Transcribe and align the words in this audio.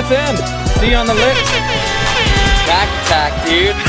FM. 0.00 0.36
See 0.80 0.90
you 0.90 0.96
on 0.96 1.06
the 1.06 1.14
lift. 1.14 1.44
Back 2.66 2.88
attack, 3.04 3.46
dude. 3.46 3.76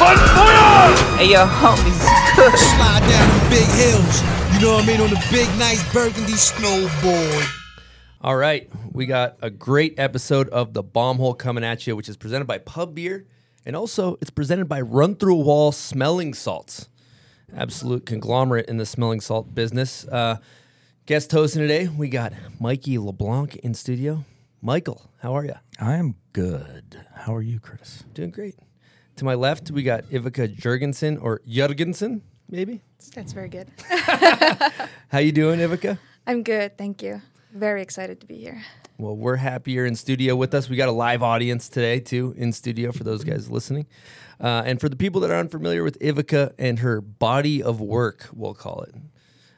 Hey, 0.00 1.32
yo, 1.32 1.44
homies, 1.44 2.00
good. 2.34 2.58
Slide 2.58 3.00
down 3.00 3.28
the 3.38 3.50
big 3.50 3.66
hills. 3.66 4.22
You 4.54 4.60
know 4.60 4.74
what 4.76 4.84
I 4.84 4.86
mean? 4.86 5.00
On 5.02 5.10
the 5.10 5.22
big, 5.30 5.46
nice 5.58 5.92
burgundy 5.92 6.32
snowboard. 6.32 7.46
All 8.22 8.36
right, 8.36 8.70
we 8.92 9.04
got 9.04 9.36
a 9.42 9.50
great 9.50 9.98
episode 9.98 10.48
of 10.48 10.72
the 10.72 10.82
Bomb 10.82 11.18
Hole 11.18 11.34
coming 11.34 11.64
at 11.64 11.86
you, 11.86 11.96
which 11.96 12.08
is 12.08 12.16
presented 12.16 12.46
by 12.46 12.56
Pub 12.58 12.94
Beer, 12.94 13.26
and 13.66 13.76
also 13.76 14.16
it's 14.22 14.30
presented 14.30 14.66
by 14.66 14.80
Run 14.80 15.16
Through 15.16 15.34
a 15.34 15.44
Wall 15.44 15.70
Smelling 15.70 16.32
Salts, 16.32 16.88
absolute 17.54 18.06
conglomerate 18.06 18.66
in 18.66 18.78
the 18.78 18.86
smelling 18.86 19.20
salt 19.20 19.54
business. 19.54 20.06
Uh, 20.06 20.38
guest 21.04 21.30
hosting 21.30 21.60
today, 21.60 21.88
we 21.88 22.08
got 22.08 22.32
Mikey 22.58 22.96
LeBlanc 22.96 23.56
in 23.56 23.74
studio. 23.74 24.24
Michael, 24.62 25.10
how 25.20 25.34
are 25.34 25.44
you? 25.46 25.54
I 25.80 25.94
am 25.94 26.16
good. 26.34 27.00
How 27.14 27.34
are 27.34 27.40
you, 27.40 27.60
Chris? 27.60 28.04
Doing 28.12 28.30
great. 28.30 28.56
To 29.16 29.24
my 29.24 29.32
left, 29.32 29.70
we 29.70 29.82
got 29.82 30.04
Ivika 30.10 30.54
Jurgensen 30.54 31.18
or 31.20 31.40
Jurgensen, 31.48 32.20
maybe. 32.46 32.82
That's 33.14 33.32
very 33.32 33.48
good. 33.48 33.68
How 35.08 35.18
you 35.18 35.32
doing, 35.32 35.60
Ivika? 35.60 35.98
I'm 36.26 36.42
good, 36.42 36.76
thank 36.76 37.02
you. 37.02 37.22
Very 37.54 37.80
excited 37.80 38.20
to 38.20 38.26
be 38.26 38.36
here. 38.36 38.62
Well, 38.98 39.16
we're 39.16 39.36
happier 39.36 39.86
in 39.86 39.94
studio 39.94 40.36
with 40.36 40.52
us. 40.52 40.68
We 40.68 40.76
got 40.76 40.90
a 40.90 40.92
live 40.92 41.22
audience 41.22 41.70
today, 41.70 41.98
too, 41.98 42.34
in 42.36 42.52
studio 42.52 42.92
for 42.92 43.02
those 43.02 43.24
guys 43.24 43.50
listening. 43.50 43.86
Uh, 44.38 44.62
and 44.66 44.78
for 44.78 44.90
the 44.90 44.96
people 44.96 45.22
that 45.22 45.30
are 45.30 45.38
unfamiliar 45.38 45.82
with 45.82 45.98
Ivika 46.00 46.52
and 46.58 46.80
her 46.80 47.00
body 47.00 47.62
of 47.62 47.80
work, 47.80 48.28
we'll 48.34 48.52
call 48.52 48.82
it. 48.82 48.94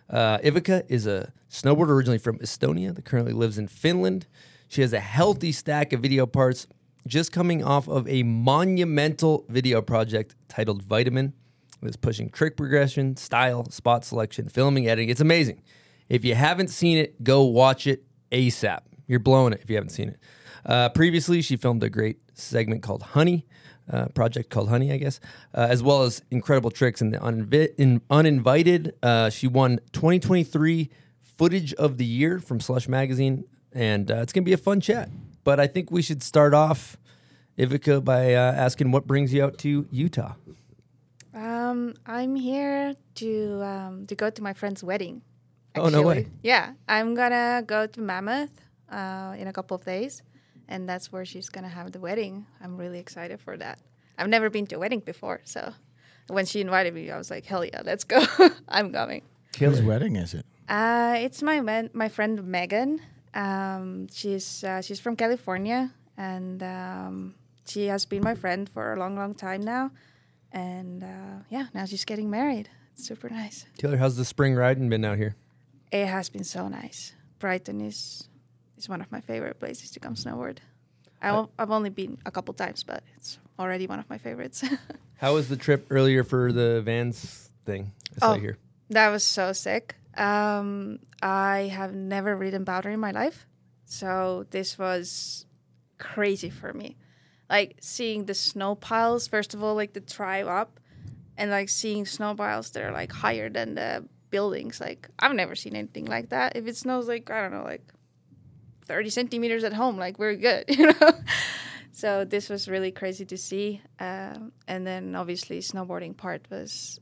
Uh, 0.09 0.39
Ivika 0.39 0.85
is 0.89 1.09
a 1.09 1.33
snowboarder 1.51 1.89
originally 1.89 2.19
from 2.19 2.39
Estonia 2.39 2.95
that 2.95 3.05
currently 3.05 3.33
lives 3.33 3.59
in 3.59 3.67
Finland. 3.67 4.27
She 4.73 4.81
has 4.81 4.95
a 4.95 5.01
healthy 5.01 5.53
stack 5.53 5.93
of 5.93 6.01
video 6.01 6.25
parts, 6.25 6.67
just 7.07 7.31
coming 7.31 7.63
off 7.63 7.89
of 7.89 8.09
a 8.09 8.23
monumental 8.23 9.45
video 9.51 9.83
project 9.83 10.35
titled 10.49 10.83
Vitamin. 10.83 11.35
It's 11.83 11.95
pushing 11.95 12.31
trick 12.31 12.57
progression, 12.57 13.19
style, 13.19 13.69
spot 13.69 14.03
selection, 14.03 14.49
filming, 14.49 14.89
editing. 14.89 15.11
It's 15.11 15.21
amazing. 15.21 15.61
If 16.09 16.25
you 16.25 16.35
haven't 16.35 16.69
seen 16.69 16.97
it, 16.97 17.23
go 17.23 17.43
watch 17.43 17.87
it 17.87 18.07
ASAP. 18.31 18.81
You're 19.07 19.21
blowing 19.21 19.53
it 19.53 19.61
if 19.63 19.69
you 19.69 19.77
haven't 19.77 19.91
seen 19.91 20.09
it. 20.09 20.19
Uh, 20.65 20.89
previously, 20.89 21.43
she 21.43 21.59
filmed 21.59 21.83
a 21.83 21.91
great 21.91 22.21
segment 22.33 22.83
called 22.83 23.03
Honey, 23.03 23.45
uh, 23.93 24.07
project 24.15 24.49
called 24.49 24.71
Honey, 24.71 24.91
I 24.91 24.97
guess, 24.97 25.21
uh, 25.55 25.67
as 25.69 25.83
well 25.83 26.05
as 26.05 26.23
incredible 26.31 26.71
tricks 26.71 27.03
in 27.03 27.11
the 27.11 27.19
uninvi- 27.19 27.75
in 27.77 28.01
uninvited. 28.09 28.95
Uh, 29.03 29.29
she 29.29 29.49
won 29.49 29.81
2023 29.93 30.89
footage 31.21 31.75
of 31.75 31.99
the 31.99 32.07
year 32.07 32.41
from 32.41 32.59
Slush 32.59 32.89
Magazine, 32.89 33.45
and 33.75 34.11
uh, 34.11 34.17
it's 34.17 34.33
gonna 34.33 34.45
be 34.45 34.53
a 34.53 34.59
fun 34.59 34.81
chat. 34.81 35.09
But 35.45 35.59
I 35.59 35.67
think 35.67 35.91
we 35.91 36.03
should 36.03 36.23
start 36.23 36.55
off, 36.55 36.97
Ivika, 37.59 38.05
by 38.05 38.35
uh, 38.35 38.53
asking 38.53 38.93
what 38.93 39.07
brings 39.07 39.33
you 39.33 39.45
out 39.45 39.59
to 39.59 39.87
Utah. 39.91 40.35
Um, 41.35 41.95
I'm 42.07 42.37
here 42.37 42.95
to 43.17 43.63
um, 43.63 44.07
to 44.07 44.15
go 44.15 44.31
to 44.31 44.43
my 44.43 44.53
friend's 44.53 44.85
wedding. 44.85 45.23
Oh, 45.75 45.89
no 45.89 46.03
way. 46.03 46.27
Yeah, 46.43 46.73
I'm 46.89 47.15
gonna 47.15 47.63
go 47.67 47.87
to 47.87 48.01
Mammoth 48.01 48.53
uh, 48.91 49.35
in 49.39 49.49
a 49.49 49.53
couple 49.53 49.75
of 49.75 49.85
days, 49.85 50.23
and 50.69 50.87
that's 50.89 51.11
where 51.11 51.25
she's 51.25 51.49
gonna 51.49 51.69
have 51.71 51.93
the 51.93 52.01
wedding. 52.01 52.47
I'm 52.63 52.77
really 52.77 52.99
excited 52.99 53.41
for 53.41 53.57
that. 53.57 53.79
I've 54.19 54.29
never 54.29 54.51
been 54.51 54.67
to 54.67 54.77
a 54.77 54.79
wedding 54.79 55.01
before, 55.01 55.41
so 55.45 55.73
when 56.29 56.45
she 56.45 56.61
invited 56.61 56.95
me, 56.95 57.11
I 57.11 57.17
was 57.17 57.31
like, 57.31 57.47
"Hell 57.47 57.65
yeah, 57.65 57.81
let's 57.85 58.05
go! 58.05 58.25
I'm 58.69 58.93
coming." 58.93 59.23
Whose 59.59 59.81
wedding 59.83 60.17
is 60.17 60.35
it? 60.35 60.45
Uh, 60.69 61.15
it's 61.19 61.43
my 61.43 61.61
man, 61.61 61.91
my 61.93 62.09
friend 62.09 62.45
Megan. 62.45 63.01
Um, 63.35 64.09
she's 64.13 64.65
uh, 64.65 64.83
she's 64.83 65.01
from 65.01 65.17
California, 65.17 65.91
and 66.17 66.63
um, 66.63 67.35
she 67.67 67.87
has 67.87 68.05
been 68.05 68.23
my 68.23 68.35
friend 68.35 68.69
for 68.69 68.93
a 68.93 68.99
long, 68.99 69.17
long 69.17 69.35
time 69.35 69.63
now. 69.63 69.91
And 70.53 71.03
uh, 71.03 71.45
yeah, 71.49 71.67
now 71.75 71.87
she's 71.87 72.05
getting 72.05 72.29
married. 72.31 72.69
It's 72.95 73.07
super 73.07 73.31
nice. 73.31 73.65
Taylor, 73.79 73.97
how's 73.97 74.17
the 74.17 74.25
spring 74.25 74.55
riding 74.55 74.89
been 74.91 75.05
out 75.05 75.17
here? 75.17 75.35
It 75.91 76.07
has 76.07 76.29
been 76.29 76.45
so 76.45 76.69
nice. 76.69 77.15
Brighton 77.39 77.81
is 77.81 78.29
is 78.77 78.89
one 78.89 79.01
of 79.01 79.11
my 79.11 79.21
favorite 79.21 79.59
places 79.59 79.91
to 79.93 80.01
come 80.01 80.15
snowboard. 80.15 80.59
I 81.23 81.31
o- 81.31 81.51
I've 81.59 81.71
only 81.71 81.91
been 81.91 82.19
a 82.27 82.31
couple 82.31 82.53
times, 82.55 82.83
but 82.83 83.03
it's 83.17 83.39
already 83.59 83.87
one 83.87 83.99
of 83.99 84.11
my 84.11 84.19
favorites. 84.19 84.63
How 85.17 85.35
was 85.35 85.49
the 85.49 85.57
trip 85.57 85.87
earlier 85.89 86.25
for 86.25 86.53
the 86.53 86.83
Vans 86.83 87.51
thing? 87.65 87.93
I 88.17 88.19
saw 88.19 88.33
Oh. 88.33 88.35
here. 88.35 88.59
That 88.91 89.09
was 89.11 89.23
so 89.25 89.53
sick. 89.55 89.95
Um, 90.17 90.99
I 91.23 91.71
have 91.73 91.95
never 91.95 92.37
ridden 92.37 92.65
powder 92.65 92.91
in 92.91 93.01
my 93.01 93.13
life, 93.13 93.47
so 93.85 94.47
this 94.51 94.79
was 94.79 95.47
crazy 95.99 96.51
for 96.51 96.73
me. 96.73 96.97
Like 97.49 97.77
seeing 97.81 98.27
the 98.27 98.35
snow 98.35 98.75
piles, 98.75 99.27
first 99.29 99.55
of 99.55 99.63
all, 99.63 99.75
like 99.75 99.93
the 99.93 100.01
drive 100.01 100.49
up, 100.49 100.81
and 101.37 101.51
like 101.51 101.69
seeing 101.69 102.05
snow 102.07 102.35
piles 102.35 102.71
that 102.71 102.83
are 102.83 102.93
like 102.93 103.13
higher 103.13 103.49
than 103.49 103.75
the 103.75 104.07
buildings. 104.31 104.81
Like 104.81 105.09
I've 105.19 105.35
never 105.35 105.55
seen 105.55 105.77
anything 105.77 106.07
like 106.07 106.31
that. 106.31 106.57
If 106.57 106.67
it 106.67 106.77
snows 106.77 107.09
like 107.09 107.31
I 107.31 107.43
don't 107.43 107.53
know, 107.53 107.65
like 107.65 107.93
thirty 108.85 109.11
centimeters 109.11 109.65
at 109.65 109.73
home, 109.73 109.97
like 109.97 110.19
we're 110.19 110.35
good, 110.35 110.65
you 110.69 110.87
know. 110.87 111.13
so 111.93 112.25
this 112.25 112.49
was 112.49 112.69
really 112.69 112.91
crazy 112.91 113.25
to 113.27 113.39
see, 113.39 113.81
um, 114.01 114.53
and 114.67 114.87
then 114.87 115.15
obviously 115.15 115.61
snowboarding 115.61 116.17
part 116.17 116.47
was 116.51 117.01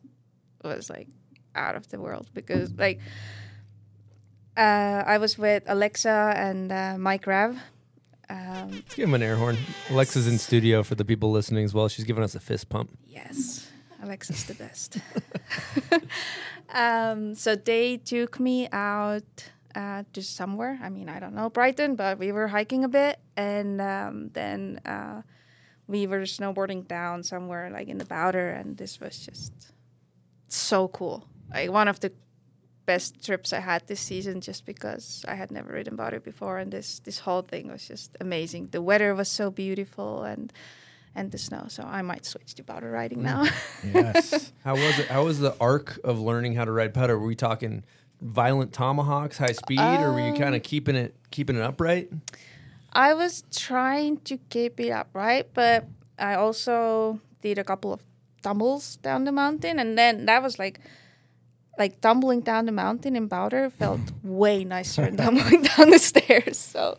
was 0.63 0.91
like 0.91 1.09
out 1.61 1.77
of 1.77 1.89
the 1.91 1.99
world 2.01 2.27
because 2.35 2.73
like 2.87 2.99
uh, 4.57 5.03
I 5.07 5.19
was 5.19 5.39
with 5.39 5.63
Alexa 5.67 6.35
and 6.37 6.73
uh, 6.73 6.97
Mike 6.99 7.27
Rav. 7.27 7.57
Um, 8.29 8.71
Let's 8.71 8.95
give 8.95 9.09
him 9.09 9.15
an 9.15 9.23
air 9.23 9.37
horn. 9.37 9.57
Alexa's 9.91 10.27
in 10.27 10.39
studio 10.39 10.83
for 10.83 10.95
the 10.95 11.05
people 11.05 11.31
listening 11.31 11.65
as 11.65 11.75
well. 11.75 11.89
She's 11.89 12.05
giving 12.05 12.23
us 12.23 12.35
a 12.35 12.41
fist 12.41 12.69
pump. 12.69 12.91
yes, 13.07 13.69
Alexa's 14.03 14.45
the 14.45 14.55
best. 14.55 14.99
um, 16.73 17.35
so 17.35 17.57
they 17.57 17.97
took 17.97 18.39
me 18.39 18.69
out 18.71 19.51
uh, 19.75 20.05
to 20.13 20.23
somewhere. 20.23 20.79
I 20.83 20.91
mean, 20.91 21.09
I 21.09 21.19
don't 21.21 21.35
know 21.35 21.51
Brighton, 21.51 21.97
but 21.97 22.19
we 22.19 22.33
were 22.33 22.49
hiking 22.49 22.85
a 22.85 22.89
bit, 22.89 23.19
and 23.37 23.81
um, 23.81 24.31
then 24.33 24.81
uh, 24.85 25.23
we 25.87 26.07
were 26.07 26.21
snowboarding 26.21 26.87
down 26.87 27.25
somewhere 27.25 27.71
like 27.71 27.89
in 27.89 27.99
the 27.99 28.07
Powder, 28.07 28.51
and 28.51 28.77
this 28.77 29.01
was 29.01 29.19
just 29.19 29.73
so 30.49 30.89
cool. 30.89 31.27
Like 31.53 31.71
one 31.71 31.89
of 31.89 32.01
the 32.01 32.13
best 32.87 33.25
trips 33.25 33.53
I 33.53 33.61
had 33.61 33.87
this 33.87 34.01
season, 34.01 34.41
just 34.41 34.67
because 34.67 35.25
I 35.29 35.35
had 35.35 35.51
never 35.51 35.73
ridden 35.73 35.97
Powder 35.97 36.21
before, 36.21 36.59
and 36.59 36.73
this 36.73 37.01
this 37.01 37.21
whole 37.21 37.43
thing 37.43 37.71
was 37.71 37.87
just 37.87 38.17
amazing. 38.21 38.69
The 38.71 38.83
weather 38.83 39.15
was 39.15 39.29
so 39.29 39.51
beautiful, 39.51 40.25
and 40.25 40.53
and 41.15 41.33
the 41.33 41.39
snow. 41.39 41.67
So 41.69 41.83
I 41.83 42.03
might 42.03 42.25
switch 42.25 42.55
to 42.55 42.65
powder 42.65 42.91
riding 42.91 43.23
now. 43.23 43.45
Mm. 43.45 43.95
Yes. 43.95 44.53
How 44.65 44.75
was 44.75 44.99
it? 44.99 45.07
How 45.09 45.25
was 45.25 45.39
the 45.41 45.57
arc 45.61 45.99
of 46.05 46.21
learning 46.21 46.55
how 46.55 46.65
to 46.65 46.73
ride 46.73 46.95
putter? 46.95 47.19
Were 47.19 47.27
we 47.27 47.35
talking 47.35 47.85
violent 48.21 48.73
tomahawks, 48.73 49.39
high 49.39 49.53
speed, 49.53 49.81
or 49.81 50.13
were 50.13 50.27
you 50.27 50.35
kind 50.35 50.55
of 50.55 50.61
um, 50.61 50.71
keeping 50.73 50.97
it 50.97 51.15
keeping 51.31 51.57
it 51.57 51.63
upright? 51.63 52.11
I 52.93 53.15
was 53.15 53.45
trying 53.55 54.19
to 54.29 54.37
keep 54.49 54.81
it 54.81 54.91
upright, 54.91 55.55
but 55.55 55.87
I 56.19 56.35
also 56.35 57.21
did 57.41 57.59
a 57.59 57.65
couple 57.65 57.93
of 57.93 58.03
tumbles 58.43 58.97
down 58.97 59.25
the 59.25 59.33
mountain, 59.33 59.79
and 59.79 59.97
then 59.97 60.27
that 60.27 60.43
was 60.43 60.59
like, 60.59 60.81
like 61.79 62.01
tumbling 62.01 62.41
down 62.41 62.67
the 62.67 62.73
mountain 62.73 63.17
in 63.17 63.29
powder 63.29 63.71
felt 63.71 64.01
way 64.23 64.65
nicer 64.65 65.03
than 65.05 65.17
tumbling 65.17 65.63
down 65.77 65.91
the 65.91 65.99
stairs. 65.99 66.59
So, 66.59 66.99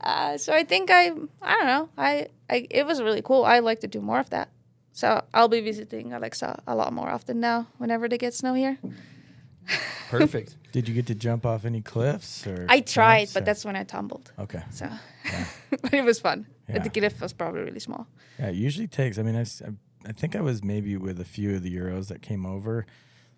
uh, 0.00 0.38
so 0.38 0.52
I 0.54 0.64
think 0.64 0.90
I, 0.90 1.10
I 1.42 1.54
don't 1.56 1.66
know, 1.66 1.88
I, 1.98 2.28
I, 2.48 2.66
it 2.70 2.86
was 2.86 3.02
really 3.02 3.22
cool. 3.22 3.44
I 3.44 3.58
like 3.58 3.80
to 3.80 3.86
do 3.88 4.00
more 4.00 4.18
of 4.20 4.30
that. 4.30 4.48
So 4.92 5.22
I'll 5.34 5.48
be 5.48 5.60
visiting 5.60 6.12
Alexa 6.14 6.62
a 6.66 6.74
lot 6.74 6.92
more 6.92 7.10
often 7.10 7.38
now. 7.40 7.66
Whenever 7.78 8.08
they 8.08 8.16
get 8.16 8.32
snow 8.32 8.54
here, 8.54 8.78
Perfect. 10.08 10.56
Did 10.72 10.88
you 10.88 10.94
get 10.94 11.06
to 11.06 11.14
jump 11.14 11.44
off 11.44 11.64
any 11.64 11.80
cliffs 11.80 12.46
or? 12.46 12.66
I 12.68 12.80
tried, 12.80 13.28
but 13.34 13.42
or- 13.42 13.46
that's 13.46 13.64
when 13.64 13.76
I 13.76 13.82
tumbled. 13.84 14.32
okay. 14.38 14.62
So, 14.70 14.88
but 15.82 15.92
it 15.92 16.04
was 16.04 16.20
fun. 16.20 16.46
But 16.68 16.84
the 16.84 16.90
cliff 16.90 17.20
was 17.20 17.32
probably 17.32 17.60
really 17.62 17.80
small. 17.80 18.06
Yeah, 18.38 18.48
it 18.48 18.54
usually 18.56 18.86
takes. 18.88 19.18
I 19.18 19.22
mean, 19.22 19.36
I, 19.36 19.44
I 20.08 20.12
think 20.12 20.34
I 20.36 20.40
was 20.40 20.62
maybe 20.64 20.96
with 20.96 21.20
a 21.20 21.24
few 21.24 21.54
of 21.56 21.62
the 21.62 21.74
Euros 21.74 22.08
that 22.08 22.22
came 22.22 22.44
over. 22.46 22.86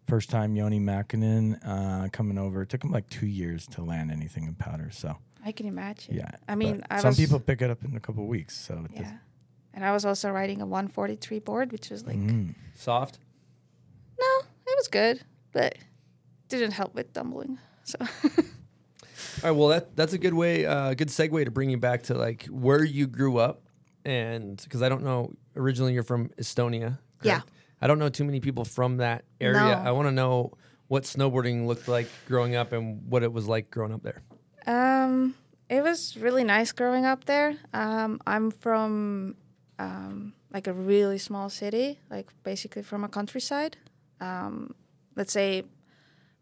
First 0.09 0.31
time 0.31 0.57
Yoni 0.57 0.81
Makinen 0.81 1.59
uh, 1.67 2.09
coming 2.11 2.39
over. 2.39 2.63
It 2.63 2.71
took 2.71 2.83
him 2.83 2.91
like 2.91 3.09
two 3.11 3.27
years 3.27 3.67
to 3.69 3.83
land 3.83 4.11
anything 4.11 4.45
in 4.45 4.55
powder. 4.55 4.89
So 4.91 5.17
I 5.45 5.53
can 5.53 5.67
imagine. 5.67 6.15
yeah. 6.17 6.31
I 6.49 6.55
mean, 6.55 6.83
I 6.91 6.99
some 7.01 7.09
was, 7.11 7.19
people 7.19 7.39
pick 7.39 7.61
it 7.61 7.71
up 7.71 7.85
in 7.85 7.95
a 7.95 8.01
couple 8.01 8.23
of 8.23 8.29
weeks. 8.29 8.57
So 8.57 8.87
it 8.87 9.01
Yeah. 9.01 9.13
And 9.75 9.85
I 9.85 9.93
was 9.93 10.05
also 10.07 10.31
riding 10.31 10.61
a 10.63 10.67
143 10.67 11.39
board, 11.41 11.73
which 11.73 11.91
was 11.91 12.07
like, 12.07 12.17
Mm. 12.17 12.55
Soft. 12.75 13.19
no, 14.19 14.27
it 14.67 14.77
was 14.77 14.89
good, 14.89 15.21
but 15.53 15.77
didn't 16.49 16.73
help 16.73 16.95
with 16.95 17.13
tumbling. 17.13 17.59
So, 17.85 17.99
All 18.03 18.09
right. 19.45 19.51
Well, 19.53 19.69
that 19.69 19.95
that's 19.95 20.15
a 20.15 20.19
good 20.19 20.35
way, 20.35 20.65
uh, 20.67 20.95
good 20.95 21.09
segue 21.09 21.45
to 21.45 21.51
bring 21.51 21.71
you 21.71 21.77
back 21.79 22.05
to 22.05 22.15
like 22.15 22.47
where 22.47 22.83
you 22.83 23.07
grew 23.07 23.39
up, 23.39 23.63
and 24.05 24.61
because 24.63 24.83
I 24.83 24.89
don't 24.89 25.05
know, 25.05 25.33
originally 25.55 25.93
you're 25.93 26.03
from 26.03 26.31
Estonia. 26.41 26.99
Yeah. 27.23 27.43
I 27.81 27.87
don't 27.87 27.99
know 27.99 28.09
too 28.09 28.25
many 28.25 28.41
people 28.41 28.65
from 28.65 28.99
that 28.99 29.25
area. 29.41 29.61
No. 29.61 29.83
I 29.85 29.91
want 29.93 30.09
to 30.09 30.13
know 30.13 30.53
what 30.89 31.05
snowboarding 31.05 31.67
looked 31.67 31.87
like 31.89 32.09
growing 32.27 32.57
up 32.57 32.73
and 32.73 33.03
what 33.11 33.23
it 33.23 33.33
was 33.33 33.47
like 33.47 33.71
growing 33.71 33.93
up 33.93 34.03
there. 34.03 34.23
um, 34.67 35.35
it 35.69 35.83
was 35.83 36.17
really 36.17 36.45
nice 36.45 36.73
growing 36.73 37.05
up 37.05 37.27
there. 37.27 37.55
Um, 37.75 38.21
I'm 38.27 38.51
from 38.51 39.37
um, 39.79 40.33
like 40.51 40.67
a 40.67 40.73
really 40.73 41.19
small 41.19 41.51
city, 41.51 41.99
like 42.11 42.27
basically 42.43 42.83
from 42.83 43.05
a 43.05 43.09
countryside. 43.09 43.77
Um, 44.21 44.75
let's 45.15 45.33
say 45.33 45.65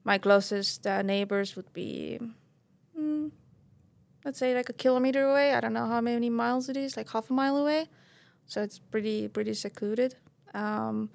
my 0.05 0.19
closest 0.19 0.87
uh, 0.87 1.03
neighbors 1.03 1.57
would 1.57 1.73
be, 1.73 2.21
mm, 2.97 3.33
let's 4.25 4.39
say 4.39 4.55
like 4.55 4.69
a 4.69 4.73
kilometer 4.73 5.25
away. 5.29 5.55
I 5.55 5.61
don't 5.61 5.73
know 5.73 5.87
how 5.87 6.01
many 6.01 6.31
miles 6.31 6.69
it 6.69 6.77
is, 6.77 6.97
like 6.97 7.11
half 7.11 7.29
a 7.29 7.33
mile 7.33 7.57
away. 7.57 7.89
So 8.47 8.63
it's 8.63 8.79
pretty 8.79 9.27
pretty 9.27 9.55
secluded. 9.55 10.15
Um, 10.55 11.11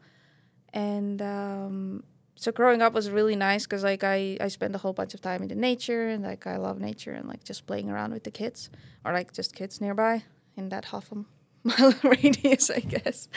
and 0.73 1.21
um, 1.21 2.03
so 2.35 2.51
growing 2.51 2.81
up 2.81 2.93
was 2.93 3.09
really 3.09 3.35
nice 3.35 3.65
because 3.65 3.83
like 3.83 4.03
I, 4.03 4.37
I 4.41 4.47
spent 4.47 4.73
a 4.73 4.79
whole 4.79 4.93
bunch 4.93 5.13
of 5.13 5.21
time 5.21 5.41
in 5.43 5.49
the 5.49 5.55
nature 5.55 6.07
and 6.07 6.23
like 6.23 6.47
I 6.47 6.57
love 6.57 6.79
nature 6.79 7.11
and 7.11 7.27
like 7.27 7.43
just 7.43 7.67
playing 7.67 7.89
around 7.89 8.13
with 8.13 8.23
the 8.23 8.31
kids 8.31 8.69
or 9.05 9.13
like 9.13 9.33
just 9.33 9.53
kids 9.53 9.81
nearby 9.81 10.23
in 10.55 10.69
that 10.69 10.85
half 10.85 11.11
a 11.11 11.15
mile 11.63 11.93
radius 12.03 12.69
I 12.69 12.79
guess. 12.79 13.29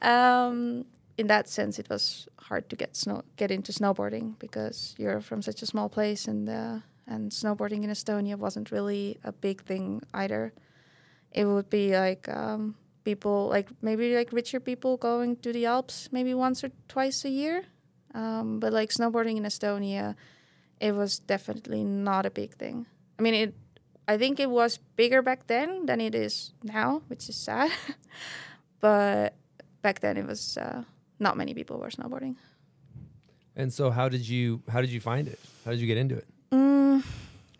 Um, 0.00 0.86
in 1.18 1.26
that 1.26 1.48
sense, 1.48 1.78
it 1.78 1.90
was 1.90 2.28
hard 2.38 2.70
to 2.70 2.76
get 2.76 2.96
snow 2.96 3.24
get 3.36 3.50
into 3.50 3.72
snowboarding 3.72 4.38
because 4.38 4.94
you're 4.96 5.20
from 5.20 5.42
such 5.42 5.60
a 5.60 5.66
small 5.66 5.90
place 5.90 6.26
and 6.26 6.48
uh, 6.48 6.78
and 7.06 7.32
snowboarding 7.32 7.82
in 7.84 7.90
Estonia 7.90 8.36
wasn't 8.36 8.70
really 8.70 9.18
a 9.22 9.32
big 9.32 9.62
thing 9.62 10.02
either. 10.14 10.54
It 11.32 11.44
would 11.44 11.68
be 11.68 11.94
like 11.94 12.26
um, 12.28 12.76
people 13.04 13.48
like 13.48 13.68
maybe 13.82 14.14
like 14.14 14.32
richer 14.32 14.60
people 14.60 14.96
going 14.96 15.36
to 15.36 15.52
the 15.52 15.66
Alps 15.66 16.08
maybe 16.12 16.34
once 16.34 16.62
or 16.62 16.70
twice 16.88 17.24
a 17.24 17.30
year 17.30 17.64
um, 18.14 18.60
but 18.60 18.72
like 18.72 18.90
snowboarding 18.90 19.36
in 19.36 19.44
Estonia, 19.44 20.14
it 20.80 20.94
was 20.94 21.18
definitely 21.18 21.84
not 21.84 22.26
a 22.26 22.30
big 22.30 22.54
thing. 22.54 22.86
I 23.18 23.22
mean, 23.22 23.34
it. 23.34 23.54
I 24.08 24.16
think 24.18 24.40
it 24.40 24.50
was 24.50 24.78
bigger 24.96 25.22
back 25.22 25.46
then 25.46 25.86
than 25.86 26.00
it 26.00 26.16
is 26.16 26.52
now, 26.64 27.02
which 27.06 27.28
is 27.28 27.36
sad. 27.36 27.70
but 28.80 29.36
back 29.82 30.00
then, 30.00 30.16
it 30.16 30.26
was 30.26 30.56
uh, 30.56 30.82
not 31.20 31.36
many 31.36 31.54
people 31.54 31.78
were 31.78 31.90
snowboarding. 31.90 32.34
And 33.54 33.72
so, 33.72 33.90
how 33.90 34.08
did 34.08 34.28
you 34.28 34.62
how 34.68 34.80
did 34.80 34.90
you 34.90 35.00
find 35.00 35.28
it? 35.28 35.38
How 35.64 35.70
did 35.70 35.80
you 35.80 35.86
get 35.86 35.98
into 35.98 36.16
it? 36.16 36.26
Mm, 36.50 37.04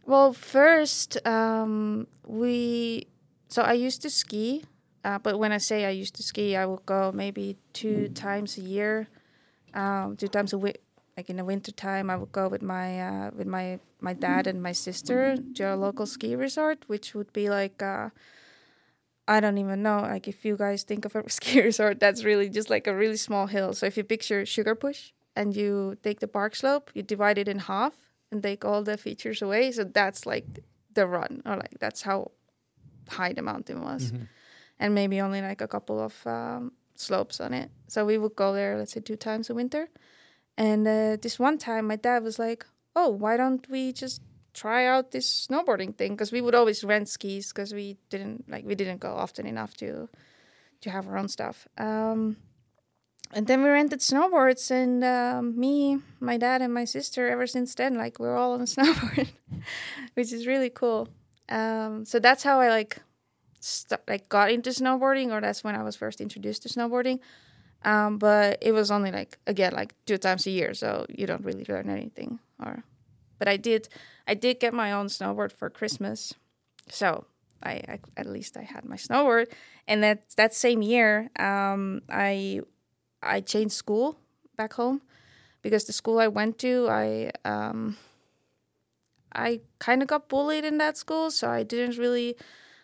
well, 0.07 0.33
first, 0.33 1.25
um, 1.27 2.09
we. 2.27 3.07
So 3.49 3.63
I 3.63 3.73
used 3.73 4.03
to 4.03 4.11
ski, 4.11 4.63
uh, 5.05 5.19
but 5.19 5.39
when 5.39 5.53
I 5.53 5.59
say 5.59 5.85
I 5.85 5.91
used 5.91 6.15
to 6.17 6.23
ski, 6.23 6.57
I 6.57 6.67
would 6.67 6.85
go 6.87 7.13
maybe 7.13 7.57
two 7.73 8.09
times 8.09 8.59
a 8.59 8.63
year 8.63 9.09
um, 9.75 10.17
two 10.17 10.29
times 10.29 10.53
a 10.53 10.59
week. 10.59 10.79
Like 11.17 11.29
in 11.29 11.37
the 11.37 11.45
winter 11.45 11.73
time, 11.73 12.09
I 12.09 12.17
would 12.17 12.33
go 12.33 12.49
with 12.49 12.63
my 12.63 13.01
uh, 13.01 13.31
with 13.37 13.47
my 13.47 13.79
my 14.01 14.15
dad 14.15 14.47
and 14.47 14.63
my 14.63 14.73
sister 14.73 15.37
to 15.57 15.75
a 15.75 15.77
local 15.77 16.07
ski 16.07 16.35
resort, 16.35 16.85
which 16.87 17.15
would 17.15 17.33
be 17.33 17.51
like 17.51 17.83
uh, 17.83 18.11
I 19.29 19.41
don't 19.41 19.59
even 19.59 19.83
know. 19.83 20.01
Like 20.01 20.29
if 20.29 20.45
you 20.45 20.57
guys 20.57 20.83
think 20.83 21.05
of 21.05 21.15
a 21.15 21.29
ski 21.39 21.61
resort, 21.61 22.01
that's 22.01 22.25
really 22.25 22.49
just 22.49 22.71
like 22.71 22.87
a 22.87 22.95
really 22.95 23.17
small 23.17 23.47
hill. 23.47 23.75
So 23.75 23.87
if 23.87 23.97
you 23.97 24.05
picture 24.05 24.43
Sugarbush 24.43 25.13
and 25.37 25.55
you 25.55 25.99
take 26.03 26.21
the 26.21 26.29
park 26.29 26.57
slope, 26.57 26.91
you 26.95 27.03
divide 27.03 27.37
it 27.39 27.49
in 27.49 27.59
half 27.59 27.95
and 28.31 28.43
take 28.43 28.65
all 28.65 28.83
the 28.83 28.97
features 28.97 29.43
away. 29.43 29.73
So 29.73 29.85
that's 29.85 30.25
like 30.25 30.61
the 30.95 31.07
run, 31.07 31.43
or 31.45 31.57
like 31.57 31.79
that's 31.81 32.03
how 32.03 32.31
high 33.09 33.33
the 33.33 33.43
mountain 33.43 33.83
was, 33.83 34.13
mm-hmm. 34.13 34.25
And 34.81 34.95
maybe 34.95 35.21
only 35.21 35.43
like 35.43 35.61
a 35.61 35.69
couple 35.69 36.01
of 36.01 36.27
um, 36.27 36.73
slopes 36.97 37.39
on 37.41 37.53
it. 37.55 37.71
So 37.87 38.05
we 38.05 38.19
would 38.19 38.35
go 38.35 38.53
there, 38.53 38.77
let's 38.77 38.93
say, 38.93 39.01
two 39.01 39.15
times 39.15 39.51
a 39.51 39.55
winter. 39.55 39.89
And 40.57 40.89
uh, 40.89 41.17
this 41.21 41.39
one 41.39 41.59
time, 41.59 41.87
my 41.87 41.97
dad 41.97 42.25
was 42.25 42.39
like, 42.39 42.67
"Oh, 42.97 43.11
why 43.11 43.37
don't 43.37 43.69
we 43.71 43.93
just 43.93 44.23
try 44.53 44.87
out 44.87 45.13
this 45.13 45.47
snowboarding 45.47 45.97
thing?" 45.97 46.13
Because 46.13 46.33
we 46.33 46.41
would 46.41 46.55
always 46.55 46.83
rent 46.83 47.09
skis 47.09 47.53
because 47.53 47.73
we 47.73 47.99
didn't 48.09 48.49
like 48.49 48.65
we 48.65 48.75
didn't 48.75 49.01
go 49.01 49.13
often 49.15 49.47
enough 49.47 49.77
to 49.77 50.09
to 50.81 50.91
have 50.91 51.07
our 51.07 51.17
own 51.17 51.29
stuff. 51.29 51.69
Um, 51.79 52.37
and 53.33 53.47
then 53.47 53.63
we 53.63 53.69
rented 53.69 54.01
snowboards, 54.01 54.71
and 54.71 55.05
um, 55.05 55.59
me, 55.59 55.99
my 56.19 56.37
dad, 56.37 56.63
and 56.63 56.75
my 56.75 56.85
sister. 56.85 57.29
Ever 57.29 57.47
since 57.47 57.75
then, 57.75 57.95
like 57.95 58.19
we're 58.19 58.37
all 58.37 58.53
on 58.53 58.61
a 58.61 58.65
snowboard, 58.75 59.29
which 60.15 60.33
is 60.33 60.47
really 60.47 60.71
cool. 60.71 61.09
Um, 61.49 62.05
so 62.05 62.19
that's 62.19 62.43
how 62.43 62.61
I 62.61 62.69
like 62.69 62.99
st- 63.61 64.01
like 64.09 64.29
got 64.29 64.51
into 64.51 64.71
snowboarding, 64.71 65.31
or 65.31 65.41
that's 65.41 65.63
when 65.63 65.75
I 65.75 65.83
was 65.83 65.97
first 65.97 66.21
introduced 66.21 66.63
to 66.63 66.69
snowboarding. 66.69 67.21
Um, 67.85 68.19
but 68.19 68.59
it 68.61 68.73
was 68.73 68.91
only 68.91 69.11
like 69.11 69.39
again 69.47 69.73
like 69.73 69.95
two 70.07 70.19
times 70.19 70.47
a 70.47 70.51
year, 70.51 70.75
so 70.75 71.07
you 71.09 71.27
don't 71.27 71.45
really 71.45 71.65
learn 71.69 71.89
anything. 71.89 72.41
Or, 72.63 72.85
but 73.39 73.49
I 73.49 73.57
did, 73.57 73.89
I 74.27 74.35
did 74.35 74.61
get 74.61 74.75
my 74.75 74.93
own 74.93 75.07
snowboard 75.07 75.53
for 75.53 75.71
Christmas, 75.71 76.35
so 76.89 77.25
I, 77.63 77.73
I 77.89 77.99
at 78.17 78.27
least 78.27 78.57
I 78.57 78.63
had 78.63 78.85
my 78.85 78.97
snowboard. 78.97 79.47
And 79.89 80.03
that 80.03 80.31
that 80.37 80.55
same 80.55 80.83
year, 80.83 81.31
um, 81.39 82.03
I 82.09 82.61
I 83.23 83.41
changed 83.41 83.75
school 83.75 84.19
back 84.57 84.75
home 84.75 85.01
because 85.63 85.85
the 85.85 85.93
school 85.93 86.19
I 86.19 86.29
went 86.29 86.59
to, 86.59 86.89
I 86.91 87.31
um, 87.45 87.97
I 89.35 89.61
kind 89.79 90.03
of 90.03 90.09
got 90.09 90.29
bullied 90.29 90.65
in 90.65 90.79
that 90.79 90.97
school, 90.97 91.31
so 91.31 91.49
I 91.49 91.63
didn't 91.63 91.99
really 91.99 92.37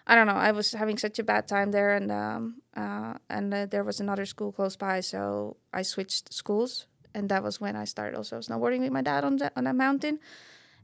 I 0.06 0.14
don't 0.14 0.26
know. 0.26 0.34
I 0.34 0.52
was 0.52 0.72
having 0.72 0.98
such 0.98 1.18
a 1.18 1.24
bad 1.24 1.48
time 1.48 1.72
there, 1.72 1.94
and 1.94 2.12
um, 2.12 2.62
uh, 2.76 3.14
and 3.28 3.52
uh, 3.52 3.66
there 3.66 3.84
was 3.84 4.00
another 4.00 4.24
school 4.24 4.52
close 4.52 4.76
by, 4.76 5.00
so 5.00 5.56
I 5.72 5.82
switched 5.82 6.32
schools, 6.32 6.86
and 7.14 7.28
that 7.28 7.42
was 7.42 7.60
when 7.60 7.74
I 7.74 7.84
started 7.84 8.16
also 8.16 8.38
snowboarding 8.38 8.80
with 8.80 8.92
my 8.92 9.02
dad 9.02 9.24
on 9.24 9.36
that 9.38 9.52
on 9.56 9.64
that 9.64 9.74
mountain. 9.74 10.20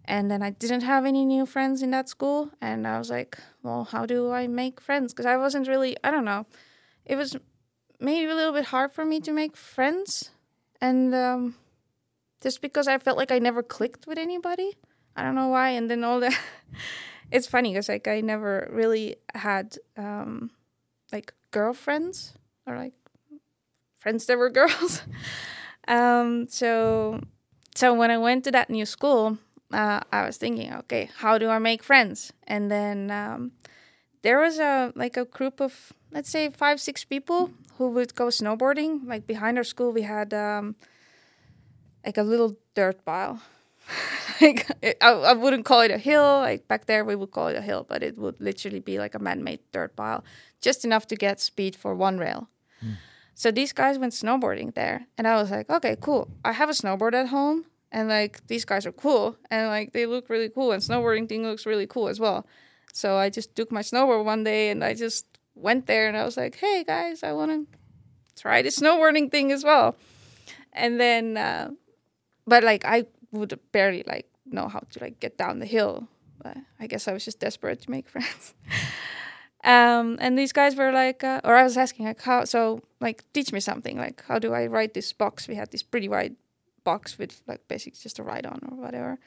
And 0.05 0.29
then 0.29 0.43
I 0.43 0.51
didn't 0.51 0.81
have 0.81 1.07
any 1.07 1.25
new 1.25 1.47
friends 1.47 1.81
in 1.81 1.93
that 1.93 2.09
school, 2.09 2.51
and 2.61 2.87
I 2.87 2.99
was 2.99 3.11
like, 3.11 3.39
well, 3.63 3.85
how 3.85 4.05
do 4.05 4.33
I 4.33 4.49
make 4.49 4.81
friends? 4.81 5.13
Because 5.13 5.27
I 5.27 5.37
wasn't 5.37 5.69
really, 5.69 5.97
I 6.03 6.11
don't 6.11 6.25
know, 6.25 6.45
it 7.07 7.15
was 7.15 7.37
maybe 8.01 8.29
a 8.29 8.35
little 8.35 8.53
bit 8.53 8.65
hard 8.65 8.91
for 8.91 9.05
me 9.05 9.21
to 9.21 9.31
make 9.31 9.57
friends, 9.57 10.31
and 10.81 11.15
um, 11.15 11.55
just 12.43 12.61
because 12.61 12.89
I 12.89 12.99
felt 12.99 13.17
like 13.17 13.31
I 13.31 13.39
never 13.39 13.63
clicked 13.63 14.09
with 14.09 14.19
anybody. 14.19 14.77
I 15.15 15.23
don't 15.23 15.35
know 15.35 15.49
why. 15.49 15.71
And 15.71 15.91
then 15.91 16.05
all 16.05 16.21
the 16.21 16.35
it's 17.33 17.47
funny 17.47 17.73
because 17.73 17.89
like 17.89 18.07
I 18.07 18.21
never 18.21 18.69
really 18.71 19.17
had 19.35 19.79
um, 19.97 20.51
like 21.13 21.33
girlfriends 21.51 22.35
or 22.67 22.77
like 22.77 22.93
friends 23.99 24.27
that 24.27 24.37
were 24.39 24.51
girls. 24.61 25.03
um, 25.89 26.47
so 26.49 27.21
so 27.75 27.95
when 27.95 28.11
I 28.11 28.19
went 28.19 28.45
to 28.45 28.51
that 28.53 28.69
new 28.69 28.85
school, 28.85 29.39
uh, 29.73 30.01
I 30.13 30.27
was 30.27 30.37
thinking, 30.37 30.75
okay, 30.85 31.09
how 31.17 31.39
do 31.39 31.49
I 31.49 31.59
make 31.59 31.83
friends? 31.83 32.33
And 32.47 32.71
then 32.71 33.11
um, 33.11 33.53
there 34.23 34.39
was 34.39 34.59
a 34.59 34.93
like 34.95 35.17
a 35.17 35.25
group 35.25 35.61
of 35.61 35.93
let's 36.13 36.31
say 36.31 36.51
five 36.51 36.81
six 36.81 37.05
people 37.05 37.51
who 37.79 37.89
would 37.91 38.15
go 38.15 38.27
snowboarding. 38.27 39.07
Like 39.07 39.27
behind 39.27 39.57
our 39.57 39.65
school, 39.65 39.91
we 39.91 40.03
had 40.03 40.35
um, 40.35 40.77
like 42.05 42.19
a 42.19 42.23
little 42.23 42.57
dirt 42.75 43.05
pile 43.05 43.41
like 44.43 44.67
it, 44.83 44.97
I, 45.01 45.11
I 45.11 45.33
wouldn't 45.33 45.65
call 45.65 45.81
it 45.81 45.91
a 45.91 45.99
hill. 45.99 46.41
Like 46.41 46.69
back 46.69 46.87
there, 46.87 47.05
we 47.05 47.15
would 47.15 47.31
call 47.31 47.49
it 47.49 47.57
a 47.57 47.63
hill, 47.63 47.87
but 47.89 48.03
it 48.03 48.19
would 48.19 48.41
literally 48.41 48.81
be 48.81 48.99
like 48.99 49.15
a 49.15 49.19
man-made 49.19 49.61
dirt 49.73 49.97
pile, 49.97 50.25
just 50.61 50.85
enough 50.85 51.07
to 51.07 51.17
get 51.17 51.41
speed 51.41 51.77
for 51.77 51.95
one 51.95 52.19
rail. 52.19 52.49
Mm. 52.85 52.97
So 53.35 53.51
these 53.51 53.73
guys 53.73 53.99
went 53.99 54.13
snowboarding 54.13 54.75
there, 54.75 55.07
and 55.17 55.27
I 55.27 55.37
was 55.37 55.51
like, 55.51 55.71
okay, 55.71 55.97
cool. 56.01 56.29
I 56.45 56.53
have 56.53 56.69
a 56.69 56.73
snowboard 56.73 57.15
at 57.15 57.29
home, 57.29 57.65
and 57.91 58.09
like 58.09 58.47
these 58.47 58.65
guys 58.65 58.85
are 58.85 58.93
cool, 58.93 59.37
and 59.51 59.69
like 59.69 59.93
they 59.93 60.07
look 60.07 60.29
really 60.29 60.51
cool, 60.51 60.73
and 60.73 60.83
snowboarding 60.83 61.29
thing 61.29 61.43
looks 61.43 61.65
really 61.65 61.87
cool 61.87 62.09
as 62.09 62.21
well. 62.21 62.47
So 62.93 63.17
I 63.17 63.31
just 63.31 63.57
took 63.57 63.73
my 63.73 63.81
snowboard 63.81 64.25
one 64.25 64.45
day, 64.45 64.71
and 64.71 64.85
I 64.85 64.95
just 64.95 65.27
went 65.55 65.87
there, 65.87 66.09
and 66.09 66.17
I 66.17 66.25
was 66.25 66.37
like, 66.37 66.57
hey 66.57 66.85
guys, 66.85 67.23
I 67.23 67.33
want 67.33 67.51
to 67.53 68.41
try 68.41 68.63
the 68.63 68.69
snowboarding 68.69 69.31
thing 69.31 69.53
as 69.53 69.65
well. 69.65 69.97
And 70.73 71.01
then, 71.01 71.37
uh, 71.37 71.71
but 72.47 72.65
like 72.65 72.85
I 72.85 73.07
would 73.31 73.59
barely 73.73 74.05
like 74.07 74.29
know 74.53 74.69
how 74.69 74.81
to 74.91 75.01
like 75.01 75.21
get 75.21 75.37
down 75.37 75.59
the 75.59 75.67
hill. 75.67 76.09
But 76.43 76.57
I 76.81 76.87
guess 76.87 77.07
I 77.09 77.13
was 77.13 77.25
just 77.25 77.41
desperate 77.41 77.83
to 77.83 77.91
make 77.91 78.09
friends. 78.15 78.55
um, 79.65 80.19
and 80.21 80.37
these 80.39 80.53
guys 80.53 80.75
were 80.75 80.93
like, 80.93 81.23
uh, 81.25 81.41
or 81.45 81.57
I 81.57 81.63
was 81.63 81.77
asking 81.77 82.07
like, 82.07 82.23
how? 82.23 82.45
So 82.45 82.83
like, 83.01 83.25
teach 83.33 83.53
me 83.53 83.61
something. 83.61 83.97
Like, 83.97 84.23
how 84.27 84.39
do 84.39 84.53
I 84.53 84.67
ride 84.67 84.95
this 84.95 85.13
box? 85.13 85.49
We 85.49 85.55
had 85.55 85.71
this 85.71 85.83
pretty 85.83 86.09
wide 86.09 86.37
box 86.85 87.19
with 87.19 87.43
like 87.47 87.67
basically 87.69 87.99
just 88.03 88.19
a 88.19 88.23
ride 88.23 88.47
on 88.47 88.61
or 88.71 88.77
whatever. 88.77 89.19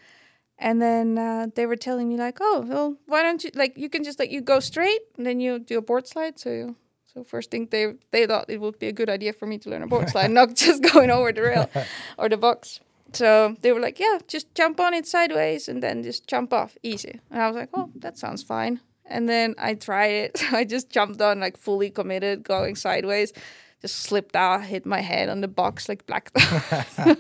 And 0.58 0.82
then 0.82 1.18
uh, 1.18 1.48
they 1.54 1.66
were 1.66 1.76
telling 1.76 2.08
me 2.08 2.16
like, 2.18 2.38
oh, 2.40 2.66
well, 2.68 2.96
why 3.08 3.24
don't 3.24 3.44
you 3.44 3.52
like 3.56 3.78
you 3.78 3.90
can 3.90 4.04
just 4.04 4.20
like 4.20 4.32
you 4.32 4.42
go 4.42 4.60
straight 4.60 5.02
and 5.18 5.26
then 5.26 5.40
you 5.40 5.60
do 5.60 5.78
a 5.78 5.82
board 5.82 6.08
slide. 6.08 6.40
So 6.40 6.50
you, 6.50 6.76
so 7.14 7.24
first 7.24 7.52
thing 7.52 7.68
they 7.72 7.94
they 8.12 8.26
thought 8.26 8.50
it 8.50 8.62
would 8.62 8.80
be 8.80 8.88
a 8.88 8.94
good 8.94 9.10
idea 9.10 9.34
for 9.34 9.46
me 9.46 9.58
to 9.60 9.70
learn 9.70 9.84
a 9.84 9.88
board 9.88 10.10
slide, 10.14 10.32
not 10.32 10.56
just 10.56 10.82
going 10.94 11.12
over 11.12 11.34
the 11.34 11.42
rail 11.42 11.70
or 12.18 12.30
the 12.30 12.38
box. 12.38 12.80
So 13.16 13.56
they 13.62 13.72
were 13.72 13.80
like, 13.80 14.00
yeah, 14.00 14.20
just 14.28 14.54
jump 14.56 14.80
on 14.80 14.94
it 14.94 15.08
sideways 15.08 15.68
and 15.68 15.82
then 15.82 16.04
just 16.04 16.28
jump 16.28 16.54
off 16.54 16.78
easy. 16.84 17.20
And 17.32 17.42
I 17.42 17.48
was 17.48 17.56
like, 17.56 17.70
oh, 17.74 17.90
that 17.96 18.18
sounds 18.18 18.44
fine. 18.44 18.80
And 19.06 19.30
then 19.30 19.56
I 19.58 19.76
tried 19.76 20.12
it. 20.12 20.38
So 20.38 20.46
I 20.58 20.64
just 20.64 20.90
jumped 20.90 21.22
on, 21.22 21.40
like 21.40 21.58
fully 21.58 21.90
committed, 21.90 22.44
going 22.44 22.76
sideways, 22.76 23.34
just 23.82 23.98
slipped 23.98 24.36
out, 24.36 24.64
hit 24.64 24.86
my 24.86 25.02
head 25.02 25.30
on 25.30 25.42
the 25.42 25.48
box 25.48 25.88
like 25.88 26.06
black. 26.06 26.32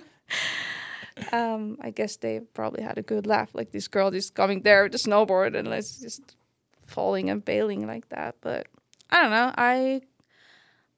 um, 1.31 1.77
I 1.81 1.91
guess 1.91 2.17
they 2.17 2.39
probably 2.53 2.83
had 2.83 2.97
a 2.97 3.03
good 3.03 3.27
laugh. 3.27 3.49
Like 3.53 3.71
this 3.71 3.87
girl 3.87 4.11
just 4.11 4.33
coming 4.33 4.61
there 4.61 4.83
with 4.83 4.95
a 4.95 4.97
snowboard 4.97 5.55
and 5.55 5.67
like 5.69 5.85
just 5.85 6.35
falling 6.87 7.29
and 7.29 7.43
bailing 7.43 7.87
like 7.87 8.09
that. 8.09 8.35
But 8.41 8.67
I 9.09 9.21
don't 9.21 9.31
know. 9.31 9.53
I 9.57 10.01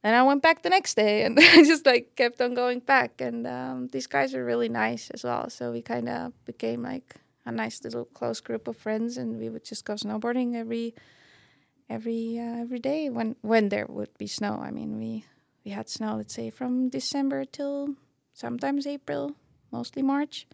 and 0.03 0.15
I 0.15 0.23
went 0.23 0.41
back 0.41 0.61
the 0.61 0.69
next 0.69 0.95
day 0.95 1.23
and 1.23 1.37
I 1.41 1.63
just 1.63 1.85
like 1.85 2.15
kept 2.15 2.41
on 2.41 2.53
going 2.53 2.79
back. 2.79 3.21
And 3.21 3.47
um, 3.47 3.87
these 3.87 4.07
guys 4.07 4.33
were 4.33 4.45
really 4.45 4.69
nice 4.69 5.09
as 5.11 5.23
well. 5.23 5.49
So 5.49 5.71
we 5.71 5.81
kind 5.81 6.07
of 6.09 6.33
became 6.45 6.83
like 6.83 7.15
a 7.45 7.51
nice 7.51 7.83
little 7.83 8.05
close 8.05 8.41
group 8.41 8.67
of 8.67 8.75
friends, 8.75 9.17
and 9.17 9.39
we 9.39 9.49
would 9.49 9.63
just 9.63 9.85
go 9.85 9.93
snowboarding 9.93 10.55
every 10.55 10.93
every 11.89 12.37
uh, 12.37 12.61
every 12.61 12.79
day 12.79 13.09
when 13.09 13.35
when 13.41 13.69
there 13.69 13.87
would 13.87 14.15
be 14.17 14.27
snow. 14.27 14.59
I 14.61 14.69
mean, 14.69 14.97
we 14.97 15.25
we 15.63 15.71
had 15.71 15.89
snow, 15.89 16.17
let's 16.17 16.33
say, 16.33 16.49
from 16.49 16.89
December 16.89 17.45
till 17.45 17.95
sometimes 18.33 18.85
April, 18.85 19.31
mostly 19.71 20.03
March. 20.03 20.45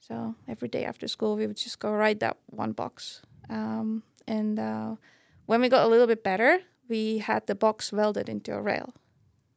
So 0.00 0.34
every 0.46 0.68
day 0.68 0.84
after 0.84 1.08
school, 1.08 1.36
we 1.36 1.46
would 1.46 1.56
just 1.56 1.78
go 1.78 1.90
ride 1.90 2.20
that 2.20 2.36
one 2.46 2.72
box. 2.72 3.22
Um, 3.48 4.02
and 4.26 4.58
uh, 4.58 4.96
when 5.46 5.60
we 5.60 5.68
got 5.68 5.84
a 5.84 5.88
little 5.88 6.06
bit 6.06 6.22
better, 6.22 6.60
we 6.88 7.18
had 7.18 7.46
the 7.46 7.54
box 7.54 7.92
welded 7.92 8.28
into 8.28 8.54
a 8.54 8.60
rail. 8.62 8.94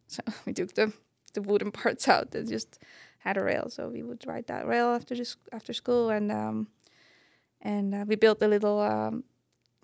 So 0.08 0.22
we 0.46 0.54
took 0.54 0.74
the 0.74 0.94
the 1.34 1.42
wooden 1.42 1.72
parts 1.72 2.08
out 2.08 2.36
and 2.36 2.48
just 2.48 2.80
had 3.20 3.38
a 3.38 3.44
rail. 3.44 3.70
So 3.70 3.88
we 3.88 4.04
would 4.04 4.26
ride 4.28 4.48
that 4.48 4.68
rail 4.68 4.88
after 4.88 5.16
just 5.16 5.38
after 5.52 5.74
school, 5.74 6.10
and 6.10 6.32
um, 6.32 6.68
and 7.62 7.94
uh, 7.94 8.06
we 8.08 8.16
built 8.16 8.42
a 8.42 8.48
little 8.48 8.80
um, 8.80 9.24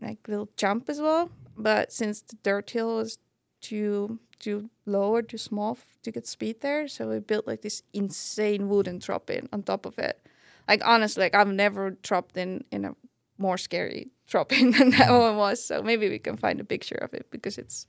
like 0.01 0.27
little 0.27 0.50
jump 0.58 0.89
as 0.89 1.00
well. 1.00 1.30
But 1.58 1.92
since 1.92 2.22
the 2.22 2.38
dirt 2.44 2.70
hill 2.72 2.96
was 2.98 3.18
too 3.62 4.20
too 4.39 4.70
low 4.86 5.16
or 5.16 5.22
too 5.22 5.38
small 5.38 5.77
to 6.04 6.12
get 6.12 6.27
speed 6.27 6.62
there, 6.62 6.88
so 6.88 7.10
we 7.10 7.20
built 7.20 7.48
like 7.48 7.62
this 7.62 7.84
insane 7.94 8.70
wooden 8.70 9.00
drop 9.00 9.30
in 9.30 9.50
on 9.51 9.63
top 9.63 9.86
of 9.86 9.98
it. 9.98 10.20
Like 10.68 10.82
honestly, 10.86 11.24
like 11.24 11.36
I've 11.36 11.48
never 11.48 11.92
dropped 11.92 12.38
in 12.38 12.63
in 12.72 12.86
a 12.86 12.96
more 13.38 13.58
scary 13.58 14.10
drop 14.27 14.51
in 14.51 14.72
than 14.77 14.91
that 14.91 15.12
one 15.12 15.38
was. 15.38 15.63
So 15.63 15.82
maybe 15.82 16.10
we 16.10 16.20
can 16.20 16.38
find 16.38 16.60
a 16.60 16.63
picture 16.63 16.96
of 16.96 17.13
it 17.13 17.27
because 17.32 17.58
it's 17.58 17.88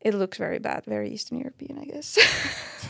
it 0.00 0.14
looks 0.14 0.38
very 0.38 0.58
bad, 0.58 0.84
very 0.84 1.10
Eastern 1.10 1.38
European, 1.38 1.78
I 1.78 1.84
guess. 1.86 2.18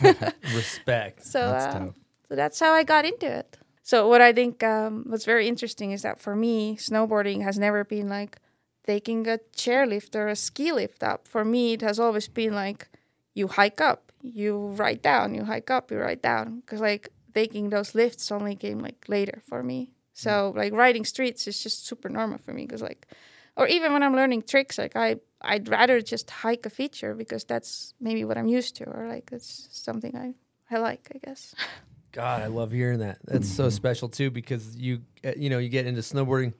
Respect. 0.55 1.25
So, 1.25 1.39
That's 1.39 1.75
dope. 1.75 1.95
so 2.27 2.35
that's 2.35 2.59
how 2.59 2.73
I 2.73 2.83
got 2.83 3.05
into 3.05 3.25
it. 3.25 3.57
So 3.81 4.07
what 4.07 4.21
I 4.21 4.33
think 4.33 4.63
um, 4.63 5.05
what's 5.07 5.23
very 5.25 5.47
interesting 5.47 5.91
is 5.93 6.01
that 6.01 6.19
for 6.19 6.35
me, 6.35 6.75
snowboarding 6.75 7.41
has 7.43 7.57
never 7.57 7.83
been 7.85 8.09
like 8.09 8.37
taking 8.85 9.27
a 9.27 9.39
chairlift 9.55 10.15
or 10.15 10.27
a 10.27 10.35
ski 10.35 10.71
lift 10.71 11.01
up. 11.03 11.27
For 11.27 11.45
me, 11.45 11.73
it 11.73 11.81
has 11.81 11.97
always 11.99 12.27
been 12.27 12.53
like 12.53 12.89
you 13.33 13.47
hike 13.47 13.79
up, 13.79 14.11
you 14.21 14.67
ride 14.75 15.01
down, 15.01 15.33
you 15.33 15.45
hike 15.45 15.71
up, 15.71 15.89
you 15.89 15.97
ride 15.99 16.21
down. 16.21 16.59
Because 16.59 16.81
like 16.81 17.09
taking 17.33 17.69
those 17.69 17.95
lifts 17.95 18.29
only 18.31 18.55
came 18.55 18.79
like 18.79 19.05
later 19.07 19.41
for 19.47 19.63
me. 19.63 19.91
So 20.17 20.53
like 20.55 20.73
riding 20.73 21.05
streets 21.05 21.47
is 21.47 21.61
just 21.61 21.85
super 21.85 22.09
normal 22.09 22.39
for 22.39 22.51
me. 22.53 22.65
Because 22.65 22.81
like, 22.81 23.07
or 23.55 23.67
even 23.67 23.93
when 23.93 24.01
I'm 24.03 24.15
learning 24.15 24.43
tricks, 24.43 24.77
like 24.77 24.95
I 24.95 25.17
I'd 25.41 25.67
rather 25.69 26.01
just 26.01 26.29
hike 26.31 26.65
a 26.65 26.69
feature 26.71 27.13
because 27.13 27.43
that's 27.43 27.93
maybe 27.99 28.25
what 28.25 28.37
I'm 28.37 28.47
used 28.47 28.75
to, 28.77 28.85
or 28.85 29.07
like 29.07 29.29
it's 29.31 29.67
something 29.71 30.15
I 30.15 30.33
I 30.73 30.79
like, 30.79 31.11
I 31.13 31.19
guess. 31.19 31.53
God, 32.11 32.41
I 32.41 32.47
love 32.47 32.71
hearing 32.71 32.99
that. 32.99 33.19
That's 33.25 33.47
so 33.47 33.69
special 33.69 34.09
too 34.09 34.31
because 34.31 34.75
you 34.75 35.01
uh, 35.23 35.33
you 35.37 35.49
know 35.51 35.59
you 35.59 35.69
get 35.69 35.85
into 35.85 36.01
snowboarding 36.01 36.53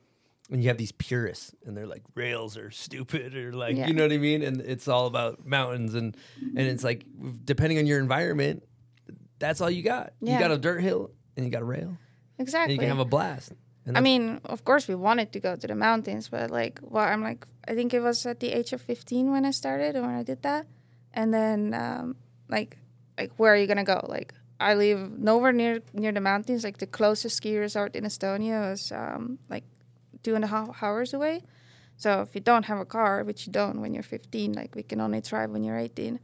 and 0.52 0.62
you 0.62 0.68
have 0.68 0.78
these 0.78 0.92
purists 0.92 1.52
and 1.66 1.76
they're 1.76 1.86
like 1.86 2.02
rails 2.14 2.56
are 2.56 2.70
stupid 2.70 3.34
or 3.34 3.52
like 3.52 3.76
Yeah. 3.76 3.88
you 3.88 3.92
know 3.92 4.04
what 4.04 4.12
I 4.12 4.18
mean 4.18 4.42
and 4.42 4.60
it's 4.60 4.86
all 4.88 5.06
about 5.06 5.44
mountains 5.44 5.94
and 5.94 6.16
and 6.40 6.58
it's 6.60 6.84
like 6.84 7.04
depending 7.44 7.78
on 7.78 7.86
your 7.86 7.98
environment 7.98 8.62
that's 9.40 9.60
all 9.60 9.70
you 9.70 9.82
got. 9.82 10.12
You 10.20 10.38
got 10.38 10.50
a 10.50 10.58
dirt 10.58 10.80
hill 10.80 11.10
and 11.36 11.44
you 11.44 11.50
got 11.52 11.62
a 11.62 11.66
rail 11.66 11.96
and 12.38 12.46
Exactly. 12.46 12.74
you 12.74 12.78
can 12.78 12.88
have 12.88 12.98
a 12.98 13.04
blast. 13.04 13.52
And 13.86 13.96
I 13.96 14.00
mean, 14.00 14.40
of 14.44 14.64
course, 14.64 14.86
we 14.86 14.94
wanted 14.94 15.32
to 15.32 15.40
go 15.40 15.56
to 15.56 15.66
the 15.66 15.74
mountains, 15.74 16.28
but 16.28 16.50
like, 16.50 16.78
well, 16.82 17.04
I'm 17.04 17.22
like, 17.22 17.46
I 17.66 17.74
think 17.74 17.94
it 17.94 18.00
was 18.00 18.26
at 18.26 18.40
the 18.40 18.52
age 18.52 18.72
of 18.72 18.82
15 18.82 19.30
when 19.30 19.44
I 19.46 19.50
started 19.50 19.96
and 19.96 20.06
when 20.06 20.14
I 20.14 20.22
did 20.22 20.42
that, 20.42 20.66
and 21.14 21.32
then 21.32 21.74
um, 21.74 22.16
like, 22.48 22.76
like 23.16 23.32
where 23.38 23.54
are 23.54 23.56
you 23.56 23.66
gonna 23.66 23.84
go? 23.84 24.04
Like, 24.06 24.34
I 24.60 24.74
live 24.74 25.18
nowhere 25.18 25.52
near 25.52 25.80
near 25.94 26.12
the 26.12 26.20
mountains. 26.20 26.64
Like 26.64 26.78
the 26.78 26.86
closest 26.86 27.36
ski 27.36 27.56
resort 27.56 27.96
in 27.96 28.04
Estonia 28.04 28.70
was 28.70 28.92
um, 28.92 29.38
like 29.48 29.64
two 30.22 30.34
and 30.34 30.44
a 30.44 30.48
half 30.48 30.82
hours 30.82 31.14
away. 31.14 31.44
So 31.96 32.20
if 32.20 32.34
you 32.34 32.40
don't 32.40 32.66
have 32.66 32.78
a 32.78 32.84
car, 32.84 33.24
which 33.24 33.46
you 33.46 33.52
don't 33.52 33.80
when 33.80 33.92
you're 33.94 34.04
15, 34.04 34.52
like 34.52 34.74
we 34.74 34.82
can 34.82 35.00
only 35.00 35.20
drive 35.20 35.50
when 35.50 35.64
you're 35.64 35.78
18. 35.78 36.20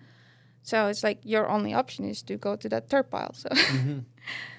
So 0.63 0.87
it's 0.87 1.03
like 1.03 1.19
your 1.25 1.49
only 1.49 1.75
option 1.75 2.05
is 2.05 2.23
to 2.25 2.37
go 2.37 2.57
to 2.57 2.69
that 2.69 2.89
turf 2.89 3.11
pile. 3.11 3.35
So, 3.35 3.49
so 3.55 4.01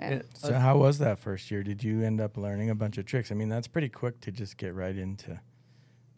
yeah. 0.00 0.10
Yeah. 0.10 0.22
So 0.34 0.52
how 0.54 0.78
was 0.78 0.98
that 0.98 1.18
first 1.18 1.50
year? 1.50 1.62
Did 1.62 1.82
you 1.84 2.02
end 2.02 2.20
up 2.20 2.36
learning 2.36 2.70
a 2.70 2.74
bunch 2.74 2.98
of 2.98 3.06
tricks? 3.06 3.30
I 3.30 3.34
mean, 3.34 3.48
that's 3.48 3.68
pretty 3.68 3.88
quick 3.88 4.20
to 4.22 4.32
just 4.32 4.56
get 4.56 4.74
right 4.74 4.96
into 4.96 5.40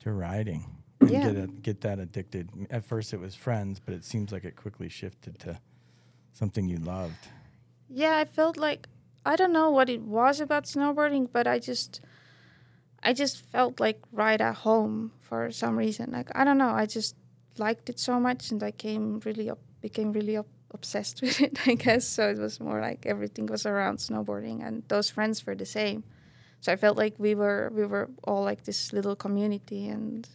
to 0.01 0.13
riding 0.13 0.77
and 1.01 1.11
Yeah. 1.11 1.31
get 1.33 1.37
a, 1.45 1.47
get 1.47 1.81
that 1.83 1.99
addicted. 1.99 2.49
At 2.71 2.85
first, 2.85 3.13
it 3.13 3.21
was 3.21 3.35
friends, 3.35 3.81
but 3.85 3.95
it 3.95 4.05
seems 4.05 4.33
like 4.33 4.45
it 4.45 4.57
quickly 4.57 4.89
shifted 4.89 5.39
to 5.41 5.59
something 6.33 6.69
you 6.69 6.79
loved. 6.79 7.29
Yeah, 7.89 8.17
I 8.17 8.25
felt 8.25 8.57
like 8.57 8.89
I 9.25 9.37
don't 9.37 9.53
know 9.53 9.71
what 9.71 9.89
it 9.89 10.03
was 10.03 10.41
about 10.41 10.65
snowboarding, 10.65 11.29
but 11.33 11.47
I 11.47 11.59
just 11.59 12.01
I 13.03 13.13
just 13.13 13.45
felt 13.51 13.81
like 13.81 14.01
right 14.13 14.41
at 14.41 14.57
home 14.57 15.13
for 15.21 15.51
some 15.53 15.77
reason. 15.77 16.11
Like 16.13 16.31
I 16.35 16.45
don't 16.45 16.59
know, 16.59 16.71
I 16.71 16.87
just 16.87 17.15
liked 17.59 17.89
it 17.91 17.99
so 18.01 18.19
much 18.19 18.51
and 18.51 18.63
I 18.63 18.71
came 18.71 19.21
really 19.25 19.51
up 19.51 19.59
became 19.81 20.13
really 20.13 20.37
up, 20.37 20.47
obsessed 20.75 21.23
with 21.23 21.41
it, 21.41 21.59
I 21.67 21.75
guess. 21.75 22.07
So 22.07 22.31
it 22.31 22.39
was 22.39 22.61
more 22.61 22.81
like 22.81 23.07
everything 23.07 23.47
was 23.47 23.67
around 23.67 23.99
snowboarding 23.99 24.67
and 24.67 24.83
those 24.89 25.11
friends 25.11 25.47
were 25.47 25.55
the 25.55 25.67
same. 25.67 26.05
So 26.61 26.73
I 26.73 26.77
felt 26.77 26.97
like 26.97 27.15
we 27.19 27.35
were 27.35 27.71
we 27.75 27.85
were 27.87 28.09
all 28.25 28.45
like 28.45 28.65
this 28.65 28.93
little 28.93 29.17
community 29.17 29.89
and 29.89 30.29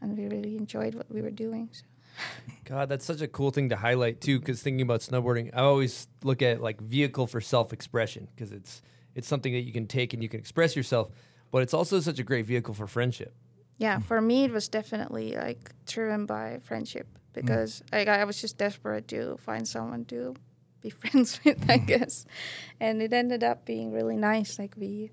and 0.00 0.16
we 0.18 0.26
really 0.26 0.56
enjoyed 0.56 0.94
what 0.94 1.10
we 1.10 1.22
were 1.22 1.30
doing. 1.30 1.70
So. 1.72 1.84
God, 2.64 2.88
that's 2.88 3.04
such 3.04 3.20
a 3.20 3.26
cool 3.28 3.50
thing 3.50 3.70
to 3.70 3.76
highlight 3.76 4.20
too. 4.20 4.38
Because 4.38 4.62
thinking 4.62 4.82
about 4.82 5.00
snowboarding, 5.00 5.50
I 5.54 5.62
always 5.62 6.08
look 6.22 6.42
at 6.42 6.60
like 6.60 6.80
vehicle 6.80 7.26
for 7.26 7.40
self-expression 7.40 8.28
because 8.34 8.52
it's 8.52 8.82
it's 9.14 9.26
something 9.28 9.52
that 9.52 9.62
you 9.62 9.72
can 9.72 9.86
take 9.86 10.12
and 10.12 10.22
you 10.22 10.28
can 10.28 10.40
express 10.40 10.76
yourself, 10.76 11.08
but 11.50 11.62
it's 11.62 11.74
also 11.74 12.00
such 12.00 12.18
a 12.18 12.24
great 12.24 12.46
vehicle 12.46 12.74
for 12.74 12.86
friendship. 12.86 13.34
yeah 13.78 13.98
for 13.98 14.20
me 14.20 14.44
it 14.44 14.52
was 14.52 14.68
definitely 14.68 15.34
like 15.34 15.72
driven 15.86 16.26
by 16.26 16.60
friendship 16.62 17.08
because 17.34 17.82
like 17.92 18.08
I 18.08 18.24
was 18.24 18.40
just 18.40 18.56
desperate 18.58 19.06
to 19.08 19.36
find 19.38 19.66
someone 19.68 20.04
to 20.06 20.34
be 20.80 20.90
friends 21.00 21.40
with 21.44 21.58
i 21.70 21.78
guess 21.78 22.26
and 22.80 23.00
it 23.02 23.12
ended 23.12 23.42
up 23.42 23.64
being 23.64 23.90
really 23.92 24.16
nice 24.16 24.58
like 24.58 24.74
we 24.76 25.10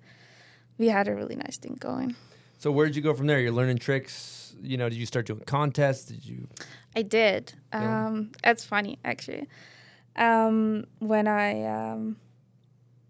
we 0.77 0.87
had 0.89 1.07
a 1.07 1.13
really 1.15 1.35
nice 1.35 1.57
thing 1.57 1.77
going 1.79 2.15
So 2.59 2.71
where 2.71 2.85
did 2.87 2.95
you 2.95 3.01
go 3.01 3.13
from 3.15 3.25
there? 3.27 3.39
You're 3.41 3.57
learning 3.61 3.79
tricks. 3.79 4.53
You 4.61 4.77
know, 4.77 4.87
did 4.89 4.99
you 4.99 5.05
start 5.07 5.25
doing 5.25 5.41
contests? 5.45 6.05
Did 6.11 6.23
you? 6.29 6.47
i 6.95 7.01
did 7.01 7.53
Yeah. 7.73 8.07
um 8.07 8.31
that's 8.43 8.63
funny 8.65 8.93
actually 9.03 9.47
um 10.15 10.83
when 10.99 11.25
i 11.27 11.63
um 11.75 12.17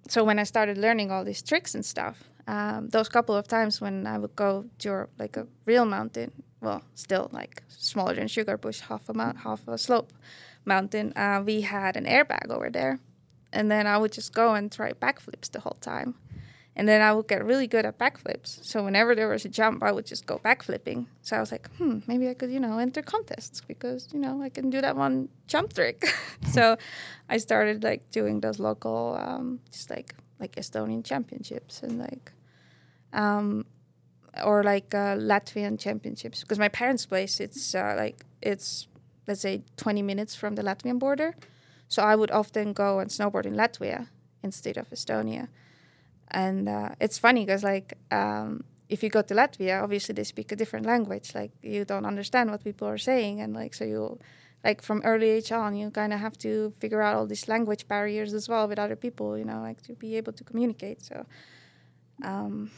so 0.08 0.24
when 0.24 0.38
i 0.40 0.44
started 0.46 0.78
learning 0.78 1.12
all 1.12 1.24
these 1.26 1.42
tricks 1.42 1.76
and 1.76 1.84
stuff 1.86 2.18
um 2.48 2.90
those 2.96 3.10
couple 3.10 3.36
of 3.36 3.46
times 3.48 3.82
when 3.82 4.06
i 4.14 4.18
would 4.22 4.36
go 4.36 4.66
to 4.84 5.08
like 5.18 5.36
a 5.38 5.46
real 5.66 5.86
mountain 5.86 6.32
well 6.62 6.84
still 6.96 7.30
like 7.32 7.64
smaller 7.68 8.16
than 8.16 8.28
Sugarbush 8.28 8.82
half 8.82 9.10
a 9.10 9.14
mount 9.14 9.40
half 9.40 9.68
a 9.68 9.78
slope 9.78 10.14
mountain 10.66 11.12
uh, 11.16 11.42
we 11.46 11.62
had 11.62 11.98
an 11.98 12.06
airbag 12.06 12.50
over 12.50 12.70
there 12.70 13.00
and 13.52 13.72
then 13.72 13.88
i 13.88 13.98
would 13.98 14.12
just 14.12 14.34
go 14.34 14.54
and 14.54 14.72
try 14.72 14.92
backflips 14.94 15.50
the 15.52 15.60
whole 15.62 15.78
time 15.82 16.16
and 16.76 16.88
then 16.88 17.02
I 17.02 17.12
would 17.12 17.28
get 17.28 17.44
really 17.44 17.68
good 17.68 17.86
at 17.86 17.98
backflips. 17.98 18.64
So 18.64 18.84
whenever 18.84 19.14
there 19.14 19.28
was 19.28 19.44
a 19.44 19.50
jump, 19.50 19.84
I 19.84 19.92
would 19.92 20.06
just 20.06 20.26
go 20.26 20.40
backflipping. 20.40 21.08
So 21.22 21.36
I 21.36 21.40
was 21.40 21.52
like, 21.52 21.70
hmm, 21.76 22.00
maybe 22.08 22.30
I 22.30 22.34
could, 22.34 22.50
you 22.50 22.60
know, 22.60 22.78
enter 22.78 23.02
contests 23.02 23.62
because, 23.62 24.10
you 24.14 24.20
know, 24.20 24.42
I 24.42 24.50
can 24.50 24.70
do 24.70 24.80
that 24.80 24.96
one 24.96 25.28
jump 25.48 25.74
trick. 25.74 26.08
so 26.52 26.78
I 27.30 27.38
started 27.38 27.84
like 27.84 28.10
doing 28.12 28.40
those 28.40 28.58
local, 28.60 29.18
um, 29.20 29.60
just 29.72 29.90
like 29.90 30.16
like 30.40 30.56
Estonian 30.56 31.04
championships 31.04 31.84
and 31.84 32.00
like, 32.00 32.32
um, 33.14 33.66
or 34.44 34.64
like 34.64 34.94
uh, 34.94 35.16
Latvian 35.16 35.80
championships 35.80 36.42
because 36.42 36.60
my 36.60 36.70
parents' 36.70 37.06
place 37.06 37.40
it's 37.40 37.76
uh, 37.76 37.94
like 37.98 38.26
it's 38.42 38.88
let's 39.28 39.42
say 39.42 39.64
20 39.78 40.02
minutes 40.02 40.36
from 40.36 40.56
the 40.56 40.64
Latvian 40.64 41.00
border. 41.00 41.36
So 41.88 42.02
I 42.02 42.16
would 42.16 42.32
often 42.32 42.74
go 42.74 43.00
and 43.00 43.10
snowboard 43.10 43.46
in 43.46 43.56
Latvia 43.56 44.08
instead 44.42 44.78
of 44.78 44.90
Estonia 44.90 45.50
and 46.32 46.68
uh, 46.70 46.90
it's 47.00 47.20
funny 47.20 47.46
because 47.46 47.64
like 47.64 47.98
um, 48.10 48.64
if 48.90 49.04
you 49.04 49.10
go 49.10 49.22
to 49.22 49.34
Latvia, 49.34 49.84
obviously 49.84 50.14
they 50.14 50.24
speak 50.24 50.52
a 50.52 50.56
different 50.56 50.86
language. 50.86 51.36
Like 51.36 51.52
you 51.62 51.86
don't 51.86 52.06
understand 52.06 52.50
what 52.50 52.64
people 52.64 52.88
are 52.88 52.98
saying, 52.98 53.42
and 53.42 53.54
like 53.54 53.74
so 53.74 53.84
you, 53.84 54.20
like 54.64 54.82
from 54.82 55.02
early 55.04 55.30
age 55.30 55.52
on, 55.52 55.76
you 55.76 55.92
kind 55.92 56.14
of 56.14 56.20
have 56.20 56.38
to 56.40 56.74
figure 56.80 57.02
out 57.02 57.16
all 57.16 57.26
these 57.28 57.48
language 57.48 57.88
barriers 57.88 58.34
as 58.34 58.50
well 58.50 58.68
with 58.68 58.80
other 58.80 58.96
people. 58.96 59.38
You 59.38 59.46
know, 59.46 59.62
like 59.62 59.82
to 59.84 59.94
be 59.94 60.16
able 60.16 60.34
to 60.34 60.44
communicate. 60.44 61.04
So, 61.04 61.26
um, 62.24 62.72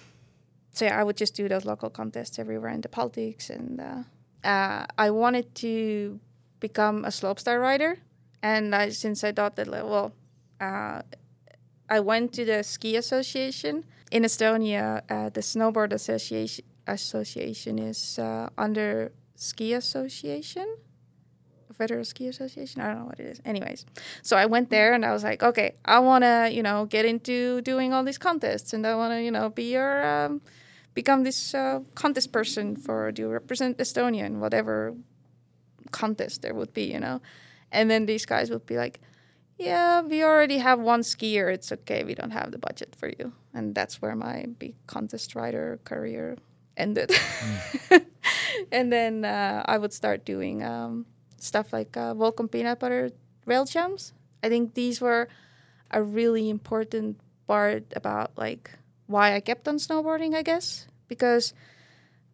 so 0.74 0.86
yeah, 0.86 1.00
I 1.00 1.03
would 1.03 1.18
just 1.18 1.36
do 1.36 1.48
those 1.48 1.65
local 1.65 1.89
contests 1.89 2.39
everywhere 2.39 2.72
in 2.72 2.82
the 2.82 2.89
Baltics, 2.89 3.50
and 3.50 3.80
uh, 3.80 4.48
uh, 4.48 4.86
I 4.98 5.12
wanted 5.12 5.53
to 5.56 6.20
become 6.60 7.06
a 7.06 7.10
slopestyle 7.10 7.62
rider, 7.62 8.00
and 8.42 8.75
I, 8.75 8.89
since 8.89 9.24
I 9.24 9.32
thought 9.32 9.56
that 9.56 9.68
like, 9.68 9.84
well 9.84 10.13
uh, 10.60 11.01
I 11.89 12.00
went 12.00 12.34
to 12.34 12.46
the 12.46 12.63
ski 12.63 12.96
association 12.96 13.86
in 14.12 14.24
Estonia. 14.24 15.01
Uh, 15.10 15.30
the 15.30 15.42
snowboard 15.42 15.94
association 15.94 16.65
association 16.88 17.80
is 17.80 18.20
uh, 18.20 18.50
under 18.58 19.12
ski 19.36 19.74
association, 19.74 20.68
federal 21.72 22.03
ski 22.03 22.27
association. 22.27 22.82
I 22.82 22.88
don't 22.88 23.00
know 23.00 23.06
what 23.06 23.20
it 23.20 23.27
is. 23.27 23.42
Anyways, 23.46 23.86
so 24.22 24.38
I 24.38 24.46
went 24.46 24.70
there 24.70 24.94
and 24.94 25.06
I 25.06 25.12
was 25.12 25.24
like, 25.24 25.44
okay, 25.44 25.75
I 25.86 26.00
want 26.00 26.24
to 26.24 26.50
you 26.51 26.63
know 26.63 26.86
get 26.86 27.06
into 27.06 27.62
doing 27.62 27.94
all 27.94 28.03
these 28.03 28.18
contests 28.18 28.74
and 28.74 28.86
I 28.88 28.96
want 28.96 29.13
to 29.13 29.22
you 29.22 29.32
know 29.32 29.50
be 29.50 29.74
your 29.74 30.06
um, 30.06 30.42
become 30.94 31.24
this 31.24 31.54
uh, 31.54 31.82
contest 31.96 32.32
person 32.32 32.76
for 32.76 33.12
to 33.12 33.28
represent 33.28 33.78
Estonia 33.78 34.26
in 34.26 34.40
whatever 34.40 34.96
contest 35.92 36.42
there 36.42 36.54
would 36.54 36.74
be, 36.74 36.84
you 36.84 37.00
know. 37.00 37.22
And 37.72 37.90
then 37.90 38.06
these 38.06 38.26
guys 38.26 38.50
would 38.50 38.66
be 38.66 38.78
like, 38.78 39.00
"Yeah, 39.58 40.02
we 40.02 40.24
already 40.24 40.60
have 40.60 40.80
one 40.80 41.02
skier. 41.02 41.52
It's 41.54 41.72
okay. 41.72 42.04
We 42.04 42.16
don't 42.16 42.32
have 42.32 42.52
the 42.52 42.60
budget 42.60 42.96
for 42.96 43.10
you." 43.10 43.34
And 43.54 43.76
that's 43.76 44.02
where 44.02 44.16
my 44.16 44.46
big 44.60 44.76
contest 44.88 45.36
rider 45.36 45.80
career 45.84 46.38
ended. 46.78 47.12
and 48.72 48.92
then 48.92 49.26
uh, 49.26 49.64
I 49.66 49.78
would 49.78 49.94
start 49.94 50.26
doing 50.26 50.64
um, 50.64 51.06
stuff 51.38 51.74
like 51.74 51.98
uh, 51.98 52.14
Volcom 52.14 52.52
peanut 52.52 52.80
butter 52.80 53.12
rail 53.46 53.66
jumps. 53.66 54.14
I 54.44 54.50
think 54.50 54.74
these 54.74 55.02
were 55.02 55.30
a 55.92 56.02
really 56.04 56.50
important 56.50 57.20
part 57.48 57.94
about 57.96 58.32
like 58.38 58.72
why 59.13 59.36
I 59.36 59.39
kept 59.39 59.67
on 59.67 59.77
snowboarding, 59.77 60.34
I 60.34 60.41
guess, 60.41 60.88
because 61.08 61.53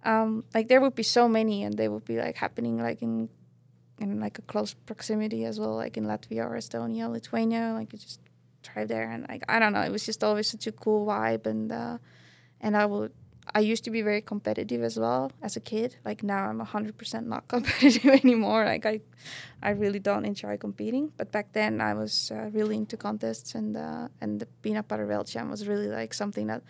um, 0.06 0.46
like 0.56 0.70
there 0.70 0.80
would 0.80 0.96
be 0.96 1.04
so 1.04 1.28
many 1.28 1.64
and 1.64 1.76
they 1.76 1.90
would 1.90 2.06
be 2.06 2.18
like 2.18 2.38
happening 2.38 2.82
like 2.82 3.02
in 3.02 3.28
in 4.00 4.22
like 4.22 4.40
a 4.40 4.42
close 4.44 4.74
proximity 4.74 5.44
as 5.44 5.60
well, 5.60 5.76
like 5.76 5.98
in 5.98 6.06
Latvia 6.06 6.46
or 6.46 6.56
Estonia, 6.56 7.12
Lithuania. 7.12 7.76
Like 7.76 7.92
you 7.92 8.00
just 8.00 8.22
drive 8.64 8.88
there 8.88 9.12
and 9.12 9.28
like 9.28 9.44
I 9.50 9.60
don't 9.60 9.74
know, 9.74 9.82
it 9.82 9.92
was 9.92 10.06
just 10.06 10.24
always 10.24 10.48
such 10.48 10.68
a 10.68 10.72
cool 10.72 11.06
vibe 11.06 11.46
and 11.46 11.70
uh, 11.70 11.98
and 12.62 12.78
I 12.78 12.86
would 12.86 13.12
I 13.54 13.62
used 13.62 13.84
to 13.86 13.92
be 13.92 14.02
very 14.02 14.22
competitive 14.22 14.84
as 14.84 14.98
well 14.98 15.32
as 15.42 15.56
a 15.56 15.60
kid. 15.60 15.96
Like 16.06 16.24
now 16.24 16.50
I'm 16.50 16.60
hundred 16.60 16.98
percent 16.98 17.28
not 17.28 17.48
competitive 17.54 18.12
anymore. 18.24 18.66
Like 18.66 18.86
I 18.86 19.02
I 19.62 19.72
really 19.72 20.00
don't 20.00 20.26
enjoy 20.26 20.58
competing. 20.58 21.12
But 21.18 21.32
back 21.32 21.54
then 21.54 21.82
I 21.82 21.94
was 21.94 22.32
uh, 22.32 22.50
really 22.54 22.78
into 22.78 22.98
contests 22.98 23.56
and 23.56 23.76
uh, 23.76 24.10
and 24.22 24.40
the 24.40 24.46
peanut 24.62 24.88
butter 24.88 25.06
rail 25.06 25.24
jam 25.24 25.50
was 25.50 25.68
really 25.68 25.88
like 25.88 26.14
something 26.14 26.48
that 26.48 26.64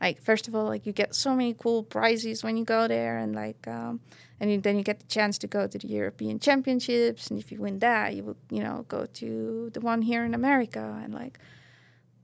like 0.00 0.20
first 0.20 0.48
of 0.48 0.54
all 0.54 0.64
like 0.64 0.86
you 0.86 0.92
get 0.92 1.14
so 1.14 1.34
many 1.34 1.54
cool 1.54 1.82
prizes 1.82 2.42
when 2.42 2.56
you 2.56 2.64
go 2.64 2.88
there 2.88 3.18
and 3.18 3.34
like 3.34 3.66
um, 3.68 4.00
and 4.40 4.62
then 4.62 4.76
you 4.76 4.82
get 4.82 4.98
the 4.98 5.06
chance 5.06 5.38
to 5.38 5.46
go 5.46 5.66
to 5.66 5.78
the 5.78 5.86
European 5.86 6.38
Championships 6.38 7.30
and 7.30 7.38
if 7.38 7.52
you 7.52 7.60
win 7.60 7.78
that 7.78 8.14
you 8.14 8.24
will 8.24 8.36
you 8.50 8.62
know 8.62 8.84
go 8.88 9.06
to 9.06 9.70
the 9.72 9.80
one 9.80 10.02
here 10.02 10.24
in 10.24 10.34
America 10.34 11.00
and 11.02 11.14
like 11.14 11.38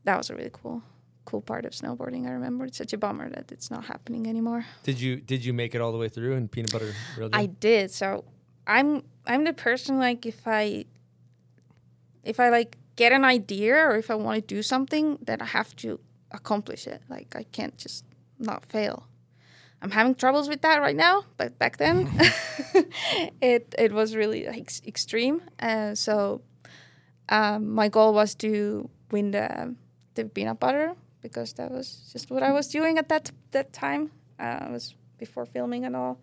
that 0.04 0.16
was 0.18 0.30
really 0.30 0.50
cool 0.52 0.82
cool 1.30 1.40
part 1.40 1.64
of 1.64 1.72
snowboarding 1.72 2.26
I 2.26 2.32
remember. 2.32 2.64
It's 2.64 2.78
such 2.78 2.92
a 2.92 2.98
bummer 2.98 3.30
that 3.30 3.52
it's 3.52 3.70
not 3.70 3.84
happening 3.84 4.26
anymore. 4.26 4.66
Did 4.82 5.00
you 5.00 5.16
did 5.16 5.44
you 5.44 5.52
make 5.52 5.74
it 5.76 5.80
all 5.80 5.92
the 5.92 5.98
way 5.98 6.08
through 6.08 6.34
in 6.34 6.48
peanut 6.48 6.72
butter 6.72 6.92
I 7.32 7.46
did. 7.46 7.92
So 7.92 8.24
I'm 8.66 9.04
I'm 9.26 9.44
the 9.44 9.52
person 9.52 9.98
like 9.98 10.26
if 10.26 10.40
I 10.46 10.86
if 12.24 12.40
I 12.40 12.48
like 12.48 12.76
get 12.96 13.12
an 13.12 13.24
idea 13.24 13.76
or 13.76 13.96
if 13.96 14.10
I 14.10 14.16
want 14.16 14.36
to 14.40 14.54
do 14.54 14.62
something 14.62 15.18
then 15.22 15.40
I 15.40 15.46
have 15.46 15.76
to 15.76 16.00
accomplish 16.32 16.86
it. 16.88 17.02
Like 17.08 17.36
I 17.36 17.44
can't 17.44 17.76
just 17.78 18.04
not 18.38 18.64
fail. 18.64 19.06
I'm 19.82 19.92
having 19.92 20.14
troubles 20.14 20.48
with 20.48 20.60
that 20.62 20.80
right 20.80 20.96
now, 20.96 21.24
but 21.36 21.58
back 21.58 21.76
then 21.76 22.10
it 23.40 23.74
it 23.78 23.92
was 23.92 24.16
really 24.16 24.46
like 24.46 24.68
extreme. 24.86 25.42
Uh, 25.60 25.94
so 25.94 26.42
um, 27.28 27.70
my 27.70 27.88
goal 27.88 28.12
was 28.12 28.34
to 28.36 28.90
win 29.12 29.30
the 29.30 29.76
the 30.16 30.24
peanut 30.24 30.58
butter 30.58 30.96
because 31.20 31.52
that 31.54 31.70
was 31.70 32.08
just 32.12 32.30
what 32.30 32.42
I 32.42 32.52
was 32.52 32.68
doing 32.68 32.98
at 32.98 33.08
that 33.08 33.30
that 33.52 33.72
time. 33.72 34.10
Uh, 34.38 34.66
it 34.66 34.70
was 34.70 34.94
before 35.18 35.46
filming 35.46 35.84
and 35.84 35.94
all. 35.96 36.18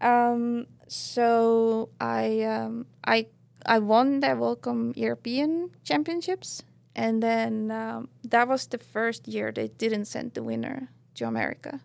Um, 0.00 0.66
so 0.88 1.88
I 2.00 2.42
um, 2.42 2.86
I 3.04 3.26
I 3.64 3.78
won 3.78 4.20
the 4.20 4.28
Volcom 4.28 4.96
European 4.96 5.70
Championships, 5.84 6.62
and 6.94 7.22
then 7.22 7.70
um, 7.70 8.08
that 8.24 8.48
was 8.48 8.66
the 8.66 8.78
first 8.78 9.28
year 9.28 9.52
they 9.52 9.68
didn't 9.68 10.06
send 10.06 10.34
the 10.34 10.42
winner 10.42 10.88
to 11.14 11.26
America. 11.26 11.80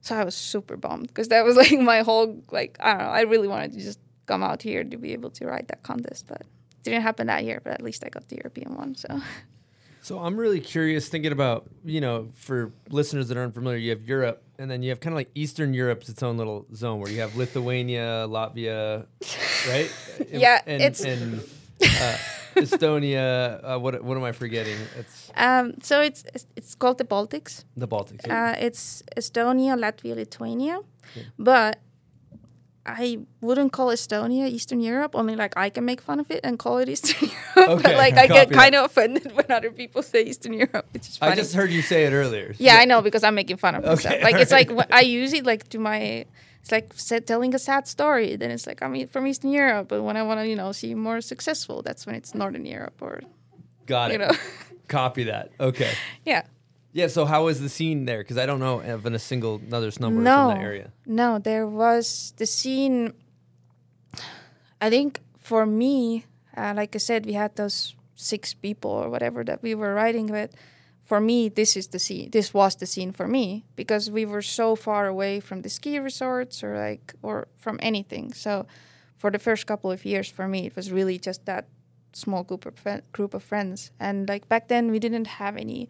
So 0.00 0.16
I 0.16 0.24
was 0.24 0.34
super 0.34 0.76
bummed 0.76 1.08
because 1.08 1.28
that 1.28 1.44
was 1.44 1.56
like 1.62 1.78
my 1.78 2.00
whole 2.00 2.42
like 2.50 2.76
I 2.80 2.90
don't 2.92 3.02
know. 3.02 3.10
I 3.10 3.22
really 3.22 3.48
wanted 3.48 3.72
to 3.72 3.80
just 3.80 4.00
come 4.26 4.42
out 4.42 4.62
here 4.62 4.84
to 4.84 4.96
be 4.96 5.12
able 5.12 5.30
to 5.30 5.46
ride 5.46 5.68
that 5.68 5.82
contest, 5.82 6.26
but 6.26 6.42
it 6.42 6.82
didn't 6.82 7.02
happen 7.02 7.26
that 7.26 7.44
year. 7.44 7.60
But 7.62 7.74
at 7.74 7.82
least 7.82 8.04
I 8.04 8.08
got 8.08 8.28
the 8.28 8.36
European 8.36 8.74
one. 8.76 8.94
So 8.94 9.08
So 10.10 10.18
I'm 10.18 10.36
really 10.36 10.58
curious 10.58 11.08
thinking 11.08 11.30
about, 11.30 11.68
you 11.84 12.00
know, 12.00 12.30
for 12.34 12.72
listeners 12.88 13.28
that 13.28 13.36
aren't 13.36 13.54
familiar, 13.54 13.78
you 13.78 13.90
have 13.90 14.02
Europe 14.02 14.42
and 14.58 14.68
then 14.68 14.82
you 14.82 14.90
have 14.90 14.98
kind 14.98 15.12
of 15.14 15.18
like 15.18 15.30
Eastern 15.36 15.72
Europe's 15.72 16.08
its 16.08 16.20
own 16.20 16.36
little 16.36 16.66
zone 16.74 16.98
where 16.98 17.08
you 17.12 17.20
have 17.20 17.36
Lithuania, 17.36 18.26
Latvia, 18.28 19.06
right? 19.68 19.88
And- 20.32 20.40
Yeah, 20.40 20.58
and, 20.66 20.82
it's- 20.82 21.04
and 21.04 21.38
uh, 21.80 22.16
Estonia. 22.56 23.60
Uh, 23.62 23.78
what 23.78 24.02
what 24.02 24.16
am 24.16 24.24
I 24.24 24.32
forgetting? 24.32 24.78
It's 24.98 25.30
um, 25.36 25.74
so 25.80 26.00
it's 26.00 26.24
it's- 26.34 26.74
called 26.74 26.98
the 26.98 27.04
Baltics. 27.04 27.62
the 27.76 27.86
Baltics. 27.86 28.26
Uh, 28.28 28.56
it's 28.66 29.04
Estonia, 29.16 29.78
Latvia, 29.78 30.16
Lithuania, 30.16 30.80
but 31.38 31.78
I 32.86 33.18
wouldn't 33.40 33.72
call 33.72 33.88
Estonia 33.88 34.48
Eastern 34.48 34.80
Europe. 34.80 35.12
Only 35.14 35.36
like 35.36 35.54
I 35.56 35.68
can 35.70 35.84
make 35.84 36.00
fun 36.00 36.18
of 36.20 36.30
it 36.30 36.40
and 36.42 36.58
call 36.58 36.78
it 36.78 36.88
Eastern 36.88 37.28
Europe. 37.56 37.70
Okay, 37.72 37.82
but 37.82 37.96
like 37.96 38.14
I 38.14 38.26
get 38.38 38.50
kind 38.50 38.74
of 38.74 38.86
offended 38.86 39.32
when 39.36 39.46
other 39.50 39.70
people 39.70 40.02
say 40.02 40.22
Eastern 40.24 40.54
Europe. 40.54 40.86
It's 40.94 41.06
just 41.08 41.18
funny. 41.20 41.32
I 41.32 41.34
just 41.36 41.54
heard 41.54 41.70
you 41.70 41.82
say 41.82 42.04
it 42.06 42.12
earlier. 42.12 42.54
Yeah, 42.58 42.76
I 42.76 42.84
know 42.86 43.02
because 43.02 43.22
I'm 43.22 43.34
making 43.34 43.58
fun 43.58 43.74
of 43.74 43.84
myself. 43.84 44.06
Okay, 44.14 44.22
like 44.24 44.36
it's 44.36 44.50
like 44.52 44.70
I 44.90 45.00
use 45.02 45.32
it 45.32 45.44
like 45.44 45.68
to 45.70 45.78
my. 45.78 46.24
It's 46.62 46.72
like 46.72 46.92
sa- 46.94 47.20
telling 47.20 47.54
a 47.54 47.58
sad 47.58 47.86
story. 47.88 48.36
Then 48.36 48.50
it's 48.50 48.66
like 48.66 48.82
I'm 48.82 49.06
from 49.08 49.26
Eastern 49.26 49.50
Europe, 49.50 49.88
but 49.88 50.02
when 50.02 50.16
I 50.16 50.22
want 50.22 50.40
to, 50.40 50.46
you 50.46 50.56
know, 50.56 50.72
see 50.72 50.94
more 50.94 51.20
successful, 51.20 51.82
that's 51.82 52.06
when 52.06 52.14
it's 52.14 52.34
Northern 52.34 52.66
Europe 52.66 53.00
or 53.00 53.20
Got 53.86 54.10
it. 54.10 54.12
you 54.14 54.18
know, 54.18 54.30
Copy 54.88 55.24
that. 55.24 55.50
Okay. 55.58 55.90
yeah. 56.26 56.42
Yeah. 56.92 57.06
So 57.08 57.24
how 57.24 57.44
was 57.44 57.60
the 57.60 57.68
scene 57.68 58.04
there? 58.04 58.18
Because 58.18 58.38
I 58.38 58.46
don't 58.46 58.60
know 58.60 58.80
of 58.80 59.06
a 59.06 59.18
single 59.18 59.60
another 59.66 59.90
snowboarder 59.90 60.22
no, 60.22 60.48
from 60.48 60.58
that 60.58 60.64
area. 60.64 60.92
no, 61.06 61.38
there 61.38 61.66
was 61.66 62.34
the 62.36 62.46
scene. 62.46 63.14
I 64.80 64.90
think 64.90 65.20
for 65.38 65.66
me, 65.66 66.26
uh, 66.56 66.72
like 66.76 66.94
I 66.94 66.98
said, 66.98 67.26
we 67.26 67.34
had 67.34 67.56
those 67.56 67.94
six 68.14 68.54
people 68.54 68.90
or 68.90 69.08
whatever 69.08 69.44
that 69.44 69.62
we 69.62 69.74
were 69.74 69.94
riding 69.94 70.26
with. 70.26 70.54
For 71.02 71.20
me, 71.20 71.48
this 71.48 71.76
is 71.76 71.88
the 71.88 71.98
scene. 71.98 72.30
This 72.30 72.54
was 72.54 72.76
the 72.76 72.86
scene 72.86 73.10
for 73.12 73.26
me 73.26 73.64
because 73.74 74.10
we 74.10 74.24
were 74.24 74.42
so 74.42 74.76
far 74.76 75.08
away 75.08 75.40
from 75.40 75.62
the 75.62 75.68
ski 75.68 75.98
resorts 75.98 76.62
or 76.62 76.76
like 76.78 77.14
or 77.22 77.48
from 77.56 77.78
anything. 77.82 78.32
So, 78.32 78.66
for 79.16 79.30
the 79.30 79.38
first 79.38 79.66
couple 79.66 79.90
of 79.90 80.04
years, 80.04 80.30
for 80.30 80.46
me, 80.46 80.66
it 80.66 80.76
was 80.76 80.92
really 80.92 81.18
just 81.18 81.46
that 81.46 81.66
small 82.12 82.44
group 82.44 82.64
of 82.64 83.02
group 83.12 83.34
of 83.34 83.42
friends. 83.42 83.90
And 83.98 84.28
like 84.28 84.48
back 84.48 84.68
then, 84.68 84.90
we 84.90 84.98
didn't 84.98 85.26
have 85.26 85.56
any 85.56 85.88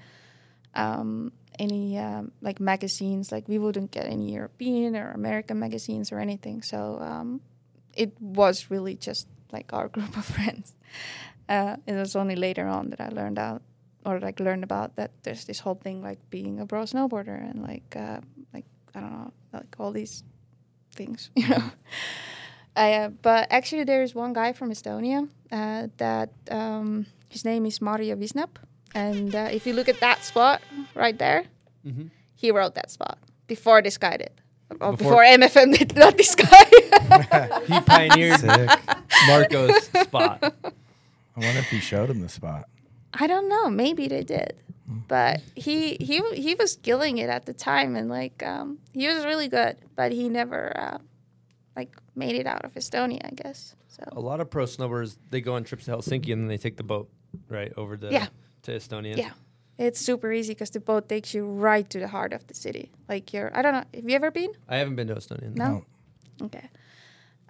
um, 0.74 1.32
any 1.58 1.98
um, 1.98 2.32
like 2.40 2.60
magazines. 2.60 3.32
Like 3.32 3.48
we 3.48 3.58
wouldn't 3.58 3.90
get 3.90 4.06
any 4.06 4.32
European 4.32 4.96
or 4.96 5.12
American 5.12 5.58
magazines 5.58 6.12
or 6.12 6.18
anything. 6.18 6.62
So 6.62 6.98
um, 7.00 7.40
it 7.94 8.12
was 8.20 8.70
really 8.70 8.96
just 8.96 9.28
like 9.52 9.72
our 9.72 9.88
group 9.94 10.16
of 10.16 10.24
friends. 10.24 10.74
Uh, 11.48 11.76
it 11.86 11.94
was 11.94 12.14
only 12.14 12.36
later 12.36 12.66
on 12.66 12.90
that 12.90 13.00
I 13.00 13.08
learned 13.08 13.38
out 13.38 13.62
or 14.04 14.18
like 14.18 14.40
learned 14.40 14.64
about 14.64 14.96
that 14.96 15.10
there's 15.24 15.44
this 15.44 15.60
whole 15.60 15.74
thing 15.74 16.02
like 16.02 16.18
being 16.30 16.58
a 16.58 16.66
pro 16.66 16.84
snowboarder 16.84 17.38
and 17.50 17.62
like 17.62 17.94
uh, 17.96 18.20
like 18.54 18.64
I 18.94 19.00
don't 19.00 19.12
know 19.12 19.32
like 19.52 19.76
all 19.78 19.92
these 19.92 20.24
things 20.94 21.30
you 21.36 21.48
know. 21.48 21.70
Uh, 22.76 23.08
but 23.22 23.48
actually, 23.50 23.84
there 23.84 24.02
is 24.02 24.14
one 24.14 24.32
guy 24.32 24.52
from 24.52 24.70
Estonia 24.70 25.28
uh, 25.50 25.88
that 25.96 26.30
um, 26.50 27.06
his 27.28 27.44
name 27.44 27.66
is 27.66 27.80
Mario 27.80 28.14
Visnap, 28.14 28.56
and 28.94 29.34
uh, 29.34 29.48
if 29.50 29.66
you 29.66 29.72
look 29.72 29.88
at 29.88 30.00
that 30.00 30.24
spot 30.24 30.62
right 30.94 31.16
there, 31.18 31.44
he 32.34 32.50
wrote 32.50 32.74
that 32.74 32.90
spot 32.90 33.18
before 33.46 33.82
this 33.82 33.98
guy 33.98 34.16
did. 34.16 34.30
Before- 34.70 34.92
before, 34.96 35.24
MFM 35.24 35.76
did, 35.76 35.96
not 35.96 36.16
this 36.16 36.34
guy. 36.34 36.46
He 37.66 37.80
pioneered 37.80 38.38
Sick. 38.40 38.70
Marco's 39.26 39.84
spot. 40.00 40.38
I 40.42 41.40
wonder 41.40 41.58
if 41.60 41.68
he 41.70 41.80
showed 41.80 42.08
him 42.10 42.20
the 42.20 42.28
spot. 42.28 42.68
I 43.14 43.26
don't 43.26 43.48
know. 43.48 43.68
Maybe 43.68 44.06
they 44.06 44.22
did, 44.22 44.54
but 44.86 45.40
he 45.56 45.96
he 46.00 46.22
he 46.34 46.54
was 46.54 46.76
killing 46.76 47.18
it 47.18 47.28
at 47.28 47.46
the 47.46 47.52
time, 47.54 47.96
and 47.96 48.08
like 48.08 48.42
um, 48.44 48.78
he 48.92 49.08
was 49.08 49.24
really 49.24 49.48
good. 49.48 49.76
But 49.96 50.12
he 50.12 50.28
never 50.28 50.72
uh, 50.78 50.98
like 51.74 51.90
made 52.14 52.36
it 52.36 52.46
out 52.46 52.64
of 52.64 52.74
Estonia, 52.74 53.20
I 53.24 53.30
guess. 53.34 53.74
So 53.88 54.04
A 54.12 54.20
lot 54.20 54.40
of 54.40 54.48
pro 54.50 54.64
snowboarders 54.66 55.16
they 55.30 55.40
go 55.40 55.54
on 55.54 55.64
trips 55.64 55.86
to 55.86 55.90
Helsinki 55.92 56.32
and 56.32 56.42
then 56.42 56.48
they 56.48 56.58
take 56.58 56.76
the 56.76 56.84
boat 56.84 57.10
right 57.48 57.72
over 57.76 57.96
to 57.96 58.08
Yeah. 58.12 58.28
To 58.62 58.72
Estonia. 58.72 59.16
Yeah. 59.16 59.32
It's 59.78 59.98
super 59.98 60.30
easy 60.30 60.52
because 60.52 60.70
the 60.70 60.80
boat 60.80 61.08
takes 61.08 61.32
you 61.32 61.46
right 61.46 61.88
to 61.88 61.98
the 61.98 62.08
heart 62.08 62.32
of 62.34 62.46
the 62.46 62.54
city. 62.54 62.90
Like 63.08 63.32
you're, 63.32 63.50
I 63.56 63.62
don't 63.62 63.72
know, 63.72 63.84
have 63.94 64.08
you 64.08 64.14
ever 64.14 64.30
been? 64.30 64.52
I 64.68 64.76
haven't 64.76 64.96
been 64.96 65.08
to 65.08 65.14
Estonia. 65.14 65.54
No. 65.56 65.84
Okay. 66.42 66.68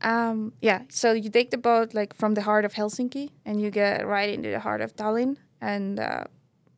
Um, 0.03 0.53
yeah. 0.61 0.83
So 0.89 1.13
you 1.13 1.29
take 1.31 1.51
the 1.51 1.59
boat 1.59 1.93
like 1.93 2.15
from 2.15 2.35
the 2.35 2.43
heart 2.43 2.65
of 2.65 2.75
Helsinki, 2.75 3.31
and 3.45 3.61
you 3.61 3.71
get 3.71 4.07
right 4.07 4.29
into 4.33 4.51
the 4.51 4.61
heart 4.61 4.81
of 4.81 4.95
Tallinn, 4.97 5.37
and 5.61 5.99
uh, 6.01 6.25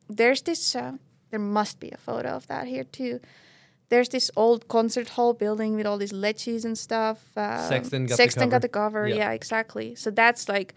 there's 0.09 0.41
this. 0.41 0.75
Uh, 0.75 0.93
there 1.29 1.39
must 1.39 1.79
be 1.79 1.89
a 1.91 1.97
photo 1.97 2.29
of 2.29 2.47
that 2.47 2.67
here 2.67 2.83
too. 2.83 3.19
There's 3.89 4.09
this 4.09 4.31
old 4.35 4.67
concert 4.67 5.09
hall 5.09 5.33
building 5.33 5.75
with 5.75 5.85
all 5.85 5.97
these 5.97 6.13
leches 6.13 6.65
and 6.65 6.77
stuff. 6.77 7.31
Um, 7.35 7.67
Sexton 7.69 8.05
got 8.05 8.09
the 8.09 8.15
Sexton 8.15 8.49
got 8.49 8.55
cover. 8.55 8.59
the 8.61 8.69
cover. 8.69 9.07
Yeah. 9.07 9.15
Yeah. 9.15 9.31
exactly. 9.31 9.95
So 9.95 10.11
that's 10.11 10.49
like, 10.49 10.73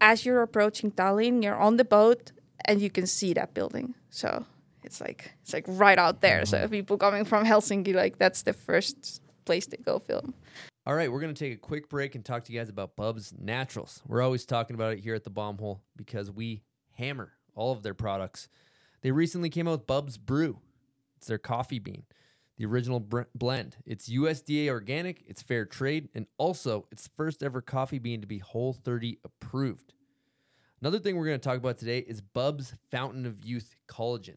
as 0.00 0.24
you're 0.24 0.42
approaching 0.42 0.90
Tallinn, 0.92 1.42
you're 1.42 1.56
on 1.56 1.76
the 1.76 1.84
boat 1.84 2.32
and 2.70 2.80
you 2.80 2.88
can 2.88 3.04
see 3.04 3.32
that 3.34 3.52
building. 3.52 3.94
So 4.10 4.46
it's 4.84 5.00
like 5.00 5.32
it's 5.42 5.52
like 5.52 5.64
right 5.66 5.98
out 5.98 6.20
there. 6.20 6.46
So 6.46 6.58
mm-hmm. 6.58 6.70
people 6.70 6.98
coming 6.98 7.24
from 7.24 7.44
Helsinki, 7.44 7.94
like 7.94 8.16
that's 8.16 8.42
the 8.42 8.52
first 8.52 9.20
place 9.44 9.66
they 9.66 9.76
go 9.76 9.98
film. 9.98 10.34
All 10.86 10.94
right, 10.94 11.10
we're 11.10 11.20
going 11.20 11.34
to 11.34 11.38
take 11.38 11.52
a 11.52 11.60
quick 11.60 11.88
break 11.88 12.14
and 12.14 12.24
talk 12.24 12.44
to 12.44 12.52
you 12.52 12.60
guys 12.60 12.68
about 12.68 12.96
Bubs 12.96 13.34
Naturals. 13.38 14.02
We're 14.06 14.22
always 14.22 14.46
talking 14.46 14.74
about 14.74 14.92
it 14.92 15.00
here 15.00 15.14
at 15.14 15.24
the 15.24 15.30
Bomb 15.30 15.58
Hole 15.58 15.82
because 15.96 16.30
we 16.30 16.62
hammer 16.92 17.32
all 17.54 17.72
of 17.72 17.82
their 17.82 17.92
products. 17.92 18.48
They 19.02 19.10
recently 19.10 19.50
came 19.50 19.66
out 19.66 19.72
with 19.72 19.86
Bubs 19.86 20.16
Brew. 20.16 20.58
It's 21.16 21.26
their 21.26 21.38
coffee 21.38 21.80
bean, 21.80 22.04
the 22.56 22.66
original 22.66 23.00
br- 23.00 23.22
blend. 23.34 23.76
It's 23.84 24.08
USDA 24.08 24.68
organic, 24.68 25.22
it's 25.26 25.42
fair 25.42 25.66
trade, 25.66 26.08
and 26.14 26.26
also 26.38 26.86
it's 26.90 27.04
the 27.04 27.10
first 27.16 27.42
ever 27.42 27.60
coffee 27.60 27.98
bean 27.98 28.20
to 28.20 28.26
be 28.26 28.38
Whole 28.38 28.72
30 28.72 29.18
approved. 29.24 29.92
Another 30.82 30.98
thing 30.98 31.16
we're 31.16 31.26
going 31.26 31.38
to 31.38 31.46
talk 31.46 31.58
about 31.58 31.76
today 31.76 31.98
is 31.98 32.22
Bubs 32.22 32.74
Fountain 32.90 33.26
of 33.26 33.44
Youth 33.44 33.76
Collagen. 33.86 34.36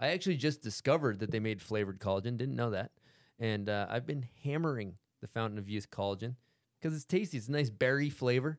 I 0.00 0.08
actually 0.08 0.36
just 0.36 0.60
discovered 0.60 1.20
that 1.20 1.30
they 1.30 1.38
made 1.38 1.62
flavored 1.62 2.00
collagen, 2.00 2.36
didn't 2.36 2.56
know 2.56 2.70
that. 2.70 2.90
And 3.38 3.68
uh, 3.68 3.86
I've 3.88 4.04
been 4.04 4.26
hammering 4.42 4.94
the 5.20 5.28
Fountain 5.28 5.60
of 5.60 5.68
Youth 5.68 5.88
collagen 5.88 6.34
because 6.80 6.96
it's 6.96 7.04
tasty. 7.04 7.38
It's 7.38 7.46
a 7.46 7.52
nice 7.52 7.70
berry 7.70 8.10
flavor. 8.10 8.58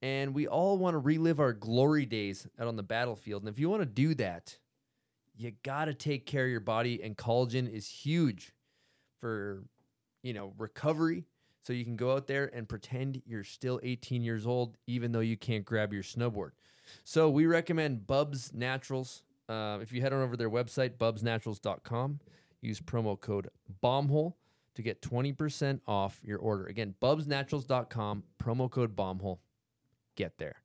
And 0.00 0.34
we 0.34 0.46
all 0.46 0.78
want 0.78 0.94
to 0.94 0.98
relive 0.98 1.38
our 1.38 1.52
glory 1.52 2.06
days 2.06 2.46
out 2.58 2.66
on 2.66 2.76
the 2.76 2.82
battlefield. 2.82 3.42
And 3.42 3.50
if 3.50 3.58
you 3.58 3.68
want 3.68 3.82
to 3.82 3.86
do 3.86 4.14
that, 4.14 4.56
you 5.36 5.52
got 5.64 5.84
to 5.84 5.94
take 5.94 6.24
care 6.24 6.46
of 6.46 6.50
your 6.50 6.60
body. 6.60 7.02
And 7.02 7.14
collagen 7.14 7.70
is 7.70 7.86
huge 7.86 8.54
for, 9.20 9.64
you 10.22 10.32
know, 10.32 10.54
recovery. 10.56 11.26
So 11.64 11.72
you 11.72 11.84
can 11.84 11.96
go 11.96 12.12
out 12.12 12.26
there 12.26 12.50
and 12.54 12.68
pretend 12.68 13.22
you're 13.24 13.42
still 13.42 13.80
18 13.82 14.22
years 14.22 14.46
old, 14.46 14.76
even 14.86 15.12
though 15.12 15.20
you 15.20 15.38
can't 15.38 15.64
grab 15.64 15.94
your 15.94 16.02
snowboard. 16.02 16.50
So 17.04 17.30
we 17.30 17.46
recommend 17.46 18.06
Bubs 18.06 18.52
Naturals. 18.52 19.22
Uh, 19.48 19.78
if 19.80 19.90
you 19.90 20.02
head 20.02 20.12
on 20.12 20.20
over 20.20 20.32
to 20.32 20.36
their 20.36 20.50
website, 20.50 20.98
bubsnaturals.com, 20.98 22.20
use 22.60 22.80
promo 22.80 23.18
code 23.18 23.48
BOMBHOLE 23.82 24.34
to 24.74 24.82
get 24.82 25.00
20% 25.00 25.80
off 25.86 26.20
your 26.22 26.38
order. 26.38 26.66
Again, 26.66 26.94
bubsnaturals.com, 27.00 28.24
promo 28.38 28.70
code 28.70 28.94
BOMBHOLE. 28.94 29.38
Get 30.16 30.36
there. 30.36 30.56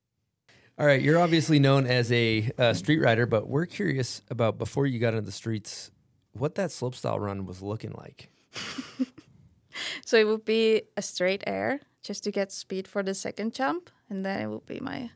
All 0.78 0.86
right, 0.86 1.02
you're 1.02 1.20
obviously 1.20 1.60
known 1.60 1.86
as 1.86 2.12
a 2.12 2.52
uh, 2.58 2.74
street 2.74 3.00
rider, 3.00 3.26
but 3.26 3.48
we're 3.48 3.66
curious 3.66 4.22
about 4.30 4.58
before 4.58 4.86
you 4.86 5.00
got 5.00 5.14
into 5.14 5.26
the 5.26 5.32
streets, 5.32 5.92
what 6.34 6.56
that 6.56 6.72
slopestyle 6.72 7.20
run 7.20 7.46
was 7.46 7.62
looking 7.62 7.92
like. 7.92 8.32
So 10.06 10.18
it 10.18 10.28
would 10.28 10.46
be 10.46 10.84
a 10.98 11.02
straight 11.02 11.44
air 11.48 11.82
just 12.04 12.24
to 12.24 12.32
get 12.32 12.52
speed 12.52 12.88
for 12.88 13.04
the 13.04 13.14
second 13.14 13.54
jump, 13.54 13.90
and 14.10 14.26
then 14.26 14.42
it 14.42 14.48
would 14.48 14.66
be 14.66 14.80
my 14.80 15.12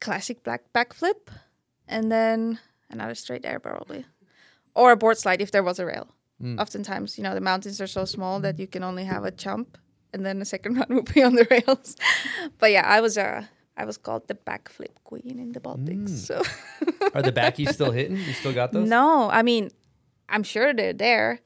classic 0.00 0.42
black 0.42 0.72
backflip, 0.72 1.28
and 1.88 2.10
then 2.10 2.58
another 2.90 3.14
straight 3.14 3.44
air 3.44 3.58
probably, 3.58 4.04
or 4.74 4.92
a 4.92 4.96
board 4.96 5.18
slide 5.18 5.40
if 5.40 5.50
there 5.50 5.62
was 5.62 5.78
a 5.78 5.86
rail. 5.86 6.08
Hmm. 6.40 6.58
Oftentimes, 6.58 7.18
you 7.18 7.24
know, 7.24 7.34
the 7.34 7.40
mountains 7.40 7.80
are 7.80 7.86
so 7.86 8.04
small 8.04 8.40
that 8.40 8.58
you 8.58 8.66
can 8.66 8.82
only 8.82 9.04
have 9.04 9.24
a 9.24 9.30
jump, 9.30 9.78
and 10.12 10.24
then 10.24 10.38
the 10.38 10.44
second 10.44 10.76
run 10.78 10.86
would 10.90 11.12
be 11.14 11.22
on 11.22 11.34
the 11.34 11.46
rails. 11.50 11.96
but 12.58 12.70
yeah, 12.72 12.86
I 12.86 13.00
was 13.00 13.16
a 13.16 13.48
I 13.76 13.84
was 13.84 13.96
called 13.96 14.28
the 14.28 14.34
backflip 14.34 14.94
queen 15.04 15.38
in 15.38 15.52
the 15.52 15.60
Baltics. 15.60 16.08
Hmm. 16.08 16.16
So 16.16 16.42
Are 17.14 17.22
the 17.22 17.32
backies 17.32 17.72
still 17.72 17.90
hitting? 17.98 18.16
You 18.16 18.32
still 18.34 18.52
got 18.52 18.72
those? 18.72 18.88
no, 18.88 19.30
I 19.30 19.42
mean, 19.42 19.70
I'm 20.28 20.42
sure 20.42 20.74
they're 20.74 20.92
there, 20.92 21.40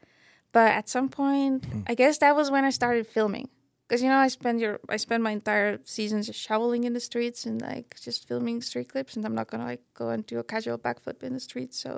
but 0.57 0.73
at 0.73 0.89
some 0.89 1.11
point, 1.11 1.67
hmm. 1.67 1.81
I 1.87 1.95
guess 1.95 2.17
that 2.25 2.35
was 2.35 2.51
when 2.51 2.65
I 2.65 2.71
started 2.71 3.07
filming. 3.07 3.51
Because 3.83 4.03
you 4.03 4.09
know, 4.09 4.17
I 4.17 4.29
spend 4.29 4.59
your 4.59 4.81
I 4.89 4.97
spend 4.97 5.23
my 5.23 5.33
entire 5.33 5.81
season 5.85 6.23
just 6.23 6.41
shoveling 6.41 6.85
in 6.85 6.95
the 6.95 7.05
streets 7.11 7.45
and 7.45 7.61
like 7.61 7.89
just 8.01 8.27
filming 8.27 8.63
street 8.63 8.89
clips, 8.89 9.17
and 9.17 9.27
I'm 9.27 9.35
not 9.35 9.49
gonna 9.51 9.67
like 9.73 9.83
go 9.93 10.09
and 10.09 10.25
do 10.25 10.39
a 10.39 10.43
casual 10.53 10.79
backflip 10.79 11.23
in 11.23 11.35
the 11.35 11.41
streets. 11.41 11.77
So 11.79 11.91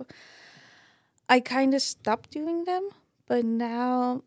I 1.29 1.38
kind 1.38 1.73
of 1.73 1.83
stopped 1.83 2.33
doing 2.33 2.64
them, 2.64 2.85
but 3.31 3.44
now 3.44 4.25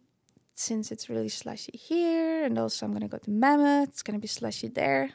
since 0.53 0.93
it's 0.93 1.09
really 1.09 1.27
slushy 1.27 1.75
here, 1.75 2.45
and 2.45 2.57
also 2.57 2.85
I'm 2.85 2.93
gonna 2.93 3.09
go 3.09 3.17
to 3.17 3.29
Mammoth, 3.29 3.89
it's 3.89 4.01
gonna 4.01 4.23
be 4.27 4.29
slushy 4.29 4.69
there. 4.69 5.11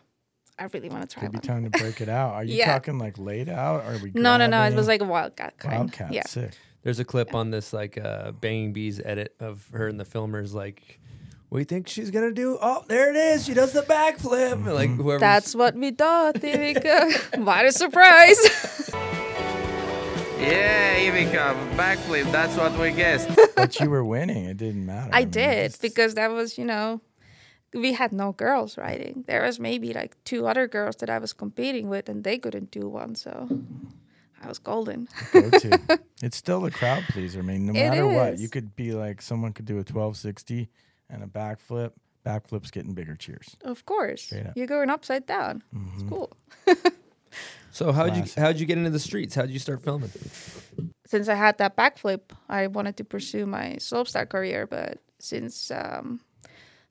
I 0.58 0.64
really 0.74 0.90
want 0.90 1.08
to 1.08 1.08
try 1.08 1.22
Could 1.22 1.32
be 1.32 1.36
one. 1.36 1.42
time 1.54 1.64
to 1.70 1.70
break 1.70 2.02
it 2.02 2.10
out. 2.10 2.34
Are 2.34 2.44
you 2.48 2.56
Yeah. 2.56 2.66
talking 2.74 2.98
like 2.98 3.16
laid 3.16 3.48
out? 3.48 3.80
Or 3.84 3.94
are 3.94 3.98
we? 3.98 4.12
No, 4.14 4.36
no, 4.36 4.46
no. 4.46 4.60
It 4.64 4.74
was 4.74 4.88
like 4.88 5.00
a 5.00 5.04
wildcat 5.04 5.56
kind. 5.58 5.74
Wildcat. 5.78 6.12
Yeah. 6.12 6.26
Sick. 6.26 6.52
There's 6.86 7.00
a 7.00 7.04
clip 7.04 7.34
on 7.34 7.50
this 7.50 7.72
like 7.72 7.98
uh, 7.98 8.30
Banging 8.30 8.72
Bees 8.72 9.00
edit 9.04 9.34
of 9.40 9.68
her 9.72 9.88
and 9.88 9.98
the 9.98 10.04
filmers 10.04 10.54
like, 10.54 11.00
"What 11.48 11.58
do 11.58 11.60
you 11.62 11.64
think 11.64 11.88
she's 11.88 12.12
gonna 12.12 12.30
do? 12.30 12.58
Oh, 12.62 12.84
there 12.86 13.10
it 13.10 13.16
is. 13.16 13.44
She 13.44 13.54
does 13.54 13.72
the 13.72 13.82
backflip." 13.82 14.52
And, 14.52 14.66
Like 14.72 14.90
whoever. 14.90 15.18
That's 15.18 15.52
what 15.56 15.74
we 15.74 15.90
thought, 15.90 16.36
Ivika. 16.52 17.44
what 17.44 17.64
a 17.66 17.72
surprise! 17.72 18.38
Yeah, 20.38 20.98
Ivika, 21.00 21.56
backflip, 21.76 22.30
that's 22.30 22.56
what 22.56 22.78
we 22.78 22.92
guessed. 22.92 23.28
But 23.56 23.80
you 23.80 23.90
were 23.90 24.04
winning. 24.04 24.44
It 24.44 24.58
didn't 24.58 24.86
matter. 24.86 25.10
I 25.12 25.20
mean, 25.22 25.30
did 25.30 25.70
just- 25.72 25.82
because 25.82 26.14
that 26.14 26.30
was, 26.30 26.56
you 26.56 26.64
know, 26.64 27.00
we 27.74 27.94
had 27.94 28.12
no 28.12 28.30
girls 28.30 28.78
riding. 28.78 29.24
There 29.26 29.42
was 29.42 29.58
maybe 29.58 29.92
like 29.92 30.14
two 30.22 30.46
other 30.46 30.68
girls 30.68 30.96
that 30.96 31.10
I 31.10 31.18
was 31.18 31.32
competing 31.32 31.88
with, 31.88 32.08
and 32.08 32.22
they 32.22 32.38
couldn't 32.38 32.70
do 32.70 32.86
one, 32.88 33.16
so 33.16 33.48
I 34.46 34.48
was 34.48 34.58
golden. 34.60 35.08
go 35.32 35.50
to. 35.50 35.78
It's 36.22 36.38
still 36.38 36.64
a 36.64 36.70
crowd 36.70 37.04
pleaser. 37.10 37.40
I 37.40 37.42
mean, 37.42 37.66
no 37.66 37.72
It 37.72 37.88
matter 37.90 38.06
what, 38.06 38.38
you 38.38 38.48
could 38.48 38.74
be 38.74 38.92
like 38.92 39.20
someone 39.20 39.52
could 39.52 39.66
do 39.66 39.74
a 39.74 39.84
1260 39.84 40.70
and 41.10 41.22
a 41.22 41.26
backflip. 41.26 41.92
Backflip's 42.24 42.70
getting 42.70 42.94
bigger 42.94 43.14
cheers. 43.16 43.54
Of 43.62 43.84
course, 43.84 44.32
you're 44.54 44.66
going 44.66 44.88
upside 44.88 45.26
down. 45.26 45.62
It's 45.94 46.02
Mhm. 46.04 46.08
cool. 46.08 46.36
so 47.70 47.92
how'd 47.92 48.16
you 48.16 48.24
how'd 48.36 48.58
you 48.58 48.64
get 48.66 48.78
into 48.78 48.90
the 48.90 48.98
streets? 48.98 49.34
How'd 49.34 49.50
you 49.50 49.58
start 49.58 49.82
filming? 49.82 50.10
Since 51.06 51.28
I 51.28 51.34
had 51.34 51.58
that 51.58 51.76
backflip, 51.76 52.20
I 52.48 52.66
wanted 52.66 52.96
to 52.96 53.04
pursue 53.04 53.44
my 53.46 53.76
slopestyle 53.78 54.28
career, 54.28 54.66
but 54.66 54.98
since 55.18 55.70
um, 55.70 56.20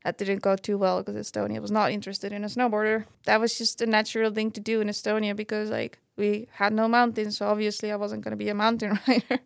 that 0.04 0.18
didn't 0.20 0.42
go 0.44 0.56
too 0.56 0.78
well 0.78 1.02
because 1.04 1.16
Estonia 1.16 1.60
was 1.60 1.72
not 1.72 1.92
interested 1.92 2.32
in 2.32 2.44
a 2.44 2.48
snowboarder, 2.48 3.06
that 3.26 3.40
was 3.42 3.58
just 3.58 3.82
a 3.82 3.86
natural 3.88 4.32
thing 4.32 4.52
to 4.52 4.62
do 4.62 4.82
in 4.82 4.88
Estonia 4.88 5.36
because 5.36 5.70
like 5.72 5.98
we 6.18 6.48
had 6.54 6.74
no 6.74 6.88
mountains, 6.88 7.38
so 7.38 7.48
obviously 7.48 7.92
I 7.92 7.96
wasn't 7.96 8.24
going 8.24 8.32
to 8.32 8.38
be 8.38 8.50
a 8.50 8.54
mountain 8.56 9.00
rider. 9.08 9.40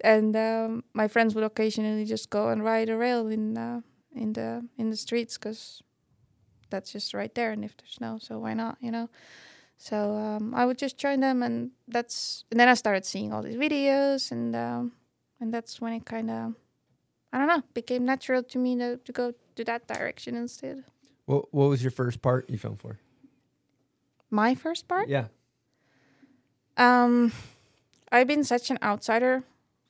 and 0.00 0.36
um, 0.36 0.84
my 0.92 1.08
friends 1.08 1.34
would 1.34 1.44
occasionally 1.44 2.04
just 2.04 2.30
go 2.30 2.48
and 2.48 2.62
ride 2.64 2.88
a 2.88 2.96
rail 2.96 3.28
in 3.28 3.56
uh, 3.56 3.80
in 4.14 4.32
the 4.32 4.66
in 4.76 4.90
the 4.90 4.96
streets 4.96 5.38
because 5.38 5.82
that's 6.70 6.92
just 6.92 7.14
right 7.14 7.34
there, 7.34 7.52
and 7.52 7.64
if 7.64 7.76
there's 7.76 7.92
snow, 7.92 8.18
so 8.20 8.38
why 8.38 8.54
not, 8.54 8.76
you 8.80 8.90
know? 8.90 9.08
So 9.78 10.16
um, 10.16 10.54
I 10.54 10.64
would 10.64 10.78
just 10.78 10.98
join 10.98 11.20
them, 11.20 11.42
and 11.42 11.70
that's 11.88 12.44
and 12.50 12.58
then 12.58 12.68
I 12.68 12.74
started 12.74 13.04
seeing 13.04 13.32
all 13.32 13.42
these 13.42 13.56
videos, 13.56 14.30
and 14.32 14.54
um, 14.56 14.92
and 15.40 15.52
that's 15.52 15.80
when 15.80 15.92
it 15.92 16.04
kind 16.04 16.30
of 16.30 16.54
I 17.32 17.38
don't 17.38 17.48
know 17.48 17.62
became 17.74 18.04
natural 18.04 18.42
to 18.42 18.58
me 18.58 18.76
to, 18.78 18.96
to 18.96 19.12
go 19.12 19.32
to 19.56 19.64
that 19.64 19.86
direction 19.86 20.34
instead. 20.34 20.84
What 21.26 21.52
What 21.52 21.68
was 21.68 21.82
your 21.82 21.90
first 21.90 22.22
part 22.22 22.48
you 22.50 22.58
filmed 22.58 22.80
for? 22.80 22.98
My 24.30 24.54
first 24.54 24.88
part, 24.88 25.08
Yeah. 25.08 25.28
Um, 26.76 27.32
I've 28.10 28.26
been 28.26 28.44
such 28.44 28.70
an 28.70 28.78
outsider 28.82 29.42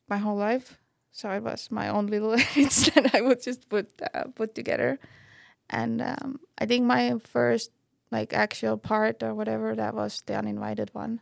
my 0.09 0.19
whole 0.19 0.37
life, 0.37 0.79
so 1.11 1.31
it 1.31 1.43
was 1.43 1.71
my 1.71 1.89
own 1.89 2.07
little 2.07 2.33
edits 2.39 2.91
that 2.91 3.15
I 3.15 3.21
would 3.21 3.43
just 3.43 3.69
put 3.69 3.91
uh, 4.15 4.25
put 4.35 4.55
together, 4.55 4.99
and 5.69 6.01
um, 6.01 6.41
I 6.59 6.67
think 6.67 6.85
my 6.85 7.19
first 7.19 7.71
like 8.11 8.33
actual 8.33 8.77
part 8.79 9.23
or 9.23 9.35
whatever 9.35 9.75
that 9.75 9.95
was 9.95 10.23
the 10.27 10.37
uninvited 10.37 10.91
one. 10.93 11.21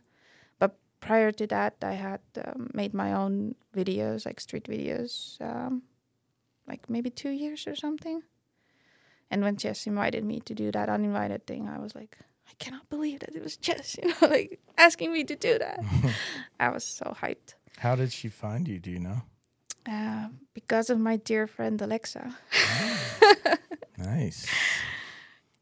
But 0.59 0.77
prior 0.99 1.31
to 1.31 1.47
that, 1.47 1.75
I 1.81 1.93
had 1.93 2.21
um, 2.45 2.69
made 2.73 2.93
my 2.93 3.13
own 3.13 3.55
videos, 3.75 4.25
like 4.25 4.39
street 4.39 4.65
videos, 4.65 5.41
um, 5.41 5.83
like 6.67 6.89
maybe 6.89 7.09
two 7.09 7.31
years 7.31 7.67
or 7.67 7.75
something. 7.75 8.21
And 9.31 9.41
when 9.41 9.57
Jess 9.57 9.87
invited 9.87 10.23
me 10.23 10.39
to 10.41 10.53
do 10.53 10.71
that 10.71 10.89
uninvited 10.89 11.47
thing, 11.47 11.67
I 11.67 11.79
was 11.79 11.95
like, 11.95 12.19
I 12.47 12.53
cannot 12.59 12.89
believe 12.89 13.19
that 13.19 13.35
it 13.35 13.43
was 13.43 13.57
just, 13.57 13.97
you 13.97 14.09
know, 14.09 14.15
like 14.27 14.59
asking 14.77 15.11
me 15.13 15.23
to 15.23 15.35
do 15.35 15.57
that. 15.59 15.79
I 16.59 16.69
was 16.69 16.83
so 16.83 17.15
hyped. 17.21 17.55
How 17.77 17.95
did 17.95 18.11
she 18.13 18.29
find 18.29 18.67
you? 18.67 18.79
Do 18.79 18.91
you 18.91 18.99
know? 18.99 19.21
Uh, 19.89 20.29
because 20.53 20.89
of 20.89 20.99
my 20.99 21.15
dear 21.17 21.47
friend 21.47 21.81
Alexa. 21.81 22.35
Nice. 23.97 24.45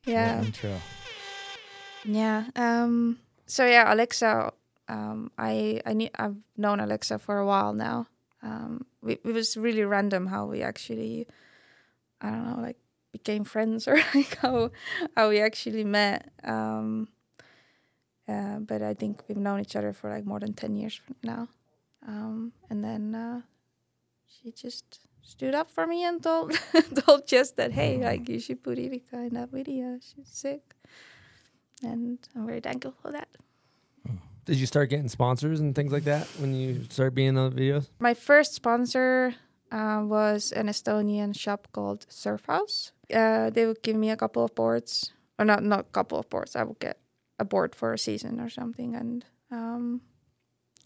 Yeah. 0.05 0.41
Intro. 0.41 0.81
Yeah. 2.03 2.45
Um. 2.55 3.19
So 3.45 3.65
yeah, 3.65 3.93
Alexa. 3.93 4.51
Um. 4.87 5.31
I 5.37 5.81
I 5.85 5.93
need. 5.93 6.11
I've 6.15 6.37
known 6.57 6.79
Alexa 6.79 7.19
for 7.19 7.37
a 7.37 7.45
while 7.45 7.73
now. 7.73 8.07
Um. 8.41 8.85
We, 9.01 9.13
it 9.13 9.33
was 9.33 9.55
really 9.55 9.83
random 9.83 10.27
how 10.27 10.45
we 10.45 10.61
actually. 10.63 11.27
I 12.21 12.29
don't 12.31 12.45
know, 12.49 12.61
like 12.61 12.77
became 13.13 13.45
friends 13.45 13.87
or 13.91 13.95
like 14.13 14.35
how 14.43 14.71
how 15.15 15.29
we 15.29 15.39
actually 15.39 15.85
met. 15.85 16.29
Um. 16.43 17.07
uh, 18.27 18.59
but 18.59 18.81
I 18.81 18.93
think 18.93 19.23
we've 19.27 19.37
known 19.37 19.59
each 19.61 19.75
other 19.75 19.93
for 19.93 20.09
like 20.09 20.25
more 20.25 20.39
than 20.39 20.53
ten 20.53 20.75
years 20.75 20.99
now. 21.23 21.47
Um, 22.07 22.51
and 22.69 22.83
then 22.83 23.15
uh, 23.15 23.41
she 24.27 24.51
just 24.51 24.99
stood 25.21 25.55
up 25.55 25.69
for 25.71 25.87
me 25.87 26.03
and 26.03 26.21
told 26.21 26.51
told 27.05 27.27
Jess 27.27 27.51
that 27.51 27.71
hey, 27.71 27.97
like 27.97 28.27
you 28.27 28.39
should 28.39 28.61
put 28.63 28.77
Ivika 28.77 29.27
in 29.27 29.33
that 29.35 29.49
video. 29.51 29.99
She's 30.01 30.27
sick, 30.27 30.75
and 31.81 32.19
I'm 32.35 32.45
very 32.45 32.59
thankful 32.59 32.93
for 33.01 33.11
that. 33.11 33.29
Did 34.45 34.57
you 34.57 34.65
start 34.65 34.89
getting 34.89 35.07
sponsors 35.07 35.61
and 35.61 35.73
things 35.73 35.93
like 35.93 36.03
that 36.03 36.27
when 36.39 36.53
you 36.53 36.83
started 36.89 37.15
being 37.15 37.29
in 37.29 37.35
the 37.35 37.49
videos? 37.49 37.87
My 37.99 38.13
first 38.13 38.53
sponsor 38.53 39.35
uh, 39.73 40.03
was 40.05 40.51
an 40.51 40.67
Estonian 40.67 41.37
shop 41.37 41.67
called 41.71 42.05
Surf 42.07 42.45
House. 42.45 42.91
Uh, 43.13 43.49
they 43.49 43.65
would 43.65 43.81
give 43.81 43.95
me 43.95 44.11
a 44.11 44.15
couple 44.15 44.45
of 44.45 44.53
boards, 44.53 45.11
or 45.39 45.45
not 45.45 45.63
not 45.63 45.79
a 45.79 45.91
couple 45.91 46.19
of 46.19 46.29
boards. 46.29 46.55
I 46.55 46.63
would 46.63 46.79
get 46.79 46.99
a 47.39 47.45
board 47.45 47.75
for 47.75 47.91
a 47.91 47.97
season 47.97 48.39
or 48.39 48.49
something, 48.49 48.95
and 48.95 49.25
um, 49.51 50.01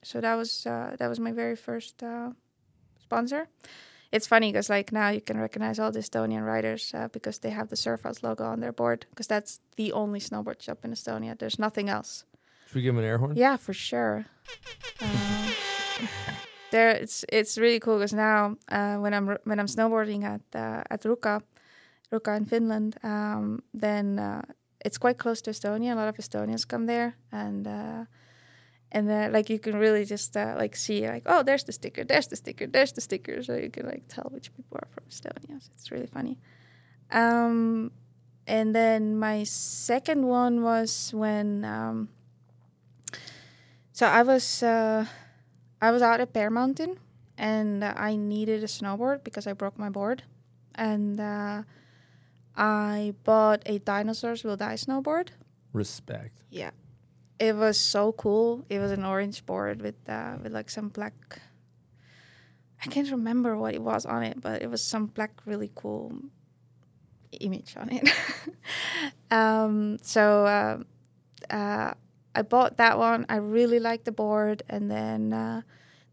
so 0.04 0.22
that 0.22 0.36
was 0.36 0.66
uh, 0.66 0.96
that 0.98 1.10
was 1.10 1.20
my 1.20 1.34
very 1.34 1.56
first 1.56 2.02
uh, 2.02 2.32
sponsor. 3.02 3.50
It's 4.10 4.26
funny 4.26 4.54
because 4.54 4.70
like 4.70 4.94
now 4.94 5.10
you 5.10 5.20
can 5.20 5.38
recognize 5.38 5.80
all 5.80 5.92
the 5.92 6.00
Estonian 6.00 6.46
riders 6.46 6.94
uh, 6.96 7.10
because 7.10 7.40
they 7.40 7.50
have 7.50 7.68
the 7.68 7.76
Surf 7.76 8.04
House 8.04 8.24
logo 8.24 8.46
on 8.46 8.62
their 8.62 8.72
board 8.72 9.06
because 9.10 9.28
that's 9.28 9.60
the 9.76 9.92
only 9.92 10.22
snowboard 10.22 10.62
shop 10.62 10.86
in 10.86 10.92
Estonia. 10.92 11.38
There's 11.38 11.60
nothing 11.60 11.90
else. 11.90 12.24
Should 12.68 12.76
we 12.76 12.82
give 12.84 12.96
him 12.96 13.00
an 13.00 13.06
air 13.06 13.18
horn? 13.18 13.36
Yeah, 13.36 13.58
for 13.58 13.74
sure. 13.74 14.28
There, 16.72 16.90
it's 16.90 17.24
it's 17.30 17.58
really 17.58 17.80
cool 17.80 17.98
because 17.98 18.14
now 18.14 18.58
uh, 18.70 18.98
when 18.98 19.14
I'm 19.14 19.38
when 19.46 19.60
I'm 19.60 19.68
snowboarding 19.68 20.24
at 20.24 20.42
uh, 20.54 20.84
at 20.90 21.04
Ruka, 21.04 21.42
Ruka 22.12 22.36
in 22.36 22.46
Finland, 22.46 22.98
um, 23.04 23.64
then 23.74 24.20
uh, 24.20 24.42
it's 24.84 24.98
quite 24.98 25.18
close 25.18 25.42
to 25.44 25.52
Estonia. 25.52 25.94
A 25.94 25.96
lot 25.96 26.08
of 26.08 26.18
Estonians 26.18 26.68
come 26.68 26.86
there, 26.86 27.16
and 27.32 27.68
uh, 27.68 28.06
and 28.92 29.08
then 29.08 29.32
like 29.32 29.50
you 29.50 29.60
can 29.60 29.76
really 29.76 30.04
just 30.06 30.36
uh, 30.36 30.56
like 30.58 30.76
see 30.76 31.08
like 31.08 31.24
oh 31.26 31.44
there's 31.44 31.64
the 31.64 31.72
sticker, 31.72 32.04
there's 32.04 32.28
the 32.28 32.36
sticker, 32.36 32.68
there's 32.68 32.92
the 32.92 33.02
sticker, 33.02 33.44
so 33.44 33.56
you 33.56 33.70
can 33.70 33.86
like 33.86 34.04
tell 34.08 34.30
which 34.32 34.54
people 34.54 34.78
are 34.78 34.88
from 34.94 35.06
Estonia. 35.10 35.62
So 35.62 35.70
it's 35.74 35.92
really 35.92 36.08
funny. 36.08 36.38
Um, 37.12 37.92
and 38.46 38.74
then 38.76 39.18
my 39.18 39.44
second 39.44 40.26
one 40.28 40.64
was 40.64 41.14
when. 41.14 41.64
Um, 41.66 42.10
so 43.92 44.06
I 44.06 44.22
was 44.22 44.62
uh, 44.62 45.06
I 45.82 45.92
was 45.92 46.02
out 46.02 46.22
at 46.22 46.34
Bear 46.34 46.50
Mountain 46.50 46.98
and 47.38 47.84
I 47.84 48.16
needed 48.16 48.64
a 48.64 48.68
snowboard 48.68 49.24
because 49.24 49.46
I 49.46 49.54
broke 49.54 49.78
my 49.78 49.90
board, 49.90 50.24
and 50.76 51.20
uh, 51.20 51.64
I 52.56 53.14
bought 53.24 53.62
a 53.66 53.78
Dinosaurs 53.80 54.44
Will 54.44 54.58
Die 54.58 54.74
snowboard. 54.74 55.30
Respect. 55.72 56.44
Yeah, 56.50 56.72
it 57.40 57.56
was 57.56 57.80
so 57.80 58.12
cool. 58.14 58.66
It 58.70 58.80
was 58.80 58.92
an 58.92 59.06
orange 59.06 59.46
board 59.46 59.82
with 59.82 59.96
uh, 60.10 60.38
with 60.42 60.52
like 60.52 60.70
some 60.70 60.90
black. 60.90 61.42
I 62.84 62.88
can't 62.90 63.10
remember 63.10 63.58
what 63.58 63.74
it 63.74 63.82
was 63.82 64.06
on 64.06 64.24
it, 64.24 64.42
but 64.42 64.62
it 64.62 64.70
was 64.70 64.84
some 64.84 65.08
black, 65.08 65.42
really 65.46 65.72
cool 65.74 66.14
image 67.40 67.76
on 67.76 67.90
it. 67.90 68.10
um, 69.32 69.98
so 70.02 70.46
uh, 70.46 71.54
uh, 71.54 71.94
I 72.38 72.44
bought 72.44 72.78
that 72.78 73.00
one. 73.00 73.26
I 73.30 73.38
really 73.38 73.80
liked 73.80 74.06
the 74.06 74.12
board, 74.12 74.62
and 74.70 74.92
then 74.92 75.34
uh, 75.34 75.62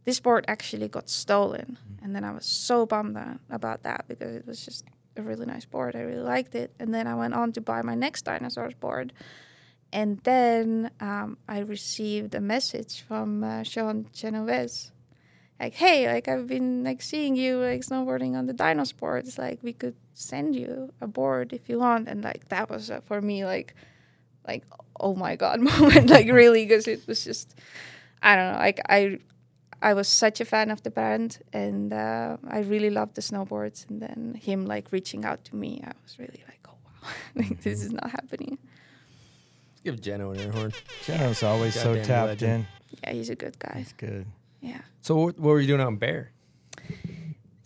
this 0.04 0.20
board 0.20 0.46
actually 0.48 0.88
got 0.88 1.10
stolen, 1.10 1.76
and 2.02 2.16
then 2.16 2.24
I 2.24 2.32
was 2.32 2.46
so 2.46 2.86
bummed 2.86 3.18
about 3.50 3.82
that 3.82 4.06
because 4.08 4.34
it 4.34 4.46
was 4.46 4.64
just 4.64 4.86
a 5.18 5.22
really 5.22 5.44
nice 5.44 5.66
board. 5.66 5.94
I 5.94 6.00
really 6.00 6.22
liked 6.22 6.54
it, 6.54 6.72
and 6.80 6.94
then 6.94 7.06
I 7.06 7.14
went 7.14 7.34
on 7.34 7.52
to 7.52 7.60
buy 7.60 7.82
my 7.82 7.94
next 7.94 8.22
dinosaurs 8.22 8.72
board, 8.72 9.12
and 9.92 10.18
then 10.24 10.90
um, 10.98 11.36
I 11.46 11.58
received 11.58 12.34
a 12.34 12.40
message 12.40 13.02
from 13.02 13.44
uh, 13.44 13.62
Sean 13.62 14.06
Genovese. 14.14 14.92
Like, 15.60 15.74
hey, 15.74 16.10
like 16.10 16.26
I've 16.26 16.46
been 16.46 16.84
like 16.84 17.02
seeing 17.02 17.36
you 17.36 17.58
like 17.58 17.82
snowboarding 17.82 18.34
on 18.34 18.46
the 18.46 18.54
dinos 18.54 18.96
boards. 18.96 19.38
Like, 19.38 19.60
we 19.62 19.74
could 19.74 19.94
send 20.14 20.56
you 20.56 20.92
a 21.02 21.06
board 21.06 21.52
if 21.52 21.68
you 21.68 21.78
want. 21.78 22.08
And 22.08 22.24
like 22.24 22.48
that 22.48 22.70
was 22.70 22.90
uh, 22.90 23.00
for 23.04 23.20
me 23.20 23.44
like, 23.44 23.74
like 24.46 24.64
oh 25.00 25.14
my 25.14 25.36
god 25.36 25.60
moment. 25.72 26.08
like 26.10 26.30
really, 26.30 26.64
because 26.64 26.86
it 26.86 27.06
was 27.06 27.24
just, 27.24 27.54
I 28.22 28.36
don't 28.36 28.52
know. 28.52 28.58
Like 28.58 28.80
I, 28.88 29.18
I 29.82 29.94
was 29.94 30.08
such 30.08 30.40
a 30.40 30.44
fan 30.44 30.70
of 30.70 30.82
the 30.82 30.90
band, 30.90 31.38
and 31.52 31.92
uh, 31.92 32.36
I 32.48 32.60
really 32.60 32.90
loved 32.90 33.14
the 33.16 33.20
snowboards. 33.22 33.88
And 33.88 34.00
then 34.00 34.38
him 34.40 34.66
like 34.66 34.92
reaching 34.92 35.24
out 35.24 35.44
to 35.46 35.56
me, 35.56 35.82
I 35.84 35.92
was 36.02 36.18
really 36.18 36.42
like, 36.48 36.60
oh 36.68 36.76
wow, 36.84 37.08
like 37.36 37.62
this 37.62 37.82
is 37.82 37.92
not 37.92 38.10
happening. 38.10 38.58
Give 39.84 40.00
Geno 40.00 40.30
an 40.30 40.40
air 40.40 40.52
horn. 40.52 40.72
Geno's 41.04 41.42
always 41.42 41.74
so 41.74 41.94
Goddamn 41.94 42.04
tapped 42.06 42.28
legend. 42.28 42.52
in. 42.52 42.98
Yeah, 43.02 43.12
he's 43.12 43.28
a 43.28 43.34
good 43.36 43.58
guy. 43.58 43.74
He's 43.78 43.92
good. 43.92 44.24
Yeah. 44.62 44.80
So 45.02 45.16
what, 45.16 45.38
what 45.38 45.50
were 45.50 45.60
you 45.60 45.66
doing 45.66 45.82
out 45.82 45.88
in 45.88 45.96
Bear? 45.96 46.30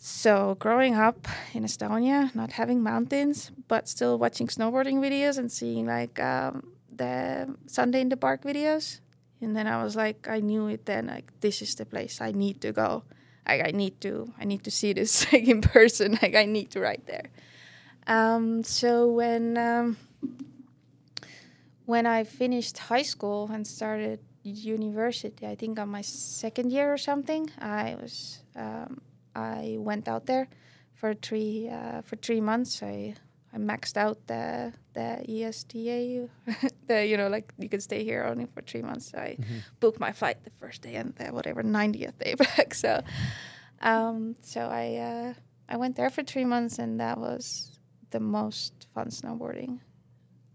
So 0.01 0.55
growing 0.59 0.95
up 0.95 1.27
in 1.53 1.65
Estonia, 1.65 2.33
not 2.33 2.53
having 2.53 2.81
mountains, 2.81 3.51
but 3.67 3.89
still 3.89 4.17
watching 4.17 4.47
snowboarding 4.47 5.03
videos 5.03 5.37
and 5.37 5.51
seeing 5.51 5.85
like 5.87 6.17
um, 6.21 6.71
the 6.89 7.53
Sunday 7.67 7.99
in 7.99 8.07
the 8.07 8.15
Park 8.15 8.43
videos, 8.43 9.01
and 9.41 9.57
then 9.57 9.67
I 9.67 9.83
was 9.83 9.97
like, 9.97 10.25
I 10.29 10.39
knew 10.39 10.67
it 10.67 10.85
then. 10.85 11.07
Like 11.07 11.37
this 11.41 11.61
is 11.61 11.75
the 11.75 11.85
place 11.85 12.21
I 12.21 12.31
need 12.31 12.61
to 12.61 12.71
go. 12.71 13.03
Like 13.45 13.67
I 13.67 13.71
need 13.71 13.99
to, 13.99 14.33
I 14.39 14.45
need 14.45 14.63
to 14.63 14.71
see 14.71 14.93
this 14.93 15.27
like 15.33 15.45
in 15.49 15.59
person. 15.59 16.17
Like 16.21 16.33
I 16.33 16.45
need 16.45 16.71
to 16.71 16.79
ride 16.79 17.03
there. 17.05 17.27
Um, 18.07 18.63
so 18.63 19.05
when 19.11 19.57
um, 19.57 19.97
when 21.85 22.05
I 22.05 22.23
finished 22.23 22.77
high 22.77 23.03
school 23.03 23.49
and 23.51 23.67
started 23.67 24.21
university, 24.43 25.45
I 25.45 25.55
think 25.55 25.77
on 25.77 25.89
my 25.89 26.03
second 26.03 26.71
year 26.71 26.93
or 26.93 26.97
something, 26.97 27.51
I 27.59 27.97
was 27.99 28.39
um, 28.55 29.01
I 29.39 29.77
went 29.77 30.07
out 30.07 30.25
there 30.25 30.47
for 30.93 31.13
three 31.13 31.69
uh, 31.69 32.01
for 32.01 32.15
three 32.15 32.41
months. 32.41 32.83
I 32.83 33.15
I 33.53 33.57
maxed 33.57 33.97
out 33.97 34.27
the 34.27 34.73
the 34.93 35.23
ESTA, 35.27 36.29
the 36.87 37.05
you 37.05 37.17
know 37.17 37.27
like 37.27 37.53
you 37.57 37.69
can 37.69 37.81
stay 37.81 38.03
here 38.03 38.23
only 38.23 38.45
for 38.45 38.61
three 38.61 38.81
months. 38.81 39.11
So 39.11 39.17
I 39.17 39.37
booked 39.79 39.99
my 39.99 40.11
flight 40.11 40.43
the 40.43 40.51
first 40.51 40.81
day 40.81 40.95
and 40.95 41.15
the 41.15 41.25
whatever 41.25 41.63
ninetieth 41.63 42.17
day 42.19 42.35
back. 42.45 42.73
So 42.73 43.01
um, 43.81 44.35
so 44.41 44.61
I 44.61 44.95
uh, 44.97 45.33
I 45.67 45.77
went 45.77 45.95
there 45.95 46.09
for 46.09 46.23
three 46.23 46.45
months 46.45 46.79
and 46.79 46.99
that 46.99 47.17
was 47.17 47.79
the 48.11 48.19
most 48.19 48.87
fun 48.93 49.07
snowboarding 49.09 49.79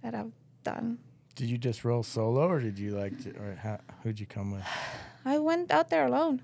that 0.02 0.14
I've 0.14 0.32
done. 0.62 0.98
Did 1.34 1.50
you 1.50 1.58
just 1.58 1.84
roll 1.84 2.02
solo, 2.04 2.46
or 2.48 2.60
did 2.60 2.78
you 2.78 2.96
like, 2.96 3.18
to, 3.24 3.30
or 3.30 3.58
how, 3.60 3.80
who'd 4.02 4.20
you 4.20 4.26
come 4.26 4.52
with? 4.52 4.64
I 5.24 5.38
went 5.38 5.72
out 5.72 5.90
there 5.90 6.06
alone. 6.06 6.42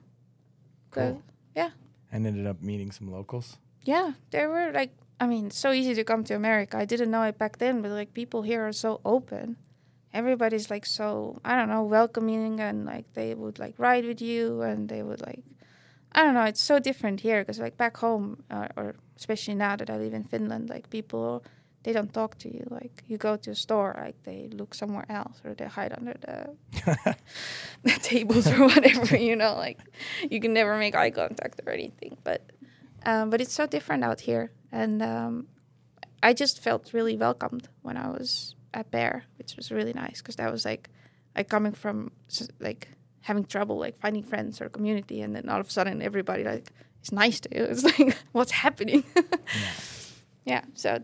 Cool. 0.91 1.13
Good. 1.13 1.23
Yeah. 1.55 1.71
And 2.13 2.27
ended 2.27 2.47
up 2.47 2.61
meeting 2.61 2.91
some 2.91 3.11
locals. 3.11 3.59
Yeah, 3.83 4.13
they 4.31 4.47
were 4.47 4.73
like, 4.73 4.93
I 5.21 5.27
mean, 5.27 5.51
so 5.51 5.73
easy 5.73 5.95
to 5.95 6.05
come 6.05 6.25
to 6.25 6.35
America. 6.35 6.77
I 6.79 6.85
didn't 6.85 7.11
know 7.11 7.23
it 7.23 7.39
back 7.39 7.59
then, 7.59 7.83
but 7.83 7.91
like 7.91 8.15
people 8.15 8.43
here 8.43 8.67
are 8.67 8.73
so 8.73 9.01
open. 9.05 9.57
Everybody's 10.13 10.71
like 10.71 10.87
so, 10.87 11.41
I 11.45 11.57
don't 11.57 11.69
know, 11.69 11.85
welcoming 11.85 12.59
and 12.59 12.85
like 12.85 13.13
they 13.15 13.35
would 13.35 13.59
like 13.59 13.75
ride 13.79 14.05
with 14.05 14.21
you 14.21 14.63
and 14.63 14.89
they 14.89 15.03
would 15.03 15.21
like, 15.21 15.45
I 16.13 16.25
don't 16.25 16.35
know, 16.35 16.45
it's 16.45 16.61
so 16.61 16.79
different 16.79 17.21
here 17.21 17.43
because 17.43 17.61
like 17.61 17.77
back 17.77 17.99
home, 17.99 18.43
uh, 18.51 18.69
or 18.77 18.97
especially 19.17 19.55
now 19.55 19.77
that 19.77 19.89
I 19.89 19.99
live 19.99 20.15
in 20.15 20.25
Finland, 20.25 20.69
like 20.69 20.91
people, 20.91 21.45
they 21.83 21.93
don't 21.93 22.13
talk 22.13 22.39
to 22.39 22.53
you. 22.53 22.67
Like 22.71 23.05
you 23.07 23.17
go 23.17 23.37
to 23.37 23.51
a 23.51 23.55
store, 23.55 23.97
like 23.99 24.23
they 24.25 24.49
look 24.53 24.75
somewhere 24.75 25.07
else 25.09 25.41
or 25.45 25.55
they 25.55 25.67
hide 25.67 25.93
under 25.97 26.15
the, 26.21 27.17
the 27.83 27.93
tables 28.03 28.47
or 28.47 28.67
whatever, 28.67 29.17
you 29.31 29.37
know, 29.37 29.55
like 29.55 29.79
you 30.29 30.41
can 30.41 30.53
never 30.53 30.77
make 30.77 30.95
eye 30.95 31.11
contact 31.11 31.61
or 31.67 31.73
anything. 31.73 32.17
But 32.23 32.51
um, 33.05 33.31
but 33.31 33.41
it's 33.41 33.55
so 33.55 33.67
different 33.67 34.05
out 34.05 34.21
here, 34.21 34.53
and 34.71 35.03
um, 35.03 35.47
I 36.23 36.35
just 36.35 36.63
felt 36.63 36.93
really 36.93 37.17
welcomed 37.17 37.69
when 37.81 37.97
I 37.97 38.09
was 38.09 38.55
at 38.75 38.91
Bear, 38.91 39.25
which 39.39 39.57
was 39.57 39.71
really 39.73 39.95
nice 39.95 40.21
because 40.21 40.37
that 40.37 40.53
was 40.53 40.67
like 40.67 40.91
like 41.35 41.49
coming 41.49 41.73
from 41.73 42.13
like 42.59 42.89
having 43.23 43.45
trouble 43.45 43.79
like 43.79 43.97
finding 43.97 44.23
friends 44.23 44.61
or 44.61 44.69
community, 44.69 45.23
and 45.23 45.35
then 45.35 45.49
all 45.49 45.61
of 45.61 45.69
a 45.69 45.71
sudden 45.71 46.03
everybody 46.03 46.45
like 46.45 46.73
is 47.03 47.11
nice 47.11 47.41
to 47.41 47.49
you. 47.57 47.65
It's 47.71 47.85
like 47.85 48.19
what's 48.33 48.53
happening? 48.53 49.03
yeah, 50.45 50.65
so 50.75 51.01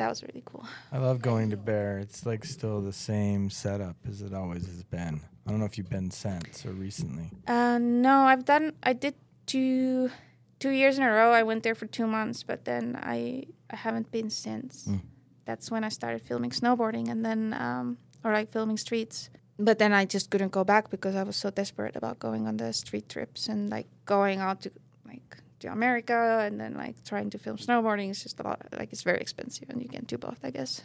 that 0.00 0.08
was 0.08 0.22
really 0.22 0.42
cool. 0.46 0.64
I 0.90 0.98
love 0.98 1.20
going 1.20 1.50
to 1.50 1.58
Bear. 1.58 1.98
It's 1.98 2.24
like 2.24 2.44
still 2.44 2.80
the 2.80 2.92
same 2.92 3.50
setup 3.50 3.96
as 4.08 4.22
it 4.22 4.32
always 4.32 4.66
has 4.66 4.82
been. 4.82 5.20
I 5.46 5.50
don't 5.50 5.60
know 5.60 5.66
if 5.66 5.76
you've 5.76 5.90
been 5.90 6.10
since 6.10 6.64
or 6.64 6.72
recently. 6.72 7.30
Uh, 7.46 7.78
no, 7.78 8.20
I've 8.20 8.44
done. 8.46 8.72
I 8.82 8.94
did 8.94 9.14
two 9.46 10.10
two 10.58 10.70
years 10.70 10.96
in 10.96 11.04
a 11.04 11.12
row. 11.12 11.32
I 11.32 11.42
went 11.42 11.64
there 11.64 11.74
for 11.74 11.86
two 11.86 12.06
months, 12.06 12.42
but 12.42 12.64
then 12.64 12.98
I 13.02 13.44
I 13.68 13.76
haven't 13.76 14.10
been 14.10 14.30
since. 14.30 14.86
Mm. 14.88 15.00
That's 15.44 15.70
when 15.70 15.84
I 15.84 15.90
started 15.90 16.22
filming 16.22 16.50
snowboarding, 16.50 17.10
and 17.10 17.24
then 17.24 17.54
um, 17.54 17.98
or 18.24 18.32
like 18.32 18.48
filming 18.50 18.78
streets. 18.78 19.28
But 19.58 19.78
then 19.78 19.92
I 19.92 20.06
just 20.06 20.30
couldn't 20.30 20.52
go 20.52 20.64
back 20.64 20.88
because 20.88 21.14
I 21.14 21.22
was 21.22 21.36
so 21.36 21.50
desperate 21.50 21.94
about 21.94 22.18
going 22.18 22.46
on 22.46 22.56
the 22.56 22.72
street 22.72 23.10
trips 23.10 23.48
and 23.48 23.68
like 23.68 23.88
going 24.06 24.40
out 24.40 24.62
to 24.62 24.70
like 25.06 25.36
to 25.60 25.72
America 25.72 26.40
and 26.44 26.60
then 26.60 26.74
like 26.74 27.02
trying 27.04 27.30
to 27.30 27.38
film 27.38 27.56
snowboarding. 27.56 28.10
It's 28.10 28.22
just 28.22 28.40
a 28.40 28.42
lot. 28.42 28.60
Like 28.76 28.92
it's 28.92 29.02
very 29.02 29.18
expensive, 29.18 29.70
and 29.70 29.80
you 29.80 29.88
can't 29.88 30.06
do 30.06 30.18
both, 30.18 30.38
I 30.42 30.50
guess. 30.50 30.82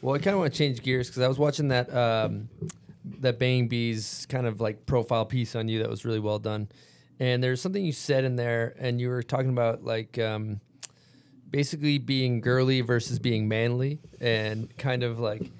Well, 0.00 0.14
I 0.14 0.18
kind 0.18 0.34
of 0.34 0.40
want 0.40 0.52
to 0.52 0.58
change 0.58 0.82
gears 0.82 1.08
because 1.08 1.22
I 1.22 1.28
was 1.28 1.38
watching 1.38 1.68
that 1.68 1.94
um, 1.94 2.48
that 3.20 3.38
Bang 3.38 3.68
Bees 3.68 4.26
kind 4.28 4.46
of 4.46 4.60
like 4.60 4.86
profile 4.86 5.24
piece 5.24 5.54
on 5.54 5.68
you 5.68 5.80
that 5.80 5.90
was 5.90 6.04
really 6.04 6.20
well 6.20 6.38
done. 6.38 6.68
And 7.20 7.42
there's 7.42 7.60
something 7.60 7.84
you 7.84 7.92
said 7.92 8.24
in 8.24 8.36
there, 8.36 8.74
and 8.78 9.00
you 9.00 9.08
were 9.08 9.22
talking 9.22 9.50
about 9.50 9.84
like 9.84 10.18
um, 10.18 10.60
basically 11.50 11.98
being 11.98 12.40
girly 12.40 12.80
versus 12.80 13.18
being 13.18 13.48
manly, 13.48 14.00
and 14.20 14.74
kind 14.76 15.02
of 15.02 15.18
like 15.18 15.50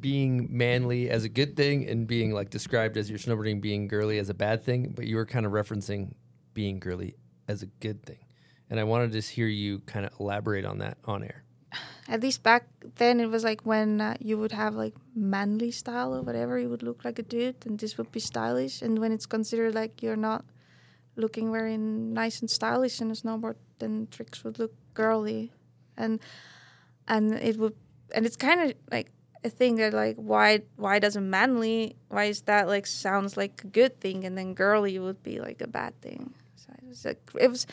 being 0.00 0.46
manly 0.50 1.10
as 1.10 1.24
a 1.24 1.28
good 1.28 1.56
thing, 1.56 1.88
and 1.88 2.06
being 2.06 2.32
like 2.32 2.50
described 2.50 2.96
as 2.96 3.10
your 3.10 3.18
snowboarding 3.18 3.60
being 3.60 3.88
girly 3.88 4.18
as 4.18 4.28
a 4.28 4.34
bad 4.34 4.64
thing. 4.64 4.92
But 4.94 5.06
you 5.06 5.16
were 5.16 5.26
kind 5.26 5.44
of 5.44 5.52
referencing 5.52 6.14
being 6.54 6.78
girly 6.78 7.16
as 7.48 7.62
a 7.62 7.66
good 7.66 8.04
thing, 8.04 8.24
and 8.70 8.78
I 8.78 8.84
wanted 8.84 9.12
to 9.12 9.20
hear 9.20 9.48
you 9.48 9.80
kind 9.80 10.06
of 10.06 10.12
elaborate 10.20 10.64
on 10.64 10.78
that 10.78 10.98
on 11.04 11.24
air. 11.24 11.42
At 12.08 12.22
least 12.22 12.42
back 12.42 12.68
then, 12.96 13.20
it 13.20 13.26
was 13.26 13.44
like 13.44 13.62
when 13.62 14.00
uh, 14.00 14.16
you 14.20 14.38
would 14.38 14.52
have 14.52 14.74
like 14.74 14.94
manly 15.14 15.70
style 15.70 16.14
or 16.14 16.22
whatever, 16.22 16.58
you 16.58 16.68
would 16.68 16.82
look 16.82 17.04
like 17.04 17.18
a 17.18 17.22
dude, 17.22 17.66
and 17.66 17.78
this 17.78 17.98
would 17.98 18.12
be 18.12 18.20
stylish. 18.20 18.82
And 18.82 18.98
when 18.98 19.12
it's 19.12 19.26
considered 19.26 19.74
like 19.74 20.02
you're 20.02 20.16
not 20.16 20.44
looking 21.16 21.50
very 21.50 21.76
nice 21.76 22.40
and 22.40 22.50
stylish 22.50 23.00
in 23.00 23.10
a 23.10 23.14
snowboard, 23.14 23.56
then 23.78 24.08
tricks 24.10 24.44
would 24.44 24.58
look 24.58 24.72
girly, 24.94 25.52
and 25.96 26.20
and 27.08 27.34
it 27.34 27.56
would 27.58 27.74
and 28.14 28.26
it's 28.26 28.36
kind 28.36 28.60
of 28.60 28.74
like 28.90 29.10
a 29.44 29.50
thing 29.50 29.76
that 29.76 29.92
like 29.92 30.16
why 30.16 30.60
why 30.76 30.98
doesn't 30.98 31.28
manly 31.28 31.96
why 32.08 32.24
is 32.24 32.42
that 32.42 32.66
like 32.66 32.86
sounds 32.86 33.36
like 33.36 33.62
a 33.64 33.66
good 33.68 34.00
thing 34.00 34.24
and 34.24 34.36
then 34.36 34.54
girly 34.54 34.98
would 34.98 35.22
be 35.22 35.40
like 35.40 35.60
a 35.60 35.66
bad 35.68 36.00
thing. 36.00 36.34
So 36.92 37.10
it 37.10 37.20
was 37.28 37.34
like 37.34 37.42
it 37.42 37.50
was 37.50 37.66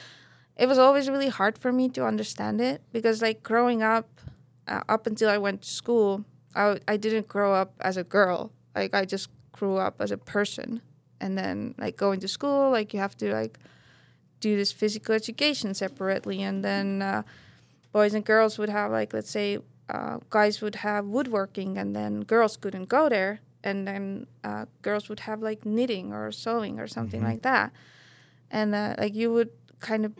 it 0.57 0.67
was 0.67 0.77
always 0.77 1.09
really 1.09 1.29
hard 1.29 1.57
for 1.57 1.71
me 1.71 1.89
to 1.89 2.05
understand 2.05 2.61
it 2.61 2.81
because 2.91 3.21
like 3.21 3.43
growing 3.43 3.83
up 3.83 4.21
uh, 4.67 4.81
up 4.89 5.05
until 5.07 5.29
I 5.29 5.37
went 5.37 5.61
to 5.61 5.69
school, 5.69 6.25
I 6.55 6.79
I 6.87 6.97
didn't 6.97 7.27
grow 7.27 7.53
up 7.53 7.73
as 7.81 7.97
a 7.97 8.03
girl. 8.03 8.51
Like 8.75 8.93
I 8.93 9.05
just 9.05 9.29
grew 9.51 9.77
up 9.77 10.01
as 10.01 10.11
a 10.11 10.17
person. 10.17 10.81
And 11.21 11.37
then 11.37 11.75
like 11.77 11.95
going 11.95 12.19
to 12.19 12.27
school 12.27 12.71
like 12.71 12.93
you 12.93 12.99
have 12.99 13.15
to 13.17 13.33
like 13.33 13.57
do 14.41 14.57
this 14.57 14.71
physical 14.71 15.15
education 15.15 15.73
separately. 15.73 16.41
And 16.41 16.63
then 16.63 17.01
uh, 17.01 17.23
boys 17.93 18.13
and 18.13 18.25
girls 18.25 18.57
would 18.57 18.69
have 18.69 18.91
like 18.91 19.13
let's 19.13 19.29
say 19.31 19.59
uh, 19.89 20.19
guys 20.29 20.61
would 20.61 20.75
have 20.75 21.05
woodworking 21.05 21.77
and 21.77 21.95
then 21.95 22.21
girls 22.21 22.57
couldn't 22.57 22.89
go 22.89 23.07
there. 23.07 23.39
And 23.63 23.87
then 23.87 24.27
uh, 24.43 24.65
girls 24.81 25.09
would 25.09 25.21
have 25.21 25.41
like 25.41 25.65
knitting 25.65 26.13
or 26.13 26.31
sewing 26.31 26.79
or 26.79 26.87
something 26.87 27.23
like 27.23 27.41
that 27.43 27.71
and 28.55 28.73
uh, 28.73 28.95
like 28.97 29.13
you 29.13 29.33
would 29.33 29.49
kind 29.81 30.05
of 30.05 30.13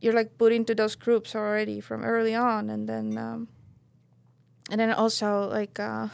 you're 0.00 0.14
like 0.14 0.38
put 0.38 0.52
into 0.52 0.74
those 0.74 0.94
groups 0.94 1.34
already 1.34 1.80
from 1.80 2.04
early 2.04 2.34
on 2.34 2.70
and 2.70 2.88
then 2.88 3.18
um, 3.18 3.48
and 4.70 4.80
then 4.80 4.92
also 4.92 5.48
like 5.50 5.80
uh, 5.80 6.06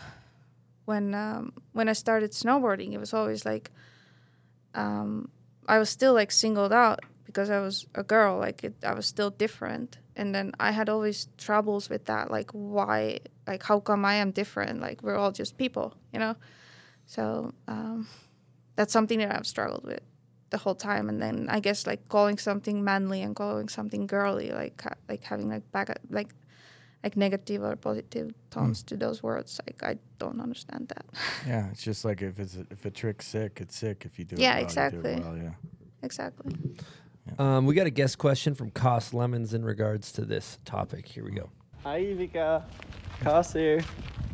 when 0.87 1.15
um, 1.15 1.53
when 1.73 1.89
I 1.89 1.93
started 1.93 2.33
snowboarding 2.33 2.95
it 2.95 2.99
was 2.99 3.13
always 3.13 3.45
like 3.45 3.71
um, 4.75 5.29
I 5.69 5.79
was 5.79 5.91
still 5.91 6.15
like 6.15 6.33
singled 6.33 6.73
out 6.73 7.01
because 7.27 7.51
I 7.51 7.61
was 7.61 7.87
a 7.95 8.03
girl. 8.03 8.39
Like 8.39 8.65
it, 8.65 8.75
I 8.83 8.95
was 8.95 9.07
still 9.07 9.31
different, 9.31 9.99
and 10.17 10.35
then 10.35 10.53
I 10.61 10.71
had 10.71 10.89
always 10.89 11.29
troubles 11.37 11.91
with 11.91 12.05
that. 12.07 12.31
Like 12.31 12.51
why? 12.53 13.19
Like 13.47 13.63
how 13.65 13.81
come 13.81 14.05
I 14.05 14.15
am 14.15 14.31
different? 14.31 14.81
Like 14.81 15.03
we're 15.03 15.17
all 15.17 15.33
just 15.33 15.59
people, 15.59 15.95
you 16.13 16.19
know. 16.19 16.37
So 17.07 17.53
um, 17.67 18.07
that's 18.77 18.93
something 18.93 19.19
that 19.19 19.35
I've 19.35 19.47
struggled 19.47 19.85
with 19.85 20.01
the 20.51 20.59
whole 20.59 20.75
time. 20.75 21.09
And 21.09 21.21
then 21.21 21.47
I 21.51 21.61
guess 21.61 21.87
like 21.87 22.09
calling 22.09 22.39
something 22.39 22.83
manly 22.85 23.23
and 23.23 23.35
calling 23.37 23.69
something 23.69 24.07
girly, 24.07 24.51
like 24.51 24.83
like 25.09 25.25
having 25.25 25.49
like 25.49 25.71
back 25.73 25.89
like 26.11 26.29
like 27.05 27.17
negative 27.17 27.63
or 27.63 27.77
positive 27.77 28.33
tones 28.51 28.83
to 28.85 28.97
those 28.97 29.23
words. 29.23 29.61
Like 29.67 29.83
I 29.83 29.99
don't 30.19 30.41
understand 30.41 30.89
that. 30.89 31.07
Yeah, 31.47 31.71
it's 31.71 31.83
just 31.83 32.05
like 32.05 32.23
if 32.23 32.39
it's 32.39 32.57
a, 32.57 32.67
if 32.71 32.85
a 32.85 32.91
trick's 32.91 33.27
sick, 33.27 33.59
it's 33.61 33.77
sick. 33.77 34.05
If 34.05 34.19
you 34.19 34.25
do 34.25 34.37
Yeah, 34.37 34.59
it 34.59 34.75
well, 34.77 34.87
you 34.87 35.01
do 35.01 35.07
exactly. 35.07 35.13
it 35.13 35.25
well, 35.25 35.37
yeah. 35.37 35.51
exactly. 36.03 36.53
Um, 37.39 37.67
we 37.67 37.75
got 37.75 37.87
a 37.87 37.91
guest 37.91 38.17
question 38.19 38.55
from 38.55 38.71
Kas 38.71 39.13
Lemmens 39.13 39.53
in 39.53 39.63
regards 39.65 40.13
to 40.13 40.25
this 40.25 40.59
topic. 40.65 41.07
Here 41.07 41.23
we 41.25 41.31
go. 41.33 41.51
Hi, 41.85 42.01
Vika. 42.01 42.65
Kas 43.21 43.53
here. 43.53 43.81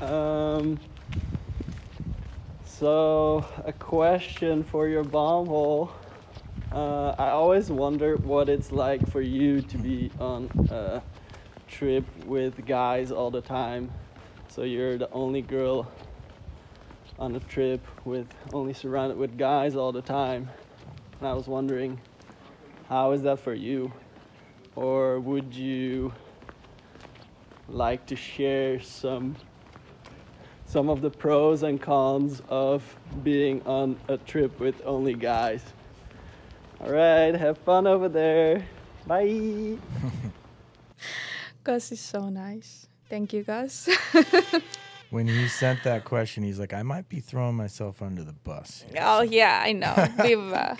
Um, 0.01 0.79
so, 2.65 3.45
a 3.65 3.73
question 3.73 4.65
for 4.65 4.89
your 4.89 5.05
bomb 5.05 5.47
hole. 5.47 5.91
Uh, 6.75 7.15
I 7.17 7.29
always 7.29 7.71
wonder 7.71 8.17
what 8.17 8.49
it's 8.49 8.73
like 8.73 9.09
for 9.09 9.21
you 9.21 9.63
to 9.63 9.79
be 9.79 10.11
on 10.19 10.51
a 10.73 11.03
trip 11.69 12.05
with 12.27 12.67
guys 12.67 13.13
all 13.13 13.31
the 13.31 13.43
time. 13.43 13.93
So, 14.49 14.65
you're 14.65 14.99
the 14.99 15.09
only 15.13 15.41
girl 15.41 15.89
on 17.17 17.37
a 17.37 17.39
trip 17.39 17.81
with 18.05 18.27
only 18.53 18.73
surrounded 18.73 19.17
with 19.17 19.39
guys 19.39 19.77
all 19.77 19.93
the 19.93 20.03
time. 20.03 20.51
And 21.21 21.29
I 21.29 21.35
was 21.35 21.47
wondering, 21.47 22.01
how 22.89 23.13
is 23.13 23.23
that 23.23 23.39
for 23.39 23.55
you? 23.55 23.93
Or 24.75 25.21
would 25.21 25.55
you 25.55 26.13
like 27.69 28.05
to 28.07 28.17
share 28.17 28.81
some 28.81 29.37
some 30.67 30.89
of 30.89 31.03
the 31.03 31.11
pros 31.11 31.63
and 31.63 31.81
cons 31.81 32.43
of 32.49 32.97
being 33.23 33.63
on 33.65 33.97
a 34.09 34.17
trip 34.17 34.59
with 34.59 34.83
only 34.85 35.15
guys. 35.15 35.63
All 36.85 36.93
right, 36.93 37.35
have 37.35 37.57
fun 37.59 37.87
over 37.87 38.11
there. 38.11 38.63
Bye. 39.07 39.79
Kas 41.65 41.93
is 41.93 42.01
so 42.01 42.29
nice. 42.29 42.87
Thank 43.09 43.33
you, 43.33 43.45
Kas. 43.45 43.89
When 45.11 45.29
he 45.29 45.47
sent 45.47 45.85
that 45.85 46.05
question, 46.05 46.43
he's 46.43 46.59
like, 46.59 46.75
I 46.75 46.83
might 46.83 47.09
be 47.09 47.21
throwing 47.21 47.55
myself 47.55 48.03
under 48.03 48.25
the 48.25 48.33
bus. 48.33 48.85
oh 49.01 49.23
yeah, 49.23 49.63
I 49.65 49.73
know. 49.73 49.95
We've 50.25 50.53
uh, 50.53 50.75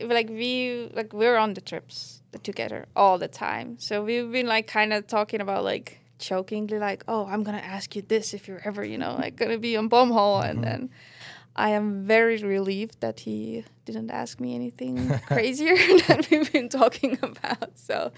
like 0.00 0.28
we 0.28 0.88
like 0.94 1.12
we're 1.12 1.36
on 1.36 1.54
the 1.54 1.60
trips 1.60 2.22
together 2.44 2.86
all 2.94 3.18
the 3.18 3.26
time. 3.26 3.76
So 3.80 4.04
we've 4.04 4.30
been 4.30 4.46
like 4.46 4.68
kind 4.68 4.92
of 4.92 5.08
talking 5.08 5.40
about 5.40 5.64
like 5.64 5.98
jokingly 6.20 6.78
like, 6.78 7.02
oh, 7.08 7.26
I'm 7.26 7.42
gonna 7.42 7.58
ask 7.58 7.96
you 7.96 8.02
this 8.02 8.32
if 8.32 8.46
you're 8.46 8.62
ever 8.64 8.84
you 8.84 8.96
know 8.96 9.16
like 9.16 9.34
gonna 9.34 9.58
be 9.58 9.76
on 9.76 9.88
bomb 9.88 10.10
hole, 10.10 10.40
and 10.40 10.62
then 10.62 10.90
I 11.58 11.70
am 11.70 12.04
very 12.04 12.38
relieved 12.38 13.00
that 13.00 13.20
he 13.20 13.64
didn't 13.84 14.10
ask 14.10 14.38
me 14.38 14.54
anything 14.54 15.18
crazier 15.26 15.76
than 16.06 16.22
we've 16.30 16.52
been 16.52 16.68
talking 16.68 17.18
about. 17.20 17.76
So, 17.76 18.12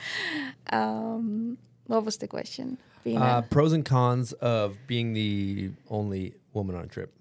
um, 0.70 1.57
what 1.87 2.05
was 2.05 2.18
the 2.18 2.29
question? 2.29 2.76
Uh, 3.07 3.40
pros 3.40 3.72
and 3.72 3.83
cons 3.85 4.35
of 4.35 4.76
being 4.87 5.14
the 5.14 5.70
only 5.88 6.35
woman 6.53 6.76
on 6.76 6.85
a 6.85 6.87
trip 6.87 7.14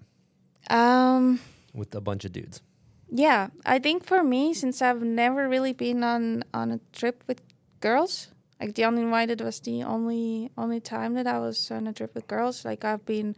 um. 0.68 1.40
with 1.72 1.94
a 1.94 2.02
bunch 2.02 2.26
of 2.26 2.32
dudes. 2.32 2.60
Yeah, 3.10 3.48
I 3.64 3.78
think 3.78 4.04
for 4.04 4.22
me, 4.22 4.52
since 4.52 4.82
I've 4.82 5.02
never 5.02 5.48
really 5.48 5.72
been 5.72 6.04
on 6.04 6.44
on 6.52 6.70
a 6.70 6.80
trip 6.92 7.24
with 7.26 7.40
girls, 7.80 8.28
like 8.60 8.74
the 8.74 8.84
uninvited 8.84 9.40
was 9.40 9.58
the 9.60 9.82
only 9.84 10.50
only 10.58 10.80
time 10.80 11.14
that 11.14 11.26
I 11.26 11.38
was 11.38 11.70
on 11.70 11.86
a 11.86 11.94
trip 11.94 12.14
with 12.14 12.28
girls. 12.28 12.62
Like 12.62 12.84
I've 12.84 13.06
been 13.06 13.36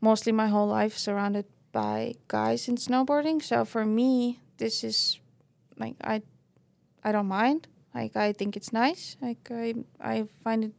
mostly 0.00 0.32
my 0.32 0.48
whole 0.48 0.66
life 0.66 0.96
surrounded 0.96 1.44
by 1.72 2.14
guys 2.28 2.68
in 2.68 2.76
snowboarding. 2.76 3.42
So 3.42 3.64
for 3.64 3.84
me, 3.84 4.40
this 4.58 4.84
is 4.84 5.18
like 5.78 5.96
I 6.04 6.22
I 7.02 7.12
don't 7.12 7.26
mind. 7.26 7.66
Like 7.94 8.16
I 8.16 8.32
think 8.32 8.56
it's 8.56 8.72
nice. 8.72 9.16
Like 9.20 9.50
I 9.50 9.74
I 10.00 10.24
find 10.44 10.64
it 10.64 10.72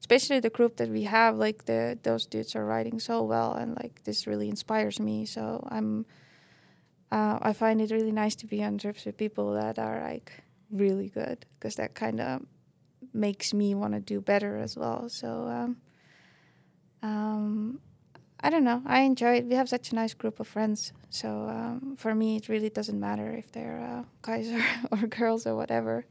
especially 0.00 0.38
the 0.38 0.50
group 0.50 0.76
that 0.76 0.90
we 0.90 1.04
have 1.04 1.36
like 1.36 1.64
the 1.64 1.98
those 2.02 2.26
dudes 2.26 2.54
are 2.54 2.64
riding 2.66 3.00
so 3.00 3.22
well 3.22 3.54
and 3.54 3.74
like 3.82 4.04
this 4.04 4.26
really 4.26 4.48
inspires 4.48 5.00
me. 5.00 5.26
So 5.26 5.66
I'm 5.70 6.06
uh, 7.10 7.38
I 7.40 7.52
find 7.52 7.80
it 7.80 7.90
really 7.90 8.12
nice 8.12 8.34
to 8.36 8.46
be 8.46 8.62
on 8.64 8.78
trips 8.78 9.04
with 9.04 9.16
people 9.16 9.54
that 9.54 9.78
are 9.78 10.00
like 10.02 10.42
really 10.70 11.08
good 11.08 11.46
because 11.54 11.76
that 11.76 11.94
kind 11.94 12.20
of 12.20 12.42
makes 13.12 13.54
me 13.54 13.74
want 13.74 13.94
to 13.94 14.00
do 14.00 14.20
better 14.20 14.58
as 14.58 14.76
well. 14.76 15.08
So 15.08 15.46
um, 15.46 15.76
um, 17.02 17.80
I 18.44 18.50
don't 18.50 18.62
know. 18.64 18.82
I 18.84 19.00
enjoy 19.00 19.36
it. 19.38 19.46
We 19.46 19.54
have 19.54 19.70
such 19.70 19.90
a 19.92 19.94
nice 19.94 20.12
group 20.12 20.38
of 20.38 20.46
friends. 20.46 20.92
So 21.08 21.28
um, 21.48 21.96
for 21.96 22.14
me, 22.14 22.36
it 22.36 22.48
really 22.50 22.68
doesn't 22.68 23.00
matter 23.00 23.32
if 23.32 23.50
they're 23.52 23.80
uh, 23.80 24.02
guys 24.20 24.50
or, 24.50 24.62
or 24.92 25.06
girls 25.06 25.46
or 25.46 25.56
whatever. 25.56 26.04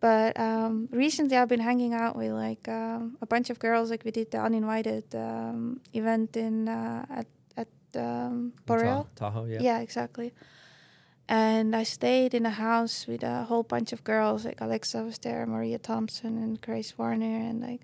But 0.00 0.38
um, 0.40 0.88
recently, 0.90 1.36
I've 1.36 1.48
been 1.48 1.60
hanging 1.60 1.92
out 1.92 2.16
with 2.16 2.32
like 2.32 2.66
um, 2.68 3.18
a 3.20 3.26
bunch 3.26 3.50
of 3.50 3.58
girls. 3.58 3.90
Like 3.90 4.02
we 4.04 4.10
did 4.12 4.30
the 4.30 4.38
uninvited 4.38 5.14
um, 5.14 5.80
event 5.92 6.36
in 6.36 6.68
uh, 6.68 7.04
at 7.10 7.26
at 7.56 7.68
um, 7.96 8.52
Boreal. 8.64 9.06
Tah- 9.14 9.30
Tahoe, 9.30 9.44
yeah. 9.46 9.58
Yeah, 9.60 9.80
exactly. 9.80 10.32
And 11.28 11.76
I 11.76 11.82
stayed 11.82 12.32
in 12.32 12.46
a 12.46 12.56
house 12.68 13.06
with 13.06 13.22
a 13.22 13.44
whole 13.44 13.64
bunch 13.64 13.92
of 13.92 14.02
girls. 14.04 14.46
Like 14.46 14.62
Alexa 14.62 15.02
was 15.04 15.18
there, 15.18 15.44
Maria 15.44 15.78
Thompson, 15.78 16.38
and 16.38 16.58
Grace 16.60 16.96
Warner, 16.96 17.36
and 17.48 17.60
like 17.60 17.82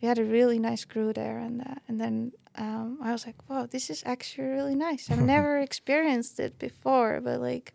we 0.00 0.08
had 0.08 0.18
a 0.18 0.24
really 0.24 0.58
nice 0.58 0.84
crew 0.84 1.12
there. 1.12 1.38
And 1.38 1.60
uh, 1.60 1.74
and 1.86 2.00
then 2.00 2.32
um, 2.56 2.98
I 3.02 3.12
was 3.12 3.26
like, 3.26 3.48
wow, 3.48 3.66
this 3.66 3.90
is 3.90 4.02
actually 4.06 4.48
really 4.48 4.74
nice. 4.74 5.10
I've 5.10 5.20
never 5.36 5.58
experienced 5.58 6.38
it 6.38 6.58
before, 6.58 7.20
but 7.20 7.40
like 7.40 7.74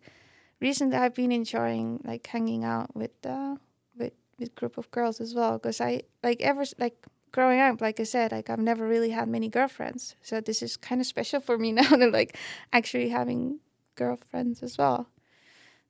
recently 0.60 0.96
I've 0.96 1.14
been 1.14 1.32
enjoying 1.32 2.00
like 2.04 2.26
hanging 2.26 2.64
out 2.64 2.94
with 2.94 3.12
uh, 3.24 3.56
with 3.96 4.12
with 4.38 4.54
group 4.54 4.78
of 4.78 4.90
girls 4.90 5.20
as 5.20 5.34
well. 5.34 5.58
Because 5.58 5.80
I 5.80 6.02
like 6.22 6.40
ever 6.40 6.64
like 6.78 7.06
growing 7.32 7.60
up, 7.60 7.80
like 7.80 8.00
I 8.00 8.04
said, 8.04 8.32
like 8.32 8.48
I've 8.50 8.58
never 8.58 8.86
really 8.86 9.10
had 9.10 9.28
many 9.28 9.48
girlfriends. 9.48 10.14
So 10.22 10.40
this 10.40 10.62
is 10.62 10.76
kind 10.76 11.00
of 11.00 11.06
special 11.06 11.40
for 11.40 11.58
me 11.58 11.72
now 11.80 11.88
to 11.88 12.10
like 12.10 12.36
actually 12.72 13.10
having 13.10 13.60
girlfriends 13.96 14.62
as 14.62 14.78
well. 14.78 15.08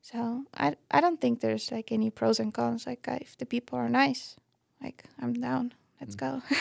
So 0.01 0.45
I 0.57 0.75
I 0.89 0.99
don't 0.99 1.21
think 1.21 1.39
there's 1.39 1.71
like 1.71 1.91
any 1.91 2.09
pros 2.09 2.39
and 2.39 2.53
cons. 2.53 2.85
Like 2.85 3.07
uh, 3.07 3.19
if 3.21 3.37
the 3.37 3.45
people 3.45 3.77
are 3.77 3.89
nice, 3.89 4.35
like 4.81 5.05
I'm 5.19 5.33
down. 5.33 5.73
Let's 5.99 6.15
go. 6.15 6.41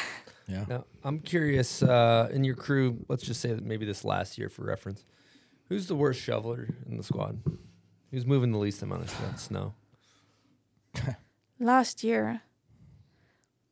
Yeah. 0.51 0.65
Now, 0.69 0.85
I'm 1.05 1.21
curious 1.21 1.83
uh, 1.83 2.29
in 2.33 2.43
your 2.45 2.57
crew. 2.57 3.05
Let's 3.09 3.23
just 3.23 3.41
say 3.41 3.53
that 3.53 3.65
maybe 3.65 3.87
this 3.87 4.05
last 4.05 4.37
year 4.37 4.49
for 4.49 4.65
reference, 4.65 5.05
who's 5.69 5.87
the 5.87 5.95
worst 5.95 6.21
shoveler 6.21 6.69
in 6.89 6.97
the 6.97 7.03
squad? 7.05 7.41
Who's 8.11 8.27
moving 8.27 8.51
the 8.51 8.59
least 8.59 8.83
amount 8.83 9.03
of 9.05 9.39
snow-? 9.39 9.75
Last 11.61 12.03
year, 12.03 12.41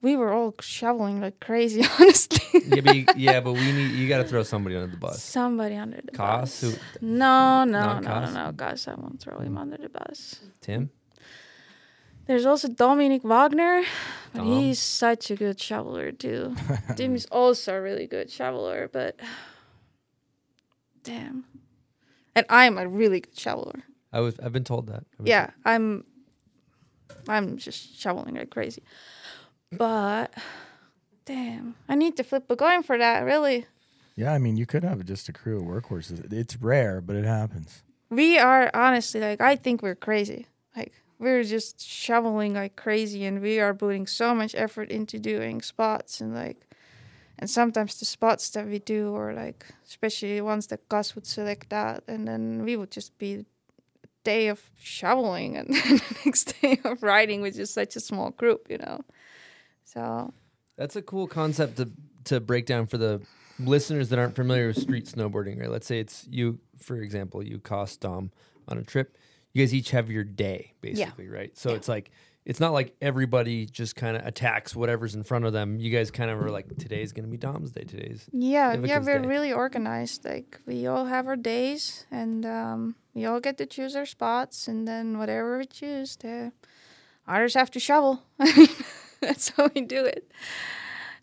we 0.00 0.16
were 0.16 0.32
all 0.32 0.54
shoveling 0.60 1.20
like 1.20 1.40
crazy. 1.40 1.84
Honestly, 2.00 2.62
yeah, 2.66 2.80
but 2.82 2.94
you, 2.96 3.06
yeah, 3.16 3.40
but 3.40 3.54
we 3.54 3.72
need 3.72 3.92
you 3.92 4.08
got 4.08 4.18
to 4.18 4.24
throw 4.24 4.42
somebody 4.42 4.76
under 4.76 4.90
the 4.90 4.96
bus. 4.96 5.22
somebody 5.22 5.74
under 5.74 6.00
the 6.04 6.12
Kas, 6.12 6.60
bus. 6.60 6.60
who, 6.60 6.78
No, 7.00 7.64
no, 7.64 7.98
no, 7.98 8.20
no, 8.20 8.30
no, 8.30 8.52
Kas. 8.56 8.86
I 8.86 8.94
won't 8.94 9.20
throw 9.20 9.38
him 9.40 9.56
under 9.58 9.76
the 9.78 9.88
bus. 9.88 10.38
Tim. 10.60 10.90
There's 12.28 12.44
also 12.44 12.68
Dominik 12.68 13.24
Wagner, 13.24 13.84
but 14.34 14.40
Dom. 14.40 14.46
he's 14.46 14.78
such 14.78 15.30
a 15.30 15.34
good 15.34 15.58
shoveler 15.58 16.12
too. 16.12 16.54
Tim 16.96 17.14
is 17.14 17.24
also 17.32 17.74
a 17.74 17.80
really 17.80 18.06
good 18.06 18.30
shoveler, 18.30 18.90
but 18.92 19.18
damn. 21.02 21.46
And 22.36 22.44
I'm 22.50 22.76
a 22.76 22.86
really 22.86 23.20
good 23.20 23.36
shoveler. 23.36 23.82
I 24.12 24.20
was 24.20 24.38
I've 24.40 24.52
been 24.52 24.64
told 24.64 24.88
that. 24.88 25.04
Been 25.16 25.26
Yeah, 25.26 25.50
I'm 25.64 26.04
I'm 27.26 27.56
just 27.56 27.98
shoveling 27.98 28.34
like 28.34 28.50
crazy. 28.50 28.82
But 29.72 30.34
damn, 31.24 31.76
I 31.88 31.94
need 31.94 32.18
to 32.18 32.24
flip 32.24 32.44
a 32.50 32.56
coin 32.56 32.82
for 32.82 32.98
that, 32.98 33.20
really. 33.20 33.64
Yeah, 34.16 34.34
I 34.34 34.38
mean, 34.38 34.58
you 34.58 34.66
could 34.66 34.84
have 34.84 35.02
just 35.06 35.30
a 35.30 35.32
crew 35.32 35.60
of 35.60 35.64
workhorses. 35.64 36.30
It's 36.30 36.56
rare, 36.56 37.00
but 37.00 37.16
it 37.16 37.24
happens. 37.24 37.84
We 38.10 38.38
are 38.38 38.70
honestly 38.74 39.20
like 39.22 39.40
I 39.40 39.56
think 39.56 39.80
we're 39.82 39.94
crazy. 39.94 40.46
Like 40.76 40.92
we're 41.18 41.44
just 41.44 41.80
shoveling 41.80 42.54
like 42.54 42.76
crazy 42.76 43.24
and 43.24 43.40
we 43.40 43.58
are 43.58 43.74
putting 43.74 44.06
so 44.06 44.34
much 44.34 44.54
effort 44.54 44.90
into 44.90 45.18
doing 45.18 45.60
spots 45.60 46.20
and 46.20 46.34
like 46.34 46.64
and 47.38 47.48
sometimes 47.48 47.98
the 47.98 48.04
spots 48.04 48.50
that 48.50 48.66
we 48.66 48.78
do 48.78 49.14
are 49.14 49.32
like 49.32 49.66
especially 49.86 50.40
ones 50.40 50.66
that 50.68 50.88
Kas 50.88 51.14
would 51.14 51.26
select 51.26 51.70
that 51.70 52.04
and 52.08 52.26
then 52.26 52.64
we 52.64 52.76
would 52.76 52.90
just 52.90 53.16
be 53.18 53.44
day 54.28 54.48
of 54.48 54.70
shoveling 54.78 55.56
and 55.56 55.68
the 55.74 56.16
next 56.24 56.54
day 56.60 56.78
of 56.84 57.02
riding 57.02 57.40
with 57.40 57.56
just 57.56 57.72
such 57.72 57.96
a 57.96 58.00
small 58.00 58.30
group, 58.30 58.66
you 58.68 58.78
know. 58.78 59.00
So 59.84 60.34
That's 60.76 60.96
a 60.96 61.02
cool 61.02 61.26
concept 61.26 61.76
to 61.78 61.90
to 62.24 62.40
break 62.40 62.66
down 62.66 62.86
for 62.86 62.98
the 62.98 63.22
listeners 63.58 64.10
that 64.10 64.18
aren't 64.18 64.36
familiar 64.36 64.66
with 64.68 64.78
street 64.78 65.06
snowboarding, 65.06 65.58
right? 65.60 65.70
Let's 65.70 65.86
say 65.86 65.98
it's 65.98 66.26
you, 66.28 66.58
for 66.76 66.96
example, 67.00 67.42
you 67.42 67.58
Kas 67.58 67.96
Dom 67.96 68.30
on 68.68 68.76
a 68.76 68.82
trip. 68.82 69.16
You 69.58 69.64
guys 69.64 69.74
each 69.74 69.90
have 69.90 70.08
your 70.08 70.22
day, 70.22 70.74
basically, 70.80 71.26
right? 71.28 71.56
So 71.58 71.74
it's 71.74 71.88
like 71.88 72.12
it's 72.44 72.60
not 72.60 72.72
like 72.72 72.94
everybody 73.02 73.66
just 73.66 73.96
kind 73.96 74.16
of 74.16 74.24
attacks 74.24 74.76
whatever's 74.76 75.16
in 75.16 75.24
front 75.24 75.46
of 75.46 75.52
them. 75.52 75.80
You 75.80 75.90
guys 75.90 76.12
kind 76.12 76.30
of 76.30 76.40
are 76.40 76.50
like, 76.50 76.68
today's 76.78 77.12
gonna 77.12 77.26
be 77.26 77.38
Dom's 77.38 77.72
day. 77.72 77.82
Today's 77.82 78.24
Yeah, 78.32 78.74
yeah, 78.74 79.00
we're 79.00 79.18
day. 79.18 79.26
really 79.26 79.52
organized. 79.52 80.24
Like 80.24 80.60
we 80.64 80.86
all 80.86 81.06
have 81.06 81.26
our 81.26 81.34
days, 81.34 82.06
and 82.08 82.46
um, 82.46 82.94
we 83.14 83.26
all 83.26 83.40
get 83.40 83.58
to 83.58 83.66
choose 83.66 83.96
our 83.96 84.06
spots, 84.06 84.68
and 84.68 84.86
then 84.86 85.18
whatever 85.18 85.58
we 85.58 85.66
choose, 85.66 86.14
the 86.16 86.52
others 87.26 87.54
have 87.54 87.70
to 87.72 87.80
shovel. 87.80 88.22
I 88.38 88.52
mean, 88.56 88.68
that's 89.20 89.48
how 89.50 89.70
we 89.74 89.80
do 89.80 90.04
it. 90.04 90.30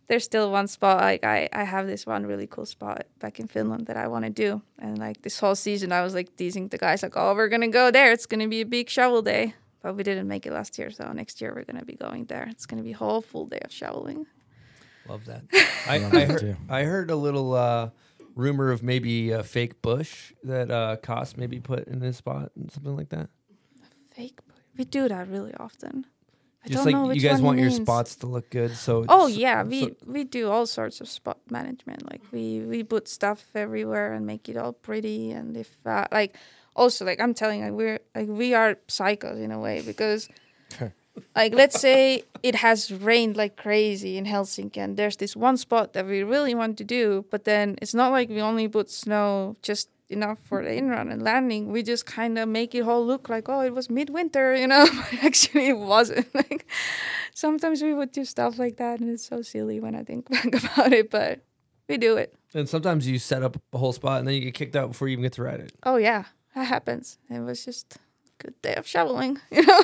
There's 0.08 0.24
still 0.24 0.52
one 0.52 0.68
spot. 0.68 1.02
Like 1.02 1.24
I, 1.24 1.50
I 1.52 1.64
have 1.64 1.88
this 1.88 2.06
one 2.06 2.26
really 2.26 2.48
cool 2.48 2.66
spot 2.66 3.08
back 3.20 3.40
in 3.40 3.48
Finland 3.48 3.88
that 3.88 3.98
I 3.98 4.08
want 4.08 4.26
to 4.26 4.30
do, 4.32 4.62
and 4.80 4.98
like 5.00 5.22
this 5.24 5.40
whole 5.40 5.56
season, 5.56 5.92
I 5.92 6.04
was 6.04 6.14
like 6.14 6.36
teasing 6.36 6.68
the 6.68 6.78
guys, 6.78 7.02
like, 7.04 7.18
"Oh, 7.18 7.34
we're 7.34 7.50
gonna 7.50 7.68
go 7.68 7.90
there. 7.92 8.12
It's 8.12 8.26
gonna 8.26 8.48
be 8.48 8.62
a 8.62 8.66
big 8.66 8.90
shovel 8.90 9.22
day." 9.22 9.56
But 9.82 9.96
we 9.96 10.04
didn't 10.04 10.28
make 10.28 10.46
it 10.48 10.54
last 10.54 10.78
year, 10.80 10.90
so 10.92 11.12
next 11.12 11.42
year 11.42 11.54
we're 11.56 11.64
gonna 11.64 11.86
be 11.86 11.96
going 11.96 12.26
there. 12.26 12.48
It's 12.50 12.66
gonna 12.66 12.84
be 12.84 12.92
a 12.94 12.98
whole 12.98 13.22
full 13.22 13.46
day 13.46 13.60
of 13.64 13.72
shoveling. 13.72 14.26
love 15.08 15.26
that. 15.26 15.44
I, 15.88 15.98
Love 16.00 16.14
I 16.14 16.26
that 16.26 16.42
heard. 16.42 16.58
I 16.70 16.84
heard 16.84 17.12
a 17.12 17.16
little 17.16 17.54
uh, 17.54 17.90
rumor 18.36 18.72
of 18.72 18.82
maybe 18.84 19.32
a 19.32 19.44
fake 19.44 19.82
bush 19.82 20.34
that 20.44 20.70
uh, 20.72 20.98
Kas 20.98 21.38
maybe 21.38 21.60
put 21.60 21.88
in 21.88 22.02
his 22.02 22.18
spot 22.18 22.52
and 22.56 22.72
something 22.72 22.96
like 22.96 23.10
that. 23.10 23.30
Fake. 24.16 24.38
Bush 24.46 24.56
we 24.78 24.86
do 24.86 25.08
that 25.08 25.28
really 25.30 25.54
often. 25.56 26.06
I 26.66 26.70
Just 26.70 26.86
like 26.86 27.16
you 27.16 27.22
guys 27.22 27.42
want 27.42 27.60
your 27.60 27.70
means. 27.70 27.82
spots 27.82 28.16
to 28.18 28.28
look 28.28 28.50
good, 28.50 28.76
so 28.76 29.06
Oh 29.08 29.28
yeah, 29.28 29.64
we 29.64 29.82
so- 29.82 29.96
we 30.06 30.24
do 30.24 30.50
all 30.50 30.66
sorts 30.66 31.00
of 31.02 31.08
spot 31.08 31.38
management. 31.50 32.10
Like 32.12 32.22
we 32.32 32.62
we 32.62 32.84
put 32.84 33.08
stuff 33.08 33.46
everywhere 33.54 34.14
and 34.14 34.26
make 34.26 34.50
it 34.50 34.58
all 34.58 34.74
pretty. 34.74 35.32
And 35.32 35.56
if 35.56 35.78
uh, 35.86 36.06
like 36.12 36.36
also 36.76 37.06
like 37.06 37.20
I'm 37.22 37.34
telling 37.34 37.60
you, 37.60 37.66
like 37.66 37.74
we're 37.74 38.00
like 38.16 38.28
we 38.28 38.54
are 38.54 38.76
psychos 38.88 39.40
in 39.44 39.52
a 39.52 39.60
way 39.60 39.82
because 39.86 40.28
like 41.36 41.54
let's 41.54 41.80
say 41.80 42.24
it 42.44 42.56
has 42.56 42.92
rained 42.92 43.38
like 43.38 43.56
crazy 43.56 44.18
in 44.18 44.26
Helsinki 44.26 44.78
and 44.78 44.98
there's 44.98 45.18
this 45.18 45.36
one 45.36 45.58
spot 45.58 45.94
that 45.94 46.06
we 46.06 46.24
really 46.24 46.56
want 46.56 46.78
to 46.78 46.84
do, 46.84 47.26
but 47.32 47.44
then 47.46 47.76
it's 47.82 47.94
not 47.94 48.12
like 48.12 48.30
we 48.30 48.42
only 48.42 48.68
put 48.68 48.90
snow 48.90 49.56
just 49.62 49.90
enough 50.10 50.40
for 50.40 50.64
the 50.64 50.74
in 50.74 50.90
run 50.90 51.10
and 51.10 51.22
landing. 51.22 51.72
We 51.72 51.84
just 51.84 52.06
kind 52.06 52.38
of 52.38 52.48
make 52.48 52.76
it 52.76 52.82
all 52.82 53.06
look 53.06 53.30
like 53.30 53.50
oh 53.50 53.62
it 53.62 53.74
was 53.74 53.90
midwinter, 53.90 54.56
you 54.62 54.68
know, 54.68 54.86
but 54.86 55.24
actually 55.24 55.68
it 55.68 55.78
wasn't. 55.78 56.28
Like 56.36 56.68
sometimes 57.34 57.82
we 57.82 57.94
would 57.94 58.12
do 58.12 58.26
stuff 58.26 58.60
like 58.60 58.78
that 58.78 59.00
and 59.00 59.10
it's 59.10 59.26
so 59.26 59.42
silly 59.42 59.80
when 59.80 59.96
I 59.96 60.04
think 60.04 60.30
back 60.30 60.46
about 60.48 60.94
it, 60.94 61.10
but 61.10 61.42
we 61.88 61.98
do 61.98 62.18
it. 62.18 62.34
And 62.54 62.68
sometimes 62.70 63.08
you 63.08 63.20
set 63.20 63.44
up 63.44 63.58
a 63.74 63.78
whole 63.78 63.94
spot 63.94 64.20
and 64.20 64.28
then 64.28 64.36
you 64.36 64.42
get 64.42 64.54
kicked 64.54 64.76
out 64.76 64.90
before 64.92 65.08
you 65.08 65.14
even 65.14 65.24
get 65.24 65.34
to 65.34 65.44
ride 65.44 65.60
it. 65.60 65.74
Oh 65.84 65.98
yeah, 65.98 66.26
that 66.56 66.66
happens. 66.66 67.18
It 67.30 67.40
was 67.40 67.66
just 67.66 67.96
a 67.96 68.44
good 68.44 68.62
day 68.62 68.76
of 68.76 68.88
shoveling, 68.88 69.40
you 69.52 69.66
know. 69.66 69.82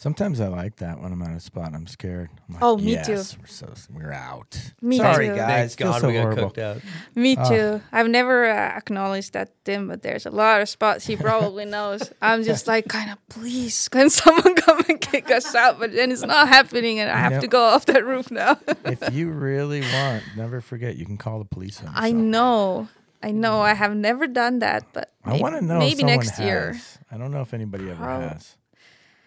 Sometimes 0.00 0.40
I 0.40 0.48
like 0.48 0.76
that 0.76 0.98
when 0.98 1.12
I'm 1.12 1.20
at 1.20 1.36
a 1.36 1.40
spot. 1.40 1.74
I'm 1.74 1.86
scared. 1.86 2.30
I'm 2.48 2.54
like, 2.54 2.62
Oh, 2.64 2.78
me 2.78 2.96
too. 3.04 3.16
We're 3.38 3.46
so 3.46 3.68
we're 3.92 4.12
out. 4.14 4.56
Me 4.80 4.96
Sorry, 4.96 5.28
too. 5.28 5.34
guys. 5.36 5.74
Thank 5.74 5.90
God 5.90 6.00
so 6.00 6.06
we 6.06 6.14
got 6.14 6.22
horrible. 6.22 6.44
cooked 6.44 6.56
out. 6.58 6.80
Me 7.14 7.36
Ah. 7.38 7.46
too. 7.50 7.82
I've 7.92 8.08
never 8.08 8.46
uh, 8.48 8.78
acknowledged 8.78 9.34
that 9.34 9.52
Tim, 9.66 9.88
but 9.88 10.00
there's 10.00 10.24
a 10.24 10.30
lot 10.30 10.62
of 10.62 10.70
spots 10.70 11.04
he 11.06 11.16
probably 11.16 11.66
knows. 11.66 12.10
I'm 12.22 12.44
just 12.44 12.66
like, 12.66 12.88
kind 12.88 13.10
of, 13.10 13.18
please, 13.28 13.90
can 13.90 14.08
someone 14.08 14.54
come 14.64 14.82
and 14.88 14.98
kick 14.98 15.30
us 15.30 15.54
out? 15.54 15.78
But 15.78 15.92
then 15.92 16.10
it's 16.12 16.22
not 16.22 16.48
happening, 16.48 16.98
and 16.98 17.10
I 17.10 17.18
have 17.18 17.32
know- 17.32 17.40
to 17.42 17.46
go 17.48 17.62
off 17.62 17.84
that 17.84 18.02
roof 18.02 18.30
now. 18.30 18.58
if 18.86 19.12
you 19.12 19.28
really 19.30 19.82
want, 19.82 20.22
never 20.34 20.62
forget 20.62 20.96
you 20.96 21.04
can 21.04 21.18
call 21.18 21.40
the 21.40 21.44
police 21.44 21.78
on 21.82 21.92
I 21.94 22.12
know, 22.12 22.88
I 23.22 23.32
know. 23.32 23.60
I 23.60 23.74
have 23.74 23.94
never 23.94 24.26
done 24.26 24.60
that, 24.60 24.86
but 24.94 25.12
I 25.26 25.32
maybe, 25.32 25.42
want 25.42 25.56
to 25.56 25.62
know. 25.62 25.78
maybe 25.78 25.96
someone 26.00 26.16
next 26.16 26.38
year. 26.40 26.80
I 27.12 27.18
don't 27.18 27.32
know 27.32 27.42
if 27.42 27.52
anybody 27.52 27.90
ever 27.90 28.02
How- 28.02 28.20
has. 28.20 28.56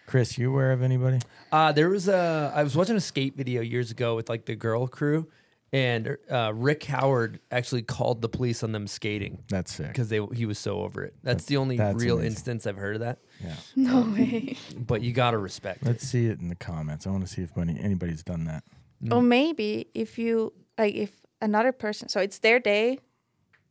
Chris, 0.06 0.36
you 0.38 0.50
aware 0.50 0.72
of 0.72 0.82
anybody? 0.82 1.20
Uh, 1.50 1.72
there 1.72 1.88
was 1.88 2.08
a. 2.08 2.52
I 2.54 2.62
was 2.62 2.76
watching 2.76 2.96
a 2.96 3.00
skate 3.00 3.36
video 3.36 3.62
years 3.62 3.90
ago 3.90 4.16
with 4.16 4.28
like 4.28 4.44
the 4.44 4.54
girl 4.54 4.86
crew, 4.86 5.28
and 5.72 6.16
uh, 6.30 6.52
Rick 6.54 6.84
Howard 6.84 7.40
actually 7.50 7.82
called 7.82 8.20
the 8.20 8.28
police 8.28 8.62
on 8.62 8.72
them 8.72 8.86
skating 8.86 9.42
That's 9.48 9.74
sick. 9.74 9.88
because 9.88 10.08
they 10.10 10.20
he 10.34 10.46
was 10.46 10.58
so 10.58 10.80
over 10.82 11.02
it. 11.04 11.14
That's 11.22 11.46
the 11.46 11.56
only 11.56 11.76
That's 11.78 12.02
real 12.02 12.16
amazing. 12.18 12.32
instance 12.32 12.66
I've 12.66 12.76
heard 12.76 12.96
of 12.96 13.00
that. 13.00 13.18
Yeah. 13.42 13.56
No 13.76 14.02
way. 14.02 14.56
But 14.76 15.02
you 15.02 15.12
gotta 15.12 15.38
respect 15.38 15.82
it. 15.82 15.86
Let's 15.88 16.06
see 16.06 16.26
it 16.26 16.38
in 16.40 16.48
the 16.48 16.54
comments. 16.54 17.06
I 17.06 17.10
want 17.10 17.26
to 17.26 17.32
see 17.32 17.42
if 17.42 17.56
any, 17.56 17.78
anybody's 17.80 18.22
done 18.22 18.44
that. 18.44 18.64
Or 19.10 19.20
maybe 19.22 19.88
if 19.94 20.18
you 20.18 20.52
like, 20.78 20.94
if 20.94 21.12
another 21.42 21.72
person, 21.72 22.08
so 22.08 22.20
it's 22.20 22.38
their 22.38 22.58
day, 22.58 22.98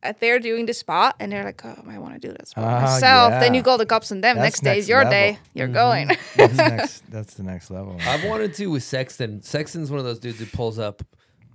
uh, 0.04 0.12
they're 0.20 0.38
doing 0.38 0.66
the 0.66 0.74
spot, 0.74 1.16
and 1.18 1.32
they're 1.32 1.44
like, 1.44 1.64
"Oh, 1.64 1.82
I 1.88 1.98
want 1.98 2.14
to 2.14 2.20
do 2.20 2.32
this 2.38 2.50
spot 2.50 2.64
Ah, 2.64 2.80
myself." 2.82 3.30
Then 3.40 3.54
you 3.54 3.62
call 3.62 3.78
the 3.78 3.86
cops 3.86 4.12
on 4.12 4.20
them. 4.20 4.36
That's 4.36 4.44
next 4.44 4.60
day 4.62 4.78
is 4.78 4.88
your 4.88 4.98
level. 5.04 5.10
day. 5.12 5.38
You're 5.54 5.68
going. 5.68 6.10
That's 6.36 6.54
next. 6.56 7.10
That's 7.10 7.34
the 7.34 7.42
next 7.42 7.70
level. 7.70 7.96
I've 8.02 8.24
wanted 8.24 8.54
to 8.54 8.66
with 8.66 8.82
Sexton. 8.82 9.42
Sexton's 9.42 9.90
one 9.90 9.98
of 9.98 10.04
those 10.04 10.18
dudes 10.18 10.38
who 10.38 10.46
pulls 10.46 10.78
up 10.78 11.02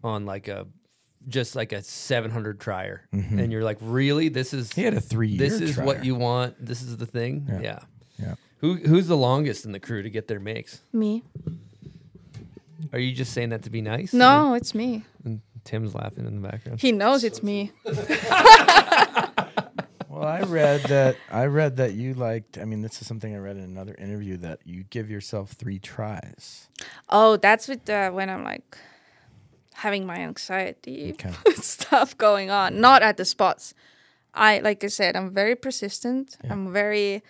on 0.04 0.26
like 0.26 0.48
a 0.48 0.66
just 1.28 1.56
like 1.56 1.74
a 1.74 1.82
700 1.84 2.60
trier, 2.60 3.08
and 3.12 3.52
you're 3.52 3.64
like, 3.64 3.78
really? 3.82 4.30
This 4.30 4.54
is 4.54 4.70
Mm-hmm. 4.70 4.82
He 4.82 4.86
had 4.86 4.94
a 4.96 5.02
three-year 5.02 5.38
This 5.50 5.62
is 5.62 5.78
what 5.78 6.04
you 6.06 6.16
want. 6.16 6.56
This 6.66 6.82
is 6.82 6.98
the 6.98 7.06
thing. 7.06 7.46
Yeah. 7.50 7.60
Yeah. 7.62 7.80
Yeah. 8.18 8.36
Who 8.60 8.76
who's 8.76 9.08
the 9.08 9.18
longest 9.18 9.66
in 9.66 9.72
the 9.72 9.80
crew 9.80 10.02
to 10.04 10.10
get 10.10 10.28
their 10.28 10.40
makes? 10.40 10.82
me? 10.92 11.24
Are 12.92 13.00
you 13.00 13.14
just 13.14 13.34
saying 13.34 13.50
that 13.50 13.64
to 13.64 13.70
be 13.70 13.82
nice? 13.82 14.14
No, 14.14 14.54
it's 14.56 14.74
me. 14.74 15.04
And 15.70 15.84
Tim's 15.84 15.94
laughing 15.96 16.26
in 16.26 16.42
the 16.42 16.48
background. 16.48 16.82
He 16.82 16.92
knows 16.92 17.24
it's 17.24 17.44
me. 17.44 17.72
Well, 20.12 20.28
I 20.28 20.42
read 20.42 20.82
that. 20.86 21.16
I 21.32 21.46
read 21.46 21.78
that 21.78 21.94
you 21.94 22.14
liked. 22.14 22.58
I 22.58 22.66
mean, 22.66 22.82
this 22.82 23.00
is 23.02 23.08
something 23.08 23.34
I 23.34 23.38
read 23.38 23.56
in 23.56 23.64
another 23.64 23.96
interview 23.98 24.36
that 24.38 24.60
you 24.66 24.84
give 24.90 25.10
yourself 25.10 25.52
three 25.52 25.80
tries. 25.80 26.68
Oh, 27.08 27.38
that's 27.38 27.70
with 27.70 27.90
uh, 27.90 28.10
when 28.10 28.30
I'm 28.30 28.44
like 28.44 28.78
having 29.76 30.06
my 30.06 30.16
anxiety 30.18 31.12
Okay. 31.14 31.32
stuff 31.62 32.18
going 32.18 32.50
on. 32.50 32.82
Not 32.82 33.02
at 33.02 33.16
the 33.16 33.24
spots. 33.24 33.74
I 34.34 34.60
like 34.60 34.84
I 34.84 34.88
said, 34.88 35.16
I'm 35.16 35.32
very 35.32 35.56
persistent. 35.56 36.36
I'm 36.50 36.74
very. 36.74 37.24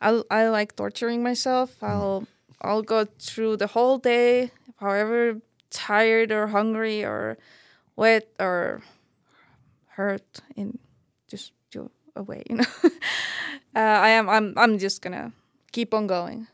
I 0.00 0.22
I 0.30 0.46
like 0.48 0.76
torturing 0.76 1.24
myself. 1.24 1.82
I'll 1.82 2.28
I'll 2.62 2.82
go 2.82 3.06
through 3.18 3.56
the 3.56 3.68
whole 3.68 3.98
day, 3.98 4.52
however 4.78 5.40
tired 5.70 6.30
or 6.30 6.48
hungry 6.48 7.02
or 7.02 7.38
wet 7.96 8.28
or 8.38 8.82
hurt 9.96 10.40
in 10.54 10.78
just 11.28 11.52
do 11.70 11.90
away, 12.14 12.42
you 12.48 12.56
know. 12.56 12.64
uh, 12.84 12.90
I 13.78 14.10
am 14.10 14.28
I'm 14.28 14.54
I'm 14.56 14.78
just 14.78 15.02
gonna 15.02 15.32
keep 15.72 15.92
on 15.92 16.06
going. 16.06 16.46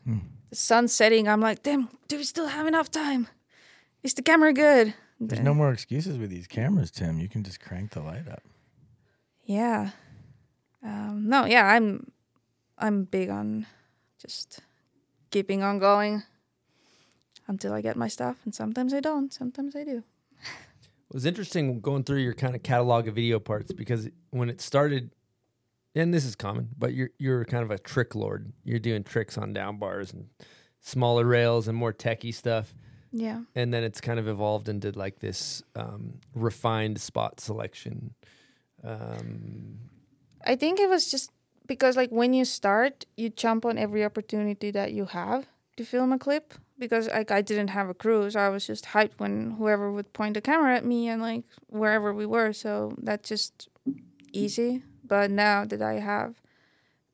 The 0.49 0.55
sun's 0.55 0.93
setting, 0.93 1.27
I'm 1.27 1.41
like, 1.41 1.63
damn, 1.63 1.89
do 2.07 2.17
we 2.17 2.23
still 2.23 2.47
have 2.47 2.67
enough 2.67 2.89
time? 2.91 3.27
Is 4.03 4.13
the 4.13 4.21
camera 4.21 4.53
good? 4.53 4.93
There's 5.19 5.41
no 5.41 5.53
more 5.53 5.71
excuses 5.71 6.17
with 6.17 6.29
these 6.29 6.47
cameras, 6.47 6.91
Tim. 6.91 7.19
You 7.19 7.29
can 7.29 7.43
just 7.43 7.59
crank 7.61 7.91
the 7.91 8.01
light 8.01 8.27
up. 8.27 8.43
Yeah. 9.45 9.91
Um, 10.83 11.27
no, 11.27 11.45
yeah, 11.45 11.65
I'm 11.65 12.11
I'm 12.77 13.05
big 13.05 13.29
on 13.29 13.65
just 14.19 14.59
keeping 15.31 15.63
on 15.63 15.79
going 15.79 16.23
until 17.47 17.73
I 17.73 17.81
get 17.81 17.95
my 17.95 18.07
stuff, 18.07 18.37
and 18.45 18.53
sometimes 18.53 18.93
I 18.93 18.99
don't, 18.99 19.33
sometimes 19.33 19.75
I 19.75 19.83
do. 19.83 20.03
It 21.13 21.17
was 21.17 21.27
interesting 21.27 21.79
going 21.79 22.03
through 22.05 22.21
your 22.21 22.33
kind 22.33 22.55
of 22.55 22.63
catalog 22.63 23.07
of 23.07 23.13
video 23.13 23.37
parts 23.39 23.71
because 23.71 24.09
when 24.31 24.49
it 24.49 24.59
started, 24.59 25.11
and 25.93 26.11
this 26.11 26.25
is 26.25 26.35
common, 26.35 26.69
but 26.75 26.95
you're 26.95 27.11
you're 27.19 27.45
kind 27.45 27.63
of 27.63 27.69
a 27.69 27.77
trick 27.77 28.15
lord. 28.15 28.51
You're 28.63 28.79
doing 28.79 29.03
tricks 29.03 29.37
on 29.37 29.53
down 29.53 29.77
bars 29.77 30.11
and 30.11 30.29
smaller 30.81 31.23
rails 31.23 31.67
and 31.67 31.77
more 31.77 31.93
techie 31.93 32.33
stuff, 32.33 32.73
Yeah. 33.11 33.41
and 33.53 33.71
then 33.71 33.83
it's 33.83 34.01
kind 34.01 34.19
of 34.19 34.27
evolved 34.27 34.67
into 34.67 34.89
like 34.91 35.19
this 35.19 35.61
um, 35.75 36.15
refined 36.33 36.99
spot 36.99 37.39
selection. 37.39 38.15
Um, 38.83 39.77
I 40.43 40.55
think 40.55 40.79
it 40.79 40.89
was 40.89 41.11
just 41.11 41.29
because 41.67 41.95
like 41.95 42.09
when 42.09 42.33
you 42.33 42.43
start, 42.43 43.05
you 43.17 43.29
jump 43.29 43.65
on 43.65 43.77
every 43.77 44.03
opportunity 44.03 44.71
that 44.71 44.93
you 44.93 45.05
have 45.05 45.45
to 45.77 45.85
film 45.85 46.11
a 46.11 46.17
clip. 46.17 46.55
Because 46.79 47.07
like 47.07 47.31
I 47.31 47.41
didn't 47.41 47.69
have 47.69 47.89
a 47.89 47.93
crew, 47.93 48.29
so 48.29 48.39
I 48.39 48.49
was 48.49 48.65
just 48.65 48.85
hyped 48.85 49.13
when 49.17 49.51
whoever 49.51 49.91
would 49.91 50.11
point 50.13 50.37
a 50.37 50.41
camera 50.41 50.75
at 50.75 50.85
me 50.85 51.07
and 51.07 51.21
like 51.21 51.43
wherever 51.67 52.13
we 52.13 52.25
were. 52.25 52.51
So 52.53 52.95
that's 52.97 53.29
just 53.29 53.69
easy. 54.31 54.83
But 55.05 55.31
now 55.31 55.65
that 55.65 55.81
I 55.81 55.95
have 55.95 56.41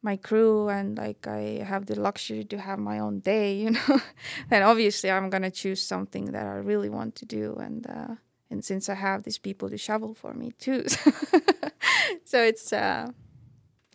my 0.02 0.16
crew 0.16 0.70
and 0.70 0.98
like 0.98 1.28
I 1.28 1.64
have 1.66 1.88
the 1.88 2.00
luxury 2.00 2.46
to 2.46 2.58
have 2.58 2.80
my 2.80 3.00
own 3.00 3.20
day, 3.20 3.56
you 3.64 3.72
know, 3.72 4.02
then 4.50 4.64
obviously 4.64 5.12
I'm 5.12 5.30
gonna 5.30 5.52
choose 5.52 5.82
something 5.82 6.32
that 6.32 6.46
I 6.46 6.56
really 6.56 6.90
want 6.90 7.16
to 7.16 7.26
do 7.26 7.56
and 7.56 7.86
uh 7.88 8.16
and 8.52 8.66
since 8.66 8.90
I 8.90 8.96
have 8.96 9.24
these 9.24 9.38
people 9.38 9.70
to 9.70 9.78
shovel 9.78 10.14
for 10.14 10.34
me 10.34 10.54
too. 10.58 10.86
so 12.24 12.42
it's 12.42 12.72
uh 12.74 13.12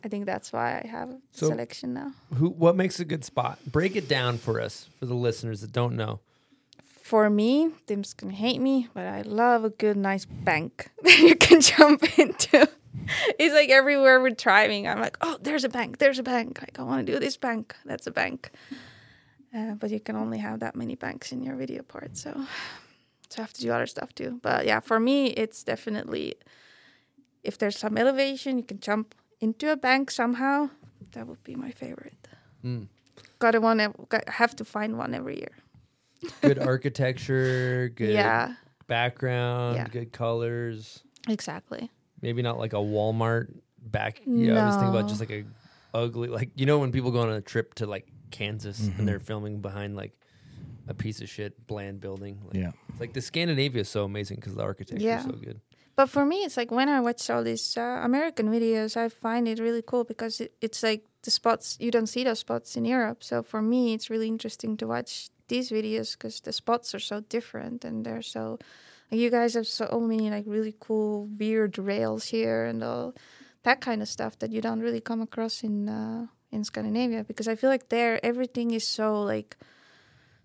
I 0.04 0.08
think 0.08 0.26
that's 0.26 0.52
why 0.52 0.82
I 0.84 0.86
have 0.86 1.10
a 1.10 1.18
So- 1.32 1.48
selection 1.48 1.94
now. 1.94 2.12
who? 2.34 2.50
What 2.50 2.76
makes 2.76 3.00
a 3.00 3.04
good 3.04 3.24
spot? 3.24 3.58
Break 3.66 3.96
it 3.96 4.06
down 4.08 4.36
for 4.38 4.60
us, 4.60 4.88
for 4.98 5.06
the 5.06 5.14
listeners 5.14 5.62
that 5.62 5.72
don't 5.72 5.96
know. 5.96 6.20
For 7.02 7.28
me, 7.30 7.70
Tim's 7.86 8.12
gonna 8.14 8.32
hate 8.34 8.60
me, 8.60 8.88
but 8.94 9.06
I 9.06 9.22
love 9.22 9.64
a 9.64 9.70
good 9.70 9.96
nice 9.96 10.24
bank 10.26 10.90
that 11.02 11.18
you 11.18 11.34
can 11.36 11.60
jump 11.60 12.18
into. 12.18 12.68
It's 13.38 13.54
like 13.54 13.70
everywhere 13.70 14.20
we're 14.20 14.30
driving, 14.30 14.86
I'm 14.88 15.00
like, 15.00 15.16
oh, 15.20 15.36
there's 15.42 15.64
a 15.64 15.68
bank, 15.68 15.98
there's 15.98 16.18
a 16.18 16.22
bank. 16.22 16.60
Like 16.60 16.78
I 16.78 16.82
want 16.82 17.06
to 17.06 17.12
do 17.12 17.18
this 17.18 17.36
bank. 17.36 17.74
That's 17.84 18.06
a 18.06 18.10
bank. 18.10 18.50
Uh, 19.54 19.74
but 19.74 19.90
you 19.90 20.00
can 20.00 20.16
only 20.16 20.38
have 20.38 20.60
that 20.60 20.74
many 20.74 20.94
banks 20.96 21.30
in 21.32 21.42
your 21.42 21.54
video 21.56 21.82
part, 21.82 22.16
so 22.16 22.30
so 23.30 23.38
I 23.38 23.42
have 23.42 23.52
to 23.54 23.60
do 23.62 23.70
other 23.72 23.86
stuff 23.86 24.14
too. 24.14 24.38
But 24.42 24.64
yeah, 24.66 24.80
for 24.80 24.98
me, 24.98 25.26
it's 25.28 25.62
definitely 25.64 26.34
if 27.42 27.58
there's 27.58 27.78
some 27.78 27.98
elevation, 27.98 28.56
you 28.58 28.64
can 28.64 28.80
jump 28.80 29.14
into 29.44 29.70
a 29.70 29.76
bank 29.76 30.10
somehow. 30.10 30.70
That 31.12 31.26
would 31.28 31.42
be 31.44 31.54
my 31.54 31.70
favorite. 31.70 32.16
Mm. 32.64 32.88
Gotta 33.38 33.60
one, 33.60 33.78
ev- 33.80 33.94
got- 34.08 34.28
have 34.28 34.56
to 34.56 34.64
find 34.64 34.96
one 34.98 35.14
every 35.14 35.36
year. 35.38 35.52
Good 36.40 36.58
architecture, 36.72 37.92
good 37.94 38.10
Yeah, 38.10 38.54
background, 38.86 39.76
Yeah. 39.76 39.88
good 39.88 40.12
colors. 40.12 41.02
exactly. 41.28 41.90
Maybe 42.22 42.42
not 42.42 42.58
like 42.58 42.72
a 42.72 42.76
Walmart 42.94 43.52
back. 43.78 44.22
Yeah, 44.26 44.62
I 44.62 44.66
was 44.66 44.76
thinking 44.76 44.94
about 44.96 45.08
just 45.08 45.20
like 45.20 45.30
a 45.30 45.44
ugly, 45.92 46.28
like 46.28 46.50
you 46.56 46.64
know 46.66 46.78
when 46.78 46.90
people 46.90 47.10
go 47.12 47.20
on 47.20 47.28
a 47.30 47.40
trip 47.42 47.74
to 47.74 47.86
like 47.86 48.08
Kansas 48.30 48.80
Mhm. 48.80 48.98
and 48.98 49.06
they're 49.08 49.20
filming 49.20 49.60
behind 49.60 49.94
like 49.94 50.12
a 50.88 50.94
piece 50.94 51.20
of 51.20 51.28
shit 51.28 51.66
bland 51.66 52.00
building. 52.00 52.40
Like, 52.46 52.56
Yeah. 52.56 52.72
it's 52.88 53.00
like 53.00 53.12
the 53.12 53.20
Scandinavia 53.20 53.82
is 53.82 53.88
so 53.88 54.04
amazing 54.04 54.36
because 54.36 54.54
the 54.54 54.62
architecture 54.62 55.04
Yeah. 55.04 55.18
is 55.20 55.24
so 55.26 55.32
good. 55.32 55.60
But 55.96 56.10
for 56.10 56.24
me, 56.24 56.38
it's 56.44 56.56
like 56.56 56.70
when 56.70 56.88
I 56.88 57.00
watch 57.00 57.30
all 57.30 57.44
these 57.44 57.76
uh, 57.76 58.00
American 58.02 58.48
videos, 58.48 58.96
I 58.96 59.08
find 59.08 59.46
it 59.46 59.60
really 59.60 59.82
cool 59.82 60.04
because 60.04 60.40
it, 60.40 60.52
it's 60.60 60.82
like 60.82 61.04
the 61.22 61.30
spots 61.30 61.76
you 61.80 61.90
don't 61.90 62.08
see 62.08 62.24
those 62.24 62.40
spots 62.40 62.76
in 62.76 62.84
Europe. 62.84 63.22
So 63.22 63.42
for 63.42 63.62
me, 63.62 63.94
it's 63.94 64.10
really 64.10 64.28
interesting 64.28 64.76
to 64.78 64.86
watch 64.86 65.30
these 65.48 65.70
videos 65.70 66.12
because 66.12 66.40
the 66.40 66.52
spots 66.52 66.94
are 66.94 67.00
so 67.00 67.20
different 67.20 67.84
and 67.84 68.04
they're 68.04 68.22
so. 68.22 68.58
Like 69.10 69.20
you 69.20 69.30
guys 69.30 69.54
have 69.54 69.66
so 69.66 70.00
many 70.00 70.30
like 70.30 70.44
really 70.46 70.74
cool 70.80 71.28
weird 71.38 71.78
rails 71.78 72.24
here 72.26 72.64
and 72.64 72.82
all 72.82 73.14
that 73.62 73.80
kind 73.80 74.02
of 74.02 74.08
stuff 74.08 74.38
that 74.38 74.50
you 74.50 74.60
don't 74.60 74.80
really 74.80 75.00
come 75.00 75.20
across 75.20 75.62
in 75.62 75.88
uh, 75.88 76.26
in 76.50 76.64
Scandinavia 76.64 77.22
because 77.22 77.46
I 77.46 77.54
feel 77.54 77.70
like 77.70 77.88
there 77.88 78.18
everything 78.24 78.72
is 78.72 78.86
so 78.86 79.22
like 79.22 79.56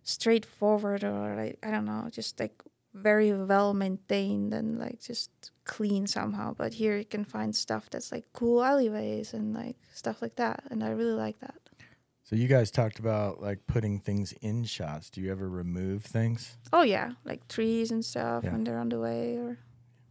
straightforward 0.04 1.04
or 1.04 1.36
like 1.36 1.58
I 1.64 1.72
don't 1.72 1.86
know, 1.86 2.10
just 2.12 2.40
like 2.40 2.62
very 2.94 3.34
well 3.34 3.74
maintained 3.74 4.54
and 4.54 4.80
like 4.80 5.00
just 5.00 5.30
clean 5.66 6.08
somehow. 6.08 6.54
But 6.54 6.74
here 6.74 6.98
you 6.98 7.06
can 7.06 7.24
find 7.26 7.56
stuff 7.56 7.90
that's 7.90 8.12
like 8.12 8.26
cool 8.34 8.64
alleyways 8.64 9.34
and 9.34 9.54
like 9.54 9.78
stuff 9.94 10.22
like 10.22 10.36
that, 10.38 10.64
and 10.72 10.84
I 10.84 10.90
really 10.90 11.14
like 11.18 11.40
that. 11.40 11.56
So 12.24 12.36
you 12.36 12.48
guys 12.48 12.70
talked 12.70 13.00
about 13.00 13.42
like 13.42 13.66
putting 13.66 14.00
things 14.00 14.34
in 14.42 14.64
shots. 14.66 15.10
Do 15.10 15.20
you 15.22 15.32
ever 15.32 15.50
remove 15.50 16.04
things? 16.06 16.58
Oh 16.72 16.84
yeah, 16.84 17.14
like 17.26 17.48
trees 17.48 17.90
and 17.92 18.06
stuff 18.06 18.44
Yeah. 18.44 18.52
when 18.52 18.64
they're 18.64 18.78
on 18.80 18.90
the 18.90 19.00
way, 19.00 19.38
or 19.38 19.58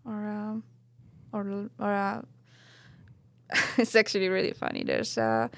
or 0.04 0.26
um, 0.28 0.62
or 1.32 1.68
or 1.78 1.92
uh, 1.92 2.22
it's 3.78 3.94
actually 3.94 4.28
really 4.28 4.52
funny. 4.52 4.82
There's 4.84 5.16
uh, 5.16 5.48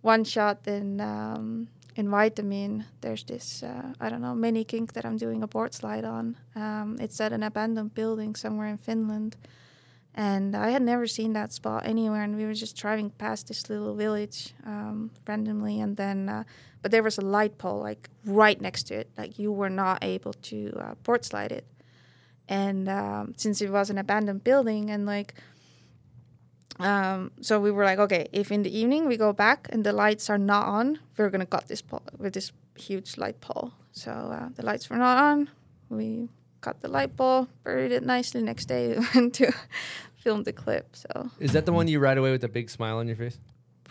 one 0.00 0.24
shot 0.24 0.66
in 0.66 1.00
um, 1.00 1.68
in 1.98 2.08
Vitamin. 2.08 2.84
There's 3.00 3.24
this 3.24 3.62
uh, 3.62 3.92
I 4.00 4.08
don't 4.08 4.22
know 4.22 4.34
mini 4.34 4.64
kink 4.64 4.92
that 4.92 5.04
I'm 5.04 5.18
doing 5.18 5.42
a 5.42 5.48
board 5.48 5.74
slide 5.74 6.04
on. 6.04 6.36
Um, 6.54 6.96
it's 7.00 7.20
at 7.20 7.32
an 7.32 7.42
abandoned 7.42 7.92
building 7.94 8.36
somewhere 8.36 8.68
in 8.68 8.78
Finland, 8.78 9.36
and 10.14 10.54
I 10.54 10.70
had 10.70 10.82
never 10.82 11.08
seen 11.08 11.32
that 11.32 11.52
spot 11.52 11.84
anywhere. 11.84 12.22
And 12.22 12.36
we 12.36 12.44
were 12.44 12.54
just 12.54 12.76
driving 12.76 13.10
past 13.10 13.48
this 13.48 13.68
little 13.68 13.94
village 13.96 14.54
um, 14.64 15.10
randomly, 15.26 15.80
and 15.80 15.96
then 15.96 16.28
uh, 16.28 16.44
but 16.82 16.92
there 16.92 17.02
was 17.02 17.18
a 17.18 17.26
light 17.36 17.58
pole 17.58 17.80
like 17.80 18.08
right 18.24 18.60
next 18.60 18.84
to 18.84 18.94
it. 18.94 19.10
Like 19.18 19.38
you 19.38 19.50
were 19.50 19.70
not 19.70 19.98
able 20.02 20.34
to 20.50 20.58
uh, 20.80 20.94
board 21.02 21.24
slide 21.24 21.50
it, 21.50 21.66
and 22.48 22.88
um, 22.88 23.34
since 23.36 23.60
it 23.60 23.70
was 23.70 23.90
an 23.90 23.98
abandoned 23.98 24.44
building, 24.44 24.88
and 24.88 25.04
like. 25.04 25.34
Um, 26.78 27.32
so 27.40 27.60
we 27.60 27.70
were 27.70 27.84
like, 27.84 27.98
okay, 27.98 28.28
if 28.32 28.52
in 28.52 28.62
the 28.62 28.76
evening 28.76 29.06
we 29.06 29.16
go 29.16 29.32
back 29.32 29.68
and 29.70 29.84
the 29.84 29.92
lights 29.92 30.30
are 30.30 30.38
not 30.38 30.66
on, 30.66 30.98
we're 31.16 31.30
gonna 31.30 31.46
cut 31.46 31.66
this 31.68 31.82
pole 31.82 32.02
with 32.18 32.34
this 32.34 32.52
huge 32.76 33.16
light 33.16 33.40
pole. 33.40 33.72
So 33.92 34.10
uh, 34.12 34.48
the 34.54 34.64
lights 34.64 34.88
were 34.88 34.96
not 34.96 35.18
on. 35.18 35.50
We 35.88 36.28
cut 36.60 36.80
the 36.80 36.88
light 36.88 37.16
pole, 37.16 37.48
buried 37.64 37.92
it 37.92 38.04
nicely. 38.04 38.42
Next 38.42 38.66
day 38.66 38.96
we 38.96 39.06
went 39.14 39.34
to 39.34 39.52
film 40.16 40.44
the 40.44 40.52
clip. 40.52 40.94
So 40.94 41.30
Is 41.40 41.52
that 41.52 41.66
the 41.66 41.72
one 41.72 41.88
you 41.88 41.98
ride 41.98 42.18
away 42.18 42.30
with 42.30 42.44
a 42.44 42.48
big 42.48 42.70
smile 42.70 42.98
on 42.98 43.06
your 43.08 43.16
face? 43.16 43.38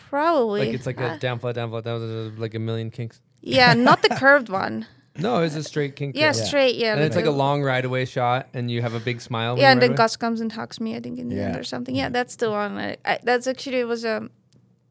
probably 0.10 0.66
Like 0.68 0.76
it's 0.76 0.86
like 0.86 1.02
uh, 1.02 1.16
a 1.16 1.18
down 1.18 1.40
flat, 1.40 1.56
down 1.56 1.70
flat, 1.70 1.84
down, 1.84 2.00
down, 2.00 2.36
like 2.38 2.56
a 2.56 2.60
million 2.60 2.90
kinks. 2.92 3.20
yeah, 3.42 3.74
not 3.74 4.02
the 4.02 4.10
curved 4.10 4.48
one. 4.50 4.86
No, 5.20 5.42
it's 5.42 5.56
a 5.56 5.64
straight 5.64 5.96
kink. 5.96 6.16
Yeah, 6.16 6.32
straight. 6.32 6.76
Yeah, 6.76 6.94
and 6.94 7.02
it's 7.02 7.16
like 7.16 7.26
a 7.26 7.32
long 7.32 7.64
ride 7.64 7.86
away 7.86 8.06
shot, 8.06 8.48
and 8.54 8.70
you 8.70 8.82
have 8.82 8.94
a 8.94 9.00
big 9.00 9.22
smile. 9.22 9.58
Yeah, 9.58 9.72
and 9.72 9.82
then? 9.82 9.96
Kas 9.96 10.16
comes 10.16 10.42
and 10.42 10.52
hugs 10.52 10.80
me. 10.80 10.96
I 10.96 11.00
think 11.00 11.20
in 11.20 11.30
the 11.30 11.40
end 11.40 11.56
or 11.56 11.64
something. 11.64 11.96
Yeah, 11.96 12.10
that's 12.10 12.36
the 12.36 12.50
one. 12.52 12.78
I, 12.78 12.98
I, 13.06 13.20
that's 13.24 13.48
actually 13.48 13.80
it 13.80 13.88
was 13.88 14.04
a 14.06 14.30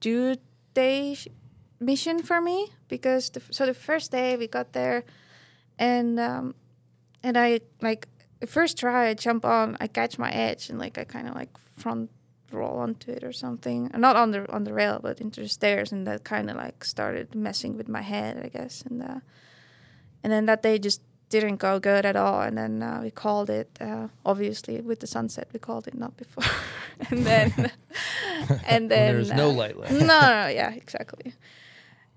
due 0.01 0.37
day 0.75 1.15
sh- 1.15 1.29
mission 1.81 2.23
for 2.23 2.41
me 2.41 2.69
because 2.89 3.31
the, 3.31 3.43
so 3.51 3.67
the 3.67 3.75
first 3.75 4.11
day 4.11 4.37
we 4.37 4.47
got 4.47 4.73
there, 4.73 5.05
and 5.79 6.19
um, 6.19 6.55
and 7.23 7.37
I 7.39 7.61
like 7.81 8.09
the 8.41 8.47
first 8.47 8.79
try 8.79 9.09
I 9.09 9.15
jump 9.15 9.45
on, 9.45 9.77
I 9.81 9.87
catch 9.87 10.19
my 10.19 10.31
edge 10.31 10.69
and 10.71 10.79
like 10.79 10.99
I 10.99 11.05
kind 11.05 11.29
of 11.29 11.35
like 11.35 11.51
front 11.77 12.11
roll 12.53 12.79
onto 12.79 13.11
it 13.11 13.25
or 13.25 13.33
something, 13.33 13.91
not 13.97 14.17
on 14.17 14.31
the 14.31 14.51
on 14.53 14.65
the 14.65 14.73
rail 14.73 14.99
but 15.03 15.21
into 15.21 15.41
the 15.41 15.49
stairs, 15.49 15.93
and 15.93 16.07
that 16.07 16.25
kind 16.25 16.51
of 16.51 16.57
like 16.57 16.85
started 16.85 17.35
messing 17.35 17.77
with 17.77 17.89
my 17.89 18.03
head, 18.03 18.41
I 18.45 18.49
guess, 18.49 18.83
and 18.83 19.03
uh, 19.03 19.21
and 20.27 20.33
then 20.33 20.47
that 20.47 20.61
day 20.61 20.77
just 20.77 21.03
didn't 21.29 21.59
go 21.59 21.79
good 21.79 22.05
at 22.05 22.17
all. 22.17 22.41
And 22.41 22.59
then 22.59 22.83
uh, 22.83 22.99
we 23.01 23.13
called 23.13 23.49
it 23.49 23.69
uh, 23.81 24.09
obviously 24.25 24.81
with 24.81 24.99
the 24.99 25.07
sunset 25.07 25.47
we 25.53 25.61
called 25.61 25.87
it 25.87 25.95
not 25.95 26.17
before. 26.17 26.43
And 27.11 27.25
then 27.25 27.53
and 28.67 28.91
then 28.91 29.07
there 29.13 29.19
was 29.19 29.31
no 29.33 29.51
uh, 29.51 29.53
light 29.53 29.77
left. 29.79 29.93
no, 29.93 29.99
no 29.99 30.07
no 30.07 30.49
yeah 30.49 30.73
exactly. 30.73 31.35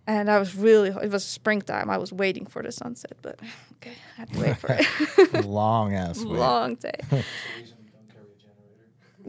And 0.07 0.31
i 0.31 0.39
was 0.39 0.55
really 0.55 0.89
it 0.89 1.11
was 1.11 1.23
springtime. 1.23 1.87
I 1.91 1.97
was 1.99 2.11
waiting 2.11 2.47
for 2.47 2.63
the 2.63 2.71
sunset 2.71 3.15
but 3.21 3.39
okay 3.75 3.93
i 4.17 4.21
had 4.21 4.33
to 4.33 4.39
wait 4.39 4.57
for 4.57 4.69
it. 4.79 5.45
Long 5.45 5.93
ass 5.93 6.17
wait. 6.17 6.39
long 6.39 6.75
day. 6.75 6.99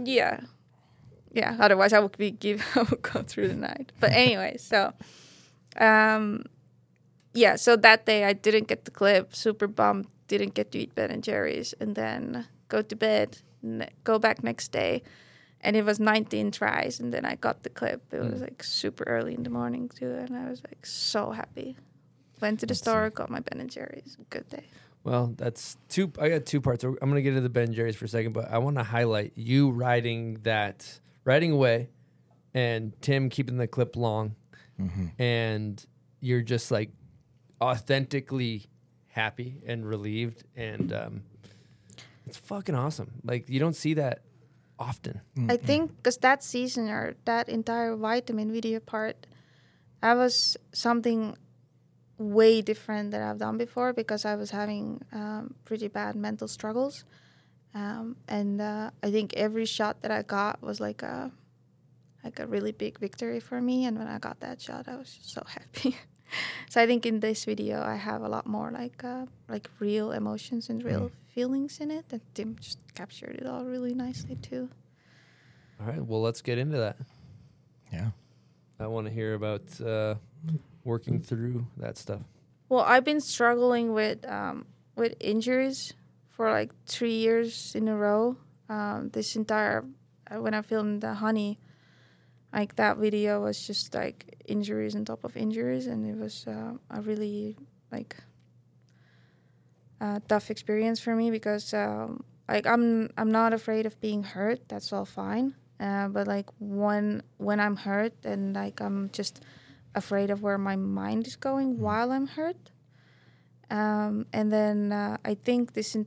Yeah. 0.02 0.40
Yeah 1.32 1.56
otherwise 1.60 1.92
i 1.92 1.98
would 1.98 2.16
be 2.16 2.30
give 2.30 2.64
i 2.76 2.82
would 2.82 3.02
go 3.02 3.20
through 3.22 3.48
the 3.48 3.56
night. 3.56 3.92
But 4.00 4.12
anyway 4.12 4.56
so 4.56 4.94
um 5.76 6.44
yeah 7.34 7.56
so 7.56 7.76
that 7.76 8.06
day 8.06 8.24
i 8.24 8.32
didn't 8.32 8.68
get 8.68 8.84
the 8.84 8.90
clip 8.90 9.34
super 9.34 9.66
bummed 9.66 10.06
didn't 10.30 10.54
get 10.54 10.70
to 10.70 10.78
eat 10.78 10.94
Ben 10.94 11.10
and 11.10 11.24
Jerry's, 11.24 11.74
and 11.80 11.96
then 11.96 12.46
go 12.68 12.82
to 12.82 12.94
bed, 12.94 13.38
ne- 13.62 13.90
go 14.04 14.18
back 14.18 14.44
next 14.44 14.70
day, 14.70 15.02
and 15.60 15.74
it 15.74 15.84
was 15.84 15.98
19 15.98 16.52
tries, 16.52 17.00
and 17.00 17.12
then 17.12 17.24
I 17.24 17.34
got 17.34 17.64
the 17.64 17.68
clip. 17.68 18.00
It 18.12 18.20
was 18.20 18.34
hmm. 18.34 18.44
like 18.44 18.62
super 18.62 19.04
early 19.04 19.34
in 19.34 19.42
the 19.42 19.50
morning 19.50 19.88
too, 19.88 20.12
and 20.12 20.36
I 20.36 20.48
was 20.48 20.62
like 20.62 20.86
so 20.86 21.32
happy. 21.32 21.76
Went 22.40 22.60
to 22.60 22.66
the 22.66 22.76
store, 22.76 23.10
got 23.10 23.28
my 23.28 23.40
Ben 23.40 23.60
and 23.60 23.68
Jerry's. 23.68 24.16
Good 24.30 24.48
day. 24.48 24.64
Well, 25.02 25.34
that's 25.36 25.76
two. 25.88 26.12
I 26.18 26.28
got 26.28 26.46
two 26.46 26.60
parts. 26.60 26.84
I'm 26.84 26.94
going 26.94 27.16
to 27.16 27.22
get 27.22 27.30
into 27.30 27.42
the 27.42 27.50
Ben 27.50 27.64
and 27.64 27.74
Jerry's 27.74 27.96
for 27.96 28.04
a 28.04 28.08
second, 28.08 28.32
but 28.32 28.50
I 28.50 28.58
want 28.58 28.76
to 28.76 28.84
highlight 28.84 29.32
you 29.34 29.70
riding 29.70 30.38
that, 30.44 31.00
riding 31.24 31.50
away, 31.50 31.90
and 32.54 32.92
Tim 33.02 33.28
keeping 33.30 33.56
the 33.56 33.66
clip 33.66 33.96
long, 33.96 34.36
mm-hmm. 34.78 35.20
and 35.20 35.84
you're 36.20 36.42
just 36.42 36.70
like 36.70 36.90
authentically 37.60 38.66
happy 39.08 39.60
and 39.66 39.86
relieved, 39.86 40.44
and 40.56 40.92
um, 40.92 41.22
it's 42.26 42.36
fucking 42.36 42.74
awesome. 42.74 43.12
Like 43.24 43.48
you 43.48 43.60
don't 43.60 43.76
see 43.76 43.94
that 43.94 44.22
often. 44.78 45.20
I 45.48 45.56
think 45.56 45.96
because 45.96 46.16
that 46.18 46.42
season 46.42 46.88
or 46.88 47.14
that 47.24 47.48
entire 47.48 47.96
vitamin 47.96 48.52
video 48.52 48.80
part, 48.80 49.26
that 50.00 50.14
was 50.14 50.56
something 50.72 51.36
way 52.18 52.62
different 52.62 53.10
that 53.12 53.22
I've 53.22 53.38
done 53.38 53.56
before 53.56 53.92
because 53.92 54.24
I 54.24 54.34
was 54.36 54.50
having 54.50 55.02
um, 55.12 55.54
pretty 55.64 55.88
bad 55.88 56.16
mental 56.16 56.48
struggles, 56.48 57.04
um, 57.74 58.16
and 58.28 58.60
uh, 58.60 58.90
I 59.02 59.10
think 59.10 59.34
every 59.34 59.66
shot 59.66 60.02
that 60.02 60.10
I 60.10 60.22
got 60.22 60.62
was 60.62 60.80
like 60.80 61.02
a 61.02 61.32
like 62.24 62.38
a 62.38 62.46
really 62.46 62.72
big 62.72 62.98
victory 62.98 63.40
for 63.40 63.60
me. 63.60 63.86
And 63.86 63.98
when 63.98 64.06
I 64.06 64.18
got 64.18 64.40
that 64.40 64.60
shot, 64.60 64.88
I 64.88 64.96
was 64.96 65.14
just 65.14 65.32
so 65.32 65.42
happy. 65.46 65.96
So 66.68 66.80
I 66.80 66.86
think 66.86 67.06
in 67.06 67.20
this 67.20 67.44
video, 67.44 67.82
I 67.82 67.96
have 67.96 68.22
a 68.22 68.28
lot 68.28 68.46
more 68.46 68.70
like 68.70 69.02
uh, 69.04 69.26
like 69.48 69.68
real 69.78 70.12
emotions 70.12 70.68
and 70.68 70.84
real 70.84 71.10
feelings 71.34 71.78
in 71.80 71.90
it, 71.90 72.06
and 72.10 72.20
Tim 72.34 72.56
just 72.60 72.78
captured 72.94 73.36
it 73.36 73.46
all 73.46 73.64
really 73.64 73.94
nicely 73.94 74.36
too. 74.36 74.68
All 75.80 75.86
right. 75.86 76.04
Well, 76.04 76.20
let's 76.20 76.42
get 76.42 76.58
into 76.58 76.78
that. 76.78 76.96
Yeah. 77.92 78.10
I 78.78 78.86
want 78.86 79.06
to 79.06 79.12
hear 79.12 79.34
about 79.34 79.80
uh, 79.80 80.14
working 80.84 81.20
through 81.20 81.66
that 81.76 81.96
stuff. 81.98 82.22
Well, 82.68 82.80
I've 82.80 83.04
been 83.04 83.20
struggling 83.20 83.92
with 83.92 84.26
um, 84.28 84.66
with 84.96 85.14
injuries 85.20 85.92
for 86.28 86.50
like 86.50 86.72
three 86.86 87.14
years 87.16 87.74
in 87.74 87.88
a 87.88 87.96
row. 87.96 88.36
Um, 88.68 89.10
this 89.12 89.36
entire 89.36 89.84
uh, 90.30 90.40
when 90.40 90.54
I 90.54 90.62
filmed 90.62 91.00
the 91.00 91.14
honey, 91.14 91.58
like 92.52 92.76
that 92.76 92.96
video 92.96 93.42
was 93.42 93.66
just 93.66 93.94
like 93.94 94.39
injuries 94.50 94.94
on 94.96 95.04
top 95.04 95.24
of 95.24 95.36
injuries, 95.36 95.86
and 95.86 96.04
it 96.04 96.16
was 96.16 96.46
uh, 96.46 96.74
a 96.90 97.00
really 97.00 97.56
like 97.90 98.16
uh, 100.00 100.20
tough 100.28 100.50
experience 100.50 101.00
for 101.00 101.14
me 101.14 101.30
because 101.30 101.72
um, 101.72 102.24
like 102.48 102.66
I'm 102.66 103.10
I'm 103.16 103.30
not 103.30 103.52
afraid 103.52 103.86
of 103.86 104.00
being 104.00 104.22
hurt. 104.22 104.68
That's 104.68 104.92
all 104.92 105.04
fine. 105.04 105.54
Uh, 105.78 106.08
but 106.08 106.26
like 106.26 106.50
when 106.58 107.22
when 107.38 107.60
I'm 107.60 107.76
hurt 107.76 108.12
and 108.24 108.54
like 108.54 108.80
I'm 108.80 109.10
just 109.10 109.40
afraid 109.94 110.30
of 110.30 110.42
where 110.42 110.58
my 110.58 110.76
mind 110.76 111.26
is 111.26 111.36
going 111.36 111.78
while 111.78 112.12
I'm 112.12 112.26
hurt. 112.26 112.70
Um, 113.70 114.26
and 114.32 114.52
then 114.52 114.92
uh, 114.92 115.16
I 115.24 115.34
think 115.34 115.74
this, 115.74 115.94
in, 115.94 116.06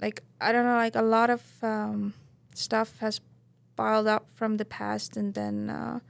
like 0.00 0.22
I 0.40 0.52
don't 0.52 0.64
know, 0.64 0.76
like 0.76 0.94
a 0.94 1.02
lot 1.02 1.28
of 1.28 1.42
um, 1.62 2.14
stuff 2.54 2.98
has 2.98 3.20
piled 3.76 4.06
up 4.06 4.28
from 4.34 4.56
the 4.58 4.64
past, 4.64 5.16
and 5.16 5.34
then 5.34 5.70
uh, 5.70 6.00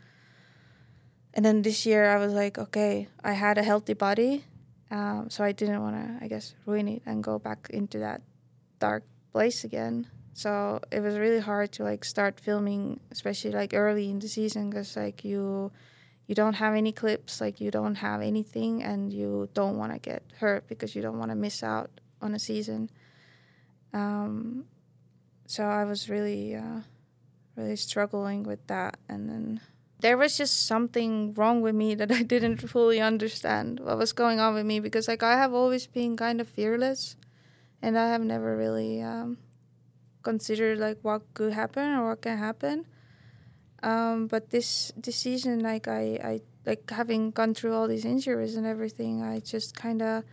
and 1.35 1.45
then 1.45 1.63
this 1.63 1.87
year 1.87 2.11
I 2.11 2.17
was 2.17 2.33
like, 2.33 2.59
okay, 2.59 3.09
I 3.23 3.33
had 3.33 3.59
a 3.59 3.63
healthy 3.63 3.95
body, 3.95 4.45
um, 4.91 5.31
so 5.31 5.45
I 5.45 5.53
didn't 5.53 5.83
want 5.83 5.97
to, 5.97 6.25
I 6.25 6.29
guess, 6.29 6.55
ruin 6.67 6.89
it 6.89 7.03
and 7.07 7.23
go 7.23 7.39
back 7.39 7.69
into 7.71 7.99
that 7.99 8.23
dark 8.79 9.05
place 9.33 9.65
again. 9.65 10.09
So 10.33 10.81
it 10.91 11.01
was 11.01 11.19
really 11.19 11.41
hard 11.41 11.73
to 11.73 11.85
like 11.85 12.05
start 12.05 12.41
filming, 12.41 13.01
especially 13.11 13.53
like 13.53 13.75
early 13.75 14.11
in 14.11 14.19
the 14.19 14.29
season, 14.29 14.71
because 14.71 14.97
like 14.97 15.25
you 15.25 15.71
you 16.27 16.35
don't 16.35 16.55
have 16.55 16.75
any 16.75 16.93
clips, 16.93 17.41
like 17.41 17.61
you 17.61 17.71
don't 17.71 17.97
have 17.97 18.23
anything, 18.23 18.83
and 18.83 19.13
you 19.13 19.49
don't 19.53 19.77
want 19.77 19.93
to 19.93 19.99
get 19.99 20.23
hurt 20.39 20.69
because 20.69 20.95
you 20.95 21.03
don't 21.03 21.19
want 21.19 21.31
to 21.31 21.35
miss 21.35 21.63
out 21.63 21.91
on 22.23 22.35
a 22.35 22.39
season. 22.39 22.89
Um, 23.93 24.67
so 25.47 25.65
I 25.65 25.83
was 25.85 26.09
really, 26.09 26.55
uh, 26.55 26.83
really 27.57 27.75
struggling 27.75 28.45
with 28.45 28.65
that, 28.69 28.99
and 29.09 29.29
then 29.29 29.61
there 30.01 30.17
was 30.17 30.37
just 30.37 30.67
something 30.67 31.33
wrong 31.35 31.61
with 31.61 31.75
me 31.75 31.95
that 31.95 32.11
I 32.21 32.23
didn't 32.23 32.59
fully 32.59 33.01
understand 33.01 33.81
what 33.81 33.99
was 33.99 34.13
going 34.13 34.41
on 34.41 34.55
with 34.55 34.67
me 34.67 34.81
because 34.81 35.09
like 35.09 35.23
I 35.23 35.37
have 35.37 35.53
always 35.53 35.87
been 35.87 36.17
kind 36.17 36.41
of 36.41 36.49
fearless, 36.49 37.17
and 37.83 37.99
I 37.99 38.09
have 38.09 38.23
never 38.23 38.57
really 38.57 39.03
um, 39.03 39.39
considered 40.23 40.79
like 40.79 40.99
what 41.03 41.23
could 41.35 41.53
happen 41.53 41.95
or 41.95 42.09
what 42.09 42.23
can 42.23 42.39
happen. 42.39 42.87
Um, 43.83 44.27
but 44.27 44.51
this 44.51 44.93
this 44.97 45.17
season, 45.17 45.61
like 45.61 45.89
I, 45.89 46.21
I 46.23 46.41
like 46.67 46.91
having 46.91 47.31
gone 47.31 47.55
through 47.55 47.75
all 47.75 47.89
these 47.89 48.05
injuries 48.05 48.57
and 48.57 48.67
everything, 48.67 49.23
I 49.23 49.41
just 49.41 49.75
kind 49.75 50.03
of 50.03 50.25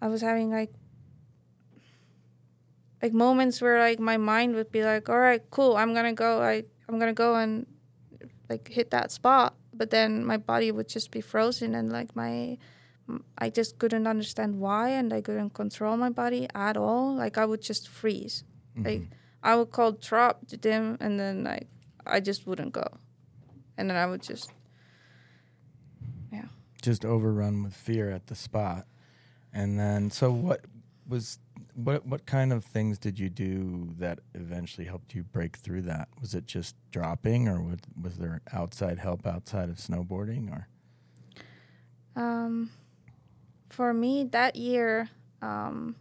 I 0.00 0.08
was 0.08 0.20
having 0.20 0.50
like 0.50 0.72
like 3.00 3.12
moments 3.12 3.60
where 3.60 3.78
like 3.80 3.98
my 3.98 4.16
mind 4.16 4.54
would 4.54 4.70
be 4.70 4.84
like, 4.84 5.08
all 5.08 5.18
right, 5.18 5.42
cool, 5.50 5.76
I'm 5.76 5.94
gonna 5.94 6.12
go, 6.12 6.42
I 6.42 6.64
I'm 6.88 6.98
gonna 6.98 7.12
go 7.12 7.34
and 7.36 7.66
like 8.48 8.68
hit 8.68 8.90
that 8.90 9.10
spot, 9.10 9.54
but 9.72 9.90
then 9.90 10.24
my 10.24 10.36
body 10.36 10.70
would 10.70 10.88
just 10.88 11.10
be 11.10 11.20
frozen 11.20 11.74
and 11.74 11.92
like 11.92 12.14
my 12.16 12.58
I 13.36 13.50
just 13.50 13.78
couldn't 13.78 14.06
understand 14.06 14.60
why 14.60 14.90
and 14.90 15.12
I 15.12 15.20
couldn't 15.20 15.50
control 15.50 15.96
my 15.96 16.10
body 16.10 16.48
at 16.54 16.76
all. 16.76 17.14
Like 17.14 17.36
I 17.36 17.44
would 17.44 17.60
just 17.60 17.88
freeze. 17.88 18.44
Mm-hmm. 18.76 18.86
Like 18.86 19.02
I 19.42 19.56
would 19.56 19.70
call 19.70 19.92
drop 19.92 20.46
to 20.48 20.56
them 20.56 20.96
and 21.00 21.18
then 21.18 21.44
like 21.44 21.68
I 22.06 22.20
just 22.20 22.46
wouldn't 22.46 22.72
go. 22.72 22.86
And 23.76 23.90
then 23.90 23.96
I 23.96 24.06
would 24.06 24.22
just 24.22 24.52
yeah. 26.32 26.46
Just 26.80 27.04
overrun 27.04 27.62
with 27.62 27.74
fear 27.74 28.10
at 28.10 28.26
the 28.28 28.34
spot. 28.34 28.86
And 29.52 29.78
then, 29.78 30.10
so 30.10 30.32
what 30.32 30.64
was 31.06 31.38
what 31.74 32.06
what 32.06 32.26
kind 32.26 32.52
of 32.52 32.64
things 32.64 32.98
did 32.98 33.18
you 33.18 33.28
do 33.30 33.94
that 33.98 34.20
eventually 34.34 34.86
helped 34.86 35.14
you 35.14 35.22
break 35.22 35.56
through 35.56 35.82
that? 35.82 36.08
Was 36.20 36.34
it 36.34 36.46
just 36.46 36.76
dropping, 36.90 37.48
or 37.48 37.62
was, 37.62 37.78
was 38.00 38.18
there 38.18 38.42
outside 38.52 38.98
help 38.98 39.26
outside 39.26 39.68
of 39.68 39.76
snowboarding, 39.76 40.50
or 40.50 40.68
Um, 42.14 42.70
for 43.70 43.94
me, 43.94 44.24
that 44.24 44.56
year, 44.56 45.08
um, 45.40 45.96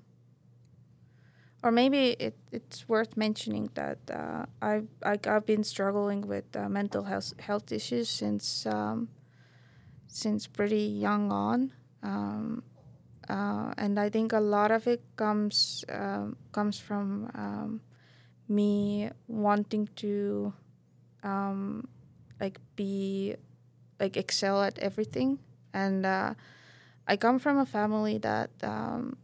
or 1.64 1.72
maybe 1.72 2.18
it, 2.20 2.36
it's 2.52 2.90
worth 2.90 3.16
mentioning 3.16 3.70
that 3.76 4.00
uh, 4.12 4.46
I, 4.62 4.82
I 5.04 5.18
I've 5.26 5.46
been 5.46 5.64
struggling 5.64 6.28
with 6.28 6.54
uh, 6.56 6.68
mental 6.68 7.04
health 7.04 7.34
health 7.40 7.72
issues 7.72 8.10
since 8.10 8.66
um, 8.66 9.08
since 10.08 10.48
pretty 10.48 10.84
young 10.84 11.32
on, 11.32 11.72
um, 12.04 12.64
uh, 13.32 13.74
and 13.78 13.98
I 13.98 14.10
think 14.10 14.34
a 14.34 14.42
lot 14.42 14.72
of 14.72 14.88
it 14.88 15.02
comes 15.16 15.86
um, 15.88 16.36
comes 16.52 16.78
from 16.80 17.32
um, 17.34 17.82
me 18.50 19.10
wanting 19.30 19.88
to 20.04 20.52
um, 21.24 21.88
like 22.42 22.60
be 22.76 23.36
like 24.02 24.18
excel 24.18 24.62
at 24.62 24.78
everything. 24.80 25.40
And 25.74 26.06
uh, 26.06 26.34
I 27.08 27.16
come 27.16 27.40
from 27.40 27.58
a 27.58 27.66
family 27.66 28.18
that 28.18 28.50
um, 28.64 29.16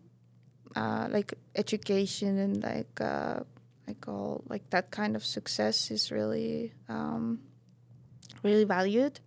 uh, 0.73 1.09
like 1.11 1.33
education 1.55 2.37
and 2.37 2.63
like 2.63 3.01
uh, 3.01 3.41
like 3.87 4.07
all 4.07 4.41
like 4.47 4.69
that 4.69 4.89
kind 4.89 5.17
of 5.17 5.25
success 5.25 5.91
is 5.91 6.11
really 6.11 6.71
um, 6.87 7.39
really 8.41 8.63
valued 8.63 9.19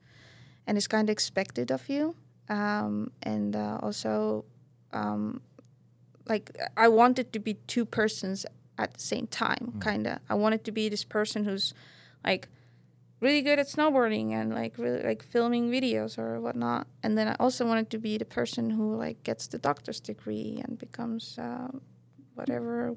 and 0.66 0.78
is 0.78 0.88
kind 0.88 1.10
of 1.10 1.12
expected 1.12 1.70
of 1.70 1.86
you. 1.90 2.16
Um, 2.48 3.12
and 3.22 3.54
uh, 3.54 3.78
also 3.82 4.44
um, 4.92 5.40
like 6.28 6.56
I 6.76 6.88
wanted 6.88 7.32
to 7.32 7.38
be 7.38 7.54
two 7.66 7.84
persons 7.84 8.46
at 8.78 8.94
the 8.94 9.00
same 9.00 9.26
time 9.26 9.74
kind 9.80 10.06
of 10.06 10.18
I 10.28 10.34
wanted 10.34 10.64
to 10.64 10.72
be 10.72 10.88
this 10.88 11.04
person 11.04 11.44
who's 11.44 11.74
like 12.24 12.48
really 13.20 13.42
good 13.42 13.58
at 13.58 13.66
snowboarding 13.66 14.32
and 14.32 14.52
like 14.54 14.78
really 14.78 15.02
like 15.02 15.22
filming 15.22 15.70
videos 15.70 16.18
or 16.18 16.40
whatnot. 16.40 16.86
And 17.02 17.16
then 17.16 17.28
I 17.28 17.36
also 17.38 17.66
wanted 17.66 17.90
to 17.90 17.98
be 17.98 18.18
the 18.18 18.24
person 18.24 18.70
who 18.70 18.96
like 18.96 19.22
gets 19.22 19.46
the 19.46 19.58
doctor's 19.58 20.00
degree 20.00 20.60
and 20.64 20.78
becomes 20.78 21.38
uh, 21.38 21.68
whatever 22.34 22.96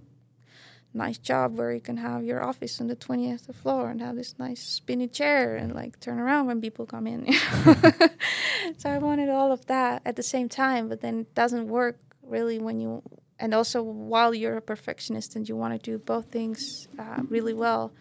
nice 0.93 1.17
job 1.17 1.57
where 1.57 1.71
you 1.71 1.81
can 1.81 1.97
have 1.97 2.23
your 2.23 2.43
office 2.43 2.79
on 2.79 2.87
the 2.87 2.95
twentieth 2.95 3.53
floor 3.55 3.89
and 3.89 4.01
have 4.01 4.15
this 4.15 4.37
nice 4.37 4.61
spinny 4.61 5.07
chair 5.07 5.55
and 5.55 5.73
like 5.73 5.99
turn 5.99 6.19
around 6.19 6.47
when 6.47 6.61
people 6.61 6.85
come 6.85 7.07
in. 7.07 7.31
so 8.77 8.89
I 8.89 8.97
wanted 8.97 9.29
all 9.29 9.51
of 9.51 9.65
that 9.67 10.01
at 10.05 10.15
the 10.15 10.23
same 10.23 10.49
time, 10.49 10.89
but 10.89 11.01
then 11.01 11.21
it 11.21 11.35
doesn't 11.35 11.67
work 11.67 11.99
really 12.21 12.59
when 12.59 12.79
you 12.79 13.01
and 13.39 13.53
also 13.53 13.81
while 13.81 14.33
you're 14.33 14.57
a 14.57 14.61
perfectionist 14.61 15.35
and 15.35 15.49
you 15.49 15.55
want 15.55 15.73
to 15.73 15.91
do 15.91 15.97
both 15.97 16.31
things 16.31 16.87
uh, 16.97 17.21
really 17.27 17.53
well 17.53 17.91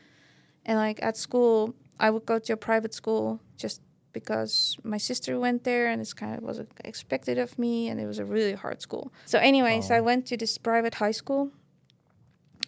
and 0.65 0.79
like 0.79 1.03
at 1.03 1.17
school 1.17 1.75
i 1.99 2.09
would 2.09 2.25
go 2.25 2.39
to 2.39 2.53
a 2.53 2.57
private 2.57 2.95
school 2.95 3.41
just 3.57 3.81
because 4.13 4.77
my 4.83 4.99
sister 4.99 5.39
went 5.39 5.65
there 5.65 5.89
and 5.89 6.01
it's 6.01 6.13
kind 6.13 6.37
of 6.37 6.43
was 6.43 6.61
expected 6.85 7.39
of 7.39 7.59
me 7.59 7.89
and 7.89 8.01
it 8.01 8.07
was 8.07 8.19
a 8.19 8.25
really 8.25 8.53
hard 8.53 8.83
school. 8.83 9.13
So 9.25 9.39
anyways, 9.39 9.91
I 9.91 10.01
went 10.01 10.27
to 10.27 10.37
this 10.37 10.59
private 10.59 10.95
high 10.95 11.13
school 11.13 11.51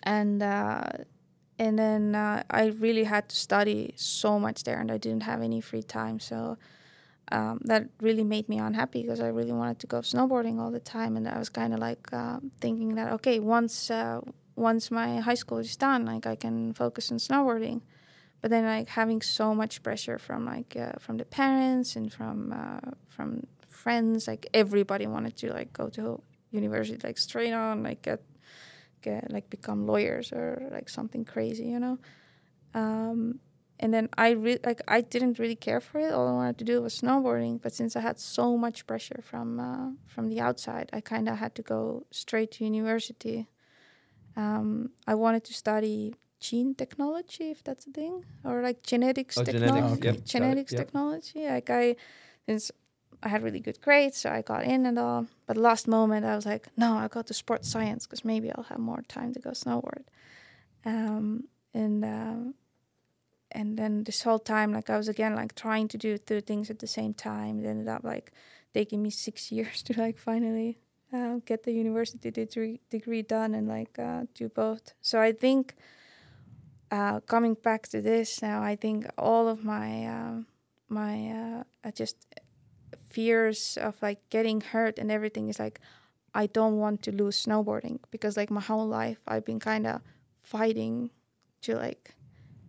and 0.03 0.43
uh, 0.43 0.85
and 1.59 1.79
then 1.79 2.15
uh, 2.15 2.43
I 2.51 2.67
really 2.67 3.05
had 3.05 3.29
to 3.29 3.37
study 3.37 3.95
so 3.97 4.39
much 4.39 4.65
there 4.65 4.81
and 4.81 4.91
I 4.91 4.99
didn't 4.99 5.23
have 5.23 5.41
any 5.41 5.61
free 5.61 5.83
time. 5.83 6.19
So 6.19 6.59
um, 7.31 7.61
that 7.65 7.89
really 8.01 8.25
made 8.25 8.49
me 8.49 8.59
unhappy 8.59 9.03
because 9.03 9.21
I 9.21 9.29
really 9.29 9.53
wanted 9.53 9.79
to 9.81 9.87
go 9.87 10.01
snowboarding 10.01 10.59
all 10.61 10.71
the 10.71 10.81
time 10.81 11.17
and 11.17 11.29
I 11.29 11.39
was 11.39 11.49
kind 11.49 11.73
of 11.73 11.81
like 11.81 12.13
uh, 12.13 12.39
thinking 12.61 12.97
that 12.97 13.13
okay 13.13 13.41
once 13.41 13.91
uh, 13.91 14.21
once 14.57 14.91
my 14.91 15.21
high 15.21 15.35
school 15.35 15.59
is 15.59 15.75
done 15.77 16.05
like 16.05 16.27
I 16.27 16.37
can 16.37 16.75
focus 16.75 17.11
on 17.11 17.19
snowboarding 17.19 17.81
but 18.43 18.51
then 18.51 18.65
like 18.65 18.89
having 18.91 19.23
so 19.23 19.55
much 19.55 19.83
pressure 19.83 20.19
from 20.19 20.45
like 20.45 20.77
uh, 20.77 20.93
from 21.01 21.17
the 21.17 21.25
parents 21.25 21.97
and 21.97 22.13
from 22.13 22.53
uh, 22.53 22.91
from 23.09 23.47
friends 23.67 24.29
like 24.29 24.47
everybody 24.53 25.07
wanted 25.07 25.35
to 25.37 25.53
like 25.53 25.73
go 25.73 25.89
to 25.89 26.21
university 26.51 27.01
like 27.03 27.17
straight 27.19 27.53
on 27.53 27.83
like 27.83 28.03
get 28.03 28.21
get 29.09 29.31
like 29.37 29.47
become 29.57 29.81
lawyers 29.93 30.27
or 30.39 30.47
like 30.77 30.89
something 30.99 31.23
crazy 31.35 31.67
you 31.75 31.81
know 31.85 31.97
um, 32.83 33.21
and 33.83 33.91
then 33.95 34.07
I 34.27 34.29
re- 34.45 34.65
like 34.69 34.81
I 34.97 35.01
didn't 35.15 35.39
really 35.43 35.61
care 35.69 35.81
for 35.89 35.99
it 36.07 36.13
all 36.15 36.27
I 36.33 36.33
wanted 36.41 36.59
to 36.63 36.65
do 36.73 36.75
was 36.87 36.95
snowboarding 37.03 37.55
but 37.63 37.73
since 37.81 37.93
I 37.99 38.01
had 38.09 38.19
so 38.37 38.47
much 38.65 38.79
pressure 38.91 39.21
from 39.31 39.49
uh, 39.69 39.89
from 40.15 40.25
the 40.33 40.41
outside 40.49 40.87
I 40.99 41.01
kind 41.13 41.27
of 41.29 41.35
had 41.45 41.53
to 41.59 41.63
go 41.75 41.81
straight 42.23 42.51
to 42.55 42.65
university 42.65 43.39
um, 44.37 44.91
I 45.07 45.15
wanted 45.15 45.45
to 45.45 45.55
study 45.55 46.15
gene 46.41 46.75
technology, 46.75 47.51
if 47.51 47.63
that's 47.67 47.87
a 47.87 47.91
thing, 47.91 48.15
or 48.45 48.63
like 48.63 48.83
genetics 48.83 49.37
Oh, 49.39 49.45
genetics, 49.45 49.75
technology. 49.75 50.03
yep, 50.07 50.15
it, 50.17 50.25
Genetics 50.35 50.73
yep. 50.73 50.81
technology. 50.83 51.41
Like 51.47 51.71
I, 51.71 51.97
since 52.47 52.71
I 53.25 53.29
had 53.29 53.43
really 53.43 53.61
good 53.61 53.81
grades, 53.81 54.19
so 54.19 54.31
I 54.31 54.43
got 54.43 54.65
in 54.65 54.85
and 54.85 54.99
all. 54.99 55.27
But 55.47 55.57
last 55.57 55.89
moment, 55.89 56.27
I 56.27 56.37
was 56.37 56.45
like, 56.45 56.69
no, 56.77 56.99
I 56.99 57.09
got 57.09 57.27
to 57.29 57.35
sports 57.35 57.71
science 57.71 58.07
because 58.07 58.25
maybe 58.25 58.53
I'll 58.53 58.65
have 58.65 58.79
more 58.79 59.03
time 59.09 59.33
to 59.33 59.41
go 59.41 59.51
snowboard. 59.51 60.05
Um, 60.85 61.45
and 61.73 62.05
um, 62.05 62.55
and 63.51 63.79
then 63.79 64.05
this 64.05 64.23
whole 64.23 64.39
time, 64.39 64.73
like 64.73 64.91
I 64.91 64.99
was 64.99 65.09
again 65.09 65.35
like 65.35 65.55
trying 65.55 65.89
to 65.89 65.99
do 65.99 66.19
two 66.19 66.43
things 66.43 66.69
at 66.71 66.81
the 66.81 66.87
same 66.87 67.15
time. 67.15 67.59
It 67.59 67.67
ended 67.67 67.89
up 67.89 68.05
like 68.05 68.31
taking 68.75 69.03
me 69.03 69.11
six 69.11 69.51
years 69.57 69.83
to 69.85 69.99
like 69.99 70.19
finally 70.19 70.79
uh, 71.11 71.37
get 71.47 71.63
the 71.63 71.73
university 71.73 72.31
degree 72.31 72.81
degree 72.91 73.23
done 73.23 73.55
and 73.55 73.67
like 73.67 73.99
uh, 73.99 74.25
do 74.35 74.51
both. 74.51 74.93
So 75.01 75.19
I 75.19 75.33
think 75.33 75.77
uh, 76.91 77.21
coming 77.21 77.55
back 77.55 77.89
to 77.89 78.03
this 78.03 78.43
now, 78.43 78.63
I 78.63 78.77
think 78.77 79.07
all 79.17 79.49
of 79.49 79.65
my 79.65 80.07
um 80.07 80.47
my 80.89 81.31
uh, 81.31 81.65
uh, 81.89 81.91
just 81.91 82.17
fears 83.15 83.79
of 83.81 83.95
like 84.03 84.19
getting 84.29 84.61
hurt 84.61 84.99
and 84.99 85.11
everything 85.11 85.49
is 85.49 85.59
like 85.59 85.81
I 86.35 86.47
don't 86.47 86.79
want 86.79 87.03
to 87.03 87.13
lose 87.13 87.47
snowboarding 87.47 88.01
because 88.11 88.37
like 88.37 88.51
my 88.51 88.61
whole 88.61 88.89
life 88.89 89.21
I've 89.29 89.45
been 89.45 89.61
kind 89.61 89.87
of 89.87 90.01
fighting 90.43 91.11
to 91.63 91.77
like 91.77 92.17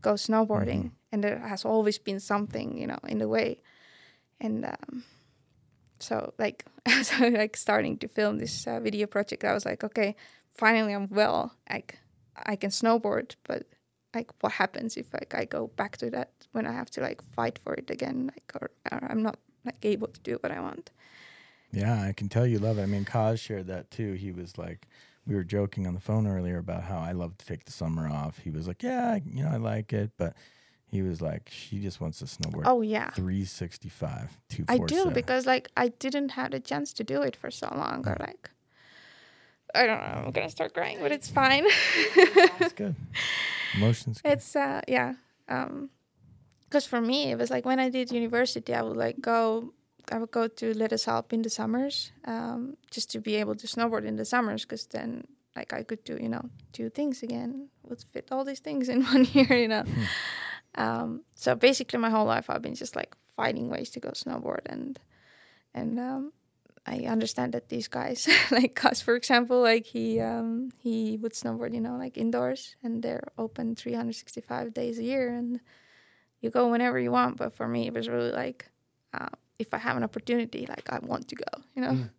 go 0.02 0.14
snowboarding 0.14 0.92
and 1.12 1.24
there 1.24 1.40
has 1.40 1.66
always 1.66 1.98
been 1.98 2.20
something 2.20 2.78
you 2.78 2.86
know 2.86 3.00
in 3.08 3.18
the 3.18 3.28
way. 3.28 3.62
And 4.40 4.66
um, 4.66 5.04
so 6.00 6.34
like 6.38 6.66
as 6.86 7.12
I 7.20 7.30
like 7.30 7.58
starting 7.58 7.98
to 7.98 8.08
film 8.08 8.38
this 8.38 8.68
uh, 8.68 8.80
video 8.80 9.08
project 9.08 9.44
I 9.44 9.54
was 9.54 9.66
like 9.66 9.84
okay 9.84 10.16
finally 10.54 10.94
I'm 10.94 11.08
well 11.10 11.56
like 11.68 11.98
I 12.36 12.56
can 12.56 12.70
snowboard 12.70 13.36
but 13.48 13.64
like 14.14 14.30
what 14.42 14.54
happens 14.54 14.96
if 14.96 15.12
like 15.12 15.34
I 15.34 15.46
go 15.46 15.72
back 15.76 15.98
to 15.98 16.10
that 16.12 16.32
when 16.52 16.68
I 16.68 16.74
have 16.74 16.92
to 16.92 17.02
like 17.02 17.22
fight 17.34 17.58
for 17.58 17.74
it 17.74 17.90
again 17.90 18.30
like 18.32 18.52
or, 18.62 18.70
or 18.92 19.12
I'm 19.12 19.24
not 19.24 19.40
like 19.66 19.84
able 19.84 20.08
to 20.08 20.20
do 20.22 20.38
what 20.42 20.52
I 20.52 20.60
want 20.60 20.92
Yeah, 21.72 22.02
I 22.02 22.14
can 22.14 22.30
tell 22.30 22.46
you 22.48 22.60
love 22.60 22.78
it. 22.78 22.84
I 22.84 22.86
mean, 22.86 23.04
Kas 23.06 23.40
shared 23.40 23.68
that 23.68 23.92
too. 23.92 24.14
He 24.14 24.32
was 24.32 24.58
like, 24.58 24.88
we 25.28 25.36
were 25.36 25.44
joking 25.44 25.88
on 25.88 25.94
the 25.94 26.00
phone 26.00 26.26
earlier 26.28 26.58
about 26.60 26.84
how 26.84 27.00
I 27.00 27.12
love 27.12 27.38
to 27.40 27.46
take 27.46 27.66
the 27.66 27.72
summer 27.72 28.08
off. 28.08 28.38
He 28.40 28.50
was 28.52 28.68
like, 28.68 28.82
yeah, 28.84 29.20
you 29.26 29.44
know, 29.44 29.50
I 29.50 29.58
like 29.58 29.92
it, 29.92 30.12
but 30.18 30.36
he 30.88 31.02
was 31.02 31.20
like, 31.22 31.50
she 31.52 31.80
just 31.80 32.00
wants 32.00 32.20
to 32.20 32.26
snowboard. 32.26 32.64
oh 32.66 32.82
yeah 32.82 33.10
365, 33.10 34.38
two. 34.50 34.66
I 34.70 34.78
do 34.78 35.10
because 35.12 35.46
like 35.46 35.70
I 35.76 35.90
didn't 35.90 36.30
have 36.32 36.52
the 36.52 36.60
chance 36.60 36.94
to 36.94 37.04
do 37.04 37.22
it 37.24 37.36
for 37.36 37.52
so 37.52 37.68
long 37.76 38.08
or 38.08 38.16
like 38.20 38.52
I 39.74 39.86
don't 39.88 40.00
know 40.00 40.24
I'm 40.28 40.32
gonna 40.32 40.50
start 40.50 40.74
crying 40.74 41.00
but 41.02 41.12
it's 41.12 41.30
fine 41.30 41.66
It's 42.62 42.74
good. 42.74 42.96
Emotions. 43.76 44.22
good. 44.22 44.32
it's 44.34 44.56
uh 44.56 44.82
yeah 44.88 45.16
um 45.50 45.90
because 46.66 46.86
for 46.86 47.02
me 47.02 47.32
it 47.32 47.38
was 47.38 47.50
like 47.50 47.66
when 47.66 47.80
I 47.80 47.90
did 47.90 48.12
university 48.12 48.74
I 48.74 48.82
would 48.82 48.98
like 48.98 49.22
go 49.22 49.74
I 50.12 50.18
would 50.18 50.32
go 50.32 50.48
to 50.48 50.74
Les 50.74 50.88
Deux 50.88 51.08
Alpes 51.08 51.34
in 51.34 51.42
the 51.42 51.50
summers 51.50 52.12
um 52.26 52.78
just 52.92 53.12
to 53.12 53.20
be 53.20 53.36
able 53.36 53.56
to 53.56 53.68
snowboard 53.68 54.06
in 54.06 54.16
the 54.16 54.26
summers 54.26 54.64
because 54.64 54.86
then 54.88 55.26
like 55.56 55.74
I 55.74 55.84
could 55.84 56.04
do 56.04 56.18
you 56.22 56.30
know 56.30 56.50
two 56.74 56.90
things 56.90 57.24
again 57.24 57.70
would 57.84 58.02
fit 58.02 58.30
all 58.32 58.44
these 58.46 58.60
things 58.60 58.90
in 58.90 59.04
one 59.14 59.26
year 59.26 59.54
you 59.56 59.68
know? 59.68 59.84
Um 60.76 61.22
so 61.36 61.56
basically 61.56 62.00
my 62.00 62.10
whole 62.10 62.26
life 62.26 62.50
I've 62.50 62.62
been 62.62 62.76
just 62.76 62.96
like 62.96 63.16
finding 63.36 63.70
ways 63.70 63.90
to 63.92 64.00
go 64.00 64.10
snowboard 64.10 64.66
and 64.66 65.00
and 65.74 66.00
um 66.00 66.32
I 66.88 67.06
understand 67.10 67.54
that 67.54 67.70
these 67.70 67.88
guys, 67.88 68.28
like 68.52 68.76
Kas, 68.76 69.02
for 69.02 69.16
example, 69.16 69.62
like 69.62 69.86
he 69.86 70.20
um, 70.20 70.72
he 70.78 71.18
would 71.18 71.34
snowboard, 71.34 71.74
you 71.74 71.82
know, 71.82 71.98
like 71.98 72.18
indoors, 72.18 72.76
and 72.84 73.02
they're 73.02 73.28
open 73.38 73.76
365 73.76 74.74
days 74.74 75.00
a 75.00 75.04
year, 75.04 75.34
and 75.34 75.62
you 76.46 76.50
go 76.52 76.70
whenever 76.70 76.98
you 77.00 77.12
want. 77.12 77.38
But 77.38 77.54
for 77.54 77.68
me, 77.68 77.88
it 77.88 77.94
was 77.94 78.08
really 78.08 78.32
like, 78.32 78.70
uh, 79.14 79.28
if 79.60 79.74
I 79.74 79.78
have 79.78 79.98
an 79.98 80.04
opportunity, 80.04 80.66
like 80.68 80.90
I 80.90 81.00
want 81.00 81.28
to 81.30 81.36
go, 81.36 81.52
you 81.76 81.82
know. 81.82 82.10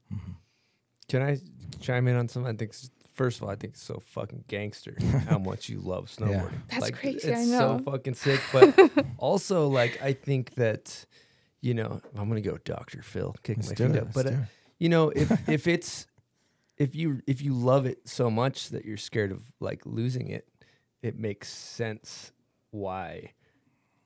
Can 1.09 1.23
I 1.23 1.39
chime 1.81 2.09
in 2.09 2.17
on 2.17 2.29
something? 2.29 2.53
I 2.55 2.57
think 2.57 2.75
first 3.15 3.39
of 3.39 3.45
all, 3.45 3.51
I 3.51 3.57
think 3.57 3.75
it's 3.75 3.83
so 3.83 4.03
fucking 4.05 4.45
gangster 4.49 4.97
how 5.29 5.39
much 5.39 5.69
you 5.69 5.79
love 5.81 6.07
snowboarding. 6.15 6.61
That's 6.69 6.83
like, 6.83 6.95
crazy, 6.97 7.33
I 7.33 7.41
It's 7.41 7.49
know. 7.51 7.79
so 7.85 7.91
fucking 7.91 8.15
sick. 8.15 8.41
But 8.53 8.79
also, 9.19 9.69
like, 9.69 10.03
I 10.03 10.13
think 10.13 10.55
that 10.57 11.07
you 11.63 11.75
know, 11.75 12.01
I'm 12.17 12.29
gonna 12.29 12.41
go 12.41 12.59
Dr. 12.59 13.03
Phil, 13.03 13.35
kicking 13.43 13.63
Let's 13.63 13.71
my 13.71 13.75
do 13.75 13.87
feet 13.93 13.97
it, 13.97 14.03
up. 14.03 14.15
let's 14.15 14.23
But 14.23 14.27
uh, 14.35 14.37
you 14.79 14.89
know, 14.89 15.11
if 15.11 15.49
if 15.49 15.67
it's 15.67 16.07
if 16.77 16.95
you 16.95 17.23
if 17.27 17.41
you 17.43 17.55
love 17.55 17.87
it 17.87 18.09
so 18.09 18.31
much 18.31 18.69
that 18.71 18.85
you're 18.85 18.97
scared 18.97 19.33
of 19.33 19.43
like 19.61 19.83
losing 19.85 20.29
it, 20.29 20.49
it 21.03 21.19
makes 21.19 21.49
sense 21.49 22.33
why 22.71 23.33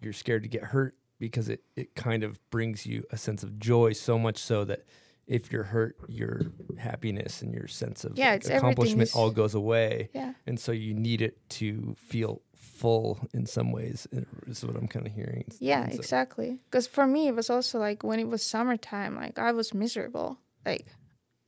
you're 0.00 0.12
scared 0.12 0.42
to 0.42 0.48
get 0.48 0.62
hurt 0.62 0.94
because 1.18 1.48
it 1.48 1.62
it 1.76 1.94
kind 1.94 2.24
of 2.24 2.38
brings 2.50 2.86
you 2.86 3.04
a 3.10 3.16
sense 3.16 3.42
of 3.42 3.58
joy 3.58 3.92
so 3.92 4.18
much 4.18 4.38
so 4.38 4.64
that 4.64 4.84
if 5.26 5.52
you're 5.52 5.62
hurt, 5.64 5.96
your 6.08 6.46
happiness 6.78 7.40
and 7.40 7.54
your 7.54 7.68
sense 7.68 8.04
of 8.04 8.18
Yeah, 8.18 8.32
like, 8.32 8.46
accomplishment 8.50 9.10
all 9.14 9.30
goes 9.30 9.54
away. 9.54 10.08
Yeah. 10.12 10.32
And 10.44 10.58
so 10.58 10.72
you 10.72 10.92
need 10.92 11.22
it 11.22 11.38
to 11.50 11.94
feel 11.96 12.42
full 12.56 13.20
in 13.32 13.46
some 13.46 13.70
ways, 13.70 14.08
is 14.48 14.64
what 14.64 14.74
I'm 14.74 14.88
kind 14.88 15.06
of 15.06 15.12
hearing. 15.12 15.44
Yeah, 15.60 15.88
so- 15.88 15.94
exactly. 15.94 16.58
Because 16.64 16.88
for 16.88 17.06
me, 17.06 17.28
it 17.28 17.36
was 17.36 17.48
also 17.48 17.78
like 17.78 18.02
when 18.02 18.18
it 18.18 18.26
was 18.28 18.42
summertime, 18.42 19.14
like 19.14 19.38
I 19.38 19.52
was 19.52 19.72
miserable. 19.72 20.38
Like 20.66 20.86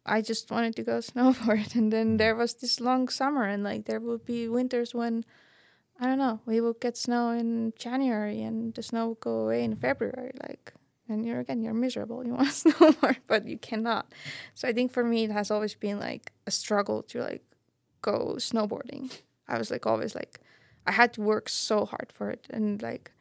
I 0.06 0.20
just 0.20 0.50
wanted 0.50 0.76
to 0.76 0.84
go 0.84 0.98
snowboard, 1.00 1.74
and 1.74 1.92
then 1.92 2.18
there 2.18 2.36
was 2.36 2.54
this 2.54 2.78
long 2.80 3.08
summer, 3.08 3.44
and 3.44 3.64
like 3.64 3.86
there 3.86 3.98
would 4.00 4.24
be 4.24 4.48
winters 4.48 4.94
when 4.94 5.24
I 6.00 6.06
don't 6.06 6.18
know, 6.18 6.40
we 6.46 6.60
will 6.60 6.72
get 6.72 6.96
snow 6.96 7.30
in 7.30 7.72
January, 7.78 8.42
and 8.42 8.74
the 8.74 8.82
snow 8.82 9.08
will 9.08 9.14
go 9.14 9.40
away 9.40 9.62
in 9.62 9.76
February. 9.76 10.32
Like, 10.42 10.72
and 11.08 11.24
you're 11.24 11.40
again, 11.40 11.62
you're 11.62 11.74
miserable. 11.74 12.26
You 12.26 12.34
want 12.38 12.52
snow 12.52 12.94
more, 13.00 13.16
but 13.26 13.46
you 13.46 13.58
cannot. 13.58 14.12
So 14.54 14.68
I 14.68 14.72
think 14.72 14.92
for 14.92 15.04
me, 15.04 15.24
it 15.24 15.30
has 15.30 15.50
always 15.50 15.74
been 15.74 16.00
like 16.00 16.32
a 16.46 16.50
struggle 16.50 17.02
to 17.04 17.20
like 17.20 17.44
go 18.00 18.34
snowboarding. 18.38 19.12
I 19.46 19.58
was 19.58 19.70
like 19.70 19.86
always 19.86 20.14
like 20.14 20.40
I 20.86 20.92
had 20.92 21.12
to 21.14 21.20
work 21.20 21.48
so 21.48 21.84
hard 21.84 22.10
for 22.12 22.30
it, 22.30 22.46
and 22.50 22.82
like 22.82 23.12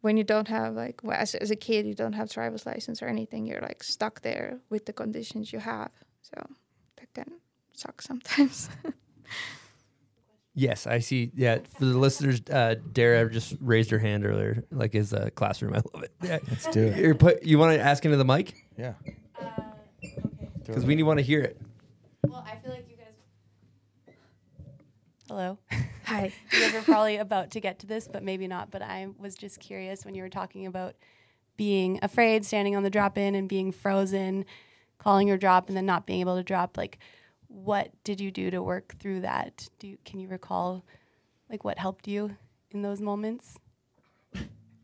when 0.00 0.16
you 0.16 0.24
don't 0.24 0.48
have 0.48 0.74
like 0.74 1.00
well, 1.02 1.16
as, 1.16 1.34
as 1.34 1.50
a 1.50 1.56
kid 1.56 1.86
you 1.86 1.94
don't 1.94 2.14
have 2.14 2.30
driver's 2.30 2.66
license 2.66 3.02
or 3.02 3.06
anything 3.06 3.46
you're 3.46 3.60
like 3.60 3.82
stuck 3.82 4.22
there 4.22 4.58
with 4.70 4.86
the 4.86 4.92
conditions 4.92 5.52
you 5.52 5.58
have 5.58 5.90
so 6.22 6.34
that 6.96 7.12
can 7.14 7.40
suck 7.72 8.00
sometimes 8.02 8.70
Yes, 10.60 10.86
I 10.86 10.98
see. 10.98 11.30
Yeah, 11.34 11.60
for 11.78 11.86
the 11.86 11.96
listeners, 11.96 12.42
uh, 12.52 12.74
Dara 12.92 13.30
just 13.30 13.56
raised 13.62 13.90
her 13.92 13.98
hand 13.98 14.26
earlier, 14.26 14.62
like 14.70 14.92
his 14.92 15.14
uh, 15.14 15.30
classroom. 15.34 15.72
I 15.74 15.80
love 15.94 16.02
it. 16.02 16.12
Yeah. 16.22 16.38
Let's 16.50 16.66
do 16.66 16.82
it. 16.82 16.98
You're 16.98 17.14
put, 17.14 17.42
you 17.42 17.58
want 17.58 17.72
to 17.72 17.80
ask 17.80 18.04
into 18.04 18.18
the 18.18 18.26
mic 18.26 18.66
Yeah. 18.76 18.92
because 20.58 20.84
we 20.84 20.96
need 20.96 21.04
want 21.04 21.18
to 21.18 21.24
hear 21.24 21.40
it. 21.40 21.58
Well, 22.28 22.44
I 22.46 22.56
feel 22.56 22.72
like 22.72 22.84
you 22.90 22.96
guys. 22.98 24.14
Hello. 25.28 25.56
hi 26.04 26.30
you 26.52 26.60
guys 26.60 26.74
are 26.74 26.82
probably 26.82 27.16
about 27.16 27.52
to 27.52 27.60
get 27.60 27.78
to 27.78 27.86
this, 27.86 28.06
but 28.06 28.22
maybe 28.22 28.46
not. 28.46 28.70
But 28.70 28.82
I 28.82 29.08
was 29.18 29.36
just 29.36 29.60
curious 29.60 30.04
when 30.04 30.14
you 30.14 30.22
were 30.22 30.28
talking 30.28 30.66
about 30.66 30.94
being 31.56 31.98
afraid, 32.02 32.44
standing 32.44 32.76
on 32.76 32.82
the 32.82 32.90
drop 32.90 33.16
in, 33.16 33.34
and 33.34 33.48
being 33.48 33.72
frozen, 33.72 34.44
calling 34.98 35.26
your 35.26 35.38
drop, 35.38 35.68
and 35.68 35.76
then 35.76 35.86
not 35.86 36.04
being 36.04 36.20
able 36.20 36.36
to 36.36 36.42
drop. 36.42 36.76
Like, 36.76 36.98
what 37.50 37.90
did 38.04 38.20
you 38.20 38.30
do 38.30 38.50
to 38.50 38.62
work 38.62 38.94
through 39.00 39.20
that? 39.20 39.68
Do 39.78 39.88
you, 39.88 39.98
can 40.04 40.20
you 40.20 40.28
recall, 40.28 40.84
like, 41.50 41.64
what 41.64 41.78
helped 41.78 42.06
you 42.06 42.36
in 42.70 42.82
those 42.82 43.00
moments? 43.00 43.58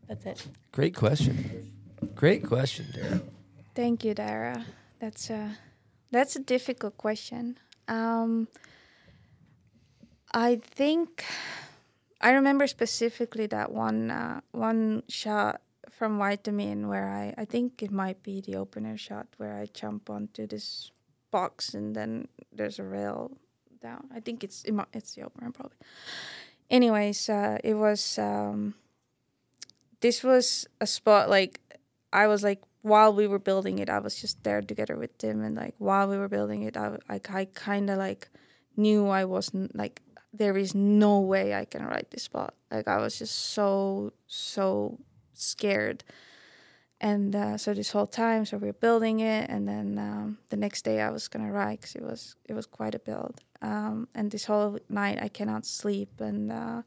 That's 0.07 0.25
it. 0.25 0.47
Great 0.71 0.95
question. 0.95 1.71
Great 2.15 2.45
question, 2.45 2.85
Dara. 2.93 3.21
Thank 3.73 4.03
you, 4.03 4.13
Dara. 4.13 4.65
That's 4.99 5.29
a 5.29 5.57
that's 6.11 6.35
a 6.35 6.39
difficult 6.39 6.97
question. 6.97 7.57
Um, 7.87 8.47
I 10.33 10.55
think 10.63 11.25
I 12.21 12.31
remember 12.31 12.67
specifically 12.67 13.47
that 13.47 13.71
one 13.71 14.11
uh, 14.11 14.41
one 14.51 15.03
shot 15.09 15.61
from 15.89 16.17
Vitamin 16.17 16.87
where 16.87 17.09
I 17.09 17.33
I 17.37 17.45
think 17.45 17.83
it 17.83 17.91
might 17.91 18.23
be 18.23 18.41
the 18.41 18.55
opener 18.55 18.97
shot 18.97 19.27
where 19.37 19.57
I 19.57 19.65
jump 19.65 20.09
onto 20.09 20.47
this 20.47 20.91
box 21.31 21.73
and 21.73 21.95
then 21.95 22.27
there's 22.51 22.79
a 22.79 22.83
rail 22.83 23.37
down. 23.81 24.07
I 24.13 24.19
think 24.19 24.43
it's 24.43 24.63
it's 24.93 25.15
the 25.15 25.23
opener 25.23 25.51
probably. 25.51 25.77
Anyways, 26.69 27.29
uh, 27.29 27.57
it 27.63 27.75
was 27.75 28.19
um, 28.19 28.75
this 30.01 30.23
was 30.23 30.67
a 30.81 30.87
spot 30.87 31.29
like 31.29 31.61
I 32.11 32.27
was 32.27 32.43
like 32.43 32.61
while 32.81 33.13
we 33.13 33.27
were 33.27 33.39
building 33.39 33.79
it, 33.79 33.89
I 33.89 33.99
was 33.99 34.19
just 34.19 34.43
there 34.43 34.61
together 34.61 34.95
with 34.95 35.17
Tim, 35.17 35.43
and 35.43 35.55
like 35.55 35.75
while 35.77 36.07
we 36.07 36.17
were 36.17 36.29
building 36.29 36.63
it, 36.63 36.77
I 36.77 36.97
like 37.09 37.29
I 37.31 37.45
kind 37.45 37.89
of 37.89 37.97
like 37.97 38.29
knew 38.75 39.07
I 39.07 39.25
wasn't 39.25 39.75
like 39.75 40.01
there 40.33 40.57
is 40.57 40.75
no 40.75 41.19
way 41.19 41.53
I 41.53 41.65
can 41.65 41.85
ride 41.85 42.07
this 42.11 42.23
spot. 42.23 42.53
Like 42.71 42.87
I 42.87 42.97
was 42.97 43.19
just 43.19 43.35
so 43.35 44.13
so 44.27 44.99
scared, 45.33 46.03
and 46.99 47.35
uh, 47.35 47.57
so 47.57 47.73
this 47.73 47.91
whole 47.91 48.07
time, 48.07 48.45
so 48.45 48.57
we 48.57 48.67
were 48.67 48.73
building 48.73 49.19
it, 49.19 49.49
and 49.49 49.67
then 49.67 49.97
um, 49.99 50.37
the 50.49 50.57
next 50.57 50.83
day 50.83 51.01
I 51.01 51.09
was 51.09 51.27
gonna 51.27 51.51
ride 51.51 51.79
because 51.79 51.95
it 51.95 52.03
was 52.03 52.35
it 52.45 52.53
was 52.53 52.65
quite 52.65 52.95
a 52.95 52.99
build, 52.99 53.41
um, 53.61 54.07
and 54.15 54.31
this 54.31 54.45
whole 54.45 54.79
night 54.89 55.19
I 55.21 55.27
cannot 55.27 55.65
sleep, 55.65 56.19
and. 56.19 56.51
Uh, 56.51 56.81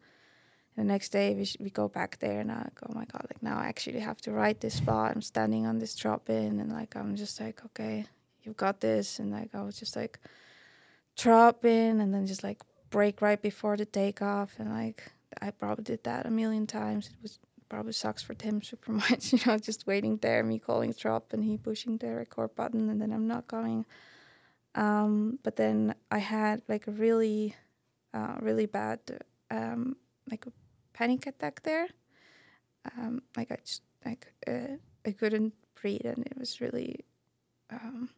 the 0.76 0.84
next 0.84 1.10
day 1.10 1.34
we, 1.34 1.44
sh- 1.44 1.56
we 1.60 1.68
go 1.68 1.88
back 1.88 2.18
there 2.20 2.40
and 2.40 2.50
I 2.50 2.58
like, 2.58 2.78
oh 2.88 2.92
my 2.94 3.04
god, 3.04 3.26
like 3.28 3.42
now 3.42 3.58
I 3.58 3.66
actually 3.66 4.00
have 4.00 4.20
to 4.22 4.32
ride 4.32 4.60
this 4.60 4.74
spot. 4.74 5.12
I'm 5.14 5.20
standing 5.20 5.66
on 5.66 5.78
this 5.78 5.94
drop 5.94 6.30
in 6.30 6.58
and 6.58 6.72
like 6.72 6.96
I'm 6.96 7.16
just 7.16 7.38
like, 7.38 7.64
okay, 7.66 8.06
you've 8.42 8.56
got 8.56 8.80
this 8.80 9.18
and 9.18 9.30
like 9.30 9.54
I 9.54 9.62
was 9.62 9.78
just 9.78 9.94
like 9.94 10.18
drop 11.16 11.64
in 11.64 12.00
and 12.00 12.14
then 12.14 12.26
just 12.26 12.42
like 12.42 12.62
break 12.88 13.20
right 13.20 13.40
before 13.40 13.76
the 13.76 13.84
takeoff 13.84 14.54
and 14.58 14.70
like 14.70 15.12
I 15.42 15.50
probably 15.50 15.84
did 15.84 16.04
that 16.04 16.24
a 16.24 16.30
million 16.30 16.66
times. 16.66 17.08
It 17.08 17.22
was 17.22 17.38
probably 17.70 17.92
sucks 17.92 18.22
for 18.22 18.34
Tim 18.34 18.62
super 18.70 18.92
much, 18.92 19.32
you 19.32 19.38
know, 19.46 19.56
just 19.56 19.86
waiting 19.86 20.18
there, 20.18 20.44
me 20.44 20.58
calling 20.58 20.92
drop 20.92 21.32
and 21.32 21.42
he 21.42 21.56
pushing 21.56 21.96
the 21.96 22.14
record 22.14 22.54
button 22.54 22.90
and 22.90 23.00
then 23.00 23.12
I'm 23.12 23.26
not 23.26 23.48
going. 23.48 23.86
Um, 24.74 25.38
but 25.42 25.56
then 25.56 25.94
I 26.10 26.18
had 26.18 26.60
like 26.68 26.86
a 26.86 26.90
really, 26.90 27.56
uh, 28.12 28.36
really 28.40 28.66
bad, 28.66 29.00
um, 29.50 29.96
like 30.30 30.46
a 30.46 30.52
panic 30.92 31.26
attack 31.26 31.62
there. 31.62 31.88
Um, 32.96 33.22
like 33.36 33.50
I 33.50 33.56
just 33.64 33.82
like 34.04 34.32
uh, 34.46 34.76
I 35.06 35.12
couldn't 35.12 35.54
breathe, 35.80 36.06
and 36.06 36.24
it 36.26 36.38
was 36.38 36.60
really. 36.60 37.04
Um, 37.70 38.10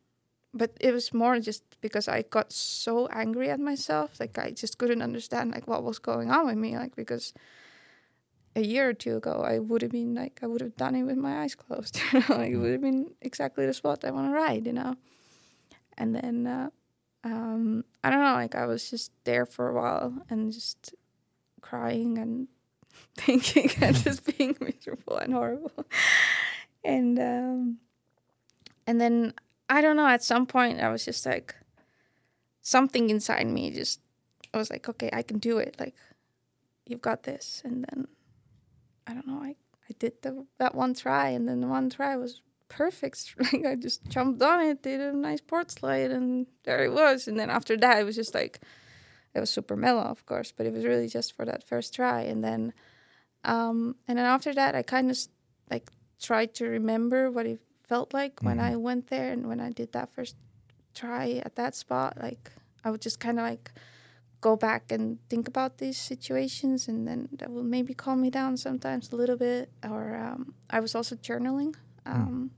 but 0.54 0.76
it 0.80 0.92
was 0.92 1.12
more 1.14 1.40
just 1.40 1.64
because 1.80 2.08
I 2.08 2.22
got 2.22 2.52
so 2.52 3.06
angry 3.08 3.50
at 3.50 3.60
myself. 3.60 4.20
Like 4.20 4.38
I 4.38 4.50
just 4.50 4.78
couldn't 4.78 5.02
understand 5.02 5.52
like 5.52 5.66
what 5.66 5.82
was 5.82 5.98
going 5.98 6.30
on 6.30 6.46
with 6.46 6.56
me. 6.56 6.76
Like 6.76 6.94
because 6.94 7.32
a 8.54 8.60
year 8.60 8.88
or 8.88 8.92
two 8.92 9.16
ago, 9.16 9.42
I 9.44 9.58
would 9.58 9.82
have 9.82 9.90
been 9.90 10.14
like 10.14 10.40
I 10.42 10.46
would 10.46 10.60
have 10.60 10.76
done 10.76 10.94
it 10.94 11.04
with 11.04 11.16
my 11.16 11.42
eyes 11.42 11.54
closed. 11.54 11.98
You 12.12 12.20
know, 12.20 12.36
like 12.36 12.52
it 12.52 12.56
would 12.56 12.72
have 12.72 12.80
been 12.80 13.12
exactly 13.20 13.66
the 13.66 13.74
spot 13.74 14.04
I 14.04 14.10
want 14.10 14.28
to 14.28 14.34
ride. 14.34 14.66
You 14.66 14.72
know, 14.74 14.96
and 15.96 16.14
then 16.14 16.46
uh, 16.46 16.70
um, 17.24 17.84
I 18.02 18.10
don't 18.10 18.20
know. 18.20 18.34
Like 18.34 18.54
I 18.54 18.66
was 18.66 18.90
just 18.90 19.12
there 19.24 19.46
for 19.46 19.68
a 19.68 19.74
while 19.74 20.24
and 20.28 20.52
just 20.52 20.94
crying 21.60 22.18
and 22.18 22.48
thinking 23.16 23.70
and 23.80 23.96
just 23.96 24.36
being 24.36 24.56
miserable 24.60 25.16
and 25.16 25.32
horrible. 25.32 25.86
And 26.84 27.18
um 27.18 27.78
and 28.86 29.00
then 29.00 29.34
I 29.68 29.80
don't 29.80 29.96
know, 29.96 30.06
at 30.06 30.22
some 30.22 30.46
point 30.46 30.80
I 30.80 30.90
was 30.90 31.04
just 31.04 31.24
like 31.24 31.54
something 32.60 33.08
inside 33.08 33.46
me 33.46 33.70
just 33.70 34.00
I 34.52 34.58
was 34.58 34.70
like, 34.70 34.88
okay, 34.88 35.08
I 35.12 35.22
can 35.22 35.38
do 35.38 35.58
it. 35.58 35.76
Like 35.78 35.94
you've 36.86 37.00
got 37.00 37.22
this. 37.22 37.62
And 37.64 37.86
then 37.88 38.08
I 39.06 39.14
don't 39.14 39.26
know, 39.26 39.40
I 39.42 39.56
I 39.88 39.94
did 39.98 40.22
the 40.22 40.46
that 40.58 40.74
one 40.74 40.94
try 40.94 41.28
and 41.28 41.48
then 41.48 41.60
the 41.60 41.66
one 41.66 41.90
try 41.90 42.16
was 42.16 42.40
perfect. 42.68 43.34
Like 43.52 43.66
I 43.66 43.74
just 43.76 44.06
jumped 44.08 44.42
on 44.42 44.60
it, 44.60 44.82
did 44.82 45.00
a 45.00 45.12
nice 45.12 45.40
board 45.40 45.70
slide 45.70 46.10
and 46.10 46.46
there 46.64 46.84
it 46.84 46.92
was. 46.92 47.28
And 47.28 47.38
then 47.38 47.50
after 47.50 47.76
that 47.76 47.98
it 47.98 48.04
was 48.04 48.16
just 48.16 48.34
like 48.34 48.60
it 49.34 49.40
was 49.40 49.50
super 49.50 49.76
mellow, 49.76 50.02
of 50.02 50.26
course, 50.26 50.52
but 50.52 50.66
it 50.66 50.72
was 50.72 50.84
really 50.84 51.08
just 51.08 51.34
for 51.34 51.44
that 51.46 51.64
first 51.64 51.94
try. 51.94 52.20
And 52.22 52.44
then, 52.44 52.74
um, 53.44 53.96
and 54.06 54.18
then 54.18 54.26
after 54.26 54.52
that, 54.52 54.74
I 54.74 54.82
kind 54.82 55.10
of 55.10 55.16
like 55.70 55.90
tried 56.20 56.54
to 56.54 56.66
remember 56.66 57.30
what 57.30 57.46
it 57.46 57.60
felt 57.80 58.12
like 58.12 58.42
when 58.42 58.60
I 58.60 58.76
went 58.76 59.08
there 59.08 59.32
and 59.32 59.48
when 59.48 59.60
I 59.60 59.70
did 59.70 59.92
that 59.92 60.12
first 60.12 60.36
try 60.94 61.42
at 61.44 61.56
that 61.56 61.74
spot. 61.74 62.18
Like 62.20 62.52
I 62.84 62.90
would 62.90 63.00
just 63.00 63.20
kind 63.20 63.38
of 63.38 63.44
like 63.44 63.72
go 64.42 64.56
back 64.56 64.92
and 64.92 65.18
think 65.30 65.48
about 65.48 65.78
these 65.78 65.96
situations, 65.96 66.88
and 66.90 67.08
then 67.08 67.28
that 67.38 67.48
will 67.50 67.64
maybe 67.64 67.94
calm 67.94 68.20
me 68.20 68.28
down 68.30 68.58
sometimes 68.58 69.10
a 69.12 69.16
little 69.16 69.38
bit. 69.38 69.70
Or 69.82 70.14
um, 70.14 70.52
I 70.68 70.80
was 70.84 70.94
also 70.94 71.14
journaling. 71.16 71.72
Um, 72.04 72.50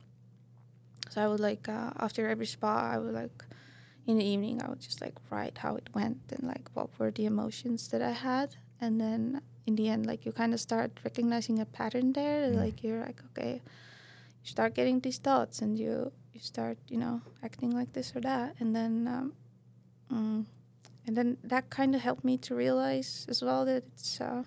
So 1.11 1.23
I 1.23 1.29
would 1.29 1.41
like 1.41 1.69
uh, 1.69 1.93
after 2.07 2.27
every 2.27 2.47
spot, 2.47 2.83
I 2.95 2.99
would 2.99 3.15
like 3.15 3.45
in 4.07 4.19
the 4.19 4.25
evening 4.25 4.61
I 4.63 4.69
would 4.69 4.81
just 4.81 5.01
like 5.01 5.15
write 5.31 5.59
how 5.59 5.77
it 5.77 5.89
went 5.95 6.21
and 6.33 6.43
like 6.47 6.69
what 6.75 6.89
were 6.99 7.11
the 7.11 7.25
emotions 7.25 7.89
that 7.89 8.03
I 8.03 8.11
had 8.13 8.57
and 8.81 9.01
then 9.01 9.41
in 9.67 9.77
the 9.77 9.89
end 9.89 10.07
like 10.07 10.27
you 10.27 10.33
kind 10.33 10.53
of 10.53 10.61
start 10.61 10.91
recognizing 11.05 11.59
a 11.61 11.65
pattern 11.65 12.13
there 12.13 12.49
like 12.51 12.83
you're 12.83 13.01
like 13.01 13.21
okay 13.31 13.63
you 14.43 14.49
start 14.57 14.75
getting 14.75 15.01
these 15.01 15.19
thoughts 15.19 15.63
and 15.63 15.79
you 15.79 16.13
you 16.35 16.41
start 16.41 16.77
you 16.89 16.99
know 16.99 17.23
acting 17.43 17.71
like 17.71 17.93
this 17.95 18.15
or 18.15 18.21
that 18.21 18.55
and 18.61 18.77
then 18.77 19.09
um, 19.09 19.33
mm, 20.13 20.45
and 21.07 21.17
then 21.17 21.37
that 21.45 21.71
kind 21.71 21.95
of 21.95 22.01
helped 22.01 22.25
me 22.25 22.37
to 22.39 22.55
realize 22.55 23.27
as 23.29 23.43
well 23.43 23.65
that 23.65 23.85
it's 23.95 24.21
uh, 24.21 24.45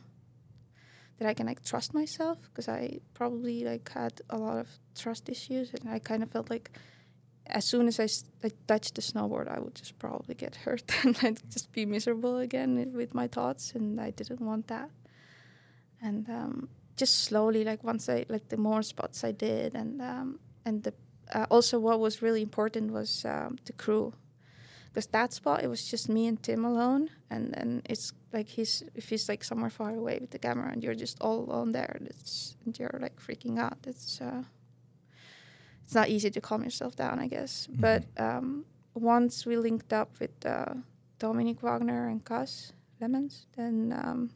that 1.19 1.27
I 1.27 1.33
can 1.33 1.47
like 1.47 1.63
trust 1.63 1.93
myself 1.93 2.37
because 2.43 2.67
I 2.67 2.99
probably 3.13 3.63
like 3.63 3.89
had 3.89 4.21
a 4.29 4.37
lot 4.37 4.57
of 4.57 4.67
trust 4.95 5.29
issues 5.29 5.73
and 5.73 5.89
I 5.89 5.99
kind 5.99 6.23
of 6.23 6.29
felt 6.29 6.49
like 6.49 6.71
as 7.49 7.65
soon 7.65 7.87
as 7.87 7.99
I, 7.99 8.07
I 8.45 8.51
touched 8.67 8.95
the 8.95 9.01
snowboard, 9.01 9.47
I 9.47 9.59
would 9.59 9.75
just 9.75 9.97
probably 9.99 10.35
get 10.35 10.55
hurt 10.65 10.83
and 11.03 11.17
I'd 11.21 11.49
just 11.49 11.71
be 11.71 11.85
miserable 11.85 12.37
again 12.39 12.91
with 12.93 13.13
my 13.13 13.27
thoughts, 13.27 13.73
and 13.73 13.99
I 13.99 14.11
didn't 14.11 14.41
want 14.41 14.67
that. 14.67 14.89
And 16.01 16.29
um, 16.29 16.69
just 16.95 17.23
slowly, 17.23 17.63
like 17.63 17.83
once 17.83 18.09
I 18.09 18.25
like 18.29 18.49
the 18.49 18.57
more 18.57 18.83
spots 18.83 19.23
I 19.23 19.31
did, 19.31 19.75
and 19.75 20.01
um, 20.01 20.39
and 20.65 20.83
the 20.83 20.93
uh, 21.33 21.45
also 21.49 21.79
what 21.79 21.99
was 21.99 22.21
really 22.21 22.41
important 22.41 22.91
was 22.91 23.25
um, 23.25 23.57
the 23.65 23.73
crew, 23.73 24.13
because 24.97 25.11
that 25.11 25.31
spot 25.31 25.63
it 25.63 25.67
was 25.67 25.85
just 25.85 26.09
me 26.09 26.25
and 26.25 26.41
Tim 26.41 26.65
alone, 26.65 27.11
and 27.29 27.53
then 27.53 27.83
it's 27.85 28.13
like 28.33 28.47
he's 28.47 28.81
if 28.95 29.09
he's 29.09 29.29
like 29.29 29.43
somewhere 29.43 29.69
far 29.69 29.91
away 29.91 30.17
with 30.19 30.31
the 30.31 30.39
camera, 30.39 30.71
and 30.71 30.83
you're 30.83 30.95
just 30.95 31.21
all 31.21 31.37
alone 31.37 31.71
there, 31.71 31.99
it's 32.01 32.57
and 32.65 32.73
you're 32.79 32.97
like 32.99 33.21
freaking 33.21 33.59
out. 33.59 33.77
It's 33.85 34.19
uh, 34.19 34.41
it's 35.85 35.93
not 35.93 36.09
easy 36.09 36.31
to 36.31 36.41
calm 36.41 36.63
yourself 36.63 36.95
down, 36.95 37.19
I 37.19 37.27
guess. 37.27 37.67
But 37.69 38.05
um, 38.17 38.65
once 38.95 39.45
we 39.45 39.55
linked 39.55 39.93
up 39.93 40.19
with 40.19 40.43
uh, 40.43 40.73
Dominik 41.19 41.61
Wagner 41.61 42.07
and 42.07 42.25
Kas 42.25 42.73
Lemmens, 42.99 43.45
then 43.55 43.93
um, 44.03 44.31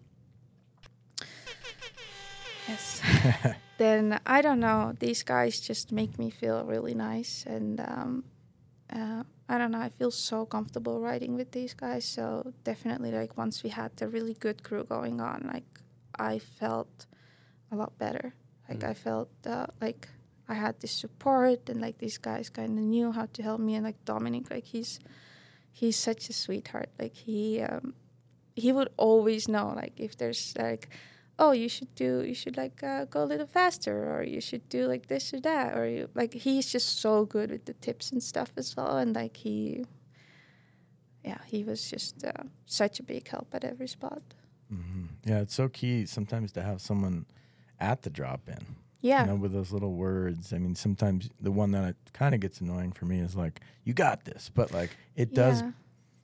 yes, 2.68 3.02
then 3.80 4.20
I 4.28 4.44
don't 4.44 4.60
know. 4.60 4.94
These 5.00 5.24
guys 5.24 5.60
just 5.60 5.92
make 5.92 6.20
me 6.20 6.30
feel 6.30 6.64
really 6.66 6.94
nice, 6.94 7.46
and 7.48 7.80
um, 7.80 8.24
uh, 8.94 9.24
I 9.52 9.58
don't 9.58 9.72
know. 9.72 9.82
I 9.82 9.90
feel 9.90 10.12
so 10.12 10.46
comfortable 10.46 11.02
riding 11.02 11.36
with 11.36 11.52
these 11.52 11.74
guys. 11.74 12.06
So 12.06 12.54
definitely, 12.64 13.12
like 13.12 13.36
once 13.38 13.64
we 13.64 13.70
had 13.70 13.92
the 13.98 14.08
really 14.08 14.34
good 14.34 14.64
crew 14.64 14.86
going 14.86 15.20
on, 15.20 15.50
like 15.54 15.68
I 16.18 16.40
felt 16.40 17.06
a 17.70 17.76
lot 17.76 17.98
better. 17.98 18.34
Like 18.70 18.86
I 18.86 18.94
felt 18.94 19.30
uh, 19.46 19.68
like 19.82 20.08
I 20.48 20.54
had 20.54 20.80
this 20.80 20.94
support, 20.94 21.68
and 21.68 21.82
like 21.82 21.98
these 21.98 22.18
guys 22.18 22.50
kind 22.50 22.80
of 22.80 22.86
knew 22.86 23.12
how 23.12 23.28
to 23.34 23.44
help 23.44 23.60
me. 23.60 23.76
And 23.76 23.84
like 23.84 24.06
Dominik, 24.06 24.50
like 24.50 24.64
he's 24.64 25.02
he's 25.74 25.98
such 25.98 26.30
a 26.30 26.34
sweetheart. 26.34 26.90
Like 26.98 27.14
he 27.14 27.60
um, 27.60 27.94
he 28.56 28.72
would 28.72 28.90
always 28.96 29.50
know 29.50 29.74
like 29.76 30.00
if 30.00 30.16
there's 30.16 30.54
like 30.58 30.88
oh 31.44 31.52
you 31.64 31.68
should 31.76 31.94
do 31.96 32.12
you 32.30 32.36
should 32.42 32.56
like 32.64 32.78
uh, 32.84 33.04
go 33.06 33.20
a 33.24 33.30
little 33.34 33.48
faster 33.60 33.96
or 34.14 34.22
you 34.24 34.40
should 34.48 34.66
do 34.70 34.82
like 34.94 35.06
this 35.08 35.34
or 35.34 35.40
that 35.42 35.76
or 35.78 35.86
you 35.96 36.08
like 36.22 36.34
he's 36.46 36.68
just 36.76 36.90
so 37.06 37.26
good 37.26 37.50
with 37.52 37.66
the 37.66 37.74
tips 37.86 38.12
and 38.12 38.22
stuff 38.32 38.52
as 38.62 38.76
well 38.78 38.98
and 39.02 39.16
like 39.22 39.36
he 39.38 39.84
yeah 41.24 41.40
he 41.46 41.64
was 41.64 41.90
just 41.90 42.24
uh, 42.26 42.44
such 42.66 43.00
a 43.00 43.04
big 43.04 43.28
help 43.28 43.48
at 43.54 43.64
every 43.64 43.88
spot 43.88 44.22
Yeah, 45.26 45.42
it's 45.42 45.54
so 45.54 45.68
key 45.70 46.06
sometimes 46.06 46.52
to 46.54 46.62
have 46.62 46.80
someone 46.82 47.26
at 47.80 48.02
the 48.04 48.10
drop 48.10 48.48
in. 48.48 48.64
yeah 49.02 49.22
You 49.22 49.28
know, 49.32 49.36
with 49.44 49.52
those 49.54 49.72
little 49.76 49.94
words. 50.08 50.54
I 50.54 50.58
mean, 50.64 50.76
sometimes 50.76 51.30
the 51.48 51.52
one 51.52 51.72
that 51.72 51.96
kind 52.14 52.34
of 52.36 52.40
gets 52.42 52.62
annoying 52.62 52.92
for 52.94 53.06
me 53.06 53.18
is 53.28 53.36
like, 53.36 53.60
"You 53.84 53.94
got 53.94 54.24
this," 54.30 54.50
but 54.54 54.72
like 54.80 54.92
it 55.16 55.34
does. 55.34 55.62
Yeah. 55.62 55.72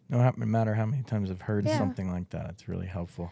No 0.09 0.45
matter 0.57 0.74
how 0.80 0.86
many 0.86 1.03
times 1.03 1.30
I've 1.32 1.41
heard 1.51 1.65
Yeah. 1.65 1.78
something 1.78 2.09
like 2.18 2.30
that, 2.30 2.45
it's 2.51 2.68
really 2.72 2.88
helpful. 2.88 3.28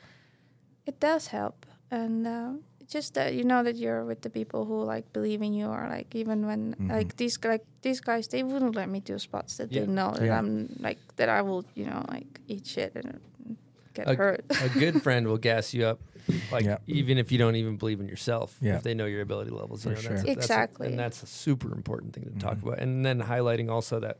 It 0.85 0.99
does 0.99 1.27
help, 1.27 1.65
and 1.95 2.27
uh, 2.27 2.51
just 2.87 3.13
that 3.15 3.33
you 3.33 3.43
know 3.43 3.63
that 3.63 3.75
you're 3.75 4.03
with 4.05 4.21
the 4.21 4.29
people 4.29 4.65
who 4.65 4.83
like 4.83 5.05
believe 5.13 5.41
in 5.41 5.53
you, 5.53 5.67
or 5.67 5.87
like 5.89 6.13
even 6.15 6.45
when 6.45 6.61
Mm-hmm. 6.75 6.91
like 6.91 7.15
these 7.17 7.39
like 7.43 7.65
these 7.81 7.99
guys, 8.01 8.27
they 8.27 8.43
wouldn't 8.43 8.75
let 8.75 8.89
me 8.89 8.99
do 8.99 9.17
spots 9.19 9.57
that 9.57 9.71
Yeah. 9.71 9.81
they 9.81 9.87
know 9.87 10.11
that 10.11 10.25
Yeah. 10.25 10.37
I'm 10.39 10.75
like 10.79 10.99
that 11.15 11.29
I 11.29 11.41
will 11.41 11.63
you 11.75 11.85
know 11.85 12.03
like 12.09 12.29
eat 12.47 12.65
shit 12.67 12.91
and 12.95 13.19
get 13.93 14.09
A- 14.09 14.15
hurt. 14.15 14.43
a 14.61 14.69
good 14.69 15.01
friend 15.01 15.25
will 15.27 15.37
gas 15.39 15.73
you 15.73 15.85
up, 15.91 15.99
like 16.51 16.65
Yeah. 16.65 16.77
even 16.87 17.17
if 17.17 17.31
you 17.31 17.37
don't 17.39 17.55
even 17.55 17.77
believe 17.77 17.99
in 18.03 18.07
yourself. 18.07 18.57
Yeah. 18.61 18.75
If 18.77 18.83
they 18.83 18.93
know 18.93 19.05
your 19.07 19.21
ability 19.21 19.51
levels, 19.51 19.83
For 19.83 19.89
you 19.89 19.95
know, 19.95 20.01
that's, 20.01 20.05
sure. 20.21 20.35
that's 20.35 20.45
Exactly. 20.45 20.87
and 20.87 20.99
that's 20.99 21.23
a 21.23 21.27
super 21.27 21.71
important 21.73 22.13
thing 22.13 22.25
to 22.25 22.35
talk 22.39 22.57
Mhm. 22.57 22.63
about. 22.63 22.79
And 22.83 23.05
then 23.05 23.21
highlighting 23.21 23.69
also 23.71 23.99
that, 24.01 24.17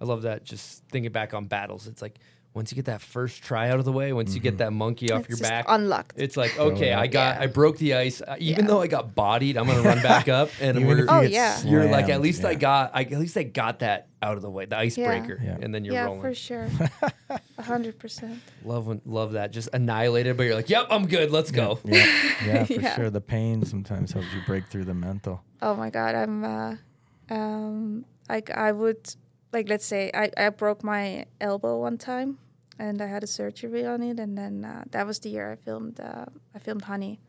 I 0.00 0.04
love 0.06 0.22
that. 0.22 0.44
Just 0.44 0.82
thinking 0.88 1.12
back 1.12 1.34
on 1.34 1.44
battles, 1.46 1.86
it's 1.86 2.00
like 2.02 2.18
once 2.54 2.70
you 2.70 2.76
get 2.76 2.84
that 2.84 3.00
first 3.00 3.42
try 3.42 3.70
out 3.70 3.78
of 3.78 3.84
the 3.86 3.92
way, 3.92 4.12
once 4.12 4.34
you 4.34 4.40
get 4.40 4.58
that 4.58 4.72
monkey 4.74 5.10
off 5.10 5.20
It's 5.20 5.28
your 5.30 5.38
just 5.38 5.50
back, 5.50 5.64
unlocked. 5.68 6.14
it's 6.18 6.36
like 6.36 6.58
okay. 6.58 6.92
I 6.92 7.06
got, 7.06 7.36
Yeah. 7.36 7.42
I 7.42 7.46
broke 7.46 7.78
the 7.78 7.94
ice. 7.94 8.20
Uh, 8.20 8.36
even 8.38 8.64
Yeah. 8.64 8.70
though 8.72 8.80
I 8.82 8.88
got 8.88 9.14
bodied, 9.14 9.56
I'm 9.56 9.66
gonna 9.66 9.80
run 9.82 10.02
back 10.02 10.28
up, 10.28 10.50
and 10.60 10.76
Even 10.76 10.86
we're, 10.88 10.94
if 11.04 11.10
you 11.10 11.16
Oh, 11.16 11.22
get 11.22 11.30
yeah. 11.30 11.62
you're 11.64 11.84
like, 11.86 12.02
at 12.02 12.06
slammed, 12.08 12.22
least 12.24 12.44
I 12.44 12.54
got, 12.54 12.90
I, 12.94 13.02
at 13.04 13.12
least 13.18 13.36
I 13.38 13.42
got 13.44 13.78
that 13.78 14.08
out 14.20 14.36
of 14.36 14.42
the 14.42 14.50
way, 14.50 14.66
the 14.66 14.76
icebreaker, 14.76 15.40
Yeah. 15.42 15.56
and 15.62 15.74
then 15.74 15.84
you're 15.84 15.94
yeah, 15.94 16.04
rolling. 16.04 16.20
for 16.20 16.34
sure, 16.34 16.68
a 17.30 17.62
hundred 17.62 17.98
percent. 17.98 18.38
Love 18.64 18.86
when, 18.86 19.00
love 19.06 19.32
that. 19.32 19.50
Just 19.50 19.70
annihilated, 19.72 20.36
but 20.36 20.42
you're 20.44 20.54
like, 20.54 20.68
yep, 20.68 20.86
I'm 20.90 21.06
good. 21.06 21.30
Let's 21.30 21.50
go. 21.50 21.78
Yeah, 21.84 22.06
yeah, 22.44 22.64
for 22.66 22.72
Yeah. 22.74 22.94
sure. 22.96 23.10
The 23.10 23.20
pain 23.22 23.64
sometimes 23.64 24.12
helps 24.12 24.28
you 24.34 24.40
break 24.46 24.66
through 24.68 24.84
the 24.84 24.94
mental. 24.94 25.42
Oh 25.62 25.74
my 25.74 25.88
god, 25.90 26.14
I'm 26.14 26.44
uh, 26.44 26.76
um, 27.30 28.04
like 28.28 28.50
I 28.50 28.72
would 28.72 29.14
like 29.52 29.68
let's 29.68 29.86
say 29.86 30.10
I, 30.14 30.30
I 30.36 30.48
broke 30.50 30.82
my 30.82 31.26
elbow 31.40 31.78
one 31.78 31.98
time 31.98 32.38
and 32.78 33.00
I 33.02 33.06
had 33.06 33.22
a 33.22 33.26
surgery 33.26 33.84
on 33.84 34.02
it 34.02 34.18
and 34.18 34.36
then 34.36 34.64
uh, 34.64 34.84
that 34.90 35.06
was 35.06 35.18
the 35.20 35.30
year 35.30 35.52
I 35.52 35.56
filmed 35.56 36.00
uh, 36.00 36.26
I 36.54 36.58
filmed 36.58 36.82
Honey. 36.84 37.20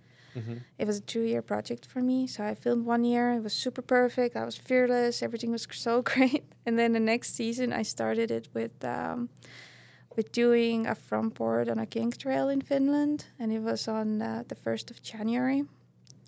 It 0.80 0.88
was 0.88 0.98
a 0.98 1.02
two 1.02 1.22
year 1.22 1.44
project 1.44 1.86
for 1.86 2.02
me. 2.02 2.26
So 2.26 2.44
I 2.44 2.56
filmed 2.56 2.86
one 2.88 3.04
year, 3.04 3.34
it 3.34 3.44
was 3.44 3.54
super 3.54 3.84
perfect, 3.84 4.36
I 4.36 4.46
was 4.46 4.58
fearless, 4.58 5.22
everything 5.22 5.52
was 5.52 5.68
so 5.72 6.02
great. 6.02 6.44
And 6.66 6.80
then 6.80 6.94
the 6.94 7.00
next 7.00 7.36
season 7.36 7.72
I 7.72 7.84
started 7.84 8.32
it 8.32 8.48
with 8.54 8.84
um, 8.84 9.30
with 10.16 10.32
doing 10.32 10.88
a 10.88 10.96
front 10.96 11.34
board 11.36 11.70
on 11.70 11.80
a 11.80 11.86
kink 11.86 12.18
rail 12.26 12.50
in 12.50 12.62
Finland 12.62 13.26
and 13.40 13.52
it 13.52 13.62
was 13.62 13.88
on 13.88 14.22
uh, 14.22 14.44
the 14.48 14.56
first 14.56 14.92
of 14.92 15.02
January 15.02 15.64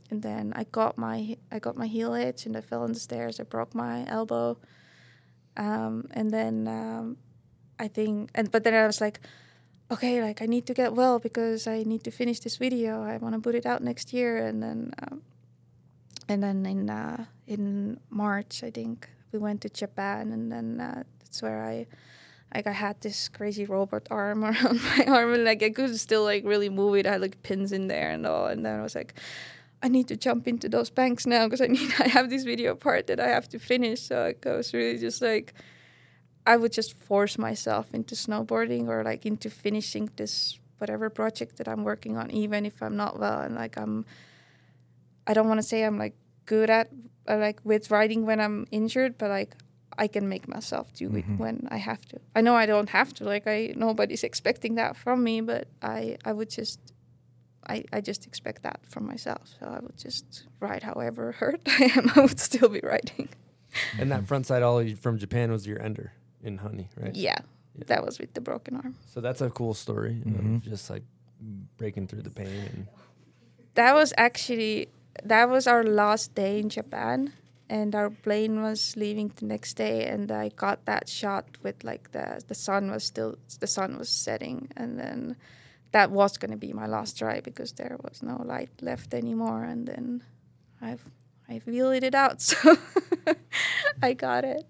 and 0.10 0.22
then 0.22 0.54
I 0.56 0.64
got 0.66 0.98
my 0.98 1.38
I 1.52 1.60
got 1.60 1.76
my 1.78 1.88
heel 1.88 2.14
edge 2.14 2.46
and 2.46 2.56
I 2.56 2.62
fell 2.62 2.84
on 2.84 2.93
the 2.93 3.00
stairs. 3.00 3.39
I 3.39 3.43
broke 3.43 3.74
my 3.74 4.06
elbow, 4.08 4.58
um, 5.58 6.08
and 6.12 6.32
then 6.32 6.68
um, 6.68 7.18
I 7.80 7.88
think 7.88 8.30
and 8.36 8.51
but 8.51 8.64
then 8.64 8.74
I 8.74 8.86
was 8.86 9.01
like, 9.01 9.20
okay, 9.91 10.22
like 10.22 10.41
I 10.41 10.45
need 10.45 10.66
to 10.68 10.74
get 10.74 10.93
well 10.93 11.20
because 11.20 11.68
I 11.68 11.84
need 11.84 12.03
to 12.03 12.12
finish 12.12 12.39
this 12.39 12.58
video. 12.58 13.03
I 13.03 13.18
want 13.18 13.36
to 13.36 13.41
put 13.41 13.56
it 13.56 13.66
out 13.66 13.82
next 13.84 14.14
year, 14.14 14.38
and 14.38 14.62
then 14.62 14.93
um, 15.01 15.22
and 16.28 16.43
then 16.43 16.66
in 16.66 16.89
uh, 16.89 17.26
in 17.47 17.99
March 18.10 18.64
I 18.64 18.72
think 18.72 19.10
we 19.32 19.39
went 19.39 19.62
to 19.62 19.70
Japan, 19.70 20.32
and 20.32 20.51
then 20.51 20.80
uh, 20.80 21.03
that's 21.20 21.41
where 21.41 21.64
I. 21.64 21.88
Like 22.53 22.68
I 22.68 22.72
had 22.72 23.01
this 23.01 23.28
crazy 23.28 23.66
robot 23.66 24.08
arm 24.10 24.45
around 24.45 24.80
my 24.82 25.06
arm, 25.08 25.34
and 25.34 25.43
like 25.43 25.62
I 25.62 25.72
could 25.72 25.99
still 25.99 26.24
like 26.24 26.45
really 26.45 26.70
move 26.70 26.95
it. 26.95 27.06
I 27.06 27.14
had 27.14 27.22
like 27.22 27.43
pins 27.43 27.74
in 27.74 27.88
there 27.88 28.12
and 28.12 28.26
all, 28.26 28.45
and 28.45 28.66
then 28.66 28.80
I 28.80 28.84
was 28.84 28.95
like, 28.95 29.14
I 29.86 29.88
need 29.88 30.08
to 30.08 30.18
jump 30.18 30.48
into 30.48 30.68
those 30.68 30.90
banks 30.90 31.28
now 31.28 31.46
because 31.46 31.62
I 31.62 31.68
need 31.78 31.94
I 32.00 32.08
have 32.08 32.32
this 32.32 32.44
video 32.44 32.74
part 32.74 33.06
that 33.06 33.20
I 33.20 33.28
have 33.28 33.48
to 33.50 33.60
finish. 33.60 34.02
So 34.02 34.34
I 34.44 34.50
was 34.50 34.74
really 34.74 34.98
just 34.98 35.22
like 35.22 35.54
I 36.48 36.58
would 36.58 36.72
just 36.72 36.98
force 36.98 37.38
myself 37.38 37.94
into 37.94 38.16
snowboarding 38.16 38.88
or 38.88 39.04
like 39.04 39.28
into 39.28 39.50
finishing 39.52 40.10
this 40.16 40.60
whatever 40.80 41.12
project 41.12 41.58
that 41.58 41.68
I'm 41.68 41.84
working 41.84 42.18
on, 42.18 42.32
even 42.32 42.66
if 42.66 42.82
I'm 42.82 42.98
not 42.98 43.20
well. 43.20 43.42
And 43.42 43.54
like 43.54 43.78
I'm 43.78 44.06
I 45.28 45.36
don't 45.36 45.48
want 45.48 45.60
to 45.60 45.68
say 45.68 45.84
I'm 45.84 46.00
like 46.00 46.16
good 46.48 46.72
at 46.72 46.90
uh, 47.30 47.38
like 47.38 47.60
with 47.64 47.92
riding 47.92 48.26
when 48.26 48.40
I'm 48.42 48.66
injured, 48.72 49.20
but 49.20 49.30
like 49.30 49.56
I 50.00 50.08
can 50.08 50.28
make 50.28 50.48
myself 50.48 50.92
do 50.94 51.16
it 51.16 51.26
when 51.38 51.68
I 51.70 51.78
have 51.78 52.04
to. 52.08 52.20
I 52.36 52.42
know 52.42 52.56
I 52.56 52.66
don't 52.66 52.90
have 52.90 53.14
to. 53.16 53.24
Like 53.24 53.46
I 53.46 53.74
nobody's 53.76 54.24
expecting 54.24 54.76
that 54.76 54.98
from 54.98 55.24
me, 55.24 55.42
but 55.42 55.68
I 55.84 56.18
I 56.26 56.34
would 56.34 56.50
just 56.50 56.80
I, 57.68 57.84
I 57.91 58.01
just 58.01 58.26
expect 58.28 58.63
that 58.63 58.80
from 58.86 59.05
myself. 59.05 59.41
So 59.59 59.66
I 59.68 59.80
would 59.80 59.97
just 59.97 60.45
ride 60.59 60.84
however 60.84 61.32
hurt 61.39 61.61
I 61.68 61.91
am, 61.95 62.11
I 62.16 62.22
would 62.22 62.39
still 62.39 62.70
be 62.70 62.82
riding. 62.84 63.30
And 63.99 64.11
that 64.11 64.26
front 64.28 64.45
side 64.45 64.63
ollie 64.63 64.93
from 64.93 65.18
Japan 65.18 65.51
was 65.51 65.66
your 65.68 65.82
ender 65.82 66.13
in 66.43 66.57
Honey, 66.59 66.89
right? 66.97 67.16
Yeah, 67.16 67.39
Yeah. 67.78 67.84
that 67.88 68.05
was 68.05 68.20
with 68.20 68.34
the 68.34 68.41
broken 68.41 68.76
arm. 68.78 68.95
So 69.13 69.20
that's 69.22 69.41
a 69.41 69.49
cool 69.49 69.74
story 69.74 70.22
Mhm. 70.26 70.57
of 70.57 70.61
just 70.63 70.89
like 70.89 71.03
breaking 71.78 72.07
through 72.07 72.22
the 72.24 72.30
pain 72.30 72.47
and 72.74 72.88
That 73.76 73.93
was 73.93 74.13
actually 74.18 74.88
that 75.24 75.49
was 75.49 75.68
our 75.68 75.84
last 75.84 76.36
day 76.36 76.59
in 76.59 76.70
Japan, 76.70 77.34
and 77.70 77.95
our 77.95 78.09
plane 78.09 78.61
was 78.61 78.95
leaving 78.97 79.32
the 79.36 79.45
next 79.45 79.76
day, 79.78 80.05
and 80.07 80.32
I 80.32 80.49
got 80.49 80.86
that 80.86 81.07
shot 81.09 81.45
with 81.63 81.84
like 81.84 82.11
the 82.11 82.41
the 82.47 82.55
sun 82.55 82.91
was 82.91 83.03
still 83.03 83.36
the 83.59 83.68
sun 83.68 83.97
was 83.97 84.09
setting, 84.09 84.70
and 84.78 84.97
then 84.99 85.36
that 85.92 86.12
was 86.12 86.38
gonna 86.38 86.58
be 86.58 86.74
my 86.74 86.88
last 86.88 87.18
try 87.18 87.40
because 87.42 87.74
there 87.74 87.98
was 88.04 88.22
no 88.24 88.42
light 88.44 88.70
left 88.82 89.14
anymore, 89.14 89.64
and 89.64 89.88
then 89.88 90.24
I've 90.82 91.04
I 91.50 91.62
wheeled 91.66 92.04
it 92.04 92.16
out, 92.16 92.42
so 92.50 92.76
I 94.02 94.14
got 94.14 94.44
it. 94.44 94.66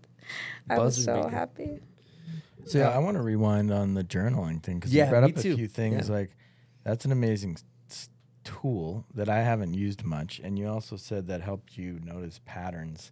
I 0.69 0.79
was 0.79 1.03
so 1.03 1.15
beater. 1.23 1.29
happy. 1.29 1.79
So 2.65 2.79
yeah, 2.79 2.89
I 2.89 2.97
want 2.97 3.15
to 3.17 3.21
rewind 3.21 3.71
on 3.71 3.93
the 3.93 4.03
journaling 4.03 4.61
thing 4.61 4.79
because 4.79 4.93
Yeah, 4.93 5.05
you 5.05 5.09
brought 5.11 5.23
up 5.23 5.35
too. 5.35 5.53
a 5.53 5.55
few 5.55 5.67
things 5.67 6.09
Yeah. 6.09 6.15
like 6.15 6.31
that's 6.83 7.05
an 7.05 7.11
amazing 7.11 7.57
s- 7.89 8.09
tool 8.43 9.05
that 9.13 9.29
I 9.29 9.41
haven't 9.41 9.73
used 9.73 10.03
much, 10.03 10.39
and 10.43 10.57
you 10.59 10.67
also 10.67 10.95
said 10.97 11.27
that 11.27 11.41
helped 11.41 11.77
you 11.77 11.99
notice 12.03 12.39
patterns. 12.45 13.11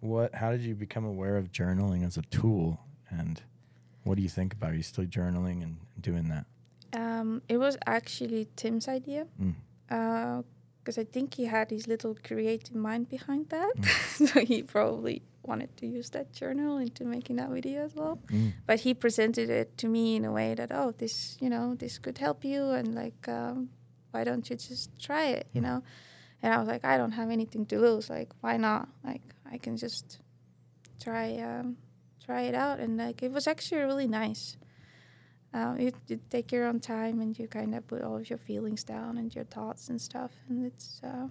What? 0.00 0.34
How 0.34 0.50
did 0.52 0.60
you 0.62 0.74
become 0.74 1.04
aware 1.04 1.36
of 1.36 1.50
journaling 1.52 2.04
as 2.04 2.16
a 2.16 2.22
tool, 2.22 2.80
and 3.10 3.40
what 4.04 4.16
do 4.16 4.22
you 4.22 4.28
think 4.28 4.52
about? 4.54 4.72
Are 4.72 4.76
you 4.76 4.82
still 4.82 5.04
journaling 5.06 5.62
and 5.62 5.76
doing 6.00 6.28
that? 6.28 6.46
Um, 6.96 7.42
it 7.48 7.58
was 7.58 7.76
actually 7.86 8.48
Tim's 8.56 8.88
idea. 8.88 9.26
Mm. 9.40 9.54
because 10.82 10.98
I 10.98 11.04
think 11.04 11.34
he 11.34 11.46
had 11.46 11.70
his 11.70 11.86
little 11.88 12.14
creative 12.28 12.74
mind 12.74 13.08
behind 13.08 13.48
that. 13.48 13.72
Mm. 13.76 14.28
so 14.28 14.40
he 14.40 14.62
probably 14.62 15.22
wanted 15.42 15.74
to 15.78 15.86
use 15.86 16.10
that 16.10 16.32
journal 16.32 16.76
into 16.78 17.04
making 17.04 17.36
that 17.36 17.50
video 17.50 17.84
as 17.84 17.94
well. 17.94 18.18
Mm. 18.28 18.52
But 18.66 18.80
he 18.80 18.92
presented 18.94 19.48
it 19.50 19.76
to 19.78 19.86
me 19.88 20.16
in 20.16 20.24
a 20.24 20.32
way 20.32 20.54
that, 20.54 20.70
oh, 20.72 20.92
this, 20.96 21.36
you 21.40 21.48
know, 21.50 21.74
this 21.74 21.98
could 21.98 22.18
help 22.18 22.44
you, 22.44 22.70
and 22.70 22.94
like, 22.94 23.28
um, 23.28 23.70
why 24.12 24.24
don't 24.24 24.48
you 24.50 24.56
just 24.56 24.90
try 24.98 25.24
it, 25.38 25.46
you 25.54 25.60
Mm. 25.60 25.64
know? 25.64 25.82
And 26.42 26.52
I 26.52 26.58
was 26.58 26.68
like, 26.68 26.84
I 26.84 26.98
don't 26.98 27.12
have 27.12 27.30
anything 27.30 27.64
to 27.66 27.78
lose. 27.78 28.10
Like, 28.10 28.30
why 28.42 28.56
not? 28.58 28.88
Like, 29.02 29.22
I 29.50 29.56
can 29.58 29.76
just 29.78 30.18
try, 31.00 31.36
um, 31.38 31.76
try 32.24 32.42
it 32.42 32.54
out, 32.54 32.78
and 32.80 32.96
like, 32.98 33.22
it 33.22 33.32
was 33.32 33.46
actually 33.46 33.80
really 33.82 34.06
nice. 34.08 34.56
Um, 35.54 35.78
you, 35.78 35.92
you 36.08 36.18
take 36.30 36.50
your 36.50 36.64
own 36.66 36.80
time 36.80 37.20
and 37.20 37.38
you 37.38 37.46
kind 37.46 37.74
of 37.76 37.86
put 37.86 38.02
all 38.02 38.16
of 38.16 38.28
your 38.28 38.38
feelings 38.40 38.82
down 38.82 39.16
and 39.18 39.32
your 39.34 39.44
thoughts 39.44 39.88
and 39.88 40.00
stuff, 40.00 40.32
and 40.48 40.66
it's 40.66 41.00
uh, 41.04 41.28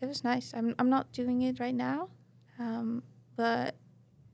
it 0.00 0.06
was 0.06 0.24
nice. 0.24 0.54
I'm 0.54 0.74
I'm 0.78 0.88
not 0.88 1.12
doing 1.12 1.42
it 1.42 1.60
right 1.60 1.74
now, 1.74 2.08
um, 2.58 3.02
but 3.36 3.74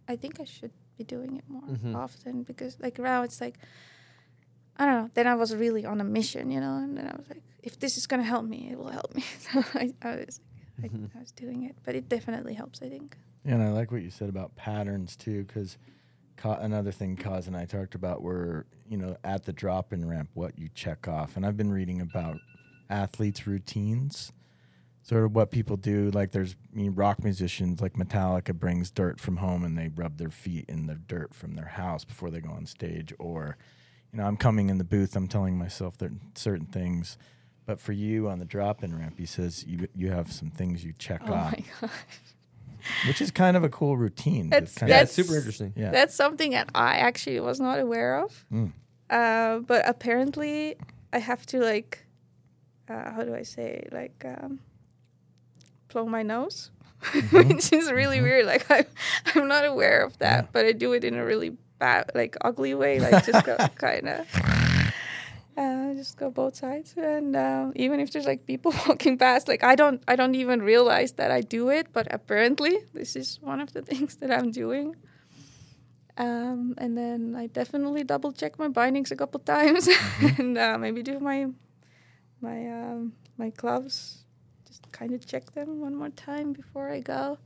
I 0.09 0.15
think 0.17 0.41
I 0.41 0.45
should 0.45 0.71
be 0.97 1.03
doing 1.05 1.37
it 1.37 1.45
more 1.49 1.63
Mhm. 1.63 1.97
often 1.97 2.45
because 2.45 2.79
like 2.81 2.99
now 3.01 3.23
it's 3.25 3.41
like 3.41 3.59
I 4.77 4.87
don't 4.87 5.03
know. 5.03 5.11
Then 5.15 5.27
I 5.27 5.35
was 5.35 5.55
really 5.55 5.85
on 5.85 6.01
a 6.01 6.05
mission, 6.05 6.51
you 6.51 6.61
know, 6.61 6.77
and 6.77 6.97
then 6.97 7.07
I 7.07 7.17
was 7.17 7.29
like, 7.29 7.43
if 7.63 7.79
this 7.79 7.97
is 7.97 8.07
gonna 8.07 8.23
help 8.25 8.45
me, 8.45 8.69
it 8.71 8.79
will 8.79 8.91
help 8.91 9.15
me. 9.15 9.25
So 9.39 9.65
I, 9.75 9.95
I 10.03 10.17
was 10.17 10.41
I, 10.83 10.91
I 11.17 11.21
was 11.21 11.33
doing 11.33 11.63
it, 11.65 11.77
but 11.85 11.95
it 11.97 12.09
definitely 12.09 12.55
helps. 12.55 12.83
I 12.83 12.89
think. 12.89 13.17
Yeah, 13.45 13.55
and 13.55 13.63
I 13.63 13.71
like 13.71 13.91
what 13.91 14.03
you 14.03 14.11
said 14.11 14.29
about 14.29 14.55
patterns 14.57 15.17
too, 15.17 15.45
because 15.45 15.77
another 16.43 16.93
thing 16.93 17.17
Kas 17.17 17.47
and 17.47 17.57
I 17.57 17.65
talked 17.65 17.95
about 17.95 18.23
were, 18.23 18.67
you 18.89 18.97
know, 18.97 19.17
at 19.25 19.45
the 19.45 19.53
drop 19.53 19.93
in 19.93 20.09
ramp, 20.09 20.31
what 20.35 20.59
you 20.59 20.69
check 20.75 21.09
off. 21.09 21.37
And 21.37 21.47
I've 21.47 21.57
been 21.57 21.73
reading 21.73 22.01
about 22.01 22.39
athletes' 22.91 23.47
routines, 23.47 24.33
sort 25.03 25.25
of 25.25 25.35
what 25.35 25.51
people 25.51 25.77
do. 25.77 26.11
Like 26.11 26.33
there's 26.33 26.57
I 26.73 26.77
mean, 26.77 26.95
rock 26.95 27.23
musicians, 27.23 27.81
like 27.81 27.95
Metallica 27.95 28.55
brings 28.55 28.91
dirt 28.91 29.21
from 29.21 29.39
home 29.39 29.65
and 29.65 29.77
they 29.77 29.89
rub 29.89 30.19
their 30.19 30.31
feet 30.31 30.67
in 30.69 30.87
the 30.87 30.95
dirt 30.95 31.35
from 31.35 31.55
their 31.55 31.67
house 31.69 32.05
before 32.05 32.31
they 32.31 32.41
go 32.41 32.51
on 32.51 32.67
stage. 32.67 33.13
Or, 33.19 33.57
you 34.13 34.19
know, 34.19 34.27
I'm 34.27 34.37
coming 34.37 34.69
in 34.69 34.79
the 34.79 34.85
booth, 34.85 35.17
I'm 35.17 35.29
telling 35.29 35.59
myself 35.59 35.99
that 35.99 36.11
certain 36.35 36.67
things. 36.67 37.17
But 37.67 37.81
for 37.81 37.93
you 37.93 38.29
on 38.29 38.41
the 38.41 38.45
drop 38.45 38.85
in 38.85 38.95
ramp, 38.97 39.19
he 39.19 39.27
says 39.27 39.65
you 39.67 39.89
you 39.95 40.11
have 40.11 40.31
some 40.33 40.51
things 40.51 40.85
you 40.85 40.93
check 40.99 41.23
Oh 41.27 41.33
off. 41.33 41.55
which 43.07 43.21
is 43.21 43.31
kind 43.31 43.57
of 43.57 43.65
a 43.65 43.69
cool 43.69 43.97
routine. 43.97 44.45
to 44.45 44.51
That's- 44.51 44.75
kind 44.75 44.91
yeah, 44.91 44.97
of- 44.99 45.03
it's 45.05 45.13
super 45.13 45.37
interesting. 45.37 45.73
yeah. 45.77 45.91
That's 45.91 46.15
something 46.15 46.51
that 46.53 46.69
I 46.75 46.97
actually 46.97 47.41
was 47.41 47.61
not 47.61 47.79
aware 47.79 48.23
of. 48.23 48.45
Mm. 48.53 48.73
Uh, 49.11 49.59
but 49.61 49.87
apparently, 49.89 50.77
I 51.13 51.19
have 51.19 51.45
to 51.47 51.59
like, 51.61 52.07
uh, 52.89 53.11
how 53.13 53.23
do 53.23 53.35
I 53.35 53.43
say, 53.43 53.87
like, 53.93 54.25
um, 54.25 54.61
blow 55.89 56.07
my 56.07 56.23
nose, 56.23 56.71
which 57.33 57.73
is 57.73 57.91
really 57.93 58.21
weird. 58.21 58.47
Like, 58.47 58.71
I, 58.71 58.87
I'm 59.35 59.47
not 59.49 59.65
aware 59.65 60.03
of 60.03 60.19
that, 60.19 60.45
Yeah. 60.45 60.49
but 60.53 60.65
I 60.65 60.73
do 60.73 60.93
it 60.95 61.05
in 61.05 61.15
a 61.15 61.25
really 61.25 61.57
bad, 61.79 62.11
like, 62.15 62.37
ugly 62.41 62.75
way, 62.75 62.99
like, 63.01 63.25
just 63.27 63.45
kind 63.77 64.09
of. 64.09 64.27
Uh, 65.57 65.95
just 65.95 66.17
go 66.17 66.31
both 66.31 66.57
sides, 66.57 66.95
and 66.97 67.37
uh, 67.37 67.71
even 67.77 68.01
if 68.01 68.11
there's 68.11 68.27
like 68.27 68.45
people 68.45 68.73
walking 68.89 69.17
past, 69.17 69.47
like 69.47 69.63
I 69.63 69.77
don't, 69.77 70.03
I 70.09 70.17
don't 70.17 70.35
even 70.35 70.63
realize 70.63 71.13
that 71.13 71.31
I 71.31 71.43
do 71.43 71.71
it, 71.71 71.93
but 71.93 72.09
apparently 72.13 72.79
this 72.93 73.15
is 73.15 73.39
one 73.41 73.61
of 73.61 73.73
the 73.73 73.83
things 73.91 74.17
that 74.17 74.33
I'm 74.33 74.51
doing. 74.51 74.97
Um, 76.17 76.75
and 76.79 76.99
then 76.99 77.35
I 77.37 77.47
definitely 77.47 78.03
double 78.05 78.33
check 78.33 78.59
my 78.59 78.69
bindings 78.69 79.13
a 79.13 79.17
couple 79.17 79.41
times, 79.47 79.89
and 80.39 80.59
uh, 80.59 80.77
maybe 80.77 81.03
do 81.03 81.21
my 81.21 81.47
my 82.41 82.67
um, 82.67 83.13
my 83.37 83.51
gloves. 83.51 84.25
Just 84.67 84.91
kind 84.91 85.15
of 85.15 85.25
check 85.25 85.53
them 85.53 85.81
one 85.81 85.95
more 85.95 86.11
time 86.11 86.53
before 86.53 86.91
I 86.91 86.99
go. 86.99 87.39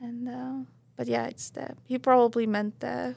And 0.00 0.28
uh, 0.28 0.66
but 0.96 1.06
yeah, 1.06 1.26
it's 1.26 1.50
the 1.50 1.76
he 1.84 1.98
probably 1.98 2.46
meant 2.46 2.80
the 2.80 3.14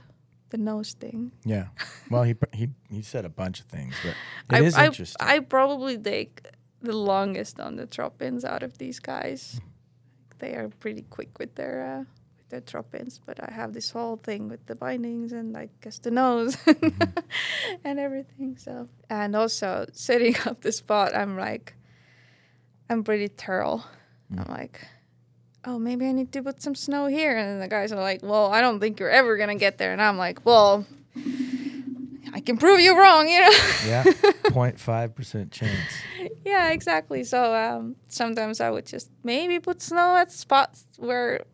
the 0.55 0.63
nose 0.63 0.93
thing. 0.93 1.31
Yeah. 1.43 1.67
Well, 2.09 2.23
he 2.23 2.35
he 2.53 2.69
he 2.89 3.01
said 3.01 3.25
a 3.25 3.29
bunch 3.29 3.59
of 3.59 3.65
things, 3.65 3.93
but 4.03 4.15
it 4.57 4.63
I, 4.63 4.65
is 4.65 4.75
I, 4.75 4.85
interesting. 4.85 5.27
I 5.27 5.39
probably 5.39 5.97
take 5.97 6.47
the 6.81 6.95
longest 6.95 7.59
on 7.59 7.75
the 7.75 7.85
drop-ins 7.85 8.45
out 8.45 8.63
of 8.63 8.77
these 8.77 8.99
guys. 8.99 9.55
Mm-hmm. 9.55 9.67
They 10.39 10.55
are 10.55 10.69
pretty 10.79 11.03
quick 11.09 11.39
with 11.39 11.55
their 11.55 11.75
uh, 11.83 12.03
with 12.37 12.49
their 12.49 12.61
drop-ins, 12.61 13.19
but 13.25 13.37
I 13.43 13.51
have 13.51 13.73
this 13.73 13.91
whole 13.91 14.17
thing 14.17 14.47
with 14.47 14.65
the 14.67 14.75
bindings 14.75 15.33
and 15.33 15.57
I 15.57 15.69
guess 15.81 15.99
the 15.99 16.11
nose 16.11 16.55
mm-hmm. 16.65 17.19
and 17.83 17.99
everything. 17.99 18.57
So 18.57 18.87
and 19.09 19.35
also 19.35 19.87
setting 19.91 20.35
up 20.45 20.61
the 20.61 20.71
spot, 20.71 21.13
I'm 21.15 21.35
like, 21.35 21.75
I'm 22.89 23.03
pretty 23.03 23.27
thorough. 23.27 23.83
I'm 24.31 24.45
mm. 24.45 24.49
like. 24.49 24.87
Oh, 25.67 25.79
maybe 25.79 26.05
I 26.05 26.11
need 26.11 26.31
to 26.33 26.43
put 26.43 26.61
some 26.61 26.75
snow 26.75 27.07
here. 27.07 27.35
And 27.35 27.61
the 27.61 27.67
guys 27.67 27.91
are 27.91 28.01
like, 28.01 28.21
Well, 28.21 28.51
I 28.51 28.61
don't 28.61 28.79
think 28.79 28.99
you're 28.99 29.09
ever 29.09 29.37
gonna 29.37 29.55
get 29.55 29.77
there. 29.77 29.91
And 29.91 30.01
I'm 30.01 30.17
like, 30.17 30.45
Well, 30.45 30.85
I 32.33 32.39
can 32.41 32.57
prove 32.57 32.79
you 32.81 32.99
wrong, 32.99 33.27
you 33.27 33.41
know? 33.41 33.49
yeah. 33.87 34.03
0.5 34.03 35.15
percent 35.15 35.51
chance. 35.51 35.71
yeah, 36.45 36.69
exactly. 36.69 37.23
So 37.23 37.53
um, 37.55 37.95
sometimes 38.09 38.61
I 38.61 38.69
would 38.69 38.85
just 38.85 39.09
maybe 39.23 39.59
put 39.59 39.81
snow 39.81 40.15
at 40.17 40.31
spots 40.31 40.85
where 40.97 41.45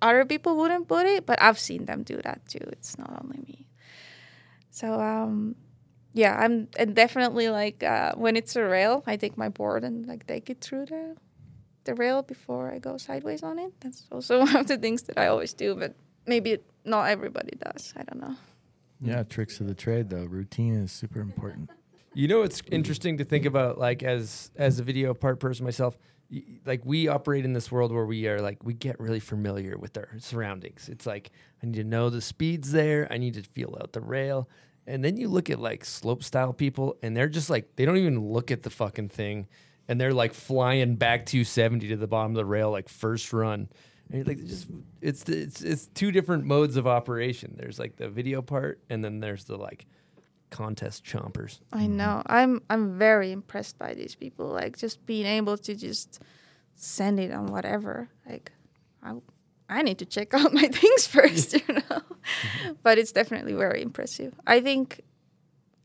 other 0.00 0.24
people 0.24 0.56
wouldn't 0.56 0.86
put 0.86 1.06
it, 1.06 1.26
but 1.26 1.40
I've 1.42 1.58
seen 1.58 1.86
them 1.86 2.02
do 2.02 2.20
that 2.22 2.46
too. 2.48 2.60
It's 2.70 2.96
not 2.98 3.10
only 3.22 3.38
me. 3.38 3.66
So 4.70 5.00
um, 5.00 5.56
yeah, 6.12 6.38
I'm 6.38 6.68
and 6.78 6.94
definitely 6.94 7.48
like 7.48 7.82
uh, 7.82 8.12
when 8.14 8.36
it's 8.36 8.54
a 8.54 8.62
rail, 8.64 9.02
I 9.06 9.16
take 9.16 9.36
my 9.36 9.48
board 9.48 9.82
and 9.82 10.06
like 10.06 10.26
take 10.26 10.48
it 10.50 10.60
through 10.60 10.86
the 10.86 11.16
the 11.88 11.94
rail 12.04 12.22
before 12.22 12.64
I 12.74 12.78
go 12.78 12.96
sideways 12.98 13.42
on 13.42 13.58
it. 13.58 13.72
That's 13.80 14.00
also 14.12 14.32
one 14.46 14.56
of 14.56 14.66
the 14.68 14.78
things 14.78 15.02
that 15.08 15.16
I 15.18 15.26
always 15.28 15.52
do, 15.54 15.74
but 15.74 15.94
maybe 16.26 16.58
not 16.84 17.04
everybody 17.16 17.54
does. 17.66 17.92
I 17.96 18.02
don't 18.08 18.20
know. 18.24 18.36
Yeah, 19.00 19.22
tricks 19.22 19.60
of 19.60 19.66
the 19.66 19.74
trade 19.74 20.10
though. 20.10 20.24
Routine 20.24 20.74
is 20.84 20.92
super 20.92 21.20
important. 21.20 21.70
You 22.14 22.26
know, 22.28 22.42
it's 22.42 22.62
interesting 22.70 23.18
to 23.18 23.24
think 23.24 23.44
about, 23.46 23.78
like 23.78 24.02
as 24.02 24.50
as 24.56 24.80
a 24.80 24.82
video 24.82 25.14
part 25.14 25.38
person 25.40 25.64
myself. 25.64 25.96
y- 26.30 26.42
Like 26.66 26.82
we 26.84 27.08
operate 27.08 27.44
in 27.44 27.52
this 27.52 27.70
world 27.70 27.90
where 27.92 28.06
we 28.06 28.26
are 28.30 28.40
like 28.48 28.58
we 28.64 28.74
get 28.74 28.98
really 29.00 29.20
familiar 29.20 29.76
with 29.78 29.96
our 29.96 30.08
surroundings. 30.18 30.88
It's 30.88 31.06
like 31.06 31.30
I 31.62 31.66
need 31.66 31.76
to 31.76 31.84
know 31.84 32.10
the 32.10 32.20
speeds 32.20 32.72
there. 32.72 33.06
I 33.10 33.18
need 33.18 33.34
to 33.34 33.42
feel 33.56 33.76
out 33.80 33.92
the 33.92 34.00
rail. 34.00 34.48
And 34.86 35.04
then 35.04 35.16
you 35.16 35.28
look 35.28 35.48
at 35.50 35.60
like 35.60 35.84
slope 35.84 36.22
style 36.24 36.52
people, 36.64 36.96
and 37.02 37.14
they're 37.16 37.28
just 37.38 37.50
like 37.50 37.64
they 37.76 37.84
don't 37.86 37.98
even 37.98 38.18
look 38.36 38.50
at 38.50 38.62
the 38.62 38.70
fucking 38.70 39.10
thing, 39.10 39.46
and 39.88 40.00
they're 40.00 40.14
like 40.14 40.34
flying 40.34 40.96
back 40.96 41.26
270 41.26 41.88
to 41.88 41.96
the 41.96 42.06
bottom 42.06 42.32
of 42.32 42.36
the 42.36 42.44
rail 42.44 42.70
like 42.70 42.88
first 42.88 43.32
run. 43.32 43.68
And 44.08 44.16
you're 44.16 44.24
like 44.24 44.44
just 44.44 44.66
it's 45.00 45.28
it's 45.28 45.62
it's 45.62 45.86
two 45.88 46.12
different 46.12 46.44
modes 46.44 46.76
of 46.76 46.86
operation. 46.86 47.54
There's 47.58 47.78
like 47.78 47.96
the 47.96 48.08
video 48.08 48.40
part, 48.40 48.80
and 48.88 49.04
then 49.04 49.20
there's 49.20 49.44
the 49.44 49.56
like 49.56 49.86
contest 50.50 51.04
chompers. 51.04 51.60
I 51.72 51.82
mm-hmm. 51.82 51.96
know. 51.96 52.22
I'm 52.26 52.62
I'm 52.70 52.98
very 52.98 53.32
impressed 53.32 53.78
by 53.78 53.94
these 53.94 54.14
people. 54.14 54.46
Like 54.46 54.78
just 54.78 55.04
being 55.04 55.26
able 55.26 55.58
to 55.58 55.74
just 55.74 56.22
send 56.74 57.20
it 57.20 57.32
on 57.32 57.48
whatever. 57.48 58.08
Like 58.26 58.52
I 59.02 59.14
I 59.68 59.82
need 59.82 59.98
to 59.98 60.06
check 60.06 60.32
out 60.34 60.52
my 60.52 60.68
things 60.68 61.06
first, 61.06 61.54
you 61.54 61.74
know. 61.74 62.00
but 62.82 62.98
it's 62.98 63.12
definitely 63.12 63.54
very 63.54 63.82
impressive. 63.82 64.34
I 64.46 64.60
think 64.60 65.02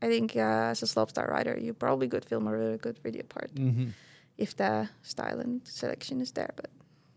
I 0.02 0.08
think 0.08 0.36
uh, 0.36 0.70
as 0.70 0.82
a 0.82 0.86
slopestyle 0.86 1.28
rider, 1.28 1.58
you 1.60 1.72
probably 1.74 2.08
could 2.08 2.24
film 2.24 2.46
a 2.46 2.52
really 2.52 2.76
good 2.76 2.98
video 3.02 3.22
part 3.24 3.50
if 4.36 4.56
the 4.56 4.88
style 5.02 5.40
and 5.40 5.60
selection 5.64 6.20
is 6.20 6.32
there. 6.32 6.50
But 6.56 6.70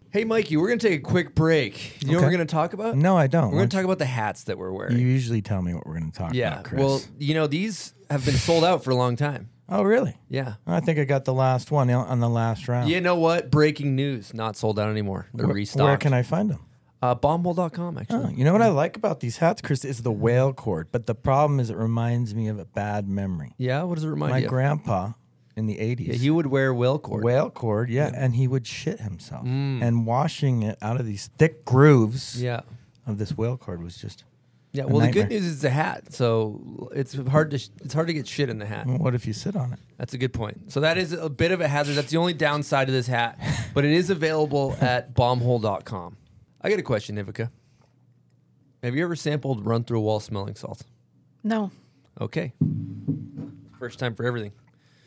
Hey, 0.10 0.24
Mikey, 0.24 0.56
we're 0.56 0.68
going 0.68 0.80
to 0.80 0.88
take 0.90 1.00
a 1.00 1.04
quick 1.04 1.36
break. 1.36 2.02
You 2.02 2.14
know 2.14 2.20
what 2.20 2.24
we're 2.24 2.32
going 2.32 2.48
to 2.48 2.52
talk 2.52 2.74
about? 2.74 2.96
No, 2.96 3.18
I 3.18 3.28
don't. 3.28 3.52
We're 3.52 3.58
going 3.58 3.70
to 3.70 3.76
talk 3.76 3.86
about 3.86 4.00
the 4.00 4.06
hats 4.06 4.46
that 4.46 4.58
we're 4.58 4.72
wearing. 4.72 4.98
You 4.98 5.06
usually 5.06 5.42
tell 5.42 5.62
me 5.62 5.74
what 5.74 5.86
we're 5.86 6.00
going 6.00 6.12
to 6.12 6.18
talk 6.18 6.34
yeah. 6.34 6.54
about, 6.54 6.64
Chris. 6.64 6.82
Well, 6.82 7.02
you 7.20 7.34
know, 7.34 7.46
these 7.46 7.94
have 8.10 8.24
been 8.24 8.36
sold 8.36 8.64
out 8.64 8.84
for 8.84 8.92
a 8.92 8.96
long 8.96 9.18
time. 9.18 9.50
oh, 9.68 9.84
really? 9.84 10.18
Yeah. 10.30 10.56
I 10.66 10.80
think 10.80 10.98
I 10.98 11.04
got 11.04 11.26
the 11.26 11.34
last 11.34 11.72
one 11.72 11.90
on 11.90 12.20
the 12.22 12.30
last 12.30 12.70
round. 12.70 12.90
You 12.90 13.02
know 13.02 13.16
what? 13.16 13.52
Breaking 13.52 13.98
news. 13.98 14.34
Not 14.34 14.56
sold 14.56 14.80
out 14.80 14.90
anymore. 14.90 15.28
They're 15.34 15.46
Where, 15.46 15.56
restocked. 15.56 15.84
where 15.84 15.98
can 15.98 16.14
I 16.14 16.24
find 16.24 16.50
them? 16.50 16.66
Uh, 17.02 17.14
bombhole.com, 17.16 17.98
actually. 18.00 18.26
Oh, 18.26 18.30
you 18.30 18.44
know 18.44 18.54
what 18.54 18.62
I 18.64 18.70
like 18.70 18.98
about 18.98 19.20
these 19.20 19.38
hats, 19.38 19.62
Chris, 19.62 19.86
is 19.86 20.02
the 20.02 20.12
whale 20.12 20.52
cord. 20.54 20.88
But 20.92 21.06
the 21.06 21.14
problem 21.16 21.60
is 21.60 21.70
it 21.70 21.78
reminds 21.78 22.34
me 22.34 22.48
of 22.48 22.58
a 22.58 22.66
bad 22.66 23.08
memory. 23.08 23.54
Yeah. 23.58 23.84
What 23.84 23.96
does 23.96 24.04
it 24.04 24.08
remind 24.10 24.32
My 24.32 24.38
you? 24.40 24.46
of? 24.46 24.52
My 24.52 24.56
grandpa 24.56 25.12
in 25.56 25.68
the 25.68 25.76
80s. 25.78 26.08
Yeah, 26.08 26.14
he 26.16 26.30
would 26.32 26.48
wear 26.48 26.74
whale 26.74 26.98
cord. 27.00 27.24
Whale 27.24 27.50
cord, 27.52 27.90
yeah, 27.90 28.12
and 28.16 28.36
he 28.36 28.48
would 28.48 28.66
shit 28.66 29.00
himself. 29.00 29.46
And 29.46 30.06
washing 30.08 30.64
it 30.64 30.78
out 30.82 31.00
of 31.00 31.06
these 31.06 31.30
thick 31.38 31.66
grooves 31.66 32.42
Yeah. 32.42 32.62
of 33.06 33.18
this 33.20 33.38
whale 33.38 33.58
cord 33.58 33.84
was 33.84 33.98
just. 33.98 34.24
Yeah. 34.74 34.86
Well, 34.86 35.00
the 35.00 35.12
good 35.12 35.30
news 35.30 35.44
is 35.46 35.56
it's 35.56 35.64
a 35.64 35.70
hat, 35.72 36.14
so 36.14 36.90
it's 36.94 37.16
hard 37.30 37.50
to 37.52 37.58
sh- 37.58 37.70
it's 37.84 37.94
hard 37.96 38.06
to 38.08 38.14
get 38.14 38.28
shit 38.28 38.50
in 38.50 38.60
the 38.60 38.66
hat. 38.68 38.86
What 38.86 39.16
if 39.16 39.26
you 39.26 39.34
sit 39.34 39.56
on 39.56 39.74
it? 39.74 39.80
That's 39.98 40.14
a 40.14 40.18
good 40.20 40.34
point. 40.34 40.72
So 40.72 40.82
that 40.82 40.98
is 41.00 41.14
a 41.14 41.30
bit 41.30 41.52
of 41.52 41.62
a 41.62 41.68
hazard. 41.68 41.94
That's 41.96 42.12
the 42.12 42.18
only 42.18 42.34
downside 42.34 42.88
of 42.88 42.94
this 42.94 43.08
hat, 43.08 43.40
but 43.74 43.86
it 43.86 43.92
is 43.94 44.12
available 44.12 44.76
at 44.80 45.16
bombhole.com. 45.16 46.18
I 46.62 46.70
got 46.70 46.80
a 46.80 46.84
question, 46.84 47.16
Ivika. 47.18 47.50
Have 48.84 48.96
you 48.96 49.04
ever 49.04 49.16
sampled 49.16 49.66
run 49.66 49.84
through 49.84 50.00
a 50.00 50.02
wall 50.02 50.20
smelling 50.20 50.56
salts? 50.56 50.84
no, 51.44 51.72
Okay. 52.20 52.52
First 53.80 54.00
time 54.00 54.16
for 54.16 54.26
everything. 54.26 54.52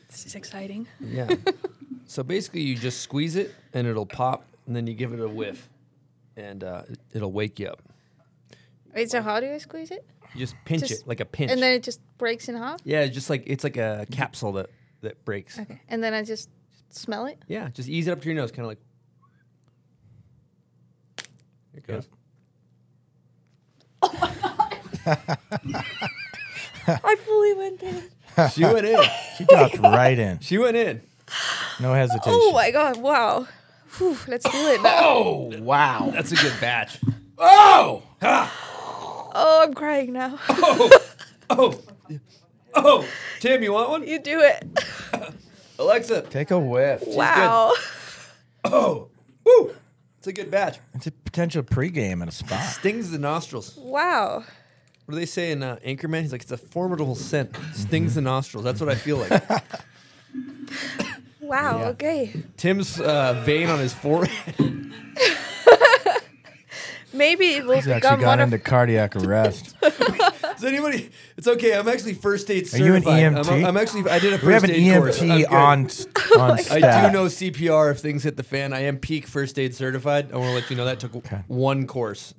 this 0.09 0.25
is 0.27 0.37
exciting. 0.37 0.87
Yeah. 1.01 1.29
so 2.07 2.23
basically, 2.23 2.61
you 2.63 2.77
just 2.77 3.01
squeeze 3.01 3.35
it 3.35 3.53
and 3.73 3.85
it'll 3.87 4.07
pop, 4.07 4.45
and 4.67 4.77
then 4.77 4.87
you 4.87 4.95
give 4.95 5.13
it 5.13 5.19
a 5.21 5.29
whiff, 5.29 5.69
and 6.37 6.63
uh, 6.63 6.83
it- 6.89 7.01
it'll 7.15 7.33
wake 7.33 7.59
you 7.59 7.67
up. 7.67 7.83
Wait, 8.95 9.11
so 9.11 9.23
how 9.23 9.41
do 9.41 9.53
I 9.53 9.59
squeeze 9.59 9.91
it? 9.91 10.05
You 10.35 10.41
just 10.41 10.55
pinch 10.65 10.83
Just- 10.87 11.03
it 11.03 11.09
like 11.09 11.19
a 11.19 11.25
pinch. 11.25 11.51
And 11.51 11.61
then 11.61 11.75
it 11.75 11.83
just 11.83 12.01
breaks 12.17 12.49
in 12.49 12.55
half. 12.57 12.81
yeah, 12.85 13.01
it's 13.01 13.15
just 13.15 13.29
like 13.29 13.43
it's 13.47 13.65
like 13.65 13.77
a 13.77 14.07
capsule 14.13 14.53
that 14.53 14.71
that 15.01 15.25
breaks. 15.25 15.59
Okay, 15.59 15.81
and 15.89 16.03
then 16.03 16.15
I 16.15 16.23
just 16.23 16.49
smell 16.91 17.27
it. 17.27 17.39
Yeah, 17.49 17.69
just 17.71 17.89
ease 17.89 18.07
it 18.07 18.13
up 18.13 18.21
to 18.21 18.27
your 18.27 18.37
nose, 18.37 18.51
kind 18.53 18.61
of 18.61 18.67
like. 18.69 18.79
Here 21.73 21.83
it 21.83 21.87
goes. 21.87 22.09
Oh 24.03 24.19
my 24.19 24.31
god! 24.43 25.85
I 27.05 27.17
fully 27.17 27.55
went 27.55 27.83
in. 27.83 28.03
She 28.53 28.65
went 28.65 28.87
in. 28.87 29.01
She 29.37 29.45
dropped 29.45 29.79
right 29.79 30.19
in. 30.19 30.41
She 30.41 30.59
went 30.59 30.77
in. 30.77 31.01
No 31.81 31.95
hesitation. 31.95 32.33
Oh 32.35 32.53
my 32.53 32.71
god! 32.71 32.97
Wow. 32.99 33.47
Whew, 33.99 34.17
let's 34.29 34.49
do 34.51 34.59
it 34.69 34.83
now. 34.83 34.99
Oh 35.03 35.51
wow, 35.61 36.11
that's 36.13 36.33
a 36.33 36.37
good 36.37 36.55
batch. 36.61 36.99
Oh, 37.39 38.03
ha, 38.21 39.31
Oh, 39.35 39.63
I'm 39.63 39.75
crying 39.75 40.13
now. 40.13 40.39
Oh! 40.49 40.91
Oh, 41.49 41.81
oh. 42.75 43.09
Tim, 43.41 43.63
you 43.63 43.73
want 43.73 43.91
one? 43.91 44.07
you 44.07 44.19
do 44.21 44.41
it. 44.41 44.67
Alexa. 45.79 46.23
Take 46.23 46.51
a 46.51 46.59
whiff. 46.59 47.03
Wow. 47.07 47.73
Oh, 48.65 49.09
woo. 49.45 49.75
It's 50.19 50.27
a 50.27 50.33
good 50.33 50.51
batch. 50.51 50.79
It's 50.95 51.07
a 51.07 51.11
potential 51.31 51.63
pregame 51.63 52.23
at 52.23 52.29
a 52.29 52.33
spot. 52.33 52.61
Stings 52.81 53.11
the 53.13 53.19
nostrils. 53.19 53.77
Wow. 53.77 54.45
What 55.05 55.15
do 55.15 55.21
they 55.21 55.27
say 55.27 55.53
in 55.53 55.63
uh, 55.63 55.77
Anchorman? 55.87 56.23
He's 56.23 56.33
like, 56.33 56.43
it's 56.43 56.51
a 56.51 56.57
formidable 56.57 57.15
scent. 57.15 57.57
Stings 57.73 58.17
the 58.17 58.21
nostrils. 58.21 58.65
That's 58.65 58.81
what 58.81 58.89
I 58.89 58.95
feel 58.97 59.19
like. 59.19 59.43
Wow. 61.43 61.81
Yeah. 61.81 61.87
Okay. 61.89 62.33
Tim's 62.57 63.01
uh, 63.01 63.43
vein 63.45 63.69
on 63.69 63.81
his 63.81 63.93
forehead. 63.93 64.55
Maybe 67.13 67.47
it 67.55 67.65
will 67.67 67.75
He's 67.75 67.89
actually 67.89 67.95
become 68.03 68.21
got 68.21 68.27
one 68.29 68.41
into 68.41 68.55
of. 68.55 68.63
cardiac 68.63 69.17
arrest. 69.17 69.75
Does 70.61 70.65
anybody? 70.73 71.11
It's 71.37 71.49
okay. 71.49 71.75
I'm 71.77 71.89
actually 71.89 72.15
first 72.15 72.51
aid 72.51 72.73
Are 72.75 72.79
you 72.79 72.95
an 72.95 73.03
certified. 73.03 73.25
I'm, 73.25 73.35
EMT? 73.35 73.67
I'm 73.69 73.77
actually. 73.77 74.11
I 74.11 74.19
did 74.19 74.33
a 74.35 74.39
first 74.39 74.47
we 74.47 74.53
have 74.53 74.65
an 74.65 74.71
aid 74.71 74.99
course. 74.99 75.23
I'm 75.23 75.29
EMT 75.29 75.49
good. 75.49 76.39
on 76.39 76.41
on 76.41 76.51
I 76.59 76.63
staff. 76.63 77.07
do 77.13 77.13
know 77.19 77.25
CPR 77.27 77.91
if 77.93 77.99
things 78.01 78.23
hit 78.25 78.37
the 78.37 78.43
fan. 78.43 78.73
I 78.73 78.81
am 78.81 78.99
peak 78.99 79.27
first 79.27 79.59
aid 79.59 79.75
certified. 79.75 80.33
I 80.33 80.37
want 80.37 80.49
to 80.51 80.55
let 80.55 80.71
you 80.71 80.77
know 80.77 80.85
that 80.85 81.01
took 81.01 81.17
Okay. 81.17 81.43
one 81.49 81.87
course. 81.87 82.35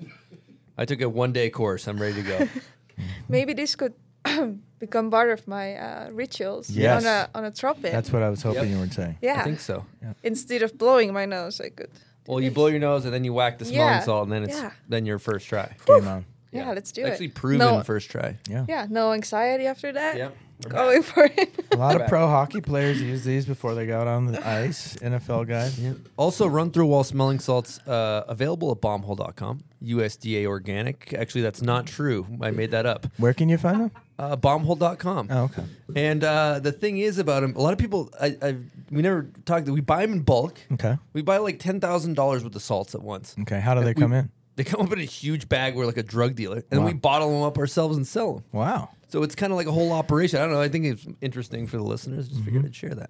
I 0.77 0.85
took 0.85 1.01
a 1.01 1.09
one 1.09 1.33
day 1.33 1.49
course. 1.49 1.87
I'm 1.87 1.99
ready 2.01 2.21
to 2.21 2.27
go. 2.27 2.47
Maybe 3.29 3.53
this 3.53 3.75
could 3.75 3.93
become 4.79 5.09
part 5.09 5.31
of 5.31 5.47
my 5.47 5.75
uh, 5.75 6.09
rituals 6.11 6.69
Yes. 6.69 7.03
on 7.03 7.07
a 7.09 7.29
on 7.35 7.45
a 7.45 7.51
drop 7.51 7.77
in. 7.77 7.91
That's 7.91 8.11
what 8.13 8.21
I 8.23 8.29
was 8.29 8.43
hoping 8.43 8.63
Yep. 8.63 8.71
you 8.71 8.79
were 8.79 8.87
saying. 8.89 9.17
yeah. 9.21 9.39
I 9.41 9.43
think 9.43 9.59
so. 9.59 9.85
Instead 10.23 10.61
of 10.61 10.77
blowing 10.77 11.11
my 11.13 11.25
nose, 11.25 11.59
I 11.59 11.69
could. 11.69 11.89
Well, 12.27 12.39
you 12.39 12.51
blow 12.51 12.67
your 12.67 12.79
nose 12.79 13.03
and 13.05 13.13
then 13.13 13.23
you 13.23 13.33
whack 13.33 13.57
the 13.57 13.65
smelling 13.65 13.93
Yeah. 13.95 13.99
salt, 14.03 14.23
and 14.25 14.31
then 14.31 14.43
it's 14.43 14.57
Yeah. 14.57 14.71
then 14.87 15.07
your 15.07 15.17
first 15.17 15.47
try. 15.47 15.75
Game 15.87 16.07
on. 16.07 16.25
Yeah, 16.51 16.71
let's 16.71 16.91
do 16.91 17.01
Actually 17.01 17.09
it. 17.09 17.11
Actually 17.13 17.27
proven 17.29 17.57
no, 17.59 17.83
first 17.83 18.09
try. 18.09 18.37
Yeah. 18.49 18.65
yeah, 18.67 18.87
no 18.89 19.13
anxiety 19.13 19.65
after 19.65 19.91
that. 19.93 20.17
Yeah. 20.17 20.29
going 20.69 21.01
for 21.01 21.25
it. 21.25 21.49
A 21.71 21.75
lot 21.77 21.99
of 21.99 22.07
pro 22.07 22.27
hockey 22.27 22.61
players 22.61 23.01
use 23.01 23.23
these 23.23 23.47
before 23.47 23.73
they 23.73 23.87
go 23.87 23.99
out 23.99 24.07
on 24.07 24.27
the 24.27 24.47
ice. 24.63 24.95
NFL 24.97 25.47
guys. 25.47 25.79
Yeah. 25.79 25.93
Also, 26.17 26.45
run 26.47 26.69
through 26.69 26.85
wall 26.85 27.03
smelling 27.03 27.39
salts 27.39 27.79
uh, 27.87 28.23
available 28.27 28.69
at 28.71 28.77
bombhole.com. 28.79 29.63
USDA 29.83 30.45
organic. 30.45 31.13
Actually, 31.17 31.41
that's 31.41 31.63
not 31.63 31.87
true. 31.87 32.27
I 32.41 32.51
made 32.51 32.69
that 32.71 32.85
up. 32.85 33.07
Where 33.17 33.33
can 33.33 33.49
you 33.49 33.57
find 33.57 33.81
them? 33.81 33.91
Uh, 34.19 34.35
bombhole.com. 34.35 35.29
Oh, 35.31 35.43
okay. 35.45 35.63
And 35.95 36.23
uh, 36.23 36.59
the 36.59 36.71
thing 36.71 36.99
is 36.99 37.17
about 37.17 37.39
them, 37.41 37.55
a 37.55 37.59
lot 37.61 37.73
of 37.73 37.79
people, 37.79 38.11
I, 38.21 38.37
I 38.43 38.55
we 38.91 39.01
never 39.01 39.23
talked. 39.45 39.67
We 39.67 39.81
buy 39.81 40.03
them 40.03 40.13
in 40.13 40.19
bulk. 40.21 40.59
Okay. 40.73 40.95
We 41.13 41.23
buy 41.23 41.37
like 41.37 41.57
ten 41.57 41.79
thousand 41.79 42.13
dollars 42.15 42.43
worth 42.43 42.55
of 42.55 42.61
salts 42.61 42.93
at 42.93 43.01
once. 43.01 43.35
Okay. 43.41 43.59
How 43.59 43.73
do 43.73 43.81
they 43.81 43.93
We- 43.95 44.01
come 44.01 44.13
in? 44.13 44.29
They 44.55 44.63
come 44.63 44.81
up 44.81 44.91
in 44.91 44.99
a 44.99 45.03
huge 45.05 45.47
bag. 45.49 45.75
We're 45.75 45.85
like 45.85 45.97
a 45.97 46.03
drug 46.03 46.35
dealer, 46.35 46.57
and 46.57 46.65
then 46.69 46.79
Wow. 46.81 46.87
we 46.87 46.93
bottle 46.93 47.31
them 47.31 47.41
up 47.43 47.57
ourselves 47.57 47.95
and 47.97 48.05
sell 48.05 48.33
them. 48.35 48.43
Wow. 48.51 48.89
So 49.07 49.23
it's 49.23 49.35
kind 49.35 49.51
of 49.51 49.57
like 49.57 49.67
a 49.67 49.71
whole 49.71 49.91
operation. 49.93 50.39
I 50.39 50.43
don't 50.43 50.51
know. 50.53 50.61
I 50.61 50.69
think 50.69 50.85
it's 50.85 51.05
interesting 51.21 51.67
for 51.67 51.77
the 51.77 51.83
listeners. 51.83 52.27
Just 52.27 52.39
Mm-hmm. 52.41 52.45
figured 52.45 52.65
I'd 52.65 52.75
share 52.75 52.95
that. 52.95 53.09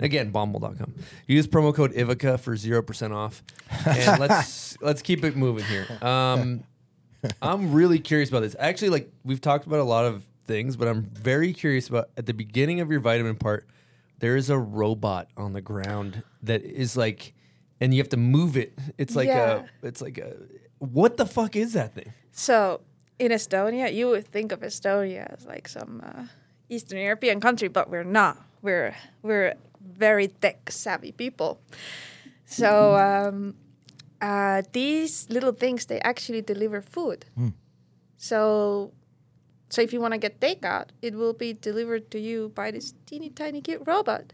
Again, 0.00 0.32
bombhole.com. 0.32 0.94
Use 1.26 1.46
promo 1.48 1.74
code 1.74 1.92
Ivika 1.92 2.38
for 2.38 2.54
0% 2.54 3.12
off. 3.14 3.42
And 3.86 4.20
let's 4.20 4.80
let's 4.80 5.02
keep 5.02 5.24
it 5.24 5.36
moving 5.36 5.64
here. 5.64 5.86
Um, 6.02 6.62
I'm 7.42 7.72
really 7.72 7.98
curious 7.98 8.28
about 8.28 8.40
this. 8.40 8.54
Actually, 8.58 8.90
like 8.90 9.10
we've 9.24 9.40
talked 9.40 9.66
about 9.66 9.80
a 9.80 9.84
lot 9.84 10.04
of 10.04 10.24
things, 10.46 10.76
but 10.76 10.86
I'm 10.88 11.02
very 11.02 11.52
curious 11.52 11.88
about 11.88 12.10
at 12.16 12.26
the 12.26 12.32
beginning 12.34 12.80
of 12.80 12.90
your 12.90 13.00
vitamin 13.00 13.34
part, 13.36 13.66
there 14.20 14.36
is 14.36 14.50
a 14.50 14.58
robot 14.58 15.28
on 15.36 15.52
the 15.52 15.60
ground 15.60 16.22
that 16.44 16.62
is 16.62 16.96
like 16.96 17.34
and 17.80 17.92
you 17.94 17.98
have 18.02 18.08
to 18.10 18.16
move 18.16 18.56
it. 18.56 18.72
It's 18.98 19.14
like 19.16 19.28
Yeah. 19.28 19.62
a 19.82 19.86
it's 19.88 20.00
like 20.02 20.18
a 20.18 20.32
what 20.78 21.16
the 21.16 21.26
fuck 21.26 21.56
is 21.56 21.72
that 21.72 21.94
thing? 21.94 22.12
So 22.32 22.80
in 23.18 23.32
Estonia, 23.32 23.92
you 23.92 24.08
would 24.10 24.26
think 24.32 24.52
of 24.52 24.60
Estonia 24.60 25.26
as 25.34 25.46
like 25.46 25.68
some 25.68 26.02
uh, 26.04 26.24
Eastern 26.68 26.98
European 27.00 27.40
country, 27.40 27.68
but 27.68 27.90
we're 27.90 28.04
not. 28.20 28.36
We're 28.62 28.94
we're 29.22 29.54
very 29.80 30.28
tech 30.28 30.70
savvy 30.70 31.12
people. 31.12 31.58
So 32.44 32.94
um, 32.96 33.54
uh, 34.20 34.62
these 34.72 35.26
little 35.30 35.52
things 35.52 35.86
they 35.86 36.00
actually 36.00 36.42
deliver 36.42 36.80
food. 36.82 37.24
So 38.16 38.92
so 39.70 39.82
if 39.82 39.92
you 39.92 40.00
want 40.00 40.14
to 40.14 40.18
get 40.18 40.40
takeout, 40.40 40.88
it 41.02 41.14
will 41.14 41.34
be 41.34 41.52
delivered 41.52 42.10
to 42.10 42.18
you 42.18 42.48
by 42.54 42.70
this 42.70 42.94
teeny 43.06 43.30
tiny 43.30 43.60
cute 43.60 43.82
robot. 43.86 44.32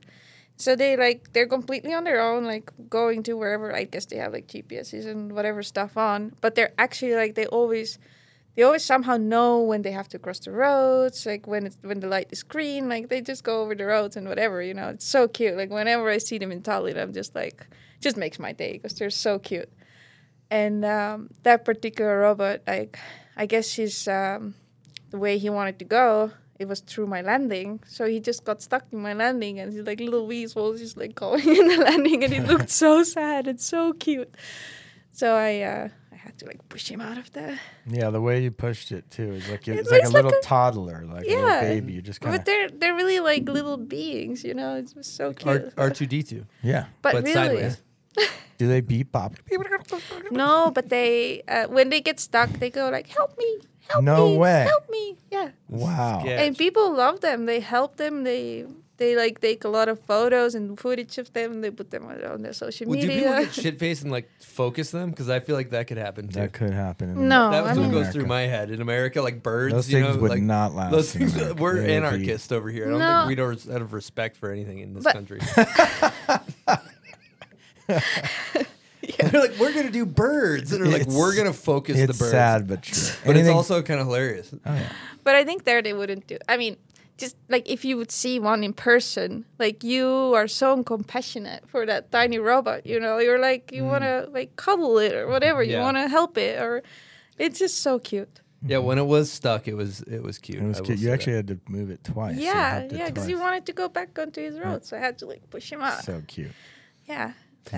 So 0.56 0.76
they 0.76 0.96
like 0.96 1.32
they're 1.32 1.48
completely 1.48 1.92
on 1.92 2.04
their 2.04 2.20
own, 2.20 2.44
like 2.44 2.70
going 2.88 3.22
to 3.24 3.34
wherever. 3.34 3.74
I 3.74 3.84
guess 3.84 4.06
they 4.06 4.16
have 4.16 4.32
like 4.32 4.46
GPSs 4.46 5.06
and 5.06 5.32
whatever 5.32 5.62
stuff 5.62 5.96
on, 5.96 6.32
but 6.40 6.54
they're 6.54 6.72
actually 6.78 7.14
like 7.14 7.34
they 7.34 7.46
always 7.46 7.98
they 8.54 8.62
always 8.62 8.84
somehow 8.84 9.16
know 9.16 9.60
when 9.60 9.82
they 9.82 9.90
have 9.90 10.08
to 10.10 10.18
cross 10.18 10.38
the 10.38 10.52
roads, 10.52 11.26
like 11.26 11.46
when 11.46 11.66
it's 11.66 11.76
when 11.82 11.98
the 12.00 12.06
light 12.06 12.28
is 12.30 12.44
green, 12.44 12.88
like 12.88 13.08
they 13.08 13.20
just 13.20 13.42
go 13.42 13.62
over 13.62 13.74
the 13.74 13.84
roads 13.84 14.16
and 14.16 14.28
whatever. 14.28 14.62
You 14.62 14.74
know, 14.74 14.90
it's 14.90 15.06
so 15.06 15.26
cute. 15.26 15.56
Like 15.56 15.70
whenever 15.70 16.08
I 16.08 16.18
see 16.18 16.38
them 16.38 16.52
in 16.52 16.62
Tallinn, 16.62 16.96
I'm 16.96 17.12
just 17.12 17.34
like 17.34 17.66
just 18.00 18.16
makes 18.16 18.38
my 18.38 18.52
day 18.52 18.74
because 18.74 18.94
they're 18.94 19.10
so 19.10 19.40
cute. 19.40 19.70
And 20.50 20.84
um, 20.84 21.30
that 21.42 21.64
particular 21.64 22.20
robot, 22.20 22.60
like 22.66 22.96
I 23.36 23.46
guess 23.46 23.72
he's 23.72 24.06
um, 24.06 24.54
the 25.10 25.18
way 25.18 25.36
he 25.38 25.50
wanted 25.50 25.80
to 25.80 25.84
go. 25.84 26.30
It 26.58 26.68
was 26.68 26.80
through 26.80 27.08
my 27.08 27.20
landing, 27.20 27.80
so 27.86 28.06
he 28.06 28.20
just 28.20 28.44
got 28.44 28.62
stuck 28.62 28.84
in 28.92 29.00
my 29.00 29.12
landing, 29.12 29.58
and 29.58 29.72
he's 29.72 29.82
like 29.86 29.98
little 30.00 30.26
weasels, 30.26 30.78
just 30.80 30.96
like 30.96 31.14
going 31.14 31.42
in 31.60 31.66
the 31.68 31.78
landing, 31.78 32.22
and 32.22 32.32
he 32.32 32.40
looked 32.40 32.70
so 32.70 33.02
sad 33.16 33.48
and 33.48 33.60
so 33.60 33.92
cute. 33.94 34.32
So 35.10 35.34
I, 35.34 35.60
uh, 35.62 35.88
I 36.12 36.16
had 36.16 36.38
to 36.38 36.46
like 36.46 36.68
push 36.68 36.88
him 36.88 37.00
out 37.00 37.18
of 37.18 37.32
there. 37.32 37.58
Yeah, 37.86 38.10
the 38.10 38.20
way 38.20 38.42
you 38.42 38.50
pushed 38.52 38.92
it 38.92 39.10
too 39.10 39.32
is 39.32 39.48
like 39.48 39.66
you- 39.66 39.74
It 39.74 39.80
it's 39.80 39.90
like 39.90 40.02
a 40.02 40.04
looks 40.04 40.14
like 40.14 40.24
little 40.24 40.38
a- 40.38 40.42
toddler, 40.42 41.04
like 41.06 41.24
a 41.24 41.28
little 41.28 41.60
baby. 41.60 41.92
You 41.92 42.02
just 42.02 42.20
kind 42.20 42.32
But 42.34 42.40
of 42.40 42.44
they're 42.46 42.68
they're 42.70 42.94
really 42.94 43.20
like 43.20 43.48
little 43.48 43.76
beings, 43.76 44.44
you 44.44 44.54
know. 44.54 44.76
It's 44.76 44.94
so 45.08 45.32
cute. 45.32 45.72
R 45.76 45.90
two 45.90 46.06
D 46.06 46.22
two. 46.22 46.46
yeah. 46.62 46.86
but, 47.02 47.12
but 47.14 47.22
really, 47.24 47.34
sideways. 47.34 47.82
Do 48.58 48.68
they 48.68 48.80
beep 48.80 49.10
bop? 49.10 49.34
no. 50.30 50.70
But 50.72 50.88
they 50.88 51.42
uh, 51.48 51.66
when 51.66 51.90
they 51.90 52.00
get 52.00 52.20
stuck, 52.20 52.50
they 52.60 52.70
go 52.70 52.88
like, 52.90 53.08
"Help 53.08 53.36
me, 53.38 53.58
help 53.88 54.04
No 54.04 54.28
me, 54.30 54.36
way. 54.38 54.64
help 54.68 54.88
me!" 54.90 55.16
Yeah. 55.30 55.50
Wow. 55.68 56.22
Yeah. 56.24 56.42
and 56.42 56.56
people 56.56 56.94
love 56.94 57.20
them. 57.20 57.46
They 57.46 57.60
help 57.60 57.96
them. 57.96 58.24
They 58.24 58.66
they 58.96 59.16
like 59.16 59.40
take 59.40 59.64
a 59.64 59.68
lot 59.68 59.88
of 59.88 59.98
photos 59.98 60.54
and 60.54 60.78
footage 60.78 61.18
of 61.18 61.32
them. 61.32 61.62
They 61.62 61.70
put 61.72 61.90
them 61.90 62.06
on, 62.06 62.24
on 62.24 62.42
their 62.42 62.52
social 62.52 62.86
Well, 62.88 63.00
do 63.00 63.08
people 63.08 63.32
media. 63.32 63.46
get 63.46 63.52
shit 63.54 63.78
faced 63.80 64.02
and 64.02 64.12
like 64.12 64.30
focus 64.40 64.92
them? 64.92 65.10
Because 65.10 65.28
I 65.28 65.40
feel 65.40 65.56
like 65.56 65.70
that 65.70 65.88
could 65.88 65.96
happen 65.98 66.28
too. 66.28 66.38
That 66.38 66.52
could 66.52 66.72
happen. 66.72 67.10
In 67.10 67.28
No, 67.28 67.50
that 67.50 67.64
was 67.64 67.72
I 67.72 67.80
what 67.80 67.90
mean- 67.90 68.02
goes 68.04 68.12
through 68.12 68.26
my 68.26 68.42
head 68.42 68.70
in 68.70 68.80
America, 68.80 69.20
like 69.20 69.42
birds. 69.42 69.74
Those 69.74 69.90
you 69.90 70.00
things 70.00 70.14
know, 70.14 70.22
would 70.22 70.30
like, 70.30 70.42
not 70.42 70.76
last. 70.76 70.92
Those 70.92 71.12
things, 71.12 71.34
America. 71.34 71.60
we're 71.60 71.74
They 71.74 71.80
would 71.80 71.86
be- 71.88 71.92
anarchists 71.94 72.52
over 72.52 72.70
here. 72.70 72.86
I 72.86 72.90
don't 72.90 72.98
No. 73.00 73.18
think 73.22 73.28
we 73.30 73.34
don't 73.34 73.68
out 73.74 73.82
of 73.82 73.92
respect 73.92 74.36
for 74.36 74.52
anything 74.52 74.78
in 74.78 74.94
this 74.94 75.02
But- 75.02 75.12
country. 75.14 75.40
They're 79.30 79.40
like, 79.40 79.58
we're 79.58 79.72
gonna 79.74 79.90
do 79.90 80.06
birds, 80.06 80.72
and 80.72 80.84
they're 80.84 80.90
like, 80.92 81.02
It's- 81.02 81.16
we're 81.16 81.34
gonna 81.36 81.52
focus 81.52 81.98
It's 81.98 82.12
the 82.12 82.18
birds. 82.24 82.30
sad 82.30 82.66
but 82.68 82.82
true. 82.88 82.96
but 83.24 83.30
Anything- 83.30 83.46
it's 83.50 83.54
also 83.56 83.82
kind 83.82 84.00
of 84.00 84.06
hilarious. 84.06 84.50
Oh, 84.64 84.74
yeah. 84.74 84.88
But 85.24 85.34
I 85.34 85.44
think 85.44 85.64
there 85.64 85.82
they 85.82 85.92
wouldn't 85.92 86.26
do. 86.26 86.38
I 86.48 86.56
mean, 86.56 86.76
just 87.16 87.36
like 87.48 87.68
if 87.70 87.84
you 87.84 87.96
would 87.96 88.10
see 88.10 88.38
one 88.40 88.64
in 88.64 88.72
person, 88.72 89.44
like 89.58 89.84
you 89.84 90.08
are 90.34 90.48
so 90.48 90.82
compassionate 90.82 91.68
for 91.68 91.86
that 91.86 92.10
tiny 92.10 92.38
robot. 92.38 92.86
You 92.86 92.98
know, 93.00 93.18
you're 93.18 93.38
like 93.38 93.70
you 93.72 93.84
want 93.84 94.02
to 94.02 94.28
like 94.32 94.56
cuddle 94.56 94.98
it 94.98 95.14
or 95.14 95.28
whatever. 95.28 95.62
You 95.62 95.70
Mm. 95.70 95.78
Yeah. 95.78 95.82
want 95.82 95.96
to 95.96 96.08
help 96.08 96.36
it, 96.36 96.60
or 96.60 96.82
it's 97.38 97.58
just 97.58 97.80
so 97.82 97.98
cute. 97.98 98.40
Yeah, 98.66 98.78
when 98.78 98.98
it 98.98 99.04
was 99.06 99.30
stuck, 99.30 99.68
it 99.68 99.74
was 99.74 100.00
it 100.02 100.22
was 100.22 100.38
cute. 100.38 100.58
It 100.62 100.66
was 100.66 100.78
I 100.78 100.80
will 100.80 100.86
cute. 100.86 100.98
say 100.98 101.02
You 101.04 101.08
that. 101.10 101.14
actually 101.14 101.36
had 101.36 101.46
to 101.48 101.60
move 101.68 101.90
it 101.90 102.02
twice. 102.02 102.36
You 102.36 102.44
yeah, 102.44 102.78
helped 102.80 102.92
it 102.92 102.98
yeah, 102.98 103.08
because 103.10 103.26
he 103.26 103.32
twice. 103.34 103.42
wanted 103.42 103.66
to 103.66 103.72
go 103.74 103.88
back 103.88 104.18
onto 104.18 104.40
his 104.42 104.58
road, 104.58 104.84
so 104.84 104.96
I 104.96 105.00
had 105.00 105.18
to 105.18 105.26
like 105.26 105.48
push 105.50 105.70
him 105.70 105.82
out. 105.82 106.02
So 106.04 106.22
cute. 106.26 106.50
yeah. 107.06 107.32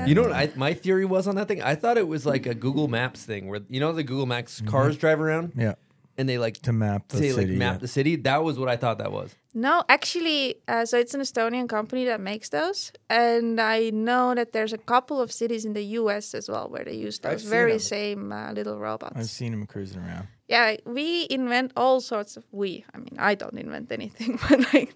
You 0.07 0.15
know 0.15 0.23
what 0.23 0.33
I, 0.33 0.51
my 0.57 0.75
theory 0.75 1.05
was 1.05 1.27
on 1.29 1.35
that 1.37 1.49
thing? 1.49 1.63
I 1.63 1.75
thought 1.75 1.97
it 1.99 2.09
was 2.09 2.27
like 2.27 2.47
a 2.47 2.55
Google 2.55 2.89
Maps 2.89 3.25
thing 3.25 3.49
where 3.49 3.61
you 3.69 3.81
know 3.81 3.93
the 3.93 4.03
Google 4.05 4.27
Maps 4.27 4.61
cars 4.63 4.97
drive 4.97 5.21
around 5.21 5.53
Yeah. 5.57 5.75
and 6.19 6.29
they 6.29 6.39
like 6.39 6.55
To 6.63 6.73
map 6.73 7.09
the 7.09 7.19
say 7.19 7.31
city. 7.31 7.47
like 7.53 7.57
map 7.59 7.75
yeah. 7.75 7.79
the 7.79 7.89
city. 7.89 8.17
That 8.17 8.43
was 8.45 8.59
what 8.59 8.69
I 8.69 8.77
thought 8.77 8.99
that 8.99 9.13
was. 9.13 9.35
No, 9.55 9.85
actually, 9.89 10.57
uh, 10.69 10.85
so 10.85 10.99
it's 10.99 11.15
an 11.15 11.23
Estonian 11.23 11.67
company 11.67 12.05
that 12.05 12.21
makes 12.21 12.51
those, 12.51 12.93
and 13.09 13.59
I 13.59 13.89
know 13.89 14.35
that 14.35 14.53
there's 14.53 14.75
a 14.75 14.79
couple 14.79 15.19
of 15.19 15.33
cities 15.33 15.65
in 15.65 15.73
the 15.73 15.83
U.S. 16.01 16.35
as 16.35 16.47
well 16.51 16.69
where 16.69 16.85
they 16.85 16.93
use 16.95 17.19
I've 17.25 17.31
those 17.33 17.41
seen 17.43 17.51
very 17.51 17.71
them. 17.73 17.81
same 17.81 18.33
uh, 18.33 18.53
little 18.53 18.79
robots. 18.79 19.17
I've 19.17 19.31
seen 19.31 19.55
him 19.55 19.65
cruising 19.67 20.03
around. 20.03 20.29
Yeah, 20.49 20.77
we 20.85 21.27
invent 21.31 21.73
all 21.77 22.01
sorts 22.01 22.37
of 22.37 22.45
we. 22.53 22.85
I 22.95 22.99
mean, 22.99 23.17
I 23.19 23.35
don't 23.35 23.59
invent 23.59 23.91
anything, 23.93 24.39
but 24.49 24.73
like 24.75 24.95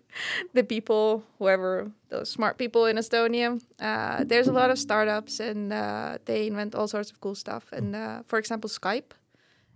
the 0.54 0.62
people, 0.62 1.24
whoever 1.38 1.90
those 2.08 2.30
smart 2.30 2.56
people 2.58 2.86
in 2.86 2.96
Estonia, 2.96 3.60
uh, 3.80 4.24
there's 4.24 4.48
a 4.48 4.52
lot 4.52 4.70
of 4.70 4.78
startups 4.78 5.40
and 5.40 5.72
uh, 5.72 6.18
they 6.24 6.46
invent 6.46 6.74
all 6.74 6.86
sorts 6.88 7.10
of 7.10 7.20
cool 7.20 7.34
stuff. 7.34 7.72
And 7.72 7.96
uh, 7.96 8.22
for 8.26 8.38
example, 8.38 8.70
Skype, 8.70 9.12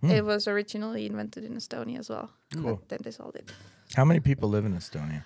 it 0.03 0.23
was 0.23 0.47
originally 0.47 1.05
invented 1.07 1.43
in 1.43 1.55
Estonia 1.55 1.97
as 1.99 2.09
well. 2.09 2.29
Cool. 2.53 2.75
But 2.75 2.89
then 2.89 2.99
they 3.03 3.11
sold 3.11 3.35
it. 3.35 3.51
How 3.95 4.05
many 4.05 4.19
people 4.19 4.49
live 4.49 4.65
in 4.65 4.75
Estonia? 4.77 5.23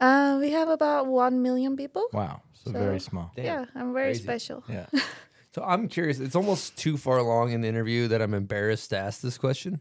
Uh, 0.00 0.38
we 0.40 0.50
have 0.52 0.68
about 0.68 1.06
one 1.08 1.42
million 1.42 1.76
people. 1.76 2.06
Wow. 2.12 2.42
So, 2.54 2.70
So- 2.72 2.78
very 2.78 3.00
small. 3.00 3.32
Damn. 3.36 3.44
Yeah, 3.44 3.64
I'm 3.74 3.92
very 3.92 4.10
Crazy. 4.12 4.22
special. 4.22 4.62
Yeah. 4.68 4.86
So 5.54 5.62
I'm 5.64 5.88
curious. 5.88 6.20
It's 6.20 6.36
almost 6.36 6.76
too 6.76 6.96
far 6.96 7.18
along 7.18 7.50
in 7.52 7.60
the 7.60 7.68
interview 7.68 8.08
that 8.08 8.22
I'm 8.22 8.34
embarrassed 8.34 8.90
to 8.90 8.98
ask 8.98 9.20
this 9.20 9.36
question. 9.38 9.80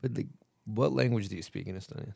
But 0.00 0.14
the, 0.14 0.26
what 0.64 0.92
language 0.92 1.28
do 1.28 1.36
you 1.36 1.42
speak 1.42 1.66
in 1.66 1.76
Estonia? 1.76 2.14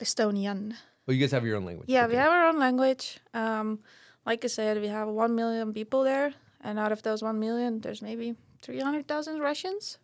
Estonian. 0.00 0.74
Well, 1.06 1.14
you 1.14 1.20
guys 1.20 1.32
have 1.32 1.44
your 1.46 1.56
own 1.56 1.64
language. 1.64 1.88
Yeah, 1.88 2.04
Okay. 2.04 2.12
we 2.12 2.16
have 2.16 2.30
our 2.30 2.48
own 2.48 2.58
language. 2.58 3.18
Um, 3.34 3.78
like 4.26 4.44
I 4.44 4.48
said, 4.48 4.80
we 4.80 4.88
have 4.88 5.08
one 5.08 5.34
million 5.34 5.72
people 5.72 6.04
there, 6.04 6.34
and 6.60 6.78
out 6.78 6.92
of 6.92 7.02
those 7.02 7.22
one 7.22 7.38
million, 7.40 7.80
there's 7.80 8.02
maybe 8.02 8.34
three 8.60 8.80
hundred 8.80 9.08
thousand 9.08 9.40
Russians. 9.40 9.98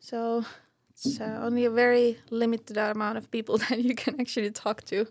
So 0.00 0.44
it's 0.90 1.20
uh, 1.20 1.40
only 1.42 1.64
a 1.66 1.70
very 1.70 2.18
limited 2.30 2.76
amount 2.76 3.18
of 3.18 3.30
people 3.30 3.58
that 3.68 3.78
you 3.82 3.94
can 3.94 4.20
actually 4.20 4.50
talk 4.50 4.82
to. 4.86 5.06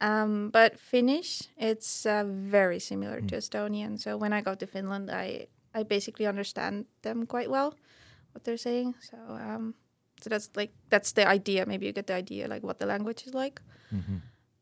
Um, 0.00 0.50
but 0.50 0.78
Finnish, 0.80 1.42
it's 1.58 2.06
uh, 2.06 2.24
very 2.26 2.78
similar 2.78 3.20
to 3.20 3.36
Estonian. 3.36 4.00
So 4.00 4.16
when 4.16 4.32
I 4.32 4.40
go 4.40 4.54
to 4.54 4.66
Finland, 4.66 5.10
I 5.10 5.46
I 5.74 5.82
basically 5.82 6.26
understand 6.26 6.86
them 7.02 7.26
quite 7.26 7.50
well, 7.50 7.74
what 8.32 8.44
they're 8.44 8.56
saying. 8.56 8.94
So 9.00 9.16
um, 9.16 9.74
so 10.20 10.30
that's 10.30 10.50
like 10.54 10.72
that's 10.88 11.12
the 11.12 11.26
idea. 11.26 11.66
Maybe 11.66 11.86
you 11.86 11.92
get 11.92 12.06
the 12.06 12.14
idea 12.14 12.48
like 12.48 12.62
what 12.62 12.78
the 12.78 12.86
language 12.86 13.26
is 13.26 13.34
like. 13.34 13.60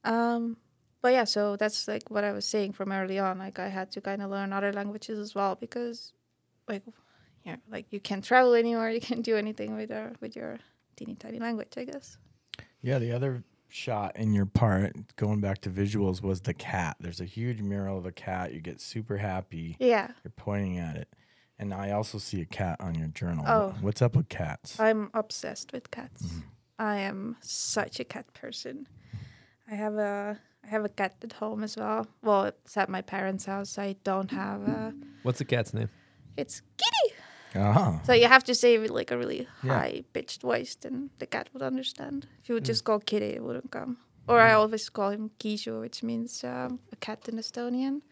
Um, 0.04 0.56
but 1.02 1.12
yeah, 1.12 1.24
so 1.24 1.56
that's 1.56 1.88
like 1.88 2.10
what 2.10 2.24
I 2.24 2.32
was 2.32 2.44
saying 2.44 2.72
from 2.72 2.92
early 2.92 3.18
on. 3.18 3.38
Like 3.38 3.58
I 3.58 3.68
had 3.68 3.90
to 3.92 4.00
kind 4.00 4.22
of 4.22 4.30
learn 4.30 4.52
other 4.52 4.72
languages 4.72 5.18
as 5.18 5.34
well 5.34 5.54
because, 5.54 6.12
like, 6.68 6.82
yeah, 7.44 7.56
like 7.70 7.86
you 7.90 8.00
can't 8.00 8.24
travel 8.24 8.54
anywhere, 8.54 8.90
you 8.90 9.00
can't 9.00 9.22
do 9.22 9.36
anything 9.36 9.76
with 9.76 9.90
your 9.90 10.12
with 10.20 10.36
your 10.36 10.58
teeny 10.96 11.14
tiny 11.14 11.38
language. 11.38 11.72
I 11.76 11.84
guess. 11.84 12.18
Yeah, 12.82 12.98
the 12.98 13.12
other 13.12 13.42
shot 13.72 14.16
in 14.16 14.32
your 14.32 14.46
part, 14.46 14.92
going 15.16 15.40
back 15.40 15.60
to 15.62 15.70
visuals, 15.70 16.22
was 16.22 16.42
the 16.42 16.54
cat. 16.54 16.96
There's 17.00 17.20
a 17.20 17.24
huge 17.24 17.60
mural 17.60 17.98
of 17.98 18.06
a 18.06 18.12
cat. 18.12 18.52
You 18.52 18.60
get 18.60 18.80
super 18.80 19.18
happy. 19.18 19.76
Yeah. 19.78 20.08
You're 20.24 20.32
pointing 20.36 20.78
at 20.78 20.96
it. 20.96 21.08
And 21.58 21.74
I 21.74 21.90
also 21.90 22.18
see 22.18 22.40
a 22.40 22.46
cat 22.46 22.80
on 22.80 22.94
your 22.94 23.08
journal. 23.08 23.44
Oh. 23.46 23.74
What's 23.80 24.00
up 24.00 24.16
with 24.16 24.28
cats? 24.28 24.80
I'm 24.80 25.10
obsessed 25.12 25.72
with 25.72 25.90
cats. 25.90 26.22
Mm-hmm. 26.22 26.40
I 26.78 26.96
am 26.98 27.36
such 27.40 28.00
a 28.00 28.04
cat 28.04 28.32
person. 28.32 28.86
I 29.70 29.74
have 29.74 29.96
a 29.96 30.40
I 30.64 30.68
have 30.68 30.84
a 30.84 30.88
cat 30.88 31.16
at 31.22 31.32
home 31.34 31.62
as 31.62 31.76
well. 31.76 32.06
Well, 32.22 32.44
it's 32.44 32.76
at 32.76 32.88
my 32.88 33.02
parents' 33.02 33.44
house. 33.44 33.78
I 33.78 33.96
don't 34.04 34.30
have 34.30 34.62
a. 34.62 34.94
What's 35.22 35.38
the 35.38 35.44
cat's 35.44 35.74
name? 35.74 35.90
It's 36.36 36.62
Kitty. 36.76 36.99
Oh. 37.54 38.00
So 38.04 38.12
you 38.12 38.26
have 38.26 38.44
to 38.44 38.54
say 38.54 38.74
it 38.74 38.78
with 38.78 38.90
like 38.90 39.10
a 39.10 39.18
really 39.18 39.46
Yeah. 39.62 39.74
high 39.74 40.04
pitched 40.12 40.42
voice, 40.42 40.76
then 40.76 41.10
the 41.18 41.26
cat 41.26 41.48
would 41.52 41.62
understand. 41.62 42.26
If 42.42 42.48
you 42.48 42.54
would 42.54 42.64
mm. 42.64 42.72
just 42.72 42.84
call 42.84 43.00
Kitty, 43.00 43.34
it 43.36 43.42
wouldn't 43.42 43.70
come. 43.70 43.98
Or 44.28 44.40
I 44.40 44.50
mm. 44.50 44.58
always 44.58 44.88
call 44.88 45.10
him 45.10 45.30
Kijo, 45.38 45.80
which 45.80 46.02
means 46.02 46.44
um, 46.44 46.80
a 46.92 46.96
cat 46.96 47.28
in 47.28 47.36
Estonian, 47.36 48.02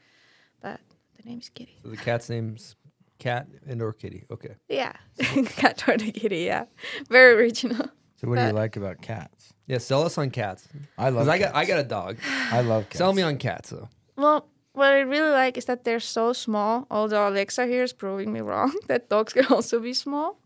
but 0.61 0.81
the 1.17 1.29
name's 1.29 1.49
Kitty. 1.49 1.79
So 1.83 1.91
the 1.91 1.97
cat's 1.97 2.29
name's 2.29 2.77
Cat 3.19 3.49
and 3.67 3.83
or 3.83 3.93
Kitty. 3.93 4.25
Okay. 4.31 4.55
Yeah, 4.69 4.93
cat 5.57 5.89
or 5.89 5.97
the 5.97 6.13
kitty. 6.13 6.43
Yeah, 6.43 6.67
very 7.09 7.35
original. 7.35 7.89
So 8.17 8.29
what 8.29 8.39
do 8.39 8.47
you 8.47 8.53
like 8.53 8.77
about 8.77 9.01
cats? 9.01 9.53
Yeah, 9.67 9.79
sell 9.79 10.03
us 10.05 10.19
on 10.19 10.31
cats. 10.31 10.69
I 10.97 11.11
love 11.11 11.27
Because 11.27 11.29
I 11.29 11.39
got 11.39 11.55
I 11.55 11.65
got 11.65 11.79
a 11.81 11.85
dog. 11.85 12.19
I 12.27 12.63
love 12.63 12.85
cats. 12.85 12.99
Sell 12.99 13.13
me 13.13 13.23
on 13.23 13.37
cats 13.37 13.71
though. 13.71 13.89
Well, 14.17 14.49
what 14.79 14.93
I 14.93 15.01
really 15.01 15.31
like 15.31 15.59
is 15.59 15.67
that 15.67 15.85
they're 15.85 16.01
so 16.01 16.33
small. 16.33 16.87
Although 16.91 17.29
Alexa 17.29 17.67
here 17.67 17.83
is 17.83 17.93
proving 17.93 18.33
me 18.33 18.41
wrong 18.41 18.73
that 18.87 19.09
dogs 19.09 19.33
can 19.33 19.47
also 19.47 19.81
be 19.81 19.93
small. 19.93 20.39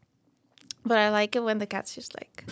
But 0.85 0.99
I 0.99 1.11
like 1.11 1.37
it 1.37 1.45
when 1.45 1.59
the 1.59 1.67
cats 1.67 1.95
just 1.95 2.15
like 2.15 2.45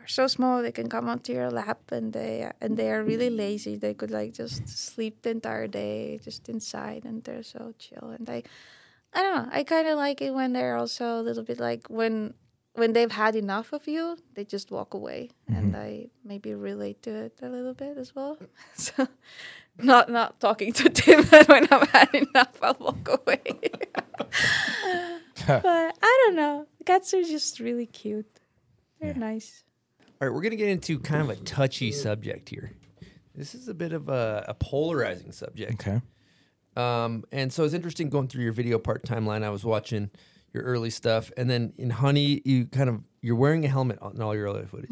are 0.00 0.08
so 0.08 0.26
small 0.26 0.62
they 0.62 0.72
can 0.72 0.88
come 0.88 1.08
onto 1.08 1.32
your 1.32 1.50
lap 1.50 1.90
and 1.90 2.12
they 2.12 2.50
and 2.60 2.76
they 2.76 2.90
are 2.92 3.02
really 3.02 3.30
lazy. 3.30 3.76
They 3.76 3.94
could 3.94 4.10
like 4.10 4.34
just 4.34 4.68
sleep 4.68 5.22
the 5.22 5.30
entire 5.30 5.66
day 5.66 6.20
just 6.22 6.48
inside 6.48 7.04
and 7.04 7.24
they're 7.24 7.42
so 7.42 7.74
chill. 7.78 8.10
And 8.10 8.28
I, 8.28 8.42
I 9.14 9.22
don't 9.22 9.34
know. 9.36 9.48
I 9.50 9.64
kind 9.64 9.88
of 9.88 9.96
like 9.96 10.20
it 10.20 10.32
when 10.34 10.52
they're 10.52 10.76
also 10.76 11.20
a 11.20 11.22
little 11.22 11.42
bit 11.42 11.58
like 11.58 11.88
when 11.88 12.34
when 12.74 12.92
they've 12.94 13.12
had 13.12 13.36
enough 13.36 13.72
of 13.72 13.86
you, 13.86 14.16
they 14.34 14.44
just 14.44 14.70
walk 14.70 14.94
away. 14.94 15.30
Mm-hmm. 15.50 15.58
And 15.58 15.76
I 15.76 16.06
maybe 16.24 16.54
relate 16.54 17.02
to 17.02 17.10
it 17.10 17.38
a 17.42 17.48
little 17.48 17.74
bit 17.74 17.98
as 17.98 18.14
well. 18.14 18.38
so 18.74 19.08
not 19.78 20.10
not 20.10 20.40
talking 20.40 20.72
to 20.74 20.88
Tim 20.88 21.22
that 21.30 21.48
when 21.48 21.66
I've 21.70 21.88
had 21.88 22.14
enough, 22.14 22.56
I'll 22.62 22.76
walk 22.78 23.08
away. 23.08 23.40
but 25.46 25.64
I 26.02 26.22
don't 26.24 26.36
know. 26.36 26.66
Cats 26.84 27.14
are 27.14 27.22
just 27.22 27.60
really 27.60 27.86
cute. 27.86 28.40
They're 29.00 29.14
nice. 29.14 29.64
All 30.20 30.28
right, 30.28 30.34
we're 30.34 30.42
gonna 30.42 30.56
get 30.56 30.68
into 30.68 30.98
kind 30.98 31.22
of 31.22 31.30
a 31.30 31.36
touchy 31.36 31.90
subject 31.92 32.48
here. 32.48 32.72
This 33.34 33.54
is 33.54 33.68
a 33.68 33.74
bit 33.74 33.92
of 33.92 34.08
a, 34.08 34.44
a 34.48 34.54
polarizing 34.54 35.32
subject. 35.32 35.72
Okay. 35.72 36.00
Um, 36.76 37.24
and 37.32 37.52
so 37.52 37.64
it's 37.64 37.74
interesting 37.74 38.08
going 38.08 38.28
through 38.28 38.44
your 38.44 38.52
video 38.52 38.78
part 38.78 39.04
timeline. 39.04 39.42
I 39.42 39.50
was 39.50 39.64
watching 39.64 40.10
your 40.52 40.62
early 40.64 40.90
stuff, 40.90 41.32
and 41.36 41.48
then 41.48 41.72
in 41.76 41.90
Honey, 41.90 42.42
you 42.44 42.66
kind 42.66 42.88
of 42.88 43.00
you're 43.20 43.36
wearing 43.36 43.64
a 43.64 43.68
helmet 43.68 43.98
on 44.00 44.20
all 44.20 44.34
your 44.34 44.44
early 44.44 44.66
footage. 44.66 44.90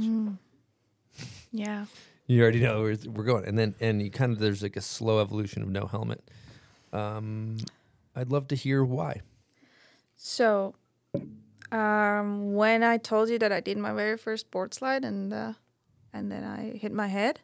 Yeah. 1.52 1.86
You 2.30 2.42
already 2.42 2.60
know 2.60 2.80
where 2.80 2.96
we're 3.06 3.24
going, 3.24 3.44
and 3.44 3.58
then 3.58 3.74
and 3.80 4.00
you 4.00 4.08
kind 4.08 4.30
of 4.30 4.38
there's 4.38 4.62
like 4.62 4.76
a 4.76 4.80
slow 4.80 5.18
evolution 5.18 5.64
of 5.64 5.68
no 5.68 5.86
helmet. 5.86 6.22
Um, 6.92 7.56
I'd 8.14 8.30
love 8.30 8.46
to 8.48 8.54
hear 8.54 8.84
why. 8.84 9.22
So, 10.14 10.76
um, 11.72 12.54
when 12.54 12.84
I 12.84 12.98
told 12.98 13.30
you 13.30 13.38
that 13.40 13.50
I 13.50 13.58
did 13.58 13.78
my 13.78 13.92
very 13.92 14.16
first 14.16 14.48
board 14.52 14.74
slide 14.74 15.04
and 15.04 15.34
uh, 15.34 15.54
and 16.12 16.30
then 16.30 16.44
I 16.44 16.78
hit 16.78 16.92
my 16.92 17.08
head. 17.08 17.40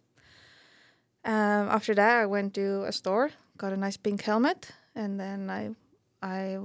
Um, 1.24 1.66
after 1.66 1.92
that, 1.96 2.20
I 2.20 2.26
went 2.26 2.54
to 2.54 2.84
a 2.84 2.92
store, 2.92 3.32
got 3.58 3.72
a 3.72 3.76
nice 3.76 3.96
pink 3.96 4.22
helmet, 4.22 4.70
and 4.94 5.18
then 5.18 5.50
I, 5.50 5.74
I, 6.22 6.58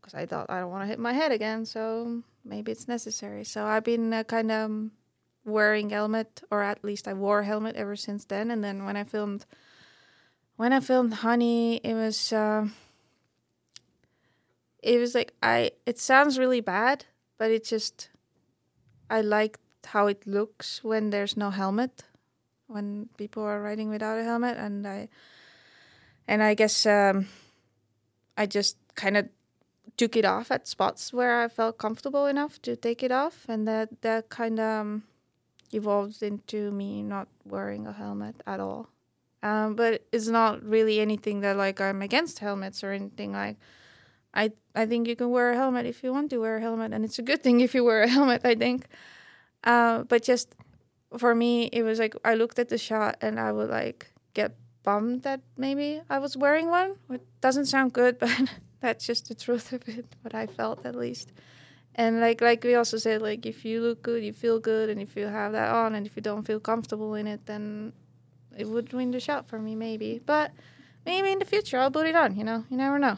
because 0.00 0.14
I 0.14 0.24
thought 0.24 0.48
I 0.48 0.60
don't 0.60 0.70
want 0.70 0.84
to 0.84 0.88
hit 0.88 0.98
my 0.98 1.12
head 1.12 1.30
again, 1.30 1.66
so 1.66 2.22
maybe 2.42 2.72
it's 2.72 2.88
necessary. 2.88 3.44
So 3.44 3.66
I've 3.66 3.84
been 3.84 4.14
uh, 4.14 4.24
kind 4.24 4.50
of 4.50 4.70
wearing 5.46 5.90
helmet, 5.90 6.42
or 6.50 6.62
at 6.62 6.84
least 6.84 7.08
I 7.08 7.14
wore 7.14 7.44
helmet 7.44 7.76
ever 7.76 7.96
since 7.96 8.26
then. 8.26 8.50
And 8.50 8.62
then 8.62 8.84
when 8.84 8.96
I 8.96 9.04
filmed, 9.04 9.46
when 10.56 10.72
I 10.72 10.80
filmed 10.80 11.14
Honey, 11.14 11.76
it 11.76 11.94
was. 11.94 12.32
Uh, 12.32 12.68
it 14.86 15.00
was 15.00 15.14
like 15.14 15.34
I 15.42 15.72
it 15.84 15.98
sounds 15.98 16.38
really 16.38 16.60
bad, 16.60 17.06
but 17.38 17.50
it 17.50 17.64
just 17.64 18.08
I 19.10 19.20
liked 19.20 19.60
how 19.86 20.06
it 20.06 20.26
looks 20.26 20.82
when 20.84 21.10
there's 21.10 21.36
no 21.36 21.50
helmet, 21.50 22.04
when 22.68 23.08
people 23.16 23.42
are 23.42 23.60
riding 23.60 23.88
without 23.88 24.18
a 24.18 24.22
helmet, 24.22 24.56
and 24.56 24.86
I 24.86 25.08
and 26.28 26.42
I 26.42 26.54
guess 26.54 26.86
um, 26.86 27.26
I 28.36 28.46
just 28.46 28.76
kind 28.94 29.16
of 29.16 29.28
took 29.96 30.16
it 30.16 30.24
off 30.24 30.50
at 30.50 30.68
spots 30.68 31.12
where 31.12 31.42
I 31.42 31.48
felt 31.48 31.78
comfortable 31.78 32.26
enough 32.26 32.62
to 32.62 32.76
take 32.76 33.02
it 33.02 33.10
off, 33.10 33.44
and 33.48 33.66
that 33.66 34.02
that 34.02 34.28
kind 34.28 34.60
of 34.60 34.80
um, 34.80 35.02
evolved 35.72 36.22
into 36.22 36.70
me 36.70 37.02
not 37.02 37.28
wearing 37.44 37.86
a 37.86 37.92
helmet 37.92 38.42
at 38.46 38.60
all. 38.60 38.88
Um, 39.42 39.76
but 39.76 40.04
it's 40.12 40.28
not 40.28 40.62
really 40.62 40.98
anything 41.00 41.40
that 41.40 41.56
like 41.56 41.80
I'm 41.80 42.02
against 42.02 42.40
helmets 42.40 42.82
or 42.82 42.92
anything 42.92 43.32
like. 43.32 43.56
I 44.34 44.52
I 44.74 44.86
think 44.86 45.08
you 45.08 45.16
can 45.16 45.30
wear 45.30 45.52
a 45.52 45.56
helmet 45.56 45.86
if 45.86 46.02
you 46.02 46.12
want 46.12 46.30
to 46.30 46.38
wear 46.38 46.56
a 46.56 46.60
helmet, 46.60 46.92
and 46.92 47.04
it's 47.04 47.18
a 47.18 47.22
good 47.22 47.42
thing 47.42 47.60
if 47.60 47.74
you 47.74 47.84
wear 47.84 48.02
a 48.02 48.08
helmet. 48.08 48.42
I 48.44 48.54
think, 48.54 48.86
uh, 49.64 50.02
but 50.04 50.22
just 50.22 50.54
for 51.16 51.34
me, 51.34 51.66
it 51.72 51.82
was 51.82 51.98
like 51.98 52.14
I 52.24 52.34
looked 52.34 52.58
at 52.58 52.68
the 52.68 52.78
shot 52.78 53.16
and 53.20 53.38
I 53.38 53.52
would 53.52 53.70
like 53.70 54.12
get 54.34 54.56
bummed 54.82 55.22
that 55.22 55.40
maybe 55.56 56.00
I 56.10 56.18
was 56.18 56.36
wearing 56.36 56.68
one. 56.68 56.96
It 57.10 57.24
doesn't 57.40 57.66
sound 57.66 57.92
good, 57.92 58.18
but 58.22 58.30
that's 58.80 59.06
just 59.06 59.28
the 59.28 59.34
truth 59.34 59.72
of 59.72 59.88
it. 59.88 60.06
What 60.22 60.34
I 60.34 60.46
felt 60.46 60.84
at 60.84 60.94
least. 60.94 61.32
And 61.98 62.20
like 62.20 62.42
like 62.42 62.62
we 62.62 62.74
also 62.74 62.98
said, 62.98 63.22
like 63.22 63.46
if 63.46 63.64
you 63.64 63.80
look 63.80 64.02
good, 64.02 64.22
you 64.22 64.34
feel 64.34 64.60
good, 64.60 64.90
and 64.90 65.00
if 65.00 65.16
you 65.16 65.26
have 65.26 65.52
that 65.52 65.74
on, 65.74 65.94
and 65.94 66.06
if 66.06 66.14
you 66.14 66.20
don't 66.20 66.42
feel 66.42 66.60
comfortable 66.60 67.14
in 67.14 67.26
it, 67.26 67.46
then 67.46 67.94
it 68.56 68.68
would 68.68 68.92
win 68.92 69.10
the 69.12 69.20
shot 69.20 69.48
for 69.48 69.58
me, 69.58 69.74
maybe. 69.74 70.20
But 70.24 70.52
maybe 71.06 71.32
in 71.32 71.38
the 71.38 71.46
future 71.46 71.78
I'll 71.78 71.90
put 71.90 72.06
it 72.06 72.14
on. 72.14 72.36
You 72.36 72.44
know, 72.44 72.64
you 72.68 72.76
never 72.76 72.98
know. 72.98 73.16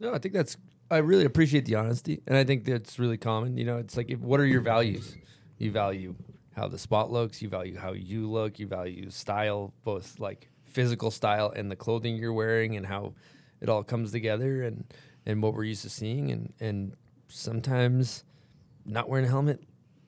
No, 0.00 0.14
I 0.14 0.18
think 0.18 0.32
that's. 0.32 0.56
I 0.90 0.98
really 0.98 1.26
appreciate 1.26 1.66
the 1.66 1.74
honesty, 1.74 2.22
and 2.26 2.34
I 2.34 2.44
think 2.44 2.64
that's 2.64 2.98
really 2.98 3.18
common. 3.18 3.58
You 3.58 3.66
know, 3.66 3.76
it's 3.76 3.94
like, 3.94 4.10
if, 4.10 4.20
what 4.20 4.40
are 4.40 4.46
your 4.46 4.62
values? 4.62 5.14
You 5.58 5.70
value 5.70 6.14
how 6.56 6.66
the 6.66 6.78
spot 6.78 7.12
looks. 7.12 7.42
You 7.42 7.50
value 7.50 7.76
how 7.76 7.92
you 7.92 8.30
look. 8.30 8.58
You 8.58 8.68
value 8.68 9.10
style, 9.10 9.74
both 9.84 10.18
like 10.18 10.48
physical 10.64 11.10
style 11.10 11.52
and 11.54 11.70
the 11.70 11.76
clothing 11.76 12.16
you're 12.16 12.32
wearing, 12.32 12.74
and 12.74 12.86
how 12.86 13.12
it 13.60 13.68
all 13.68 13.84
comes 13.84 14.12
together, 14.12 14.62
and 14.62 14.84
and 15.26 15.42
what 15.42 15.52
we're 15.52 15.64
used 15.64 15.82
to 15.82 15.90
seeing, 15.90 16.30
and 16.30 16.54
and 16.58 16.96
sometimes 17.28 18.24
not 18.84 19.08
wearing 19.08 19.26
a 19.26 19.28
helmet 19.28 19.62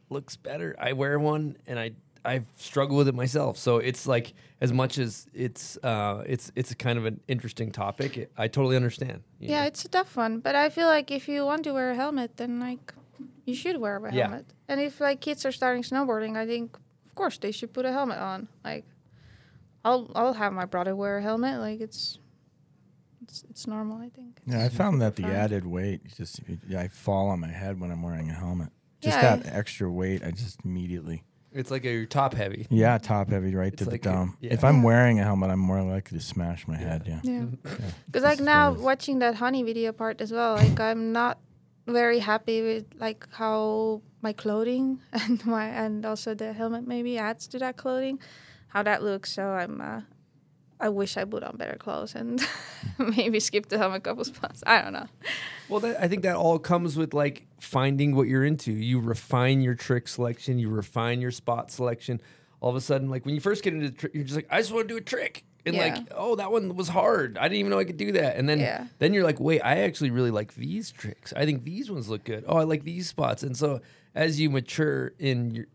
looks 0.08 0.36
better. 0.36 0.74
I 0.78 0.92
wear 0.92 1.18
one, 1.18 1.56
and 1.66 1.78
I 1.78 1.92
I 2.24 2.42
struggle 2.58 2.96
with 2.96 3.08
it 3.08 3.14
myself. 3.14 3.56
So 3.56 3.78
it's 3.78 4.06
like 4.06 4.34
as 4.60 4.72
much 4.72 4.98
as 4.98 5.26
it's 5.32 5.78
uh 5.82 6.22
it's 6.26 6.52
it's 6.54 6.70
a 6.70 6.76
kind 6.76 6.98
of 6.98 7.06
an 7.06 7.20
interesting 7.28 7.70
topic. 7.72 8.18
It, 8.18 8.32
I 8.36 8.48
totally 8.48 8.76
understand. 8.76 9.22
Yeah, 9.38 9.60
know. 9.60 9.66
it's 9.68 9.84
a 9.84 9.88
tough 9.88 10.16
one, 10.16 10.40
but 10.40 10.54
I 10.54 10.68
feel 10.70 10.86
like 10.86 11.10
if 11.10 11.28
you 11.28 11.44
want 11.46 11.64
to 11.64 11.72
wear 11.72 11.90
a 11.92 11.94
helmet, 11.94 12.36
then 12.36 12.60
like 12.60 12.92
you 13.46 13.54
should 13.54 13.78
wear 13.80 13.96
a 13.96 14.14
Yeah. 14.14 14.22
helmet. 14.28 14.46
And 14.68 14.80
if 14.80 15.00
like 15.00 15.20
kids 15.20 15.46
are 15.46 15.52
starting 15.52 15.82
snowboarding, 15.82 16.36
I 16.36 16.46
think 16.46 16.76
of 17.06 17.14
course 17.14 17.38
they 17.38 17.52
should 17.52 17.72
put 17.72 17.84
a 17.86 17.92
helmet 17.92 18.18
on. 18.18 18.48
Like 18.64 18.84
I'll 19.84 20.10
I'll 20.14 20.34
have 20.34 20.52
my 20.52 20.66
brother 20.66 20.94
wear 20.94 21.18
a 21.18 21.22
helmet. 21.22 21.58
Like 21.60 21.80
it's 21.80 22.18
it's 23.30 23.44
it's 23.50 23.66
normal. 23.66 23.98
I 23.98 24.08
think. 24.10 24.40
Yeah, 24.46 24.64
I 24.64 24.68
found 24.68 25.00
that 25.02 25.14
the 25.16 25.22
fine. 25.22 25.32
added 25.32 25.64
weight 25.66 26.00
just 26.16 26.40
I 26.76 26.88
fall 26.88 27.28
on 27.28 27.38
my 27.40 27.48
head 27.62 27.80
when 27.80 27.90
I'm 27.92 28.02
wearing 28.02 28.28
a 28.30 28.34
helmet. 28.34 28.70
Just 29.00 29.16
Yeah. 29.16 29.36
that 29.36 29.46
extra 29.46 29.90
weight, 29.90 30.22
I 30.22 30.30
just 30.30 30.58
immediately 30.64 31.22
It's 31.52 31.70
like 31.70 31.84
a, 31.86 31.90
you're 31.92 32.06
top 32.06 32.34
heavy. 32.34 32.66
yeah 32.70 32.98
top 32.98 33.30
heavy 33.30 33.54
right 33.54 33.72
It's 33.72 33.84
to 33.84 33.90
like 33.90 34.02
the 34.02 34.10
dome. 34.12 34.36
yeah. 34.40 34.52
If 34.52 34.62
I'm 34.68 34.82
wearing 34.82 35.20
a 35.20 35.24
helmet, 35.24 35.50
I'm 35.50 35.58
more 35.72 35.82
likely 35.82 36.18
to 36.18 36.24
smash 36.24 36.66
my 36.68 36.76
head. 36.76 37.00
Yeah. 37.06 37.20
Yeah. 37.22 37.32
Yeah. 37.64 37.72
Because 38.06 38.24
like 38.30 38.40
now 38.40 38.72
watching 38.72 39.20
that 39.20 39.34
honey 39.36 39.62
video 39.62 39.92
part 39.92 40.20
as 40.20 40.30
well, 40.32 40.56
like 40.56 40.78
I'm 40.80 41.12
not 41.12 41.38
very 41.86 42.18
happy 42.20 42.58
with 42.62 42.84
like 43.06 43.26
how 43.40 44.02
my 44.22 44.32
clothing 44.34 45.00
and 45.12 45.38
my 45.46 45.66
and 45.84 46.04
also 46.04 46.34
the 46.34 46.52
helmet 46.52 46.86
maybe 46.86 47.12
adds 47.18 47.48
to 47.48 47.58
that 47.58 47.76
clothing, 47.76 48.18
how 48.74 48.82
that 48.82 49.02
looks. 49.02 49.32
So 49.32 49.42
I'm 49.60 49.80
uh, 49.80 50.00
I 50.80 50.88
wish 50.88 51.16
I 51.16 51.24
put 51.24 51.42
on 51.42 51.56
better 51.56 51.76
clothes 51.76 52.14
and 52.14 52.40
maybe 52.98 53.38
skip 53.40 53.68
the 53.68 53.78
helmet 53.78 54.02
couple 54.04 54.24
spots. 54.24 54.62
I 54.66 54.80
don't 54.82 54.92
know. 54.94 55.06
Well, 55.68 55.80
that, 55.80 56.02
I 56.02 56.08
think 56.08 56.22
that 56.22 56.36
all 56.36 56.58
comes 56.58 56.96
with 56.96 57.12
like 57.14 57.46
finding 57.60 58.16
what 58.16 58.28
you're 58.28 58.44
into. 58.44 58.72
You 58.72 58.98
refine 59.00 59.60
your 59.60 59.74
trick 59.74 60.08
selection, 60.08 60.58
you 60.58 60.68
refine 60.70 61.20
your 61.20 61.30
spot 61.30 61.70
selection. 61.70 62.20
All 62.60 62.70
of 62.70 62.76
a 62.76 62.80
sudden, 62.80 63.08
like 63.10 63.24
when 63.24 63.34
you 63.34 63.40
first 63.40 63.62
get 63.62 63.74
into 63.74 63.90
the 63.90 63.96
trick, 63.96 64.14
you're 64.14 64.24
just 64.24 64.36
like, 64.36 64.46
I 64.50 64.58
just 64.58 64.72
want 64.72 64.88
to 64.88 64.94
do 64.94 64.98
a 64.98 65.00
trick. 65.02 65.44
And 65.66 65.76
Yeah. 65.76 65.82
like, 65.94 66.08
oh, 66.14 66.36
that 66.36 66.50
one 66.50 66.74
was 66.74 66.88
hard. 66.88 67.36
I 67.36 67.42
didn't 67.42 67.58
even 67.58 67.70
know 67.70 67.78
I 67.78 67.84
could 67.84 67.98
do 67.98 68.12
that. 68.12 68.36
And 68.36 68.48
then, 68.48 68.60
Yeah. 68.60 68.86
then 68.98 69.12
you're 69.12 69.24
like, 69.24 69.38
wait, 69.38 69.60
I 69.60 69.80
actually 69.80 70.10
really 70.10 70.30
like 70.30 70.54
these 70.54 70.90
tricks. 70.90 71.34
I 71.36 71.44
think 71.44 71.64
these 71.64 71.90
ones 71.90 72.08
look 72.08 72.24
good. 72.24 72.44
Oh, 72.48 72.56
I 72.56 72.64
like 72.64 72.84
these 72.84 73.08
spots. 73.08 73.42
And 73.42 73.54
so 73.56 73.80
as 74.14 74.40
you 74.40 74.48
mature 74.50 75.12
in 75.18 75.50
your, 75.50 75.66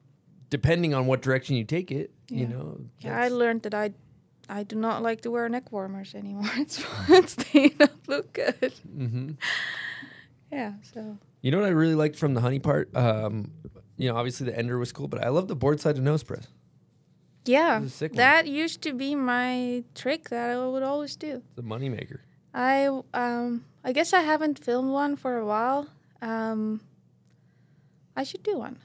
depending 0.50 0.94
on 0.96 1.06
what 1.06 1.22
direction 1.22 1.56
you 1.56 1.64
take 1.64 1.92
it, 1.92 2.12
you 2.30 2.48
know. 2.48 2.80
Yeah, 3.00 3.20
I 3.20 3.28
learned 3.30 3.62
that 3.64 3.74
I 3.76 3.92
I 4.48 4.64
do 4.64 4.76
not 4.76 5.02
like 5.02 5.22
to 5.22 5.32
wear 5.32 5.50
neck 5.50 5.72
warmers 5.72 6.14
anymore. 6.16 6.52
It's 6.58 6.84
it's 7.10 7.36
they 7.36 7.70
don't 7.70 8.08
look 8.08 8.34
good. 8.34 8.74
Mm-hmm. 8.88 9.32
yeah. 10.52 10.74
So 10.94 11.18
You 11.42 11.52
know 11.52 11.60
what 11.60 11.68
I 11.68 11.72
really 11.72 11.96
liked 11.96 12.16
from 12.16 12.34
the 12.34 12.42
honey 12.42 12.60
part? 12.60 12.96
Um, 12.96 13.52
you 13.98 14.10
know, 14.10 14.16
obviously 14.18 14.46
the 14.46 14.58
ender 14.58 14.78
was 14.78 14.92
cool, 14.92 15.08
but 15.08 15.24
I 15.24 15.30
love 15.30 15.48
the 15.48 15.56
board 15.56 15.80
side 15.80 15.96
to 15.96 16.02
nose 16.02 16.24
press. 16.24 16.48
yeah, 17.46 17.80
This 17.80 18.02
is 18.02 18.10
one. 18.10 18.18
that 18.18 18.46
used 18.48 18.82
to 18.84 18.94
be 18.94 19.16
my 19.16 19.84
trick 19.96 20.30
that 20.30 20.50
I 20.52 20.66
would 20.68 20.84
always 20.84 21.16
do. 21.16 21.42
The 21.56 21.64
moneymaker. 21.64 22.20
I 22.54 22.88
um 23.14 23.66
I 23.84 23.92
guess 23.94 24.14
I 24.14 24.22
haven't 24.22 24.60
filmed 24.64 24.92
one 24.92 25.16
for 25.16 25.38
a 25.38 25.46
while. 25.46 25.88
Um, 26.22 26.82
I 28.16 28.24
should 28.24 28.44
do 28.44 28.58
one. 28.58 28.78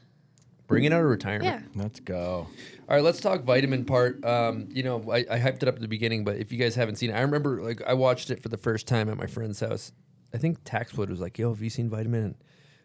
Bring 0.71 0.85
it 0.85 0.93
out 0.93 1.03
of 1.03 1.09
retirement. 1.09 1.67
Yeah. 1.75 1.83
Let's 1.83 2.01
go. 2.01 2.47
All 2.89 2.97
right, 2.97 3.03
let's 3.03 3.21
talk 3.21 3.43
vitamin 3.43 3.85
part. 3.85 4.25
Um, 4.25 4.69
you 4.71 4.83
know, 4.83 5.05
I, 5.13 5.19
I 5.31 5.39
hyped 5.39 5.63
it 5.63 5.69
up 5.69 5.75
at 5.75 5.81
the 5.81 5.89
beginning, 5.89 6.25
but 6.25 6.37
if 6.37 6.53
you 6.53 6.59
guys 6.59 6.75
haven't 6.77 6.97
seen 6.97 7.11
it, 7.11 7.15
I 7.15 7.21
remember 7.23 7.61
like 7.63 7.83
I 7.87 7.95
watched 7.95 8.31
it 8.31 8.43
for 8.43 8.49
the 8.49 8.57
first 8.57 8.87
time 8.87 9.09
at 9.09 9.17
my 9.17 9.27
friend's 9.27 9.61
house. 9.61 9.93
I 10.33 10.39
think 10.39 10.63
Taxwood 10.65 11.11
was 11.11 11.21
like, 11.21 11.39
"Yo, 11.39 11.51
have 11.53 11.61
you 11.61 11.71
seen 11.71 11.91
Vitamin?" 11.91 12.23
And 12.23 12.35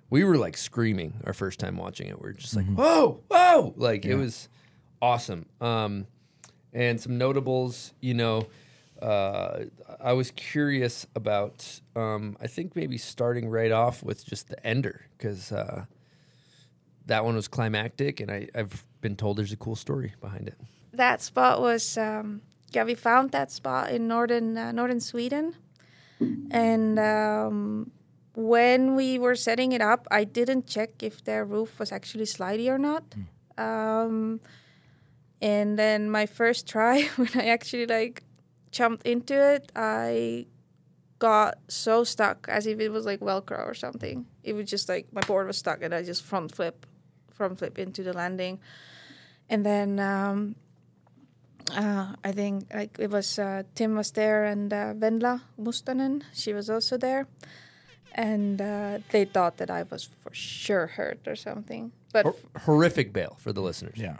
we 0.10 0.24
were 0.24 0.38
like 0.38 0.58
screaming 0.58 1.22
our 1.26 1.34
first 1.34 1.60
time 1.60 1.78
watching 1.78 2.08
it. 2.08 2.20
We 2.22 2.30
are 2.30 2.34
just 2.34 2.56
like, 2.56 2.66
"Whoa, 2.66 3.22
whoa!" 3.30 3.74
Like 3.78 4.06
it 4.06 4.16
was 4.16 4.50
awesome. 5.02 5.46
Um, 5.62 6.08
and 6.74 7.00
some 7.00 7.18
notables, 7.18 7.94
you 8.02 8.16
know, 8.16 8.48
uh, 9.02 9.66
I 10.00 10.14
was 10.14 10.32
curious 10.32 11.06
about. 11.16 11.82
Um, 11.96 12.36
I 12.42 12.48
think 12.48 12.76
maybe 12.76 12.98
starting 12.98 13.48
right 13.48 13.72
off 13.72 14.02
with 14.04 14.26
just 14.26 14.50
the 14.50 14.66
ender 14.66 15.06
because. 15.18 15.52
Uh, 15.52 15.86
that 17.06 17.26
one 17.26 17.36
was 17.36 17.48
climactic, 17.48 18.20
and 18.20 18.32
I, 18.32 18.48
I've 18.56 18.86
been 19.02 19.16
told 19.16 19.38
there's 19.38 19.52
a 19.52 19.58
cool 19.58 19.76
story 19.76 20.14
behind 20.22 20.48
it. 20.48 20.56
That 20.94 21.22
spot 21.22 21.62
was 21.62 21.98
um, 21.98 22.42
yeah. 22.72 22.84
We 22.84 22.96
found 22.96 23.32
that 23.32 23.52
spot 23.52 23.92
in 23.92 24.08
northern 24.08 24.58
uh, 24.58 24.72
northern 24.72 25.00
Sweden, 25.00 25.56
and 26.52 26.98
um, 27.00 27.92
when 28.36 28.96
we 28.96 29.20
were 29.20 29.36
setting 29.36 29.72
it 29.72 29.82
up, 29.82 30.08
I 30.12 30.24
didn't 30.24 30.68
check 30.68 31.04
if 31.04 31.24
their 31.24 31.46
roof 31.46 31.80
was 31.80 31.92
actually 31.92 32.26
slidey 32.26 32.70
or 32.70 32.78
not. 32.78 33.04
Um, 33.58 34.42
and 35.42 35.78
then 35.80 36.10
my 36.10 36.26
first 36.26 36.68
try, 36.68 37.04
when 37.16 37.30
I 37.36 37.48
actually 37.48 37.86
like 37.86 38.24
jumped 38.72 39.06
into 39.06 39.36
it, 39.36 39.72
I 39.76 40.48
got 41.20 41.58
so 41.70 42.04
stuck 42.04 42.48
as 42.50 42.68
if 42.68 42.80
it 42.80 42.90
was 42.90 43.06
like 43.06 43.20
Velcro 43.20 43.66
or 43.66 43.74
something. 43.74 44.26
It 44.44 44.54
was 44.54 44.70
just 44.70 44.90
like 44.90 45.12
my 45.14 45.22
board 45.22 45.48
was 45.48 45.58
stuck, 45.58 45.82
and 45.82 45.94
I 45.94 46.04
just 46.04 46.24
front 46.24 46.54
flip, 46.54 46.86
front 47.36 47.60
flip 47.60 47.78
into 47.78 48.04
the 48.04 48.14
landing, 48.14 48.60
and 49.50 49.66
then 49.66 50.00
um, 50.00 50.56
uh, 51.76 52.14
I 52.24 52.32
think 52.32 52.74
like 52.74 52.98
it 53.00 53.10
was 53.10 53.40
uh, 53.40 53.64
Tim 53.76 53.96
was 53.96 54.12
there 54.12 54.46
and 54.46 54.72
uh, 54.74 54.94
Vendla 54.94 55.42
Mustonen, 55.60 56.24
she 56.34 56.54
was 56.54 56.70
also 56.70 56.98
there, 56.98 57.28
and 58.14 58.62
uh, 58.62 59.00
they 59.12 59.26
thought 59.26 59.58
that 59.58 59.70
I 59.70 59.84
was 59.84 60.04
for 60.04 60.34
sure 60.34 60.88
hurt 60.88 61.28
or 61.28 61.36
something, 61.36 61.92
but 62.14 62.26
Hor- 62.26 62.36
horrific 62.66 63.14
bail 63.14 63.38
for 63.40 63.52
the 63.54 63.62
listeners. 63.62 63.98
Yeah. 63.98 64.18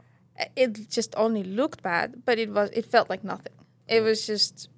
it 0.56 0.90
just 0.90 1.14
only 1.16 1.44
looked 1.44 1.82
bad, 1.82 2.24
but 2.26 2.38
it 2.40 2.50
was 2.50 2.70
it 2.72 2.86
felt 2.86 3.10
like 3.10 3.24
nothing. 3.24 3.54
It 3.88 4.02
was 4.02 4.26
just 4.28 4.70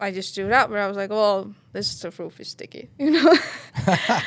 I 0.00 0.10
just 0.10 0.30
stood 0.32 0.50
up 0.52 0.68
and 0.70 0.78
I 0.78 0.88
was 0.88 0.96
like, 0.96 1.10
well, 1.10 1.54
this 1.72 2.00
the 2.00 2.10
roof 2.10 2.40
is 2.40 2.48
sticky, 2.48 2.90
you 2.98 3.10
know. 3.12 3.32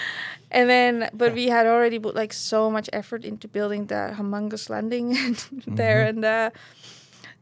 and 0.57 0.67
then, 0.67 1.09
but 1.13 1.35
we 1.35 1.49
had 1.49 1.67
already 1.67 1.99
put 1.99 2.15
like 2.15 2.33
so 2.33 2.71
much 2.71 2.89
effort 2.91 3.23
into 3.23 3.47
building 3.47 3.85
the 3.85 4.15
humongous 4.17 4.71
landing 4.71 5.15
there 5.67 6.07
and 6.07 6.25
uh, 6.25 6.49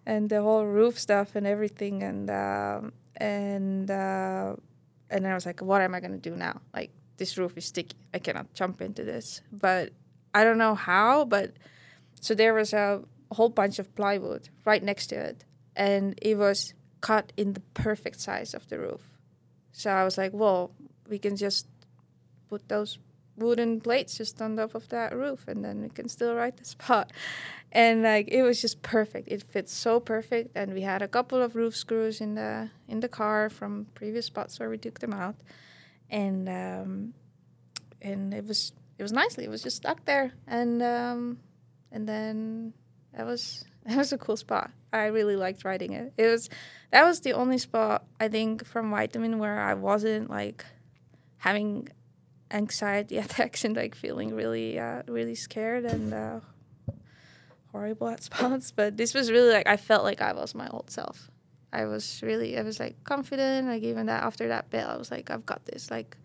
and 0.05 0.29
the 0.29 0.41
whole 0.41 0.65
roof 0.65 0.99
stuff 0.99 1.33
and 1.33 1.47
everything 1.47 2.03
and 2.03 2.29
um, 2.29 2.91
and 3.15 3.89
uh, 3.89 4.53
and 5.09 5.23
then 5.23 5.31
I 5.31 5.33
was 5.33 5.45
like, 5.45 5.61
what 5.61 5.81
am 5.81 5.95
I 5.95 6.01
gonna 6.01 6.17
do 6.17 6.35
now? 6.35 6.59
Like 6.73 6.91
this 7.15 7.37
roof 7.37 7.57
is 7.57 7.63
sticky. 7.63 7.95
I 8.13 8.19
cannot 8.19 8.53
jump 8.53 8.81
into 8.81 9.05
this. 9.05 9.41
But 9.49 9.93
I 10.33 10.43
don't 10.43 10.57
know 10.57 10.75
how. 10.75 11.23
But 11.23 11.53
so 12.19 12.35
there 12.35 12.53
was 12.53 12.73
a 12.73 13.01
whole 13.31 13.47
bunch 13.47 13.79
of 13.79 13.95
plywood 13.95 14.49
right 14.65 14.83
next 14.83 15.07
to 15.07 15.15
it, 15.15 15.45
and 15.73 16.19
it 16.21 16.35
was 16.35 16.73
cut 16.99 17.31
in 17.37 17.53
the 17.53 17.61
perfect 17.73 18.19
size 18.19 18.53
of 18.53 18.67
the 18.67 18.77
roof. 18.77 19.09
So 19.71 19.89
I 19.89 20.03
was 20.03 20.17
like, 20.17 20.33
well, 20.33 20.71
we 21.07 21.17
can 21.17 21.37
just 21.37 21.67
put 22.49 22.67
those 22.67 22.97
wooden 23.37 23.81
plates 23.81 24.17
just 24.17 24.41
on 24.41 24.55
top 24.55 24.75
of 24.75 24.89
that 24.89 25.15
roof, 25.15 25.47
and 25.47 25.63
then 25.63 25.81
we 25.81 25.89
can 25.89 26.07
still 26.09 26.35
ride 26.35 26.57
the 26.57 26.65
spot. 26.75 27.11
And 27.71 28.03
like 28.03 28.29
it 28.29 28.43
was 28.43 28.61
just 28.61 28.81
perfect. 28.81 29.27
It 29.27 29.43
fits 29.43 29.73
so 29.73 29.99
perfect, 29.99 30.55
and 30.55 30.73
we 30.73 30.81
had 30.81 31.01
a 31.01 31.07
couple 31.07 31.41
of 31.41 31.55
roof 31.55 31.75
screws 31.75 32.21
in 32.21 32.35
the 32.35 32.69
in 32.87 33.01
the 33.01 33.09
car 33.09 33.49
from 33.49 33.87
previous 33.95 34.25
spots 34.25 34.59
where 34.59 34.69
we 34.69 34.77
took 34.77 34.99
them 34.99 35.13
out, 35.13 35.35
and 36.09 36.47
um, 36.47 37.13
and 38.01 38.33
it 38.33 38.45
was 38.47 38.73
it 38.97 39.03
was 39.03 39.11
nicely. 39.11 39.43
It 39.43 39.49
was 39.49 39.63
just 39.63 39.77
stuck 39.77 40.05
there, 40.05 40.31
and 40.47 40.81
um, 40.81 41.39
and 41.91 42.07
then 42.07 42.73
that 43.13 43.25
was 43.25 43.65
that 43.85 43.97
was 43.97 44.13
a 44.13 44.17
cool 44.17 44.37
spot. 44.37 44.71
I 44.93 45.07
really 45.07 45.35
liked 45.35 45.65
riding 45.65 45.91
it. 45.91 46.13
It 46.17 46.27
was 46.27 46.49
that 46.91 47.03
was 47.03 47.21
the 47.21 47.33
only 47.33 47.57
spot 47.57 48.05
I 48.19 48.29
think 48.29 48.65
from 48.65 48.91
Vitamin 48.91 49.37
where 49.39 49.59
I 49.59 49.73
wasn't 49.73 50.29
like 50.29 50.65
having 51.39 51.89
anxiety 52.55 53.17
attacks 53.25 53.63
and 53.65 53.75
like 53.75 53.93
feeling 53.95 54.33
really 54.35 54.79
uh, 54.79 55.01
really 55.07 55.35
scared 55.35 55.85
and 55.85 56.13
uh, 56.13 56.39
horrible 57.71 58.07
at 58.09 58.23
spots. 58.29 58.71
But 58.71 58.97
this 58.97 59.13
was 59.13 59.31
really 59.31 59.51
like 59.53 59.67
I 59.67 59.77
felt 59.77 60.03
like 60.03 60.21
I 60.21 60.33
was 60.33 60.55
my 60.55 60.67
old 60.69 60.89
self. 60.89 61.29
I 61.73 61.85
was 61.85 62.21
really 62.23 62.57
I 62.57 62.61
was 62.61 62.79
like 62.79 62.95
confident. 63.03 63.67
Like 63.67 63.83
even 63.83 64.05
that 64.07 64.23
after 64.23 64.47
that 64.47 64.69
bit, 64.69 64.85
I 64.85 64.97
was 64.97 65.11
like 65.11 65.29
I've 65.29 65.45
got 65.45 65.65
this. 65.65 65.91
Like 65.91 66.17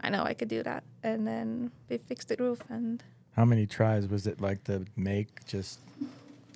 I 0.00 0.10
know 0.10 0.22
I 0.24 0.34
could 0.34 0.48
do 0.48 0.62
that. 0.62 0.84
And 1.02 1.26
then 1.26 1.70
we 1.88 1.98
fixed 1.98 2.28
the 2.28 2.36
roof 2.38 2.60
and 2.68 3.02
How 3.36 3.44
many 3.44 3.66
tries 3.66 4.08
was 4.08 4.26
it 4.26 4.40
like 4.40 4.64
to 4.64 4.84
make 4.96 5.44
just 5.46 5.80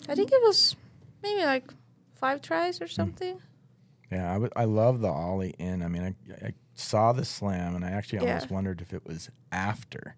I 0.09 0.15
think 0.15 0.33
it 0.33 0.43
was 0.43 0.77
maybe 1.23 1.45
like 1.45 1.71
five 2.15 2.41
tries 2.43 2.81
or 2.81 2.87
Hmm. 2.87 2.93
something. 2.93 3.41
Yeah, 4.11 4.33
I 4.35 4.39
would- 4.39 4.53
I 4.57 4.65
love 4.65 5.01
the 5.03 5.09
ollie 5.09 5.55
in. 5.59 5.83
I 5.83 5.89
mean, 5.89 6.03
I, 6.03 6.47
I 6.49 6.55
saw 6.81 7.12
the 7.12 7.24
slam, 7.24 7.74
and 7.77 7.85
I 7.85 7.90
actually 7.90 8.20
Yeah. 8.20 8.28
almost 8.35 8.51
wondered 8.51 8.81
if 8.81 8.93
it 8.93 9.05
was 9.07 9.31
after, 9.52 10.16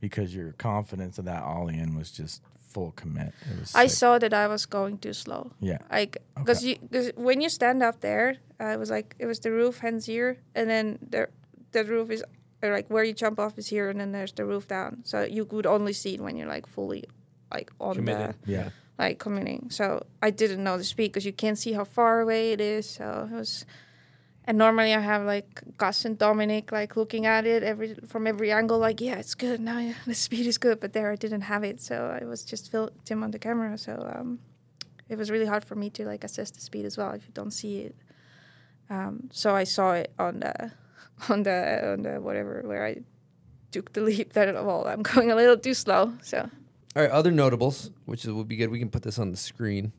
because 0.00 0.34
your 0.34 0.52
confidence 0.52 1.18
of 1.18 1.24
that 1.26 1.42
ollie 1.42 1.78
in 1.78 1.94
was 1.96 2.10
just 2.10 2.42
full 2.60 2.92
commit. 2.92 3.32
It 3.50 3.58
was. 3.60 3.74
I 3.74 3.86
saw 3.86 4.18
that 4.18 4.32
I 4.34 4.46
was 4.48 4.66
going 4.66 4.98
too 4.98 5.12
slow. 5.12 5.52
Yeah. 5.60 5.78
Like, 5.90 6.18
because 6.36 6.58
Okay. 6.64 6.78
you, 6.82 6.88
cause 6.92 7.10
when 7.16 7.40
you 7.40 7.48
stand 7.48 7.82
up 7.82 8.00
there, 8.00 8.36
uh, 8.60 8.66
it 8.74 8.78
was 8.78 8.90
like 8.90 9.14
it 9.18 9.26
was 9.26 9.40
the 9.40 9.50
roof 9.52 9.78
hands 9.78 10.06
here, 10.06 10.38
and 10.54 10.68
then 10.68 10.98
the 11.10 11.28
the 11.72 11.84
roof 11.84 12.10
is 12.10 12.22
like 12.62 12.88
where 12.88 13.04
you 13.04 13.12
jump 13.12 13.38
off 13.38 13.58
is 13.58 13.68
here, 13.68 13.90
and 13.90 14.00
then 14.00 14.12
there's 14.12 14.32
the 14.32 14.44
roof 14.44 14.66
down. 14.68 15.02
So 15.04 15.22
you 15.22 15.44
could 15.44 15.66
only 15.66 15.92
see 15.92 16.14
it 16.14 16.20
when 16.20 16.36
you're 16.36 16.48
like 16.56 16.66
fully 16.66 17.04
like 17.52 17.70
on 17.78 17.94
Committed. 17.96 18.34
the 18.44 18.52
Yeah. 18.52 18.68
like 18.98 19.18
commuting. 19.18 19.70
So 19.70 19.84
I 20.22 20.30
didn't 20.30 20.62
know 20.64 20.76
the 20.78 20.84
speed 20.84 21.08
because 21.12 21.26
you 21.26 21.32
can't 21.32 21.58
see 21.58 21.72
how 21.74 21.84
far 21.84 22.20
away 22.20 22.52
it 22.52 22.60
is. 22.60 22.88
So 22.88 23.28
it 23.30 23.34
was. 23.36 23.64
And 24.46 24.58
normally 24.58 24.92
I 24.92 25.00
have 25.00 25.22
like 25.24 25.62
Kas 25.78 26.04
and 26.04 26.18
Dominik 26.18 26.70
like 26.70 26.96
looking 26.96 27.24
at 27.24 27.46
it 27.46 27.62
every 27.62 27.94
from 28.06 28.26
every 28.26 28.52
angle, 28.52 28.78
like 28.78 29.00
yeah, 29.00 29.16
it's 29.16 29.34
good 29.34 29.60
now. 29.60 29.78
Yeah, 29.78 29.94
the 30.06 30.14
speed 30.14 30.46
is 30.46 30.58
good. 30.58 30.80
But 30.80 30.92
there 30.92 31.10
I 31.10 31.16
didn't 31.16 31.42
have 31.42 31.64
it, 31.64 31.80
so 31.80 32.18
I 32.20 32.26
was 32.26 32.44
just 32.44 32.74
Tim 33.04 33.22
on 33.22 33.30
the 33.30 33.38
camera. 33.38 33.78
So 33.78 34.12
um, 34.14 34.40
it 35.08 35.16
was 35.16 35.30
really 35.30 35.46
hard 35.46 35.64
for 35.64 35.74
me 35.74 35.88
to 35.90 36.04
like 36.04 36.24
assess 36.24 36.50
the 36.50 36.60
speed 36.60 36.84
as 36.84 36.98
well 36.98 37.12
if 37.12 37.24
you 37.24 37.32
don't 37.32 37.52
see 37.52 37.80
it. 37.80 37.96
Um, 38.90 39.30
so 39.32 39.54
I 39.54 39.64
saw 39.64 39.92
it 39.94 40.12
on 40.18 40.40
the 40.40 40.72
on 41.30 41.42
the 41.44 41.92
on 41.92 42.02
the 42.02 42.20
whatever 42.20 42.62
where 42.66 42.84
I 42.84 42.96
took 43.70 43.94
the 43.94 44.02
leap 44.02 44.34
that 44.34 44.52
well 44.66 44.86
I'm 44.86 45.02
going 45.02 45.30
a 45.30 45.34
little 45.34 45.56
too 45.56 45.74
slow. 45.74 46.12
So 46.22 46.50
All 46.94 47.02
right, 47.02 47.10
other 47.10 47.30
notables, 47.30 47.90
which 48.04 48.26
will 48.26 48.44
be 48.44 48.56
good. 48.56 48.70
We 48.70 48.78
can 48.78 48.90
put 48.90 49.02
this 49.02 49.18
on 49.18 49.30
the 49.30 49.38
screen. 49.38 49.92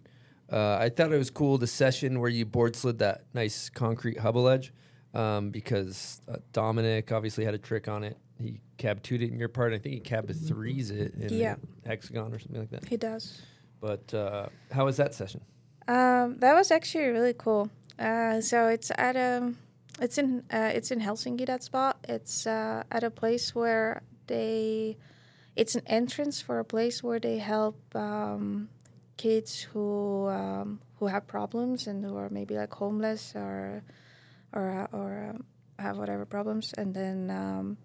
Uh, 0.52 0.78
I 0.80 0.90
thought 0.90 1.12
it 1.12 1.18
was 1.18 1.30
cool 1.32 1.58
the 1.58 1.68
session 1.68 2.20
where 2.20 2.30
you 2.30 2.46
board 2.46 2.76
slid 2.76 3.00
that 3.00 3.24
nice 3.34 3.70
concrete 3.70 4.20
hubba 4.20 4.40
edge 4.52 4.74
um, 5.14 5.50
because 5.50 6.22
uh, 6.30 6.38
Dominik 6.54 7.12
obviously 7.12 7.46
had 7.46 7.54
a 7.56 7.58
trick 7.58 7.88
on 7.88 8.04
it. 8.04 8.18
He 8.40 8.60
cab 8.78 9.02
two'd 9.02 9.22
it 9.22 9.32
in 9.32 9.40
your 9.40 9.48
part. 9.50 9.74
I 9.74 9.78
think 9.80 9.96
he 9.96 10.02
cab 10.02 10.30
threes 10.48 10.92
it 10.92 11.16
in 11.16 11.34
Yeah. 11.34 11.56
hexagon 11.86 12.34
or 12.34 12.40
something 12.40 12.60
like 12.60 12.70
that. 12.72 12.86
he 12.88 12.98
does. 12.98 13.42
But 13.82 14.14
uh, 14.14 14.48
how 14.72 14.86
was 14.86 14.98
that 14.98 15.14
session? 15.14 15.42
Um, 15.88 16.38
that 16.40 16.54
was 16.54 16.70
actually 16.72 17.06
really 17.08 17.34
cool. 17.38 17.70
Uh, 17.98 18.42
so 18.42 18.68
it's 18.68 18.92
at 18.98 19.16
a, 19.16 19.54
it's 20.02 20.18
in 20.18 20.44
uh, 20.52 20.72
it's 20.74 20.92
in 20.92 21.00
Helsinki. 21.00 21.46
That 21.46 21.64
spot. 21.64 21.98
It's 22.10 22.46
uh, 22.46 22.84
at 22.92 23.04
a 23.04 23.10
place 23.12 23.54
where 23.56 24.02
they, 24.28 24.98
it's 25.56 25.76
an 25.76 25.84
entrance 25.88 26.42
for 26.42 26.60
a 26.60 26.66
place 26.66 27.02
where 27.04 27.20
they 27.20 27.38
help 27.38 27.78
um, 27.96 28.70
kids 29.18 29.62
who 29.62 30.28
um, 30.30 30.80
who 31.00 31.08
have 31.08 31.28
problems 31.28 31.88
and 31.88 32.04
who 32.04 32.16
are 32.18 32.30
maybe 32.30 32.56
like 32.56 32.74
homeless 32.74 33.34
or 33.36 33.84
or 34.54 34.88
or 34.92 35.30
um, 35.30 35.46
have 35.80 35.98
whatever 35.98 36.26
problems. 36.26 36.74
And 36.78 36.94
then 36.94 37.30
um, 37.30 37.78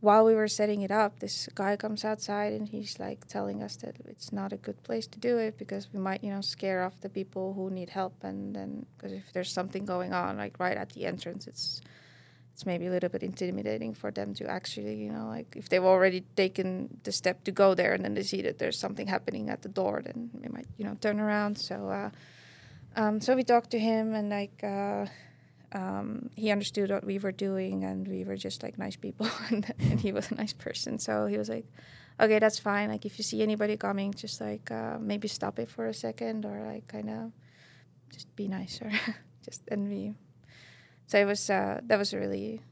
while 0.00 0.24
we 0.24 0.34
were 0.34 0.48
setting 0.48 0.82
it 0.82 0.90
up, 0.90 1.20
this 1.20 1.48
guy 1.54 1.76
comes 1.76 2.04
outside 2.04 2.52
and 2.52 2.68
he's 2.68 2.98
like 2.98 3.26
telling 3.28 3.62
us 3.62 3.76
that 3.76 3.96
it's 4.04 4.32
not 4.32 4.52
a 4.52 4.56
good 4.56 4.82
place 4.82 5.06
to 5.06 5.18
do 5.20 5.38
it 5.38 5.56
because 5.56 5.92
we 5.92 6.00
might, 6.00 6.24
you 6.24 6.32
know, 6.32 6.40
scare 6.40 6.82
off 6.82 7.00
the 7.00 7.08
people 7.08 7.54
who 7.54 7.70
need 7.70 7.90
help. 7.90 8.24
And 8.24 8.54
then, 8.54 8.86
because 8.96 9.12
if 9.12 9.32
there's 9.32 9.52
something 9.52 9.84
going 9.84 10.12
on, 10.12 10.36
like 10.36 10.58
right 10.58 10.76
at 10.76 10.90
the 10.90 11.06
entrance, 11.06 11.46
it's 11.46 11.80
it's 12.52 12.66
maybe 12.66 12.86
a 12.86 12.90
little 12.90 13.08
bit 13.08 13.22
intimidating 13.22 13.94
for 13.94 14.10
them 14.10 14.34
to 14.34 14.46
actually, 14.46 14.96
you 14.96 15.10
know, 15.10 15.26
like 15.28 15.54
if 15.56 15.68
they've 15.68 15.84
already 15.84 16.22
taken 16.36 17.00
the 17.02 17.12
step 17.12 17.44
to 17.44 17.50
go 17.50 17.74
there 17.74 17.94
and 17.94 18.04
then 18.04 18.14
they 18.14 18.22
see 18.22 18.42
that 18.42 18.58
there's 18.58 18.78
something 18.78 19.06
happening 19.06 19.48
at 19.48 19.62
the 19.62 19.68
door, 19.68 20.02
then 20.04 20.30
they 20.34 20.48
might, 20.48 20.66
you 20.76 20.84
know, 20.84 20.96
turn 21.00 21.18
around. 21.18 21.56
So, 21.56 21.88
uh, 21.88 22.10
um, 22.94 23.20
so 23.20 23.34
we 23.34 23.42
talked 23.42 23.70
to 23.70 23.78
him 23.78 24.14
and 24.14 24.28
like 24.28 24.62
uh, 24.62 25.06
um, 25.72 26.28
he 26.36 26.50
understood 26.50 26.90
what 26.90 27.04
we 27.04 27.18
were 27.18 27.32
doing 27.32 27.84
and 27.84 28.06
we 28.06 28.24
were 28.24 28.36
just 28.36 28.62
like 28.62 28.78
nice 28.78 28.96
people 28.96 29.28
and, 29.50 29.72
and 29.78 30.00
he 30.00 30.12
was 30.12 30.30
a 30.30 30.34
nice 30.34 30.52
person. 30.52 30.98
So 30.98 31.26
he 31.26 31.38
was 31.38 31.48
like, 31.48 31.64
okay, 32.20 32.38
that's 32.38 32.58
fine. 32.58 32.90
Like 32.90 33.06
if 33.06 33.18
you 33.18 33.24
see 33.24 33.42
anybody 33.42 33.78
coming, 33.78 34.12
just 34.12 34.40
like 34.40 34.70
uh, 34.70 34.98
maybe 35.00 35.26
stop 35.26 35.58
it 35.58 35.70
for 35.70 35.86
a 35.86 35.94
second 35.94 36.44
or 36.44 36.66
like 36.66 36.86
kind 36.86 37.08
of 37.08 37.32
just 38.12 38.34
be 38.36 38.46
nice 38.46 38.80
or 38.82 38.92
just 39.44 39.62
and 39.68 39.88
we. 39.88 40.14
So 41.06 41.18
it 41.18 41.24
was 41.24 41.50
uh, 41.50 41.80
that 41.84 41.98
was 41.98 42.12
a 42.12 42.18
really 42.18 42.62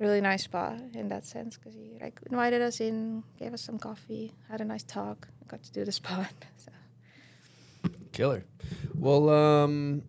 really 0.00 0.20
nice 0.20 0.44
spot 0.44 0.80
in 0.94 1.08
that 1.08 1.26
sense 1.26 1.56
because 1.56 1.74
he 1.74 1.98
like 2.00 2.18
invited 2.30 2.62
us 2.62 2.80
in, 2.80 3.22
gave 3.38 3.52
us 3.52 3.62
some 3.62 3.78
coffee, 3.78 4.32
had 4.50 4.60
a 4.60 4.64
nice 4.64 4.82
talk, 4.82 5.28
got 5.46 5.62
to 5.62 5.72
do 5.72 5.84
the 5.84 5.92
spot. 6.00 6.32
So. 6.56 6.72
Killer. 8.12 8.44
Well, 8.94 9.28
um, 9.28 10.02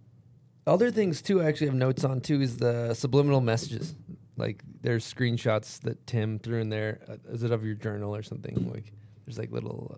other 0.65 0.91
things 0.91 1.21
too. 1.21 1.41
I 1.41 1.45
actually 1.45 1.67
have 1.67 1.75
notes 1.75 2.03
on 2.03 2.21
too. 2.21 2.41
Is 2.41 2.57
the 2.57 2.93
subliminal 2.93 3.41
messages. 3.41 3.95
Like 4.37 4.63
there's 4.81 5.11
screenshots 5.11 5.79
that 5.81 6.07
Tim 6.07 6.39
threw 6.39 6.59
in 6.61 6.69
there. 6.69 7.01
Uh, 7.07 7.17
is 7.29 7.43
it 7.43 7.51
of 7.51 7.65
your 7.65 7.75
journal 7.75 8.15
or 8.15 8.23
something? 8.23 8.71
Like 8.71 8.91
there's 9.25 9.37
like 9.37 9.51
little. 9.51 9.91
Uh, 9.93 9.97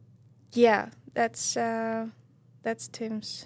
Yeah, 0.54 0.90
that's 1.14 1.56
uh, 1.56 2.08
that's 2.64 2.88
Tim's 2.88 3.46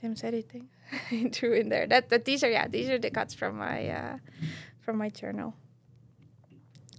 Tim's 0.00 0.22
editing. 0.22 0.68
threw 1.32 1.54
in 1.54 1.68
there. 1.68 1.86
That 1.86 2.08
but 2.08 2.24
these 2.24 2.44
are 2.44 2.50
yeah 2.50 2.68
these 2.68 2.88
are 2.88 2.98
the 2.98 3.10
cuts 3.10 3.34
from 3.34 3.58
my 3.58 3.88
uh, 3.88 4.16
from 4.80 4.98
my 4.98 5.08
journal. 5.08 5.54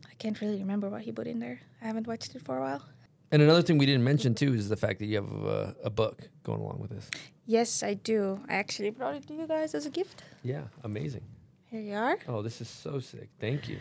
I 0.10 0.16
can't 0.18 0.40
really 0.42 0.60
remember 0.60 0.90
what 0.90 1.02
he 1.02 1.12
put 1.12 1.28
in 1.28 1.40
there. 1.40 1.60
I 1.82 1.86
haven't 1.86 2.08
watched 2.08 2.36
it 2.36 2.42
for 2.42 2.58
a 2.58 2.62
while. 2.62 2.84
And 3.32 3.42
another 3.42 3.64
thing 3.64 3.78
we 3.78 3.86
didn't 3.86 4.04
mention 4.04 4.36
too 4.36 4.54
is 4.54 4.70
the 4.70 4.78
fact 4.78 5.00
that 5.00 5.08
you 5.08 5.16
have 5.16 5.32
a, 5.32 5.76
a 5.86 5.90
book 5.90 6.30
going 6.44 6.62
along 6.62 6.80
with 6.80 6.92
this. 6.92 7.10
Yes, 7.46 7.84
I 7.84 7.96
do. 7.96 8.40
I 8.48 8.54
actually 8.54 8.92
brought 8.92 9.16
it 9.16 9.28
to 9.28 9.34
you 9.34 9.48
guys 9.48 9.74
as 9.74 9.86
a 9.86 9.90
gift. 9.90 10.24
Yeah, 10.44 10.62
amazing. 10.84 11.24
Here 11.66 11.82
you 11.82 11.96
are. 11.96 12.18
Oh, 12.28 12.42
this 12.42 12.62
is 12.62 12.70
so 12.70 13.00
sick. 13.00 13.30
Thank 13.40 13.68
you. 13.68 13.80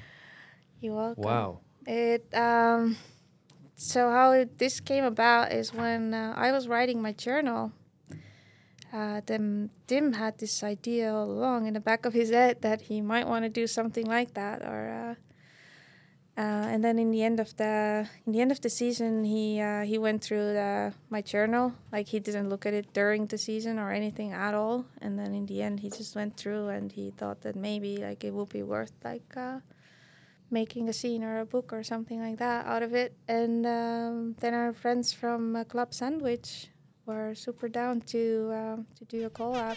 You're 0.80 0.94
welcome. 0.94 1.22
Wow. 1.22 1.60
It 1.86 2.26
um, 2.34 2.96
so 3.76 4.10
how 4.10 4.32
it, 4.32 4.58
this 4.58 4.80
came 4.80 5.04
about 5.04 5.52
is 5.52 5.74
when 5.74 6.14
uh, 6.14 6.34
I 6.36 6.52
was 6.52 6.68
writing 6.68 7.02
my 7.02 7.12
journal. 7.12 7.72
Uh, 8.92 9.22
then 9.24 9.70
Tim 9.86 10.12
had 10.12 10.38
this 10.38 10.62
idea 10.62 11.14
all 11.14 11.30
along 11.30 11.66
in 11.66 11.74
the 11.74 11.80
back 11.80 12.04
of 12.04 12.12
his 12.12 12.30
head 12.30 12.60
that 12.60 12.82
he 12.82 13.00
might 13.00 13.26
want 13.26 13.44
to 13.44 13.48
do 13.48 13.66
something 13.66 14.06
like 14.06 14.34
that, 14.34 14.60
or 14.62 14.90
uh, 14.90 15.14
uh, 16.36 16.40
and 16.72 16.82
then 16.82 16.98
in 16.98 17.10
the 17.10 17.22
end 17.22 17.40
of 17.40 17.54
the 17.56 18.08
in 18.26 18.32
the 18.32 18.40
end 18.40 18.50
of 18.50 18.60
the 18.62 18.70
season, 18.70 19.24
he 19.24 19.60
uh, 19.60 19.82
he 19.82 19.98
went 19.98 20.24
through 20.24 20.54
the, 20.54 20.94
my 21.10 21.20
journal. 21.20 21.74
Like 21.92 22.08
he 22.08 22.20
didn't 22.20 22.48
look 22.48 22.64
at 22.64 22.72
it 22.72 22.92
during 22.94 23.26
the 23.26 23.36
season 23.36 23.78
or 23.78 23.92
anything 23.92 24.32
at 24.32 24.54
all. 24.54 24.86
And 25.02 25.18
then 25.18 25.34
in 25.34 25.44
the 25.44 25.60
end, 25.60 25.80
he 25.80 25.90
just 25.90 26.16
went 26.16 26.38
through 26.38 26.68
and 26.68 26.90
he 26.90 27.10
thought 27.10 27.42
that 27.42 27.54
maybe 27.54 27.98
like 27.98 28.24
it 28.24 28.32
would 28.32 28.48
be 28.48 28.62
worth 28.62 28.92
like 29.04 29.36
uh, 29.36 29.60
making 30.50 30.88
a 30.88 30.94
scene 30.94 31.22
or 31.22 31.40
a 31.40 31.44
book 31.44 31.70
or 31.70 31.82
something 31.82 32.20
like 32.20 32.38
that 32.38 32.64
out 32.64 32.82
of 32.82 32.94
it. 32.94 33.14
And 33.28 33.66
um, 33.66 34.36
then 34.40 34.54
our 34.54 34.72
friends 34.72 35.12
from 35.12 35.62
Club 35.66 35.92
Sandwich 35.92 36.68
were 37.06 37.34
super 37.34 37.68
down 37.68 38.00
to 38.02 38.52
um, 38.54 38.86
to 38.96 39.04
do 39.04 39.26
a 39.26 39.30
collab. 39.30 39.76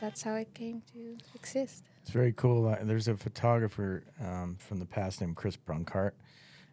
That's 0.00 0.22
how 0.22 0.34
it 0.34 0.54
came 0.54 0.82
to 0.92 1.16
exist. 1.34 1.84
It's 2.02 2.10
very 2.10 2.32
cool. 2.32 2.68
Uh, 2.68 2.78
there's 2.82 3.08
a 3.08 3.16
photographer 3.16 4.04
um, 4.20 4.56
from 4.58 4.78
the 4.78 4.86
past 4.86 5.20
named 5.20 5.36
Chris 5.36 5.56
Brunkhart, 5.56 6.12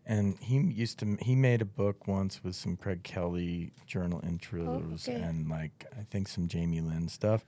and 0.06 0.38
he 0.40 0.58
used 0.60 1.00
to 1.00 1.18
he 1.22 1.36
made 1.36 1.62
a 1.62 1.66
book 1.66 2.08
once 2.08 2.44
with 2.44 2.56
some 2.56 2.78
Craig 2.78 3.04
Kelly 3.04 3.74
journal 3.86 4.22
intros 4.22 5.10
okay. 5.10 5.20
and 5.20 5.50
like 5.50 5.86
I 5.98 6.04
think 6.04 6.28
some 6.28 6.48
Jamie 6.48 6.82
Lynn 6.82 7.10
stuff. 7.10 7.46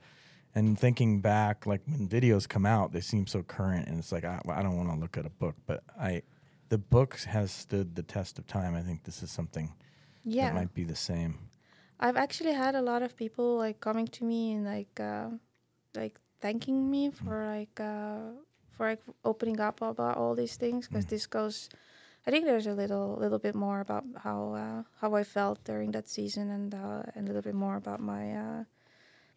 And 0.54 0.78
thinking 0.78 1.20
back, 1.20 1.66
like 1.66 1.82
when 1.86 2.08
videos 2.08 2.48
come 2.48 2.66
out, 2.66 2.92
they 2.92 3.00
seem 3.00 3.26
so 3.26 3.42
current, 3.42 3.86
and 3.86 3.98
it's 3.98 4.10
like 4.10 4.24
I, 4.24 4.40
I 4.48 4.62
don't 4.62 4.76
want 4.76 4.90
to 4.90 4.96
look 4.96 5.16
at 5.16 5.26
a 5.26 5.30
book, 5.30 5.54
but 5.66 5.84
I, 6.00 6.22
the 6.70 6.78
book 6.78 7.16
has 7.20 7.52
stood 7.52 7.94
the 7.94 8.02
test 8.02 8.38
of 8.38 8.46
time. 8.46 8.74
I 8.74 8.82
think 8.82 9.04
this 9.04 9.22
is 9.22 9.30
something 9.30 9.74
Yeah. 10.28 10.48
that 10.48 10.54
might 10.54 10.74
be 10.74 10.84
the 10.84 10.96
same. 10.96 11.38
I've 12.00 12.16
actually 12.16 12.52
had 12.52 12.74
a 12.74 12.82
lot 12.82 13.02
of 13.02 13.16
people 13.16 13.56
like 13.56 13.80
coming 13.80 14.06
to 14.08 14.24
me 14.24 14.52
and 14.52 14.64
like 14.64 15.00
uh, 15.00 15.30
like 15.94 16.20
thanking 16.40 16.90
me 16.90 17.10
for 17.10 17.44
like 17.46 17.80
uh, 17.80 18.38
for 18.76 18.86
like 18.90 19.02
opening 19.24 19.58
up 19.60 19.82
about 19.82 20.16
all 20.16 20.34
these 20.34 20.56
things 20.56 20.86
because 20.86 21.06
this 21.06 21.26
goes. 21.26 21.68
I 22.26 22.30
think 22.30 22.44
there's 22.44 22.66
a 22.66 22.74
little 22.74 23.16
little 23.18 23.38
bit 23.38 23.54
more 23.54 23.80
about 23.80 24.04
how 24.22 24.54
uh, 24.54 24.82
how 25.00 25.14
I 25.14 25.24
felt 25.24 25.64
during 25.64 25.90
that 25.92 26.08
season 26.08 26.50
and 26.50 26.74
uh, 26.74 27.02
and 27.14 27.26
a 27.26 27.32
little 27.32 27.42
bit 27.42 27.54
more 27.54 27.76
about 27.76 28.00
my 28.00 28.32
uh, 28.32 28.64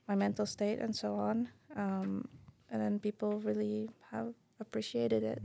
my 0.07 0.15
mental 0.15 0.45
state 0.45 0.79
and 0.79 0.95
so 0.95 1.15
on. 1.15 1.49
Um, 1.75 2.27
and 2.69 2.81
then 2.81 2.99
people 2.99 3.39
really 3.39 3.89
have 4.11 4.33
appreciated 4.59 5.23
it. 5.23 5.41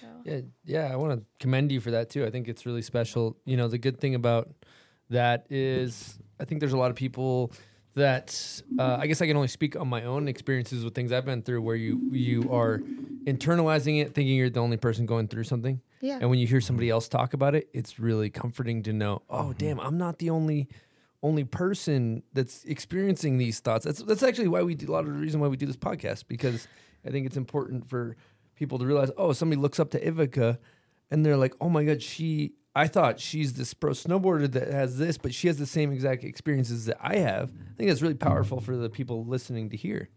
So. 0.00 0.06
Yeah, 0.24 0.40
yeah. 0.64 0.92
I 0.92 0.96
want 0.96 1.18
to 1.18 1.24
commend 1.40 1.70
you 1.72 1.80
for 1.80 1.90
that 1.92 2.10
too. 2.10 2.24
I 2.24 2.30
think 2.30 2.48
it's 2.48 2.66
really 2.66 2.82
special. 2.82 3.36
You 3.44 3.56
know, 3.56 3.68
the 3.68 3.78
good 3.78 4.00
thing 4.00 4.14
about 4.14 4.48
that 5.10 5.46
is, 5.50 6.18
I 6.40 6.44
think 6.44 6.60
there's 6.60 6.72
a 6.72 6.78
lot 6.78 6.90
of 6.90 6.96
people 6.96 7.52
that 7.94 8.60
uh, 8.78 8.98
I 9.00 9.06
guess 9.06 9.22
I 9.22 9.26
can 9.26 9.36
only 9.36 9.48
speak 9.48 9.74
on 9.74 9.88
my 9.88 10.04
own 10.04 10.28
experiences 10.28 10.84
with 10.84 10.94
things 10.94 11.12
I've 11.12 11.24
been 11.24 11.42
through, 11.42 11.62
where 11.62 11.76
you 11.76 12.10
you 12.12 12.52
are 12.52 12.80
internalizing 13.24 14.00
it, 14.02 14.14
thinking 14.14 14.36
you're 14.36 14.50
the 14.50 14.60
only 14.60 14.76
person 14.76 15.06
going 15.06 15.28
through 15.28 15.44
something, 15.44 15.80
Yeah. 16.00 16.18
and 16.20 16.30
when 16.30 16.38
you 16.38 16.46
hear 16.46 16.60
somebody 16.60 16.90
else 16.90 17.08
talk 17.08 17.34
about 17.34 17.54
it, 17.54 17.68
it's 17.72 17.98
really 17.98 18.30
comforting 18.30 18.82
to 18.84 18.92
know. 18.92 19.22
Oh, 19.30 19.52
damn, 19.52 19.80
I'm 19.80 19.98
not 19.98 20.18
the 20.18 20.30
only 20.30 20.68
only 21.22 21.44
person 21.44 22.22
that's 22.34 22.64
experiencing 22.64 23.38
these 23.38 23.60
thoughts. 23.60 23.84
That's 23.84 24.02
that's 24.02 24.22
actually 24.22 24.48
why 24.48 24.62
we 24.62 24.74
do 24.74 24.90
a 24.90 24.92
lot 24.92 25.06
of 25.06 25.12
the 25.14 25.18
reason 25.18 25.40
why 25.40 25.48
we 25.48 25.56
do 25.56 25.66
this 25.66 25.76
podcast 25.76 26.24
because 26.28 26.68
I 27.06 27.10
think 27.10 27.26
it's 27.26 27.36
important 27.38 27.88
for 27.88 28.16
people 28.56 28.78
to 28.78 28.86
realize. 28.86 29.10
Oh, 29.16 29.32
somebody 29.32 29.60
looks 29.60 29.78
up 29.78 29.90
to 29.90 30.00
Ivika, 30.00 30.58
and 31.10 31.24
they're 31.24 31.36
like, 31.36 31.54
oh 31.60 31.68
my 31.68 31.84
god, 31.84 32.02
she. 32.02 32.54
I 32.74 32.88
thought 32.88 33.18
she's 33.20 33.54
this 33.54 33.72
pro 33.72 33.92
snowboarder 33.92 34.52
that 34.52 34.68
has 34.68 34.98
this, 34.98 35.16
but 35.16 35.32
she 35.32 35.46
has 35.46 35.56
the 35.56 35.64
same 35.64 35.92
exact 35.92 36.24
experiences 36.24 36.84
that 36.84 36.98
I 37.00 37.16
have. 37.16 37.50
I 37.50 37.74
think 37.78 37.88
that's 37.88 38.02
really 38.02 38.14
powerful 38.14 38.60
for 38.60 38.76
the 38.76 38.90
people 38.90 39.24
listening 39.24 39.70
to 39.70 39.78
hear. 39.78 40.10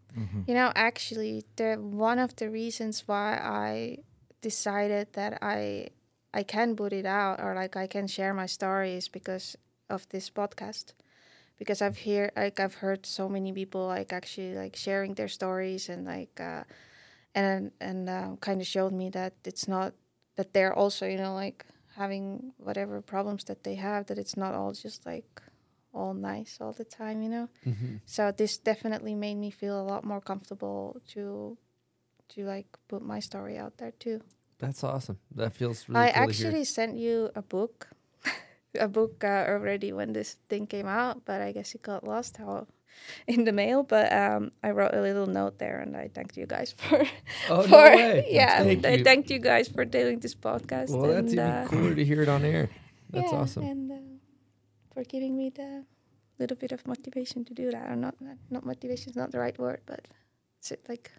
You 0.45 0.53
know, 0.53 0.74
actually, 0.76 1.45
the 1.56 1.76
one 1.76 2.20
of 2.20 2.36
the 2.36 2.49
reasons 2.49 3.03
why 3.07 3.40
I 3.41 3.99
decided 4.41 5.14
that 5.14 5.40
I 5.41 5.90
I 6.34 6.44
can 6.44 6.76
put 6.76 6.91
it 6.94 7.06
out 7.06 7.40
or 7.40 7.56
like 7.56 7.78
I 7.78 7.88
can 7.88 8.07
share 8.07 8.34
my 8.34 8.45
story 8.45 8.94
is 8.94 9.07
because 9.07 9.56
of 9.90 10.07
this 10.10 10.30
podcast. 10.30 10.94
Because 11.57 11.82
I've 11.82 11.98
hear 11.98 12.32
like 12.36 12.60
I've 12.60 12.76
heard 12.76 13.06
so 13.06 13.30
many 13.30 13.53
people 13.53 13.88
like 13.88 14.11
actually 14.11 14.56
like 14.56 14.76
sharing 14.76 15.14
their 15.14 15.28
stories 15.28 15.90
and 15.90 16.06
like 16.06 16.40
uh, 16.40 16.64
and 17.36 17.72
and 17.80 18.10
uh, 18.10 18.36
kind 18.42 18.62
of 18.62 18.68
showed 18.68 18.94
me 18.94 19.10
that 19.10 19.34
it's 19.46 19.68
not 19.68 19.94
that 20.36 20.54
they're 20.54 20.74
also 20.74 21.06
you 21.06 21.18
know 21.18 21.34
like 21.34 21.66
having 21.96 22.54
whatever 22.58 23.02
problems 23.02 23.44
that 23.44 23.64
they 23.64 23.76
have 23.76 24.06
that 24.08 24.18
it's 24.18 24.38
not 24.38 24.54
all 24.54 24.72
just 24.72 25.06
like 25.06 25.42
all 25.94 26.14
nice 26.14 26.58
all 26.62 26.72
the 26.72 26.86
time 26.86 27.22
you 27.22 27.30
know? 27.30 27.50
So 28.06 28.32
this 28.32 28.58
definitely 28.58 29.16
made 29.16 29.36
me 29.36 29.52
feel 29.52 29.80
a 29.80 29.84
lot 29.84 30.04
more 30.06 30.22
comfortable 30.22 31.02
to 31.14 31.58
to 32.30 32.46
like 32.46 32.68
put 32.88 33.02
my 33.02 33.20
story 33.20 33.58
out 33.58 33.78
there 33.78 33.92
too. 33.92 34.22
That's 34.60 34.84
awesome. 34.84 35.18
That 35.36 35.54
feels 35.54 35.90
really 35.90 36.08
i 36.08 36.12
cool 36.12 36.24
actually 36.24 36.64
sent 36.66 36.98
you 36.98 37.32
a 37.36 37.42
book 37.42 37.90
a 38.80 38.88
book 38.88 39.24
uh, 39.24 39.46
already 39.50 39.92
when 39.92 40.14
this 40.14 40.38
thing 40.48 40.68
came 40.68 40.88
out 40.88 41.26
but 41.26 41.42
i 41.42 41.52
guess 41.52 41.76
it 41.76 41.82
got 41.82 42.04
lost. 42.04 42.38
How 42.38 42.68
in 43.28 43.44
the 43.45 43.52
mail 43.52 43.84
but 43.84 44.11
um, 44.14 44.52
i 44.64 44.70
wrote 44.72 44.94
a 44.94 45.02
little 45.02 45.28
note 45.28 45.57
there 45.60 45.80
and 45.80 45.95
i 45.95 46.07
thanked 46.14 46.38
you 46.38 46.45
guys 46.45 46.72
for 46.78 47.03
Oh, 47.49 47.61
no 47.66 47.78
way. 47.78 48.26
yeah 48.30 48.64
Thank 48.64 48.86
i 48.86 48.94
you. 48.95 49.03
thanked 49.03 49.30
you 49.30 49.40
guys 49.40 49.68
for 49.68 49.86
doing 49.86 50.20
this 50.20 50.36
podcast 50.36 50.90
Well, 50.90 51.11
that's 51.14 51.34
even 51.34 51.40
uh, 51.45 51.68
cooler 51.70 51.95
to 51.95 52.03
hear 52.06 52.22
it 52.22 52.30
on 52.30 52.44
air. 52.45 52.70
That's 53.11 53.32
yeah, 53.32 53.40
awesome. 53.40 53.64
and 53.64 53.91
uh, 53.91 53.95
for 54.94 55.03
giving 55.03 55.36
me 55.38 55.49
the 55.49 55.84
little 56.40 56.56
bit 56.57 56.72
of 56.72 56.86
motivation 56.88 57.44
to 57.45 57.53
do 57.53 57.70
that. 57.72 57.90
Or 57.90 57.95
not, 57.95 58.16
not, 58.22 58.38
not 58.49 58.66
motivation 58.66 59.10
is 59.10 59.16
not 59.16 59.32
the 59.32 59.40
right 59.40 59.57
word, 59.60 59.82
but 59.86 60.07
it's 60.60 60.72
like 60.88 61.11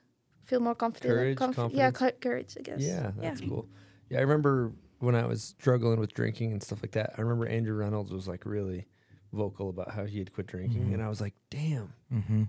feel 0.47 0.60
more 0.60 0.74
confident. 0.74 1.10
Courage, 1.12 1.38
yeah, 1.74 1.90
confidence. 1.90 1.98
co- 1.98 2.18
courage, 2.20 2.56
I 2.59 2.62
guess. 2.62 2.80
Yeah, 2.80 3.10
that's 3.16 3.40
cool. 3.40 3.66
Yeah, 4.09 4.18
I 4.18 4.22
remember 4.22 4.72
when 5.01 5.14
I 5.14 5.26
was 5.26 5.55
struggling 5.59 5.98
with 6.01 6.14
drinking 6.14 6.52
and 6.52 6.62
stuff 6.62 6.80
like 6.82 6.92
that. 6.92 7.14
I 7.18 7.20
remember 7.22 7.47
Andrew 7.47 7.74
Reynolds 7.76 8.10
was 8.12 8.26
like 8.28 8.47
really 8.47 8.86
vocal 9.32 9.69
about 9.70 9.90
how 9.93 10.05
he 10.05 10.19
had 10.19 10.32
quit 10.32 10.47
drinking, 10.47 10.82
Mm-hmm. 10.85 10.94
and 10.94 11.02
I 11.02 11.09
was 11.09 11.20
like, 11.20 11.35
"Damn, 11.51 11.93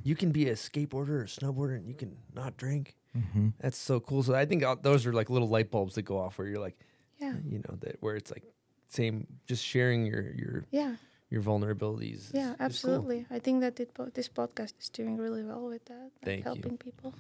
you 0.04 0.16
can 0.16 0.32
be 0.32 0.50
a 0.50 0.54
skateboarder 0.54 1.10
or 1.22 1.26
snowboarder 1.26 1.76
and 1.78 1.88
you 1.88 1.94
can 1.94 2.16
not 2.34 2.58
drink. 2.58 2.96
Mm-hmm. 3.18 3.50
That's 3.60 3.78
so 3.78 4.00
cool." 4.00 4.24
So 4.24 4.34
I 4.36 4.46
think 4.46 4.64
uh, 4.64 4.76
those 4.82 5.06
are 5.06 5.14
like 5.14 5.30
little 5.30 5.48
light 5.50 5.70
bulbs 5.72 5.96
that 5.96 6.04
go 6.04 6.18
off 6.20 6.38
where 6.38 6.48
you're 6.48 6.60
like, 6.60 6.78
Yeah. 7.20 7.36
you 7.48 7.60
know, 7.60 7.76
that 7.82 7.98
where 8.02 8.16
it's 8.16 8.32
like 8.32 8.44
same, 8.90 9.28
just 9.48 9.64
sharing 9.64 10.06
your 10.06 10.22
your 10.34 10.66
Yeah, 10.72 10.96
your 11.30 11.42
vulnerabilities. 11.44 12.30
is- 12.30 12.32
yeah, 12.34 12.52
is 12.52 12.56
cool. 12.58 12.66
absolutely. 12.66 13.26
I 13.30 13.40
think 13.40 13.62
that 13.62 13.80
it, 13.80 13.94
po- 13.94 14.10
this 14.14 14.28
podcast 14.30 14.74
is 14.82 14.90
doing 14.90 15.18
really 15.18 15.44
well 15.44 15.68
with 15.68 15.86
that, 15.86 16.00
like 16.02 16.26
Thank 16.26 16.40
you. 16.40 16.44
helping 16.44 16.78
people. 16.78 17.14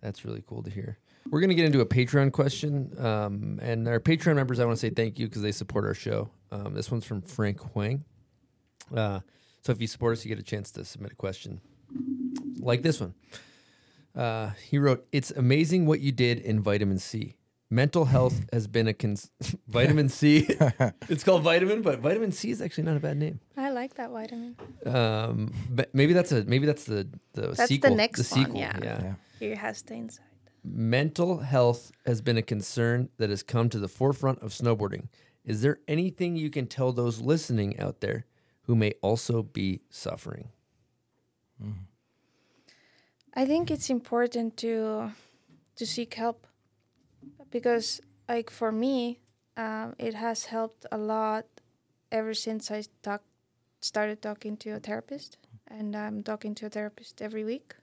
That's 0.00 0.24
really 0.24 0.42
cool 0.46 0.62
to 0.62 0.70
hear. 0.70 0.98
We're 1.30 1.40
going 1.40 1.48
to 1.48 1.54
get 1.54 1.64
into 1.64 1.80
a 1.80 1.86
Patreon 1.86 2.32
question. 2.32 2.92
Um, 2.98 3.58
and 3.62 3.88
our 3.88 3.98
Patreon 4.00 4.34
members, 4.34 4.60
I 4.60 4.66
want 4.66 4.76
to 4.76 4.80
say 4.86 4.90
thank 4.90 5.18
you 5.18 5.26
because 5.26 5.40
they 5.40 5.52
support 5.52 5.86
our 5.86 5.94
show. 5.94 6.28
Um, 6.52 6.74
this 6.74 6.90
one's 6.90 7.06
from 7.06 7.22
Frank 7.22 7.58
Huang. 7.72 8.04
Uh, 8.94 9.20
so 9.62 9.72
if 9.72 9.80
you 9.80 9.86
support 9.86 10.12
us, 10.14 10.24
you 10.24 10.28
get 10.28 10.38
a 10.38 10.42
chance 10.42 10.70
to 10.72 10.84
submit 10.84 11.12
a 11.12 11.16
question 11.16 11.60
like 12.60 12.82
this 12.82 13.00
one. 13.00 13.14
Uh, 14.14 14.50
he 14.70 14.78
wrote, 14.78 15.06
It's 15.12 15.30
amazing 15.30 15.86
what 15.86 16.00
you 16.00 16.12
did 16.12 16.38
in 16.38 16.60
vitamin 16.60 16.98
C. 16.98 17.36
Mental 17.70 18.04
health 18.04 18.44
has 18.52 18.66
been 18.68 18.86
a 18.86 18.94
cons- 18.94 19.30
vitamin 19.68 20.08
C. 20.08 20.46
it's 21.08 21.24
called 21.24 21.42
vitamin, 21.42 21.82
but 21.82 21.98
vitamin 22.00 22.30
C 22.30 22.50
is 22.50 22.62
actually 22.62 22.84
not 22.84 22.96
a 22.96 23.00
bad 23.00 23.16
name. 23.16 23.40
I 23.56 23.70
like 23.70 23.94
that 23.94 24.10
vitamin. 24.10 24.56
Um, 24.86 25.52
but 25.70 25.92
maybe 25.94 26.12
that's 26.12 26.30
a 26.30 26.44
maybe 26.44 26.66
that's 26.66 26.84
the 26.84 27.08
the 27.32 27.48
That's 27.48 27.76
the 27.78 27.90
next 27.90 28.30
the 28.30 28.42
one, 28.42 28.56
yeah. 28.56 28.78
yeah. 28.82 29.00
Yeah. 29.02 29.14
Here 29.40 29.56
has 29.56 29.82
the 29.82 29.94
inside. 29.94 30.24
Mental 30.62 31.38
health 31.38 31.90
has 32.06 32.20
been 32.20 32.38
a 32.38 32.42
concern 32.42 33.08
that 33.18 33.28
has 33.28 33.42
come 33.42 33.68
to 33.70 33.78
the 33.78 33.88
forefront 33.88 34.40
of 34.40 34.50
snowboarding. 34.50 35.08
Is 35.44 35.60
there 35.60 35.78
anything 35.88 36.36
you 36.36 36.48
can 36.48 36.66
tell 36.66 36.92
those 36.92 37.20
listening 37.20 37.78
out 37.78 38.00
there 38.00 38.24
who 38.66 38.74
may 38.74 38.92
also 39.02 39.42
be 39.42 39.80
suffering? 39.90 40.48
I 43.34 43.46
think 43.46 43.70
it's 43.70 43.90
important 43.90 44.56
to 44.58 45.12
to 45.76 45.86
seek 45.86 46.14
help 46.14 46.46
because, 47.50 48.00
like 48.28 48.50
for 48.50 48.70
me, 48.70 49.20
um, 49.56 49.94
it 49.98 50.14
has 50.14 50.46
helped 50.46 50.86
a 50.92 50.98
lot 50.98 51.46
ever 52.12 52.32
since 52.32 52.70
I 52.70 52.84
talk, 53.02 53.22
started 53.80 54.22
talking 54.22 54.56
to 54.58 54.70
a 54.70 54.78
therapist, 54.78 55.38
and 55.66 55.96
I'm 55.96 56.22
talking 56.22 56.54
to 56.56 56.66
a 56.66 56.70
therapist 56.70 57.20
every 57.20 57.44
week. 57.44 57.74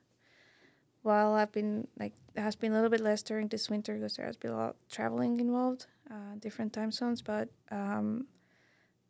While 1.02 1.34
I've 1.34 1.52
been 1.52 1.88
like, 1.98 2.14
has 2.36 2.56
been 2.56 2.72
a 2.72 2.74
little 2.76 2.90
bit 2.90 3.00
less 3.00 3.22
during 3.22 3.48
this 3.48 3.68
winter 3.68 3.94
because 3.94 4.16
there 4.16 4.26
has 4.26 4.36
been 4.36 4.52
a 4.52 4.56
lot 4.56 4.70
of 4.70 4.88
traveling 4.88 5.40
involved, 5.40 5.86
uh, 6.10 6.36
different 6.38 6.72
time 6.72 6.92
zones. 6.92 7.20
But 7.20 7.48
um, 7.70 8.26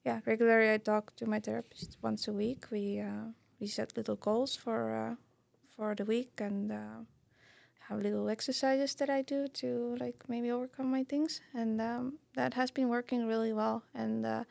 yeah, 0.04 0.20
regularly 0.26 0.72
I 0.72 0.78
talk 0.78 1.14
to 1.16 1.26
my 1.26 1.40
therapist 1.40 1.96
once 2.02 2.26
a 2.28 2.32
week. 2.32 2.66
We 2.70 3.00
uh, 3.00 3.30
we 3.60 3.66
set 3.66 3.96
little 3.96 4.16
goals 4.16 4.56
for 4.56 4.90
uh, 4.90 5.14
for 5.76 5.94
the 5.94 6.04
week 6.04 6.40
and 6.40 6.72
uh, 6.72 7.04
have 7.88 8.00
little 8.00 8.28
exercises 8.28 8.94
that 8.96 9.10
I 9.10 9.22
do 9.22 9.48
to 9.48 9.96
like 10.00 10.28
maybe 10.28 10.50
overcome 10.50 10.90
my 10.90 11.04
things, 11.04 11.40
and 11.54 11.80
um, 11.80 12.18
that 12.34 12.54
has 12.54 12.70
been 12.70 12.88
working 12.88 13.26
really 13.26 13.52
well. 13.52 13.84
And 13.94 14.26
uh, 14.26 14.44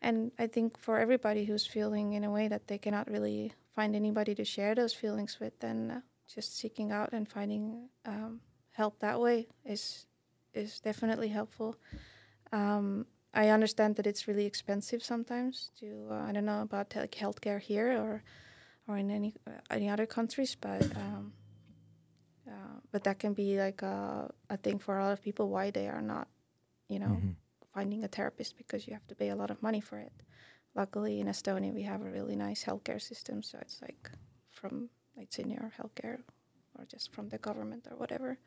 and 0.00 0.30
I 0.38 0.46
think 0.46 0.78
for 0.78 0.98
everybody 0.98 1.46
who's 1.46 1.66
feeling 1.66 2.12
in 2.12 2.24
a 2.24 2.30
way 2.30 2.46
that 2.48 2.68
they 2.68 2.78
cannot 2.78 3.10
really 3.10 3.52
find 3.74 3.96
anybody 3.96 4.34
to 4.36 4.44
share 4.44 4.74
those 4.74 4.94
feelings 4.94 5.40
with, 5.40 5.58
then 5.60 5.90
uh, 5.90 6.00
just 6.32 6.56
seeking 6.56 6.92
out 6.92 7.12
and 7.12 7.28
finding 7.28 7.88
um, 8.04 8.40
help 8.70 9.00
that 9.00 9.20
way 9.20 9.48
is 9.64 10.06
is 10.52 10.78
definitely 10.80 11.28
helpful. 11.28 11.76
Um, 12.52 13.06
I 13.34 13.48
understand 13.50 13.96
that 13.96 14.06
it's 14.06 14.28
really 14.28 14.46
expensive 14.46 15.02
sometimes 15.02 15.70
to 15.80 16.08
uh, 16.10 16.28
I 16.28 16.32
don't 16.32 16.44
know 16.46 16.62
about 16.62 16.94
like 16.96 17.12
healthcare 17.16 17.60
here 17.60 17.92
or 18.00 18.22
or 18.88 18.96
in 18.98 19.10
any 19.10 19.34
uh, 19.46 19.50
any 19.70 19.88
other 19.90 20.06
countries, 20.06 20.56
but 20.60 20.82
um, 20.96 21.32
uh, 22.48 22.80
but 22.92 23.04
that 23.04 23.18
can 23.18 23.34
be 23.34 23.58
like 23.58 23.82
a, 23.82 24.30
a 24.50 24.56
thing 24.56 24.78
for 24.78 24.98
a 24.98 25.04
lot 25.04 25.12
of 25.12 25.22
people 25.22 25.48
why 25.48 25.70
they 25.70 25.88
are 25.88 26.02
not, 26.02 26.28
you 26.88 26.98
know, 26.98 27.16
Mhm. 27.16 27.34
finding 27.74 28.04
a 28.04 28.08
therapist 28.08 28.56
because 28.56 28.86
you 28.86 28.92
have 28.94 29.06
to 29.08 29.14
pay 29.14 29.30
a 29.30 29.36
lot 29.36 29.50
of 29.50 29.62
money 29.62 29.80
for 29.80 29.98
it. 29.98 30.12
Luckily, 30.74 31.20
in 31.20 31.26
Estonia, 31.28 31.72
we 31.72 31.82
have 31.84 32.02
a 32.02 32.10
really 32.10 32.36
nice 32.36 32.64
healthcare 32.64 33.00
system, 33.00 33.42
so 33.42 33.58
it's 33.60 33.80
like 33.82 34.10
from 34.50 34.90
it's 35.16 35.38
in 35.38 35.50
your 35.50 35.72
healthcare 35.78 36.22
or 36.78 36.84
just 36.86 37.12
from 37.12 37.28
the 37.28 37.38
government 37.38 37.86
or 37.90 37.96
whatever. 37.96 38.38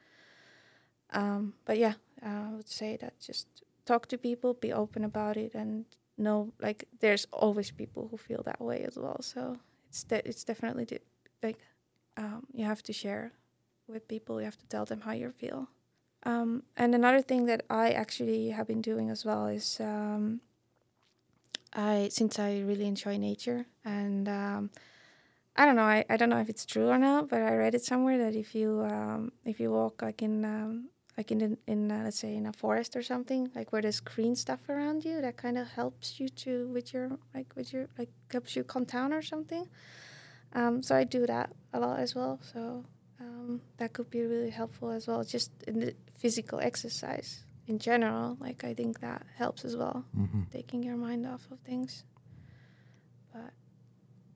Um, 1.11 1.53
but 1.65 1.77
yeah, 1.77 1.93
uh, 2.23 2.49
I 2.51 2.55
would 2.55 2.67
say 2.69 2.97
that 2.97 3.19
just 3.19 3.47
talk 3.87 4.07
to 4.07 4.17
people, 4.17 4.53
be 4.53 4.71
open 4.73 5.03
about 5.03 5.37
it, 5.37 5.55
and 5.55 5.85
know 6.17 6.51
like 6.59 6.85
there's 6.99 7.25
always 7.31 7.71
people 7.71 8.07
who 8.09 8.17
feel 8.17 8.43
that 8.43 8.61
way 8.61 8.83
as 8.83 8.97
well. 8.97 9.21
So 9.21 9.57
it's 9.89 10.03
de- 10.03 10.27
it's 10.27 10.43
definitely 10.43 10.85
de- 10.85 11.07
like 11.41 11.59
um, 12.17 12.45
you 12.53 12.65
have 12.65 12.83
to 12.83 12.93
share 12.93 13.31
with 13.87 14.07
people. 14.07 14.39
You 14.39 14.45
have 14.45 14.57
to 14.57 14.67
tell 14.67 14.85
them 14.85 15.01
how 15.01 15.13
you 15.13 15.31
feel. 15.31 15.69
Um, 16.23 16.63
and 16.75 16.93
another 16.93 17.21
thing 17.21 17.45
that 17.45 17.63
I 17.69 17.91
actually 17.91 18.49
have 18.49 18.67
been 18.67 18.81
doing 18.81 19.09
as 19.09 19.23
well 19.23 19.47
is 19.47 19.79
um, 19.79 20.41
I 21.73 22.09
since 22.11 22.39
I 22.39 22.59
really 22.59 22.85
enjoy 22.85 23.17
nature 23.17 23.65
and 23.85 24.27
um, 24.27 24.71
I 25.55 25.65
don't 25.65 25.75
know 25.75 25.83
I, 25.83 26.05
I 26.09 26.17
don't 26.17 26.29
know 26.29 26.39
if 26.39 26.49
it's 26.49 26.65
true 26.65 26.89
or 26.89 26.97
not, 26.97 27.29
but 27.29 27.41
I 27.41 27.55
read 27.55 27.75
it 27.75 27.83
somewhere 27.83 28.17
that 28.17 28.35
if 28.35 28.55
you 28.55 28.81
um, 28.89 29.31
if 29.45 29.59
you 29.59 29.71
walk 29.71 30.01
like 30.01 30.21
in 30.21 30.43
um, 30.43 30.89
like 31.17 31.31
in 31.31 31.39
the- 31.39 31.57
in 31.67 31.91
uh, 31.91 32.03
let's 32.03 32.19
say 32.19 32.35
in 32.35 32.45
a 32.45 32.53
forest 32.53 32.95
or 32.95 33.01
something 33.03 33.49
like 33.55 33.71
where 33.71 33.81
there's 33.81 33.99
green 33.99 34.35
stuff 34.35 34.69
around 34.69 35.03
you 35.03 35.19
that 35.21 35.35
kind 35.37 35.57
of 35.57 35.67
helps 35.69 36.19
you 36.19 36.29
to 36.29 36.67
with 36.67 36.93
your 36.93 37.17
like 37.33 37.55
with 37.55 37.73
your 37.73 37.87
like 37.97 38.09
helps 38.31 38.55
you 38.55 38.63
calm 38.63 38.83
down 38.85 39.11
or 39.13 39.21
something. 39.21 39.67
Um, 40.53 40.81
so 40.83 40.95
I 40.95 41.03
do 41.03 41.25
that 41.25 41.49
a 41.73 41.79
lot 41.79 41.99
as 41.99 42.13
well. 42.15 42.39
So 42.53 42.85
um, 43.19 43.61
that 43.77 43.93
could 43.93 44.09
be 44.09 44.21
really 44.21 44.51
helpful 44.51 44.89
as 44.91 45.07
well. 45.07 45.23
Just 45.23 45.51
in 45.67 45.79
the 45.79 45.93
physical 46.13 46.59
exercise 46.59 47.43
in 47.67 47.79
general, 47.79 48.37
like 48.39 48.63
I 48.63 48.73
think 48.73 48.99
that 49.01 49.25
helps 49.35 49.65
as 49.65 49.75
well, 49.75 50.05
Mhm. 50.15 50.49
taking 50.51 50.83
your 50.83 50.95
mind 50.97 51.25
off 51.25 51.49
of 51.51 51.59
things. 51.59 52.03
But 53.33 53.51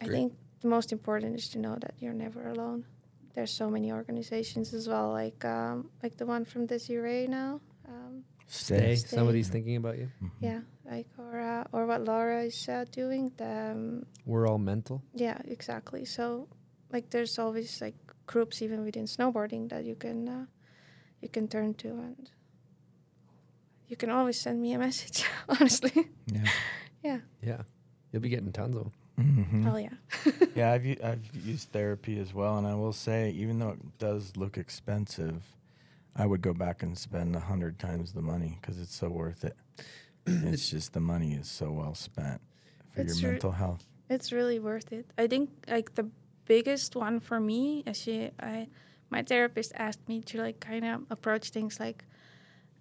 I 0.01 0.07
think 0.07 0.33
the 0.61 0.67
most 0.67 0.91
important 0.91 1.35
is 1.35 1.47
to 1.49 1.59
know 1.59 1.75
that 1.79 1.93
you're 1.99 2.13
never 2.25 2.47
alone. 2.49 2.85
There's 3.33 3.51
so 3.51 3.69
many 3.69 3.91
organizations 3.91 4.73
as 4.73 4.87
well, 4.89 5.11
like 5.11 5.43
um, 5.45 5.89
like 6.03 6.17
the 6.17 6.25
one 6.25 6.43
from 6.45 6.65
Desiree 6.65 7.27
now. 7.27 7.61
Um, 7.87 8.23
Stay. 8.47 8.95
Stay. 8.95 9.15
Somebody's 9.15 9.47
thinking 9.49 9.77
about 9.77 9.97
you. 9.97 10.09
yeah, 10.41 10.59
like 10.85 11.07
or 11.17 11.39
uh, 11.39 11.63
or 11.71 11.85
what 11.85 12.03
Laura 12.03 12.43
is 12.43 12.67
uh, 12.67 12.83
doing. 12.91 13.31
The 13.37 13.71
um, 13.71 14.05
We're 14.25 14.47
all 14.47 14.57
mental. 14.59 15.01
yeah, 15.15 15.37
exactly. 15.45 16.03
So, 16.03 16.47
like, 16.91 17.09
there's 17.11 17.39
always 17.39 17.79
like 17.81 17.95
groups 18.27 18.61
even 18.61 18.83
within 18.83 19.05
snowboarding 19.05 19.69
that 19.69 19.85
you 19.85 19.95
can 19.95 20.27
uh, 20.27 20.45
you 21.21 21.29
can 21.29 21.47
turn 21.47 21.73
to, 21.75 21.87
and 21.89 22.29
you 23.87 23.95
can 23.95 24.09
always 24.11 24.39
send 24.39 24.61
me 24.61 24.73
a 24.73 24.79
message. 24.87 25.23
honestly, 25.47 26.09
Yeah. 26.33 26.43
yeah. 27.03 27.19
Yeah. 27.41 27.61
You'll 28.11 28.21
be 28.21 28.27
getting 28.29 28.51
tons 28.51 28.75
of 28.75 28.83
them. 28.83 28.91
Mhm. 29.21 29.63
Hell 29.63 29.79
yeah. 29.79 29.89
yeah, 30.55 30.71
I've 30.71 30.85
I've 31.03 31.35
used 31.45 31.71
therapy 31.71 32.19
as 32.19 32.33
well, 32.33 32.57
and 32.57 32.67
I 32.67 32.73
will 32.75 32.93
say, 32.93 33.31
even 33.31 33.59
though 33.59 33.69
it 33.69 33.97
does 33.99 34.35
look 34.37 34.57
expensive, 34.57 35.43
I 36.15 36.25
would 36.25 36.41
go 36.41 36.53
back 36.53 36.83
and 36.83 36.97
spend 36.97 37.35
a 37.35 37.39
hundred 37.39 37.79
times 37.79 38.13
the 38.13 38.21
money 38.21 38.57
because 38.59 38.79
it's 38.79 38.95
so 38.95 39.09
worth 39.09 39.43
it. 39.43 39.55
it's 40.25 40.69
just 40.75 40.93
the 40.93 40.99
money 40.99 41.33
is 41.33 41.47
so 41.49 41.71
well 41.71 41.95
spent 41.95 42.41
for 42.89 43.01
It's 43.01 43.21
your 43.21 43.29
re- 43.29 43.33
mental 43.33 43.51
health. 43.51 43.85
It's 44.09 44.31
really 44.31 44.59
worth 44.59 44.91
it. 44.91 45.05
I 45.17 45.27
think 45.27 45.49
like 45.69 45.95
the 45.95 46.07
biggest 46.45 46.95
one 46.95 47.19
for 47.19 47.39
me, 47.39 47.83
actually, 47.87 48.31
I 48.39 48.67
my 49.09 49.23
therapist 49.23 49.71
asked 49.75 50.07
me 50.07 50.21
to 50.21 50.41
like 50.41 50.59
kind 50.59 50.85
of 50.85 51.01
approach 51.09 51.49
things 51.49 51.79
like, 51.79 52.03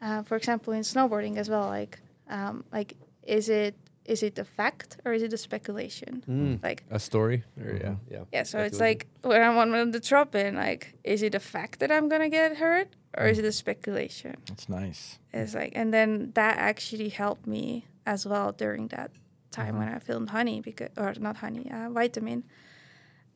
uh, 0.02 0.22
for 0.22 0.36
example, 0.36 0.72
in 0.72 0.82
snowboarding 0.82 1.36
as 1.36 1.48
well. 1.48 1.66
Like, 1.66 2.00
um, 2.28 2.64
like 2.72 2.96
is 3.22 3.48
it 3.48 3.74
is 4.10 4.22
it 4.22 4.38
a 4.38 4.44
fact 4.44 4.90
or 5.04 5.12
is 5.16 5.22
it 5.22 5.32
a 5.32 5.36
speculation? 5.38 6.12
Mm. 6.28 6.62
Like, 6.62 6.80
A 6.90 6.98
story? 6.98 7.38
Or, 7.60 7.70
yeah. 7.84 7.94
Mhm. 7.94 7.98
Yeah. 8.14 8.24
yeah. 8.34 8.44
So 8.44 8.58
it's 8.68 8.80
like 8.88 9.06
when 9.22 9.40
I'm 9.42 9.56
on 9.58 9.90
the 9.92 10.00
drop 10.00 10.34
in, 10.34 10.54
like, 10.56 10.82
is 11.04 11.22
it 11.22 11.34
a 11.34 11.40
fact 11.40 11.78
that 11.80 11.90
I'm 11.90 12.08
gonna 12.08 12.28
get 12.30 12.56
hurt 12.56 12.88
or 13.18 13.24
is 13.30 13.38
it 13.38 13.44
a 13.44 13.52
speculation? 13.52 14.34
It's 14.52 14.68
nice. 14.68 15.18
It's 15.32 15.54
like, 15.54 15.72
and 15.80 15.92
then 15.94 16.32
that 16.34 16.54
actually 16.58 17.10
helped 17.10 17.46
me 17.46 17.86
as 18.04 18.26
well 18.26 18.52
during 18.52 18.88
that 18.88 19.10
time 19.50 19.74
when 19.78 19.88
I 19.96 19.98
filmed 19.98 20.30
Honey, 20.30 20.60
because 20.60 20.90
or 20.96 21.12
not 21.18 21.36
Honey, 21.36 21.70
uh, 21.70 21.88
Vitamin. 21.90 22.42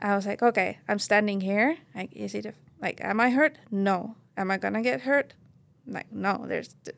I 0.00 0.14
was 0.16 0.26
like, 0.26 0.42
okay, 0.42 0.78
I'm 0.88 0.98
standing 0.98 1.40
here. 1.40 1.76
Like, 1.94 2.10
is 2.12 2.34
it 2.34 2.46
a, 2.46 2.52
like, 2.82 3.00
am 3.10 3.20
I 3.20 3.30
hurt? 3.30 3.58
No. 3.70 4.16
Am 4.36 4.50
I 4.50 4.58
gonna 4.58 4.82
get 4.82 5.00
hurt? 5.02 5.34
Like, 5.86 6.10
no. 6.12 6.44
There's 6.46 6.74
th- 6.84 6.96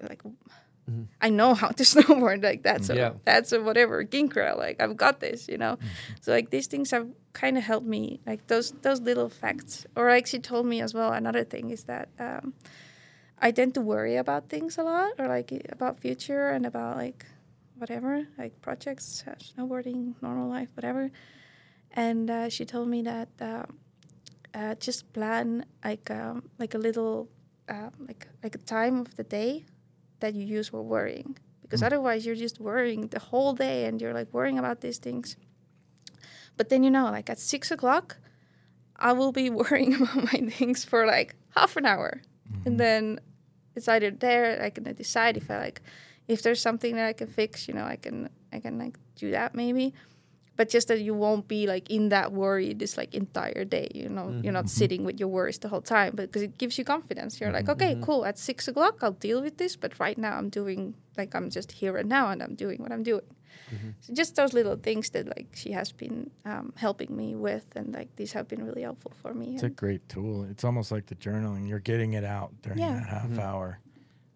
like, 0.89 1.07
I 1.21 1.29
know 1.31 1.55
how 1.55 1.69
to 1.69 1.83
snowboard. 1.93 2.43
Like 2.43 2.63
that's 2.63 2.91
a 2.91 2.97
Yeah. 2.97 3.13
that's 3.25 3.53
a 3.53 3.61
whatever 3.61 4.05
kink 4.05 4.35
rail. 4.37 4.57
Like 4.57 4.81
I've 4.81 4.97
got 4.97 5.21
this, 5.21 5.49
you 5.49 5.59
know. 5.59 5.79
So 6.21 6.33
like 6.33 6.51
these 6.51 6.67
things 6.69 6.91
have 6.91 7.09
kind 7.33 7.57
of 7.59 7.65
helped 7.65 7.87
me. 7.87 8.21
Like 8.27 8.47
those 8.47 8.73
those 8.83 9.01
little 9.01 9.29
facts. 9.29 9.87
Or 9.97 10.09
like 10.09 10.27
she 10.27 10.39
told 10.39 10.67
me 10.67 10.81
as 10.81 10.95
well. 10.95 11.13
Another 11.13 11.45
thing 11.45 11.71
is 11.71 11.85
that. 11.85 12.09
Um, 12.19 12.55
I 13.39 13.51
tend 13.53 13.75
to 13.75 13.83
worry 13.83 14.17
about 14.17 14.49
things 14.49 14.79
a 14.79 14.83
lot, 14.83 15.13
or 15.19 15.29
like 15.29 15.53
about 15.69 16.01
future 16.01 16.49
and 16.49 16.65
about 16.65 16.97
like 16.97 17.27
whatever, 17.77 18.27
like 18.39 18.63
projects, 18.63 19.25
uh, 19.27 19.35
snowboarding, 19.37 20.15
normal 20.23 20.49
life, 20.49 20.71
whatever. 20.75 21.11
And 21.93 22.31
uh, 22.31 22.49
she 22.49 22.65
told 22.65 22.89
me 22.89 23.03
that 23.03 23.29
uh, 23.39 23.65
uh, 24.55 24.75
just 24.77 25.13
plan 25.13 25.67
like 25.85 26.11
um, 26.11 26.49
like 26.59 26.73
a 26.75 26.79
little 26.79 27.29
uh, 27.69 27.91
like 28.09 28.27
like 28.43 28.55
a 28.55 28.59
time 28.65 29.01
of 29.01 29.17
the 29.17 29.25
day 29.25 29.67
that 30.21 30.35
you 30.35 30.45
use 30.45 30.69
for 30.69 30.83
worrying, 30.83 31.37
because 31.63 31.83
mm. 31.83 31.87
otherwise 31.87 32.27
you're 32.27 32.35
just 32.35 32.61
worrying 32.61 33.09
the 33.09 33.19
whole 33.19 33.53
day 33.53 33.85
and 33.85 34.01
you're 34.01 34.15
like 34.15 34.33
worrying 34.33 34.59
about 34.59 34.81
these 34.81 34.99
things. 34.99 35.37
But 36.57 36.69
then 36.69 36.83
you 36.83 36.91
know, 36.91 37.05
like 37.05 37.29
at 37.29 37.39
six 37.39 37.71
o'clock, 37.71 38.19
I 38.97 39.13
will 39.13 39.33
be 39.33 39.51
worrying 39.63 39.95
about 39.95 40.17
my 40.17 40.51
things 40.51 40.85
for 40.85 41.07
like 41.07 41.35
half 41.55 41.77
an 41.77 41.87
hour, 41.87 42.23
and 42.65 42.65
mm-hmm. 42.65 42.77
then 42.77 43.21
it's 43.75 43.89
either 43.89 44.11
there. 44.11 44.63
I 44.63 44.71
can 44.71 44.85
decide 44.95 45.37
if 45.37 45.51
I 45.51 45.59
like 45.59 45.83
if 46.29 46.43
there's 46.43 46.61
something 46.61 46.97
that 46.97 47.07
I 47.07 47.13
can 47.13 47.29
fix. 47.29 47.69
You 47.69 47.75
know, 47.75 47.85
I 47.85 47.97
can 47.97 48.31
I 48.53 48.61
can 48.61 48.79
like 48.79 48.99
do 49.15 49.31
that 49.33 49.55
maybe. 49.55 49.95
But 50.57 50.71
just 50.71 50.89
that 50.89 51.01
you 51.01 51.15
won't 51.15 51.49
be 51.49 51.67
like 51.67 51.91
in 51.91 52.09
that 52.09 52.33
worry 52.33 52.73
this 52.73 52.97
like 52.97 53.15
entire 53.15 53.65
day. 53.65 53.89
You 53.95 54.09
know, 54.09 54.41
you're 54.43 54.53
not 54.53 54.65
mm-hmm. 54.65 54.81
sitting 54.81 55.05
with 55.05 55.21
your 55.21 55.29
worries 55.29 55.59
the 55.59 55.69
whole 55.69 55.83
time, 55.83 56.13
but 56.15 56.27
because 56.29 56.43
it 56.43 56.57
gives 56.59 56.79
you 56.79 56.85
confidence. 56.85 57.41
You're 57.41 57.53
like, 57.53 57.65
mm-hmm. 57.65 57.83
okay, 57.83 57.93
mm-hmm. 57.93 58.05
cool. 58.05 58.25
At 58.25 58.39
six 58.39 58.67
o'clock, 58.67 58.99
I'll 59.03 59.13
deal 59.13 59.43
with 59.43 59.59
this. 59.59 59.77
But 59.77 60.01
right 60.01 60.17
now, 60.17 60.37
I'm 60.39 60.49
doing 60.49 60.95
like 61.17 61.35
I'm 61.35 61.51
just 61.51 61.73
here 61.73 61.97
and 61.97 62.09
now, 62.09 62.31
and 62.31 62.43
I'm 62.43 62.55
doing 62.55 62.81
what 62.83 62.93
I'm 62.93 63.03
doing. 63.03 63.23
So 64.01 64.15
just 64.15 64.37
those 64.37 64.53
little 64.53 64.77
things 64.77 65.11
that 65.11 65.27
like 65.27 65.49
she 65.55 65.73
has 65.73 65.91
been 65.93 66.31
um, 66.45 66.73
helping 66.77 67.17
me 67.17 67.35
with, 67.35 67.65
and 67.75 67.93
like 67.95 68.15
these 68.17 68.33
have 68.33 68.49
been 68.49 68.65
really 68.65 68.83
helpful 68.83 69.13
for 69.23 69.35
me. 69.35 69.55
It's 69.55 69.63
a 69.63 69.69
great 69.71 70.09
tool. 70.09 70.45
It's 70.45 70.65
almost 70.65 70.93
like 70.93 71.07
the 71.07 71.17
journaling. 71.17 71.69
You're 71.69 71.81
getting 71.81 72.13
it 72.15 72.25
out 72.25 72.53
during 72.63 72.79
Yeah. 72.79 72.95
that 72.95 73.07
half 73.09 73.39
hour, 73.39 73.81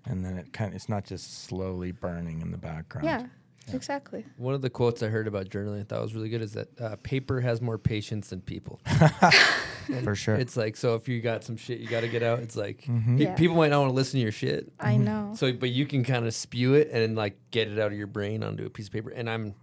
and 0.04 0.24
then 0.24 0.36
it 0.36 0.52
kind. 0.52 0.70
of 0.70 0.76
It's 0.76 0.88
not 0.88 1.04
just 1.04 1.44
slowly 1.44 1.92
burning 1.92 2.40
in 2.40 2.50
the 2.50 2.58
background. 2.58 3.04
yeah, 3.06 3.26
exactly. 3.74 4.24
One 4.36 4.54
of 4.54 4.62
the 4.62 4.70
quotes 4.70 5.02
I 5.02 5.08
heard 5.08 5.26
about 5.26 5.48
journaling 5.48 5.80
I 5.80 5.84
thought 5.84 6.02
was 6.02 6.14
really 6.14 6.28
good 6.28 6.42
is 6.42 6.52
that 6.52 6.80
uh, 6.80 6.96
paper 7.02 7.40
has 7.40 7.60
more 7.60 7.78
patience 7.78 8.28
than 8.30 8.40
people. 8.40 8.80
for 10.04 10.14
sure. 10.14 10.36
It's 10.36 10.56
like 10.56 10.76
so 10.76 10.94
if 10.94 11.08
you 11.08 11.20
got 11.20 11.44
some 11.44 11.56
shit 11.56 11.80
you 11.80 11.88
got 11.88 12.00
to 12.02 12.08
get 12.08 12.22
out. 12.22 12.40
It's 12.40 12.56
like 12.56 12.82
Mm-hmm. 12.82 13.18
pe- 13.18 13.24
Yeah. 13.24 13.34
people 13.34 13.56
might 13.56 13.68
not 13.70 13.80
want 13.80 13.90
to 13.90 13.94
listen 13.94 14.18
to 14.18 14.22
your 14.22 14.32
shit. 14.32 14.72
I 14.80 14.96
know. 14.96 15.32
So, 15.36 15.52
but 15.52 15.70
you 15.70 15.86
can 15.86 16.04
kind 16.04 16.26
of 16.26 16.34
spew 16.34 16.74
it 16.74 16.90
and 16.90 17.16
like 17.16 17.36
get 17.50 17.68
it 17.68 17.78
out 17.78 17.92
of 17.92 17.98
your 17.98 18.06
brain 18.06 18.42
onto 18.42 18.64
a 18.64 18.70
piece 18.70 18.86
of 18.86 18.92
paper. 18.92 19.10
And 19.10 19.28
I'm 19.28 19.54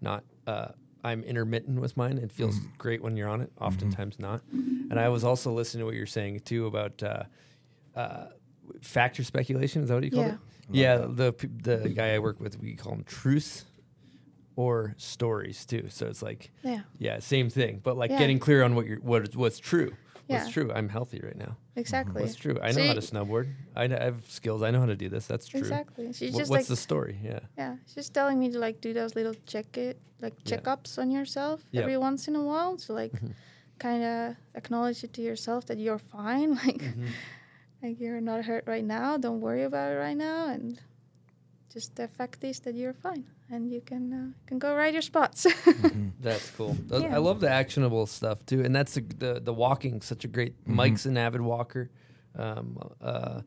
not, 0.00 0.24
uh, 0.46 0.68
I'm 1.02 1.22
intermittent 1.24 1.80
with 1.80 1.96
mine. 1.96 2.18
It 2.18 2.32
feels 2.32 2.56
Mm-hmm. 2.58 2.68
great 2.78 3.02
when 3.02 3.16
you're 3.16 3.28
on 3.28 3.40
it, 3.42 3.52
oftentimes 3.60 4.18
not. 4.18 4.42
And 4.52 4.98
I 4.98 5.08
was 5.08 5.22
also 5.24 5.52
listening 5.52 5.80
to 5.82 5.86
what 5.86 5.94
you're 5.94 6.06
saying 6.06 6.40
too 6.40 6.66
about 6.66 7.02
uh, 7.02 7.24
uh, 7.94 8.26
factor 8.80 9.22
speculation. 9.24 9.82
Is 9.82 9.88
that 9.88 9.94
what 9.94 10.04
you 10.04 10.10
call 10.10 10.20
Yeah. 10.22 10.32
it? 10.34 10.38
Yeah, 10.70 10.98
the 10.98 11.34
the 11.62 11.88
guy 11.88 12.14
I 12.14 12.18
work 12.18 12.40
with, 12.40 12.60
we 12.60 12.74
call 12.74 12.92
him 12.94 13.04
truths 13.04 13.64
or 14.56 14.94
stories 14.98 15.64
too. 15.66 15.88
So 15.90 16.06
it's 16.06 16.22
like, 16.22 16.50
yeah, 16.62 16.82
yeah, 16.98 17.18
same 17.18 17.50
thing, 17.50 17.80
but 17.82 17.96
like 17.96 18.10
Yeah. 18.10 18.18
getting 18.18 18.38
clear 18.38 18.62
on 18.62 18.74
what 18.74 18.86
you're 18.86 19.00
what 19.00 19.28
is, 19.28 19.36
what's 19.36 19.58
true. 19.58 19.92
What's 20.26 20.46
Yeah. 20.46 20.52
true? 20.52 20.72
I'm 20.72 20.88
healthy 20.88 21.20
right 21.22 21.36
now. 21.36 21.56
exactly. 21.76 22.22
What's 22.22 22.36
true? 22.36 22.56
I 22.62 22.70
know 22.72 22.86
how 22.86 22.94
to 22.94 23.00
snowboard. 23.00 23.52
I, 23.76 23.88
kn- 23.88 24.00
I 24.00 24.04
have 24.04 24.24
skills. 24.30 24.62
I 24.62 24.70
know 24.70 24.78
how 24.80 24.86
to 24.86 24.96
do 24.96 25.08
this. 25.08 25.26
That's 25.26 25.46
true. 25.46 25.58
Exactly. 25.60 26.12
She's 26.12 26.32
Wh- 26.34 26.38
just 26.38 26.50
what's 26.50 26.60
like 26.62 26.66
the 26.68 26.76
story? 26.76 27.18
Yeah. 27.22 27.40
yeah, 27.58 27.76
she's 27.86 27.94
just 27.96 28.14
telling 28.14 28.38
me 28.38 28.50
to 28.52 28.58
like 28.58 28.80
do 28.80 28.92
those 28.94 29.14
little 29.16 29.34
check 29.44 29.76
it 29.76 29.98
like 30.22 30.34
Yeah. 30.44 30.56
checkups 30.58 30.98
on 30.98 31.10
yourself 31.10 31.62
Yep. 31.72 31.82
every 31.82 31.98
once 31.98 32.26
in 32.28 32.36
a 32.36 32.42
while 32.42 32.76
to 32.86 32.92
like 32.94 33.12
Mm-hmm. 33.12 33.32
kind 33.78 34.02
of 34.04 34.36
acknowledge 34.54 35.02
it 35.04 35.12
to 35.14 35.20
yourself 35.22 35.66
that 35.66 35.78
you're 35.78 35.98
fine, 35.98 36.54
like 36.64 36.78
Mm-hmm. 36.80 37.06
Like 37.84 38.00
you're 38.00 38.20
not 38.20 38.44
hurt 38.44 38.64
right 38.66 38.84
now. 38.84 39.16
Don't 39.18 39.40
worry 39.40 39.62
about 39.64 39.92
it 39.92 39.96
right 39.96 40.16
now, 40.16 40.48
and 40.48 40.80
just 41.72 41.94
the 41.96 42.08
fact 42.08 42.42
is 42.44 42.60
that 42.60 42.74
you're 42.74 42.94
fine 42.94 43.24
and 43.50 43.70
you 43.70 43.80
can 43.80 44.12
uh, 44.12 44.46
can 44.46 44.58
go 44.58 44.74
ride 44.74 44.94
your 44.94 45.02
spots. 45.02 45.46
That's 46.20 46.50
cool. 46.50 46.76
Yeah. 46.90 47.14
I 47.14 47.18
love 47.18 47.40
the 47.40 47.50
actionable 47.50 48.06
stuff 48.06 48.44
too, 48.46 48.64
and 48.64 48.74
that's 48.74 48.94
the 48.94 49.02
the, 49.02 49.40
the 49.40 49.52
walking. 49.52 50.00
Such 50.00 50.24
a 50.24 50.28
great. 50.28 50.54
Mike's 50.66 51.04
an 51.06 51.16
avid 51.18 51.42
walker. 51.42 51.90
Um, 52.36 52.78
uh, 53.00 53.42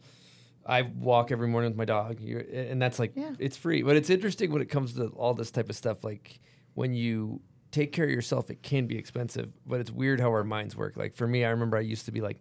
I 0.66 0.82
walk 0.84 1.32
every 1.32 1.48
morning 1.48 1.72
with 1.72 1.78
my 1.78 1.86
dog, 1.86 2.20
You're, 2.20 2.42
and 2.42 2.82
that's 2.82 3.00
like 3.00 3.14
Yeah. 3.16 3.34
it's 3.40 3.58
free. 3.58 3.82
But 3.84 3.96
it's 3.96 4.10
interesting 4.10 4.52
when 4.52 4.62
it 4.62 4.70
comes 4.70 4.94
to 4.94 5.08
all 5.08 5.34
this 5.34 5.50
type 5.52 5.70
of 5.70 5.76
stuff. 5.76 6.04
Like 6.04 6.40
when 6.74 6.94
you 6.94 7.42
take 7.72 7.92
care 7.92 8.06
of 8.06 8.12
yourself, 8.12 8.50
it 8.50 8.62
can 8.64 8.86
be 8.86 8.98
expensive, 8.98 9.54
but 9.66 9.80
it's 9.82 9.92
weird 9.92 10.20
how 10.20 10.30
our 10.30 10.44
minds 10.44 10.76
work. 10.76 10.96
Like 10.98 11.16
for 11.16 11.26
me, 11.28 11.44
I 11.46 11.50
remember 11.50 11.78
I 11.78 11.82
used 11.82 12.06
to 12.06 12.12
be 12.12 12.22
like. 12.22 12.38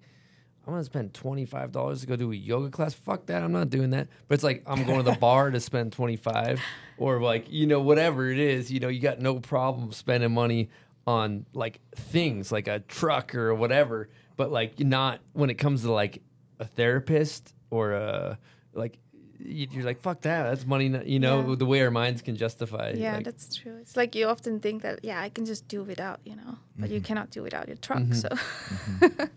I'm 0.66 0.72
gonna 0.72 0.84
spend 0.84 1.14
twenty 1.14 1.44
five 1.44 1.70
dollars 1.70 2.01
to 2.01 2.06
go 2.09 2.16
do 2.16 2.32
a 2.32 2.34
yoga 2.34 2.70
class. 2.70 2.93
Fuck 2.93 3.26
that! 3.26 3.43
I'm 3.43 3.52
not 3.52 3.70
doing 3.70 3.90
that. 3.90 4.09
But 4.26 4.34
it's 4.34 4.43
like 4.44 4.62
I'm 4.66 4.84
going 4.84 4.98
to 5.05 5.10
the 5.10 5.16
bar 5.16 5.51
to 5.51 5.60
spend 5.60 5.93
twenty 5.93 6.16
five, 6.16 6.60
or 6.98 7.20
like 7.20 7.51
you 7.52 7.66
know 7.66 7.80
whatever 7.80 8.28
it 8.30 8.38
is. 8.38 8.70
You 8.72 8.80
know 8.80 8.88
you 8.88 9.01
got 9.01 9.20
no 9.20 9.38
problem 9.38 9.93
spending 9.93 10.32
money 10.32 10.70
on 11.06 11.47
like 11.52 11.80
things 11.94 12.51
like 12.51 12.66
a 12.66 12.80
truck 12.80 13.34
or 13.36 13.55
whatever. 13.55 14.09
But 14.36 14.51
like 14.51 14.80
not 14.80 15.20
when 15.34 15.51
it 15.51 15.55
comes 15.55 15.82
to 15.82 15.93
like 15.93 16.20
a 16.59 16.64
therapist 16.64 17.55
or 17.70 17.93
a 17.93 18.38
like 18.74 18.98
you- 19.38 19.68
you're 19.70 19.84
like 19.84 20.01
fuck 20.02 20.22
that. 20.22 20.43
That's 20.44 20.66
money. 20.66 20.86
You 21.06 21.20
know 21.20 21.48
Yeah. 21.51 21.55
the 21.56 21.66
way 21.66 21.80
our 21.82 21.90
minds 21.93 22.22
can 22.22 22.34
justify. 22.34 22.93
yeah, 22.97 23.16
like, 23.16 23.24
that's 23.24 23.55
true. 23.56 23.76
It's 23.80 23.97
like 23.97 24.16
you 24.16 24.26
often 24.26 24.59
think 24.59 24.82
that 24.82 25.01
yeah, 25.05 25.20
I 25.20 25.28
can 25.28 25.44
just 25.47 25.68
do 25.68 25.84
without, 25.84 26.18
you 26.24 26.34
know, 26.34 26.59
but 26.76 26.86
Mm-hmm. 26.86 26.94
you 26.94 27.01
cannot 27.02 27.30
do 27.30 27.43
without 27.44 27.68
your 27.68 27.76
truck. 27.76 28.02
So 28.14 28.28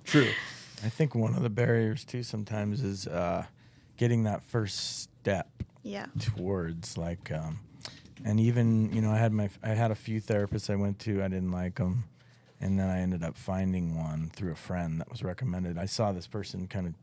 true. 0.05 0.29
I 0.83 0.89
think 0.89 1.15
one 1.15 1.35
of 1.35 1.43
the 1.43 1.49
barriers 1.49 2.05
too 2.05 2.23
sometimes 2.23 2.83
is 2.83 3.07
uh, 3.07 3.45
getting 3.97 4.23
that 4.23 4.43
first 4.43 5.01
step 5.01 5.49
yeah, 5.83 6.07
towards 6.19 6.97
like, 6.97 7.31
um, 7.31 7.59
and 8.23 8.39
even 8.39 8.91
you 8.93 9.01
know 9.01 9.11
I 9.11 9.17
had 9.17 9.31
my 9.31 9.49
I 9.63 9.69
had 9.69 9.91
a 9.91 9.95
few 9.95 10.21
therapists 10.21 10.69
I 10.69 10.75
went 10.75 10.99
to 10.99 11.23
I 11.23 11.27
didn't 11.27 11.51
like 11.51 11.75
them, 11.75 12.05
and 12.59 12.79
then 12.79 12.89
I 12.89 12.99
ended 12.99 13.23
up 13.23 13.37
finding 13.37 13.97
one 13.97 14.31
through 14.35 14.51
a 14.51 14.55
friend 14.55 14.99
that 14.99 15.09
was 15.09 15.23
recommended. 15.23 15.77
I 15.77 15.85
saw 15.85 16.11
this 16.11 16.27
person 16.27 16.67
kind 16.67 16.87
of 16.87 16.93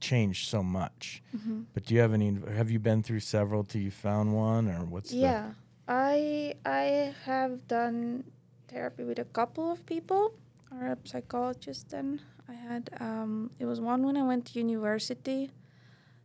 change 0.00 0.48
so 0.48 0.62
much. 0.62 1.22
Mm-hmm. 1.34 1.62
But 1.72 1.86
do 1.86 1.94
you 1.94 2.00
have 2.00 2.12
any? 2.12 2.36
Have 2.54 2.70
you 2.70 2.78
been 2.78 3.02
through 3.02 3.20
several 3.20 3.64
till 3.64 3.80
you 3.80 3.90
found 3.90 4.34
one, 4.34 4.68
or 4.68 4.84
what's 4.84 5.10
the- 5.10 5.16
yeah. 5.16 5.52
I 5.88 6.54
I 6.64 7.14
have 7.24 7.66
done 7.68 8.24
therapy 8.68 9.04
with 9.04 9.18
a 9.18 9.24
couple 9.24 9.70
of 9.70 9.84
people, 9.86 10.34
or 10.70 10.86
a 10.86 10.98
psychologist. 11.04 11.90
Then 11.90 12.20
I 12.48 12.52
had 12.54 12.90
um, 13.00 13.50
it 13.58 13.64
was 13.66 13.80
one 13.80 14.02
when 14.06 14.16
I 14.16 14.22
went 14.22 14.46
to 14.46 14.58
university. 14.58 15.50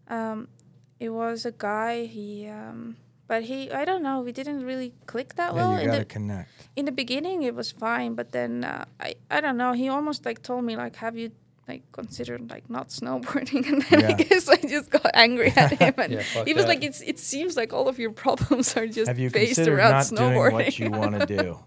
Um, 0.07 0.47
it 0.99 1.09
was 1.09 1.45
a 1.45 1.51
guy. 1.51 2.05
He 2.05 2.47
um, 2.47 2.97
but 3.27 3.43
he 3.43 3.71
I 3.71 3.85
don't 3.85 4.01
know. 4.03 4.21
We 4.21 4.31
didn't 4.31 4.63
really 4.65 4.93
click 5.05 5.35
that 5.35 5.53
Yeah, 5.53 5.57
well. 5.61 5.73
you 5.73 5.79
in 5.81 5.85
gotta 5.87 5.99
the, 5.99 6.05
connect. 6.05 6.49
in 6.75 6.85
the 6.85 6.91
beginning 6.91 7.43
it 7.43 7.55
was 7.55 7.71
fine 7.71 8.13
but 8.15 8.31
then 8.31 8.63
uh, 8.63 8.85
I, 8.99 9.15
I 9.29 9.41
don't 9.41 9.57
know 9.57 9.73
he 9.73 9.89
almost 9.89 10.25
like 10.25 10.41
told 10.43 10.63
me 10.63 10.75
like 10.77 10.95
have 10.97 11.17
you 11.17 11.31
like 11.67 11.83
considered 11.91 12.49
like 12.49 12.69
not 12.69 12.87
snowboarding 12.89 13.67
and 13.71 13.81
then 13.83 13.99
Yeah. 13.99 14.09
i 14.09 14.13
guess 14.13 14.47
i 14.47 14.55
just 14.55 14.89
got 14.89 15.09
angry 15.13 15.51
at 15.55 15.71
him 15.73 15.93
and 15.97 16.13
Yeah, 16.17 16.43
he 16.45 16.53
was 16.53 16.63
that. 16.63 16.69
like 16.69 16.83
it's 16.83 17.01
it 17.01 17.19
seems 17.19 17.57
like 17.57 17.73
all 17.73 17.87
of 17.89 17.99
your 17.99 18.11
problems 18.25 18.77
are 18.77 18.87
just 18.87 19.07
Have 19.07 19.19
you 19.19 19.29
based 19.29 19.59
around 19.59 19.91
not 19.91 20.05
snowboarding 20.05 20.51
doing 20.51 20.53
what 20.53 20.79
you 20.79 20.89
want 20.91 21.19
to 21.19 21.25
do? 21.25 21.59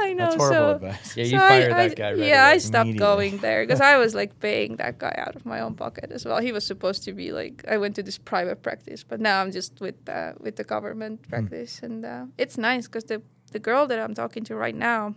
I 0.00 0.12
know 0.12 0.24
That's 0.24 0.36
horrible 0.36 0.56
so 0.56 0.74
advice. 0.76 1.16
Yeah, 1.16 1.24
you 1.24 1.38
so 1.38 1.44
I- 1.44 1.48
fired 1.48 1.72
I, 1.72 1.88
that 1.88 1.96
guy 1.96 2.10
right 2.12 2.18
yeah 2.32 2.44
i 2.54 2.58
stopped 2.58 2.96
going 2.96 3.38
there 3.38 3.64
because 3.64 3.80
i 3.80 3.96
was 3.98 4.14
like 4.14 4.38
paying 4.40 4.76
that 4.76 4.98
guy 4.98 5.14
out 5.24 5.34
of 5.36 5.44
my 5.44 5.60
own 5.60 5.74
pocket 5.74 6.10
as 6.12 6.24
well. 6.24 6.40
He 6.40 6.52
was 6.52 6.64
supposed 6.66 7.02
to 7.04 7.12
be 7.12 7.32
like 7.32 7.64
i 7.68 7.76
went 7.78 7.94
to 7.96 8.02
this 8.02 8.18
private 8.18 8.62
practice 8.62 9.02
but 9.04 9.18
now 9.20 9.40
i'm 9.40 9.50
just 9.52 9.80
with 9.80 10.08
uh, 10.08 10.32
with 10.44 10.56
the 10.56 10.64
government 10.64 11.20
Hmm. 11.24 11.30
practice 11.30 11.80
and 11.82 12.04
uh, 12.04 12.24
it's 12.42 12.56
nice 12.58 12.86
because 12.86 13.04
the 13.04 13.22
the 13.52 13.58
girl 13.58 13.86
that 13.90 13.98
i'm 13.98 14.14
talking 14.14 14.44
to 14.44 14.54
right 14.54 14.74
now 14.92 15.14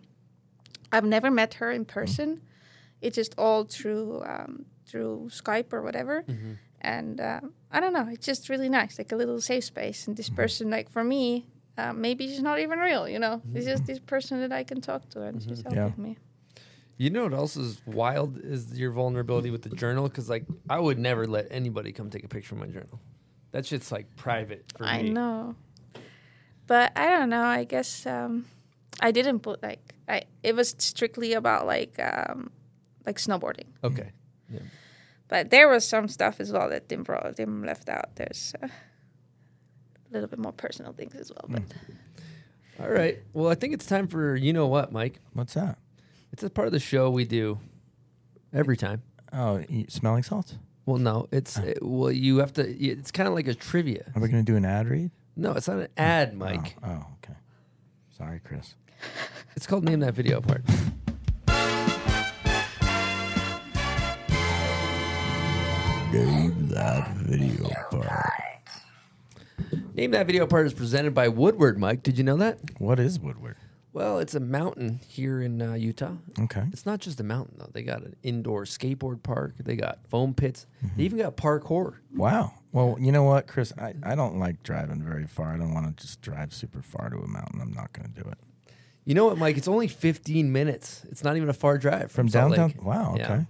i've 0.92 1.06
never 1.06 1.30
met 1.32 1.56
her 1.56 1.70
in 1.72 1.86
person. 1.86 2.42
It's 3.02 3.16
just 3.16 3.34
all 3.38 3.64
through 3.64 4.22
um, 4.34 4.66
through 4.88 5.30
skype 5.32 5.74
or 5.74 5.82
whatever. 5.82 6.24
And 6.84 7.20
uh, 7.22 7.42
i 7.72 7.80
don't 7.80 7.94
know 7.94 8.08
it's 8.12 8.26
just 8.26 8.50
really 8.50 8.70
nice 8.70 8.98
like 8.98 9.12
a 9.12 9.16
little 9.16 9.40
safe 9.40 9.64
space 9.74 10.08
and 10.08 10.18
this 10.18 10.30
person 10.30 10.70
like 10.78 10.90
for 10.90 11.04
me 11.04 11.26
uh, 11.78 11.94
maybe 11.94 12.28
she's 12.28 12.42
not 12.42 12.60
even 12.60 12.80
real 12.80 13.08
you 13.08 13.20
know 13.20 13.42
it's 13.56 13.66
just 13.66 13.86
this 13.86 14.00
person 14.00 14.40
that 14.42 14.52
i 14.52 14.64
can 14.64 14.82
talk 14.82 15.08
to 15.10 15.22
and 15.22 15.42
she's 15.42 15.62
helping 15.62 15.78
Yeah. 15.78 15.92
me 15.98 16.18
You 16.98 17.10
know 17.10 17.24
what 17.24 17.34
else 17.34 17.56
is 17.58 17.82
wild 17.86 18.38
is 18.38 18.78
your 18.78 18.92
vulnerability 18.92 19.50
with 19.50 19.64
the 19.64 19.70
journal 19.84 20.04
because 20.08 20.30
like 20.30 20.46
I 20.70 20.78
would 20.80 21.00
never 21.00 21.26
let 21.26 21.48
anybody 21.50 21.92
come 21.92 22.10
take 22.12 22.24
a 22.24 22.28
picture 22.28 22.54
of 22.56 22.62
my 22.62 22.68
journal. 22.68 23.00
That 23.54 23.66
shit's 23.66 23.92
like 23.92 24.06
private 24.16 24.64
for 24.78 24.86
I 24.86 25.02
me. 25.02 25.10
I 25.10 25.14
know. 25.14 25.56
But 26.68 26.92
I 26.96 27.08
don't 27.10 27.30
know. 27.30 27.44
I 27.44 27.64
guess 27.66 28.06
um, 28.06 28.46
I 29.02 29.10
didn't 29.12 29.40
put 29.40 29.64
like 29.64 29.82
I. 30.08 30.18
It 30.44 30.54
was 30.56 30.76
strictly 30.78 31.34
about 31.34 31.66
like 31.66 31.94
um, 32.00 32.52
like 33.08 33.18
snowboarding. 33.18 33.70
Okay. 33.84 34.12
But 35.28 35.50
there 35.50 35.68
was 35.70 35.88
some 35.88 36.08
stuff 36.08 36.40
as 36.40 36.52
well 36.52 36.70
that 36.70 36.88
Tim 36.90 37.04
brought, 37.04 37.36
Tim 37.38 37.64
left 37.64 37.90
out. 37.90 38.16
There's 38.16 38.54
uh, 38.62 38.68
a 38.68 38.70
little 40.14 40.30
bit 40.30 40.40
more 40.40 40.52
personal 40.52 40.94
things 40.94 41.16
as 41.16 41.32
well. 41.32 41.46
But 41.48 41.62
hmm. 41.62 42.84
All 42.84 42.90
right. 42.90 43.20
Well, 43.34 43.50
I 43.50 43.56
think 43.56 43.74
it's 43.74 43.86
time 43.86 44.08
for 44.08 44.36
you 44.36 44.54
know 44.54 44.68
what, 44.68 44.92
Mike. 44.92 45.20
What's 45.34 45.54
that? 45.54 45.78
It's 46.32 46.44
a 46.44 46.50
part 46.50 46.68
of 46.68 46.72
the 46.72 46.80
show 46.80 47.10
we 47.10 47.26
do 47.26 47.60
every 48.54 48.78
time. 48.78 49.04
Oh, 49.34 49.64
smelling 49.88 50.24
salts. 50.24 50.56
Well, 50.86 50.98
no, 50.98 51.28
it's 51.32 51.58
ah. 51.58 51.64
it, 51.64 51.80
well 51.82 52.12
you 52.12 52.38
have 52.38 52.54
to. 52.54 52.68
It's 52.68 53.12
kind 53.12 53.28
of 53.28 53.36
like 53.36 53.48
a 53.48 53.54
trivia. 53.54 54.12
Are 54.16 54.22
we 54.22 54.30
gonna 54.30 54.44
do 54.44 54.56
an 54.56 54.66
ad 54.66 54.88
read? 54.88 55.12
No, 55.36 55.54
it's 55.54 55.68
not 55.68 55.78
an 55.78 55.88
ad, 55.98 56.32
oh, 56.34 56.38
Mike. 56.38 56.76
Oh, 56.84 56.90
oh, 56.90 57.06
okay. 57.24 57.38
Sorry, 58.18 58.40
Chris. 58.44 58.76
It's 59.54 59.68
called 59.68 59.84
name 59.84 60.00
that 60.00 60.14
video 60.14 60.40
part. 60.40 60.64
Name 66.14 66.68
that 66.70 67.12
video 67.18 67.70
part. 67.90 68.51
Name 69.94 70.12
that 70.12 70.26
video 70.28 70.46
part 70.48 70.66
is 70.66 70.74
presented 70.74 71.14
by 71.14 71.28
Woodward. 71.28 71.78
Mike, 71.78 72.04
did 72.04 72.18
you 72.18 72.24
know 72.24 72.38
that? 72.38 72.60
What 72.80 73.00
is 73.00 73.20
Woodward? 73.20 73.58
Well, 73.94 74.20
it's 74.20 74.36
a 74.36 74.40
mountain 74.40 75.02
here 75.08 75.42
in 75.42 75.62
uh, 75.62 75.74
Utah. 75.74 76.14
Okay. 76.40 76.64
It's 76.72 76.86
not 76.86 77.02
just 77.02 77.20
a 77.20 77.24
mountain 77.24 77.56
though. 77.60 77.70
They 77.74 77.84
got 77.84 78.04
an 78.04 78.16
indoor 78.24 78.64
skateboard 78.64 79.22
park. 79.22 79.56
They 79.60 79.76
got 79.76 80.00
foam 80.08 80.34
pits. 80.34 80.66
Mm-hmm. 80.86 80.98
They 80.98 81.04
even 81.04 81.18
got 81.18 81.36
parkour. 81.36 81.96
Wow. 82.16 82.54
Well, 82.72 82.96
you 83.00 83.12
know 83.12 83.24
what, 83.24 83.48
Chris? 83.48 83.74
I, 83.78 83.94
I 84.02 84.16
don't 84.16 84.40
like 84.40 84.64
driving 84.64 85.02
very 85.02 85.28
far. 85.28 85.54
I 85.54 85.58
don't 85.58 85.74
want 85.74 85.98
to 85.98 86.02
just 86.02 86.22
drive 86.22 86.54
super 86.54 86.82
far 86.82 87.10
to 87.10 87.18
a 87.18 87.28
mountain. 87.28 87.60
I'm 87.60 87.74
not 87.74 87.92
going 87.92 88.08
to 88.14 88.24
do 88.24 88.30
it. 88.30 88.38
You 89.04 89.14
know 89.14 89.26
what, 89.26 89.38
Mike? 89.38 89.58
It's 89.58 89.68
only 89.68 89.90
15 89.90 90.52
minutes. 90.54 91.06
It's 91.10 91.24
not 91.24 91.36
even 91.36 91.50
a 91.50 91.54
far 91.54 91.78
drive 91.78 92.12
From 92.12 92.30
Salt 92.30 92.56
downtown? 92.56 92.86
Wow. 92.86 93.16
Yeah. 93.18 93.26
Okay. 93.26 93.46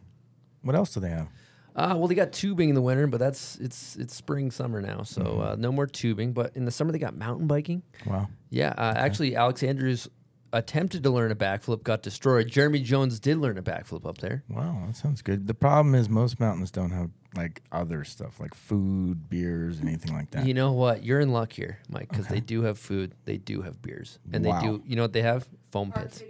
What 0.64 0.76
else 0.76 0.94
do 0.94 1.02
they 1.02 1.10
have? 1.10 1.28
Uh, 1.76 1.96
well, 1.98 2.08
they 2.08 2.16
got 2.16 2.32
tubing 2.34 2.70
in 2.70 2.76
the 2.76 2.82
winter, 2.82 3.08
but 3.08 3.20
that's 3.20 3.56
it's 3.58 3.96
it's 3.96 4.14
spring 4.16 4.52
summer 4.52 4.82
now, 4.82 5.04
so 5.04 5.22
Mm-hmm. 5.22 5.42
uh, 5.42 5.56
no 5.56 5.72
more 5.72 5.88
tubing. 5.88 6.34
But 6.34 6.56
in 6.56 6.66
the 6.66 6.72
summer, 6.72 6.92
they 6.92 7.00
got 7.00 7.16
mountain 7.16 7.48
biking. 7.48 7.84
Wow. 8.06 8.28
Yeah, 8.50 8.74
uh, 8.78 8.94
actually, 8.98 9.36
Alex 9.36 9.64
Andrews 9.64 10.10
attempted 10.54 11.04
to 11.04 11.10
learn 11.10 11.32
a 11.32 11.36
backflip, 11.36 11.82
got 11.84 12.02
destroyed. 12.04 12.48
Jeremy 12.50 12.82
Jones 12.82 13.22
did 13.22 13.38
learn 13.38 13.58
a 13.58 13.62
backflip 13.64 14.06
up 14.06 14.18
there. 14.18 14.44
Wow, 14.50 14.84
that 14.86 14.98
sounds 14.98 15.22
good. 15.22 15.48
The 15.48 15.54
problem 15.54 15.96
is 15.96 16.10
most 16.10 16.42
mountains 16.42 16.72
don't 16.72 16.92
have 16.92 17.10
like 17.38 17.62
other 17.72 18.04
stuff 18.04 18.42
like 18.42 18.54
food, 18.54 19.30
beers, 19.30 19.80
anything 19.80 20.14
like 20.14 20.32
that. 20.32 20.46
You 20.46 20.54
know 20.54 20.74
what? 20.74 21.06
You're 21.06 21.22
in 21.22 21.32
luck 21.32 21.54
here, 21.54 21.80
Mike, 21.88 22.10
because 22.10 22.28
they 22.28 22.42
do 22.42 22.64
have 22.64 22.78
food, 22.78 23.16
they 23.24 23.38
do 23.38 23.62
have 23.62 23.82
beers, 23.82 24.20
and 24.34 24.44
Wow. 24.46 24.60
they 24.60 24.68
do. 24.68 24.84
You 24.86 24.98
know 24.98 25.04
what 25.04 25.14
they 25.14 25.22
have? 25.22 25.48
Foam 25.72 25.94
pits. 25.94 26.22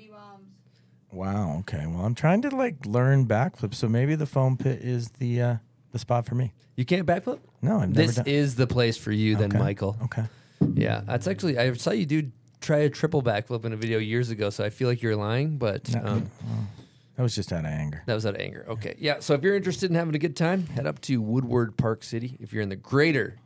Wow. 1.11 1.57
Okay. 1.59 1.85
Well, 1.87 2.05
I'm 2.05 2.15
trying 2.15 2.41
to 2.43 2.49
like 2.55 2.85
learn 2.85 3.25
backflip, 3.25 3.73
so 3.73 3.87
maybe 3.87 4.15
the 4.15 4.25
foam 4.25 4.57
pit 4.57 4.81
is 4.81 5.09
the 5.19 5.41
uh, 5.41 5.55
the 5.91 5.99
spot 5.99 6.25
for 6.25 6.35
me. 6.35 6.53
You 6.75 6.85
can't 6.85 7.05
backflip. 7.05 7.39
No, 7.61 7.79
I've 7.79 7.89
never 7.89 8.07
This 8.07 8.15
done. 8.15 8.25
is 8.27 8.55
the 8.55 8.65
place 8.67 8.97
for 8.97 9.11
you, 9.11 9.35
then, 9.35 9.49
Okay. 9.51 9.59
Michael. 9.59 9.97
Okay. 10.03 10.23
Yeah, 10.73 11.01
that's 11.05 11.27
actually 11.27 11.57
I 11.57 11.73
saw 11.73 11.91
you 11.91 12.05
do 12.05 12.31
try 12.61 12.77
a 12.79 12.89
triple 12.89 13.21
backflip 13.23 13.65
in 13.65 13.73
a 13.73 13.75
video 13.75 13.97
years 13.99 14.29
ago, 14.29 14.49
so 14.49 14.63
I 14.63 14.69
feel 14.69 14.87
like 14.87 15.01
you're 15.01 15.15
lying, 15.15 15.57
but 15.57 15.93
No, 15.93 16.01
um, 16.05 16.29
That 17.17 17.23
was 17.23 17.35
just 17.35 17.51
out 17.51 17.65
of 17.65 17.71
anger. 17.71 18.03
that 18.05 18.13
was 18.13 18.25
out 18.25 18.35
of 18.35 18.41
anger. 18.41 18.65
Okay, 18.69 18.95
yeah. 18.99 19.19
So 19.19 19.33
if 19.33 19.43
you're 19.43 19.55
interested 19.55 19.89
in 19.89 19.95
having 19.95 20.15
a 20.15 20.19
good 20.19 20.35
time, 20.37 20.67
head 20.67 20.85
up 20.87 21.01
to 21.01 21.19
Woodward 21.21 21.77
Park 21.77 22.03
City. 22.03 22.37
If 22.39 22.53
you're 22.53 22.63
in 22.63 22.69
the 22.69 22.75
greater 22.75 23.37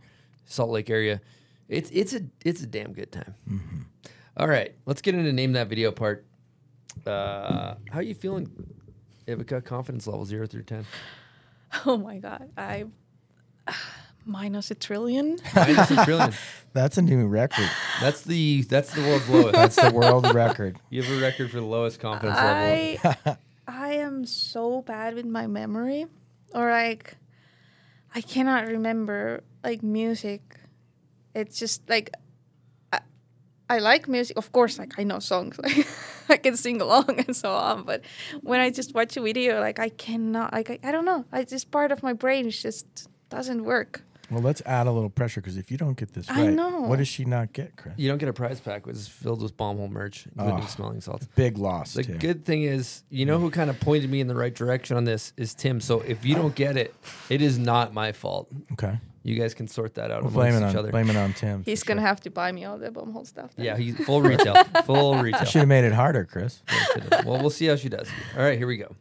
Salt 0.46 0.70
Lake 0.70 0.90
area, 0.90 1.20
it's 1.68 1.90
it's 1.92 2.14
a 2.14 2.22
it's 2.44 2.62
a 2.62 2.68
damn 2.68 2.94
good 2.94 3.12
time. 3.12 3.34
All 4.38 4.48
right, 4.48 4.76
let's 4.86 5.02
get 5.02 5.16
into 5.16 5.32
name 5.34 5.54
that 5.54 5.68
video 5.68 5.92
part. 5.92 6.26
Uh, 7.06 7.76
how 7.92 8.00
are 8.00 8.04
you 8.04 8.16
feeling, 8.16 8.50
Ivika? 9.28 9.64
Confidence 9.64 10.08
level 10.08 10.26
zero 10.26 10.48
through 10.48 10.64
ten. 10.64 10.86
Oh 11.86 11.98
my 11.98 12.20
god, 12.20 12.50
I 12.58 12.86
minus 14.26 14.72
a 14.72 14.76
trillion. 14.76 15.38
Minus 15.56 15.92
a 15.92 16.06
trillion. 16.06 16.34
That's 16.74 16.98
a 16.98 17.02
new 17.02 17.28
record. 17.28 17.70
That's 18.00 18.22
the 18.22 18.62
that's 18.64 18.94
the 18.94 19.02
world's 19.02 19.30
lowest. 19.30 19.54
That's 19.54 19.76
the 19.76 19.92
world 19.92 20.34
record. 20.34 20.78
you 20.90 21.02
have 21.04 21.12
a 21.18 21.22
record 21.22 21.52
for 21.52 21.58
the 21.58 21.66
lowest 21.66 22.00
confidence 22.00 22.38
level. 22.38 23.16
I 23.26 23.38
I 23.68 23.94
am 23.94 24.26
so 24.26 24.82
bad 24.82 25.16
with 25.16 25.26
my 25.26 25.48
memory, 25.48 26.06
or 26.54 26.70
like 26.72 27.16
I 28.14 28.22
cannot 28.22 28.68
remember 28.68 29.44
like 29.64 29.84
music. 29.84 30.42
It's 31.34 31.58
just 31.60 31.90
like 31.90 32.10
I, 32.14 32.20
I 33.70 33.80
like 33.80 34.08
music, 34.08 34.38
of 34.38 34.52
course. 34.52 34.78
Like 34.78 34.94
I 35.00 35.04
know 35.04 35.20
songs, 35.20 35.58
like 35.64 35.88
I 36.30 36.38
can 36.38 36.56
sing 36.58 36.82
along 36.82 37.20
and 37.28 37.36
so 37.36 37.52
on. 37.52 37.84
But 37.84 38.02
when 38.42 38.60
I 38.60 38.70
just 38.70 38.94
watch 38.94 39.18
a 39.18 39.22
video, 39.22 39.60
like 39.60 39.80
I 39.80 39.90
cannot, 39.90 40.54
like 40.54 40.70
I, 40.70 40.80
I 40.84 40.92
don't 40.92 41.06
know. 41.06 41.26
I 41.32 41.44
just 41.44 41.72
part 41.72 41.92
of 41.92 42.04
my 42.04 42.14
brain 42.14 42.50
just 42.50 42.86
doesn't 43.30 43.64
work. 43.64 44.04
Well, 44.32 44.42
let's 44.42 44.62
add 44.66 44.88
a 44.88 44.92
little 44.92 45.12
pressure 45.12 45.40
because 45.40 45.56
if 45.56 45.70
you 45.70 45.78
don't 45.78 45.96
get 45.98 46.14
this 46.14 46.28
I 46.30 46.46
right, 46.46 46.50
know. 46.54 46.82
what 46.82 46.98
does 46.98 47.08
she 47.08 47.26
not 47.26 47.54
get, 47.54 47.76
Chris? 47.76 47.94
You 47.98 48.08
don't 48.10 48.18
get 48.18 48.28
a 48.28 48.34
prize 48.34 48.60
pack, 48.60 48.88
which 48.88 48.96
is 48.96 49.08
filled 49.08 49.44
with 49.44 49.56
bombhole 49.56 49.90
merch, 49.90 50.26
including 50.26 50.62
Oh. 50.62 50.64
Ah, 50.64 50.68
smelling 50.68 51.02
salts. 51.02 51.28
Big 51.36 51.60
loss. 51.60 51.94
The 51.94 52.04
too. 52.04 52.18
good 52.18 52.44
thing 52.44 52.64
is, 52.64 53.04
you 53.12 53.28
know 53.28 53.38
who 53.38 53.52
kind 53.52 53.70
of 53.70 53.80
pointed 53.80 54.10
me 54.10 54.22
in 54.22 54.28
the 54.28 54.36
right 54.36 54.54
direction 54.54 54.98
on 54.98 55.04
this 55.04 55.32
is 55.38 55.54
Tim. 55.54 55.80
So 55.80 56.02
if 56.02 56.26
you 56.26 56.34
don't 56.34 56.56
get 56.56 56.76
it, 56.76 56.96
it 57.30 57.44
is 57.44 57.60
not 57.60 57.94
my 57.94 58.14
fault. 58.14 58.48
Okay. 58.74 58.98
You 59.26 59.34
guys 59.34 59.56
can 59.56 59.68
sort 59.68 59.96
that 59.96 60.12
out 60.12 60.22
We'll 60.22 60.32
blame 60.32 60.54
it 60.54 60.58
each 60.60 60.64
on 60.66 60.76
other. 60.78 60.92
blame 60.92 61.10
it 61.10 61.16
on 61.16 61.34
Tim. 61.34 61.64
He's 61.64 61.82
gonna 61.82 62.02
sure. 62.02 62.08
have 62.08 62.22
to 62.22 62.30
buy 62.30 62.52
me 62.52 62.64
all 62.64 62.78
the 62.78 62.92
bumhole 62.92 63.26
stuff. 63.26 63.56
then. 63.56 63.66
Yeah, 63.66 63.76
he's 63.76 63.98
full 64.06 64.22
retail, 64.22 64.54
full 64.86 65.18
retail. 65.18 65.46
Should 65.46 65.62
have 65.62 65.68
made 65.68 65.84
it 65.84 65.94
harder, 65.94 66.26
Chris. 66.26 66.62
well, 67.26 67.40
we'll 67.40 67.50
see 67.50 67.66
how 67.66 67.76
she 67.76 67.90
does. 67.90 68.08
All 68.38 68.44
right, 68.44 68.56
here 68.56 68.68
we 68.68 68.78
go. 68.78 68.96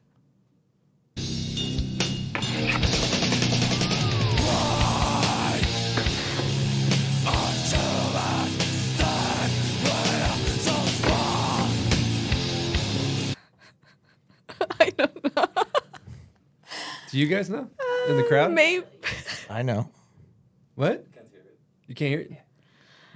I 14.80 14.90
don't 14.96 15.36
know. 15.36 15.46
Do 17.10 17.18
you 17.18 17.26
guys 17.26 17.50
know 17.50 17.68
in 18.08 18.16
the 18.16 18.24
crowd? 18.24 18.52
Maybe. 18.52 18.84
I 19.48 19.62
know. 19.62 19.90
What? 20.74 21.06
You 21.86 21.94
can't 21.94 22.08
hear 22.10 22.20
it. 22.20 22.32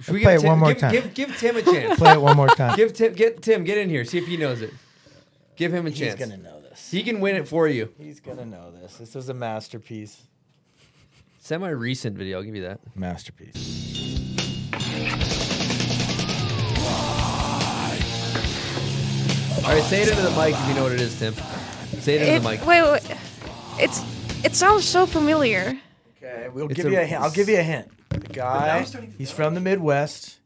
Should 0.01 0.13
we 0.13 0.21
Play 0.23 0.35
give 0.37 0.45
it 0.45 0.47
one 0.47 0.59
more 0.59 0.69
give, 0.69 0.77
time. 0.79 0.91
Give, 0.93 1.13
give 1.13 1.37
Tim 1.37 1.57
a 1.57 1.61
chance. 1.73 1.99
Play 1.99 2.13
it 2.13 2.21
one 2.21 2.37
more 2.37 2.47
time. 2.47 2.75
give 2.77 2.93
Tim, 2.93 3.13
get 3.13 3.41
Tim, 3.41 3.63
get 3.63 3.77
in 3.77 3.89
here. 3.89 4.05
See 4.05 4.17
if 4.17 4.27
he 4.27 4.37
knows 4.37 4.61
it. 4.61 4.73
Give 5.57 5.73
him 5.73 5.85
a 5.85 5.89
chance. 5.89 5.99
He's 5.99 6.15
chance. 6.15 6.31
gonna 6.31 6.41
know 6.41 6.61
this. 6.61 6.89
He 6.89 7.03
can 7.03 7.19
win 7.19 7.35
it 7.35 7.47
for 7.47 7.67
you. 7.67 7.93
He's 7.97 8.19
gonna 8.21 8.45
know 8.45 8.71
this. 8.71 8.95
This 8.97 9.13
was 9.15 9.27
a 9.27 9.33
masterpiece. 9.33 10.21
Semi-recent 11.39 12.15
video. 12.17 12.37
I'll 12.37 12.43
give 12.43 12.55
you 12.55 12.61
that. 12.63 12.79
Masterpiece. 12.95 13.75
All 19.65 19.75
right, 19.75 19.83
say 19.83 20.01
it 20.01 20.09
into 20.09 20.21
the 20.21 20.31
mic 20.31 20.55
if 20.55 20.67
you 20.67 20.73
know 20.73 20.83
what 20.83 20.93
it 20.93 21.01
is, 21.01 21.19
Tim. 21.19 21.33
Say 21.99 22.15
it 22.15 22.21
into 22.21 22.33
It, 22.35 22.39
the 22.39 22.49
mic. 22.49 22.65
wait, 22.65 22.81
wait, 22.81 23.03
it's 23.77 24.01
it 24.43 24.55
sounds 24.55 24.85
so 24.85 25.05
familiar. 25.05 25.77
Okay, 26.21 26.49
we'll 26.49 26.65
It's 26.67 26.75
give 26.75 26.87
a- 26.87 26.91
you 26.91 26.99
a 26.99 27.05
hint. 27.05 27.21
I'll 27.21 27.31
give 27.31 27.47
you 27.49 27.57
a 27.59 27.63
hint. 27.63 27.89
The 28.09 28.19
guy, 28.19 28.85
he's 29.17 29.31
from 29.31 29.53
the 29.55 29.61
Midwest. 29.61 30.39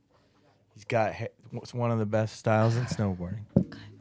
He's 0.75 0.85
got 0.85 1.13
he- 1.15 1.27
what's 1.51 1.73
one 1.73 1.91
of 1.91 1.99
the 1.99 2.05
best 2.05 2.37
styles 2.37 2.75
in 2.75 2.85
snowboarding. 2.85 3.45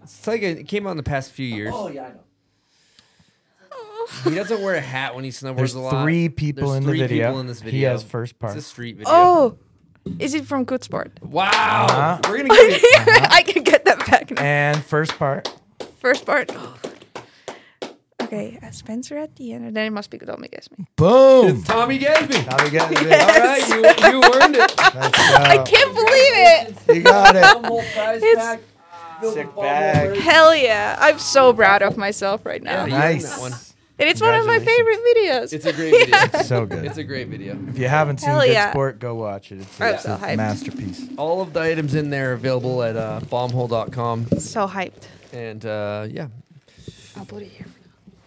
It's 0.02 0.26
like 0.26 0.42
it 0.42 0.66
came 0.68 0.86
out 0.86 0.90
in 0.92 0.96
the 0.96 1.02
past 1.02 1.30
few 1.30 1.46
years. 1.46 1.72
Oh 1.74 1.88
yeah, 1.88 2.04
I 2.06 2.08
know. 2.10 2.20
He 4.24 4.34
doesn't 4.34 4.60
wear 4.62 4.74
a 4.74 4.80
hat 4.80 5.14
when 5.14 5.24
he 5.24 5.30
snowboards 5.30 5.56
There's 5.56 5.74
a 5.74 5.80
lot. 5.80 6.02
three 6.02 6.28
people 6.28 6.68
There's 6.70 6.78
in 6.78 6.82
the 6.84 6.90
three 6.90 6.98
video. 7.00 7.28
People 7.28 7.40
in 7.40 7.46
this 7.46 7.60
He 7.60 7.70
video. 7.70 7.90
has 7.92 8.02
first 8.02 8.38
part. 8.38 8.56
It's 8.56 8.66
a 8.66 8.68
street 8.68 8.96
video. 8.96 9.12
Oh, 9.12 9.58
is 10.18 10.34
it 10.34 10.44
from 10.44 10.64
Good 10.64 10.82
Sport? 10.82 11.12
wow! 11.22 11.48
Uh-huh. 11.88 12.20
We're 12.28 12.38
gonna 12.38 12.48
give 12.48 12.82
you. 12.82 12.88
I 13.06 13.42
can 13.46 13.62
get 13.62 13.84
that 13.86 13.98
back 14.00 14.30
now. 14.32 14.42
And 14.42 14.84
first 14.84 15.16
part. 15.18 15.48
First 16.00 16.26
part. 16.26 16.50
Okay, 18.32 18.58
Spencer 18.70 19.18
at 19.18 19.36
the 19.36 19.52
end, 19.52 19.66
and 19.66 19.76
then 19.76 19.86
it 19.86 19.90
must 19.90 20.08
be 20.08 20.16
Tommy 20.16 20.48
Gesme. 20.48 20.86
Boom. 20.96 21.58
It's 21.58 21.66
Tommy 21.66 21.98
Gesme. 21.98 22.46
Now 22.46 22.64
we 22.64 22.70
got 22.70 22.90
it. 22.90 22.98
All 22.98 23.44
right, 23.44 23.68
you, 23.68 24.10
you 24.10 24.22
earned 24.42 24.56
it. 24.56 24.74
I 24.78 25.62
can't 25.62 25.94
believe 25.94 26.86
it! 26.88 26.96
You 26.96 27.02
got 27.02 27.36
it. 27.36 28.22
It's- 28.22 28.58
Sick 29.34 29.54
bag. 29.54 30.16
Hell 30.16 30.56
yeah! 30.56 30.96
I'm 30.98 31.18
so 31.18 31.52
proud 31.52 31.82
of 31.82 31.96
myself 31.98 32.44
right 32.46 32.60
now, 32.62 32.86
Yeah, 32.86 32.98
Nice. 32.98 33.38
one. 33.38 33.52
and 33.52 34.08
it's 34.08 34.20
one 34.20 34.34
of 34.34 34.46
my 34.46 34.58
favorite 34.58 34.98
videos. 35.14 35.52
It's 35.52 35.64
a 35.66 35.72
great 35.74 35.92
video. 35.92 36.16
It's 36.40 36.48
so 36.48 36.64
good. 36.66 36.84
It's 36.86 36.98
a 36.98 37.04
great 37.04 37.28
video. 37.28 37.56
if 37.68 37.78
you 37.78 37.86
haven't 37.86 38.18
seen 38.18 38.30
Hell 38.30 38.40
Good 38.40 38.50
yeah. 38.52 38.70
Sport, 38.70 38.98
go 38.98 39.14
watch 39.14 39.52
it. 39.52 39.60
It's, 39.60 39.80
I'm 39.80 39.94
it's 39.94 40.02
so 40.04 40.14
a 40.14 40.16
hyped. 40.16 40.36
masterpiece. 40.38 41.06
All 41.18 41.40
of 41.42 41.52
the 41.52 41.60
items 41.60 41.94
in 41.94 42.08
there 42.10 42.30
are 42.30 42.32
available 42.32 42.82
at 42.82 42.96
uh, 42.96 43.20
bombhole.com. 43.26 44.26
so 44.38 44.66
hyped. 44.66 45.04
And 45.34 45.64
uh, 45.66 46.06
yeah, 46.10 46.26
I'll 47.16 47.26
put 47.26 47.42
it 47.42 47.48
here. 47.50 47.66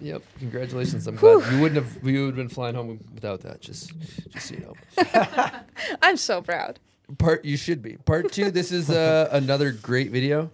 Yep. 0.06 0.22
Congratulations. 0.38 1.08
I'm 1.08 1.16
glad 1.16 1.52
you 1.52 1.60
wouldn't 1.60 1.84
have 1.84 2.08
you 2.08 2.26
would 2.26 2.28
have 2.28 2.36
been 2.36 2.50
flying 2.50 2.76
home 2.76 3.04
without 3.12 3.42
that. 3.42 3.60
Just 3.60 3.92
just 4.30 4.50
so 4.50 4.54
you 4.54 4.62
know. 4.62 5.50
I'm 6.04 6.16
so 6.16 6.44
proud. 6.44 6.80
Part 7.18 7.44
you 7.44 7.58
should 7.58 7.82
be. 7.82 7.98
Part 7.98 8.32
two, 8.32 8.52
this 8.52 8.72
is 8.72 8.92
uh, 8.92 9.30
another 9.32 9.72
great 9.72 10.12
video. 10.12 10.52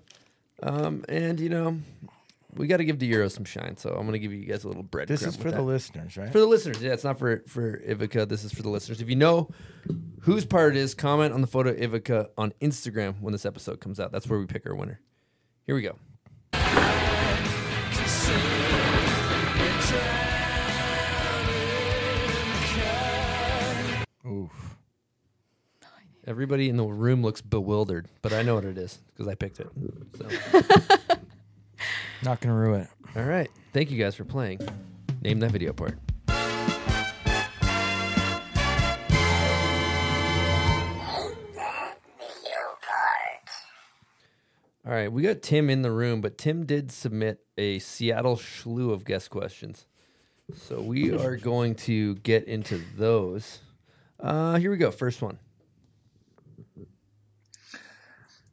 Um, 0.63 1.03
and 1.09 1.37
you 1.37 1.49
know, 1.49 1.81
we 2.55 2.67
got 2.67 2.77
to 2.77 2.85
give 2.85 2.99
the 2.99 3.07
Euro 3.07 3.27
some 3.27 3.43
shine. 3.43 3.75
So 3.75 3.89
I'm 3.89 4.05
gonna 4.05 4.19
give 4.19 4.31
you 4.31 4.45
guys 4.45 4.63
a 4.63 4.69
little 4.69 4.83
bread. 4.83 5.09
This 5.09 5.23
is 5.23 5.35
for 5.35 5.51
the 5.51 5.61
listeners, 5.61 6.15
right? 6.15 6.31
For 6.31 6.39
the 6.39 6.45
listeners, 6.45 6.81
yeah, 6.81 6.93
it's 6.93 7.03
not 7.03 7.19
for 7.19 7.43
for 7.45 7.77
Ivika. 7.79 8.29
This 8.29 8.45
is 8.45 8.53
for 8.53 8.61
the 8.61 8.69
listeners. 8.69 9.01
If 9.01 9.09
you 9.09 9.17
know 9.17 9.49
whose 10.21 10.45
part 10.45 10.77
it 10.77 10.79
is, 10.79 10.93
comment 10.93 11.33
on 11.33 11.41
the 11.41 11.47
photo 11.47 11.71
of 11.71 11.77
Ivika 11.77 12.29
on 12.37 12.53
Instagram 12.61 13.19
when 13.19 13.33
this 13.33 13.45
episode 13.45 13.81
comes 13.81 13.99
out. 13.99 14.13
That's 14.13 14.29
where 14.29 14.39
we 14.39 14.45
pick 14.45 14.65
our 14.65 14.75
winner. 14.75 15.01
Here 15.65 15.75
we 15.75 15.81
go. 15.81 15.97
Oof. 24.25 24.77
Everybody 26.27 26.69
in 26.69 26.77
the 26.77 26.85
room 26.85 27.23
looks 27.23 27.41
bewildered, 27.41 28.07
but 28.21 28.31
I 28.31 28.43
know 28.43 28.53
what 28.55 28.65
it 28.65 28.77
is 28.77 28.99
because 29.07 29.27
I 29.27 29.33
picked 29.33 29.59
it. 29.59 29.67
So, 30.17 30.27
Not 32.23 32.39
gonna 32.41 32.53
ruin 32.55 32.81
it. 32.81 32.89
all 33.15 33.23
right. 33.23 33.49
Thank 33.73 33.89
you 33.89 33.97
guys 33.97 34.13
for 34.15 34.23
playing. 34.25 34.59
Name 35.23 35.39
that 35.39 35.51
video 35.51 35.73
part. 35.73 35.97
All 44.83 44.91
right, 44.91 45.11
we 45.11 45.21
got 45.21 45.43
Tim 45.43 45.69
in 45.69 45.83
the 45.83 45.91
room, 45.91 46.21
but 46.21 46.37
Tim 46.39 46.65
did 46.65 46.91
submit 46.91 47.39
a 47.57 47.77
Seattle 47.79 48.35
slew 48.35 48.91
of 48.91 49.05
guest 49.05 49.29
questions. 49.29 49.85
So 50.55 50.81
we 50.81 51.11
are 51.11 51.37
going 51.37 51.75
to 51.75 52.15
get 52.15 52.45
into 52.45 52.81
those. 52.97 53.59
Uh, 54.21 54.55
here 54.57 54.71
we 54.71 54.77
go. 54.77 54.91
First 54.91 55.21
one. 55.21 55.39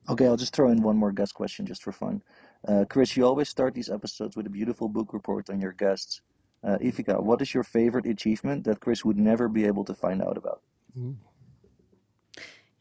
Okay, 0.09 0.27
I'll 0.27 0.37
just 0.39 0.55
throw 0.55 0.71
in 0.71 0.83
one 0.83 0.97
more 0.97 1.13
guest 1.13 1.35
question 1.35 1.67
just 1.67 1.83
for 1.83 1.93
fun. 1.93 2.23
Uh, 2.67 2.85
Chris, 2.89 3.17
you 3.17 3.25
always 3.25 3.49
start 3.49 3.75
these 3.75 3.91
episodes 3.91 4.37
with 4.37 4.47
a 4.47 4.51
beautiful 4.51 4.89
book 4.89 5.13
report 5.13 5.51
on 5.51 5.61
your 5.61 5.73
guests. 5.73 6.23
Uh, 6.65 6.79
Ivika, 6.79 7.23
what 7.23 7.43
is 7.43 7.53
your 7.53 7.63
favorite 7.63 8.07
achievement 8.07 8.65
that 8.65 8.81
Chris 8.81 9.05
would 9.05 9.19
never 9.19 9.49
be 9.49 9.67
able 9.67 9.85
to 9.85 9.95
find 9.95 10.23
out 10.23 10.39
about? 10.39 10.63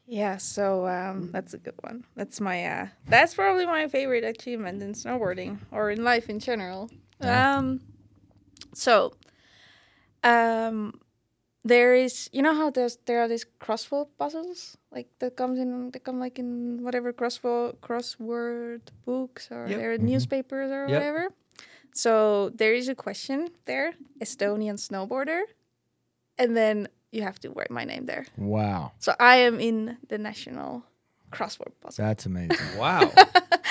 Yeah, 0.06 0.38
so 0.38 0.86
um, 0.88 1.30
that's 1.32 1.52
a 1.52 1.58
good 1.58 1.74
one. 1.82 2.04
That's 2.16 2.40
my 2.40 2.64
uh, 2.64 2.86
that's 3.06 3.34
probably 3.34 3.66
my 3.66 3.88
favorite 3.88 4.24
achievement 4.24 4.82
in 4.82 4.94
snowboarding 4.94 5.58
or 5.70 5.90
in 5.90 6.02
life 6.02 6.30
in 6.30 6.38
general. 6.38 6.90
Um, 7.20 7.80
so 8.72 9.12
um, 10.24 10.98
there 11.64 11.94
is 11.94 12.30
you 12.32 12.40
know 12.42 12.54
how 12.54 12.70
there's 12.70 12.98
there 13.06 13.20
are 13.20 13.28
these 13.28 13.44
crossword 13.60 14.06
puzzles 14.18 14.76
like 14.92 15.08
that 15.18 15.36
comes 15.36 15.58
in 15.58 15.90
they 15.90 15.98
come 15.98 16.18
like 16.20 16.38
in 16.38 16.82
whatever 16.82 17.12
crossword 17.12 17.76
crossword 17.78 18.80
books 19.04 19.48
or 19.50 19.66
Yep. 19.68 19.78
they're 19.78 19.92
in 19.92 20.00
mm-hmm. 20.02 20.10
newspapers 20.12 20.70
or 20.70 20.86
Yep. 20.88 20.90
whatever. 20.90 21.28
So 21.92 22.50
there 22.50 22.74
is 22.74 22.88
a 22.88 22.94
question 22.94 23.48
there, 23.64 23.94
Estonian 24.20 24.78
snowboarder, 24.78 25.42
and 26.38 26.56
then 26.56 26.88
you 27.10 27.22
have 27.22 27.40
to 27.40 27.50
write 27.50 27.70
my 27.72 27.84
name 27.84 28.06
there. 28.06 28.26
Wow, 28.36 28.92
So 29.00 29.14
I 29.18 29.36
am 29.36 29.58
in 29.58 29.96
the 30.08 30.18
national 30.18 30.84
crossword 31.32 31.72
puzzle. 31.80 32.04
that's 32.04 32.24
amazing. 32.26 32.78
Wow. 32.78 33.10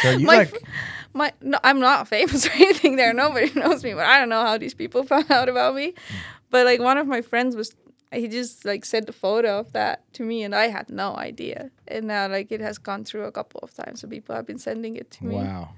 So 0.03 0.11
you 0.11 0.27
My 0.27 0.38
like 0.38 0.61
My 1.14 1.34
no, 1.41 1.57
I'm 1.64 1.80
not 1.80 2.07
famous 2.07 2.45
or 2.47 2.51
anything 2.51 2.97
there. 2.97 3.14
Nobody 3.14 3.51
knows 3.59 3.84
me, 3.84 3.93
but 3.95 4.05
I 4.05 4.19
don't 4.19 4.30
know 4.30 4.45
how 4.45 4.55
these 4.59 4.76
people 4.76 5.03
found 5.03 5.31
out 5.31 5.49
about 5.49 5.73
me. 5.73 5.93
Mm. 5.93 5.95
But 6.49 6.65
like 6.65 6.80
one 6.80 6.98
of 6.98 7.07
my 7.07 7.22
friends 7.22 7.56
was, 7.56 7.76
he 8.11 8.28
just 8.28 8.64
like 8.65 8.86
sent 8.86 9.10
a 9.10 9.14
photo 9.14 9.60
of 9.60 9.74
that 9.74 10.11
to 10.14 10.24
me, 10.24 10.44
and 10.44 10.56
I 10.56 10.68
had 10.68 10.90
no 10.90 11.15
idea. 11.15 11.72
And 11.88 12.07
now 12.07 12.28
like 12.30 12.52
it 12.52 12.61
has 12.61 12.78
gone 12.78 13.03
through 13.03 13.26
a 13.26 13.32
couple 13.32 13.60
of 13.61 13.74
times, 13.74 14.02
so 14.02 14.07
people 14.07 14.34
have 14.36 14.45
been 14.45 14.60
sending 14.60 14.95
it 14.95 15.11
to 15.11 15.26
me. 15.26 15.36
wow, 15.36 15.69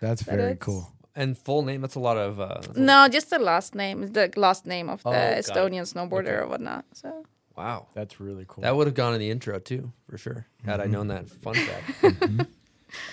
that's 0.00 0.22
But 0.22 0.34
very 0.36 0.56
cool. 0.56 0.90
and 1.14 1.38
full 1.38 1.62
name. 1.62 1.80
That's 1.82 1.94
a 1.94 2.00
lot 2.00 2.16
of. 2.16 2.40
Uh, 2.40 2.60
No, 2.76 3.08
just 3.08 3.30
the 3.30 3.38
last 3.38 3.74
name, 3.74 4.12
the 4.12 4.30
last 4.36 4.66
name 4.66 4.88
of 4.88 5.02
the 5.02 5.08
Oh, 5.10 5.12
got 5.12 5.32
it. 5.32 5.44
Estonian 5.44 5.82
snowboarder 5.86 6.28
Okay. 6.34 6.42
or 6.42 6.46
whatnot. 6.48 6.84
So 6.92 7.24
Wow. 7.56 7.86
That's 7.94 8.20
really 8.20 8.44
cool. 8.48 8.62
That 8.62 8.76
would 8.76 8.86
have 8.86 8.94
gone 8.94 9.14
in 9.14 9.20
the 9.20 9.30
intro 9.30 9.58
too, 9.58 9.92
for 10.10 10.18
sure. 10.18 10.46
Had 10.66 10.80
Mm-hmm. 10.80 10.82
I 10.82 10.92
known 10.92 11.08
that 11.08 11.28
fun 11.30 11.54
fact. 11.54 11.86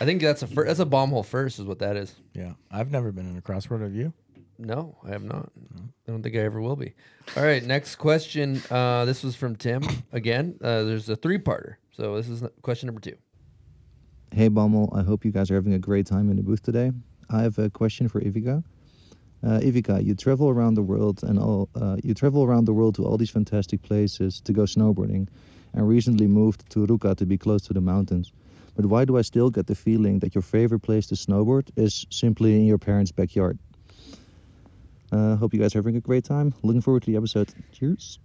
I 0.01 0.05
think 0.05 0.21
that's 0.21 0.41
a 0.43 0.47
fir- 0.47 0.65
that's 0.65 0.79
a 0.79 0.85
bomb 0.85 1.09
hole 1.11 1.23
first, 1.23 1.59
is 1.59 1.65
what 1.65 1.79
that 1.79 1.95
is. 1.95 2.13
yeah, 2.33 2.53
I've 2.71 2.91
never 2.91 3.11
been 3.11 3.29
in 3.29 3.37
a 3.37 3.41
crossword. 3.41 3.81
Have 3.81 3.93
you? 3.95 4.13
No, 4.57 4.97
I 5.03 5.09
have 5.09 5.23
not. 5.23 5.51
I 6.07 6.11
don't 6.11 6.21
think 6.21 6.35
I 6.35 6.39
ever 6.39 6.61
will 6.61 6.75
be. 6.75 6.93
All 7.35 7.43
right, 7.43 7.63
next 7.63 7.95
question. 7.95 8.61
Uh, 8.69 9.05
this 9.05 9.23
was 9.23 9.35
from 9.35 9.55
Tim 9.55 9.83
again. 10.11 10.57
Uh, 10.61 10.83
there's 10.83 11.09
a 11.09 11.15
three-parter, 11.15 11.75
so 11.91 12.15
this 12.15 12.29
is 12.29 12.43
question 12.61 12.87
number 12.87 13.01
two. 13.01 13.15
Hey 14.31 14.49
Bommel, 14.49 14.89
I 14.97 15.03
hope 15.03 15.25
you 15.25 15.31
guys 15.31 15.51
are 15.51 15.55
having 15.55 15.73
a 15.73 15.79
great 15.79 16.07
time 16.07 16.29
in 16.29 16.37
the 16.37 16.43
booth 16.43 16.63
today. 16.63 16.91
I 17.29 17.43
have 17.43 17.59
a 17.59 17.69
question 17.69 18.07
for 18.07 18.19
Ivika. 18.19 18.63
Uh, 19.45 19.59
Ivika, 19.59 20.03
you 20.03 20.15
travel 20.15 20.49
around 20.49 20.75
the 20.75 20.81
world 20.81 21.23
and 21.23 21.37
all 21.37 21.69
uh, 21.75 21.97
you 22.03 22.13
travel 22.13 22.43
around 22.43 22.65
the 22.65 22.73
world 22.73 22.95
to 22.95 23.05
all 23.05 23.17
these 23.17 23.29
fantastic 23.29 23.81
places 23.81 24.41
to 24.41 24.53
go 24.53 24.63
snowboarding, 24.63 25.27
and 25.73 25.87
recently 25.87 26.27
moved 26.27 26.69
to 26.71 26.85
Ruka 26.87 27.15
to 27.17 27.25
be 27.25 27.37
close 27.37 27.61
to 27.63 27.73
the 27.73 27.81
mountains. 27.81 28.31
But 28.75 28.85
why 28.87 29.05
do 29.05 29.17
I 29.17 29.21
still 29.21 29.49
get 29.49 29.67
the 29.67 29.75
feeling 29.75 30.19
that 30.19 30.33
your 30.33 30.41
favorite 30.41 30.79
place 30.79 31.05
to 31.07 31.15
snowboard 31.15 31.69
is 31.75 32.07
simply 32.09 32.55
in 32.55 32.65
your 32.65 32.79
parents' 32.79 33.11
backyard? 33.11 33.59
Uh, 35.13 35.35
hope 35.35 35.53
you 35.53 35.59
guys 35.59 35.75
are 35.75 35.79
having 35.79 35.95
a 35.95 36.01
great 36.01 36.23
time. 36.23 36.55
Looking 36.63 36.81
forward 36.81 37.03
to 37.03 37.11
the 37.11 37.17
episode. 37.17 37.53
Cheers. 37.71 38.17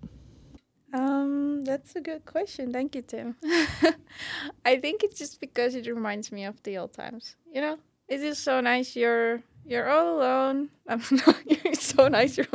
Um, 0.94 1.62
that's 1.64 1.94
a 1.96 2.00
good 2.00 2.24
question. 2.24 2.72
Thank 2.72 2.94
you, 2.94 3.02
Tim. 3.02 3.36
I 4.64 4.78
think 4.78 5.02
it's 5.04 5.18
just 5.18 5.38
because 5.38 5.74
it 5.74 5.86
reminds 5.86 6.32
me 6.32 6.44
of 6.44 6.62
the 6.62 6.78
old 6.78 6.94
times. 6.94 7.36
You 7.52 7.60
know, 7.60 7.78
it 8.08 8.22
is 8.22 8.38
so 8.38 8.62
nice. 8.62 8.96
You're 8.96 9.42
you're 9.66 9.90
all 9.90 10.16
alone. 10.16 10.70
I'm 10.88 11.02
not. 11.10 11.36
It's 11.46 11.94
so 11.94 12.08
nice. 12.08 12.38
You're 12.38 12.46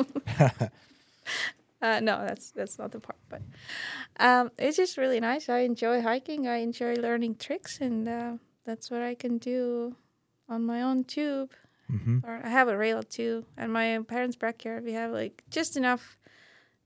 uh, 1.82 2.00
no, 2.00 2.26
that's 2.26 2.50
that's 2.52 2.80
not 2.80 2.92
the 2.92 3.00
part. 3.00 3.20
But 3.30 3.44
um, 4.20 4.50
it's 4.58 4.78
just 4.78 4.98
really 4.98 5.20
nice. 5.20 5.48
I 5.48 5.60
enjoy 5.60 6.02
hiking. 6.02 6.48
I 6.48 6.58
enjoy 6.58 6.96
learning 6.96 7.36
tricks, 7.36 7.80
and 7.80 8.10
uh, 8.10 8.34
that's 8.66 8.90
what 8.90 9.04
I 9.04 9.14
can 9.14 9.38
do 9.38 9.96
on 10.50 10.66
my 10.66 10.82
own 10.82 11.04
tube. 11.04 11.52
Mm-hmm. 11.94 12.20
Or 12.26 12.42
I 12.44 12.50
have 12.50 12.68
a 12.68 12.78
rail 12.78 13.04
too. 13.04 13.46
And 13.58 13.72
my 13.72 14.00
parents' 14.08 14.36
backyard, 14.36 14.84
we 14.84 14.94
have 14.94 15.12
like 15.12 15.44
just 15.50 15.78
enough 15.78 16.18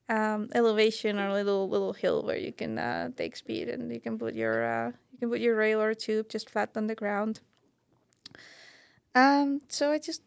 um, 0.10 0.50
elevation 0.54 1.20
or 1.20 1.30
a 1.30 1.34
little 1.34 1.70
little 1.70 1.94
hill 1.94 2.24
where 2.24 2.38
you 2.38 2.52
can 2.52 2.78
uh, 2.78 3.10
take 3.16 3.36
speed 3.36 3.70
and 3.70 3.92
you 3.92 4.00
can 4.00 4.18
put 4.18 4.34
your 4.34 4.64
uh, 4.64 4.88
you 5.12 5.20
can 5.20 5.30
put 5.30 5.40
your 5.40 5.56
rail 5.56 5.82
or 5.82 5.94
tube 5.94 6.30
just 6.30 6.50
flat 6.50 6.72
on 6.76 6.88
the 6.88 6.96
ground. 6.96 7.40
Um, 9.16 9.62
so 9.70 9.92
I 9.92 10.00
just 10.00 10.22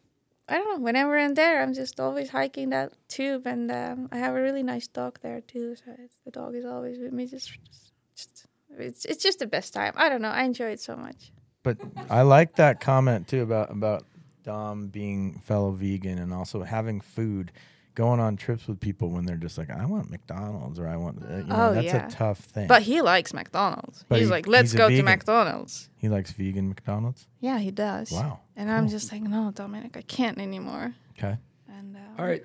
I 0.48 0.54
don't 0.54 0.68
know. 0.68 0.84
Whenever 0.84 1.16
I'm 1.18 1.34
there, 1.34 1.62
I'm 1.62 1.74
just 1.74 2.00
always 2.00 2.30
hiking 2.30 2.70
that 2.70 2.92
tube, 3.08 3.46
and 3.46 3.70
um, 3.70 4.08
I 4.10 4.18
have 4.18 4.34
a 4.34 4.42
really 4.42 4.64
nice 4.64 4.88
dog 4.88 5.20
there 5.22 5.40
too. 5.40 5.76
So 5.76 5.92
it's, 5.98 6.16
the 6.24 6.32
dog 6.32 6.56
is 6.56 6.64
always 6.64 6.98
with 6.98 7.12
me. 7.12 7.26
Just, 7.26 7.52
just, 7.66 7.92
just 8.16 8.46
it's 8.76 9.04
it's 9.04 9.22
just 9.22 9.38
the 9.38 9.46
best 9.46 9.72
time. 9.72 9.92
I 9.96 10.08
don't 10.08 10.20
know. 10.20 10.30
I 10.30 10.42
enjoy 10.42 10.70
it 10.70 10.80
so 10.80 10.96
much. 10.96 11.32
But 11.62 11.78
I 12.08 12.22
like 12.22 12.56
that 12.56 12.80
comment 12.80 13.28
too 13.28 13.42
about 13.42 13.70
about 13.70 14.04
Dom 14.42 14.88
being 14.88 15.38
fellow 15.40 15.70
vegan 15.72 16.18
and 16.18 16.32
also 16.32 16.62
having 16.62 17.00
food, 17.00 17.52
going 17.94 18.20
on 18.20 18.36
trips 18.36 18.66
with 18.66 18.80
people 18.80 19.10
when 19.10 19.24
they're 19.26 19.36
just 19.36 19.58
like, 19.58 19.68
I 19.70 19.84
want 19.84 20.10
McDonald's 20.10 20.78
or 20.78 20.86
I 20.88 20.96
want, 20.96 21.22
uh, 21.22 21.36
you 21.36 21.44
know, 21.44 21.56
Oh, 21.70 21.74
that's 21.74 21.86
yeah. 21.86 22.06
a 22.06 22.10
tough 22.10 22.38
thing. 22.38 22.66
But 22.68 22.82
he 22.82 23.02
likes 23.02 23.34
McDonald's. 23.34 24.04
But 24.08 24.18
he's 24.20 24.28
he- 24.28 24.32
like, 24.32 24.46
let's 24.46 24.72
he's 24.72 24.78
go 24.78 24.88
to. 24.88 25.02
McDonald's. 25.02 25.90
he 25.96 26.08
likes 26.08 26.32
vegan 26.32 26.68
McDonald's. 26.68 27.26
Yeah, 27.40 27.58
he 27.58 27.70
does. 27.70 28.10
Wow. 28.12 28.40
And 28.56 28.70
I'm 28.70 28.88
just 28.88 29.10
like, 29.12 29.22
no, 29.22 29.52
Dominik, 29.54 29.96
I 29.96 30.02
can't 30.02 30.38
anymore. 30.38 30.94
Okay. 31.18 31.36
And 31.68 31.96
um, 31.96 32.02
All 32.18 32.24
right, 32.26 32.42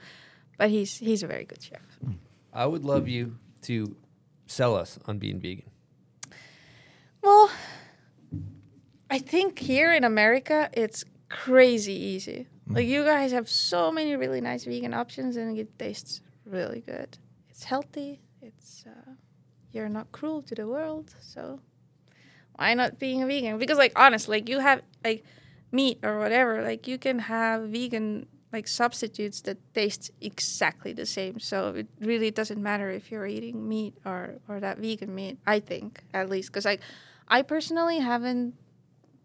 but 0.58 0.70
he's 0.70 0.98
he's 0.98 1.24
a 1.24 1.28
very 1.28 1.46
good 1.46 1.62
chef. 1.62 1.80
I 2.54 2.66
would 2.66 2.84
love 2.86 3.08
you 3.08 3.38
to 3.64 3.96
sell 4.48 4.76
us 4.76 4.98
on 5.08 5.18
being 5.20 5.40
vegan. 5.40 5.70
Well, 7.22 7.50
I 9.10 9.20
think 9.20 9.60
here 9.60 9.94
in 9.94 10.04
America 10.04 10.70
it's 10.74 11.04
crazy 11.30 11.94
easy. 11.94 12.48
Like 12.68 12.88
you 12.88 13.04
guys 13.04 13.32
have 13.32 13.50
so 13.50 13.92
many 13.92 14.16
really 14.16 14.42
nice 14.42 14.66
vegan 14.66 14.94
options, 14.94 15.36
and 15.38 15.58
it 15.58 15.78
tastes 15.78 16.22
really 16.46 16.82
good. 16.82 17.18
It's 17.50 17.64
healthy. 17.64 18.22
It's 18.42 18.86
uh, 18.88 19.12
you're 19.72 19.90
not 19.90 20.12
cruel 20.12 20.42
to 20.44 20.56
the 20.56 20.68
world, 20.68 21.14
so 21.20 21.60
why 22.56 22.74
not 22.74 23.00
being 23.00 23.22
a 23.22 23.28
vegan? 23.28 23.58
Because 23.58 23.78
like 23.78 23.94
honestly, 23.96 24.38
like 24.38 24.50
you 24.50 24.60
have 24.60 24.82
like 25.04 25.24
meat 25.72 26.00
or 26.04 26.20
whatever, 26.20 26.62
like 26.62 26.88
you 26.88 26.98
can 26.98 27.20
have 27.20 27.64
vegan 27.70 28.28
like 28.54 28.68
substitutes 28.68 29.42
that 29.42 29.58
taste 29.74 30.12
exactly 30.22 30.94
the 30.94 31.06
same. 31.06 31.40
So 31.40 31.76
it 31.76 31.88
really 32.00 32.32
doesn't 32.32 32.62
matter 32.62 32.90
if 32.90 33.12
you're 33.12 33.28
eating 33.28 33.68
meat 33.68 33.96
or 34.06 34.36
or 34.48 34.60
that 34.60 34.78
vegan 34.80 35.14
meat. 35.14 35.38
I 35.46 35.60
think 35.60 36.04
at 36.14 36.30
least 36.30 36.50
because 36.50 36.66
like 36.66 36.82
I 37.28 37.42
personally 37.42 38.00
haven't 38.00 38.56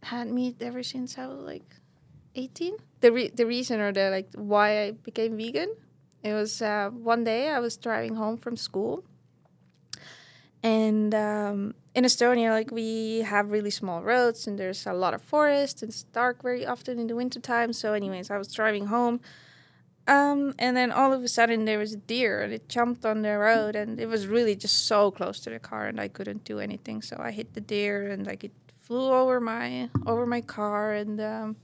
had 0.03 0.29
meat 0.29 0.57
ever 0.61 0.83
since 0.83 1.17
I 1.17 1.27
was 1.27 1.39
like 1.39 1.77
18. 2.35 2.77
The 3.01 3.13
re- 3.13 3.31
the 3.35 3.47
reason 3.47 3.81
or 3.81 3.93
the 3.93 4.11
like 4.11 4.29
why 4.35 4.85
I 4.85 4.91
became 4.93 5.37
vegan, 5.37 5.75
it 6.23 6.33
was 6.33 6.61
uh, 6.63 6.91
one 6.91 7.25
day 7.25 7.49
I 7.49 7.59
was 7.61 7.77
driving 7.77 8.15
home 8.17 8.37
from 8.37 8.57
school, 8.57 9.05
and 10.63 11.15
um, 11.15 11.75
in 11.95 12.05
Estonia, 12.05 12.51
like 12.51 12.71
we 12.71 13.21
have 13.21 13.51
really 13.51 13.71
small 13.71 14.03
roads 14.03 14.47
and 14.47 14.59
there's 14.59 14.87
a 14.87 14.93
lot 14.93 15.15
of 15.15 15.23
forest 15.23 15.83
and 15.83 15.91
it's 15.91 16.05
dark 16.05 16.43
very 16.43 16.67
often 16.67 16.99
in 16.99 17.07
the 17.07 17.17
wintertime. 17.17 17.73
So, 17.73 17.95
anyways, 17.95 18.31
I 18.31 18.39
was 18.39 18.53
driving 18.53 18.87
home. 18.87 19.21
Um, 20.07 20.55
and 20.59 20.77
then 20.77 20.91
all 20.91 21.13
of 21.13 21.23
a 21.23 21.29
sudden 21.29 21.67
there 21.67 21.79
was 21.79 21.93
a 21.93 21.97
deer 21.97 22.43
and 22.43 22.53
it 22.53 22.69
jumped 22.69 23.07
on 23.07 23.23
the 23.23 23.37
road 23.39 23.77
and 23.77 24.01
it 24.01 24.07
was 24.07 24.27
really 24.27 24.57
just 24.57 24.87
so 24.87 25.11
close 25.11 25.41
to 25.41 25.51
the 25.51 25.59
car 25.59 25.87
and 25.87 26.01
I 26.01 26.09
couldn't 26.09 26.45
do 26.45 26.59
anything. 26.59 27.01
So 27.03 27.17
I 27.19 27.31
hit 27.31 27.55
the 27.55 27.61
deer 27.61 28.11
and 28.11 28.27
like 28.27 28.45
it 28.45 28.53
flew 28.83 29.13
over 29.13 29.41
my 29.41 29.89
over 30.07 30.27
my 30.27 30.41
car 30.41 30.93
and 30.93 31.21
um, 31.21 31.57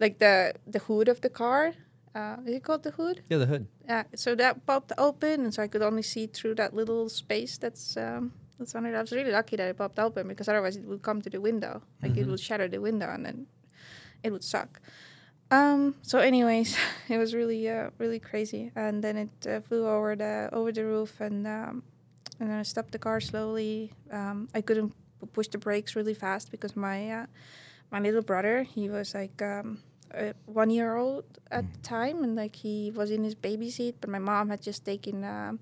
like 0.00 0.18
the 0.18 0.54
the 0.66 0.78
hood 0.80 1.08
of 1.08 1.20
the 1.20 1.30
car. 1.30 1.72
Uh, 2.14 2.36
is 2.46 2.54
it 2.54 2.64
called 2.64 2.82
the 2.82 2.90
hood? 2.90 3.22
Yeah, 3.28 3.38
the 3.38 3.46
hood. 3.46 3.66
Yeah, 3.86 4.04
so 4.16 4.34
that 4.34 4.66
popped 4.66 4.92
open, 4.98 5.44
and 5.44 5.54
so 5.54 5.62
I 5.62 5.68
could 5.68 5.82
only 5.82 6.02
see 6.02 6.26
through 6.26 6.54
that 6.56 6.74
little 6.74 7.08
space 7.08 7.58
that's 7.58 7.96
um, 7.96 8.32
that's 8.58 8.74
under. 8.74 8.90
it. 8.90 8.96
I 8.96 9.00
was 9.00 9.12
really 9.12 9.30
lucky 9.30 9.56
that 9.56 9.68
it 9.68 9.76
popped 9.76 9.98
open 9.98 10.26
because 10.26 10.48
otherwise 10.48 10.76
it 10.76 10.84
would 10.84 11.02
come 11.02 11.20
to 11.22 11.30
the 11.30 11.40
window, 11.40 11.82
like 12.02 12.16
it 12.16 12.26
would 12.26 12.40
shatter 12.40 12.66
the 12.68 12.80
window, 12.80 13.08
and 13.12 13.24
then 13.26 13.46
it 14.22 14.30
would 14.32 14.42
suck. 14.44 14.80
Um. 15.50 15.94
So, 16.02 16.18
anyways, 16.18 16.76
it 17.08 17.18
was 17.18 17.34
really, 17.34 17.68
uh, 17.68 17.90
really 17.98 18.18
crazy, 18.18 18.72
and 18.74 19.04
then 19.04 19.16
it 19.16 19.46
uh, 19.46 19.60
flew 19.60 19.86
over 19.86 20.16
the 20.16 20.48
over 20.52 20.72
the 20.72 20.84
roof, 20.84 21.20
and 21.20 21.46
um, 21.46 21.82
and 22.40 22.50
then 22.50 22.58
I 22.58 22.62
stopped 22.64 22.92
the 22.92 22.98
car 22.98 23.20
slowly. 23.20 23.92
Um, 24.10 24.48
I 24.54 24.60
couldn't 24.60 24.90
p- 25.20 25.26
push 25.32 25.48
the 25.48 25.58
brakes 25.58 25.94
really 25.94 26.14
fast 26.14 26.50
because 26.50 26.74
my 26.76 27.10
uh, 27.10 27.26
my 27.90 28.00
little 28.00 28.22
brother. 28.22 28.64
He 28.64 28.90
was 28.90 29.14
like 29.14 29.40
um, 29.40 29.78
uh, 30.14 30.32
one 30.46 30.70
year 30.70 30.96
old 30.96 31.24
at 31.50 31.72
the 31.72 31.78
time, 31.80 32.22
and 32.22 32.34
like 32.36 32.56
he 32.56 32.90
was 32.94 33.10
in 33.10 33.24
his 33.24 33.34
baby 33.34 33.70
seat, 33.70 33.96
but 34.00 34.10
my 34.10 34.18
mom 34.18 34.48
had 34.50 34.62
just 34.62 34.84
taken. 34.84 35.24
Um, 35.24 35.60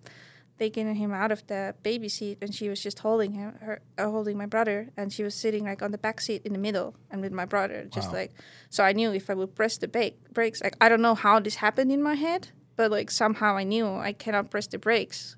taken 0.59 0.95
him 0.95 1.13
out 1.13 1.31
of 1.31 1.47
the 1.49 1.75
baby 1.83 2.09
seat 2.09 2.39
and 2.41 2.55
she 2.55 2.71
was 2.71 2.83
just 2.83 3.01
holding 3.01 3.33
him 3.33 3.53
her 3.61 3.83
uh, 3.99 4.09
holding 4.09 4.39
my 4.39 4.47
brother 4.47 4.89
and 4.97 5.13
she 5.13 5.23
was 5.23 5.35
sitting 5.35 5.65
like 5.65 5.83
on 5.83 5.91
the 5.93 5.99
back 5.99 6.19
seat 6.19 6.41
in 6.47 6.55
the 6.55 6.59
middle 6.59 6.95
and 7.11 7.21
with 7.21 7.31
my 7.31 7.45
brother 7.45 7.85
just 7.91 8.09
Wow. 8.11 8.21
like 8.21 8.33
so 8.71 8.83
i 8.83 8.93
knew 8.95 9.13
if 9.13 9.29
i 9.29 9.35
would 9.35 9.55
press 9.55 9.77
the 9.77 9.87
brake 9.87 10.17
brakes 10.33 10.63
like 10.63 10.75
i 10.81 10.89
don't 10.89 11.03
know 11.03 11.15
how 11.15 11.39
this 11.41 11.57
happened 11.57 11.93
in 11.93 12.03
my 12.03 12.15
head 12.15 12.49
but 12.75 12.91
like 12.91 13.11
somehow 13.11 13.55
i 13.59 13.65
knew 13.65 13.87
i 13.87 14.15
cannot 14.15 14.51
press 14.51 14.67
the 14.67 14.79
brakes 14.79 15.37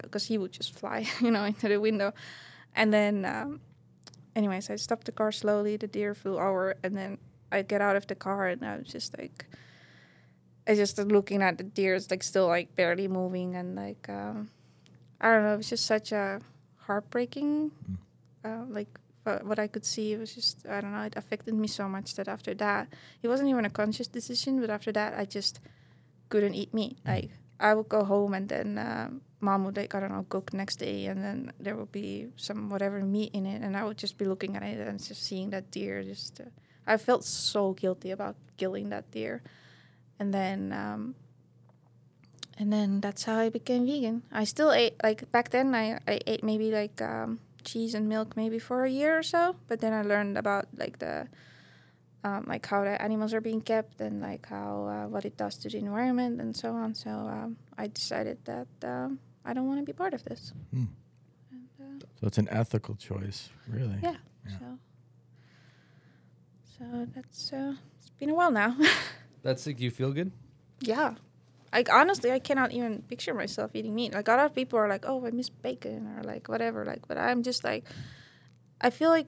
because 0.00 0.26
he 0.26 0.38
would 0.38 0.52
just 0.52 0.78
fly 0.78 1.08
you 1.20 1.32
know 1.32 1.42
into 1.42 1.66
the 1.66 1.80
window 1.80 2.12
and 2.76 2.94
then 2.94 3.24
um, 3.24 3.60
anyways 4.36 4.70
i 4.70 4.76
stopped 4.76 5.06
the 5.06 5.12
car 5.12 5.32
slowly 5.32 5.76
the 5.76 5.88
deer 5.88 6.14
flew 6.14 6.38
over 6.38 6.76
and 6.84 6.96
then 6.96 7.18
i 7.52 7.62
get 7.62 7.80
out 7.80 7.96
of 7.96 8.06
the 8.06 8.14
car 8.14 8.48
and 8.48 8.64
i 8.64 8.76
was 8.76 8.88
just 8.88 9.16
like 9.18 9.46
I 10.66 10.74
just 10.74 10.98
looking 10.98 11.42
at 11.42 11.58
the 11.58 11.64
deer, 11.64 11.94
it's 11.94 12.10
like 12.10 12.22
still 12.22 12.46
like 12.46 12.74
barely 12.76 13.08
moving, 13.08 13.56
and 13.56 13.74
like 13.74 14.08
um, 14.08 14.50
I 15.20 15.32
don't 15.32 15.42
know, 15.42 15.54
it 15.54 15.56
was 15.56 15.70
just 15.70 15.86
such 15.86 16.12
a 16.12 16.40
heartbreaking, 16.86 17.72
uh, 18.44 18.64
like 18.68 18.88
uh, 19.26 19.38
what 19.42 19.58
I 19.58 19.66
could 19.66 19.84
see. 19.84 20.12
It 20.12 20.18
was 20.18 20.34
just 20.34 20.64
I 20.68 20.80
don't 20.80 20.92
know, 20.92 21.02
it 21.02 21.16
affected 21.16 21.54
me 21.54 21.66
so 21.66 21.88
much 21.88 22.14
that 22.14 22.28
after 22.28 22.54
that, 22.54 22.88
it 23.22 23.28
wasn't 23.28 23.48
even 23.48 23.64
a 23.64 23.70
conscious 23.70 24.06
decision, 24.06 24.60
but 24.60 24.70
after 24.70 24.92
that, 24.92 25.14
I 25.18 25.24
just 25.24 25.58
couldn't 26.28 26.54
eat 26.54 26.72
meat. 26.72 26.98
Like 27.04 27.30
I 27.58 27.74
would 27.74 27.88
go 27.88 28.04
home, 28.04 28.32
and 28.32 28.48
then 28.48 28.78
um, 28.78 29.22
mom 29.40 29.64
would 29.64 29.76
like 29.76 29.96
I 29.96 30.00
don't 30.00 30.12
know 30.12 30.26
cook 30.28 30.52
next 30.52 30.76
day, 30.76 31.06
and 31.06 31.24
then 31.24 31.52
there 31.58 31.74
would 31.74 31.90
be 31.90 32.28
some 32.36 32.70
whatever 32.70 33.00
meat 33.00 33.34
in 33.34 33.46
it, 33.46 33.62
and 33.62 33.76
I 33.76 33.82
would 33.82 33.98
just 33.98 34.16
be 34.16 34.26
looking 34.26 34.54
at 34.54 34.62
it 34.62 34.78
and 34.78 35.02
just 35.02 35.24
seeing 35.24 35.50
that 35.50 35.72
deer. 35.72 36.04
Just 36.04 36.40
uh, 36.40 36.44
I 36.86 36.96
felt 36.96 37.24
so 37.24 37.72
guilty 37.72 38.10
about 38.10 38.36
killing 38.56 38.90
that 38.90 39.10
deer 39.10 39.42
and 40.18 40.32
then 40.32 40.72
um, 40.72 41.14
and 42.58 42.72
then 42.72 43.00
that's 43.00 43.24
how 43.24 43.38
I 43.38 43.48
became 43.48 43.86
vegan. 43.86 44.22
I 44.30 44.44
still 44.44 44.72
ate 44.72 44.94
like 45.02 45.30
back 45.32 45.50
then. 45.50 45.74
I, 45.74 45.98
I 46.06 46.20
ate 46.26 46.44
maybe 46.44 46.70
like 46.70 47.00
um, 47.02 47.40
cheese 47.64 47.94
and 47.94 48.08
milk 48.08 48.36
maybe 48.36 48.58
for 48.58 48.84
a 48.84 48.90
year 48.90 49.18
or 49.18 49.22
so, 49.22 49.56
but 49.68 49.80
then 49.80 49.92
I 49.92 50.02
learned 50.02 50.36
about 50.38 50.66
like 50.76 50.98
the 50.98 51.28
um, 52.24 52.44
like 52.46 52.64
how 52.66 52.84
the 52.84 53.00
animals 53.02 53.34
are 53.34 53.40
being 53.40 53.60
kept 53.62 54.00
and 54.00 54.20
like 54.20 54.46
how 54.46 54.86
uh, 54.86 55.08
what 55.08 55.24
it 55.24 55.36
does 55.36 55.56
to 55.58 55.68
the 55.68 55.78
environment 55.78 56.40
and 56.40 56.54
so 56.56 56.72
on. 56.72 56.94
So 56.94 57.10
um, 57.10 57.56
I 57.76 57.88
decided 57.88 58.38
that 58.44 58.68
um, 58.84 59.18
I 59.44 59.54
don't 59.54 59.66
want 59.66 59.80
to 59.80 59.84
be 59.84 59.92
part 59.92 60.14
of 60.14 60.22
this. 60.24 60.52
Hmm. 60.72 60.84
And, 61.50 61.68
uh, 61.80 62.06
So 62.20 62.26
it's 62.28 62.38
an 62.38 62.48
ethical 62.50 62.94
choice, 62.94 63.50
really. 63.66 63.98
yeah. 64.02 64.16
Yeah. 64.46 64.58
So 64.58 64.78
so 66.82 67.06
that's 67.14 67.52
uh, 67.52 67.74
it's 67.98 68.10
been 68.10 68.30
a 68.30 68.34
while 68.34 68.50
now. 68.50 68.76
That's 69.42 69.66
like 69.66 69.80
you 69.80 69.90
feel 69.90 70.12
good. 70.12 70.32
Yeah. 70.80 71.14
Like 71.72 71.92
honestly, 71.92 72.30
I 72.30 72.38
cannot 72.38 72.72
even 72.72 73.02
picture 73.02 73.34
myself 73.34 73.70
eating 73.74 73.94
meat. 73.94 74.14
Like 74.14 74.28
a 74.28 74.32
lot 74.32 74.46
of 74.46 74.54
people 74.54 74.78
are 74.78 74.88
like, 74.88 75.04
"Oh, 75.06 75.24
I 75.26 75.30
miss 75.30 75.48
bacon" 75.48 76.06
or 76.16 76.22
like 76.22 76.48
whatever. 76.48 76.84
Like, 76.84 77.06
but 77.08 77.18
I'm 77.18 77.42
just 77.42 77.64
like, 77.64 77.84
I 78.80 78.90
feel 78.90 79.10
like 79.10 79.26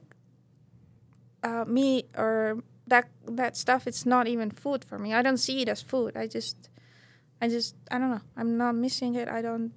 uh, 1.43 1.65
meat 1.65 2.07
or 2.17 2.63
that 2.87 3.09
that 3.27 3.57
stuff. 3.57 3.87
It's 3.87 4.05
not 4.05 4.27
even 4.27 4.51
food 4.51 4.83
for 4.85 4.99
me. 4.99 5.13
I 5.13 5.21
don't 5.21 5.37
see 5.37 5.61
it 5.61 5.69
as 5.69 5.81
food. 5.81 6.15
I 6.15 6.27
just, 6.27 6.69
I 7.41 7.47
just, 7.47 7.75
I 7.89 7.97
don't 7.97 8.11
know. 8.11 8.21
I'm 8.37 8.57
not 8.57 8.75
missing 8.75 9.15
it. 9.15 9.27
I 9.27 9.41
don't, 9.41 9.73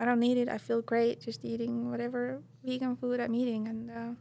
I 0.00 0.04
don't 0.04 0.20
need 0.20 0.36
it. 0.36 0.48
I 0.48 0.58
feel 0.58 0.82
great 0.82 1.20
just 1.20 1.44
eating 1.44 1.90
whatever 1.90 2.42
vegan 2.64 2.96
food 2.96 3.20
I'm 3.20 3.34
eating, 3.34 3.68
and 3.68 3.90
uh, 3.90 4.12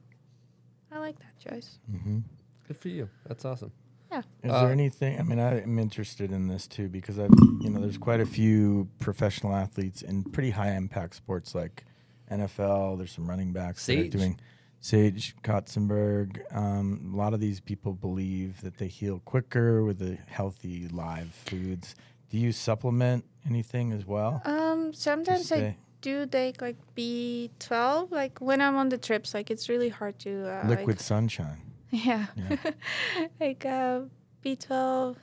I 0.92 1.00
like 1.00 1.18
that 1.20 1.40
choice. 1.40 1.80
Mm-hmm. 1.92 2.37
Good 2.68 2.78
for 2.78 2.90
you. 2.90 3.10
That's 3.26 3.46
awesome. 3.46 3.72
Yeah. 4.12 4.20
Is 4.44 4.52
Uh, 4.52 4.62
there 4.64 4.72
anything? 4.72 5.20
I 5.20 5.24
mean, 5.24 5.40
I'm 5.40 5.80
interested 5.80 6.32
in 6.32 6.48
this 6.48 6.68
too 6.68 6.88
because 6.90 7.20
I've, 7.20 7.32
you 7.62 7.70
know, 7.70 7.80
there's 7.82 7.98
quite 7.98 8.20
a 8.22 8.26
few 8.26 8.88
professional 9.00 9.54
athletes 9.56 10.02
in 10.02 10.24
pretty 10.24 10.52
high 10.52 10.72
impact 10.76 11.16
sports 11.16 11.54
like 11.56 11.84
NFL. 12.32 12.98
There's 12.98 13.12
some 13.12 13.28
running 13.30 13.52
backs 13.54 13.86
that 13.86 13.98
are 13.98 14.08
doing 14.08 14.40
Sage 14.80 15.36
Kotsenburg. 15.44 16.40
Um, 16.56 17.12
a 17.14 17.18
lot 17.18 17.34
of 17.34 17.40
these 17.40 17.60
people 17.60 17.94
believe 17.94 18.62
that 18.62 18.78
they 18.78 18.88
heal 18.88 19.20
quicker 19.26 19.84
with 19.84 20.00
the 20.00 20.18
healthy 20.28 20.88
live 20.88 21.34
foods. 21.34 21.96
Do 22.30 22.38
you 22.38 22.52
supplement 22.52 23.26
anything 23.46 23.92
as 23.94 24.06
well? 24.06 24.42
Um, 24.46 24.94
sometimes 24.94 25.52
I 25.52 25.78
do 26.02 26.26
take 26.26 26.62
like 26.62 26.76
B 26.96 27.50
twelve. 27.60 28.12
Like 28.12 28.40
when 28.40 28.62
I'm 28.62 28.76
on 28.76 28.90
the 28.90 28.98
trips, 28.98 29.34
like 29.34 29.50
it's 29.50 29.68
really 29.70 29.90
hard 29.90 30.20
to 30.20 30.48
uh, 30.50 30.68
Liquid 30.68 30.88
Like, 30.98 31.00
sunshine. 31.00 31.62
yeah, 32.06 32.28
Yeah. 32.36 32.72
like 33.40 33.66
uh, 33.66 34.02
B 34.42 34.56
twelve. 34.56 35.18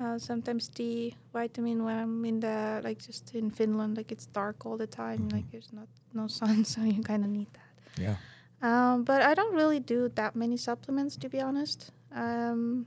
Uh, 0.00 0.18
sometimes 0.18 0.68
D 0.68 1.14
vitamin 1.32 1.84
when 1.84 1.98
I'm 1.98 2.24
in 2.24 2.40
the 2.40 2.80
like 2.82 3.04
just 3.04 3.34
in 3.34 3.50
Finland, 3.50 3.96
like 3.98 4.10
it's 4.10 4.26
dark 4.26 4.64
all 4.64 4.78
the 4.78 4.86
time. 4.86 5.28
Like 5.28 5.50
there's 5.50 5.72
not 5.72 5.88
no 6.14 6.26
sun, 6.26 6.64
so 6.72 6.82
you 6.82 7.02
kind 7.02 7.24
of 7.24 7.30
need 7.30 7.48
that. 7.52 8.00
Yeah. 8.00 8.16
Um, 8.62 9.04
but 9.04 9.20
I 9.22 9.34
don't 9.34 9.54
really 9.54 9.80
do 9.80 10.08
that 10.14 10.34
many 10.34 10.56
supplements, 10.56 11.16
to 11.18 11.28
be 11.28 11.40
honest. 11.40 11.92
Um, 12.14 12.86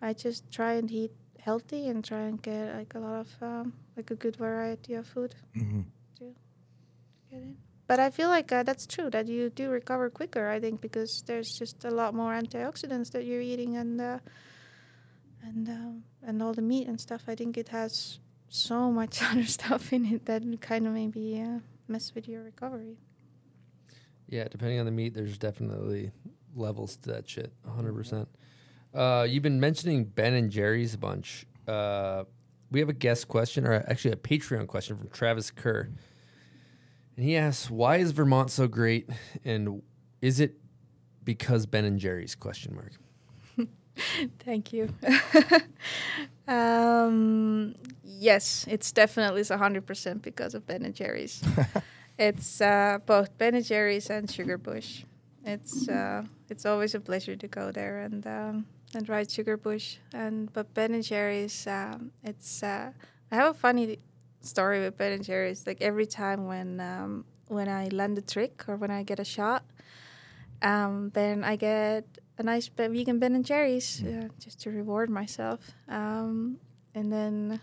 I 0.00 0.12
just 0.12 0.50
try 0.50 0.74
and 0.74 0.90
eat 0.90 1.12
healthy 1.38 1.88
and 1.88 2.04
try 2.04 2.20
and 2.20 2.40
get 2.42 2.74
like 2.74 2.94
a 2.94 2.98
lot 2.98 3.20
of 3.20 3.28
um, 3.42 3.72
like 3.96 4.10
a 4.10 4.14
good 4.16 4.36
variety 4.36 4.94
of 4.94 5.06
food 5.06 5.34
hmm 5.54 5.82
to 6.18 6.34
get 7.30 7.42
in. 7.42 7.56
But 7.86 8.00
I 8.00 8.10
feel 8.10 8.28
like 8.28 8.50
uh, 8.50 8.62
that's 8.64 8.86
true 8.86 9.10
that 9.10 9.28
you 9.28 9.48
do 9.50 9.70
recover 9.70 10.10
quicker. 10.10 10.48
I 10.48 10.58
think 10.58 10.80
because 10.80 11.22
there's 11.26 11.56
just 11.56 11.84
a 11.84 11.90
lot 11.90 12.14
more 12.14 12.32
antioxidants 12.32 13.12
that 13.12 13.24
you're 13.24 13.40
eating 13.40 13.76
and 13.76 14.00
uh, 14.00 14.18
and 15.42 15.68
um, 15.68 16.02
and 16.22 16.42
all 16.42 16.52
the 16.52 16.62
meat 16.62 16.88
and 16.88 17.00
stuff. 17.00 17.24
I 17.28 17.34
think 17.36 17.56
it 17.56 17.68
has 17.68 18.18
so 18.48 18.90
much 18.90 19.22
other 19.30 19.44
stuff 19.44 19.92
in 19.92 20.06
it 20.06 20.26
that 20.26 20.42
kind 20.60 20.86
of 20.86 20.92
maybe 20.92 21.40
uh, 21.40 21.60
mess 21.88 22.14
with 22.14 22.28
your 22.28 22.42
recovery. 22.42 22.96
Yeah, 24.28 24.48
depending 24.48 24.80
on 24.80 24.86
the 24.86 24.92
meat, 24.92 25.14
there's 25.14 25.38
definitely 25.38 26.10
levels 26.56 26.96
to 26.96 27.10
that 27.10 27.28
shit. 27.28 27.52
100%. 27.64 28.26
Uh, 28.92 29.26
you've 29.28 29.42
been 29.42 29.60
mentioning 29.60 30.04
Ben 30.04 30.34
and 30.34 30.50
Jerry's 30.50 30.94
a 30.94 30.98
bunch. 30.98 31.46
Uh, 31.68 32.24
we 32.70 32.80
have 32.80 32.88
a 32.88 32.94
guest 32.94 33.28
question, 33.28 33.66
or 33.66 33.74
actually 33.74 34.12
a 34.12 34.16
Patreon 34.16 34.66
question 34.66 34.96
from 34.96 35.08
Travis 35.10 35.50
Kerr. 35.50 35.90
And 37.16 37.24
he 37.24 37.36
asks, 37.36 37.70
why 37.70 37.96
is 37.96 38.12
Vermont 38.12 38.50
so 38.50 38.68
great? 38.68 39.08
And 39.44 39.82
is 40.20 40.38
it 40.40 40.56
because 41.24 41.66
Ben 41.66 41.84
and 41.84 41.98
Jerry's? 41.98 42.34
Question 42.34 42.74
mark. 42.74 42.92
Thank 44.40 44.72
you. 44.72 44.92
um, 46.48 47.74
yes, 48.04 48.66
it's 48.68 48.92
definitely 48.92 49.42
a 49.48 49.56
hundred 49.56 49.86
percent 49.86 50.22
because 50.22 50.54
of 50.54 50.66
Ben 50.66 50.84
and 50.84 50.94
Jerry's. 50.94 51.42
it's 52.18 52.60
uh, 52.60 52.98
both 53.06 53.36
Ben 53.38 53.54
and 53.54 53.64
Jerry's 53.64 54.10
and 54.10 54.28
Sugarbush. 54.28 55.04
It's 55.44 55.88
uh, 55.88 56.24
it's 56.50 56.66
always 56.66 56.94
a 56.94 57.00
pleasure 57.00 57.36
to 57.36 57.48
go 57.48 57.70
there 57.70 58.00
and 58.00 58.26
um, 58.26 58.66
and 58.94 59.08
ride 59.08 59.28
Sugarbush. 59.28 59.98
And 60.12 60.52
but 60.52 60.74
Ben 60.74 60.92
and 60.92 61.04
Jerry's, 61.04 61.66
um, 61.66 62.10
it's 62.22 62.62
uh, 62.62 62.92
I 63.30 63.34
have 63.34 63.54
a 63.54 63.58
funny 63.58 63.98
story 64.46 64.80
with 64.80 64.96
Ben 64.96 65.12
and 65.12 65.24
Jerry's. 65.24 65.66
Like 65.66 65.80
every 65.80 66.06
time 66.06 66.46
when 66.46 66.80
um, 66.80 67.24
when 67.48 67.68
I 67.68 67.88
land 67.88 68.18
a 68.18 68.22
trick 68.22 68.64
or 68.68 68.76
when 68.76 68.90
I 68.90 69.02
get 69.02 69.18
a 69.20 69.24
shot, 69.24 69.64
um, 70.62 71.10
then 71.14 71.44
I 71.44 71.56
get 71.56 72.04
a 72.38 72.42
nice 72.42 72.68
vegan 72.68 73.18
Ben 73.18 73.34
and 73.34 73.44
Jerry's 73.44 74.02
uh, 74.04 74.28
just 74.38 74.60
to 74.62 74.70
reward 74.70 75.10
myself. 75.10 75.72
Um, 75.88 76.58
and 76.94 77.12
then 77.12 77.60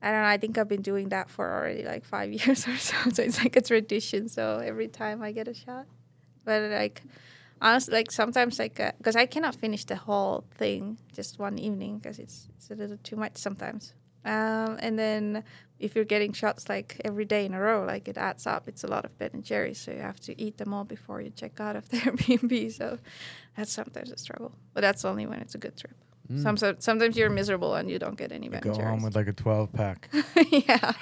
I 0.00 0.10
don't 0.10 0.22
know. 0.22 0.28
I 0.28 0.36
think 0.36 0.58
I've 0.58 0.68
been 0.68 0.82
doing 0.82 1.08
that 1.08 1.28
for 1.28 1.50
already 1.50 1.82
like 1.82 2.04
five 2.04 2.32
years 2.38 2.66
or 2.68 2.76
so. 2.76 2.96
So 3.12 3.22
it's 3.22 3.38
like 3.38 3.56
a 3.56 3.60
tradition. 3.60 4.28
So 4.28 4.58
every 4.64 4.88
time 4.88 5.22
I 5.22 5.32
get 5.32 5.48
a 5.48 5.54
shot, 5.54 5.86
but 6.44 6.70
like 6.70 7.02
honestly, 7.60 7.94
like 7.94 8.10
sometimes 8.10 8.58
like 8.58 8.76
because 8.98 9.16
I 9.16 9.26
cannot 9.26 9.54
finish 9.54 9.84
the 9.84 9.96
whole 9.96 10.44
thing 10.54 10.98
just 11.12 11.38
one 11.38 11.58
evening 11.58 11.98
because 11.98 12.18
it's 12.18 12.48
it's 12.56 12.70
a 12.70 12.74
little 12.74 12.98
too 13.02 13.16
much 13.16 13.36
sometimes. 13.36 13.94
Um, 14.24 14.78
and 14.80 14.98
then 14.98 15.44
if 15.78 15.94
you're 15.94 16.04
getting 16.04 16.32
shots 16.32 16.68
like 16.68 17.00
every 17.04 17.24
day 17.24 17.46
in 17.46 17.54
a 17.54 17.60
row, 17.60 17.84
like 17.84 18.08
it 18.08 18.16
adds 18.18 18.46
up. 18.46 18.68
It's 18.68 18.84
a 18.84 18.88
lot 18.88 19.04
of 19.04 19.16
Ben 19.18 19.30
and 19.32 19.44
Jerry's, 19.44 19.78
so 19.78 19.92
you 19.92 20.00
have 20.00 20.20
to 20.20 20.40
eat 20.40 20.58
them 20.58 20.74
all 20.74 20.84
before 20.84 21.20
you 21.20 21.30
check 21.30 21.60
out 21.60 21.76
of 21.76 21.88
the 21.90 21.96
Airbnb. 22.04 22.72
So 22.72 22.98
that's 23.56 23.72
sometimes 23.72 24.10
a 24.10 24.18
struggle, 24.18 24.52
but 24.74 24.80
that's 24.80 25.04
only 25.04 25.26
when 25.26 25.40
it's 25.40 25.54
a 25.54 25.58
good 25.58 25.76
trip. 25.76 25.94
Mm. 26.30 26.42
Some, 26.58 26.76
sometimes 26.80 27.16
you're 27.16 27.30
miserable 27.30 27.74
and 27.74 27.90
you 27.90 27.98
don't 27.98 28.18
get 28.18 28.32
any 28.32 28.50
Ben 28.50 28.60
Go 28.60 28.72
and 28.72 28.82
home 28.82 29.02
with 29.02 29.16
like 29.16 29.28
a 29.28 29.32
12 29.32 29.72
pack. 29.72 30.10
yeah, 30.50 30.92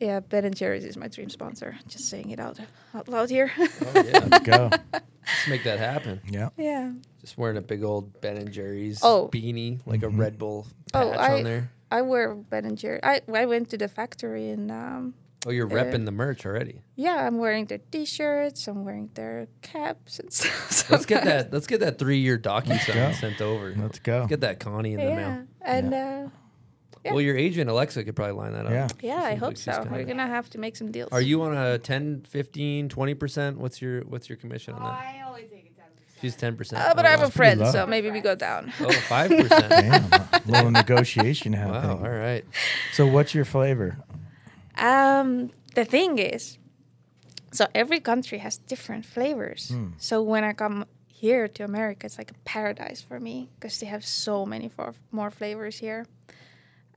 yeah. 0.00 0.20
Ben 0.20 0.44
and 0.46 0.56
Jerry's 0.56 0.84
is 0.84 0.96
my 0.96 1.08
dream 1.08 1.28
sponsor. 1.28 1.76
Just 1.88 2.08
saying 2.08 2.30
it 2.30 2.40
out 2.40 2.58
out 2.94 3.08
loud 3.08 3.28
here. 3.28 3.52
Oh, 3.58 3.68
yeah. 3.94 4.26
Let's 4.30 4.38
go. 4.46 4.70
Let's 4.92 5.48
make 5.48 5.64
that 5.64 5.78
happen. 5.78 6.20
Yeah. 6.28 6.48
yeah. 6.56 6.92
Just 7.20 7.36
wearing 7.36 7.56
a 7.58 7.60
big 7.62 7.82
old 7.84 8.20
Ben 8.20 8.36
and 8.38 8.50
Jerry's 8.50 9.00
Oh. 9.02 9.28
beanie, 9.32 9.80
like 9.84 10.00
Mhm. 10.00 10.04
a 10.04 10.08
Red 10.08 10.38
Bull 10.38 10.66
Oh, 10.94 11.10
patch 11.10 11.18
I 11.20 11.34
on 11.38 11.44
there. 11.44 11.70
I 11.98 12.02
wear 12.02 12.34
Ben 12.34 12.64
and 12.64 12.76
Jerry. 12.82 13.00
I 13.02 13.14
I 13.42 13.46
went 13.46 13.70
to 13.70 13.76
the 13.78 13.88
factory 13.88 14.46
and... 14.56 14.70
um 14.70 15.14
Oh, 15.46 15.50
you're 15.50 15.66
Uh, 15.70 15.76
repping 15.78 16.04
the 16.06 16.16
merch 16.24 16.46
already. 16.48 16.76
yeah, 16.96 17.26
I'm 17.26 17.36
wearing 17.44 17.66
their 17.70 17.82
T-shirts. 17.92 18.66
I'm 18.70 18.82
wearing 18.86 19.10
their 19.12 19.46
caps 19.60 20.18
and 20.20 20.32
stuff. 20.38 20.72
So 20.72 20.84
Let's 20.94 21.04
get 21.06 21.22
that. 21.24 21.52
Let's 21.52 21.66
get 21.72 21.80
that 21.80 21.98
three 21.98 22.20
year 22.26 22.38
docu 22.38 22.78
sign 22.86 23.12
sent 23.22 23.40
over. 23.42 23.66
Let's 23.84 23.98
go. 24.00 24.20
Let's 24.20 24.30
Get 24.34 24.40
that 24.40 24.56
Connie 24.58 24.94
in 24.94 25.00
the 25.04 25.10
Yeah, 25.12 25.16
mail. 25.16 25.38
and 25.76 25.88
uh, 25.94 26.22
Yeah. 27.04 27.12
Well, 27.12 27.20
your 27.20 27.36
agent 27.36 27.68
Alexa 27.68 28.02
could 28.04 28.16
probably 28.16 28.36
line 28.42 28.54
that 28.54 28.64
up. 28.64 28.72
Yeah. 28.72 28.88
yeah, 29.20 29.22
I 29.32 29.34
hope 29.34 29.48
like 29.48 29.58
so. 29.58 29.72
kinda- 29.72 29.90
We're 29.92 30.04
gonna 30.12 30.26
have 30.38 30.48
to 30.54 30.58
make 30.64 30.74
some 30.80 30.90
deals. 30.90 31.10
Are 31.12 31.20
you 31.30 31.42
on 31.42 31.52
a 31.54 31.76
10, 31.78 32.24
15, 32.26 32.88
20%? 32.88 33.56
What's 33.62 33.82
your 33.82 33.96
what's 34.12 34.26
your 34.30 34.38
commission 34.38 34.72
on 34.74 34.82
that? 34.82 34.96
I 34.98 35.22
only 35.28 35.44
take 36.20 36.32
a 36.32 36.36
10%. 36.36 36.58
She's 36.58 36.70
10%. 36.72 36.72
Uh, 36.74 36.94
but 36.94 37.04
I 37.04 37.10
have 37.10 37.22
a 37.22 37.30
friend, 37.30 37.60
low. 37.60 37.70
so 37.72 37.86
maybe 37.86 38.10
we 38.10 38.20
go 38.20 38.34
down. 38.34 38.72
Oh, 38.80 38.84
5%. 39.08 39.48
Damn, 39.68 40.12
a 40.12 40.40
little 40.46 40.70
negotiation 40.70 41.52
happening. 41.60 42.00
wow, 42.00 42.04
all 42.04 42.10
right. 42.10 42.44
So, 42.92 43.06
what's 43.06 43.34
your 43.34 43.44
flavor? 43.44 43.98
Um, 44.78 45.50
the 45.74 45.84
thing 45.84 46.18
is, 46.18 46.58
so 47.52 47.66
every 47.74 48.00
country 48.00 48.38
has 48.38 48.58
different 48.58 49.06
flavors. 49.06 49.72
So 49.98 50.22
when 50.22 50.42
I 50.42 50.52
come 50.52 50.86
here 51.06 51.46
to 51.46 51.64
America, 51.64 52.06
it's 52.06 52.18
like 52.18 52.32
a 52.32 52.38
paradise 52.44 53.00
for 53.00 53.20
me 53.20 53.50
because 53.54 53.78
they 53.78 53.86
have 53.86 54.04
so 54.04 54.44
many 54.44 54.68
for, 54.68 54.94
more 55.12 55.30
flavors 55.30 55.78
here. 55.78 56.06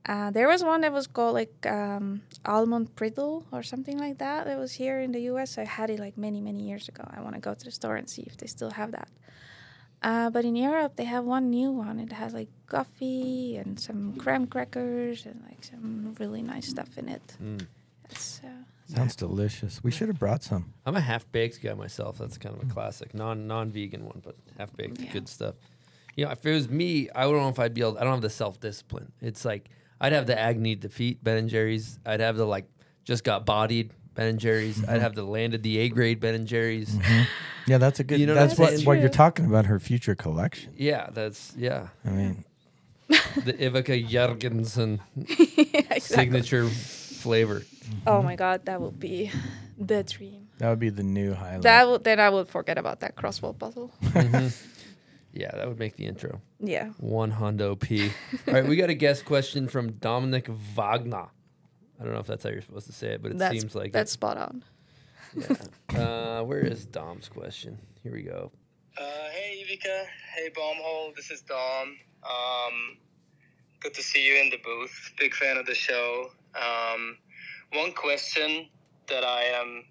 Uh, 0.06 0.30
there 0.30 0.48
was 0.48 0.64
one 0.64 0.80
that 0.82 0.92
was 0.92 1.06
called 1.06 1.34
like 1.34 1.66
um, 1.66 2.22
almond 2.46 2.94
brittle 2.96 3.44
or 3.52 3.62
something 3.62 3.98
like 3.98 4.18
that. 4.18 4.46
That 4.46 4.58
was 4.58 4.72
here 4.72 5.00
in 5.00 5.12
the 5.12 5.20
U.S. 5.32 5.58
I 5.58 5.64
had 5.64 5.90
it 5.90 5.98
like 6.00 6.16
many 6.16 6.40
many 6.40 6.62
years 6.62 6.88
ago. 6.88 7.04
I 7.14 7.20
want 7.20 7.34
to 7.34 7.40
go 7.40 7.54
to 7.54 7.64
the 7.64 7.70
store 7.70 7.96
and 7.96 8.08
see 8.08 8.22
if 8.22 8.36
they 8.36 8.46
still 8.46 8.70
have 8.70 8.92
that. 8.92 9.08
Uh, 10.00 10.30
but 10.30 10.44
in 10.44 10.54
Europe, 10.56 10.94
they 10.96 11.04
have 11.04 11.24
one 11.24 11.50
new 11.50 11.70
one. 11.72 11.98
It 11.98 12.12
has 12.12 12.32
like 12.32 12.48
coffee 12.66 13.56
and 13.56 13.78
some 13.80 14.12
graham 14.12 14.46
crackers 14.46 15.26
and 15.26 15.42
like 15.48 15.64
some 15.64 16.14
really 16.20 16.40
nice 16.42 16.68
stuff 16.68 16.96
in 16.96 17.08
it. 17.08 17.36
It's, 18.08 18.40
uh, 18.44 18.94
Sounds 18.94 19.16
delicious. 19.16 19.82
We 19.84 19.90
should 19.90 20.08
have 20.08 20.18
brought 20.18 20.42
some. 20.42 20.72
I'm 20.86 20.96
a 20.96 21.00
half 21.00 21.30
baked 21.32 21.60
guy 21.62 21.74
myself. 21.74 22.16
That's 22.18 22.38
kind 22.38 22.54
of 22.56 22.62
a 22.62 22.72
classic, 22.72 23.12
non 23.12 23.46
non 23.46 23.70
vegan 23.70 24.04
one, 24.06 24.22
but 24.24 24.36
half 24.56 24.74
baked, 24.76 25.00
Yeah. 25.00 25.12
good 25.12 25.28
stuff. 25.28 25.56
You 26.16 26.24
know, 26.24 26.30
if 26.30 26.46
it 26.46 26.52
was 26.54 26.68
me, 26.70 27.08
I 27.14 27.22
don't 27.24 27.36
know 27.36 27.48
if 27.48 27.58
I'd 27.58 27.74
be 27.74 27.82
able. 27.82 27.98
I 27.98 28.04
don't 28.04 28.12
have 28.14 28.22
the 28.22 28.30
self 28.30 28.58
discipline. 28.60 29.12
It's 29.20 29.44
like 29.44 29.68
I'd 30.00 30.12
have 30.12 30.26
the 30.26 30.38
agony 30.38 30.74
defeat 30.74 31.22
Ben 31.22 31.36
and 31.36 31.48
Jerry's. 31.48 31.98
I'd 32.06 32.20
have 32.20 32.36
the 32.36 32.44
like 32.46 32.66
just 33.04 33.24
got 33.24 33.44
bodied 33.46 33.92
Ben 34.14 34.28
and 34.28 34.38
Jerry's. 34.38 34.78
Mm-hmm. 34.78 34.90
I'd 34.90 35.00
have 35.00 35.14
the 35.14 35.22
landed 35.24 35.62
the 35.62 35.78
A 35.78 35.88
grade 35.88 36.20
Ben 36.20 36.34
and 36.34 36.46
Jerry's. 36.46 36.90
Mm-hmm. 36.90 37.22
Yeah, 37.66 37.78
that's 37.78 38.00
a 38.00 38.04
good. 38.04 38.18
You 38.20 38.26
know 38.26 38.34
that's 38.34 38.58
what 38.58 38.72
what 38.72 38.86
what 38.86 39.00
you're 39.00 39.08
talking 39.08 39.44
about. 39.44 39.66
Her 39.66 39.78
future 39.78 40.14
collection. 40.14 40.72
Yeah, 40.76 41.10
that's 41.12 41.52
yeah. 41.56 41.88
I 42.04 42.10
mean, 42.10 42.44
The 43.08 43.52
Ivika 43.54 44.08
Jürgenson 44.08 45.00
exactly. 45.16 46.00
signature 46.00 46.68
flavor. 46.68 47.62
Oh 48.06 48.22
my 48.22 48.36
god, 48.36 48.66
that 48.66 48.80
would 48.80 48.98
be 48.98 49.30
the 49.78 50.02
dream. 50.02 50.48
that 50.58 50.70
would 50.70 50.78
be 50.78 50.90
the 50.90 51.02
new 51.02 51.34
highlight. 51.34 51.62
That 51.62 51.88
would 51.88 52.04
then 52.04 52.20
I 52.20 52.30
would 52.30 52.48
forget 52.48 52.78
about 52.78 53.00
that 53.00 53.16
crossword 53.16 53.58
puzzle. 53.58 53.92
Mm-hmm. 54.02 54.48
Yeah, 55.32 55.50
that 55.54 55.68
would 55.68 55.78
make 55.78 55.96
the 55.96 56.06
intro. 56.06 56.40
yeah. 56.58 56.86
One 56.98 57.30
hundo 57.32 57.78
P. 57.78 58.10
All 58.48 58.54
right, 58.54 58.66
we 58.66 58.76
got 58.76 58.90
a 58.90 58.94
guest 58.94 59.24
question 59.24 59.68
from 59.68 59.92
Dominik 59.92 60.48
Wagner. 60.74 61.28
I 62.00 62.04
don't 62.04 62.12
know 62.12 62.20
if 62.20 62.26
that's 62.26 62.44
how 62.44 62.50
you're 62.50 62.62
supposed 62.62 62.86
to 62.86 62.92
say 62.92 63.08
it, 63.08 63.22
but 63.22 63.32
it 63.32 63.38
That's 63.38 63.52
seems 63.58 63.74
like 63.74 63.92
that's 63.92 64.12
spot 64.12 64.36
on. 64.36 64.64
Yeah. 65.34 65.56
Uh, 66.00 66.42
where 66.44 66.60
is 66.60 66.86
Dom's 66.86 67.28
question? 67.28 67.78
Here 68.02 68.12
we 68.12 68.22
go. 68.22 68.50
Uh, 68.96 69.02
hey 69.32 69.62
Ivika. 69.64 70.04
hey 70.34 70.48
Bombhole, 70.50 71.14
this 71.14 71.30
is 71.30 71.40
Dom. 71.42 71.96
Um, 72.24 72.96
good 73.80 73.94
to 73.94 74.02
see 74.02 74.26
you 74.26 74.40
in 74.40 74.50
the 74.50 74.58
booth. 74.64 75.12
Big 75.18 75.34
fan 75.34 75.56
of 75.56 75.66
the 75.66 75.74
show. 75.74 76.30
Um, 76.54 77.18
one 77.72 77.92
question 77.92 78.68
that 79.08 79.24
I 79.24 79.42
am 79.42 79.84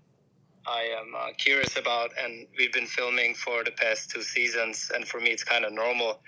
I 0.68 0.81
am 0.99 1.15
uh, 1.15 1.30
curious 1.38 1.77
about, 1.77 2.11
and 2.22 2.48
we've 2.57 2.73
been 2.73 2.88
filming 2.88 3.35
for 3.35 3.64
the 3.64 3.72
past 3.72 4.11
two 4.11 4.22
seasons, 4.22 4.91
and 4.94 5.07
for 5.07 5.19
me 5.19 5.30
it's 5.30 5.44
kind 5.44 5.65
of 5.65 5.73
normal. 5.73 6.22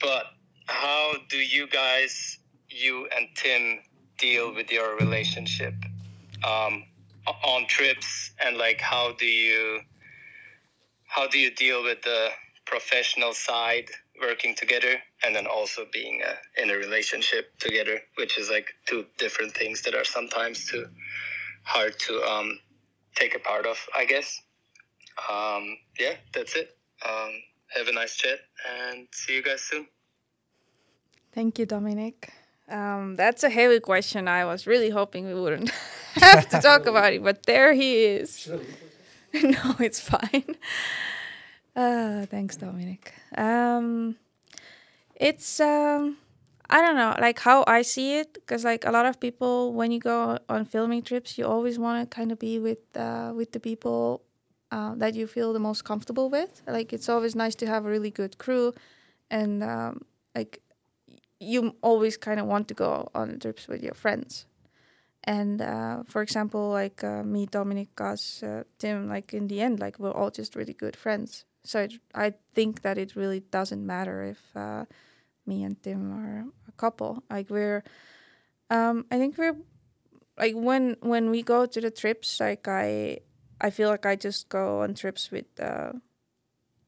But 0.00 0.26
how 0.66 1.14
do 1.28 1.36
you 1.38 1.66
guys, 1.68 2.38
you 2.70 3.08
and 3.16 3.28
Tim, 3.36 3.80
deal 4.18 4.54
with 4.54 4.72
your 4.72 4.96
relationship 4.96 5.74
um, 6.46 6.84
on 7.44 7.66
trips, 7.66 8.32
and 8.44 8.56
like 8.56 8.80
how 8.80 9.12
do 9.18 9.26
you? 9.26 9.80
how 11.06 11.28
do 11.28 11.38
you 11.38 11.50
deal 11.54 11.82
with 11.84 12.02
the 12.02 12.30
professional 12.66 13.32
side 13.32 13.88
working 14.20 14.54
together 14.54 14.96
and 15.24 15.34
then 15.36 15.46
also 15.46 15.86
being 15.92 16.22
uh, 16.26 16.34
in 16.62 16.70
a 16.70 16.74
relationship 16.74 17.56
together 17.58 18.00
which 18.16 18.38
is 18.38 18.50
like 18.50 18.74
two 18.86 19.04
different 19.18 19.54
things 19.54 19.82
that 19.82 19.94
are 19.94 20.04
sometimes 20.04 20.66
too 20.66 20.86
hard 21.64 21.98
to 22.00 22.20
um, 22.22 22.58
take 23.14 23.34
a 23.34 23.38
part 23.38 23.66
of 23.66 23.78
i 23.96 24.04
guess 24.04 24.40
um, 25.30 25.76
yeah 25.98 26.14
that's 26.32 26.56
it 26.56 26.76
um, 27.06 27.30
have 27.68 27.88
a 27.88 27.92
nice 27.92 28.16
chat 28.16 28.38
and 28.68 29.06
see 29.12 29.36
you 29.36 29.42
guys 29.42 29.60
soon 29.62 29.86
Thank 31.34 31.58
you, 31.58 31.66
Dominik. 31.66 32.28
Um, 32.68 33.16
that's 33.16 33.42
a 33.42 33.50
heavy 33.50 33.80
question. 33.80 34.28
I 34.28 34.44
was 34.44 34.68
really 34.68 34.90
hoping 34.90 35.26
we 35.26 35.34
wouldn't 35.34 35.68
have 36.14 36.48
to 36.50 36.60
talk 36.60 36.86
about 36.86 37.12
it, 37.12 37.24
but 37.24 37.44
there 37.44 37.72
he 37.72 38.04
is. 38.04 38.48
no, 39.42 39.74
it's 39.80 39.98
fine. 39.98 40.56
Uh, 41.74 42.26
thanks, 42.26 42.56
Dominik. 42.56 43.08
Um, 43.36 44.14
it's 45.16 45.58
um, 45.58 46.18
I 46.70 46.80
don't 46.80 46.96
know, 46.96 47.14
like 47.20 47.40
how 47.40 47.62
I 47.66 47.82
see 47.82 48.18
it, 48.18 48.34
because 48.34 48.64
like 48.64 48.84
a 48.86 48.90
lot 48.90 49.06
of 49.06 49.20
people, 49.20 49.72
when 49.74 49.92
you 49.92 50.00
go 50.00 50.38
on 50.48 50.64
filming 50.64 51.02
trips, 51.02 51.36
you 51.36 51.46
always 51.46 51.78
want 51.78 52.10
to 52.10 52.14
kind 52.16 52.32
of 52.32 52.38
be 52.38 52.58
with 52.58 52.78
uh, 52.96 53.32
with 53.34 53.52
the 53.52 53.60
people 53.60 54.22
uh, 54.70 54.94
that 54.96 55.14
you 55.14 55.26
feel 55.26 55.52
the 55.52 55.58
most 55.58 55.84
comfortable 55.84 56.30
with. 56.30 56.62
Like 56.66 56.92
it's 56.92 57.08
always 57.08 57.34
nice 57.36 57.54
to 57.56 57.66
have 57.66 57.84
a 57.84 57.90
really 57.90 58.10
good 58.10 58.38
crew, 58.38 58.72
and 59.30 59.62
um, 59.62 60.02
like 60.34 60.60
you 61.38 61.76
always 61.82 62.16
kind 62.16 62.40
of 62.40 62.46
want 62.46 62.68
to 62.68 62.74
go 62.74 63.10
on 63.14 63.38
trips 63.38 63.68
with 63.68 63.82
your 63.82 63.94
friends. 63.94 64.46
And 65.24 65.60
uh, 65.62 66.02
for 66.06 66.22
example, 66.22 66.70
like 66.70 67.02
uh, 67.04 67.22
me, 67.22 67.46
Dominik, 67.46 67.88
Gus, 67.96 68.42
uh, 68.42 68.64
Tim, 68.78 69.08
like 69.08 69.32
in 69.34 69.48
the 69.48 69.60
end, 69.60 69.80
like 69.80 69.98
we're 69.98 70.12
all 70.12 70.30
just 70.30 70.54
really 70.56 70.74
good 70.74 70.96
friends. 70.96 71.44
So 71.62 71.80
it, 71.80 71.94
I 72.14 72.34
think 72.54 72.82
that 72.82 72.98
it 72.98 73.16
really 73.16 73.40
doesn't 73.40 73.86
matter 73.86 74.22
if 74.22 74.38
uh, 74.54 74.84
me 75.46 75.62
and 75.62 75.80
Tim 75.82 76.12
are 76.12 76.46
a 76.68 76.72
couple. 76.72 77.22
Like 77.30 77.50
we're, 77.50 77.84
um, 78.70 79.06
I 79.10 79.18
think 79.18 79.38
we're, 79.38 79.56
like 80.36 80.54
when 80.54 80.96
when 81.00 81.30
we 81.30 81.42
go 81.42 81.66
to 81.66 81.80
the 81.80 81.90
trips, 81.90 82.40
like 82.40 82.66
I, 82.66 83.20
I 83.60 83.70
feel 83.70 83.88
like 83.88 84.04
I 84.06 84.16
just 84.16 84.48
go 84.48 84.82
on 84.82 84.94
trips 84.94 85.30
with 85.30 85.46
uh, 85.60 85.92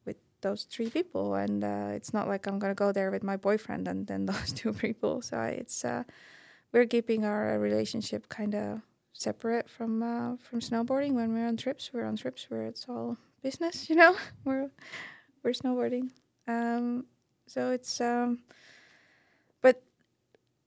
with 0.05 0.17
those 0.41 0.63
three 0.63 0.89
people, 0.89 1.35
and 1.35 1.63
uh, 1.63 1.91
it's 1.93 2.13
not 2.13 2.27
like 2.27 2.45
I'm 2.47 2.59
gonna 2.59 2.75
go 2.75 2.91
there 2.91 3.09
with 3.09 3.23
my 3.23 3.37
boyfriend 3.37 3.87
and 3.87 4.05
then 4.07 4.25
those 4.31 4.51
two 4.51 4.73
people. 4.73 5.21
So 5.21 5.39
it's 5.41 5.85
uh, 5.85 6.03
we're 6.73 6.85
keeping 6.85 7.23
our 7.25 7.57
relationship 7.59 8.27
kind 8.29 8.53
of 8.55 8.81
separate 9.13 9.69
from 9.69 10.03
uh, 10.03 10.35
from 10.37 10.59
snowboarding. 10.59 11.13
When 11.13 11.33
we're 11.33 11.47
on 11.47 11.57
trips, 11.57 11.91
we're 11.93 12.05
on 12.05 12.17
trips 12.17 12.47
where 12.49 12.65
it's 12.65 12.85
all 12.89 13.17
business. 13.41 13.89
You 13.89 13.95
know, 13.95 14.15
we're 14.43 14.69
we're 15.43 15.51
snowboarding. 15.53 16.09
Um, 16.47 17.05
so 17.47 17.71
it's 17.71 17.99
um, 18.01 18.39
but 19.61 19.81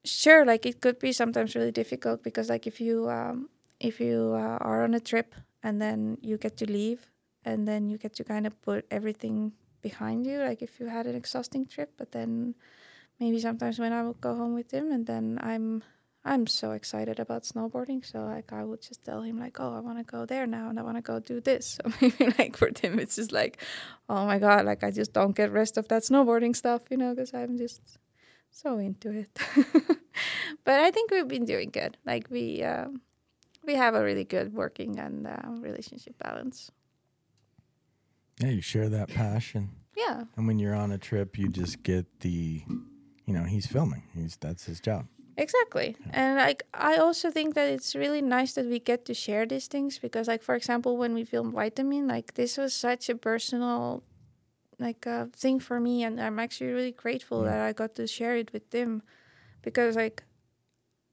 sure, 0.03 0.45
like 0.45 0.65
it 0.65 0.81
could 0.81 0.99
be 0.99 1.13
sometimes 1.13 1.55
really 1.55 1.71
difficult 1.71 2.23
because 2.23 2.49
like 2.49 2.67
if 2.67 2.81
you 2.81 3.09
um, 3.09 3.49
if 3.79 3.99
you 3.99 4.33
uh, 4.35 4.57
are 4.61 4.83
on 4.83 4.93
a 4.93 4.99
trip 4.99 5.35
and 5.63 5.81
then 5.81 6.17
you 6.21 6.37
get 6.37 6.57
to 6.57 6.65
leave 6.69 7.09
and 7.45 7.67
then 7.67 7.89
you 7.89 7.97
get 7.97 8.13
to 8.15 8.23
kind 8.23 8.45
of 8.45 8.59
put 8.61 8.85
everything 8.91 9.53
behind 9.81 10.25
you 10.27 10.37
like 10.39 10.61
if 10.61 10.79
you 10.79 10.87
had 10.87 11.07
an 11.07 11.15
exhausting 11.15 11.65
trip 11.65 11.93
but 11.97 12.11
then 12.11 12.53
maybe 13.19 13.39
sometimes 13.39 13.79
when 13.79 13.91
i 13.91 14.03
would 14.03 14.21
go 14.21 14.35
home 14.35 14.53
with 14.53 14.71
him 14.71 14.91
and 14.91 15.07
then 15.07 15.39
i'm 15.41 15.81
i'm 16.23 16.45
so 16.45 16.71
excited 16.71 17.19
about 17.19 17.43
snowboarding 17.43 18.05
so 18.05 18.19
like 18.25 18.51
i 18.53 18.63
would 18.63 18.81
just 18.81 19.03
tell 19.03 19.21
him 19.21 19.39
like 19.39 19.59
oh 19.59 19.75
i 19.75 19.79
want 19.79 19.97
to 19.97 20.03
go 20.03 20.25
there 20.25 20.45
now 20.45 20.69
and 20.69 20.79
i 20.79 20.83
want 20.83 20.97
to 20.97 21.01
go 21.01 21.19
do 21.19 21.39
this. 21.41 21.79
So 21.85 21.91
maybe 22.01 22.33
like 22.37 22.57
for 22.57 22.69
tim 22.71 22.99
it's 22.99 23.15
just 23.15 23.31
like 23.31 23.57
oh 24.09 24.25
my 24.25 24.39
god 24.39 24.65
like 24.65 24.83
i 24.83 24.91
just 24.91 25.13
don't 25.13 25.35
get 25.35 25.51
rest 25.51 25.77
of 25.77 25.87
that 25.89 26.03
snowboarding 26.03 26.55
stuff 26.55 26.83
you 26.89 26.97
know 26.97 27.13
because 27.13 27.33
i'm 27.33 27.57
just 27.57 27.81
so 28.51 28.77
into 28.77 29.11
it. 29.11 29.39
But 30.65 30.79
i 30.81 30.91
think 30.91 31.09
we've 31.09 31.27
been 31.27 31.45
doing 31.45 31.69
good. 31.71 31.97
Like 32.05 32.27
we 32.29 32.63
um, 32.63 33.01
we 33.65 33.75
have 33.75 33.95
a 33.95 34.03
really 34.03 34.25
good 34.25 34.53
working 34.53 34.99
and 34.99 35.25
uh, 35.25 35.49
relationship 35.59 36.17
balance. 36.19 36.69
Yeah, 38.39 38.49
you 38.49 38.61
share 38.61 38.89
that 38.89 39.07
passion, 39.09 39.69
yeah. 39.95 40.23
And 40.35 40.47
when 40.47 40.59
you're 40.59 40.75
on 40.75 40.91
a 40.91 40.97
trip, 40.97 41.37
you 41.37 41.49
just 41.49 41.83
get 41.83 42.21
the, 42.21 42.63
you 43.25 43.33
know, 43.33 43.43
he's 43.43 43.65
filming. 43.65 44.03
He's 44.13 44.35
that's 44.37 44.65
his 44.65 44.79
job. 44.79 45.07
Exactly. 45.37 45.95
And 46.11 46.37
like 46.37 46.63
I 46.73 46.97
also 46.97 47.31
think 47.31 47.55
that 47.55 47.69
it's 47.69 47.95
really 47.95 48.21
nice 48.21 48.53
that 48.53 48.65
we 48.65 48.79
get 48.79 49.05
to 49.05 49.13
share 49.13 49.45
these 49.45 49.67
things 49.67 49.97
because 49.97 50.27
like 50.27 50.43
for 50.43 50.55
example 50.55 50.97
when 50.97 51.13
we 51.13 51.23
filmed 51.23 51.53
Vitamin, 51.53 52.07
like 52.07 52.33
this 52.35 52.57
was 52.57 52.73
such 52.73 53.09
a 53.09 53.15
personal 53.15 54.03
like 54.79 55.07
uh, 55.07 55.27
thing 55.35 55.59
for 55.59 55.79
me 55.79 56.03
and 56.03 56.19
I'm 56.21 56.39
actually 56.39 56.71
really 56.71 56.91
grateful 56.91 57.43
that 57.43 57.61
I 57.61 57.73
got 57.73 57.95
to 57.95 58.07
share 58.07 58.35
it 58.37 58.53
with 58.53 58.69
them 58.71 59.03
because 59.63 59.95
like 59.95 60.23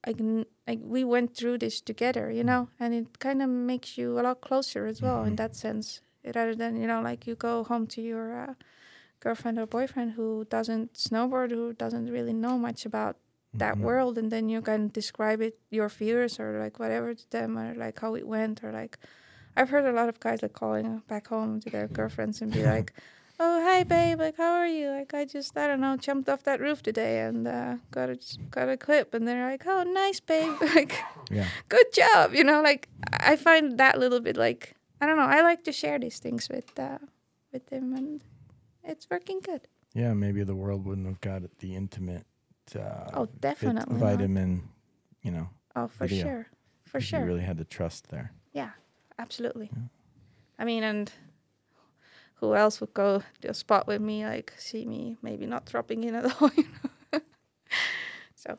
like 0.06 0.20
n- 0.20 0.46
like 0.66 0.80
we 0.82 1.04
went 1.04 1.36
through 1.36 1.58
this 1.58 1.80
together, 1.80 2.30
you 2.30 2.44
know, 2.44 2.68
and 2.78 2.94
it 2.94 3.18
kind 3.18 3.42
of 3.42 3.48
makes 3.50 3.98
you 3.98 4.18
a 4.18 4.22
lot 4.22 4.40
closer 4.40 4.86
as 4.86 5.02
well 5.02 5.24
in 5.24 5.36
that 5.36 5.54
sense, 5.56 6.00
rather 6.24 6.54
than 6.54 6.80
you 6.80 6.86
know 6.86 7.00
like 7.02 7.26
you 7.26 7.34
go 7.34 7.64
home 7.64 7.86
to 7.88 8.02
your 8.02 8.38
uh, 8.38 8.54
girlfriend 9.20 9.58
or 9.58 9.66
boyfriend 9.66 10.12
who 10.12 10.46
doesn't 10.50 10.94
snowboard, 10.94 11.50
who 11.50 11.72
doesn't 11.72 12.08
really 12.10 12.32
know 12.34 12.58
much 12.58 12.86
about 12.86 13.16
that 13.54 13.78
world, 13.78 14.18
and 14.18 14.30
then 14.30 14.48
you 14.48 14.60
can 14.62 14.88
describe 14.88 15.40
it 15.40 15.58
your 15.70 15.88
fears 15.88 16.38
or 16.38 16.58
like 16.58 16.78
whatever 16.78 17.14
to 17.14 17.30
them 17.30 17.58
or 17.58 17.74
like 17.74 17.98
how 18.00 18.14
it 18.14 18.26
went 18.26 18.62
or 18.62 18.72
like 18.72 18.98
I've 19.56 19.70
heard 19.70 19.86
a 19.86 19.92
lot 19.92 20.08
of 20.08 20.20
guys 20.20 20.42
like 20.42 20.52
calling 20.52 21.02
back 21.08 21.28
home 21.28 21.60
to 21.60 21.70
their 21.70 21.88
girlfriends 21.88 22.40
and 22.40 22.52
be 22.52 22.62
like, 22.74 22.92
"Oh, 23.40 23.60
hi, 23.64 23.82
babe. 23.82 24.20
Like, 24.20 24.36
how 24.36 24.52
are 24.52 24.68
you? 24.68 24.90
Like, 24.90 25.14
I 25.14 25.24
just 25.24 25.56
I 25.56 25.66
don't 25.66 25.80
know, 25.80 25.96
jumped 25.96 26.28
off 26.28 26.44
that 26.44 26.60
roof 26.60 26.82
today 26.82 27.20
and 27.20 27.48
uh, 27.48 27.76
got 27.90 28.08
a 28.10 28.18
got 28.50 28.68
a 28.68 28.76
clip." 28.76 29.14
And 29.14 29.26
they're 29.26 29.50
like, 29.50 29.64
"Oh, 29.66 29.82
nice, 29.82 30.20
babe. 30.20 30.54
like, 30.74 30.94
Yeah. 31.30 31.46
good 31.68 31.86
job." 31.92 32.34
You 32.34 32.44
know, 32.44 32.60
like 32.62 32.88
I 33.12 33.34
find 33.36 33.78
that 33.78 33.98
little 33.98 34.20
bit 34.20 34.36
like 34.36 34.74
I 35.00 35.06
don't 35.06 35.16
know. 35.16 35.26
I 35.26 35.40
like 35.42 35.64
to 35.64 35.72
share 35.72 35.98
these 35.98 36.18
things 36.20 36.48
with 36.48 36.78
uh, 36.78 36.98
with 37.52 37.66
them, 37.66 37.94
and 37.94 38.22
it's 38.84 39.08
working 39.10 39.40
good. 39.40 39.66
Yeah, 39.94 40.12
maybe 40.14 40.44
the 40.44 40.54
world 40.54 40.84
wouldn't 40.84 41.06
have 41.08 41.20
got 41.20 41.42
it 41.42 41.58
the 41.58 41.74
intimate. 41.74 42.26
Uh, 42.76 43.10
Oh, 43.14 43.26
definitely 43.40 43.94
not. 43.94 44.00
vitamin. 44.00 44.68
You 45.22 45.30
know. 45.32 45.48
Oh, 45.76 45.88
for 45.88 46.06
video, 46.06 46.24
sure, 46.24 46.46
for 46.84 47.00
sure. 47.00 47.20
You 47.20 47.26
really 47.26 47.42
had 47.42 47.58
the 47.58 47.64
trust 47.64 48.08
there. 48.10 48.32
Yeah, 48.52 48.70
absolutely. 49.18 49.70
I 50.58 50.64
mean, 50.64 50.82
and 50.82 51.12
who 52.36 52.54
else 52.54 52.80
would 52.80 52.94
go 52.94 53.22
to 53.42 53.48
a 53.50 53.54
spot 53.54 53.86
with 53.86 54.00
me, 54.00 54.24
like 54.24 54.52
see 54.58 54.84
me 54.84 55.16
maybe 55.22 55.46
not 55.46 55.66
dropping 55.66 56.04
in 56.04 56.14
at 56.14 56.24
all, 56.42 56.50
you 56.56 56.64
know? 57.12 57.20
so 58.34 58.58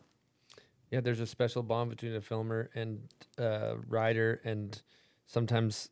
Yeah, 0.91 1.01
there's 1.01 1.19
a 1.19 1.25
special 1.27 1.63
bond 1.63 1.89
between 1.89 2.15
a 2.15 2.21
filmer 2.21 2.69
and 2.75 3.01
uh, 3.37 3.75
rider, 3.87 4.41
and 4.43 4.81
sometimes 5.25 5.89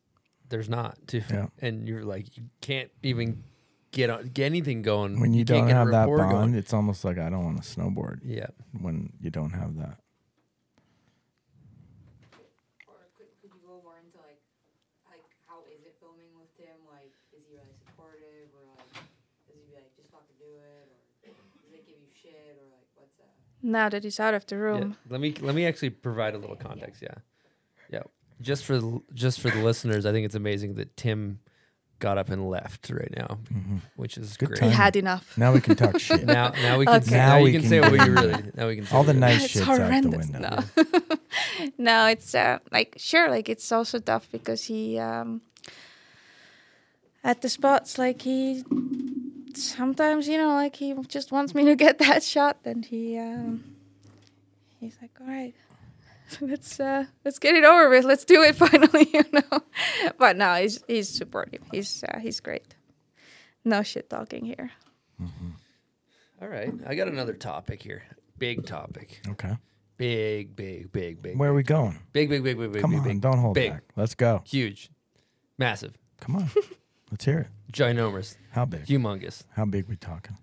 there's 0.48 0.68
not 0.68 0.96
too. 1.06 1.22
Yeah. 1.30 1.46
And 1.60 1.86
you're 1.88 2.04
like, 2.04 2.36
you 2.36 2.44
can't 2.60 2.90
even 3.02 3.42
get 3.92 4.10
on, 4.10 4.28
get 4.28 4.46
anything 4.46 4.82
going 4.82 5.20
When 5.20 5.32
you, 5.34 5.44
can't 5.44 5.66
don't 5.66 5.76
have 5.76 5.90
that 5.90 6.06
bond, 6.06 6.30
going. 6.30 6.54
it's 6.54 6.72
almost 6.72 7.04
like 7.04 7.18
I 7.18 7.28
don't 7.30 7.44
want 7.44 7.62
to 7.62 7.68
snowboard. 7.68 8.20
Yeah. 8.24 8.46
When 8.80 9.12
you 9.20 9.30
don't 9.30 9.52
have 9.52 9.76
that. 9.76 9.98
Could, 13.16 13.28
could 13.42 13.50
you 13.54 13.60
go 13.66 13.80
more 13.82 13.98
into 14.04 14.18
like, 14.18 14.40
like 15.10 15.24
how 15.46 15.60
is 15.72 15.80
it 15.84 15.94
filming 16.00 16.30
with 16.38 16.50
Tim? 16.56 16.76
Like, 16.90 17.12
is 17.34 17.42
he 17.48 17.54
really 17.56 17.74
supportive, 17.86 18.48
or 18.54 18.62
like, 18.76 18.92
does 19.46 19.56
he 19.56 19.62
be 19.70 19.74
like 19.74 19.90
just 19.96 20.10
fucking 20.10 20.36
do 20.38 20.50
it, 20.58 20.86
or 20.92 21.32
does 21.64 21.72
it 21.74 21.86
give 21.86 21.98
you 21.98 22.10
shit, 22.12 22.56
or 22.60 22.66
like 22.74 22.86
what's 22.94 23.16
that? 23.18 23.32
now 23.62 23.88
that 23.88 24.04
he's 24.04 24.20
out 24.20 24.34
of 24.34 24.46
the 24.46 24.54
Yeah. 24.56 24.60
room, 24.62 24.96
Let 25.08 25.20
me 25.20 25.34
let 25.40 25.54
me 25.54 25.66
actually 25.66 25.90
provide 25.90 26.34
a 26.34 26.38
little 26.38 26.56
context. 26.56 27.02
Yeah, 27.02 27.18
yeah. 27.90 28.02
Just 28.40 28.64
for 28.64 28.78
the, 28.78 29.00
just 29.14 29.40
for 29.40 29.50
the 29.50 29.58
listeners, 29.58 30.06
I 30.06 30.12
think 30.12 30.24
it's 30.24 30.36
amazing 30.36 30.74
that 30.74 30.96
Tim 30.96 31.40
got 31.98 32.18
up 32.18 32.28
and 32.30 32.48
left 32.48 32.90
right 32.90 33.12
now, 33.16 33.38
which 33.96 34.16
is 34.18 34.36
Good 34.36 34.48
great. 34.50 34.58
he 34.58 34.60
timing. 34.66 34.76
had 34.76 34.96
enough. 34.96 35.36
Now 35.36 35.52
we 35.52 35.60
can 35.60 35.74
talk 35.76 35.98
shit. 36.08 36.24
Now, 36.24 36.50
now 36.62 36.78
we 36.78 36.86
can 36.86 36.94
Okay. 36.96 37.10
say, 37.10 37.16
now, 37.16 37.36
you 37.38 37.52
can, 37.60 37.68
say 37.68 37.80
what 37.80 37.92
you 38.06 38.12
really. 38.12 38.42
Now 38.54 38.66
we 38.68 38.76
can 38.76 38.86
say 38.86 38.96
All 38.96 39.04
the 39.04 39.14
you 39.14 39.20
nice 39.20 39.44
It's 39.44 39.52
shit's 39.54 39.68
out 39.68 40.02
the 40.02 40.10
window. 40.10 40.38
No. 40.38 41.66
no, 41.78 42.06
it's 42.06 42.34
uh, 42.34 42.58
like 42.70 42.94
sure, 42.96 43.28
like 43.28 43.48
it's 43.48 43.70
also 43.72 43.98
tough 43.98 44.28
because 44.30 44.64
he 44.64 44.98
um 44.98 45.40
at 47.24 47.42
the 47.42 47.48
spots 47.48 47.98
like 47.98 48.22
he 48.22 48.62
sometimes 49.54 50.28
you 50.28 50.38
know 50.38 50.54
like 50.54 50.76
he 50.76 50.94
just 51.08 51.32
wants 51.32 51.54
me 51.54 51.64
to 51.64 51.74
get 51.74 51.98
that 51.98 52.22
shot, 52.34 52.58
and 52.64 52.84
he 52.84 53.18
um 53.18 53.64
he's 54.80 54.96
like, 55.02 55.10
all 55.20 55.26
right. 55.26 55.54
Let's 56.40 56.78
uh, 56.80 57.04
let's 57.24 57.38
get 57.38 57.54
it 57.54 57.64
over 57.64 57.88
with. 57.88 58.04
Let's 58.04 58.24
do 58.24 58.42
it 58.42 58.54
finally, 58.64 59.08
you 59.12 59.24
know. 59.32 59.60
But 60.18 60.36
no, 60.36 60.54
he's 60.54 60.82
he's 60.86 61.08
supportive. 61.08 61.62
He's 61.72 62.04
uh, 62.04 62.18
he's 62.20 62.40
great. 62.40 62.74
No 63.64 63.82
shit 63.82 64.10
talking 64.10 64.44
here. 64.44 64.70
All 66.40 66.48
right, 66.48 66.72
I 66.86 66.94
got 66.94 67.08
another 67.08 67.34
topic 67.34 67.82
here. 67.82 68.02
Big 68.38 68.64
topic. 68.66 69.20
Okay. 69.28 69.56
Big, 69.96 70.54
big, 70.54 70.92
big, 70.92 71.20
big. 71.20 71.36
Where 71.36 71.50
are 71.50 71.54
we 71.54 71.64
going? 71.64 71.98
Big, 72.12 72.28
big, 72.28 72.44
big, 72.44 72.56
big, 72.56 72.72
big. 72.72 72.82
Come 72.82 72.90
big, 72.92 73.00
on, 73.00 73.04
big. 73.08 73.20
don't 73.20 73.38
hold 73.38 73.54
big. 73.54 73.72
back. 73.72 73.82
Let's 73.96 74.14
go. 74.14 74.42
Huge, 74.46 74.90
massive, 75.58 75.94
Come 76.20 76.36
on. 76.36 76.50
Let's 77.10 77.24
hear 77.24 77.38
it. 77.40 77.46
ginormous, 77.72 78.36
How 78.52 78.64
big? 78.64 78.84
humongous, 78.86 79.42
How 79.56 79.64
big 79.64 79.88
we 79.88 79.96
talking? 79.96 80.36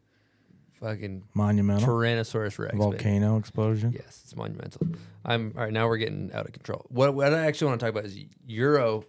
Fucking 0.85 1.23
Monumental? 1.33 1.87
Tyrannosaurus 1.87 2.59
Rex. 2.59 2.71
baby. 2.73 2.77
Volcano 2.77 3.37
explosion? 3.37 3.91
Yes, 3.93 4.21
it's 4.23 4.35
monumental. 4.35 4.87
I'm 5.23 5.53
all 5.57 5.63
right. 5.63 5.73
Now 5.73 5.87
we're 5.87 5.97
getting 5.97 6.31
out 6.33 6.45
of 6.45 6.51
control. 6.53 6.85
What 6.89 7.13
what 7.15 7.33
I 7.33 7.45
actually 7.45 7.67
want 7.69 7.79
to 7.79 7.85
talk 7.85 7.91
about 7.93 8.05
is 8.05 8.17
Euro. 8.47 9.05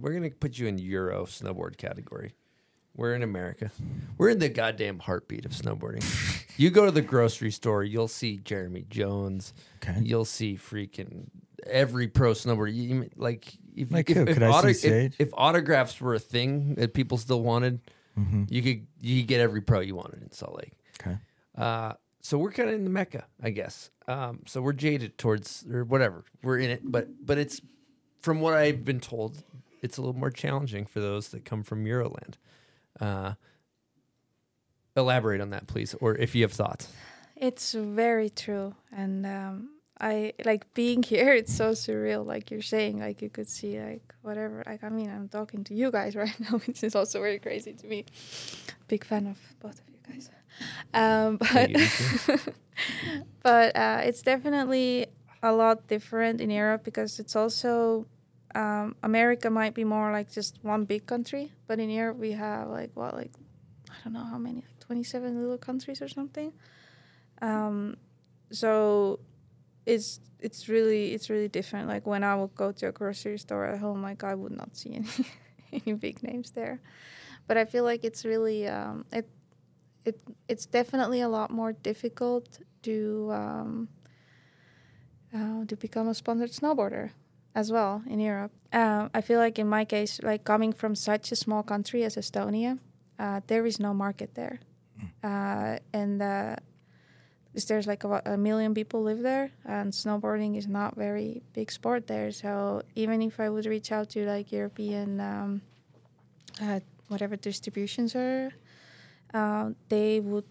We're 0.00 0.12
gonna 0.12 0.30
put 0.30 0.58
you 0.58 0.66
in 0.66 0.78
Euro 0.78 1.24
snowboard 1.26 1.76
category. 1.76 2.34
We're 2.94 3.14
in 3.14 3.22
America. 3.22 3.70
We're 4.18 4.28
in 4.28 4.38
the 4.38 4.48
goddamn 4.50 4.98
heartbeat 4.98 5.46
of 5.46 5.52
snowboarding. 5.52 6.04
you 6.58 6.68
go 6.70 6.84
to 6.84 6.90
the 6.90 7.00
grocery 7.00 7.50
store, 7.50 7.82
you'll 7.82 8.06
see 8.08 8.36
Jeremy 8.36 8.84
Jones. 8.90 9.54
Okay. 9.82 9.98
You'll 10.02 10.26
see 10.26 10.56
freaking 10.56 11.28
every 11.66 12.08
pro 12.08 12.32
snowboarder. 12.32 12.74
You, 12.74 13.08
like 13.16 13.50
if, 13.74 13.90
Like 13.90 14.10
if, 14.10 14.16
if, 14.18 14.34
Could 14.34 14.42
I 14.42 14.72
see 14.72 14.88
auto- 14.88 14.96
if- 15.06 15.14
if 15.20 15.30
autographs 15.32 16.00
were 16.02 16.14
a 16.14 16.18
thing 16.18 16.74
that 16.74 16.92
people 16.94 17.16
still 17.18 17.42
wanted, 17.42 17.80
Mm-hmm. 18.18 18.44
you 18.50 18.60
could 18.60 18.86
you 19.00 19.22
could 19.22 19.28
get 19.28 19.40
every 19.40 19.62
pro 19.62 19.80
you 19.80 19.96
wanted 19.96 20.20
in 20.20 20.30
Salt 20.32 20.54
Lake. 20.58 20.74
Uh, 21.56 21.94
so 22.20 22.38
we're 22.38 22.52
kind 22.52 22.68
of 22.68 22.74
in 22.76 22.84
the 22.84 22.90
mecca, 22.90 23.26
I 23.42 23.50
guess. 23.50 23.90
Um, 24.08 24.40
so 24.46 24.62
we're 24.62 24.72
jaded 24.72 25.18
towards 25.18 25.64
or 25.70 25.84
whatever. 25.84 26.24
We're 26.42 26.58
in 26.58 26.70
it, 26.70 26.80
but 26.84 27.08
but 27.24 27.38
it's 27.38 27.60
from 28.20 28.40
what 28.40 28.54
I've 28.54 28.84
been 28.84 29.00
told, 29.00 29.42
it's 29.82 29.98
a 29.98 30.00
little 30.00 30.18
more 30.18 30.30
challenging 30.30 30.86
for 30.86 31.00
those 31.00 31.28
that 31.30 31.44
come 31.44 31.62
from 31.64 31.84
Euroland. 31.84 32.34
Uh, 33.00 33.34
elaborate 34.96 35.40
on 35.40 35.50
that, 35.50 35.66
please, 35.66 35.94
or 35.94 36.16
if 36.16 36.34
you 36.34 36.42
have 36.42 36.52
thoughts. 36.52 36.88
It's 37.36 37.72
very 37.72 38.30
true, 38.30 38.76
and 38.92 39.26
um, 39.26 39.70
I 40.00 40.34
like 40.44 40.72
being 40.74 41.02
here. 41.12 41.32
It's 41.34 41.52
so 41.54 41.72
surreal, 41.72 42.24
like 42.24 42.50
you're 42.50 42.62
saying. 42.62 43.00
Like 43.00 43.20
you 43.20 43.30
could 43.30 43.48
see, 43.48 43.80
like 43.80 44.14
whatever. 44.22 44.62
Like 44.64 44.84
I 44.84 44.88
mean, 44.88 45.10
I'm 45.10 45.28
talking 45.28 45.64
to 45.64 45.74
you 45.74 45.90
guys 45.90 46.14
right 46.22 46.38
now, 46.38 46.58
which 46.58 46.84
is 46.84 46.94
also 46.94 47.20
very 47.20 47.40
crazy 47.40 47.72
to 47.72 47.86
me. 47.86 48.04
Big 48.86 49.04
fan 49.04 49.26
of 49.26 49.38
both 49.60 49.80
of 49.80 49.88
you 49.88 49.98
guys. 50.08 50.30
Um, 50.94 51.36
but 51.52 51.70
but 53.42 53.76
uh, 53.76 54.00
it's 54.04 54.22
definitely 54.22 55.06
a 55.42 55.52
lot 55.52 55.88
different 55.88 56.40
in 56.40 56.50
Europe 56.50 56.84
because 56.84 57.18
it's 57.18 57.34
also 57.34 58.06
um, 58.54 58.94
America 59.02 59.50
might 59.50 59.74
be 59.74 59.84
more 59.84 60.12
like 60.12 60.30
just 60.30 60.58
one 60.62 60.84
big 60.84 61.06
country, 61.06 61.52
but 61.66 61.78
in 61.78 61.90
Europe 61.90 62.18
we 62.18 62.32
have 62.32 62.68
like 62.68 62.90
what 62.94 63.14
like 63.14 63.32
I 63.90 63.94
don't 64.04 64.12
know 64.12 64.24
how 64.24 64.38
many 64.38 64.56
like 64.56 64.78
27 64.80 65.40
little 65.40 65.58
countries 65.58 66.02
or 66.02 66.08
something. 66.08 66.52
Um, 67.40 67.96
so 68.50 69.20
it's 69.86 70.20
it's 70.38 70.68
really 70.68 71.14
it's 71.14 71.30
really 71.30 71.48
different. 71.48 71.88
Like 71.88 72.06
when 72.06 72.24
I 72.24 72.36
would 72.36 72.54
go 72.54 72.72
to 72.72 72.88
a 72.88 72.92
grocery 72.92 73.38
store 73.38 73.66
at 73.66 73.78
home, 73.78 74.02
like 74.02 74.24
I 74.24 74.34
would 74.34 74.52
not 74.56 74.76
see 74.76 74.94
any 74.94 75.08
any 75.72 75.92
big 75.94 76.22
names 76.22 76.50
there. 76.50 76.80
But 77.46 77.56
I 77.56 77.64
feel 77.64 77.84
like 77.84 78.04
it's 78.04 78.24
really 78.24 78.68
um, 78.68 79.04
it 79.12 79.28
it 80.04 80.20
it's 80.48 80.66
definitely 80.66 81.20
a 81.20 81.28
lot 81.28 81.50
more 81.50 81.72
difficult 81.72 82.58
to 82.82 83.30
um, 83.32 83.88
uh, 85.34 85.64
to 85.66 85.76
become 85.76 86.08
a 86.08 86.14
sponsored 86.14 86.50
snowboarder 86.50 87.10
as 87.54 87.70
well 87.70 88.02
in 88.06 88.20
Europe. 88.20 88.52
Um, 88.72 89.10
I 89.14 89.20
feel 89.20 89.38
like 89.38 89.58
in 89.58 89.68
my 89.68 89.84
case, 89.84 90.20
like 90.22 90.44
coming 90.44 90.72
from 90.72 90.94
such 90.94 91.32
a 91.32 91.36
small 91.36 91.62
country 91.62 92.04
as 92.04 92.16
Estonia, 92.16 92.78
uh, 93.18 93.40
there 93.46 93.66
is 93.66 93.78
no 93.78 93.92
market 93.94 94.34
there, 94.34 94.60
uh, 95.22 95.78
and 95.92 96.22
uh, 96.22 96.56
'cause 97.52 97.66
there's 97.66 97.86
like 97.86 98.04
about 98.04 98.22
a 98.26 98.36
million 98.36 98.72
people 98.74 99.02
live 99.02 99.20
there, 99.22 99.50
and 99.64 99.92
snowboarding 99.92 100.56
is 100.56 100.66
not 100.66 100.96
very 100.96 101.42
big 101.52 101.70
sport 101.70 102.06
there. 102.06 102.32
So 102.32 102.82
even 102.94 103.20
if 103.22 103.38
I 103.38 103.48
would 103.50 103.66
reach 103.66 103.92
out 103.92 104.08
to 104.10 104.26
like 104.26 104.50
European, 104.52 105.20
um, 105.20 105.62
uh, 106.60 106.80
whatever 107.08 107.36
distributions 107.36 108.14
are, 108.16 108.52
uh, 109.34 109.70
they 109.88 110.20
would. 110.20 110.44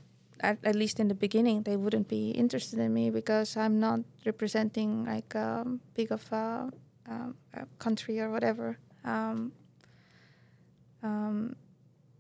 At, 0.44 0.58
at 0.64 0.74
least 0.76 1.00
in 1.00 1.08
the 1.08 1.14
beginning, 1.14 1.62
they 1.64 1.78
wouldn't 1.78 2.08
be 2.08 2.32
interested 2.32 2.80
in 2.80 2.92
me 2.96 3.12
because 3.12 3.56
I'm 3.56 3.80
not 3.80 4.00
representing 4.26 5.06
like 5.06 5.36
um, 5.36 5.82
big 5.94 6.12
of 6.12 6.26
a, 6.34 6.72
um, 7.08 7.36
a 7.54 7.68
country 7.78 8.20
or 8.20 8.32
whatever. 8.32 8.80
Um, 9.06 9.52
um, 11.04 11.56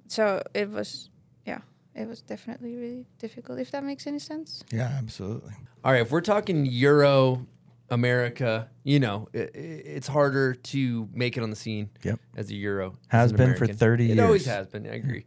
so 0.08 0.42
it 0.54 0.70
was, 0.70 1.10
yeah, 1.48 1.62
it 1.96 2.08
was 2.08 2.22
definitely 2.22 2.76
really 2.76 3.06
difficult. 3.18 3.58
If 3.60 3.72
that 3.72 3.84
makes 3.84 4.06
any 4.06 4.20
sense. 4.20 4.64
Yeah, 4.72 4.92
absolutely. 5.00 5.54
All 5.84 5.92
right, 5.92 6.02
if 6.02 6.12
we're 6.12 6.22
talking 6.22 6.66
Euro 6.68 7.48
America, 7.90 8.70
you 8.84 9.00
know, 9.00 9.30
i 9.34 9.40
i- 9.40 9.50
it's 9.54 10.08
harder 10.08 10.54
to 10.54 11.10
make 11.12 11.38
it 11.38 11.44
on 11.44 11.50
the 11.50 11.56
scene. 11.56 11.90
Yep. 12.04 12.20
As 12.38 12.52
a 12.52 12.56
Euro 12.56 12.98
Has 13.08 13.26
as 13.26 13.32
an 13.32 13.38
been 13.38 13.50
for 13.56 13.64
American. 13.66 13.78
30 13.78 14.12
It 14.12 14.20
always 14.20 14.46
has 14.46 14.68
been. 14.68 14.86
I 14.86 14.92
agree. 14.94 15.26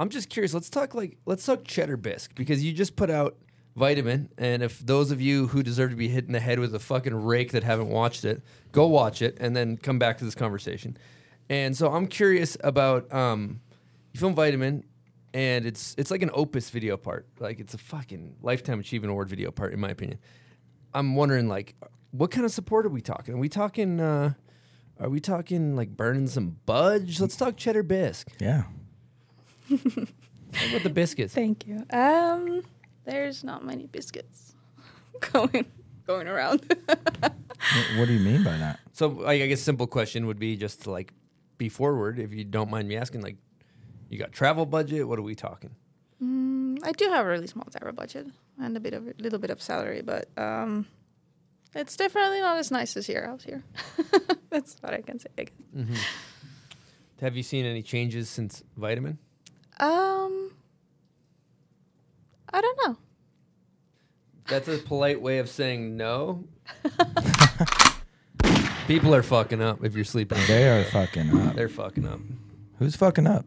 I'm 0.00 0.08
just 0.08 0.30
curious. 0.30 0.54
Let's 0.54 0.70
talk 0.70 0.94
like 0.94 1.18
let's 1.26 1.44
talk 1.44 1.62
Cheddar 1.62 1.98
Bisque 1.98 2.34
because 2.34 2.64
you 2.64 2.72
just 2.72 2.96
put 2.96 3.10
out 3.10 3.36
Vitamin. 3.76 4.30
And 4.38 4.62
if 4.62 4.78
those 4.78 5.10
of 5.10 5.20
you 5.20 5.48
who 5.48 5.62
deserve 5.62 5.90
to 5.90 5.96
be 5.96 6.08
hit 6.08 6.24
in 6.24 6.32
the 6.32 6.40
head 6.40 6.58
with 6.58 6.74
a 6.74 6.78
fucking 6.78 7.14
rake 7.14 7.52
that 7.52 7.64
haven't 7.64 7.88
watched 7.88 8.24
it, 8.24 8.40
go 8.72 8.86
watch 8.86 9.20
it 9.20 9.36
and 9.38 9.54
then 9.54 9.76
come 9.76 9.98
back 9.98 10.16
to 10.16 10.24
this 10.24 10.34
conversation. 10.34 10.96
And 11.50 11.76
so 11.76 11.92
I'm 11.92 12.06
curious 12.06 12.56
about 12.64 13.12
um, 13.12 13.60
you 14.14 14.20
film 14.20 14.34
Vitamin, 14.34 14.84
and 15.34 15.66
it's 15.66 15.94
it's 15.98 16.10
like 16.10 16.22
an 16.22 16.30
Opus 16.32 16.70
video 16.70 16.96
part, 16.96 17.28
like 17.38 17.60
it's 17.60 17.74
a 17.74 17.78
fucking 17.78 18.36
lifetime 18.40 18.80
achievement 18.80 19.10
award 19.10 19.28
video 19.28 19.50
part, 19.50 19.74
in 19.74 19.80
my 19.80 19.90
opinion. 19.90 20.18
I'm 20.94 21.14
wondering 21.14 21.46
like, 21.46 21.74
what 22.12 22.30
kind 22.30 22.46
of 22.46 22.52
support 22.52 22.86
are 22.86 22.90
we 22.90 23.02
talking? 23.02 23.34
Are 23.34 23.38
we 23.38 23.50
talking? 23.50 24.00
Uh, 24.00 24.32
are 24.98 25.10
we 25.10 25.20
talking 25.20 25.76
like 25.76 25.90
burning 25.90 26.26
some 26.26 26.56
budge? 26.64 27.20
Let's 27.20 27.36
talk 27.36 27.58
cheddar 27.58 27.82
bisque. 27.82 28.28
Yeah. 28.40 28.62
Talk 29.78 30.68
about 30.70 30.82
the 30.82 30.90
biscuits. 30.90 31.34
Thank 31.34 31.66
you. 31.66 31.84
Um, 31.92 32.62
there's 33.04 33.44
not 33.44 33.64
many 33.64 33.86
biscuits 33.86 34.54
going 35.32 35.66
going 36.06 36.26
around. 36.26 36.64
What, 36.86 37.32
what 37.98 38.08
do 38.08 38.12
you 38.12 38.20
mean 38.20 38.42
by 38.42 38.56
that? 38.56 38.80
So 38.92 39.26
I 39.26 39.38
guess 39.46 39.60
simple 39.60 39.86
question 39.86 40.26
would 40.26 40.38
be 40.38 40.56
just 40.56 40.82
to 40.82 40.90
like 40.90 41.12
be 41.58 41.68
forward, 41.68 42.18
if 42.18 42.32
you 42.32 42.44
don't 42.44 42.70
mind 42.70 42.88
me 42.88 42.96
asking. 42.96 43.20
Like, 43.20 43.36
you 44.08 44.18
got 44.18 44.32
travel 44.32 44.66
budget? 44.66 45.06
What 45.06 45.18
are 45.18 45.22
we 45.22 45.34
talking? 45.34 45.70
mm, 46.22 46.78
I 46.82 46.92
do 46.92 47.08
have 47.10 47.26
a 47.26 47.28
really 47.28 47.46
small 47.46 47.66
travel 47.70 47.92
budget 47.92 48.26
and 48.58 48.76
a 48.76 48.80
bit 48.80 48.94
of 48.94 49.06
a 49.06 49.14
little 49.18 49.38
bit 49.38 49.50
of 49.50 49.62
salary, 49.62 50.02
but 50.02 50.28
um, 50.36 50.86
it's 51.74 51.96
definitely 51.96 52.40
not 52.40 52.58
as 52.58 52.70
nice 52.70 52.96
as 52.96 53.06
here 53.06 53.26
out 53.28 53.42
here. 53.42 53.62
That's 54.50 54.76
what 54.80 54.94
I 54.94 55.00
can 55.00 55.18
say. 55.18 55.28
I 55.38 55.42
guess. 55.44 55.54
Mm-hmm. 55.76 55.94
Have 57.20 57.36
you 57.36 57.42
seen 57.42 57.66
any 57.66 57.82
changes 57.82 58.28
since 58.28 58.62
Vitamin? 58.76 59.18
Um, 59.80 60.52
I 62.52 62.60
don't 62.60 62.78
know. 62.86 62.96
That's 64.46 64.68
a 64.68 64.78
polite 64.78 65.20
way 65.22 65.38
of 65.38 65.48
saying 65.48 65.96
no. 65.96 66.44
People 68.86 69.14
are 69.14 69.22
fucking 69.22 69.62
up 69.62 69.84
if 69.84 69.94
you're 69.94 70.04
sleeping. 70.04 70.38
They 70.46 70.68
are 70.68 70.84
fucking 70.84 71.38
up. 71.38 71.54
They're 71.54 71.68
fucking 71.68 72.06
up. 72.06 72.20
Who's 72.78 72.96
fucking 72.96 73.26
up? 73.26 73.46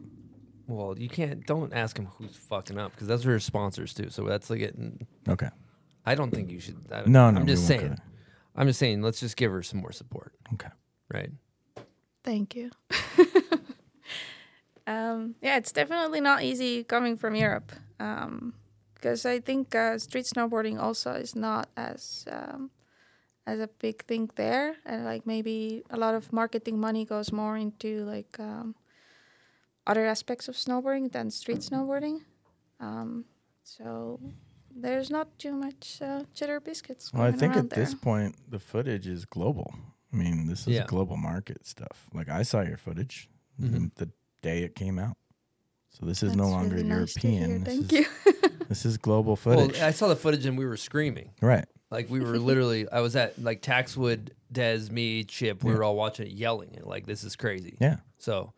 Well, 0.68 0.96
you 0.98 1.10
can't. 1.10 1.46
Don't 1.46 1.74
ask 1.74 1.98
him 1.98 2.08
who's 2.18 2.36
fucking 2.36 2.80
up 2.80 2.94
because 2.94 3.08
those 3.08 3.26
are 3.26 3.32
her 3.32 3.40
sponsors 3.40 3.94
too. 3.94 4.10
So 4.10 4.24
that's 4.24 4.50
like 4.50 4.60
getting. 4.60 5.06
Okay. 5.28 5.50
I 6.06 6.16
don't 6.16 6.32
think 6.32 6.50
you 6.50 6.60
should. 6.60 6.78
I, 6.92 7.04
No, 7.06 7.30
no, 7.30 7.42
I'm 7.42 7.48
just 7.48 7.70
won't 7.70 7.82
go 7.82 7.88
saying. 7.88 7.98
I'm 8.56 8.68
just 8.68 8.80
saying. 8.80 9.02
Let's 9.02 9.20
just 9.20 9.36
give 9.36 9.52
her 9.52 9.62
some 9.62 9.82
more 9.82 9.92
support. 9.92 10.34
Okay. 10.54 10.70
Right. 11.14 11.32
Thank 12.24 12.56
you. 12.56 12.72
um, 14.88 15.36
yeah, 15.42 15.58
it's 15.58 15.72
definitely 15.72 16.22
not 16.22 16.44
easy 16.44 16.84
coming 16.84 17.18
from 17.18 17.36
Europe 17.36 17.72
because 18.96 19.26
I 19.26 19.40
think 19.40 19.76
uh, 19.76 19.98
street 19.98 20.26
snowboarding 20.26 20.80
also 20.80 21.12
is 21.14 21.36
not 21.36 21.70
as 21.78 22.26
um, 22.32 22.70
as 23.46 23.60
a 23.60 23.68
big 23.68 24.04
thing 24.06 24.30
there, 24.36 24.76
and 24.86 25.04
like 25.06 25.26
maybe 25.26 25.84
a 25.90 25.98
lot 25.98 26.16
of 26.16 26.32
marketing 26.32 26.80
money 26.80 27.06
goes 27.06 27.32
more 27.32 27.58
into 27.58 28.06
like 28.06 28.40
um, 28.40 28.76
other 29.86 30.06
aspects 30.06 30.48
of 30.48 30.56
snowboarding 30.56 31.12
than 31.12 31.30
street 31.32 31.60
snowboarding. 31.60 32.22
Um, 32.80 33.26
so 33.64 34.20
there's 34.74 35.10
not 35.10 35.38
too 35.38 35.54
much 35.54 36.00
uh, 36.02 36.24
cheddar 36.34 36.60
biscuits. 36.60 37.12
Well, 37.14 37.24
I 37.24 37.32
think 37.32 37.56
at 37.56 37.70
there. 37.70 37.80
this 37.84 37.94
point 37.94 38.36
the 38.50 38.60
footage 38.60 39.08
is 39.08 39.26
global. 39.26 39.74
I 40.12 40.16
mean, 40.16 40.48
this 40.48 40.62
is 40.68 40.76
Yeah. 40.76 40.86
global 40.86 41.18
market 41.18 41.66
stuff. 41.66 42.10
Like 42.14 42.30
I 42.30 42.44
saw 42.44 42.62
your 42.62 42.78
footage 42.78 43.30
Mhm. 43.60 43.92
the 43.96 44.10
day 44.44 44.64
it 44.64 44.76
came 44.76 45.00
out. 45.00 45.18
So 45.90 46.06
this 46.06 46.22
is 46.24 46.30
That's 46.30 46.38
no 46.38 46.50
longer 46.50 46.76
really 46.76 46.88
nice 46.88 47.14
to 47.16 47.28
European. 47.28 47.64
This 47.64 47.74
Thank 47.78 47.94
is, 47.94 48.00
you. 48.00 48.50
this 48.70 48.86
is 48.86 48.98
global 48.98 49.30
Well, 49.46 49.58
footage. 49.58 49.80
I 49.82 49.92
saw 49.92 50.08
the 50.08 50.16
footage 50.16 50.46
and 50.46 50.58
we 50.58 50.66
were 50.66 50.78
screaming. 50.78 51.32
right. 51.42 51.66
Like 51.92 52.10
we 52.10 52.20
were 52.20 52.40
literally. 52.50 52.88
I 52.90 53.02
was 53.02 53.16
at 53.16 53.42
like 53.42 53.62
Taxwood, 53.62 54.30
Des, 54.52 54.90
me, 54.92 55.24
Chip. 55.24 55.64
We 55.64 55.72
Yeah. 55.72 55.78
were 55.78 55.84
all 55.84 55.96
watching 55.96 56.26
it, 56.28 56.34
yelling. 56.34 56.76
And 56.76 56.86
like 56.86 57.06
this 57.06 57.24
is 57.24 57.36
crazy. 57.36 57.78
Yeah. 57.80 57.98
So, 58.18 58.54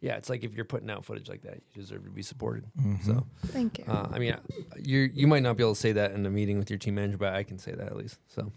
yeah, 0.00 0.16
it's 0.16 0.30
like 0.30 0.42
if 0.44 0.54
you're 0.54 0.64
putting 0.64 0.88
out 0.88 1.04
footage 1.04 1.28
like 1.28 1.42
that, 1.42 1.56
you 1.74 1.82
deserve 1.82 2.04
to 2.04 2.10
be 2.10 2.22
supported. 2.22 2.64
Mhm. 2.80 3.04
So, 3.04 3.26
Thank 3.48 3.78
you. 3.80 3.84
uh, 3.86 4.08
I 4.10 4.18
mean, 4.18 4.34
you 4.82 5.10
you 5.12 5.26
might 5.26 5.42
not 5.42 5.58
be 5.58 5.62
able 5.64 5.74
to 5.74 5.80
say 5.80 5.92
that 5.92 6.12
in 6.12 6.24
a 6.24 6.30
meeting 6.30 6.56
with 6.58 6.70
your 6.70 6.78
team 6.78 6.94
manager, 6.94 7.18
but 7.18 7.34
I 7.34 7.42
can 7.42 7.58
say 7.58 7.72
that 7.72 7.86
at 7.88 7.96
least. 7.96 8.18
So, 8.28 8.50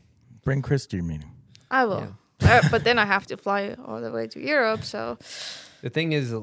Bring 0.44 0.62
Chris 0.62 0.86
to 0.88 0.96
your 0.98 1.06
meeting. 1.06 1.32
I 1.70 1.84
will. 1.86 2.16
Uh, 2.44 2.62
but 2.70 2.84
then 2.84 2.98
I 3.00 3.06
have 3.06 3.28
to 3.28 3.38
fly 3.38 3.76
all 3.86 4.02
the 4.02 4.12
way 4.12 4.28
to 4.28 4.40
Europe, 4.40 4.84
so 4.84 5.18
the 5.82 5.90
thing 5.90 6.12
is, 6.14 6.34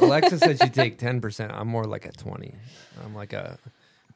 Alexa 0.00 0.38
said 0.38 0.58
she 0.62 0.70
take 0.70 0.98
ten 0.98 1.20
percent. 1.20 1.52
I'm 1.52 1.68
more 1.68 1.84
like 1.84 2.06
a 2.06 2.12
twenty. 2.12 2.54
I'm 3.04 3.14
like 3.14 3.32
a, 3.32 3.58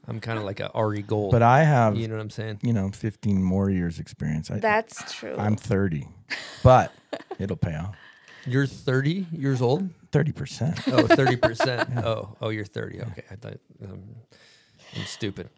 I'm 0.09 0.21
kind 0.21 0.39
of 0.39 0.45
like 0.45 0.61
a 0.61 0.71
Ari 0.73 1.03
Gold. 1.03 1.33
But 1.33 1.43
I 1.43 1.63
have 1.65 1.97
you 1.97 2.09
know 2.09 2.15
what 2.17 2.23
I'm 2.23 2.31
saying? 2.31 2.61
You 2.63 2.73
know, 2.73 2.91
15 2.91 3.43
more 3.43 3.71
years 3.71 3.99
experience. 3.99 4.51
I, 4.51 4.59
That's 4.59 5.13
true. 5.13 5.35
I'm 5.39 5.57
30. 5.57 6.09
But 6.63 6.93
it'll 7.39 7.57
pay 7.57 7.77
off. 7.77 7.95
You're 8.47 8.67
30 8.67 9.27
years 9.33 9.61
old. 9.61 9.91
30%. 10.13 10.93
Oh, 10.93 11.07
30 11.07 11.37
percent. 11.37 11.91
Oh, 11.99 12.37
oh, 12.41 12.49
you're 12.49 12.65
30. 12.65 13.01
Okay, 13.03 13.25
I 13.31 13.37
thought 13.37 13.61
um, 13.85 14.03
I'm 14.97 15.05
stupid. 15.05 15.51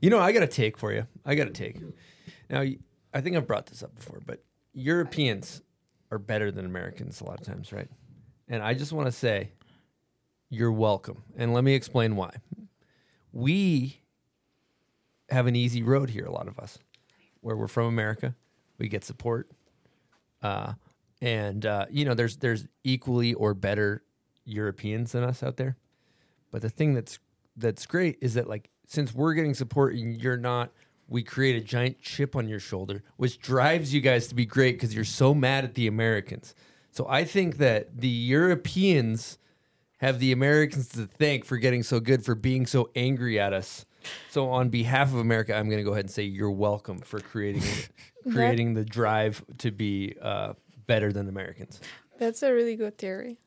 You 0.00 0.10
know, 0.10 0.18
I 0.18 0.32
got 0.32 0.42
a 0.42 0.46
take 0.46 0.78
for 0.78 0.92
you. 0.92 1.06
I 1.24 1.34
got 1.34 1.46
a 1.46 1.50
take. 1.50 1.76
Now, 2.48 2.64
I 3.12 3.20
think 3.20 3.36
I've 3.36 3.46
brought 3.46 3.66
this 3.66 3.82
up 3.82 3.94
before, 3.94 4.20
but 4.24 4.42
Europeans 4.72 5.62
are 6.10 6.18
better 6.18 6.50
than 6.50 6.66
Americans 6.66 7.20
a 7.20 7.24
lot 7.24 7.40
of 7.40 7.46
times, 7.46 7.72
right? 7.72 7.88
And 8.48 8.62
I 8.62 8.74
just 8.74 8.92
want 8.92 9.06
to 9.06 9.12
say, 9.12 9.52
you're 10.48 10.72
welcome. 10.72 11.22
And 11.36 11.54
let 11.54 11.64
me 11.64 11.74
explain 11.74 12.16
why. 12.16 12.34
We 13.32 14.00
have 15.28 15.46
an 15.46 15.54
easy 15.54 15.82
road 15.82 16.10
here, 16.10 16.24
a 16.24 16.32
lot 16.32 16.48
of 16.48 16.58
us, 16.58 16.78
where 17.40 17.56
we're 17.56 17.68
from 17.68 17.86
America. 17.86 18.34
We 18.78 18.88
get 18.88 19.04
support. 19.04 19.48
Uh, 20.42 20.74
and 21.22 21.64
uh, 21.64 21.86
you 21.90 22.04
know, 22.04 22.14
there's 22.14 22.38
there's 22.38 22.66
equally 22.82 23.34
or 23.34 23.54
better 23.54 24.02
Europeans 24.44 25.12
than 25.12 25.22
us 25.22 25.42
out 25.42 25.56
there. 25.56 25.76
But 26.50 26.62
the 26.62 26.70
thing 26.70 26.94
that's 26.94 27.18
that's 27.56 27.86
great 27.86 28.18
is 28.20 28.34
that 28.34 28.48
like 28.48 28.70
since 28.86 29.14
we're 29.14 29.34
getting 29.34 29.54
support 29.54 29.94
and 29.94 30.20
you're 30.20 30.36
not, 30.36 30.72
we 31.10 31.24
create 31.24 31.56
a 31.56 31.60
giant 31.60 32.00
chip 32.00 32.36
on 32.36 32.48
your 32.48 32.60
shoulder, 32.60 33.02
which 33.16 33.40
drives 33.40 33.92
you 33.92 34.00
guys 34.00 34.28
to 34.28 34.34
be 34.34 34.46
great 34.46 34.76
because 34.76 34.94
you're 34.94 35.04
so 35.04 35.34
mad 35.34 35.64
at 35.64 35.74
the 35.74 35.88
Americans. 35.88 36.54
So 36.92 37.06
I 37.08 37.24
think 37.24 37.58
that 37.58 38.00
the 38.00 38.08
Europeans 38.08 39.36
have 39.98 40.20
the 40.20 40.30
Americans 40.32 40.88
to 40.90 41.06
thank 41.06 41.44
for 41.44 41.58
getting 41.58 41.82
so 41.82 41.98
good 42.00 42.24
for 42.24 42.34
being 42.34 42.64
so 42.64 42.90
angry 42.94 43.38
at 43.40 43.52
us. 43.52 43.84
So 44.30 44.48
on 44.50 44.70
behalf 44.70 45.08
of 45.08 45.18
America, 45.18 45.54
I'm 45.54 45.66
going 45.66 45.78
to 45.78 45.84
go 45.84 45.92
ahead 45.92 46.06
and 46.06 46.10
say 46.10 46.22
you're 46.22 46.50
welcome 46.50 47.00
for 47.00 47.20
creating 47.20 47.64
creating 48.32 48.74
the 48.74 48.84
drive 48.84 49.44
to 49.58 49.70
be 49.72 50.14
uh, 50.22 50.54
better 50.86 51.12
than 51.12 51.28
Americans. 51.28 51.80
that's 52.18 52.42
a 52.42 52.52
really 52.52 52.76
good 52.76 52.96
theory. 52.98 53.38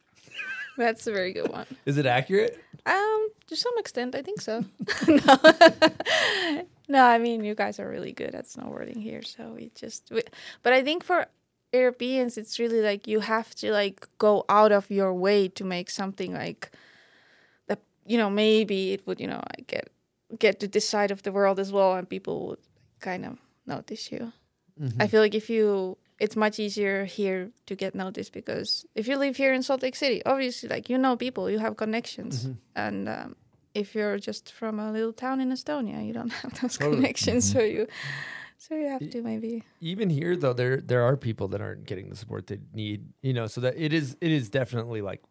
That's 0.77 1.07
a 1.07 1.11
very 1.11 1.33
good 1.33 1.49
one. 1.51 1.65
Is 1.85 1.97
it 1.97 2.05
accurate? 2.05 2.59
Um, 2.85 3.29
to 3.47 3.55
some 3.55 3.73
extent, 3.77 4.15
I 4.15 4.21
think 4.21 4.41
so. 4.41 4.65
no. 5.07 5.37
no, 6.87 7.05
I 7.05 7.17
mean 7.17 7.43
you 7.43 7.55
guys 7.55 7.79
are 7.79 7.89
really 7.89 8.11
good 8.11 8.35
at 8.35 8.45
snowboarding 8.45 9.01
here, 9.01 9.21
so 9.21 9.53
we 9.55 9.71
just. 9.75 10.09
We, 10.11 10.21
but 10.63 10.73
I 10.73 10.83
think 10.83 11.03
for 11.03 11.27
Europeans, 11.71 12.37
it's 12.37 12.59
really 12.59 12.81
like 12.81 13.07
you 13.07 13.21
have 13.21 13.53
to 13.55 13.71
like 13.71 14.07
go 14.17 14.45
out 14.49 14.71
of 14.71 14.89
your 14.89 15.13
way 15.13 15.47
to 15.49 15.63
make 15.63 15.89
something 15.89 16.33
like 16.33 16.71
that. 17.67 17.79
You 18.05 18.17
know, 18.17 18.29
maybe 18.29 18.93
it 18.93 19.07
would 19.07 19.19
you 19.19 19.27
know 19.27 19.41
get 19.67 19.89
get 20.37 20.59
to 20.59 20.67
this 20.67 20.87
side 20.87 21.11
of 21.11 21.23
the 21.23 21.31
world 21.31 21.59
as 21.59 21.71
well, 21.71 21.93
and 21.93 22.09
people 22.09 22.47
would 22.47 22.59
kind 22.99 23.25
of 23.25 23.37
notice 23.65 24.11
you. 24.11 24.33
I 24.99 25.07
feel 25.07 25.21
like 25.21 25.35
if 25.35 25.49
you, 25.49 25.97
it's 26.23 26.35
much 26.45 26.55
easier 26.65 27.05
here 27.19 27.39
to 27.69 27.73
get 27.83 27.91
noticed 27.95 28.31
because 28.33 28.85
if 28.95 29.03
you 29.09 29.15
live 29.25 29.35
here 29.43 29.53
in 29.57 29.61
Salt 29.63 29.81
Lake 29.83 29.95
City, 30.03 30.19
obviously, 30.25 30.69
like 30.75 30.85
you 30.91 30.97
know 30.97 31.13
people, 31.25 31.43
you 31.53 31.59
have 31.59 31.75
connections, 31.75 32.33
Mhm. 32.45 32.55
and 32.75 32.97
um, 33.17 33.35
if 33.73 33.87
you're 33.95 34.17
just 34.29 34.43
from 34.59 34.79
a 34.79 34.87
little 34.91 35.13
town 35.13 35.37
in 35.43 35.49
Estonia, 35.51 35.99
you 36.07 36.13
don't 36.19 36.31
have 36.41 36.53
those 36.61 36.77
Totally. 36.77 36.95
connections, 36.95 37.41
so 37.51 37.59
you, 37.75 37.87
so 38.57 38.75
you 38.75 38.87
have 38.95 39.03
to 39.15 39.19
maybe. 39.21 39.63
even 39.81 40.09
here 40.09 40.33
though 40.37 40.53
there 40.61 40.77
there 40.91 41.03
are 41.07 41.17
people 41.17 41.47
that 41.51 41.61
aren't 41.61 41.83
getting 41.91 42.07
the 42.09 42.15
support 42.15 42.47
they 42.47 42.59
need 42.73 42.99
you 43.21 43.33
know 43.37 43.47
so 43.47 43.59
that 43.65 43.73
it 43.85 43.91
is 43.99 44.15
it 44.21 44.31
is 44.31 44.45
definitely 44.49 45.01
like 45.01 45.21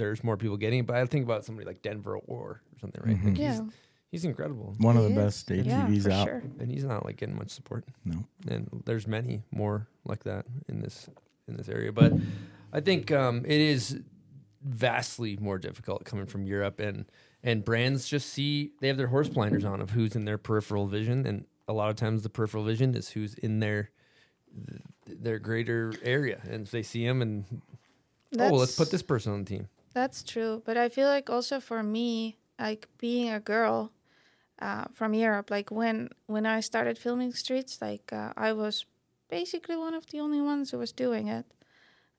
there's 0.00 0.20
more 0.28 0.36
people 0.36 0.56
getting 0.64 0.80
it 0.80 0.86
but 0.86 0.96
i 0.96 1.04
think 1.12 1.24
about 1.28 1.44
somebody 1.46 1.64
like 1.72 1.80
denver 1.88 2.14
or 2.34 2.60
something 2.80 3.00
right 3.06 3.16
Mhm. 3.16 3.28
like 3.32 3.38
Yeah. 3.48 3.60
He's, 4.12 4.22
he's 4.22 4.24
incredible 4.28 4.74
One 4.78 4.96
of 4.96 5.02
the 5.04 5.10
is. 5.10 5.16
best 5.16 5.50
Yeah, 5.50 5.86
ATVs 5.88 6.02
for 6.04 6.10
out. 6.12 6.26
sure. 6.28 6.42
and 6.60 6.70
he's 6.70 6.84
not 6.84 7.04
like 7.04 7.16
getting 7.16 7.34
much 7.36 7.50
support 7.50 7.84
No. 8.04 8.24
and 8.48 8.68
there's 8.84 9.06
many 9.08 9.42
more 9.50 9.88
like 10.04 10.22
that 10.24 10.46
in 10.68 10.80
this 10.80 11.08
in 11.48 11.56
this 11.56 11.68
area 11.68 11.90
but 11.92 12.12
i 12.72 12.80
think 12.80 13.10
um 13.10 13.44
it 13.44 13.60
is 13.60 14.00
vastly 14.64 15.36
more 15.40 15.58
difficult 15.58 16.04
coming 16.04 16.26
from 16.26 16.44
europe 16.46 16.78
and 16.78 17.06
and 17.42 17.64
brands 17.64 18.06
just 18.08 18.28
see 18.30 18.70
they 18.80 18.86
have 18.86 18.96
their 18.96 19.08
horse 19.08 19.28
blinders 19.28 19.64
on 19.64 19.80
of 19.80 19.90
who's 19.90 20.14
in 20.14 20.24
their 20.24 20.38
peripheral 20.38 20.86
vision 20.86 21.26
and 21.26 21.44
a 21.66 21.72
lot 21.72 21.90
of 21.90 21.96
times 21.96 22.22
the 22.22 22.28
peripheral 22.28 22.62
vision 22.64 22.94
is 22.94 23.10
who's 23.10 23.34
in 23.34 23.58
their 23.58 23.90
their 25.06 25.38
greater 25.38 25.92
area 26.02 26.40
and 26.48 26.64
if 26.66 26.70
they 26.70 26.82
see 26.82 27.04
him 27.04 27.22
and 27.22 27.44
oh 28.38 28.50
well, 28.50 28.52
let's 28.60 28.76
put 28.76 28.90
this 28.90 29.02
person 29.02 29.32
on 29.32 29.40
the 29.44 29.48
team 29.48 29.68
That's 29.94 30.22
true, 30.22 30.62
but 30.64 30.76
I 30.76 30.88
feel 30.88 31.08
like 31.08 31.28
also 31.28 31.60
for 31.60 31.82
me, 31.82 32.36
like 32.58 32.88
being 32.98 33.28
a 33.30 33.40
girl, 33.40 33.90
uh, 34.62 34.84
from 34.92 35.12
Europe. 35.12 35.50
Like 35.50 35.70
when 35.70 36.08
when 36.26 36.46
I 36.46 36.60
started 36.60 36.96
filming 36.96 37.32
streets, 37.32 37.82
like 37.82 38.12
uh, 38.12 38.32
I 38.36 38.52
was 38.52 38.86
basically 39.28 39.76
one 39.76 39.94
of 39.94 40.06
the 40.06 40.20
only 40.20 40.40
ones 40.40 40.70
who 40.70 40.78
was 40.78 40.92
doing 40.92 41.28
it. 41.28 41.46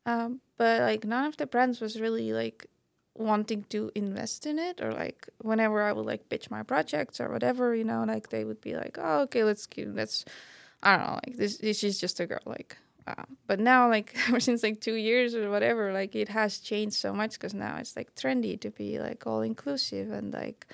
Um, 0.05 0.41
but 0.57 0.81
like 0.81 1.05
none 1.05 1.25
of 1.25 1.37
the 1.37 1.47
brands 1.47 1.79
was 1.79 1.99
really 1.99 2.33
like 2.33 2.67
wanting 3.15 3.63
to 3.69 3.91
invest 3.95 4.45
in 4.45 4.59
it 4.59 4.81
or 4.81 4.91
like 4.91 5.29
whenever 5.37 5.81
I 5.83 5.93
would 5.93 6.05
like 6.05 6.27
pitch 6.29 6.51
my 6.51 6.63
projects 6.63 7.21
or 7.21 7.29
whatever, 7.31 7.73
you 7.73 7.85
know, 7.85 8.03
like 8.03 8.29
they 8.29 8.43
would 8.43 8.59
be 8.59 8.75
like, 8.75 8.97
oh, 8.99 9.21
okay, 9.21 9.43
let's 9.45 9.65
give 9.65 9.95
let's 9.95 10.25
I 10.83 10.97
don't 10.97 11.07
know, 11.07 11.19
like 11.25 11.37
this, 11.37 11.57
this 11.57 11.83
is 11.83 11.99
just 11.99 12.19
a 12.19 12.27
girl, 12.27 12.43
like. 12.45 12.77
Uh, 13.05 13.23
but 13.47 13.59
now, 13.59 13.89
like 13.89 14.15
ever 14.27 14.39
since 14.39 14.63
like 14.63 14.79
two 14.79 14.95
years 14.95 15.35
or 15.35 15.49
whatever, 15.49 15.91
like 15.91 16.15
it 16.15 16.29
has 16.29 16.59
changed 16.59 16.95
so 16.95 17.13
much 17.13 17.33
because 17.33 17.53
now 17.53 17.77
it's 17.77 17.95
like 17.97 18.15
trendy 18.15 18.59
to 18.59 18.69
be 18.69 18.99
like 18.99 19.27
all 19.27 19.41
inclusive 19.41 20.09
and 20.11 20.33
like 20.33 20.67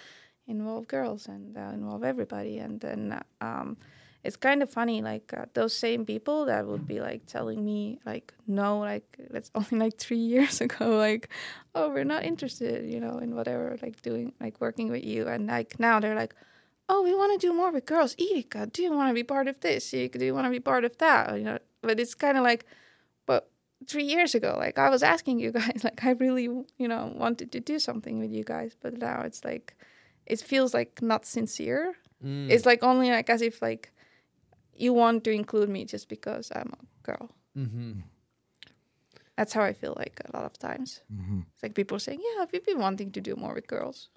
involve 0.50 0.88
girls 0.88 1.28
and 1.28 1.58
uh, 1.58 1.72
involve 1.74 2.04
everybody. 2.04 2.58
And 2.58 2.80
then 2.80 3.22
um, 3.40 3.78
it's 4.24 4.36
kind 4.36 4.62
of 4.62 4.70
funny, 4.70 5.02
like 5.02 5.34
uh, 5.34 5.46
those 5.54 5.76
same 5.76 6.06
people 6.06 6.46
that 6.46 6.68
would 6.68 6.88
be 6.88 7.00
like 7.00 7.26
telling 7.26 7.64
me 7.64 8.00
like 8.06 8.34
no, 8.48 8.80
like 8.80 9.18
that's 9.30 9.52
only 9.56 9.86
like 9.86 9.98
three 9.98 10.18
years 10.18 10.60
ago, 10.68 10.98
like 10.98 11.30
oh 11.76 11.90
we're 11.90 12.04
not 12.04 12.24
interested, 12.24 12.90
you 12.92 13.00
know, 13.00 13.18
in 13.20 13.36
whatever, 13.36 13.78
like 13.82 14.02
doing 14.02 14.34
like 14.42 14.60
working 14.60 14.92
with 14.92 15.04
you. 15.04 15.28
And 15.28 15.48
like 15.48 15.80
now 15.80 16.00
they're 16.00 16.16
like 16.16 16.36
oh, 16.90 17.04
we 17.04 17.14
want 17.14 17.40
to 17.40 17.48
do 17.48 17.54
more 17.54 17.72
with 17.72 17.86
girls. 17.86 18.16
Ivika, 18.16 18.74
do 18.74 18.82
you 18.82 18.92
want 18.92 19.10
to 19.10 19.14
be 19.14 19.24
part 19.24 19.48
of 19.48 19.60
this? 19.62 19.92
Ivika, 19.92 20.18
do 20.18 20.26
you 20.26 20.34
want 20.34 20.46
to 20.46 20.52
be 20.52 20.60
part 20.60 20.84
of 20.84 20.98
that? 20.98 21.38
You 21.38 21.44
know, 21.44 21.60
but 21.82 22.00
it's 22.00 22.16
kind 22.16 22.38
of 22.38 22.44
like, 22.44 22.66
but 23.28 23.50
three 23.88 24.04
years 24.04 24.36
ago, 24.36 24.56
like 24.58 24.78
I 24.78 24.90
was 24.90 25.04
asking 25.04 25.40
you 25.40 25.52
guys, 25.60 25.84
like 25.84 26.04
I 26.04 26.12
really, 26.12 26.44
you 26.44 26.88
know, 26.88 27.14
wanted 27.16 27.52
to 27.54 27.60
do 27.60 27.80
something 27.80 28.20
with 28.20 28.32
you 28.32 28.44
guys, 28.44 28.76
but 28.82 28.98
now 28.98 29.22
it's 29.22 29.46
like, 29.46 29.76
it 30.30 30.40
feels 30.42 30.74
like 30.74 31.02
not 31.02 31.26
sincere. 31.26 31.96
Mm. 32.24 32.50
It's 32.50 32.66
like 32.66 32.84
only 32.84 33.10
like 33.12 33.30
as 33.30 33.42
if 33.42 33.62
like 33.62 33.92
you 34.76 34.94
want 34.94 35.24
to 35.26 35.32
include 35.32 35.70
me 35.70 35.86
just 35.86 36.08
because 36.10 36.52
I'm 36.56 36.72
a 36.74 37.04
girl. 37.04 37.30
Mm-hmm. 37.58 38.00
That's 39.38 39.54
how 39.54 39.64
I 39.64 39.74
feel 39.74 39.94
like 39.98 40.20
a 40.26 40.36
lot 40.38 40.46
of 40.46 40.58
times. 40.58 41.02
Mhm. 41.14 41.46
It's 41.54 41.64
like 41.64 41.74
people 41.74 41.98
saying, 42.00 42.20
yeah, 42.22 42.46
we've 42.52 42.66
been 42.66 42.80
wanting 42.80 43.12
to 43.14 43.22
do 43.22 43.36
more 43.36 43.54
with 43.54 43.68
girls. 43.68 44.10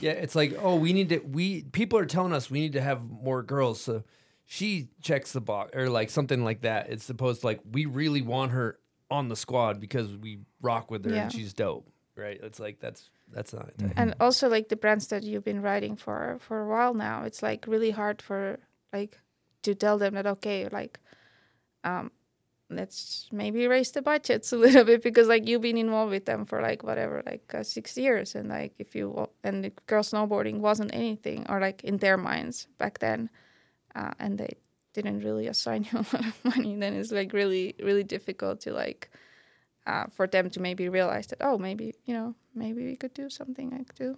Yeah, 0.00 0.12
it's 0.12 0.36
like, 0.36 0.56
oh, 0.60 0.76
we 0.76 0.92
need 0.92 1.08
to. 1.08 1.18
We 1.18 1.64
people 1.64 1.98
are 1.98 2.06
telling 2.06 2.32
us 2.32 2.50
we 2.50 2.60
need 2.60 2.74
to 2.74 2.80
have 2.80 3.02
more 3.04 3.42
girls. 3.42 3.80
So 3.80 4.04
she 4.44 4.90
checks 5.02 5.32
the 5.32 5.40
box 5.40 5.74
or 5.74 5.88
like 5.88 6.10
something 6.10 6.44
like 6.44 6.60
that. 6.62 6.90
It's 6.90 7.04
supposed 7.04 7.40
to 7.40 7.46
like 7.46 7.60
we 7.72 7.86
really 7.86 8.22
want 8.22 8.52
her 8.52 8.78
on 9.10 9.28
the 9.28 9.36
squad 9.36 9.80
because 9.80 10.14
we 10.16 10.40
rock 10.60 10.90
with 10.90 11.04
her 11.06 11.10
Yeah. 11.14 11.22
and 11.24 11.32
she's 11.32 11.52
dope, 11.54 11.90
right? 12.14 12.38
It's 12.42 12.60
like 12.60 12.78
that's 12.78 13.10
that's 13.32 13.52
not. 13.52 13.70
and 13.96 14.14
also 14.20 14.48
like 14.48 14.68
the 14.68 14.76
brands 14.76 15.08
that 15.08 15.22
you've 15.22 15.44
been 15.44 15.62
writing 15.62 15.96
for 15.96 16.38
for 16.40 16.60
a 16.60 16.68
while 16.68 16.94
now 16.94 17.22
it's 17.24 17.42
like 17.42 17.66
really 17.66 17.90
hard 17.90 18.22
for 18.22 18.58
like 18.92 19.18
to 19.62 19.74
tell 19.74 19.98
them 19.98 20.14
that 20.14 20.26
okay 20.26 20.68
like 20.70 20.98
um 21.84 22.10
let's 22.70 23.28
maybe 23.32 23.66
raise 23.66 23.92
the 23.92 24.02
budgets 24.02 24.52
a 24.52 24.56
little 24.56 24.84
bit 24.84 25.02
because 25.02 25.28
like 25.28 25.46
you've 25.48 25.62
been 25.62 25.78
involved 25.78 26.10
with 26.10 26.26
them 26.26 26.44
for 26.44 26.60
like 26.60 26.82
whatever 26.82 27.22
like 27.26 27.52
uh, 27.54 27.62
six 27.62 27.96
years 27.96 28.34
and 28.34 28.48
like 28.48 28.72
if 28.78 28.94
you 28.94 29.28
and 29.42 29.64
the 29.64 29.72
girl 29.86 30.02
snowboarding 30.02 30.58
wasn't 30.58 30.92
anything 30.94 31.46
or 31.48 31.60
like 31.60 31.82
in 31.84 31.98
their 31.98 32.16
minds 32.16 32.68
back 32.78 32.98
then 32.98 33.30
uh, 33.94 34.12
and 34.18 34.38
they 34.38 34.54
didn't 34.92 35.20
really 35.20 35.46
assign 35.46 35.84
you 35.92 35.98
a 35.98 36.04
lot 36.14 36.26
of 36.26 36.44
money 36.44 36.76
then 36.76 36.94
it's 36.94 37.12
like 37.12 37.32
really 37.32 37.74
really 37.82 38.04
difficult 38.04 38.60
to 38.60 38.72
like 38.72 39.10
uh, 39.88 40.04
for 40.16 40.26
them 40.28 40.50
to 40.50 40.60
maybe 40.60 40.88
realize 40.88 41.26
that 41.28 41.38
oh 41.40 41.56
maybe 41.58 41.86
you 42.08 42.14
know 42.14 42.34
maybe 42.54 42.84
we 42.90 42.96
could 42.96 43.14
do 43.14 43.28
something 43.30 43.70
like 43.76 43.94
do 43.94 44.16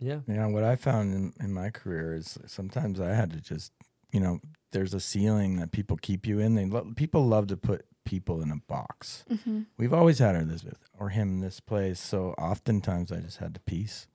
Yeah. 0.00 0.20
Yeah, 0.26 0.46
what 0.54 0.64
I 0.72 0.76
found 0.76 1.14
in, 1.14 1.32
in 1.44 1.52
my 1.52 1.70
career 1.70 2.16
is 2.20 2.38
sometimes 2.46 2.98
I 3.00 3.14
had 3.20 3.30
to 3.30 3.40
just, 3.40 3.72
you 4.12 4.20
know, 4.20 4.40
there's 4.72 4.92
a 4.94 5.00
ceiling 5.00 5.56
that 5.60 5.70
people 5.70 5.96
keep 5.96 6.26
you 6.26 6.40
in. 6.44 6.54
They 6.56 6.66
lo- 6.66 6.92
people 6.96 7.22
love 7.34 7.46
to 7.46 7.56
put 7.56 7.80
people 8.04 8.42
in 8.44 8.50
a 8.50 8.60
box. 8.74 9.24
Mhm. 9.30 9.66
We've 9.78 9.94
always 10.00 10.18
had 10.18 10.34
her 10.34 10.42
Elizabeth 10.42 10.80
or 10.98 11.08
him 11.10 11.28
in 11.34 11.40
this 11.40 11.60
place, 11.60 12.00
so 12.00 12.34
oftentimes 12.50 13.12
I 13.12 13.20
just 13.20 13.38
had 13.38 13.54
to 13.54 13.60
piece 13.60 14.08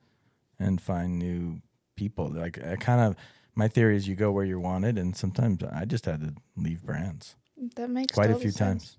and 0.58 0.80
find 0.80 1.18
new 1.18 1.60
people. 1.96 2.26
Like 2.44 2.56
I 2.72 2.76
kind 2.76 3.00
of 3.00 3.16
my 3.54 3.68
theory 3.68 3.96
is 3.96 4.06
you 4.06 4.14
go 4.16 4.30
where 4.30 4.44
you're 4.50 4.60
wanted, 4.72 4.98
and 4.98 5.16
sometimes 5.16 5.62
I 5.64 5.84
just 5.86 6.04
had 6.06 6.20
to 6.20 6.34
leave 6.56 6.82
brands 6.82 7.36
That 7.76 7.88
makes 7.90 8.12
quite 8.14 8.30
a 8.30 8.38
few 8.38 8.52
sense. 8.52 8.84
times. 8.84 8.98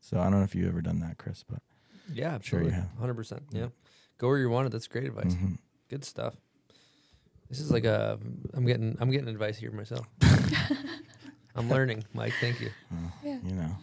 So 0.00 0.18
I 0.20 0.24
don't 0.24 0.38
know 0.38 0.42
if 0.44 0.54
you've 0.54 0.68
ever 0.68 0.80
done 0.82 1.00
that, 1.00 1.18
Chris, 1.18 1.44
but 1.48 1.60
Yeah, 2.12 2.34
I'm 2.34 2.40
sure 2.40 2.62
you 2.62 2.70
have. 2.70 2.88
Hundred 2.98 3.14
percent. 3.14 3.42
Yeah. 3.50 3.68
Go 4.18 4.28
where 4.28 4.38
you 4.38 4.48
wanted. 4.50 4.72
That's 4.72 4.86
great 4.88 5.04
advice. 5.06 5.34
Mhm. 5.34 5.58
Good 5.88 6.04
stuff. 6.04 6.34
This 7.48 7.60
is 7.60 7.70
like 7.70 7.84
a. 7.84 8.18
I'm 8.54 8.66
getting. 8.66 8.96
I'm 9.00 9.10
getting 9.10 9.28
advice 9.28 9.56
here 9.56 9.70
myself. 9.72 10.06
I'm 11.54 11.68
learning, 11.70 12.04
Mike. 12.14 12.34
Thank 12.40 12.60
you. 12.60 12.70
Yeah. 13.24 13.38
You 13.44 13.54
know. 13.54 13.76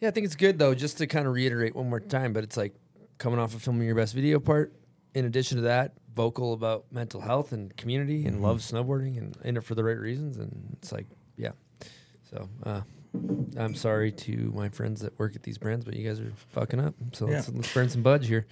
Yeah, 0.00 0.08
I 0.08 0.10
think 0.12 0.24
it's 0.26 0.36
good 0.36 0.58
though. 0.58 0.74
Just 0.74 0.98
to 0.98 1.06
kind 1.06 1.26
of 1.26 1.34
reiterate 1.34 1.74
one 1.76 1.88
more 1.88 2.00
time, 2.00 2.32
but 2.32 2.42
it's 2.44 2.56
like 2.56 2.74
coming 3.18 3.38
off 3.38 3.54
of 3.54 3.62
filming 3.62 3.86
your 3.86 3.94
best 3.96 4.14
video 4.14 4.40
part. 4.40 4.72
In 5.14 5.24
addition 5.24 5.56
to 5.56 5.62
that, 5.64 5.92
vocal 6.14 6.52
about 6.52 6.86
mental 6.92 7.20
health 7.20 7.52
and 7.52 7.74
community 7.76 8.24
and 8.26 8.38
Mhm. 8.38 8.42
love 8.42 8.58
snowboarding 8.60 9.18
and 9.18 9.36
in 9.44 9.56
it 9.56 9.64
for 9.64 9.74
the 9.74 9.84
right 9.84 9.98
reasons. 9.98 10.36
And 10.38 10.76
it's 10.78 10.90
like, 10.92 11.06
yeah. 11.36 11.52
So 12.30 12.48
uh, 12.64 12.82
I'm 13.58 13.74
sorry 13.74 14.12
to 14.12 14.52
my 14.54 14.68
friends 14.68 15.00
that 15.00 15.18
work 15.18 15.34
at 15.34 15.42
these 15.42 15.58
brands, 15.58 15.84
but 15.84 15.94
you 15.94 16.06
guys 16.08 16.20
are 16.20 16.32
fucking 16.50 16.78
up. 16.78 16.94
So 17.12 17.26
let's, 17.26 17.48
Yeah. 17.48 17.54
let's 17.56 17.74
burn 17.74 17.88
some 17.88 18.02
budge 18.02 18.28
here. 18.28 18.46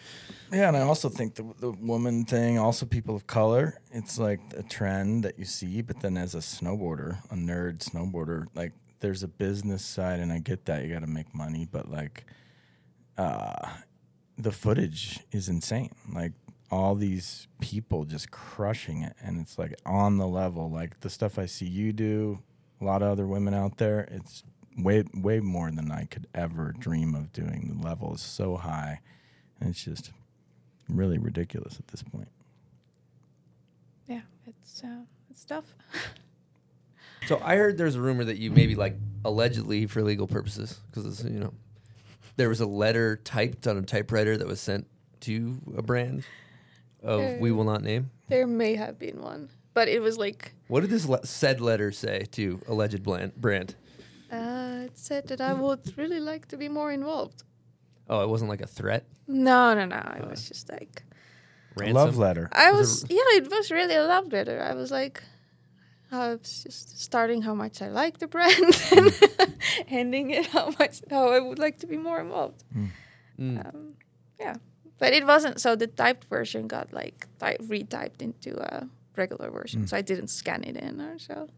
Yeah, 0.52 0.68
and 0.68 0.76
I 0.76 0.80
also 0.80 1.08
think 1.08 1.34
the 1.36 1.44
the 1.60 1.70
woman 1.70 2.24
thing, 2.24 2.58
also 2.58 2.84
people 2.84 3.14
of 3.14 3.26
color, 3.26 3.80
it's 3.92 4.18
like 4.18 4.40
a 4.56 4.62
trend 4.64 5.24
that 5.24 5.38
you 5.38 5.44
see, 5.44 5.80
but 5.82 6.00
then 6.00 6.16
as 6.16 6.34
a 6.34 6.38
snowboarder, 6.38 7.18
a 7.30 7.34
nerd 7.36 7.78
snowboarder, 7.78 8.46
like 8.54 8.72
there's 9.00 9.22
a 9.22 9.28
business 9.28 9.84
side 9.84 10.18
and 10.18 10.32
I 10.32 10.40
get 10.40 10.64
that 10.64 10.84
you 10.84 10.92
got 10.92 11.00
to 11.02 11.06
make 11.06 11.32
money, 11.34 11.68
but 11.70 11.88
like 11.88 12.24
uh 13.16 13.68
the 14.36 14.52
footage 14.52 15.20
is 15.32 15.48
insane. 15.48 15.94
Like 16.12 16.32
all 16.70 16.94
these 16.94 17.46
people 17.60 18.04
just 18.04 18.30
crushing 18.30 19.02
it 19.02 19.14
and 19.22 19.40
it's 19.40 19.58
like 19.58 19.74
on 19.86 20.18
the 20.18 20.26
level 20.26 20.70
like 20.70 21.00
the 21.00 21.10
stuff 21.10 21.38
I 21.38 21.46
see 21.46 21.66
you 21.66 21.92
do, 21.92 22.40
a 22.80 22.84
lot 22.84 23.02
of 23.02 23.08
other 23.08 23.26
women 23.26 23.54
out 23.54 23.78
there, 23.78 24.08
it's 24.10 24.44
way 24.76 25.04
way 25.14 25.40
more 25.40 25.70
than 25.70 25.90
I 25.90 26.04
could 26.04 26.26
ever 26.34 26.74
dream 26.78 27.14
of 27.14 27.32
doing. 27.32 27.76
The 27.78 27.86
level 27.86 28.14
is 28.14 28.20
so 28.20 28.56
high. 28.56 29.00
And 29.60 29.70
it's 29.70 29.84
just 29.84 30.12
really 30.88 31.18
ridiculous 31.18 31.78
at 31.78 31.88
this 31.88 32.02
point. 32.02 32.28
Yeah, 34.06 34.20
it's 34.46 34.82
uh, 34.84 35.02
it's 35.30 35.44
tough. 35.44 35.74
So 37.26 37.38
I 37.44 37.56
heard 37.56 37.76
there's 37.76 37.94
a 37.94 38.00
rumor 38.00 38.24
that 38.24 38.38
you 38.38 38.50
maybe 38.50 38.74
like 38.74 38.96
allegedly 39.22 39.86
for 39.86 40.02
legal 40.02 40.26
purposes 40.26 40.80
because 40.90 41.22
you 41.24 41.38
know 41.38 41.52
there 42.36 42.48
was 42.48 42.60
a 42.60 42.66
letter 42.66 43.16
typed 43.16 43.66
on 43.66 43.76
a 43.76 43.82
typewriter 43.82 44.38
that 44.38 44.46
was 44.46 44.60
sent 44.60 44.86
to 45.20 45.60
a 45.76 45.82
brand 45.82 46.24
of 47.02 47.38
we 47.38 47.52
will 47.52 47.64
not 47.64 47.82
name. 47.82 48.10
There 48.28 48.46
may 48.46 48.76
have 48.76 48.98
been 48.98 49.20
one, 49.20 49.50
but 49.78 49.86
it 49.96 50.00
was 50.08 50.16
like 50.26 50.40
What 50.72 50.80
did 50.82 50.90
this 50.90 51.06
le- 51.12 51.26
said 51.40 51.56
letter 51.60 51.90
say 51.92 52.16
to 52.36 52.42
alleged 52.72 53.02
bland- 53.08 53.34
brand? 53.44 53.68
uh, 54.38 54.86
it 54.88 54.96
said 55.08 55.22
that 55.30 55.40
I 55.40 55.52
would 55.62 55.82
really 56.00 56.20
like 56.30 56.44
to 56.52 56.56
be 56.64 56.68
more 56.78 56.90
involved. 57.00 57.38
Oh, 58.10 58.20
it 58.24 58.28
wasn't 58.34 58.50
like 58.54 58.64
a 58.68 58.70
threat. 58.78 59.02
No, 59.26 59.60
no, 59.78 59.84
no. 59.96 60.02
It 60.20 60.26
was 60.32 60.42
just 60.50 60.66
like 60.76 60.94
A 61.88 61.92
love 61.92 62.16
letter. 62.26 62.46
I 62.66 62.72
Was 62.72 62.80
was. 62.80 63.10
Yeah, 63.18 63.30
it 63.40 63.46
was 63.56 63.70
really 63.70 63.96
a 64.04 64.06
love 64.14 64.26
letter. 64.36 64.58
I 64.70 64.72
was 64.80 64.90
like, 65.00 65.16
I 66.10 66.32
was 66.32 66.62
just 66.64 66.98
starting 67.08 67.40
how 67.48 67.54
much 67.54 67.76
I 67.86 67.88
like 68.02 68.14
the 68.22 68.26
brand 68.34 68.72
and 68.96 69.12
ending 70.00 70.26
it 70.38 70.46
how 70.56 70.66
much 70.80 70.94
how 71.12 71.24
I 71.36 71.40
would 71.46 71.58
like 71.64 71.76
to 71.82 71.86
be 71.86 71.98
more 72.08 72.20
involved. 72.26 72.60
Mm. 72.74 73.56
Um, 73.64 73.94
yeah, 74.44 74.56
but 75.00 75.10
it 75.18 75.24
wasn't. 75.32 75.56
So 75.64 75.76
the 75.76 75.86
typed 76.02 76.24
version 76.36 76.62
got 76.68 76.86
like 77.00 77.18
ty- 77.40 77.60
retyped 77.74 78.20
into 78.28 78.50
a 78.72 78.88
regular 79.18 79.50
version. 79.50 79.82
Mm. 79.84 79.88
So 79.88 79.96
I 79.96 80.02
didn't 80.02 80.28
scan 80.28 80.64
it 80.64 80.76
in 80.76 81.00
or 81.00 81.18
so. 81.18 81.48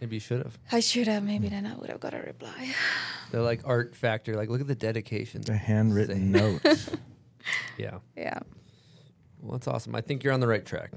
Maybe 0.00 0.16
you 0.16 0.20
should 0.20 0.38
have. 0.42 0.58
I 0.70 0.80
should 0.80 1.06
have. 1.06 1.22
Maybe 1.22 1.48
then 1.48 1.64
I 1.66 1.74
would 1.76 1.88
have 1.88 2.00
got 2.00 2.12
a 2.14 2.18
reply. 2.18 2.74
They're 3.30 3.40
like 3.40 3.62
art 3.64 3.94
factor. 3.96 4.34
Like 4.36 4.50
look 4.50 4.60
at 4.60 4.66
the 4.66 4.74
dedication. 4.74 5.40
The 5.42 5.56
handwritten 5.56 6.34
Say- 6.34 6.40
notes. 6.40 6.90
Yeah. 7.76 7.98
Yeah, 8.16 8.38
Well, 9.42 9.52
that's 9.58 9.68
awesome. 9.68 9.94
I 9.94 10.00
think 10.00 10.24
you're 10.24 10.32
on 10.32 10.40
the 10.40 10.46
right 10.46 10.64
track. 10.64 10.92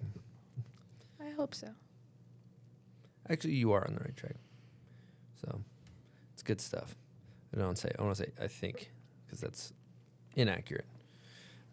I 1.19 1.29
hope 1.31 1.53
so. 1.53 1.67
Actually, 3.29 3.55
you 3.55 3.73
are 3.73 3.85
on 3.85 3.93
the 3.95 3.99
right 3.99 4.15
track. 4.15 4.35
So 5.41 5.59
it's 6.33 6.43
good 6.43 6.61
stuff. 6.61 6.95
I 7.53 7.59
don't 7.59 7.77
say. 7.77 7.91
I 7.99 8.01
want 8.01 8.15
to 8.15 8.23
say. 8.23 8.29
I 8.41 8.47
think 8.47 8.91
because 9.25 9.41
that's 9.41 9.73
inaccurate. 10.37 10.85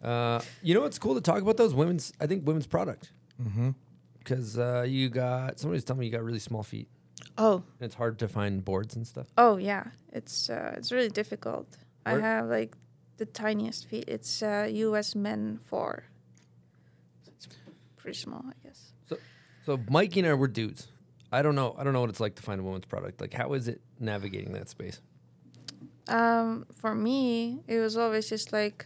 Uh, 0.03 0.41
you 0.61 0.73
know 0.73 0.81
what's 0.81 0.99
cool 0.99 1.15
to 1.15 1.21
talk 1.21 1.41
about 1.41 1.55
those 1.55 1.73
women's. 1.73 2.11
I 2.19 2.27
think 2.27 2.45
women's 2.45 2.67
product 2.67 3.11
mm-hmm. 3.41 3.71
because 4.19 4.57
uh, 4.57 4.85
you 4.87 5.09
got 5.09 5.59
somebody's 5.59 5.83
telling 5.83 6.01
me 6.01 6.05
you 6.07 6.11
got 6.11 6.23
really 6.23 6.39
small 6.39 6.63
feet. 6.63 6.87
Oh. 7.37 7.63
And 7.79 7.85
it's 7.87 7.95
hard 7.95 8.19
to 8.19 8.27
find 8.27 8.63
boards 8.63 8.95
and 8.95 9.05
stuff. 9.05 9.27
Oh 9.37 9.57
yeah, 9.57 9.85
it's 10.11 10.49
uh, 10.49 10.73
it's 10.77 10.91
really 10.91 11.09
difficult. 11.09 11.77
I 12.05 12.19
have 12.19 12.47
like 12.47 12.75
the 13.17 13.25
tiniest 13.25 13.87
feet. 13.89 14.05
It's 14.07 14.43
uh, 14.43 14.69
U.S. 14.71 15.15
men 15.15 15.59
four. 15.65 16.03
So 17.23 17.31
it's 17.35 17.47
pretty 17.95 18.17
small, 18.17 18.45
I 18.47 18.67
guess. 18.67 18.93
So, 19.09 19.17
so 19.65 19.79
Mikey 19.89 20.19
and 20.19 20.29
I 20.29 20.33
were 20.33 20.47
dudes. 20.47 20.87
I 21.31 21.41
don't 21.41 21.55
know. 21.55 21.75
I 21.77 21.83
don't 21.83 21.93
know 21.93 22.01
what 22.01 22.09
it's 22.09 22.19
like 22.19 22.35
to 22.35 22.43
find 22.43 22.59
a 22.59 22.63
woman's 22.63 22.85
product. 22.85 23.19
Like, 23.19 23.33
how 23.33 23.53
is 23.53 23.67
it 23.67 23.81
navigating 23.99 24.53
that 24.53 24.69
space? 24.69 25.01
Um, 26.07 26.65
for 26.75 26.93
me, 26.93 27.63
it 27.67 27.79
was 27.79 27.97
always 27.97 28.29
just 28.29 28.53
like 28.53 28.85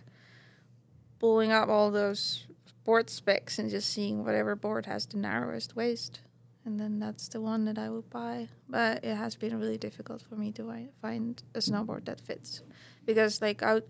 pulling 1.19 1.51
up 1.51 1.67
all 1.67 1.91
those 1.91 2.45
board 2.83 3.09
specs 3.09 3.59
and 3.59 3.69
just 3.69 3.89
seeing 3.89 4.23
whatever 4.23 4.55
board 4.55 4.85
has 4.85 5.05
the 5.05 5.17
narrowest 5.17 5.75
waist, 5.75 6.21
and 6.65 6.79
then 6.79 6.99
that's 6.99 7.27
the 7.29 7.41
one 7.41 7.65
that 7.65 7.77
I 7.77 7.89
would 7.89 8.09
buy. 8.09 8.49
But 8.67 9.03
it 9.03 9.15
has 9.15 9.35
been 9.35 9.59
really 9.59 9.77
difficult 9.77 10.21
for 10.21 10.35
me 10.35 10.51
to 10.53 10.63
find 11.01 11.41
a 11.55 11.59
snowboard 11.59 12.05
that 12.05 12.19
fits, 12.21 12.61
because 13.05 13.41
like 13.41 13.61
I, 13.63 13.75
would- 13.75 13.89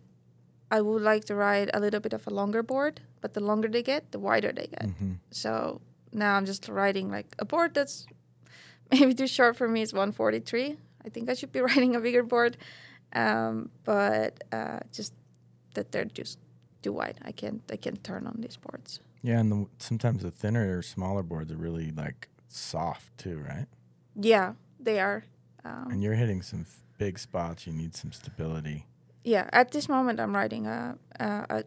I 0.72 0.82
would 0.82 1.02
like 1.02 1.26
to 1.26 1.36
ride 1.36 1.72
a 1.74 1.80
little 1.80 1.99
bit 1.99 2.14
of 2.14 2.28
a 2.28 2.30
longer 2.30 2.61
board, 2.64 3.02
but 3.22 3.34
the 3.34 3.40
longer 3.40 3.68
they 3.68 3.82
get, 3.84 4.11
the 4.11 4.20
wider 4.20 4.52
they 4.52 4.68
get. 4.68 4.90
So 5.32 5.82
now 6.14 6.36
I'm 6.36 6.45
just 6.45 6.68
riding 6.70 7.10
like 7.10 7.36
a 7.40 7.45
board 7.45 7.74
that's 7.74 8.06
maybe 8.91 9.14
too 9.14 9.28
short 9.28 9.56
for 9.56 9.68
me. 9.68 9.82
It's 9.82 9.94
143. 9.94 10.78
I 11.06 11.10
think 11.10 11.30
I 11.30 11.34
should 11.34 11.52
be 11.52 11.61
riding 11.72 11.95
a 11.95 11.99
bigger 11.99 12.24
board, 12.24 12.57
um, 13.14 13.72
but 13.84 14.44
uh, 14.52 14.80
just 14.94 15.14
that 15.74 15.91
they're 15.91 16.06
just 16.06 16.38
too 16.81 16.93
wide. 16.93 17.19
I 17.23 17.31
can't 17.31 17.61
I 17.72 17.76
can't 17.77 18.03
turn 18.03 18.27
on 18.27 18.38
these 18.41 18.57
boards. 18.57 18.99
Yeah, 19.22 19.39
and 19.39 19.51
the, 19.51 19.68
sometimes 19.80 20.23
the 20.23 20.31
thinner 20.31 20.77
or 20.77 20.81
smaller 20.81 21.23
boards 21.23 21.51
are 21.51 21.57
really 21.57 21.91
like 21.91 22.30
soft 22.47 23.18
too, 23.18 23.38
right? 23.47 23.68
Yeah, 24.15 24.53
they 24.80 24.99
are. 24.99 25.23
Um, 25.65 25.89
and 25.91 26.01
you're 26.03 26.15
hitting 26.15 26.41
some 26.41 26.61
f- 26.61 26.80
big 26.97 27.19
spots. 27.19 27.68
You 27.68 27.73
need 27.73 27.95
some 27.95 28.11
stability. 28.14 28.85
yeah, 29.23 29.49
at 29.51 29.72
this 29.72 29.89
moment 29.89 30.19
I'm 30.19 30.34
riding 30.35 30.65
a, 30.68 30.97
a, 31.19 31.26
a, 31.49 31.64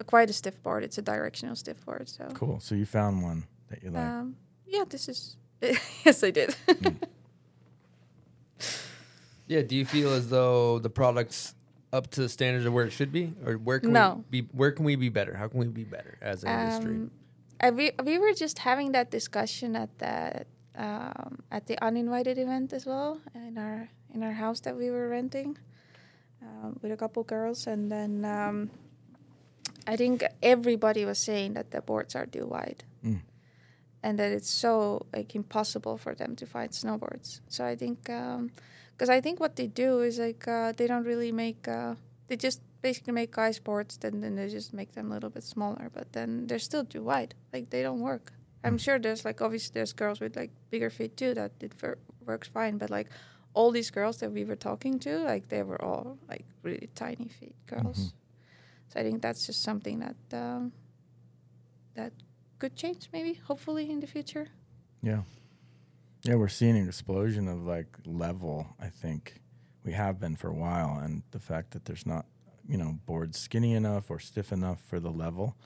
a 0.00 0.04
quite 0.04 0.28
a 0.30 0.32
stiff 0.34 0.62
board. 0.62 0.84
It's 0.84 0.98
a 0.98 1.02
directional 1.02 1.56
stiff 1.56 1.84
board. 1.86 2.08
So 2.08 2.28
Cool. 2.34 2.60
So 2.60 2.74
you 2.74 2.84
found 2.86 3.22
one 3.22 3.44
that 3.70 3.82
you 3.82 3.90
like. 3.90 4.02
Um, 4.06 4.36
yeah, 4.66 4.84
this 4.88 5.08
is. 5.08 5.36
yes, 6.04 6.22
I 6.22 6.30
did. 6.30 6.54
Yeah. 9.46 9.62
Do 9.62 9.74
you 9.74 9.84
feel 9.84 10.12
as 10.12 10.28
though 10.30 10.78
the 10.78 10.90
product's 10.90 11.54
up 11.92 12.10
to 12.10 12.20
the 12.22 12.28
standards 12.28 12.66
of 12.66 12.72
where 12.72 12.84
it 12.86 12.90
should 12.92 13.12
be, 13.12 13.32
or 13.44 13.54
where 13.54 13.80
can 13.80 13.92
No. 13.92 14.24
we 14.30 14.42
be? 14.42 14.48
Where 14.52 14.72
can 14.72 14.84
we 14.84 14.96
be 14.96 15.08
better? 15.08 15.34
How 15.36 15.48
can 15.48 15.60
we 15.60 15.66
be 15.66 15.84
better 15.84 16.16
as 16.20 16.44
an 16.44 16.50
industry? 16.50 16.94
Um, 16.94 17.10
uh, 17.62 17.70
we 17.74 17.90
we 18.04 18.18
were 18.18 18.32
just 18.32 18.60
having 18.60 18.92
that 18.92 19.10
discussion 19.10 19.76
at 19.76 19.90
the 19.98 20.44
um, 20.76 21.42
at 21.50 21.66
the 21.66 21.76
uninvited 21.84 22.38
event 22.38 22.72
as 22.72 22.86
well 22.86 23.20
in 23.34 23.58
our 23.58 23.88
in 24.14 24.22
our 24.22 24.32
house 24.32 24.60
that 24.60 24.76
we 24.76 24.90
were 24.90 25.08
renting 25.08 25.58
um, 26.42 26.78
with 26.80 26.92
a 26.92 26.96
couple 26.96 27.22
girls, 27.24 27.66
and 27.66 27.90
then 27.90 28.24
um, 28.24 28.70
I 29.86 29.96
think 29.96 30.22
everybody 30.42 31.04
was 31.04 31.18
saying 31.18 31.54
that 31.54 31.70
the 31.72 31.82
boards 31.82 32.14
are 32.14 32.26
too 32.26 32.46
wide. 32.46 32.84
Mm. 33.04 33.20
And 34.02 34.18
that 34.18 34.32
it's 34.32 34.48
so 34.48 35.06
like 35.12 35.34
impossible 35.34 35.98
for 35.98 36.14
them 36.14 36.34
to 36.36 36.46
find 36.46 36.70
snowboards. 36.70 37.40
So 37.48 37.64
I 37.66 37.76
think, 37.76 38.04
because 38.04 39.10
I 39.10 39.20
think 39.20 39.40
what 39.40 39.56
they 39.56 39.66
do 39.66 40.00
is 40.00 40.18
like 40.18 40.48
uh, 40.48 40.72
they 40.76 40.86
don't 40.86 41.04
really 41.04 41.32
make, 41.32 41.68
uh, 41.68 41.96
they 42.28 42.36
just 42.36 42.62
basically 42.82 43.12
make 43.12 43.30
guys 43.30 43.58
boards, 43.58 43.98
then 43.98 44.20
then 44.20 44.36
they 44.36 44.48
just 44.48 44.72
make 44.72 44.92
them 44.92 45.10
a 45.10 45.14
little 45.14 45.30
bit 45.30 45.44
smaller, 45.44 45.90
but 45.92 46.12
then 46.12 46.46
they're 46.46 46.58
still 46.58 46.84
too 46.84 47.02
wide. 47.02 47.34
Like 47.52 47.70
they 47.70 47.82
don't 47.82 48.00
work. 48.00 48.32
I'm 48.62 48.78
sure 48.78 48.98
there's 48.98 49.24
like 49.24 49.40
obviously 49.40 49.72
there's 49.74 49.92
girls 49.92 50.20
with 50.20 50.36
like 50.36 50.50
bigger 50.70 50.90
feet 50.90 51.16
too 51.16 51.34
that 51.34 51.52
it 51.60 51.74
ver- 51.74 51.98
works 52.24 52.48
fine, 52.48 52.78
but 52.78 52.90
like 52.90 53.08
all 53.54 53.70
these 53.70 53.90
girls 53.90 54.18
that 54.18 54.32
we 54.32 54.44
were 54.44 54.56
talking 54.56 54.98
to, 55.00 55.18
like 55.18 55.48
they 55.48 55.62
were 55.62 55.82
all 55.82 56.18
like 56.28 56.44
really 56.62 56.88
tiny 56.94 57.28
feet 57.28 57.54
girls. 57.66 58.14
So 58.88 59.00
I 59.00 59.02
think 59.02 59.22
that's 59.22 59.46
just 59.46 59.62
something 59.62 60.00
that 60.00 60.36
um, 60.36 60.72
that 61.94 62.12
could 62.60 62.76
change 62.76 63.08
maybe 63.12 63.34
hopefully 63.34 63.90
in 63.90 63.98
the 64.00 64.06
future. 64.06 64.46
Yeah. 65.02 65.22
Yeah, 66.22 66.34
we're 66.34 66.48
seeing 66.48 66.76
an 66.76 66.86
explosion 66.86 67.48
of 67.48 67.64
like 67.64 67.88
level, 68.04 68.66
I 68.78 68.88
think. 68.88 69.40
We 69.84 69.92
have 69.92 70.20
been 70.20 70.36
for 70.36 70.48
a 70.48 70.54
while. 70.54 71.00
And 71.02 71.22
the 71.30 71.38
fact 71.38 71.70
that 71.72 71.86
there's 71.86 72.06
not, 72.06 72.26
you 72.68 72.76
know, 72.76 72.98
boards 73.06 73.40
skinny 73.40 73.72
enough 73.72 74.10
or 74.10 74.18
stiff 74.18 74.52
enough 74.52 74.78
for 74.86 75.00
the 75.00 75.10
level 75.10 75.56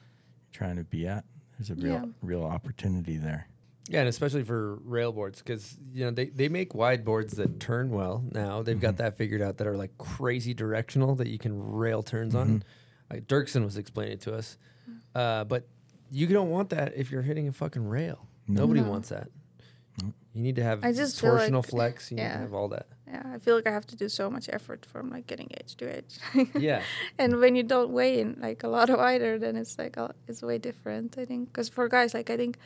you're 0.44 0.58
trying 0.58 0.76
to 0.76 0.84
be 0.84 1.06
at, 1.06 1.24
there's 1.58 1.70
a 1.70 1.74
real 1.74 1.94
Yeah. 1.94 2.04
real 2.22 2.44
opportunity 2.44 3.16
there. 3.16 3.48
Yeah, 3.88 4.00
and 4.00 4.08
especially 4.08 4.44
for 4.44 4.76
rail 4.76 5.12
boards, 5.12 5.40
because 5.40 5.76
you 5.92 6.06
know 6.06 6.10
they, 6.10 6.26
they 6.26 6.48
make 6.48 6.74
wide 6.74 7.04
boards 7.04 7.34
that 7.34 7.60
turn 7.60 7.90
well 7.90 8.24
now. 8.32 8.62
They've 8.62 8.80
got 8.80 8.94
mm-hmm. 8.94 9.02
that 9.04 9.18
figured 9.18 9.42
out 9.42 9.58
that 9.58 9.66
are 9.66 9.76
like 9.76 9.98
crazy 9.98 10.54
directional 10.54 11.16
that 11.16 11.26
you 11.26 11.38
can 11.38 11.60
rail 11.60 12.02
turns 12.02 12.34
on. 12.34 12.46
Mm-hmm. 12.46 13.14
Like 13.14 13.26
Dirksen 13.26 13.62
was 13.62 13.76
explaining 13.76 14.14
it 14.14 14.20
to 14.22 14.34
us, 14.34 14.56
mm. 14.88 15.00
uh, 15.14 15.44
but 15.44 15.68
you 16.14 16.26
don't 16.28 16.50
want 16.50 16.70
that 16.70 16.94
if 16.96 17.10
you're 17.10 17.22
hitting 17.22 17.48
a 17.48 17.52
fucking 17.52 17.86
rail. 17.88 18.18
No. 18.46 18.62
Nobody 18.62 18.80
No. 18.82 18.90
wants 18.90 19.08
that. 19.08 19.28
You 20.02 20.42
need 20.42 20.56
to 20.56 20.62
have 20.64 20.84
I 20.84 20.92
just 20.92 21.20
torsional 21.22 21.62
like- 21.62 21.66
flex. 21.70 22.10
You 22.10 22.16
need 22.16 22.22
yeah. 22.24 22.32
to 22.34 22.38
have 22.40 22.54
all 22.54 22.68
that. 22.68 22.86
Yeah, 23.06 23.22
I 23.34 23.38
feel 23.38 23.54
like 23.54 23.68
I 23.68 23.70
have 23.70 23.86
to 23.92 23.96
do 23.96 24.08
so 24.08 24.28
much 24.28 24.48
effort 24.52 24.84
from 24.84 25.08
like 25.08 25.26
getting 25.28 25.48
edge 25.60 25.76
to 25.76 25.84
edge. 25.98 26.18
Yeah. 26.68 26.82
and 27.18 27.38
when 27.38 27.54
you 27.54 27.62
don't 27.62 27.90
weigh 27.90 28.18
in 28.20 28.38
like 28.40 28.64
a 28.64 28.68
lot 28.68 28.90
of 28.90 28.98
wider, 29.06 29.38
then 29.38 29.54
it's 29.56 29.78
like 29.78 29.96
uh, 29.96 30.08
it's 30.26 30.42
way 30.42 30.58
different. 30.58 31.16
I 31.18 31.24
think 31.24 31.52
because 31.52 31.68
for 31.68 31.86
guys, 31.88 32.12
like 32.14 32.28
I 32.30 32.36
think 32.36 32.58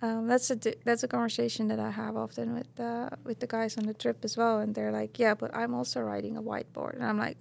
um, 0.00 0.26
that's 0.26 0.48
a 0.50 0.56
di- 0.56 0.80
that's 0.86 1.02
a 1.02 1.08
conversation 1.08 1.68
that 1.68 1.78
I 1.78 1.90
have 1.90 2.16
often 2.16 2.54
with 2.54 2.72
uh, 2.80 3.10
with 3.24 3.40
the 3.40 3.46
guys 3.46 3.76
on 3.76 3.84
the 3.84 3.94
trip 3.94 4.24
as 4.24 4.36
well, 4.38 4.58
and 4.60 4.74
they're 4.74 4.92
like, 4.92 5.18
"Yeah, 5.18 5.34
but 5.34 5.54
I'm 5.54 5.74
also 5.74 6.00
riding 6.00 6.36
a 6.38 6.42
whiteboard," 6.42 6.94
and 6.94 7.04
I'm 7.04 7.18
like, 7.18 7.36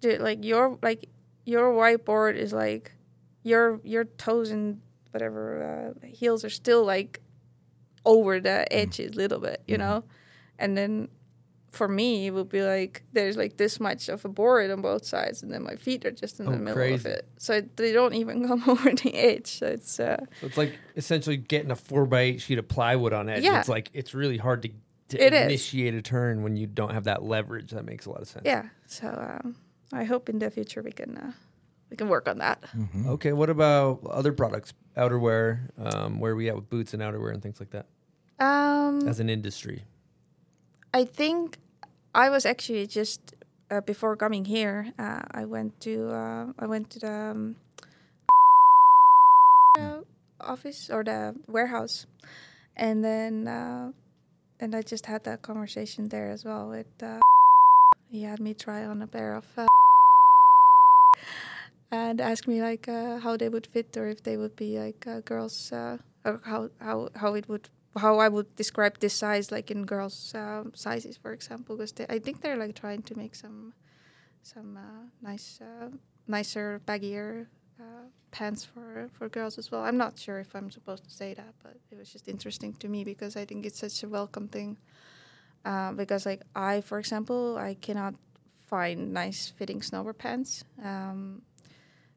"Dude, 0.00 0.20
like 0.20 0.44
your 0.44 0.78
like 0.82 1.08
your 1.44 1.72
whiteboard 1.72 2.36
is 2.36 2.52
like 2.52 2.92
your 3.42 3.80
your 3.84 4.04
toes 4.04 4.50
and 4.50 4.80
whatever 5.12 5.94
uh, 6.02 6.06
heels 6.06 6.44
are 6.44 6.50
still 6.50 6.84
like 6.84 7.20
over 8.04 8.40
the 8.40 8.72
edges 8.72 9.12
a 9.12 9.16
little 9.16 9.40
bit, 9.40 9.62
you 9.66 9.78
know, 9.78 10.04
and 10.58 10.76
then." 10.76 11.08
For 11.72 11.86
me, 11.86 12.26
it 12.26 12.30
would 12.32 12.48
be 12.48 12.62
like 12.62 13.04
there's 13.12 13.36
like 13.36 13.56
this 13.56 13.78
much 13.78 14.08
of 14.08 14.24
a 14.24 14.28
board 14.28 14.72
on 14.72 14.82
both 14.82 15.04
sides, 15.04 15.40
and 15.44 15.52
then 15.52 15.62
my 15.62 15.76
feet 15.76 16.04
are 16.04 16.10
just 16.10 16.40
in 16.40 16.48
Oh, 16.48 16.50
the 16.50 16.56
middle 16.58 16.74
crazy. 16.74 16.94
of 16.94 17.06
it, 17.06 17.28
so 17.38 17.52
it, 17.54 17.76
they 17.76 17.92
don't 17.92 18.12
even 18.14 18.44
come 18.48 18.64
over 18.68 18.90
the 18.90 19.14
edge. 19.14 19.46
So 19.46 19.66
it's 19.66 20.00
uh, 20.00 20.16
So 20.40 20.46
it's 20.48 20.56
like 20.56 20.76
essentially 20.96 21.36
getting 21.36 21.70
a 21.70 21.76
four 21.76 22.06
by 22.06 22.22
eight 22.22 22.40
sheet 22.40 22.58
of 22.58 22.66
plywood 22.66 23.12
on 23.12 23.28
edge. 23.28 23.44
Yeah. 23.44 23.60
It's 23.60 23.68
like 23.68 23.88
it's 23.92 24.14
really 24.14 24.36
hard 24.36 24.62
to, 24.62 24.70
to 25.10 25.24
It 25.24 25.32
is. 25.32 25.42
initiate 25.44 25.94
a 25.94 26.02
turn 26.02 26.42
when 26.42 26.56
you 26.56 26.66
don't 26.66 26.90
have 26.92 27.04
that 27.04 27.22
leverage. 27.22 27.70
That 27.70 27.84
makes 27.84 28.04
a 28.04 28.10
lot 28.10 28.20
of 28.20 28.26
sense. 28.26 28.42
Yeah. 28.44 28.64
So 28.88 29.06
um, 29.06 29.54
I 29.92 30.02
hope 30.02 30.28
in 30.28 30.40
the 30.40 30.50
future 30.50 30.82
we 30.82 30.90
can 30.90 31.16
uh, 31.18 31.32
we 31.90 31.96
can 31.96 32.08
work 32.08 32.28
on 32.28 32.38
that. 32.38 32.62
Okay, 33.06 33.32
what 33.32 33.50
about 33.50 34.00
other 34.08 34.32
products, 34.32 34.72
outerwear? 34.96 35.68
Um, 35.78 36.20
where 36.20 36.32
are 36.32 36.36
we 36.36 36.48
at 36.48 36.54
with 36.56 36.70
boots 36.70 36.94
and 36.94 37.02
outerwear 37.02 37.32
and 37.32 37.42
things 37.42 37.58
like 37.60 37.70
that 37.70 37.86
Um, 38.38 39.08
as 39.08 39.20
an 39.20 39.28
industry? 39.28 39.84
I 40.94 41.04
think 41.04 41.58
I 42.14 42.30
was 42.30 42.46
actually 42.46 42.86
just 42.86 43.34
uh, 43.70 43.80
before 43.80 44.16
coming 44.16 44.44
here. 44.44 44.92
Uh, 44.98 45.22
I 45.30 45.44
went 45.44 45.80
to 45.80 46.10
uh, 46.10 46.52
I 46.58 46.66
went 46.66 46.90
to 46.90 46.98
the 46.98 47.12
um, 47.12 47.56
uh, 49.78 50.00
office 50.40 50.90
or 50.90 51.04
the 51.04 51.34
warehouse, 51.46 52.06
and 52.76 53.04
then 53.04 53.46
uh, 53.46 53.92
and 54.58 54.74
I 54.74 54.82
just 54.82 55.06
had 55.06 55.24
that 55.24 55.42
conversation 55.42 56.08
there 56.08 56.30
as 56.30 56.44
well 56.44 56.68
with. 56.68 56.90
Uh, 57.02 57.20
he 58.10 58.22
had 58.24 58.40
me 58.40 58.54
try 58.54 58.84
on 58.84 59.02
a 59.02 59.06
pair 59.06 59.34
of. 59.34 59.46
And 61.90 62.20
asked 62.20 62.46
me 62.46 62.62
like 62.62 62.88
uh, 62.88 63.18
how 63.18 63.36
they 63.36 63.48
would 63.48 63.66
fit 63.66 63.96
or 63.96 64.08
if 64.08 64.22
they 64.22 64.36
would 64.36 64.54
be 64.54 64.78
like 64.78 65.06
uh, 65.06 65.20
girls 65.20 65.72
uh, 65.72 65.98
or 66.24 66.40
how, 66.44 66.70
how 66.80 67.08
how 67.16 67.34
it 67.34 67.48
would 67.48 67.68
how 67.98 68.20
I 68.20 68.28
would 68.28 68.54
describe 68.54 69.00
this 69.00 69.14
size 69.14 69.50
like 69.50 69.70
in 69.72 69.84
girls 69.84 70.32
um, 70.36 70.72
sizes 70.74 71.16
for 71.16 71.32
example 71.32 71.76
because 71.76 71.92
I 72.08 72.20
think 72.20 72.42
they're 72.42 72.56
like 72.56 72.76
trying 72.76 73.02
to 73.02 73.18
make 73.18 73.34
some 73.34 73.74
some 74.42 74.78
nice 75.20 75.60
nicer 76.28 76.80
baggier 76.86 77.46
uh, 77.80 78.06
pants 78.30 78.64
for 78.64 79.10
for 79.12 79.28
girls 79.28 79.58
as 79.58 79.70
well. 79.70 79.82
I'm 79.82 79.96
not 79.96 80.18
sure 80.18 80.38
if 80.38 80.54
I'm 80.54 80.70
supposed 80.70 81.04
to 81.04 81.10
say 81.10 81.34
that 81.34 81.54
but 81.62 81.76
it 81.90 81.98
was 81.98 82.12
just 82.12 82.28
interesting 82.28 82.74
to 82.74 82.88
me 82.88 83.02
because 83.02 83.36
I 83.36 83.44
think 83.44 83.66
it's 83.66 83.80
such 83.80 84.02
a 84.04 84.08
welcome 84.08 84.48
thing. 84.48 84.78
Uh, 85.64 85.92
because 85.92 86.24
like 86.24 86.42
I 86.54 86.80
for 86.80 86.98
example 86.98 87.58
I 87.58 87.74
cannot 87.74 88.14
find 88.66 89.12
nice 89.12 89.52
fitting 89.58 89.80
snowboard 89.80 90.18
pants. 90.18 90.64
Um, 90.82 91.42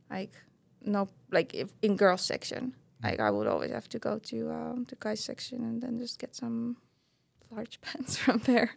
like 0.10 0.34
no 0.82 1.08
like 1.32 1.54
if 1.54 1.70
in 1.82 1.96
girls 1.98 2.22
section. 2.22 2.76
Like 3.04 3.20
i 3.20 3.30
would 3.30 3.48
always 3.48 3.72
have 3.72 3.90
to 3.90 4.00
go 4.00 4.18
to 4.20 4.50
um, 4.52 4.86
the 4.88 4.96
guys 4.98 5.20
section 5.20 5.62
and 5.64 5.82
then 5.82 6.00
just 6.00 6.20
get 6.20 6.34
some 6.36 6.78
large 7.52 7.82
pants 7.86 8.16
from 8.18 8.38
there. 8.46 8.70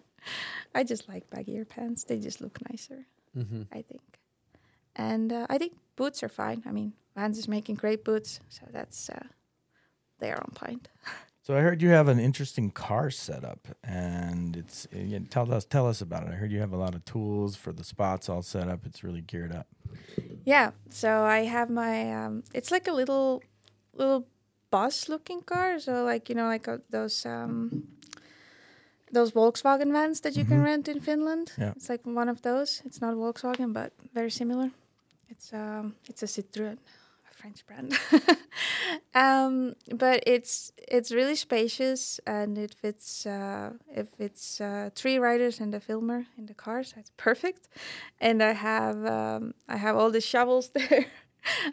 I 0.75 0.83
just 0.83 1.09
like 1.09 1.31
baggier 1.31 1.65
pants. 1.69 2.05
They 2.05 2.19
just 2.19 2.41
look 2.41 2.59
nicer 2.71 3.07
Mhm. 3.37 3.67
i 3.71 3.83
think. 3.83 4.19
And 4.97 5.33
uh, 5.33 5.47
i 5.49 5.59
think 5.59 5.73
boots 5.97 6.23
are 6.23 6.29
fine. 6.45 6.63
I 6.67 6.73
mean 6.73 6.93
vans 7.15 7.39
is 7.39 7.49
making 7.49 7.77
great 7.77 8.05
boots 8.05 8.41
so 8.49 8.63
that's 8.73 9.09
uh, 9.11 9.27
they 10.19 10.31
are 10.33 10.43
on 10.43 10.51
point 10.55 10.89
So 11.47 11.57
I 11.57 11.61
heard 11.61 11.81
you 11.81 11.91
have 11.91 12.09
an 12.09 12.19
interesting 12.19 12.73
car 12.73 13.09
setup, 13.09 13.69
and 13.85 14.57
it's 14.57 14.89
yeah, 14.93 15.21
tell 15.31 15.55
us 15.55 15.65
tell 15.65 15.87
us 15.87 16.01
about 16.01 16.25
it. 16.25 16.31
I 16.31 16.35
heard 16.35 16.51
you 16.51 16.59
have 16.59 16.73
a 16.73 16.77
lot 16.77 16.97
of 16.97 17.05
tools 17.05 17.55
for 17.55 17.73
the 17.73 17.85
spots 17.85 18.29
all 18.29 18.43
set 18.43 18.67
up. 18.69 18.81
It's 18.85 19.05
really 19.05 19.21
geared 19.21 19.53
up. 19.53 19.69
Yeah, 20.45 20.73
so 20.91 21.23
I 21.23 21.45
have 21.45 21.71
my 21.71 22.13
um, 22.25 22.43
it's 22.53 22.73
like 22.73 22.89
a 22.89 22.93
little 22.93 23.45
little 23.95 24.27
bus-looking 24.73 25.43
car. 25.43 25.79
So 25.79 26.03
like 26.03 26.29
you 26.29 26.35
know, 26.35 26.49
like 26.49 26.67
uh, 26.67 26.79
those 26.91 27.25
um, 27.25 27.87
those 29.13 29.31
Volkswagen 29.31 29.93
vans 29.93 30.23
that 30.23 30.35
you 30.37 30.45
can 30.45 30.59
Mhm. 30.59 30.65
rent 30.65 30.89
in 30.89 31.01
Finland. 31.01 31.53
Yeah. 31.57 31.75
It's 31.77 31.89
like 31.89 32.03
one 32.05 32.29
of 32.29 32.43
those. 32.43 32.83
It's 32.85 33.01
not 33.01 33.15
Volkswagen, 33.15 33.73
but 33.73 33.93
very 34.13 34.31
similar. 34.31 34.73
It's 35.29 35.53
um, 35.53 35.95
it's 36.09 36.25
a 36.25 36.27
Citroen, 36.27 36.79
French 37.47 37.67
brand. 37.67 37.93
um, 39.15 39.75
but 39.95 40.23
it's 40.27 40.73
it's 40.89 41.13
really 41.13 41.37
spacious 41.37 42.19
and 42.27 42.59
it 42.59 42.75
fits 42.75 43.25
uh, 43.27 43.71
if 43.95 44.09
it's 44.19 44.61
uh, 44.61 44.91
three 44.95 45.19
riders 45.19 45.61
and 45.61 45.73
a 45.75 45.81
filmer 45.81 46.27
in 46.37 46.47
the 46.47 46.55
car, 46.55 46.83
so 46.83 46.97
it's 46.99 47.13
perfect. 47.17 47.69
And 48.21 48.43
I 48.43 48.53
have 48.53 49.05
um, 49.07 49.55
I 49.69 49.77
have 49.77 49.97
all 49.97 50.11
the 50.11 50.21
shovels 50.21 50.71
there. 50.75 51.07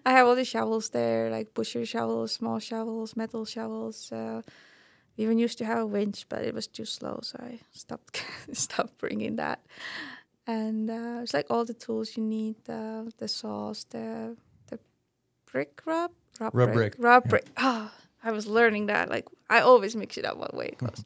I 0.05 0.11
have 0.11 0.27
all 0.27 0.35
the 0.35 0.45
shovels 0.45 0.89
there, 0.89 1.31
like 1.31 1.55
pusher 1.55 1.85
shovels, 1.85 2.33
small 2.33 2.59
shovels, 2.59 3.15
metal 3.15 3.45
shovels. 3.45 4.11
Uh, 4.11 4.41
we 5.17 5.23
even 5.23 5.39
used 5.39 5.57
to 5.57 5.65
have 5.65 5.79
a 5.79 5.87
winch, 5.87 6.27
but 6.29 6.43
it 6.43 6.53
was 6.53 6.67
too 6.67 6.85
slow, 6.85 7.19
so 7.23 7.39
I 7.39 7.61
stopped 7.71 8.23
stopped 8.53 8.99
bringing 8.99 9.37
that. 9.37 9.59
And 10.45 10.89
uh, 10.91 11.21
it's 11.23 11.33
like 11.33 11.47
all 11.49 11.65
the 11.65 11.73
tools 11.73 12.15
you 12.15 12.23
need: 12.23 12.57
uh, 12.69 13.05
the 13.17 13.27
saws, 13.27 13.85
the 13.89 14.37
the 15.53 15.57
brick 15.57 15.81
rub, 15.85 16.11
rub, 16.39 16.55
Rub 16.55 16.73
brick. 16.73 16.95
rub 16.97 17.23
Yeah. 17.25 17.29
brick. 17.29 17.45
Ah, 17.57 17.93
I 18.23 18.31
was 18.31 18.45
learning 18.47 18.87
that. 18.87 19.09
Like 19.09 19.25
I 19.49 19.59
always 19.61 19.95
mix 19.95 20.17
it 20.17 20.25
up 20.25 20.37
one 20.37 20.49
way 20.53 20.67
it 20.67 20.77
goes. 20.77 21.03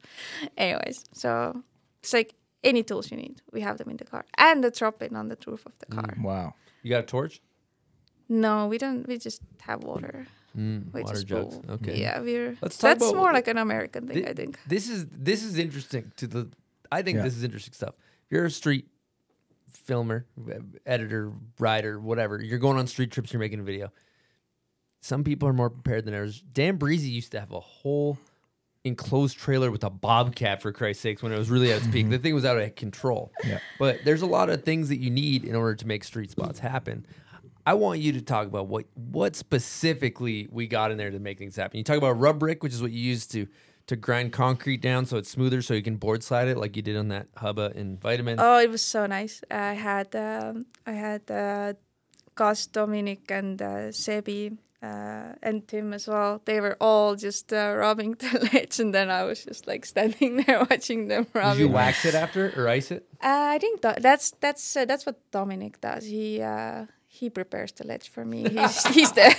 Anyways, 0.56 1.04
so 1.12 1.62
it's 2.02 2.12
like 2.12 2.34
any 2.64 2.82
tools 2.82 3.10
you 3.10 3.16
need, 3.16 3.40
we 3.52 3.60
have 3.60 3.78
them 3.78 3.88
in 3.90 3.96
the 3.96 4.04
car, 4.04 4.24
and 4.36 4.62
the 4.64 4.70
drop 4.70 5.02
in 5.02 5.14
on 5.16 5.28
the 5.28 5.36
roof 5.46 5.66
of 5.66 5.72
the 5.78 5.86
car. 5.86 6.14
Wow. 6.20 6.54
You 6.82 6.90
got 6.90 7.00
a 7.04 7.06
torch? 7.06 7.40
No, 8.28 8.66
we 8.68 8.78
don't. 8.78 9.06
We 9.08 9.18
just 9.18 9.42
have 9.60 9.82
water. 9.84 10.26
Mm, 10.56 10.92
We 10.92 11.02
water 11.02 11.14
just 11.14 11.26
jugs. 11.26 11.56
bowl. 11.58 11.74
Okay. 11.76 12.00
Yeah, 12.00 12.20
we're. 12.20 12.56
Let's 12.60 12.76
talk 12.78 12.98
that's 12.98 13.10
about 13.10 13.16
more 13.16 13.32
like 13.32 13.48
an 13.48 13.58
American 13.58 14.06
thing, 14.06 14.24
Thi- 14.24 14.28
I 14.30 14.34
think. 14.34 14.58
This 14.66 14.88
is 14.88 15.06
this 15.10 15.42
is 15.42 15.58
interesting 15.58 16.12
to 16.16 16.26
the. 16.26 16.48
I 16.90 17.02
think 17.02 17.16
Yeah. 17.16 17.22
this 17.24 17.36
is 17.36 17.44
interesting 17.44 17.74
stuff. 17.74 17.94
If 18.26 18.32
you're 18.32 18.44
a 18.46 18.50
street 18.50 18.86
filmer, 19.70 20.26
editor, 20.86 21.32
writer, 21.58 21.98
whatever, 22.00 22.40
you're 22.42 22.58
going 22.58 22.78
on 22.78 22.86
street 22.86 23.10
trips. 23.10 23.32
You're 23.32 23.40
making 23.40 23.60
a 23.60 23.62
video. 23.62 23.92
Some 25.00 25.24
people 25.24 25.48
are 25.48 25.52
more 25.52 25.70
prepared 25.70 26.04
than 26.04 26.14
others. 26.14 26.42
Dan 26.52 26.78
Brisse 26.78 27.08
used 27.08 27.32
to 27.32 27.40
have 27.40 27.52
a 27.52 27.60
whole 27.60 28.18
enclosed 28.84 29.38
trailer 29.38 29.70
with 29.70 29.84
a 29.84 29.90
bobcat 29.90 30.62
for 30.62 30.72
Christ's 30.72 31.02
sakes 31.02 31.22
when 31.22 31.32
it 31.32 31.38
was 31.38 31.50
really 31.50 31.70
at 31.70 31.78
its 31.78 31.86
peak. 31.88 32.08
The 32.10 32.18
thing 32.18 32.34
was 32.34 32.44
out 32.44 32.58
of 32.58 32.74
control. 32.74 33.32
Yeah. 33.44 33.58
But 33.78 34.04
there's 34.04 34.22
a 34.22 34.26
lot 34.26 34.50
of 34.50 34.64
things 34.64 34.88
that 34.88 34.98
you 34.98 35.10
need 35.10 35.44
in 35.44 35.54
order 35.54 35.74
to 35.74 35.86
make 35.86 36.04
street 36.04 36.30
spots 36.30 36.58
happen. 36.58 37.06
I 37.66 37.74
want 37.74 38.00
you 38.00 38.12
to 38.12 38.22
talk 38.22 38.46
about 38.46 38.66
what 38.66 38.86
what 38.94 39.36
specifically 39.36 40.48
we 40.50 40.66
got 40.66 40.90
in 40.90 40.96
there 40.96 41.10
to 41.10 41.18
make 41.18 41.38
things 41.38 41.54
happen. 41.54 41.76
You 41.76 41.84
talk 41.84 41.98
about 41.98 42.12
rub 42.12 42.38
brick, 42.38 42.62
which 42.62 42.72
is 42.72 42.80
what 42.80 42.92
you 42.92 43.00
use 43.00 43.26
to 43.28 43.46
to 43.88 43.96
grind 43.96 44.32
concrete 44.32 44.80
down 44.80 45.06
so 45.06 45.16
it's 45.18 45.30
smoother, 45.30 45.60
so 45.60 45.74
you 45.74 45.82
can 45.82 45.96
board 45.96 46.22
slide 46.22 46.48
it 46.48 46.56
like 46.56 46.76
you 46.76 46.82
did 46.82 46.96
on 46.96 47.08
that 47.08 47.26
hubba 47.36 47.72
in 47.74 47.98
Vitamin. 47.98 48.36
Oh, 48.38 48.58
it 48.58 48.70
was 48.70 48.82
so 48.82 49.06
nice. 49.06 49.42
I 49.50 49.74
had 49.74 50.16
um, 50.16 50.64
I 50.86 50.92
had 50.92 51.30
uh, 51.30 51.74
Gus, 52.34 52.66
Dominik, 52.68 53.30
and 53.30 53.60
uh, 53.60 53.90
Sebi, 53.90 54.56
uh, 54.82 55.32
and 55.42 55.66
Tim 55.66 55.92
as 55.92 56.06
well. 56.06 56.40
They 56.44 56.60
were 56.60 56.76
all 56.80 57.16
just 57.16 57.52
uh, 57.52 57.74
rubbing 57.76 58.12
the 58.18 58.48
ledge, 58.52 58.78
and 58.80 58.94
then 58.94 59.10
I 59.10 59.24
was 59.24 59.44
just 59.44 59.66
like 59.66 59.84
standing 59.86 60.36
there 60.46 60.66
watching 60.70 61.08
them 61.08 61.24
Did 61.24 61.34
rubbing. 61.34 61.60
you 61.60 61.68
wax 61.68 62.04
it 62.04 62.14
after 62.14 62.52
or 62.56 62.68
ice 62.68 62.90
it? 62.90 63.06
Uh, 63.22 63.54
I 63.54 63.58
think 63.58 63.80
tha- 63.82 63.98
that's 64.00 64.32
that's 64.40 64.76
uh, 64.76 64.84
that's 64.84 65.04
what 65.06 65.18
Dominik 65.32 65.80
does. 65.80 66.04
He 66.04 66.40
uh, 66.40 66.86
he 67.08 67.28
prepares 67.30 67.72
the 67.72 67.86
ledge 67.86 68.08
for 68.08 68.24
me. 68.24 68.48
He's 68.48 68.86
he's 68.94 69.12
the 69.12 69.34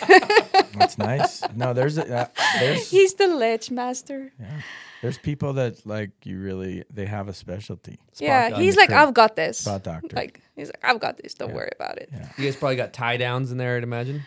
That's 0.77 0.97
nice. 0.97 1.41
No, 1.55 1.73
there's 1.73 1.97
a, 1.97 2.05
uh, 2.13 2.25
there's 2.59 2.89
he's 2.91 3.13
the 3.15 3.27
ledge 3.27 3.71
master. 3.71 4.33
yeah. 4.39 4.61
There's 5.01 5.17
people 5.17 5.53
that 5.53 5.85
like 5.85 6.11
you 6.25 6.37
really 6.41 6.83
they 6.93 7.05
have 7.05 7.29
a 7.29 7.33
specialty. 7.33 7.99
yeah, 8.17 8.49
he's 8.57 8.75
like, 8.75 8.89
trip. 8.89 8.99
I've 8.99 9.13
got 9.13 9.37
this. 9.37 9.59
Spot 9.59 9.81
doctor. 9.81 10.13
Like 10.13 10.41
he's 10.57 10.67
like, 10.67 10.83
I've 10.83 10.99
got 10.99 11.15
this. 11.15 11.35
Don't 11.35 11.53
worry 11.53 11.71
about 11.73 11.97
it. 11.99 12.09
Yeah. 12.11 12.27
You 12.37 12.43
guys 12.43 12.57
probably 12.57 12.75
got 12.75 12.91
tie 12.91 13.15
downs 13.15 13.49
in 13.53 13.57
there, 13.57 13.77
I'd 13.77 13.83
imagine. 13.83 14.23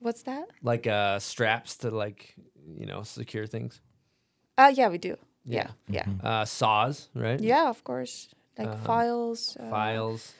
What's 0.00 0.22
that? 0.24 0.48
Like 0.62 0.86
uh 0.86 1.18
straps 1.18 1.76
to 1.78 1.90
like, 1.90 2.34
you 2.76 2.86
know, 2.86 3.02
secure 3.04 3.46
things. 3.46 3.80
Uh, 4.58 4.72
yeah, 4.74 4.88
we 4.88 4.98
do. 4.98 5.16
Yeah, 5.44 5.70
yeah, 5.88 6.04
Uh 6.22 6.44
saws, 6.44 7.08
right? 7.14 7.40
yeah. 7.40 7.68
Of 7.70 7.82
course, 7.84 8.28
like 8.58 8.68
Um, 8.68 8.78
files. 8.84 9.56
Uh, 9.60 9.70
Files. 9.70 10.34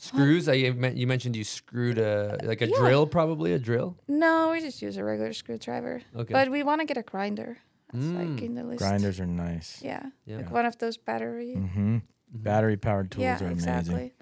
Screws. 0.00 0.48
I 0.48 0.52
you 0.54 1.06
mentioned 1.08 1.34
you 1.34 1.42
screwed 1.44 1.98
a 1.98 2.38
like 2.44 2.62
a 2.62 2.68
Yeah. 2.68 2.78
drill, 2.78 3.06
probably 3.06 3.52
a 3.52 3.58
drill. 3.58 3.96
No, 4.06 4.50
we 4.52 4.60
just 4.60 4.80
use 4.80 4.96
a 4.96 5.02
regular 5.02 5.32
screwdriver. 5.32 6.02
Okay. 6.14 6.32
But 6.32 6.50
we 6.50 6.62
want 6.62 6.80
to 6.80 6.86
get 6.86 6.96
a 6.96 7.02
grinder. 7.02 7.58
That's 7.92 8.04
like 8.04 8.28
Mm. 8.38 8.42
in 8.42 8.54
the 8.54 8.64
list. 8.64 8.78
Grinders 8.78 9.18
are 9.18 9.26
nice. 9.26 9.82
Yeah. 9.82 10.10
Yeah. 10.26 10.36
Like 10.38 10.50
one 10.52 10.66
of 10.66 10.78
those 10.78 10.96
battery. 10.96 11.54
Mm-hmm. 11.56 11.98
Battery 12.30 12.76
powered 12.76 13.10
tools 13.10 13.22
yeah, 13.24 13.34
are 13.42 13.46
amazing. 13.46 13.68
exactly. 13.74 14.14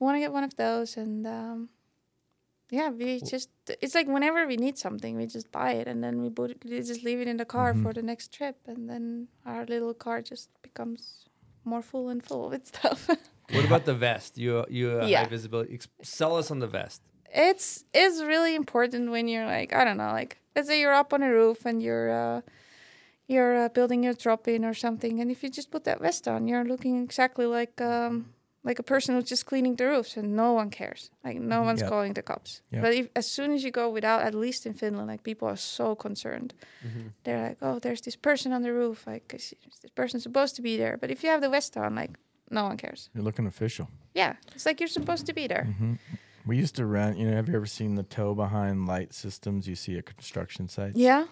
Want 0.00 0.16
to 0.16 0.20
get 0.20 0.32
one 0.32 0.42
of 0.44 0.56
those, 0.56 0.96
and 0.96 1.26
um, 1.26 1.68
yeah, 2.70 2.90
we 2.90 3.20
just 3.20 3.50
it's 3.80 3.94
like 3.94 4.06
whenever 4.08 4.46
we 4.46 4.56
need 4.56 4.76
something, 4.78 5.16
we 5.16 5.26
just 5.26 5.50
buy 5.52 5.72
it, 5.72 5.86
and 5.88 6.02
then 6.04 6.20
we 6.22 6.30
put 6.30 6.50
it, 6.50 6.58
we 6.64 6.78
just 6.82 7.02
leave 7.04 7.20
it 7.20 7.28
in 7.28 7.36
the 7.36 7.44
car 7.44 7.72
Mhm. 7.74 7.82
for 7.82 7.92
the 7.92 8.02
next 8.02 8.32
trip, 8.32 8.56
and 8.66 8.88
then 8.90 9.28
our 9.44 9.64
little 9.66 9.94
car 9.94 10.22
just 10.22 10.50
becomes 10.62 11.24
more 11.64 11.82
full 11.82 12.08
and 12.08 12.22
full 12.22 12.46
of 12.46 12.52
its 12.52 12.68
stuff. 12.68 13.08
What 13.50 13.64
about 13.64 13.84
the 13.86 13.94
vest? 13.94 14.36
You 14.36 14.64
you 14.68 15.00
uh, 15.00 15.06
Yeah. 15.06 15.22
high 15.24 15.30
visibility. 15.30 15.74
Ex- 15.74 15.88
sell 16.02 16.36
us 16.36 16.50
on 16.50 16.58
the 16.60 16.66
vest. 16.80 17.00
it's 17.34 17.84
it's 17.92 18.20
really 18.22 18.54
important 18.54 19.10
when 19.10 19.28
you're 19.28 19.46
like 19.58 19.70
I 19.80 19.84
don't 19.86 19.96
know, 20.02 20.12
like 20.20 20.32
let's 20.54 20.68
say 20.68 20.80
you're 20.80 20.98
up 21.02 21.12
on 21.12 21.22
a 21.22 21.30
roof 21.40 21.64
and 21.66 21.82
you're 21.82 22.10
uh, 22.10 22.40
you're 23.26 23.54
uh, 23.64 23.68
building 23.68 24.02
your 24.04 24.14
drop 24.14 24.48
in 24.48 24.64
or 24.64 24.74
something, 24.74 25.20
and 25.20 25.30
if 25.30 25.42
you 25.42 25.50
just 25.50 25.70
put 25.70 25.84
that 25.84 26.00
vest 26.00 26.26
on, 26.28 26.48
you're 26.48 26.64
looking 26.64 27.02
exactly 27.04 27.46
like 27.46 27.80
um, 27.80 28.32
like 28.64 28.78
a 28.78 28.82
person 28.82 29.14
who's 29.14 29.28
just 29.28 29.46
cleaning 29.46 29.76
the 29.76 29.84
roofs, 29.86 30.16
and 30.16 30.34
no 30.36 30.52
one 30.52 30.70
cares. 30.70 31.10
Like 31.24 31.38
no 31.40 31.62
one's 31.62 31.80
Yep. 31.80 31.88
calling 31.90 32.12
the 32.14 32.22
cops. 32.22 32.62
Yep. 32.72 32.82
But 32.82 32.94
if, 32.94 33.08
as 33.16 33.26
soon 33.30 33.52
as 33.52 33.62
you 33.64 33.70
go 33.70 33.88
without, 33.90 34.22
at 34.22 34.34
least 34.34 34.66
in 34.66 34.74
Finland, 34.74 35.08
like 35.08 35.22
people 35.22 35.48
are 35.48 35.56
so 35.56 35.94
concerned. 35.94 36.54
They're 37.24 37.42
like, 37.48 37.58
oh, 37.62 37.78
there's 37.78 38.00
this 38.02 38.16
person 38.16 38.52
on 38.52 38.62
the 38.62 38.72
roof. 38.72 39.06
Like, 39.06 39.32
is 39.34 39.54
this 39.82 39.90
person 39.94 40.20
supposed 40.20 40.56
to 40.56 40.62
be 40.62 40.76
there? 40.76 40.96
But 41.00 41.10
if 41.10 41.22
you 41.22 41.30
have 41.30 41.40
the 41.40 41.48
vest 41.50 41.76
on, 41.76 41.94
like, 41.94 42.10
no 42.50 42.64
one 42.64 42.76
cares. 42.76 43.10
You're 43.14 43.24
looking 43.24 43.46
official. 43.46 43.88
Yeah, 44.14 44.34
it's 44.54 44.66
like 44.66 44.80
you're 44.80 44.88
supposed 44.88 45.26
to 45.26 45.32
be 45.34 45.46
there. 45.46 45.64
hmm 45.64 45.94
We 46.46 46.56
used 46.56 46.76
to 46.76 46.86
rent. 46.86 47.18
You 47.18 47.26
know, 47.28 47.36
have 47.36 47.48
you 47.48 47.54
ever 47.56 47.66
seen 47.66 47.94
the 47.94 48.02
tow 48.02 48.34
behind 48.34 48.86
light 48.86 49.12
systems 49.14 49.68
you 49.68 49.74
see 49.76 49.98
at 49.98 50.06
construction 50.06 50.68
sites? 50.68 50.96
Yeah. 50.96 51.26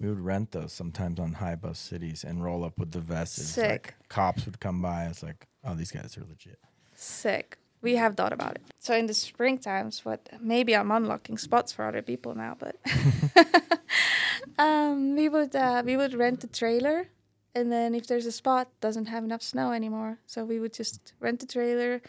We 0.00 0.08
would 0.08 0.20
rent 0.20 0.50
those 0.52 0.72
sometimes 0.72 1.20
on 1.20 1.34
high 1.34 1.56
bus 1.56 1.78
cities 1.78 2.24
and 2.24 2.42
roll 2.42 2.64
up 2.64 2.78
with 2.78 2.90
the 2.92 3.00
vests. 3.00 3.46
Sick. 3.46 3.68
Like 3.70 4.08
cops 4.08 4.46
would 4.46 4.58
come 4.60 4.80
by. 4.82 5.04
It's 5.10 5.22
like, 5.22 5.46
oh, 5.62 5.74
these 5.74 5.90
guys 5.92 6.16
are 6.16 6.24
legit. 6.24 6.58
Sick. 6.94 7.58
We 7.80 7.96
have 7.96 8.14
thought 8.14 8.32
about 8.32 8.54
it. 8.56 8.62
So 8.78 8.94
in 8.94 9.06
the 9.06 9.14
spring 9.14 9.58
times, 9.58 10.04
what 10.04 10.28
maybe 10.40 10.76
I'm 10.76 10.90
unlocking 10.90 11.36
spots 11.38 11.72
for 11.72 11.84
other 11.84 12.02
people 12.02 12.34
now, 12.36 12.56
but 12.58 12.76
um, 14.58 15.16
we 15.16 15.28
would 15.28 15.54
uh, 15.56 15.82
we 15.84 15.96
would 15.96 16.14
rent 16.14 16.44
a 16.44 16.46
trailer, 16.46 17.08
and 17.54 17.70
then 17.72 17.94
if 17.94 18.06
there's 18.06 18.26
a 18.26 18.32
spot 18.32 18.68
doesn't 18.80 19.06
have 19.06 19.24
enough 19.24 19.42
snow 19.42 19.72
anymore, 19.72 20.18
so 20.26 20.44
we 20.44 20.58
would 20.60 20.72
just 20.72 21.12
rent 21.20 21.40
the 21.40 21.46
trailer, 21.46 22.00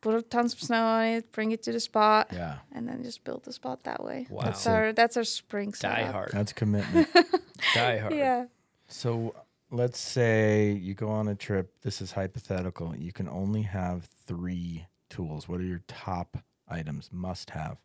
put 0.00 0.30
tons 0.30 0.52
of 0.54 0.60
snow 0.62 0.82
on 0.84 1.04
it, 1.04 1.32
bring 1.32 1.52
it 1.52 1.62
to 1.64 1.72
the 1.72 1.80
spot, 1.80 2.28
Yeah. 2.32 2.58
and 2.72 2.88
then 2.88 3.02
just 3.02 3.24
build 3.24 3.44
the 3.44 3.52
spot 3.52 3.84
that 3.84 4.02
way. 4.04 4.26
Wow. 4.30 4.44
That's 4.44 4.60
Sick. 4.62 4.72
our 4.72 4.92
that's 4.92 5.16
our 5.16 5.24
spring 5.24 5.70
Die 5.70 5.76
setup. 5.78 6.12
hard. 6.12 6.30
That's 6.32 6.52
commitment. 6.52 7.08
Die 7.74 7.98
hard. 7.98 8.14
Yeah. 8.14 8.46
so 8.88 9.34
let's 9.76 9.98
say 10.00 10.72
you 10.72 10.94
go 10.94 11.08
on 11.08 11.28
a 11.28 11.34
trip. 11.34 11.72
This 11.82 12.00
is 12.00 12.12
hypothetical. 12.12 12.96
You 12.96 13.12
can 13.12 13.28
only 13.28 13.62
have 13.62 14.08
three 14.26 14.86
tools. 15.10 15.48
What 15.48 15.60
are 15.60 15.64
your 15.64 15.82
top 15.86 16.38
items? 16.68 17.10
Must 17.12 17.50
have. 17.50 17.76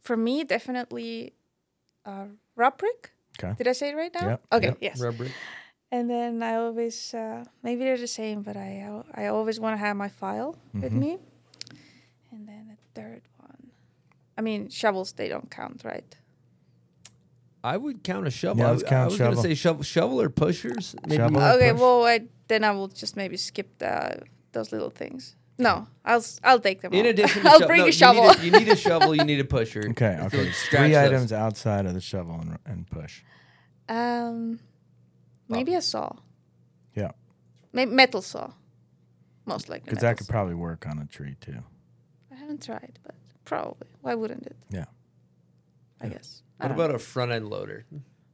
For 0.00 0.16
me, 0.16 0.44
definitely 0.44 1.32
uh, 2.04 2.26
rub 2.56 2.78
brick. 2.78 3.12
Okay. 3.38 3.54
Did 3.56 3.68
I 3.68 3.72
say 3.72 3.90
it 3.90 3.96
right 3.96 4.12
now? 4.14 4.28
Yep, 4.28 4.42
Okay. 4.52 4.66
yep. 4.66 4.78
Yes. 4.80 5.00
Rubric. 5.00 5.32
And 5.90 6.10
then 6.10 6.42
I 6.42 6.56
always, 6.56 7.14
uh, 7.14 7.44
maybe 7.62 7.84
they're 7.84 7.96
the 7.96 8.06
same, 8.08 8.42
but 8.42 8.56
I 8.56 9.02
I 9.14 9.26
always 9.26 9.60
want 9.60 9.74
to 9.74 9.78
have 9.78 9.96
my 9.96 10.08
file 10.08 10.56
with 10.74 10.92
Mhm. 10.92 10.98
me. 11.00 11.18
And 12.32 12.48
then 12.48 12.66
the 12.68 13.00
third 13.00 13.22
one, 13.38 13.70
I 14.36 14.40
mean 14.42 14.68
shovels 14.68 15.12
they 15.12 15.28
don't 15.28 15.50
count, 15.50 15.84
right? 15.84 16.16
I 17.64 17.76
would 17.78 18.04
count 18.04 18.26
a 18.26 18.30
shovel. 18.30 18.58
Yeah, 18.62 18.68
I, 18.68 18.70
let's 18.72 18.82
w- 18.82 18.96
I 18.96 19.00
count 19.00 19.10
was 19.10 19.18
gonna 19.18 19.42
say 19.48 19.54
shovel, 19.54 19.82
shovel 19.82 20.20
or 20.20 20.28
pushers. 20.28 20.94
Maybe 21.06 21.16
Shovel. 21.16 21.40
or 21.42 21.52
okay, 21.54 21.72
push? 21.72 21.80
well 21.80 22.04
I, 22.04 22.20
then 22.48 22.62
I 22.62 22.70
will 22.72 22.88
just 22.88 23.16
maybe 23.16 23.36
skip 23.38 23.78
the 23.78 24.20
those 24.52 24.70
little 24.70 24.90
things. 24.90 25.34
No, 25.56 25.86
I'll 26.04 26.18
s- 26.18 26.40
I'll 26.44 26.60
take 26.60 26.80
them. 26.82 26.92
In 26.92 27.06
all. 27.06 27.10
addition, 27.10 27.42
to 27.42 27.48
I'll 27.50 27.60
sho- 27.60 27.66
bring 27.66 27.78
no, 27.78 27.84
a 27.84 27.86
you 27.86 27.92
shovel. 27.92 28.24
Need 28.24 28.38
a, 28.38 28.44
you 28.44 28.50
need 28.52 28.68
a 28.68 28.76
shovel. 28.76 29.14
You 29.14 29.24
need 29.24 29.40
a 29.40 29.44
pusher. 29.44 29.82
Okay. 29.90 30.18
Okay. 30.24 30.50
scratch 30.52 30.82
Three 30.82 30.92
those. 30.92 31.06
items 31.12 31.32
outside 31.32 31.86
of 31.86 31.94
the 31.94 32.00
shovel 32.00 32.34
and, 32.40 32.58
and 32.66 32.90
push. 32.90 33.22
um, 33.88 34.60
maybe 35.48 35.74
a 35.74 35.80
saw, 35.82 36.10
Yeah. 36.94 37.12
maybe 37.72 37.92
metal 37.92 38.20
saw, 38.22 38.50
most 39.46 39.68
likely. 39.68 39.84
Because 39.90 40.00
that 40.02 40.16
could 40.18 40.26
saw. 40.26 40.32
probably 40.32 40.54
work 40.54 40.86
on 40.86 40.98
a 40.98 41.06
tree 41.06 41.36
too. 41.40 41.62
I 42.32 42.36
haven't 42.36 42.62
tried, 42.62 42.98
but 43.04 43.14
probably. 43.44 43.88
Why 44.02 44.14
wouldn't 44.14 44.44
it? 44.46 44.56
Yeah. 44.70 44.84
I 46.00 46.08
guess. 46.08 46.42
I 46.60 46.64
What 46.64 46.68
don't 46.76 46.84
about 46.84 46.94
a 46.94 46.98
front 46.98 47.32
end 47.32 47.48
loader? 47.48 47.84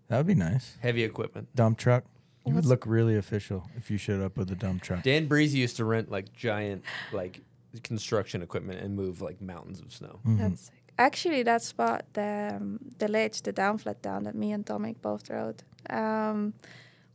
That 0.08 0.16
would 0.18 0.26
be 0.26 0.34
nice. 0.34 0.76
Heavy 0.80 1.04
equipment. 1.04 1.48
Dump 1.54 1.78
truck. 1.78 2.04
You 2.46 2.54
would 2.54 2.64
What's- 2.64 2.68
look 2.68 2.86
really 2.86 3.16
official 3.16 3.68
if 3.76 3.90
you 3.90 3.98
showed 3.98 4.22
up 4.22 4.36
with 4.36 4.50
a 4.50 4.54
dump 4.56 4.82
truck. 4.82 5.02
Dan 5.02 5.28
Brisse 5.28 5.52
used 5.52 5.76
to 5.76 5.84
rent 5.84 6.10
like 6.10 6.32
giant 6.32 6.84
like 7.12 7.42
construction 7.82 8.42
equipment 8.42 8.80
and 8.80 8.96
move 8.96 9.20
like 9.20 9.40
mountains 9.40 9.80
of 9.80 9.92
snow. 9.92 10.20
Mhm. 10.26 10.38
That's 10.38 10.62
sick. 10.62 10.74
Actually, 10.98 11.42
that 11.44 11.62
spot, 11.62 12.04
the 12.12 12.56
um, 12.56 12.78
the 12.98 13.08
ledge, 13.08 13.42
the 13.42 13.52
down 13.52 13.78
flat 13.78 14.02
down 14.02 14.24
that 14.24 14.34
me 14.34 14.52
and 14.52 14.66
Tomic 14.66 14.96
both 15.00 15.30
rode. 15.30 15.62
Um, 15.88 16.52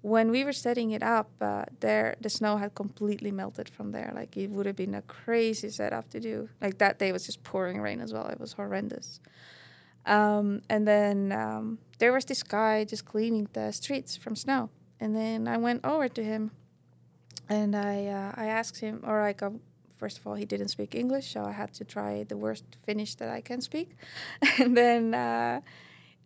when 0.02 0.30
we 0.32 0.44
were 0.44 0.54
setting 0.54 0.92
it 0.92 1.04
up, 1.04 1.30
uh, 1.42 1.66
there 1.82 2.16
the 2.22 2.30
snow 2.30 2.58
had 2.58 2.74
completely 2.76 3.32
melted 3.32 3.68
from 3.70 3.92
there. 3.92 4.12
Like 4.16 4.38
it 4.38 4.50
would 4.52 4.66
have 4.66 4.76
been 4.76 4.96
a 4.96 5.02
crazy 5.04 5.70
setup 5.70 6.10
to 6.12 6.20
do. 6.20 6.50
Like 6.62 6.78
that 6.78 6.98
day 7.00 7.12
was 7.12 7.26
just 7.26 7.44
pouring 7.44 7.82
rain 7.82 8.00
as 8.00 8.14
well. 8.14 8.28
It 8.28 8.40
was 8.40 8.54
horrendous. 8.54 9.20
Um, 10.06 10.62
and 10.70 10.88
then 10.88 11.32
um, 11.32 11.80
there 12.00 12.14
was 12.14 12.26
this 12.26 12.44
guy 12.44 12.84
just 12.86 13.06
cleaning 13.06 13.48
the 13.54 13.72
streets 13.72 14.16
from 14.16 14.36
snow. 14.36 14.70
And 15.00 15.16
then 15.16 15.48
I 15.48 15.58
went 15.58 15.84
over 15.84 16.08
to 16.08 16.24
him, 16.24 16.52
and 17.50 17.76
I 17.76 18.06
uh, 18.06 18.32
I 18.36 18.46
asked 18.46 18.80
him, 18.80 19.02
or 19.04 19.22
I 19.22 19.36
um, 19.42 19.60
first 19.96 20.18
of 20.18 20.28
all, 20.28 20.36
he 20.36 20.46
didn't 20.46 20.70
speak 20.70 20.96
English, 20.96 21.34
so 21.34 21.44
I 21.44 21.52
had 21.52 21.74
to 21.76 21.84
try 21.84 22.24
the 22.24 22.38
worst 22.38 22.66
Finnish 22.86 23.16
that 23.16 23.30
I 23.30 23.42
can 23.42 23.62
speak. 23.62 23.90
and 24.60 24.76
then 24.78 25.14
uh, 25.14 25.62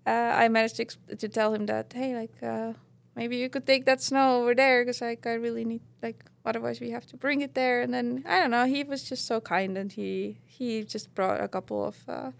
uh, 0.05 0.09
I 0.43 0.47
managed 0.49 0.77
to, 0.77 0.85
exp- 0.85 1.17
to 1.17 1.29
tell 1.29 1.53
him 1.53 1.65
that, 1.67 1.93
hey, 1.93 2.15
like, 2.15 2.35
uh, 2.43 2.73
maybe 3.15 3.37
you 3.37 3.49
could 3.49 3.65
take 3.65 3.85
that 3.85 4.01
snow 4.01 4.41
over 4.41 4.55
there 4.55 4.83
because 4.83 5.01
like, 5.01 5.25
I 5.25 5.33
really 5.33 5.65
need, 5.65 5.81
like, 6.01 6.25
otherwise 6.45 6.79
we 6.79 6.89
have 6.91 7.05
to 7.07 7.17
bring 7.17 7.41
it 7.41 7.53
there. 7.53 7.81
And 7.81 7.93
then, 7.93 8.23
I 8.27 8.39
don't 8.39 8.51
know, 8.51 8.65
he 8.65 8.83
was 8.83 9.03
just 9.03 9.27
so 9.27 9.39
kind 9.39 9.77
and 9.77 9.91
he, 9.91 10.37
he 10.45 10.83
just 10.83 11.13
brought 11.13 11.41
a 11.41 11.47
couple 11.47 11.85
of 11.85 11.97
uh, 12.07 12.31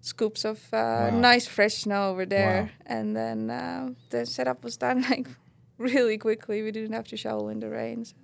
scoops 0.00 0.44
of 0.44 0.58
uh, 0.72 1.10
Wow. 1.12 1.20
nice 1.20 1.46
fresh 1.46 1.74
snow 1.74 2.10
over 2.10 2.26
there. 2.26 2.62
Wow. 2.62 2.68
And 2.86 3.16
then 3.16 3.50
uh, 3.50 3.90
the 4.10 4.26
setup 4.26 4.64
was 4.64 4.76
done 4.76 5.02
like 5.10 5.26
really 5.78 6.18
quickly. 6.18 6.62
We 6.62 6.70
didn't 6.72 6.92
have 6.94 7.08
to 7.08 7.16
shovel 7.16 7.48
in 7.48 7.60
the 7.60 7.68
rain. 7.68 8.04
So 8.04 8.14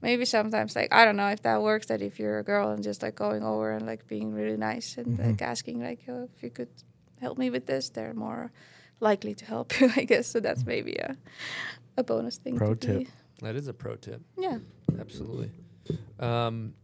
maybe 0.00 0.24
sometimes 0.24 0.74
like 0.76 0.92
I 0.92 1.04
don't 1.04 1.16
know 1.16 1.28
if 1.28 1.42
that 1.42 1.62
works. 1.62 1.86
That 1.86 2.02
if 2.02 2.18
you're 2.18 2.38
a 2.38 2.44
girl 2.44 2.70
and 2.70 2.82
just 2.82 3.02
like 3.02 3.14
going 3.14 3.42
over 3.42 3.70
and 3.70 3.86
like 3.86 4.06
being 4.06 4.32
really 4.34 4.56
nice 4.56 4.96
and 4.96 5.18
Mm-hmm. 5.18 5.30
like 5.30 5.42
asking 5.42 5.82
like 5.82 6.00
oh, 6.08 6.28
if 6.34 6.42
you 6.42 6.50
could 6.50 6.68
help 7.20 7.38
me 7.38 7.50
with 7.50 7.66
this, 7.66 7.90
they're 7.90 8.14
more 8.14 8.50
likely 9.00 9.34
to 9.34 9.44
help 9.44 9.80
you. 9.80 9.90
I 9.96 10.04
guess 10.04 10.26
so. 10.28 10.40
That's 10.40 10.64
maybe 10.66 10.94
a 10.94 11.16
a 11.96 12.02
bonus 12.02 12.38
thing. 12.38 12.56
Pro 12.56 12.74
to 12.74 12.86
tip. 12.86 12.98
Be. 12.98 13.08
That 13.42 13.54
is 13.56 13.68
a 13.68 13.72
pro 13.74 13.96
tip. 13.96 14.22
Yeah. 14.38 14.58
Absolutely. 14.98 15.50
Um, 16.20 16.74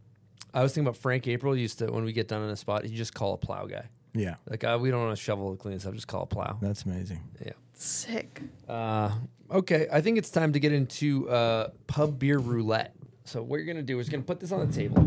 I 0.53 0.63
was 0.63 0.73
thinking 0.73 0.87
about 0.87 0.97
Frank 0.97 1.27
April 1.27 1.55
used 1.55 1.79
to 1.79 1.87
when 1.91 2.03
we 2.03 2.11
get 2.13 2.27
done 2.27 2.41
in 2.43 2.49
a 2.49 2.55
spot, 2.55 2.83
he 2.85 2.95
just 2.95 3.13
call 3.13 3.33
a 3.33 3.37
plow 3.37 3.65
guy. 3.65 3.87
Yeah, 4.13 4.35
Like 4.49 4.63
uh, 4.63 4.77
we 4.81 4.89
don't 4.89 5.03
want 5.05 5.15
to 5.17 5.23
shovel 5.23 5.51
to 5.51 5.57
clean 5.61 5.75
this 5.75 5.85
up, 5.85 5.93
just 5.93 6.07
call 6.07 6.23
a 6.23 6.25
plow. 6.25 6.57
that's 6.61 6.83
amazing. 6.83 7.21
Yeah. 7.45 7.51
Sick. 7.73 8.41
Uh, 8.67 9.11
okay, 9.51 9.87
I 9.91 10.01
think 10.01 10.17
it's 10.17 10.31
time 10.31 10.53
to 10.53 10.59
get 10.59 10.73
into 10.73 11.29
uh, 11.29 11.69
pub 11.87 12.17
beer 12.19 12.39
roulette. 12.39 12.95
So 13.25 13.43
what 13.43 13.57
you're 13.57 13.65
gonna 13.67 13.83
do 13.83 13.99
is 13.99 14.07
you're 14.07 14.13
gonna 14.13 14.23
put 14.25 14.39
this 14.39 14.51
on 14.51 14.67
the 14.67 14.73
table, 14.75 14.97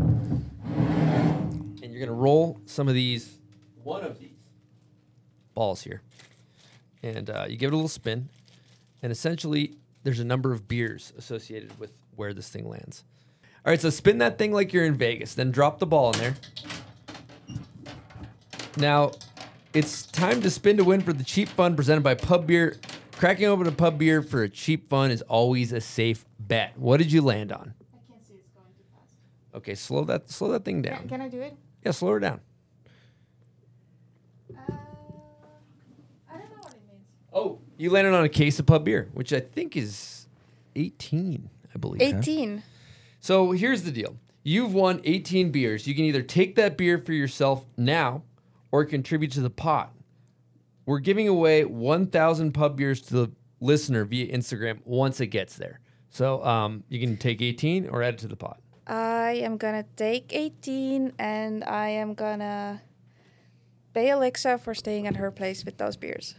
and 1.83 1.91
you're 1.91 1.99
gonna 1.99 2.17
roll 2.17 2.59
some 2.65 2.87
of 2.87 2.93
these, 2.93 3.37
one 3.83 4.03
of 4.05 4.19
these 4.19 4.31
balls 5.53 5.81
here, 5.83 6.01
and 7.03 7.29
uh, 7.29 7.45
you 7.49 7.57
give 7.57 7.67
it 7.67 7.73
a 7.73 7.75
little 7.77 7.89
spin, 7.89 8.29
and 9.01 9.11
essentially 9.11 9.75
there's 10.03 10.19
a 10.21 10.25
number 10.25 10.51
of 10.53 10.67
beers 10.67 11.11
associated 11.17 11.77
with 11.79 11.91
where 12.15 12.33
this 12.33 12.47
thing 12.49 12.69
lands. 12.69 13.03
All 13.65 13.71
right, 13.71 13.79
so 13.81 13.89
spin 13.89 14.17
that 14.19 14.37
thing 14.37 14.51
like 14.53 14.71
you're 14.73 14.85
in 14.85 14.95
Vegas, 14.95 15.33
then 15.35 15.51
drop 15.51 15.79
the 15.79 15.85
ball 15.85 16.11
in 16.13 16.19
there. 16.19 16.35
Now, 18.77 19.11
it's 19.73 20.05
time 20.05 20.41
to 20.41 20.49
spin 20.49 20.77
to 20.77 20.83
win 20.83 21.01
for 21.01 21.13
the 21.13 21.23
cheap 21.23 21.49
fun 21.49 21.75
presented 21.75 22.01
by 22.01 22.15
Pub 22.15 22.47
Beer. 22.47 22.77
Cracking 23.13 23.45
open 23.45 23.67
a 23.67 23.71
pub 23.71 23.99
beer 23.99 24.21
for 24.21 24.43
a 24.43 24.49
cheap 24.49 24.89
fun 24.89 25.11
is 25.11 25.21
always 25.23 25.71
a 25.71 25.79
safe 25.79 26.25
bet. 26.39 26.77
What 26.77 26.97
did 26.97 27.11
you 27.11 27.21
land 27.21 27.51
on? 27.51 27.73
I 27.93 28.11
can't 28.11 28.27
see 28.27 28.33
it's 28.33 28.49
going 28.49 28.67
too 28.75 28.83
fast. 28.93 29.13
Okay, 29.55 29.75
slow 29.75 30.03
that 30.05 30.29
slow 30.29 30.51
that 30.51 30.65
thing 30.65 30.81
down. 30.81 31.07
Can 31.07 31.21
I 31.21 31.29
do 31.29 31.39
it? 31.41 31.55
Yeah, 31.85 31.91
slow 31.91 32.11
her 32.11 32.19
down. 32.19 32.41
Uh, 34.49 34.59
I 36.29 36.37
don't 36.37 36.49
know 36.49 36.57
what 36.61 36.73
it 36.73 36.81
means. 36.87 37.05
Oh, 37.31 37.59
you 37.77 37.91
landed 37.91 38.13
on 38.13 38.25
a 38.25 38.29
case 38.29 38.59
of 38.59 38.65
pub 38.65 38.83
beer, 38.83 39.09
which 39.13 39.31
I 39.31 39.39
think 39.39 39.77
is 39.77 40.27
18, 40.75 41.49
I 41.73 41.77
believe. 41.77 42.01
18. 42.01 42.63
So 43.19 43.51
here's 43.51 43.83
the 43.83 43.91
deal. 43.91 44.17
You've 44.43 44.73
won 44.73 44.99
18 45.03 45.51
beers. 45.51 45.87
You 45.87 45.95
can 45.95 46.03
either 46.03 46.23
take 46.23 46.55
that 46.55 46.77
beer 46.77 46.97
for 46.97 47.13
yourself 47.13 47.65
now 47.77 48.23
or 48.73 48.83
contribute 48.83 49.31
to 49.31 49.39
the 49.39 49.51
pot. 49.51 49.93
We're 50.87 50.97
giving 50.97 51.27
away 51.27 51.63
1,000 51.63 52.53
pub 52.53 52.75
beers 52.75 53.01
to 53.03 53.13
the 53.13 53.31
listener 53.61 54.03
via 54.03 54.35
Instagram 54.35 54.79
once 54.83 55.21
it 55.21 55.27
gets 55.27 55.55
there. 55.57 55.79
So 56.09 56.43
um, 56.43 56.83
you 56.89 56.99
can 56.99 57.15
take 57.15 57.39
18 57.39 57.87
or 57.87 58.01
add 58.01 58.15
it 58.15 58.19
to 58.21 58.27
the 58.27 58.35
pot. 58.35 58.59
I 58.87 59.33
am 59.43 59.57
gonna 59.57 59.85
take 59.95 60.33
18 60.33 61.13
and 61.19 61.63
I 61.63 61.89
am 61.89 62.15
gonna 62.15 62.81
pay 63.93 64.09
Alexa 64.09 64.57
for 64.57 64.73
staying 64.73 65.05
at 65.05 65.17
her 65.17 65.29
place 65.29 65.63
with 65.63 65.77
those 65.77 65.95
beers. 65.95 66.33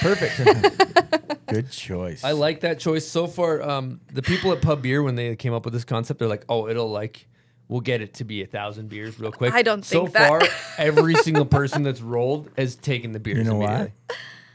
Perfect. 0.00 1.46
Good 1.48 1.70
choice. 1.70 2.24
I 2.24 2.32
like 2.32 2.60
that 2.60 2.78
choice 2.78 3.06
so 3.06 3.26
far. 3.26 3.60
Um, 3.62 4.00
the 4.10 4.22
people 4.22 4.52
at 4.52 4.62
Pub 4.62 4.80
Beer, 4.80 5.02
when 5.02 5.16
they 5.16 5.36
came 5.36 5.52
up 5.52 5.66
with 5.66 5.74
this 5.74 5.84
concept, 5.84 6.18
they're 6.18 6.28
like, 6.28 6.46
"Oh, 6.48 6.66
it'll 6.66 6.90
like, 6.90 7.28
we'll 7.74 7.80
get 7.80 8.00
it 8.00 8.14
to 8.14 8.24
be 8.24 8.42
a 8.42 8.46
thousand 8.46 8.88
beers 8.88 9.18
real 9.18 9.32
quick." 9.32 9.52
I 9.52 9.62
don't 9.62 9.84
so 9.84 10.02
think 10.02 10.12
that. 10.14 10.28
far, 10.28 10.42
every 10.78 11.14
single 11.16 11.44
person 11.44 11.82
that's 11.82 12.00
rolled 12.00 12.48
has 12.56 12.76
taken 12.76 13.10
the 13.10 13.18
beers. 13.18 13.38
You 13.38 13.44
know 13.44 13.56
why? 13.56 13.92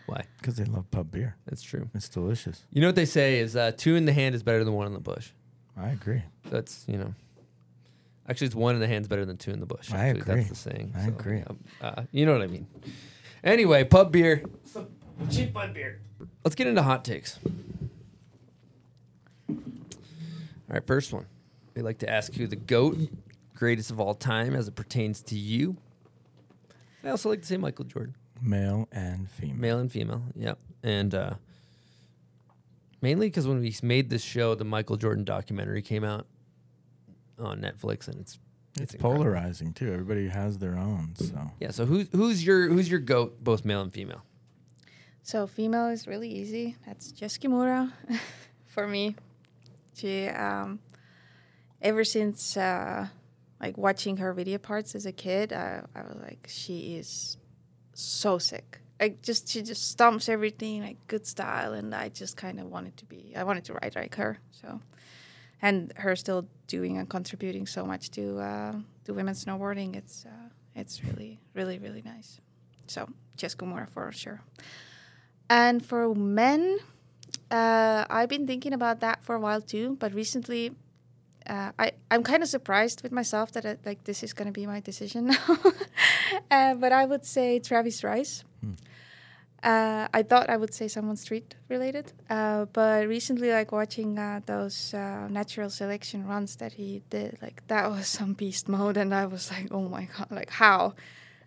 Why? 0.05 0.23
Because 0.39 0.55
they 0.55 0.63
love 0.63 0.89
pub 0.89 1.11
beer. 1.11 1.35
That's 1.45 1.61
true. 1.61 1.89
It's 1.93 2.07
delicious. 2.09 2.63
You 2.71 2.81
know 2.81 2.87
what 2.87 2.95
they 2.95 3.05
say 3.05 3.39
is 3.39 3.55
uh, 3.55 3.73
two 3.75 3.95
in 3.95 4.05
the 4.05 4.13
hand 4.13 4.35
is 4.35 4.41
better 4.41 4.63
than 4.63 4.73
one 4.73 4.87
in 4.87 4.93
the 4.93 4.99
bush. 4.99 5.31
I 5.77 5.89
agree. 5.89 6.23
That's 6.49 6.85
you 6.87 6.97
know. 6.97 7.13
Actually, 8.27 8.47
it's 8.47 8.55
one 8.55 8.75
in 8.75 8.81
the 8.81 8.87
hand's 8.87 9.07
better 9.07 9.25
than 9.25 9.37
two 9.37 9.51
in 9.51 9.59
the 9.59 9.65
bush. 9.65 9.91
I 9.91 10.05
agree. 10.05 10.21
That's 10.23 10.49
the 10.49 10.55
saying. 10.55 10.93
I 10.95 11.07
agree. 11.07 11.43
um, 11.45 11.59
uh, 11.81 12.03
you 12.11 12.25
know 12.25 12.33
what 12.33 12.43
I 12.43 12.47
mean. 12.47 12.67
Anyway, 13.43 13.83
pub 13.83 14.11
beer. 14.11 14.43
Some 14.65 14.87
cheap 15.31 15.53
pub 15.53 15.73
beer. 15.73 15.99
Let's 16.43 16.55
get 16.55 16.67
into 16.67 16.83
hot 16.83 17.03
takes. 17.03 17.39
All 19.49 19.55
right, 20.69 20.85
first 20.85 21.11
one. 21.11 21.25
We 21.79 21.83
like 21.83 21.99
to 21.99 22.09
ask 22.09 22.35
you 22.35 22.45
the 22.45 22.57
goat, 22.57 22.97
greatest 23.55 23.89
of 23.89 24.01
all 24.01 24.13
time, 24.13 24.53
as 24.53 24.67
it 24.67 24.75
pertains 24.75 25.21
to 25.21 25.35
you. 25.35 25.77
I 27.05 27.09
also 27.09 27.29
like 27.29 27.39
to 27.39 27.47
say 27.47 27.55
Michael 27.55 27.85
Jordan, 27.85 28.15
Male 28.41 28.89
and 28.91 29.29
female. 29.31 29.55
male 29.55 29.79
and 29.79 29.89
female. 29.89 30.21
Yep, 30.35 30.59
and 30.83 31.15
uh, 31.15 31.33
mainly 33.01 33.27
because 33.27 33.47
when 33.47 33.61
we 33.61 33.73
made 33.81 34.09
this 34.09 34.21
show, 34.21 34.55
the 34.55 34.65
Michael 34.65 34.97
Jordan 34.97 35.23
documentary 35.23 35.81
came 35.81 36.03
out 36.03 36.27
on 37.39 37.61
Netflix, 37.61 38.09
and 38.09 38.19
it's 38.19 38.39
It's 38.77 38.93
incredible. 38.95 39.23
polarizing 39.23 39.71
too. 39.71 39.93
Everybody 39.93 40.27
has 40.27 40.57
their 40.57 40.77
own. 40.77 41.13
So 41.15 41.49
Yeah. 41.61 41.71
So 41.71 41.85
who's 41.85 42.09
who's 42.11 42.45
your 42.45 42.67
who's 42.67 42.89
your 42.91 42.99
goat, 42.99 43.41
both 43.41 43.63
male 43.63 43.79
and 43.81 43.93
female? 43.93 44.25
So 45.23 45.47
female 45.47 45.87
is 45.87 46.07
really 46.07 46.29
easy. 46.29 46.75
That's 46.85 47.13
Jess 47.13 47.37
Kimura 47.37 47.93
for 48.67 48.85
me. 48.85 49.15
She 49.93 50.27
um, 50.27 50.79
ever 51.81 52.03
since 52.03 52.57
uh, 52.57 53.07
like 53.59 53.77
watching 53.77 54.17
her 54.17 54.33
video 54.33 54.57
parts 54.57 54.95
as 54.95 55.05
a 55.05 55.11
kid, 55.11 55.53
I, 55.53 55.83
I 55.95 56.01
was 56.01 56.17
like, 56.21 56.47
she 56.49 56.95
is 56.95 57.37
so 57.93 58.37
sick. 58.37 58.79
Like 58.99 59.21
just 59.21 59.47
she 59.47 59.61
just 59.61 59.97
stomps 59.97 60.27
everything 60.27 60.83
like 60.83 60.97
good 61.07 61.25
style, 61.25 61.73
and 61.73 61.95
I 61.95 62.09
just 62.09 62.35
kind 62.35 62.59
of 62.59 62.67
wanted 62.67 62.97
to 62.97 63.05
be. 63.05 63.33
I 63.35 63.43
wanted 63.43 63.63
to 63.65 63.73
ride 63.73 63.95
like 63.95 64.15
her. 64.15 64.39
So, 64.51 64.81
and 65.61 65.93
her 65.95 66.15
still 66.17 66.47
doing 66.67 66.97
and 66.97 67.09
contributing 67.09 67.65
so 67.65 67.85
much 67.85 68.11
to 68.11 68.39
uh, 68.39 68.73
to 69.05 69.13
women's 69.13 69.45
snowboarding. 69.45 69.95
It's 69.95 70.25
uh, 70.25 70.49
it's 70.75 71.01
really 71.03 71.39
really 71.53 71.79
really 71.79 72.01
nice. 72.01 72.41
So 72.87 73.07
Jess 73.37 73.55
Kimura 73.55 73.87
for 73.87 74.11
sure. 74.11 74.41
And 75.49 75.83
for 75.83 76.13
men, 76.13 76.79
uh, 77.49 78.05
I've 78.09 78.29
been 78.29 78.45
thinking 78.45 78.73
about 78.73 78.99
that 78.99 79.23
for 79.23 79.33
a 79.33 79.39
while 79.39 79.61
too. 79.61 79.95
But 79.99 80.13
recently, 80.13 80.75
uh, 81.49 81.71
I 81.79 81.91
I'm 82.11 82.23
kind 82.23 82.43
of 82.43 82.49
surprised 82.49 83.01
with 83.03 83.11
myself 83.11 83.51
that 83.53 83.65
it, 83.65 83.79
like 83.85 84.03
this 84.03 84.23
is 84.23 84.33
going 84.33 84.47
to 84.47 84.51
be 84.51 84.65
my 84.67 84.79
decision 84.79 85.25
now. 85.33 85.57
uh, 86.51 86.75
but 86.75 86.91
I 86.91 87.05
would 87.05 87.25
say 87.25 87.59
Travis 87.59 88.03
Rice. 88.03 88.43
Uh, 89.61 90.07
I 90.13 90.23
thought 90.23 90.49
I 90.49 90.55
would 90.55 90.73
say 90.73 90.87
someone 90.87 91.17
street 91.17 91.55
related, 91.67 92.13
uh, 92.29 92.65
but 92.71 93.07
recently, 93.09 93.51
like 93.51 93.73
watching 93.73 94.17
uh, 94.17 94.39
those 94.45 94.93
uh, 94.93 95.27
natural 95.27 95.69
selection 95.69 96.25
runs 96.25 96.55
that 96.57 96.73
he 96.73 97.01
did, 97.09 97.37
like 97.41 97.67
that 97.67 97.91
was 97.91 98.07
some 98.19 98.33
beast 98.33 98.69
mode, 98.69 98.95
and 98.95 99.13
I 99.13 99.25
was 99.25 99.51
like, 99.51 99.67
oh 99.71 99.89
my 99.89 100.07
god, 100.17 100.31
like 100.31 100.49
how, 100.49 100.93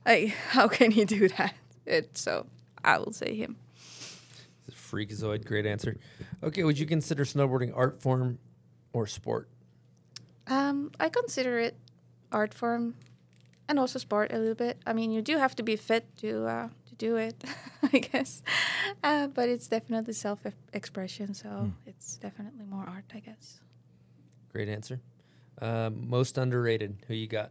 like 0.04 0.28
how 0.50 0.68
can 0.68 0.90
he 0.90 1.06
do 1.06 1.28
that? 1.28 1.54
It 1.86 2.18
so 2.18 2.46
I 2.84 2.98
will 2.98 3.12
say 3.12 3.34
him. 3.34 3.56
Freakazoid, 4.70 5.46
great 5.46 5.64
answer. 5.64 5.96
Okay, 6.42 6.64
would 6.64 6.78
you 6.78 6.84
consider 6.84 7.24
snowboarding 7.24 7.72
art 7.74 8.02
form 8.02 8.38
or 8.92 9.06
sport? 9.06 9.48
Um, 10.46 10.90
I 11.00 11.08
consider 11.08 11.58
it 11.58 11.74
art 12.30 12.52
form 12.54 12.94
and 13.68 13.78
also 13.78 13.98
sport 13.98 14.32
a 14.32 14.38
little 14.38 14.54
bit. 14.54 14.78
I 14.86 14.92
mean, 14.92 15.12
you 15.12 15.22
do 15.22 15.38
have 15.38 15.54
to 15.56 15.62
be 15.62 15.76
fit 15.76 16.04
to 16.18 16.46
uh, 16.46 16.68
to 16.88 16.94
do 16.96 17.16
it, 17.16 17.42
I 17.92 17.98
guess. 17.98 18.42
Uh, 19.02 19.28
but 19.28 19.48
it's 19.48 19.68
definitely 19.68 20.14
self-expression, 20.14 21.34
so 21.34 21.48
Hmm. 21.48 21.70
it's 21.86 22.16
definitely 22.16 22.64
more 22.66 22.84
art, 22.88 23.04
I 23.14 23.20
guess. 23.20 23.60
Great 24.52 24.68
answer. 24.68 25.00
Um, 25.60 26.08
most 26.08 26.38
underrated. 26.38 26.96
Who 27.08 27.14
you 27.14 27.26
got? 27.28 27.50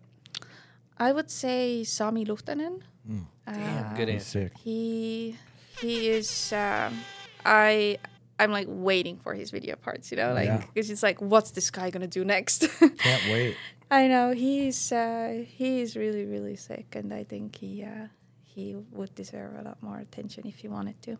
I 0.97 1.11
would 1.13 1.31
say 1.31 1.83
Sami 1.83 2.25
Luhtanen. 2.25 2.81
Mm. 3.09 3.25
Damn, 3.45 3.95
good 3.95 4.09
Uh, 4.09 4.11
answer. 4.13 4.49
Sick. 4.49 4.57
He 4.63 5.37
he 5.81 6.09
is. 6.09 6.53
Um, 6.53 6.99
I 7.45 7.97
I'm 8.41 8.51
like 8.51 8.67
waiting 8.69 9.17
for 9.23 9.33
his 9.33 9.51
video 9.51 9.75
parts. 9.75 10.11
You 10.11 10.17
know, 10.17 10.33
like 10.33 10.47
Yeah. 10.47 10.63
because 10.73 10.89
it's 10.89 11.03
like, 11.03 11.19
what's 11.21 11.51
this 11.51 11.69
guy 11.71 11.89
gonna 11.91 12.07
do 12.19 12.23
next? 12.25 12.59
Can't 12.79 13.23
wait. 13.31 13.55
I 13.91 14.07
know 14.07 14.31
he's 14.31 14.91
uh, 14.91 15.43
he's 15.59 15.95
really 15.95 16.25
really 16.25 16.55
sick, 16.55 16.95
and 16.95 17.13
I 17.13 17.23
think 17.23 17.55
he 17.57 17.83
uh, 17.83 18.07
he 18.43 18.75
would 18.97 19.13
deserve 19.15 19.51
a 19.59 19.63
lot 19.69 19.77
more 19.81 19.99
attention 19.99 20.47
if 20.47 20.57
he 20.63 20.67
wanted 20.67 20.97
to. 21.03 21.17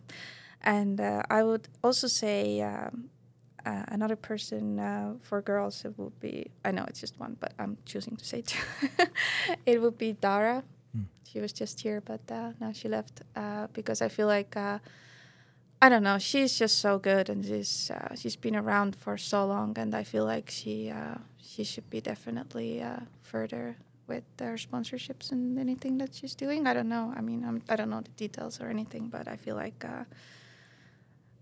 And 0.63 0.99
uh, 0.99 1.23
I 1.29 1.43
would 1.43 1.67
also 1.83 2.07
say 2.07 2.61
um, 2.61 3.09
uh, 3.65 3.83
another 3.87 4.15
person 4.15 4.79
uh, 4.79 5.13
for 5.21 5.41
girls 5.41 5.85
it 5.85 5.93
would 5.97 6.19
be 6.19 6.35
I 6.65 6.71
know 6.71 6.85
it's 6.87 7.01
just 7.01 7.19
one, 7.19 7.35
but 7.39 7.51
I'm 7.59 7.77
choosing 7.85 8.15
to 8.17 8.25
say 8.25 8.41
two. 8.41 8.63
it 9.65 9.81
would 9.81 9.97
be 9.97 10.13
Dara. 10.13 10.63
She 11.31 11.39
was 11.39 11.53
just 11.53 11.79
here, 11.79 12.01
but 12.01 12.21
uh, 12.29 12.51
now 12.59 12.73
she 12.73 12.89
left 12.89 13.21
uh, 13.35 13.67
because 13.73 14.01
I 14.01 14.09
feel 14.09 14.27
like. 14.27 14.55
I 15.81 15.89
don't 15.89 16.03
know. 16.03 16.19
She's 16.19 16.59
just 16.59 16.77
so 16.77 16.99
good, 16.99 17.27
and 17.27 17.43
she's 17.43 17.89
uh, 17.89 18.13
she's 18.15 18.35
been 18.35 18.55
around 18.55 18.95
for 18.95 19.17
so 19.17 19.45
long, 19.47 19.75
and 19.79 19.95
I 19.95 20.03
feel 20.03 20.25
like 20.25 20.49
she 20.51 20.91
uh, 20.91 21.15
she 21.41 21.63
should 21.63 21.89
be 21.89 21.99
definitely 22.01 22.83
uh, 22.83 22.99
further 23.23 23.77
with 24.07 24.23
their 24.37 24.55
sponsorships 24.55 25.31
and 25.31 25.57
anything 25.57 25.97
that 25.97 26.13
she's 26.13 26.35
doing. 26.35 26.67
I 26.67 26.73
don't 26.75 26.89
know. 26.89 27.11
I 27.17 27.21
mean, 27.21 27.43
I'm, 27.43 27.63
I 27.67 27.75
don't 27.75 27.89
know 27.89 28.01
the 28.01 28.11
details 28.11 28.61
or 28.61 28.67
anything, 28.67 29.07
but 29.07 29.27
I 29.27 29.37
feel 29.37 29.55
like 29.55 29.83
uh, 29.83 30.03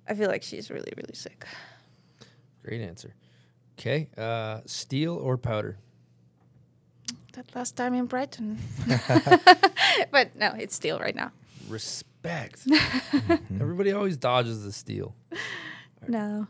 I 0.08 0.14
feel 0.14 0.30
like 0.30 0.44
she's 0.44 0.72
really 0.72 0.94
really 0.96 1.16
sick. 1.16 1.46
Great 2.64 2.82
answer. 2.82 3.14
Okay. 3.78 4.10
Uh, 4.18 4.62
steel 4.66 5.16
or 5.16 5.38
powder? 5.38 5.78
That 7.34 7.54
last 7.56 7.76
time 7.76 7.94
in 7.94 8.06
Brighton, 8.06 8.58
but 10.12 10.36
no, 10.36 10.54
it's 10.58 10.76
steel 10.76 10.98
right 11.00 11.16
now. 11.16 11.32
Respect. 12.24 12.68
Everybody 13.60 13.92
always 13.92 14.18
dodges 14.18 14.64
the 14.64 14.72
steel. 14.72 15.16
No, 16.08 16.48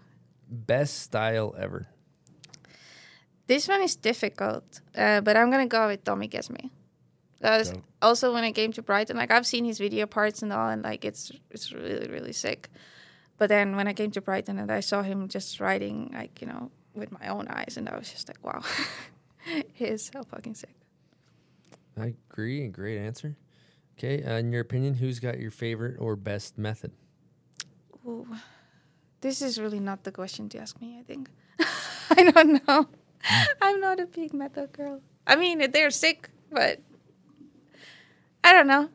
Best 0.47 0.99
style 0.99 1.55
ever. 1.57 1.87
This 3.47 3.67
one 3.67 3.81
is 3.81 3.95
difficult, 3.95 4.81
uh, 4.95 5.21
but 5.21 5.35
I'm 5.35 5.49
gonna 5.49 5.65
go 5.65 5.87
with 5.87 6.03
Tommy 6.03 6.27
Gesme. 6.27 6.69
Because 7.39 7.71
Dope. 7.71 7.83
also 7.99 8.31
when 8.31 8.43
I 8.43 8.51
came 8.51 8.71
to 8.73 8.83
Brighton, 8.83 9.17
like 9.17 9.31
I've 9.31 9.47
seen 9.47 9.65
his 9.65 9.79
video 9.79 10.05
parts 10.05 10.43
and 10.43 10.53
all, 10.53 10.69
and 10.69 10.83
like 10.83 11.03
it's 11.03 11.31
it's 11.49 11.73
really 11.73 12.07
really 12.07 12.31
sick. 12.31 12.69
But 13.39 13.49
then 13.49 13.75
when 13.75 13.87
I 13.87 13.93
came 13.93 14.11
to 14.11 14.21
Brighton 14.21 14.59
and 14.59 14.71
I 14.71 14.81
saw 14.81 15.01
him 15.01 15.27
just 15.27 15.59
riding, 15.59 16.11
like 16.13 16.39
you 16.39 16.47
know, 16.47 16.69
with 16.93 17.11
my 17.11 17.27
own 17.27 17.47
eyes, 17.47 17.75
and 17.75 17.89
I 17.89 17.97
was 17.97 18.11
just 18.11 18.27
like, 18.27 18.43
wow, 18.43 18.61
he 19.73 19.85
is 19.85 20.11
so 20.13 20.23
fucking 20.23 20.53
sick. 20.53 20.75
I 21.99 22.13
agree. 22.29 22.67
Great 22.67 22.99
answer. 22.99 23.35
Okay. 23.99 24.23
Uh, 24.23 24.37
in 24.37 24.51
your 24.51 24.61
opinion, 24.61 24.95
who's 24.95 25.19
got 25.19 25.39
your 25.39 25.51
favorite 25.51 25.97
or 25.99 26.15
best 26.15 26.57
method? 26.57 26.91
Ooh. 28.07 28.25
This 29.21 29.41
is 29.41 29.59
really 29.59 29.79
not 29.81 30.03
the 30.05 30.11
question 30.11 30.47
to 30.49 30.57
ask 30.57 30.79
me. 30.79 30.97
I 30.99 31.03
think 31.03 31.29
I 32.11 32.31
don't 32.31 32.65
know. 32.67 32.87
I'm 33.61 33.81
not 33.81 33.99
a 33.99 34.05
big 34.05 34.33
metal 34.33 34.67
girl. 34.67 35.01
I 35.27 35.35
mean, 35.35 35.69
they're 35.71 35.91
sick, 35.91 36.29
but 36.49 36.79
I 38.43 38.53
don't 38.53 38.67
know. 38.67 38.89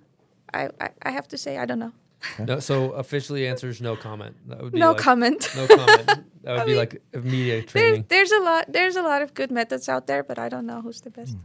I, 0.55 0.71
I, 0.81 0.89
I 1.03 1.11
have 1.11 1.29
to 1.29 1.39
say 1.39 1.59
I 1.59 1.67
don't 1.67 1.79
know. 1.79 1.93
No, 2.39 2.59
so 2.59 2.93
officially 2.93 3.47
answers 3.47 3.83
no 3.83 3.97
comment. 3.97 4.35
That 4.49 4.63
would 4.63 4.73
be 4.73 4.79
No 4.79 4.93
like- 4.93 5.03
comment. 5.03 5.47
No 5.55 5.67
comment. 5.67 6.07
That 6.07 6.25
would 6.45 6.61
I 6.61 6.65
be 6.65 6.71
mean, 6.71 6.79
like 6.79 7.03
media 7.13 7.55
There's 7.61 7.67
training. 7.67 8.05
there's 8.09 8.33
a 8.33 8.41
lot 8.41 8.73
there's 8.73 8.97
a 8.97 9.03
lot 9.03 9.21
of 9.21 9.35
good 9.35 9.51
methods 9.51 9.89
out 9.91 10.07
there, 10.07 10.23
but 10.23 10.39
I 10.39 10.49
don't 10.49 10.65
know 10.65 10.81
who's 10.81 11.03
the 11.03 11.11
best. 11.11 11.35
All 11.35 11.41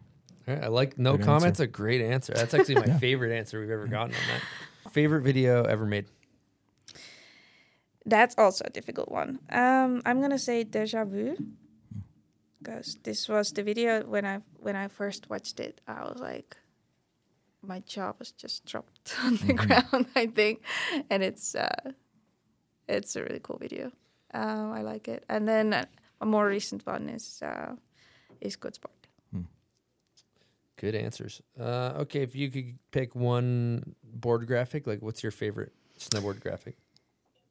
right, 0.50 0.64
I 0.64 0.68
like 0.68 0.98
no 0.98 1.18
Good 1.18 1.26
comments. 1.26 1.60
answer. 1.60 1.64
A 1.64 1.68
great 1.68 2.02
answer. 2.02 2.34
That's 2.34 2.54
actually 2.54 2.76
my 2.76 2.98
favorite 3.00 3.32
answer 3.36 3.60
we've 3.60 3.70
ever 3.70 3.88
gotten 3.88 4.16
on 4.16 4.22
that. 4.32 4.92
Favorite 4.92 5.22
video 5.22 5.64
ever 5.64 5.86
made. 5.86 6.06
That's 8.06 8.36
also 8.38 8.66
a 8.66 8.70
difficult 8.70 9.10
one. 9.10 9.40
Um, 9.52 10.02
I'm 10.06 10.22
gonna 10.22 10.40
say 10.40 10.64
Deja 10.64 11.06
Vu, 11.06 11.36
because 12.60 12.98
this 13.04 13.28
was 13.30 13.52
the 13.52 13.64
video 13.64 14.04
when 14.06 14.26
I 14.26 14.40
when 14.60 14.76
I 14.76 14.88
first 14.88 15.30
watched 15.30 15.60
it. 15.60 15.82
I 15.88 16.02
was 16.04 16.20
like, 16.20 16.58
my 17.62 17.80
jaw 17.82 18.14
was 18.18 18.32
just 18.32 18.66
dropped 18.66 19.16
on 19.24 19.36
the 19.38 19.54
ground. 19.54 20.08
I 20.16 20.28
think, 20.28 20.62
and 21.10 21.22
it's 21.24 21.54
uh, 21.56 21.92
it's 22.88 23.16
a 23.16 23.22
really 23.24 23.40
cool 23.44 23.58
video. 23.60 23.92
Um, 24.34 24.72
I 24.72 24.82
like 24.82 25.08
it. 25.08 25.24
And 25.30 25.48
then 25.48 25.74
uh, 25.74 25.86
a 26.22 26.26
more 26.26 26.48
recent 26.48 26.86
one 26.88 27.10
is 27.10 27.42
uh, 27.44 27.76
is 28.42 28.56
Good 28.56 28.76
Sport. 28.76 28.99
Good 30.80 30.96
answers. 30.96 31.42
Uh, 31.60 31.92
okay, 32.04 32.22
if 32.22 32.36
you 32.36 32.50
could 32.50 32.80
pick 32.92 33.14
one 33.16 33.96
board 34.04 34.48
graphic, 34.48 34.88
like 34.88 35.02
what's 35.02 35.22
your 35.22 35.32
favorite 35.34 35.74
snowboard 36.00 36.40
graphic? 36.40 36.78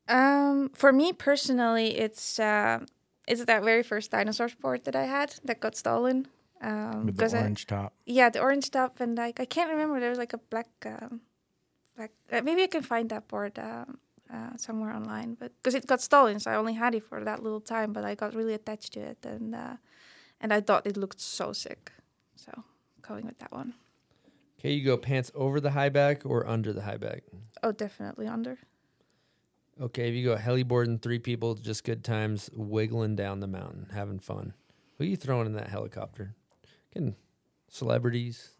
Um, 0.09 0.71
for 0.75 0.93
me 0.93 1.13
personally, 1.13 1.89
it's 1.99 2.39
uh, 2.39 2.81
it's 3.27 3.45
that 3.45 3.63
very 3.63 3.83
first 3.83 4.11
dinosaur 4.11 4.49
sport 4.49 4.85
that 4.85 4.97
I 4.97 5.05
had 5.05 5.35
that 5.45 5.61
got 5.61 5.77
stolen. 5.77 6.27
Um, 6.63 7.05
With 7.07 7.17
the 7.17 7.23
'cause 7.25 7.35
I- 7.35 7.41
orange 7.41 7.67
top. 7.67 7.93
yeah, 8.07 8.31
the 8.31 8.41
orange 8.41 8.71
top, 8.71 8.99
and 9.01 9.19
like 9.19 9.39
I 9.41 9.45
can't 9.45 9.71
remember. 9.71 10.01
There 10.01 10.09
was 10.11 10.19
like 10.19 10.33
a 10.33 10.39
black, 10.51 10.69
um, 10.87 11.21
black. 11.97 12.13
Uh, 12.33 12.41
maybe 12.43 12.63
I 12.63 12.67
can 12.69 12.83
find 12.83 13.11
that 13.11 13.29
board 13.29 13.59
um, 13.59 13.99
uh, 14.33 14.57
somewhere 14.57 14.93
online, 14.95 15.35
but 15.35 15.53
because 15.59 15.75
it 15.75 15.87
got 15.87 16.01
stolen, 16.01 16.41
so 16.41 16.51
I 16.51 16.55
only 16.57 16.75
had 16.75 16.95
it 16.95 17.03
for 17.05 17.23
that 17.25 17.43
little 17.43 17.61
time. 17.61 17.93
But 17.93 18.05
I 18.05 18.15
got 18.15 18.35
really 18.35 18.55
attached 18.55 18.95
to 18.95 19.01
it, 19.01 19.19
and 19.27 19.55
uh, 19.55 19.77
and 20.41 20.51
I 20.55 20.63
thought 20.63 20.87
it 20.87 20.97
looked 20.97 21.21
so 21.21 21.53
sick. 21.53 21.93
So 22.37 22.65
going 23.09 23.27
with 23.27 23.39
that 23.39 23.51
one. 23.53 23.75
Okay, 24.61 24.73
you 24.73 24.85
go 24.85 24.97
pants 24.97 25.31
over 25.35 25.61
the 25.61 25.71
high 25.71 25.89
back 25.89 26.27
or 26.27 26.47
under 26.47 26.73
the 26.73 26.83
high 26.83 26.97
back. 26.97 27.23
Oh, 27.63 27.73
definitely 27.73 28.27
under. 28.27 28.59
Okay, 29.81 30.09
if 30.09 30.15
you 30.15 30.25
go 30.25 30.37
heliboarding, 30.37 31.01
three 31.01 31.21
people, 31.21 31.55
just 31.55 31.85
good 31.85 32.03
times, 32.03 32.51
wiggling 32.53 33.15
down 33.15 33.39
the 33.41 33.47
mountain, 33.47 33.87
having 33.95 34.19
fun. 34.19 34.53
Who 34.99 35.05
are 35.05 35.07
you 35.07 35.17
throwing 35.17 35.47
in 35.47 35.53
that 35.53 35.69
helicopter? 35.69 36.35
Getting 36.93 37.15
celebrities. 37.69 38.51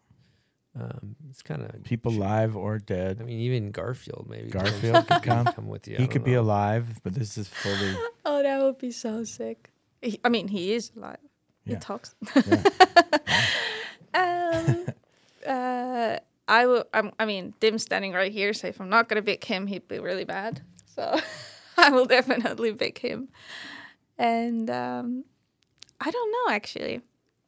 Um, 0.79 1.17
it's 1.29 1.41
kind 1.41 1.63
of 1.63 1.83
People 1.83 2.13
live 2.13 2.55
or 2.55 2.77
dead. 2.77 3.17
I 3.19 3.25
mean, 3.25 3.39
even 3.39 3.71
Garfield 3.71 4.27
maybe. 4.29 4.49
Garfield 4.49 5.07
could 5.07 5.21
come. 5.23 5.45
come 5.47 5.67
with 5.67 5.87
you. 5.87 5.95
He 5.95 6.03
don't 6.03 6.11
could 6.11 6.23
be 6.23 6.35
alive, 6.35 7.01
but 7.03 7.13
this 7.13 7.37
is 7.37 7.47
fully. 7.49 7.95
Oh, 8.25 8.43
that 8.43 8.61
would 8.61 8.77
be 8.77 8.91
so 8.91 9.23
sick. 9.23 9.71
He, 10.03 10.19
I 10.23 10.29
mean, 10.29 10.47
he 10.49 10.73
is 10.73 10.91
alive. 10.95 11.17
He 11.65 11.71
Yeah. 11.71 11.79
talks. 11.79 12.13
Yeah. 12.45 12.63
um, 14.13 14.85
uh, 15.47 16.17
I 16.47 16.65
will. 16.65 16.85
I'm, 16.93 17.11
I 17.19 17.25
mean, 17.25 17.53
Tim's 17.59 17.83
standing 17.83 18.13
right 18.13 18.31
here, 18.31 18.53
so 18.53 18.67
if 18.67 18.81
I'm 18.81 18.89
not 18.89 19.07
gonna 19.07 19.21
pick 19.21 19.43
him, 19.43 19.67
he'd 19.67 19.87
be 19.87 19.99
really 19.99 20.25
bad. 20.25 20.61
So 20.85 21.19
I 21.77 21.89
will 21.91 22.05
definitely 22.05 22.73
pick 22.73 22.99
him. 22.99 23.29
And 24.17 24.69
um, 24.69 25.23
I 26.01 26.11
don't 26.11 26.31
know 26.31 26.53
actually. 26.53 27.01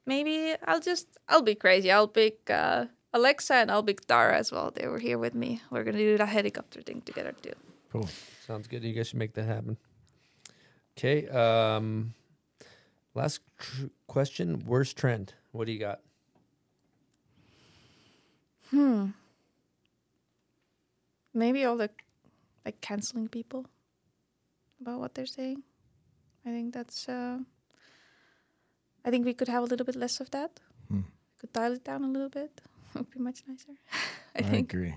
Maybe 0.06 0.56
I'll 0.65 0.80
just 0.80 1.07
I'll 1.27 1.41
be 1.41 1.56
crazy. 1.56 1.91
I'll 1.91 2.07
pick 2.07 2.49
uh, 2.49 2.85
Alexa 3.14 3.53
and 3.53 3.72
I'll 3.72 3.83
pick 3.83 4.07
Dara 4.07 4.38
as 4.38 4.51
well. 4.51 4.72
They 4.72 4.88
were 4.88 4.99
here 4.99 5.17
with 5.17 5.35
me. 5.35 5.61
We're 5.69 5.83
gonna 5.83 5.98
do 5.98 6.17
that 6.17 6.27
helicopter 6.30 6.81
thing 6.81 7.01
together 7.01 7.33
too. 7.41 7.53
Cool. 7.91 8.09
Sounds 8.48 8.67
good. 8.67 8.83
You 8.83 8.93
guys 8.93 9.09
should 9.09 9.19
make 9.19 9.33
that 9.33 9.43
happen. 9.45 9.77
Okay. 10.98 11.27
Um, 11.27 12.14
last 13.14 13.41
tr- 13.57 13.88
question. 14.07 14.64
Worst 14.65 14.98
trend. 14.98 15.33
What 15.51 15.65
do 15.65 15.73
you 15.73 15.80
got? 15.80 15.99
Hmm. 18.72 19.08
Maybe 21.33 21.64
all 21.66 21.77
the 21.77 21.90
like 22.66 22.82
canceling 22.82 23.27
people 23.27 23.66
about 24.82 25.00
what 25.00 25.14
they're 25.16 25.25
saying. 25.25 25.64
I 26.45 26.50
think 26.50 26.74
that's. 26.74 27.08
Uh, 27.08 27.40
I 29.06 29.09
think 29.09 29.25
we 29.25 29.33
could 29.33 29.48
have 29.48 29.64
a 29.64 29.66
little 29.66 29.85
bit 29.85 29.95
less 29.95 30.19
of 30.19 30.32
that. 30.32 30.59
Hmm. 30.90 31.01
Could 31.40 31.53
dial 31.53 31.74
it 31.74 31.83
down 31.83 32.03
a 32.03 32.08
little 32.08 32.30
bit. 32.30 32.61
Would 32.95 33.09
be 33.09 33.19
much 33.19 33.43
nicer. 33.48 33.74
I 34.35 34.40
I, 34.40 34.41
think. 34.43 34.74
agree. 34.74 34.95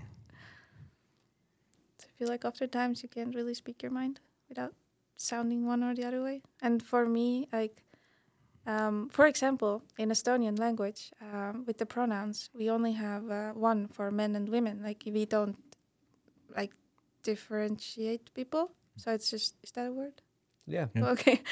So 1.98 2.06
I 2.08 2.18
feel 2.18 2.28
like 2.28 2.44
after 2.44 2.66
times 2.66 3.02
you 3.02 3.08
can't 3.08 3.34
really 3.34 3.54
speak 3.54 3.82
your 3.82 3.92
mind 3.92 4.20
without 4.48 4.74
sounding 5.16 5.66
one 5.66 5.82
or 5.82 5.94
the 5.94 6.04
other 6.06 6.22
way. 6.22 6.42
And 6.60 6.82
for 6.82 7.06
me, 7.06 7.48
like, 7.52 7.83
um, 8.66 9.08
for 9.10 9.26
example, 9.26 9.82
in 9.98 10.10
Estonian 10.10 10.58
language, 10.58 11.12
um, 11.20 11.64
with 11.66 11.78
the 11.78 11.86
pronouns, 11.86 12.50
we 12.54 12.70
only 12.70 12.92
have 12.92 13.30
uh, 13.30 13.50
one 13.52 13.88
for 13.88 14.10
men 14.10 14.34
and 14.36 14.48
women. 14.48 14.82
Like, 14.82 15.02
we 15.06 15.26
don't 15.26 15.56
like 16.56 16.72
differentiate 17.22 18.32
people. 18.34 18.70
So 18.96 19.12
it's 19.12 19.30
just 19.30 19.56
is 19.62 19.72
that 19.72 19.88
a 19.88 19.92
word? 19.92 20.22
Yeah. 20.66 20.86
Yeah. 20.94 21.02
Okay. 21.12 21.42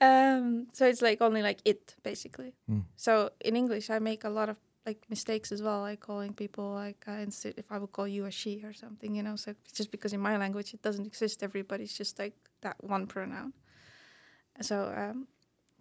Um, 0.00 0.66
so 0.72 0.86
it's 0.86 1.02
like 1.02 1.20
only 1.20 1.42
like 1.42 1.60
it 1.64 1.94
basically. 2.02 2.54
Hmm. 2.66 2.80
So 2.96 3.30
in 3.40 3.56
English, 3.56 3.90
I 3.90 3.98
make 3.98 4.24
a 4.24 4.30
lot 4.30 4.48
of 4.48 4.56
like 4.86 5.04
mistakes 5.10 5.52
as 5.52 5.62
well, 5.62 5.80
like 5.80 6.00
calling 6.00 6.32
people 6.32 6.72
like 6.72 7.04
uh, 7.08 7.20
instead 7.22 7.54
if 7.56 7.70
I 7.70 7.78
would 7.78 7.92
call 7.92 8.08
you 8.08 8.24
a 8.24 8.30
she 8.30 8.62
or 8.64 8.72
something, 8.72 9.14
you 9.14 9.22
know. 9.22 9.36
So 9.36 9.50
it's 9.64 9.72
just 9.72 9.90
because 9.90 10.12
in 10.12 10.20
my 10.20 10.36
language 10.36 10.74
it 10.74 10.82
doesn't 10.82 11.06
exist, 11.06 11.42
everybody's 11.42 11.92
just 11.92 12.18
like 12.18 12.34
that 12.62 12.76
one 12.82 13.06
pronoun. 13.06 13.52
So, 14.62 14.92
um, 14.96 15.26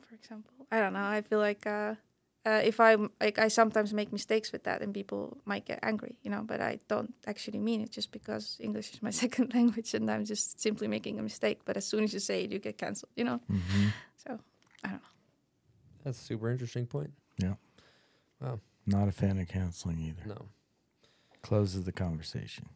for 0.02 0.16
example, 0.16 0.55
I 0.72 0.80
don't 0.80 0.94
know. 0.94 1.04
I 1.04 1.22
feel 1.22 1.40
like 1.40 1.66
uh, 1.68 1.96
uh, 2.46 2.62
if 2.64 2.80
I'm 2.80 3.10
like 3.22 3.40
I 3.40 3.48
sometimes 3.50 3.94
make 3.94 4.12
mistakes 4.12 4.52
with 4.52 4.64
that, 4.64 4.82
and 4.82 4.94
people 4.94 5.38
might 5.46 5.66
get 5.66 5.80
angry, 5.84 6.18
you 6.24 6.30
know. 6.32 6.42
But 6.46 6.62
I 6.62 6.80
don't 6.88 7.14
actually 7.28 7.60
mean 7.60 7.82
it, 7.82 7.92
just 7.92 8.12
because 8.12 8.58
English 8.60 8.94
is 8.94 9.02
my 9.02 9.12
second 9.24 9.54
language, 9.54 9.94
and 9.94 10.10
I'm 10.10 10.26
just 10.26 10.60
simply 10.60 10.88
making 10.88 11.20
a 11.20 11.24
mistake. 11.24 11.60
But 11.66 11.78
as 11.78 11.86
soon 11.86 12.04
as 12.04 12.14
you 12.14 12.20
say 12.20 12.44
it, 12.44 12.52
you 12.52 12.60
get 12.60 12.78
cancelled, 12.78 13.12
you 13.16 13.24
know. 13.24 13.40
Mhm. 13.52 13.94
So 14.18 14.40
I 14.84 14.88
don't 14.90 15.02
know. 15.02 15.10
That's 16.04 16.22
a 16.22 16.24
super 16.24 16.50
interesting 16.52 16.86
point. 16.86 17.12
Yeah. 17.38 17.56
Wow. 18.42 18.60
Not 18.86 19.08
a 19.08 19.12
fan 19.12 19.40
of 19.40 19.48
canceling 19.48 20.00
either. 20.00 20.22
No. 20.28 20.46
Closes 21.42 21.84
the 21.84 21.92
conversation. 21.92 22.70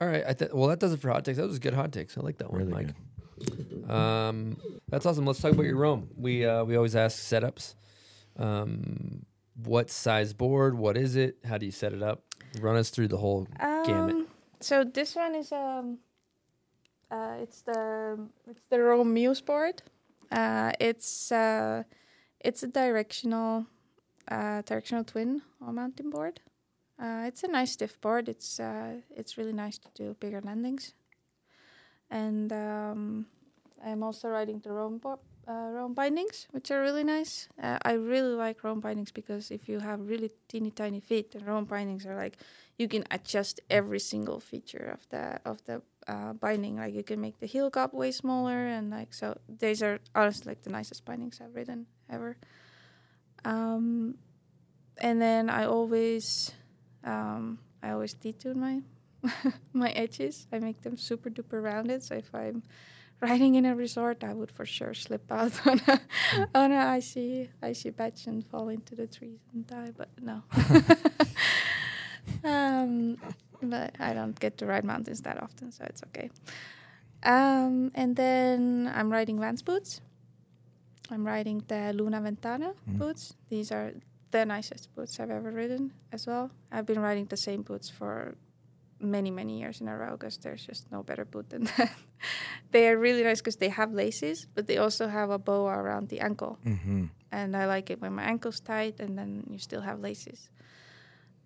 All 0.00 0.06
right. 0.08 0.22
I 0.26 0.32
th- 0.32 0.52
well, 0.52 0.68
that 0.68 0.78
does 0.80 0.92
it 0.92 1.00
for 1.00 1.10
hot 1.10 1.24
takes. 1.24 1.38
That 1.38 1.46
was 1.48 1.56
a 1.56 1.60
good 1.60 1.74
hot 1.74 1.92
takes. 1.92 2.16
I 2.16 2.20
like 2.20 2.38
that 2.38 2.50
one, 2.50 2.60
Really 2.60 2.72
Mike. 2.72 2.94
Um, 3.88 4.56
that's 4.88 5.06
awesome. 5.06 5.26
Let's 5.26 5.40
talk 5.40 5.52
about 5.52 5.66
your 5.66 5.76
room. 5.76 6.08
We 6.16 6.44
uh, 6.46 6.64
we 6.64 6.76
always 6.76 6.96
ask 6.96 7.18
setups. 7.18 7.74
Um, 8.38 9.26
what 9.64 9.90
size 9.90 10.32
board? 10.32 10.76
What 10.76 10.96
is 10.96 11.16
it? 11.16 11.38
How 11.44 11.58
do 11.58 11.66
you 11.66 11.72
set 11.72 11.92
it 11.92 12.02
up? 12.02 12.22
Run 12.60 12.76
us 12.76 12.90
through 12.90 13.08
the 13.08 13.18
whole 13.18 13.46
gamut. 13.60 14.14
Um, 14.14 14.26
so 14.60 14.84
this 14.84 15.16
one 15.16 15.34
is 15.34 15.52
um, 15.52 15.98
uh, 17.10 17.36
it's 17.40 17.62
the 17.62 18.18
it's 18.48 18.62
the 18.70 18.80
Rome 18.80 19.12
Muse 19.12 19.40
board. 19.40 19.82
Uh, 20.30 20.72
it's 20.80 21.30
uh, 21.32 21.82
it's 22.40 22.62
a 22.62 22.68
directional 22.68 23.66
uh, 24.28 24.62
directional 24.62 25.04
twin 25.04 25.42
all 25.60 25.72
mountain 25.72 26.10
board. 26.10 26.40
Uh, 26.98 27.24
it's 27.26 27.42
a 27.42 27.48
nice 27.48 27.72
stiff 27.72 28.00
board. 28.00 28.28
It's 28.28 28.60
uh, 28.60 29.00
it's 29.10 29.36
really 29.36 29.52
nice 29.52 29.78
to 29.78 29.88
do 29.94 30.16
bigger 30.20 30.40
landings. 30.40 30.94
And 32.12 32.52
um, 32.52 33.26
I'm 33.82 34.02
also 34.02 34.28
riding 34.28 34.60
the 34.60 34.70
Rome 34.70 35.00
uh, 35.48 35.52
Rome 35.72 35.94
bindings, 35.94 36.46
which 36.50 36.70
are 36.70 36.80
really 36.82 37.04
nice. 37.04 37.48
Uh, 37.60 37.78
I 37.82 37.94
really 37.94 38.34
like 38.34 38.62
Rome 38.62 38.80
bindings 38.80 39.10
because 39.10 39.50
if 39.50 39.66
you 39.66 39.80
have 39.80 39.98
really 40.06 40.30
teeny 40.46 40.70
tiny 40.70 41.00
feet, 41.00 41.32
the 41.32 41.40
Rome 41.40 41.64
bindings 41.64 42.04
are 42.04 42.14
like 42.14 42.36
you 42.78 42.86
can 42.86 43.04
adjust 43.10 43.60
every 43.70 43.98
single 43.98 44.40
feature 44.40 44.92
of 44.92 45.08
the 45.08 45.40
of 45.44 45.64
the 45.64 45.80
uh, 46.06 46.34
binding. 46.34 46.76
Like 46.76 46.94
you 46.94 47.02
can 47.02 47.18
make 47.18 47.40
the 47.40 47.46
heel 47.46 47.70
cup 47.70 47.94
way 47.94 48.12
smaller, 48.12 48.66
and 48.66 48.90
like 48.90 49.14
so. 49.14 49.38
These 49.48 49.82
are 49.82 49.98
honestly 50.14 50.50
like 50.50 50.62
the 50.62 50.70
nicest 50.70 51.06
bindings 51.06 51.40
I've 51.40 51.54
ridden 51.54 51.86
ever. 52.10 52.36
Um, 53.44 54.16
and 54.98 55.20
then 55.20 55.50
I 55.50 55.64
always, 55.64 56.52
um, 57.02 57.58
I 57.82 57.90
always 57.90 58.14
detune 58.14 58.56
my 58.56 58.82
my 59.72 59.90
edges. 59.90 60.46
I 60.52 60.58
make 60.58 60.82
them 60.82 60.96
super 60.96 61.30
duper 61.30 61.62
rounded. 61.62 62.02
So 62.02 62.14
if 62.14 62.34
I'm 62.34 62.62
riding 63.20 63.54
in 63.54 63.64
a 63.64 63.74
resort, 63.74 64.24
I 64.24 64.34
would 64.34 64.50
for 64.50 64.66
sure 64.66 64.94
slip 64.94 65.30
out 65.30 65.66
on 65.66 65.80
a 65.86 66.00
on 66.54 66.72
a 66.72 66.76
icy 66.98 67.50
icy 67.62 67.90
patch 67.90 68.26
and 68.26 68.44
fall 68.46 68.68
into 68.68 68.94
the 68.94 69.06
trees 69.06 69.40
and 69.52 69.66
die. 69.66 69.92
But 69.96 70.08
no. 70.20 70.42
um, 72.44 73.16
but 73.62 73.94
I 74.00 74.12
don't 74.12 74.38
get 74.38 74.58
to 74.58 74.66
ride 74.66 74.84
mountains 74.84 75.20
that 75.22 75.40
often, 75.42 75.70
so 75.70 75.84
it's 75.84 76.02
okay. 76.08 76.30
Um, 77.22 77.92
and 77.94 78.16
then 78.16 78.90
I'm 78.92 79.12
riding 79.12 79.38
Vans 79.38 79.62
boots. 79.62 80.00
I'm 81.10 81.26
riding 81.26 81.62
the 81.68 81.92
Luna 81.92 82.20
Ventana 82.20 82.74
boots. 82.86 83.34
These 83.48 83.70
are 83.70 83.92
the 84.30 84.46
nicest 84.46 84.94
boots 84.94 85.20
I've 85.20 85.30
ever 85.30 85.50
ridden 85.50 85.92
as 86.10 86.26
well. 86.26 86.50
I've 86.72 86.86
been 86.86 87.00
riding 87.00 87.26
the 87.26 87.36
same 87.36 87.62
boots 87.62 87.90
for 87.90 88.34
many, 89.02 89.30
many 89.30 89.58
years 89.58 89.80
in 89.80 89.88
a 89.88 89.96
row 89.96 90.12
because 90.12 90.38
there's 90.38 90.64
just 90.64 90.90
no 90.90 91.02
better 91.02 91.24
boot 91.24 91.50
than 91.50 91.64
that. 91.76 91.92
they 92.70 92.88
are 92.88 92.96
really 92.96 93.22
nice 93.22 93.40
because 93.40 93.56
they 93.56 93.68
have 93.68 93.92
laces, 93.92 94.46
but 94.54 94.66
they 94.66 94.78
also 94.78 95.08
have 95.08 95.30
a 95.30 95.38
boa 95.38 95.72
around 95.72 96.08
the 96.08 96.20
ankle. 96.20 96.58
Mm-hmm. 96.64 97.06
And 97.30 97.56
I 97.56 97.66
like 97.66 97.90
it 97.90 98.00
when 98.00 98.12
my 98.12 98.24
ankle's 98.24 98.60
tight 98.60 99.00
and 99.00 99.18
then 99.18 99.44
you 99.50 99.58
still 99.58 99.80
have 99.80 100.00
laces. 100.00 100.50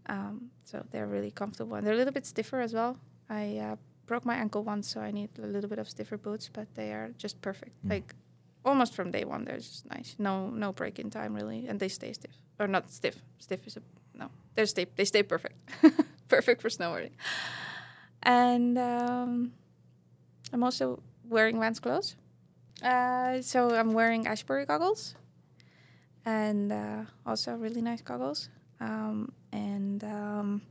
Um, 0.09 0.51
so 0.65 0.85
they're 0.91 1.07
really 1.07 1.31
comfortable 1.31 1.77
and 1.77 1.87
they're 1.87 1.95
a 1.95 1.97
little 1.97 2.13
bit 2.13 2.27
stiffer 2.27 2.61
as 2.61 2.73
well. 2.73 2.99
I 3.29 3.59
uh, 3.59 3.77
broke 4.07 4.25
my 4.25 4.37
ankle 4.37 4.63
once, 4.63 4.89
so 4.89 5.01
I 5.01 5.11
need 5.11 5.31
a 5.43 5.47
little 5.47 5.69
bit 5.69 5.79
of 5.79 5.89
stiffer 5.89 6.17
boots, 6.17 6.49
but 6.53 6.75
they 6.75 6.93
are 6.93 7.11
just 7.19 7.41
perfect. 7.41 7.73
Like 7.85 8.15
almost 8.65 8.95
from 8.95 9.11
day 9.11 9.25
one, 9.25 9.45
they're 9.45 9.59
just 9.59 9.87
nice. 9.87 10.17
No, 10.19 10.49
no 10.51 10.73
break 10.73 10.99
in 10.99 11.11
time 11.11 11.35
really, 11.35 11.67
and 11.67 11.81
they 11.81 11.89
stay 11.89 12.13
stiff 12.13 12.37
or 12.59 12.67
not 12.67 12.91
stiff. 12.91 13.23
Stiff 13.39 13.67
is 13.67 13.77
a 13.77 13.83
no. 14.15 14.31
They're 14.55 14.67
stay. 14.67 14.87
They 14.97 15.05
stay 15.05 15.23
perfect. 15.23 15.57
perfect 16.29 16.63
for 16.63 16.69
snowboarding. 16.69 17.13
And 18.23 18.79
um, 18.79 19.53
I'm 20.53 20.63
also 20.63 21.03
wearing 21.29 21.61
Vans 21.61 21.81
clothes. 21.81 22.17
Uh, 22.83 23.41
so 23.41 23.75
I'm 23.75 23.93
wearing 23.95 24.27
Ashbury 24.27 24.67
goggles, 24.67 25.15
and 26.27 26.71
uh, 26.73 27.05
also 27.25 27.55
really 27.55 27.81
nice 27.81 28.03
goggles. 28.03 28.51
Um, 28.81 29.33
and 29.53 30.05
um, 30.05 30.63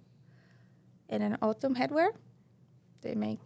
an 1.10 1.38
autumn 1.42 1.76
headwear. 1.76 2.10
They 3.02 3.16
make 3.16 3.40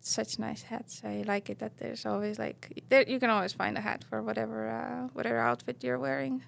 such 0.00 0.38
nice 0.38 0.62
hats. 0.62 1.02
I 1.04 1.24
like 1.26 1.50
it 1.50 1.58
that 1.58 1.78
there's 1.78 2.06
always 2.06 2.38
like 2.38 2.82
there 2.88 3.04
you 3.06 3.18
can 3.18 3.30
always 3.30 3.52
find 3.52 3.76
a 3.76 3.80
hat 3.80 4.04
for 4.08 4.22
whatever 4.22 4.68
uh, 4.70 5.08
whatever 5.12 5.38
outfit 5.38 5.82
you're 5.82 5.98
wearing. 5.98 6.42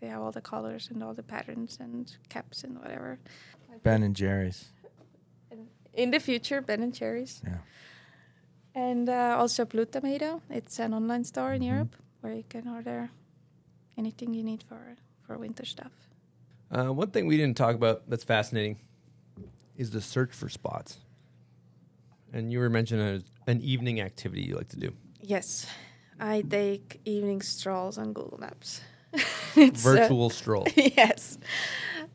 They 0.00 0.08
have 0.08 0.20
all 0.20 0.32
the 0.32 0.40
colors 0.40 0.88
and 0.90 1.02
all 1.02 1.14
the 1.14 1.22
patterns 1.22 1.78
and 1.80 2.14
caps 2.28 2.64
and 2.64 2.78
whatever. 2.78 3.18
Ben 3.82 4.02
and 4.02 4.14
Jerry's. 4.16 4.66
In 5.94 6.10
the 6.10 6.18
future, 6.20 6.60
Ben 6.62 6.82
and 6.82 6.94
Cherries. 6.94 7.42
Yeah. 7.44 7.58
And 8.74 9.08
uh, 9.08 9.36
also 9.38 9.64
Blue 9.66 9.84
Tomato. 9.84 10.40
It's 10.48 10.78
an 10.78 10.94
online 10.94 11.24
store 11.24 11.50
Mm-hmm. 11.50 11.54
in 11.56 11.62
Europe 11.62 11.96
where 12.22 12.32
you 12.32 12.44
can 12.48 12.66
order 12.68 13.10
anything 13.98 14.32
you 14.34 14.42
need 14.42 14.62
for 14.62 14.96
for 15.26 15.36
winter 15.38 15.64
stuff. 15.66 15.92
Uh, 16.70 16.92
one 16.92 17.10
thing 17.10 17.26
we 17.26 17.36
didn't 17.36 17.56
talk 17.56 17.74
about 17.74 18.08
that's 18.08 18.24
fascinating 18.24 18.78
is 19.76 19.90
the 19.90 20.00
search 20.00 20.32
for 20.32 20.48
spots. 20.48 20.98
And 22.32 22.50
you 22.50 22.60
were 22.60 22.70
mentioning 22.70 23.22
a, 23.46 23.50
an 23.50 23.60
evening 23.60 24.00
activity 24.00 24.42
you 24.42 24.56
like 24.56 24.68
to 24.68 24.78
do. 24.78 24.92
Yes, 25.20 25.66
I 26.18 26.40
take 26.48 27.00
evening 27.04 27.42
strolls 27.42 27.98
on 27.98 28.12
Google 28.14 28.38
Maps. 28.38 28.80
It's, 29.54 29.84
uh, 29.84 29.90
Virtual 29.92 30.30
stroll. 30.30 30.66
yes, 30.76 31.36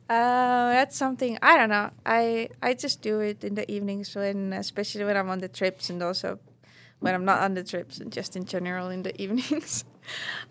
uh, 0.10 0.72
that's 0.72 0.96
something 0.96 1.38
I 1.42 1.58
don't 1.58 1.70
know. 1.70 1.92
I 2.06 2.50
I 2.62 2.74
just 2.74 3.02
do 3.02 3.20
it 3.20 3.44
in 3.44 3.56
the 3.56 3.70
evenings 3.70 4.16
when, 4.16 4.54
especially 4.54 5.04
when 5.04 5.18
I'm 5.18 5.30
on 5.30 5.40
the 5.40 5.50
trips, 5.50 5.90
and 5.90 6.02
also 6.02 6.40
when 7.00 7.14
I'm 7.14 7.26
not 7.26 7.42
on 7.42 7.54
the 7.56 7.64
trips, 7.64 8.00
and 8.00 8.12
just 8.12 8.36
in 8.36 8.46
general 8.46 8.90
in 8.90 9.04
the 9.04 9.20
evenings. 9.22 9.84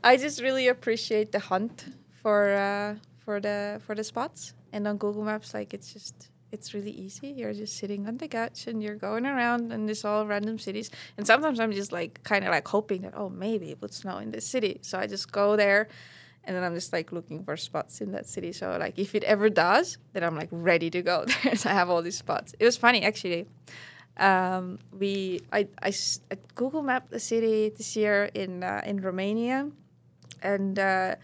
I 0.05 0.17
just 0.17 0.43
really 0.43 0.69
appreciate 0.69 1.33
the 1.33 1.39
hunt 1.39 1.87
for 2.23 2.53
uh, 2.53 2.97
for 3.25 3.41
the 3.41 3.81
for 3.87 3.95
the 3.95 4.05
spots, 4.05 4.53
and 4.73 4.87
on 4.87 4.99
Google 4.99 5.25
Maps, 5.25 5.55
like 5.55 5.73
it's 5.73 5.93
just 5.93 6.29
it's 6.53 6.75
really 6.75 6.93
easy. 6.93 7.29
You're 7.29 7.55
just 7.55 7.77
sitting 7.77 8.07
on 8.07 8.19
the 8.19 8.29
couch 8.29 8.67
and 8.67 8.83
you're 8.83 8.95
going 8.95 9.27
around 9.27 9.73
and 9.73 9.91
it's 9.91 10.05
all 10.05 10.27
random 10.27 10.59
cities. 10.59 10.91
And 11.17 11.27
sometimes 11.27 11.59
I'm 11.59 11.73
just 11.73 11.93
like 11.93 12.23
kind 12.23 12.45
of 12.45 12.51
like 12.51 12.69
hoping 12.69 13.03
that 13.03 13.15
oh 13.17 13.29
maybe 13.29 13.71
it 13.71 13.81
would 13.81 13.95
snow 13.95 14.19
in 14.19 14.31
this 14.31 14.47
city, 14.47 14.79
so 14.83 14.99
I 14.99 15.07
just 15.07 15.33
go 15.33 15.57
there 15.57 15.89
and 16.47 16.57
then 16.57 16.63
I'm 16.63 16.75
just 16.75 16.93
like 16.93 17.13
looking 17.13 17.43
for 17.43 17.57
spots 17.57 18.01
in 18.01 18.13
that 18.13 18.29
city. 18.29 18.53
So 18.53 18.77
like 18.79 18.99
if 18.99 19.15
it 19.15 19.25
ever 19.25 19.51
does, 19.51 19.99
then 20.13 20.23
I'm 20.23 20.37
like 20.37 20.49
ready 20.51 20.91
to 20.91 21.03
go 21.03 21.25
there. 21.43 21.57
so 21.57 21.69
I 21.69 21.75
have 21.75 21.91
all 21.91 22.03
these 22.03 22.17
spots. 22.17 22.55
It 22.59 22.65
was 22.65 22.77
funny 22.77 23.03
actually. 23.03 23.47
Um, 24.17 24.79
we 24.99 25.43
I, 25.53 25.69
I, 25.83 25.93
I 26.31 26.37
Google 26.55 26.83
mapped 26.83 27.11
the 27.11 27.21
city 27.21 27.69
this 27.69 27.97
year 27.97 28.31
in 28.33 28.63
uh, 28.63 28.81
in 28.87 29.03
Romania, 29.03 29.71
and 30.43 30.79
uh, 30.79 31.17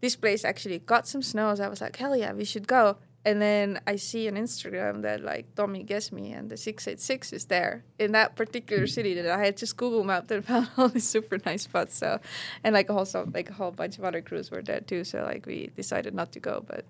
this 0.00 0.16
place 0.16 0.44
actually 0.44 0.78
got 0.78 1.06
some 1.06 1.20
snow. 1.20 1.54
So 1.54 1.64
I 1.64 1.68
was 1.68 1.82
like, 1.82 1.96
hell 1.96 2.16
yeah, 2.16 2.32
we 2.32 2.44
should 2.44 2.66
go. 2.66 2.96
And 3.28 3.42
then 3.42 3.78
I 3.86 3.96
see 3.96 4.26
on 4.26 4.36
Instagram 4.36 5.02
that 5.02 5.20
like 5.20 5.54
Tommy 5.54 5.84
Gesme 5.84 6.34
and 6.34 6.48
the 6.48 6.56
686 6.56 7.34
is 7.34 7.44
there 7.44 7.84
in 7.98 8.12
that 8.12 8.36
particular 8.36 8.86
city 8.86 9.12
that 9.12 9.26
I 9.26 9.44
had 9.44 9.58
just 9.58 9.76
Google 9.76 10.02
mapped 10.02 10.30
and 10.30 10.42
found 10.46 10.70
all 10.78 10.88
these 10.88 11.06
super 11.06 11.36
nice 11.44 11.64
spots. 11.64 11.94
So, 11.94 12.20
and 12.64 12.72
like 12.72 12.88
also 12.88 13.28
like 13.34 13.50
a 13.50 13.52
whole 13.52 13.70
bunch 13.70 13.98
of 13.98 14.04
other 14.04 14.22
crews 14.22 14.50
were 14.50 14.62
there 14.62 14.80
too. 14.80 15.04
So 15.04 15.24
like 15.24 15.44
we 15.44 15.70
decided 15.76 16.14
not 16.14 16.32
to 16.32 16.40
go, 16.40 16.64
but 16.66 16.86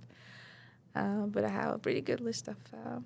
uh, 0.94 1.26
but 1.26 1.42
I 1.42 1.49
have 1.49 1.75
a 1.75 1.78
pretty 1.78 2.02
good 2.02 2.20
list 2.20 2.47
of 2.47 2.58
uh, 2.73 3.00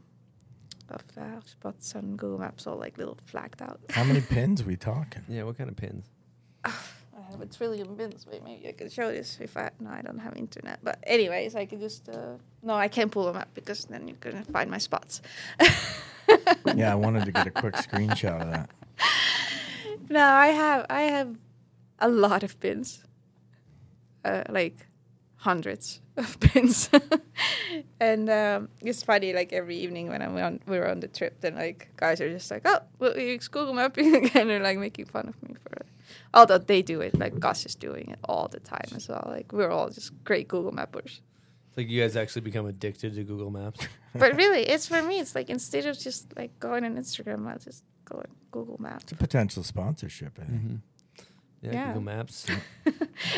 of 0.90 1.02
uh, 1.16 1.40
spots 1.46 1.96
on 1.96 2.16
Google 2.16 2.38
Maps, 2.38 2.66
all 2.66 2.76
like 2.76 2.98
little 2.98 3.16
flagged 3.24 3.62
out. 3.62 3.80
How 3.88 4.04
many 4.04 4.20
pins 4.34 4.62
we 4.62 4.76
talking? 4.76 5.22
Yeah, 5.26 5.44
what 5.44 5.56
kind 5.56 5.70
of 5.70 5.76
pins? 5.76 6.04
I 7.32 7.38
have 7.38 7.48
a 7.48 7.52
trillion 7.52 7.94
bins. 7.94 8.26
Wait, 8.30 8.44
maybe 8.44 8.68
I 8.68 8.72
can 8.72 8.90
show 8.90 9.10
this 9.10 9.38
if 9.40 9.56
I. 9.56 9.70
No, 9.80 9.90
I 9.90 10.02
don't 10.02 10.18
have 10.18 10.36
internet. 10.36 10.80
But 10.82 10.98
anyways, 11.04 11.54
I 11.54 11.64
can 11.66 11.80
just. 11.80 12.08
Uh, 12.08 12.36
no, 12.62 12.74
I 12.74 12.88
can't 12.88 13.10
pull 13.10 13.24
them 13.24 13.36
up 13.36 13.48
because 13.54 13.86
then 13.86 14.06
you're 14.06 14.18
gonna 14.20 14.44
find 14.44 14.70
my 14.70 14.78
spots. 14.78 15.22
yeah, 16.74 16.92
I 16.92 16.94
wanted 16.94 17.24
to 17.24 17.32
get 17.32 17.46
a 17.46 17.50
quick 17.50 17.74
screenshot 17.74 18.40
of 18.42 18.50
that. 18.50 18.70
No, 20.10 20.20
I 20.22 20.48
have. 20.48 20.84
I 20.90 21.02
have 21.02 21.36
a 21.98 22.08
lot 22.08 22.42
of 22.42 22.60
pins. 22.60 23.02
Uh, 24.24 24.42
like 24.50 24.86
hundreds 25.36 26.00
of 26.16 26.38
pins. 26.40 26.90
and 27.98 28.28
um, 28.28 28.68
it's 28.82 29.02
funny, 29.02 29.32
like 29.32 29.52
every 29.52 29.76
evening 29.76 30.08
when 30.08 30.20
I'm 30.22 30.36
on, 30.36 30.60
we 30.66 30.78
were 30.78 30.88
on 30.88 31.00
the 31.00 31.08
trip, 31.08 31.40
then 31.40 31.56
like 31.56 31.88
guys 31.96 32.20
are 32.20 32.30
just 32.30 32.50
like, 32.50 32.62
oh, 32.64 32.80
well, 32.98 33.16
you 33.18 33.38
Google 33.38 33.74
Mapping 33.74 34.14
again, 34.14 34.48
they're 34.48 34.60
like 34.60 34.78
making 34.78 35.06
fun 35.06 35.28
of 35.28 35.42
me 35.48 35.54
for 35.62 35.76
it. 35.76 35.86
Although 36.34 36.58
they 36.58 36.82
do 36.82 37.00
it, 37.00 37.18
like 37.18 37.40
Kas 37.40 37.66
is 37.66 37.74
doing 37.74 38.08
it 38.10 38.18
all 38.24 38.48
the 38.48 38.60
time 38.60 38.88
as 38.96 39.08
well. 39.08 39.24
Like 39.26 39.52
we're 39.52 39.70
all 39.70 39.90
just 39.90 40.12
great 40.24 40.48
Google 40.48 40.72
Mappers. 40.72 41.20
It's 41.68 41.76
like 41.78 41.88
you 41.88 42.00
guys 42.02 42.16
actually 42.16 42.42
become 42.42 42.66
addicted 42.66 43.14
to 43.14 43.24
Google 43.24 43.50
Maps. 43.50 43.80
but 44.14 44.36
really, 44.36 44.62
it's 44.62 44.86
for 44.86 45.02
me. 45.02 45.20
It's 45.20 45.34
like 45.34 45.50
instead 45.50 45.86
of 45.86 45.98
just 45.98 46.36
like 46.36 46.58
going 46.60 46.84
on 46.84 46.96
Instagram, 46.96 47.46
I'll 47.46 47.58
just 47.58 47.84
go 48.04 48.16
on 48.18 48.26
Google 48.50 48.76
Maps. 48.80 49.04
It's 49.04 49.12
a 49.12 49.16
potential 49.16 49.62
sponsorship, 49.62 50.38
I 50.40 50.44
think. 50.44 50.60
Mm-hmm. 50.62 50.76
Yeah, 51.62 51.72
Yeah. 51.72 51.86
Google 51.88 52.02
Maps. 52.02 52.46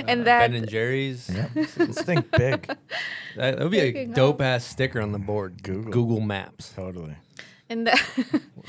And 0.06 0.22
Uh, 0.22 0.24
that- 0.24 0.38
Ben 0.50 0.54
and 0.54 0.68
Jerry's. 0.68 1.28
Yep. 1.28 1.50
Let's 1.76 2.02
think 2.02 2.30
big. 2.30 2.74
That 3.36 3.58
would 3.58 3.72
be 3.72 3.80
a 3.80 4.06
dope 4.06 4.40
ass 4.40 4.64
sticker 4.64 5.00
on 5.00 5.10
the 5.10 5.18
board. 5.18 5.62
Google. 5.64 5.90
Google 5.90 6.20
Maps. 6.20 6.72
Totally. 6.72 7.16
And 7.68 7.86
that 7.88 8.00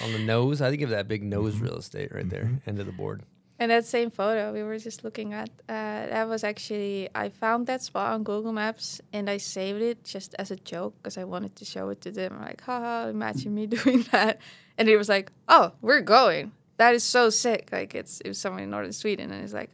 on 0.03 0.11
the 0.13 0.19
nose. 0.19 0.61
I 0.61 0.69
think 0.71 0.81
of 0.81 0.89
that 0.89 1.07
big 1.07 1.21
nose 1.23 1.53
Mm-hmm. 1.55 1.63
real 1.63 1.77
estate 1.77 2.11
right 2.13 2.27
there, 2.27 2.49
end 2.65 2.79
of 2.79 2.85
the 2.87 2.91
board. 2.91 3.21
And 3.57 3.71
that 3.71 3.85
same 3.85 4.11
photo 4.11 4.51
we 4.51 4.63
were 4.63 4.77
just 4.77 5.03
looking 5.05 5.33
at, 5.33 5.49
uh, 5.69 6.07
that 6.07 6.27
was 6.27 6.43
actually, 6.43 7.09
I 7.15 7.29
found 7.29 7.67
that 7.67 7.81
spot 7.81 8.13
on 8.13 8.23
Google 8.23 8.51
Maps 8.51 8.99
and 9.13 9.29
I 9.29 9.37
saved 9.37 9.81
it 9.81 10.03
just 10.03 10.35
as 10.37 10.51
a 10.51 10.57
joke 10.57 10.95
because 10.97 11.17
I 11.17 11.23
wanted 11.23 11.55
to 11.57 11.65
show 11.65 11.89
it 11.89 12.01
to 12.01 12.11
them. 12.11 12.37
Like, 12.41 12.61
haha, 12.61 13.07
imagine 13.07 13.55
me 13.55 13.67
doing 13.77 14.05
that. 14.11 14.41
And 14.77 14.89
he 14.89 14.97
was 14.97 15.07
like, 15.07 15.31
oh, 15.47 15.71
we're 15.81 16.01
going. 16.01 16.51
That 16.77 16.93
is 16.95 17.03
so 17.03 17.29
sick. 17.29 17.69
Like, 17.71 17.95
it's, 17.95 18.19
it 18.21 18.27
was 18.27 18.37
somewhere 18.37 18.63
in 18.63 18.69
northern 18.69 18.91
Sweden. 18.91 19.31
And 19.31 19.41
he's 19.41 19.53
like, 19.53 19.71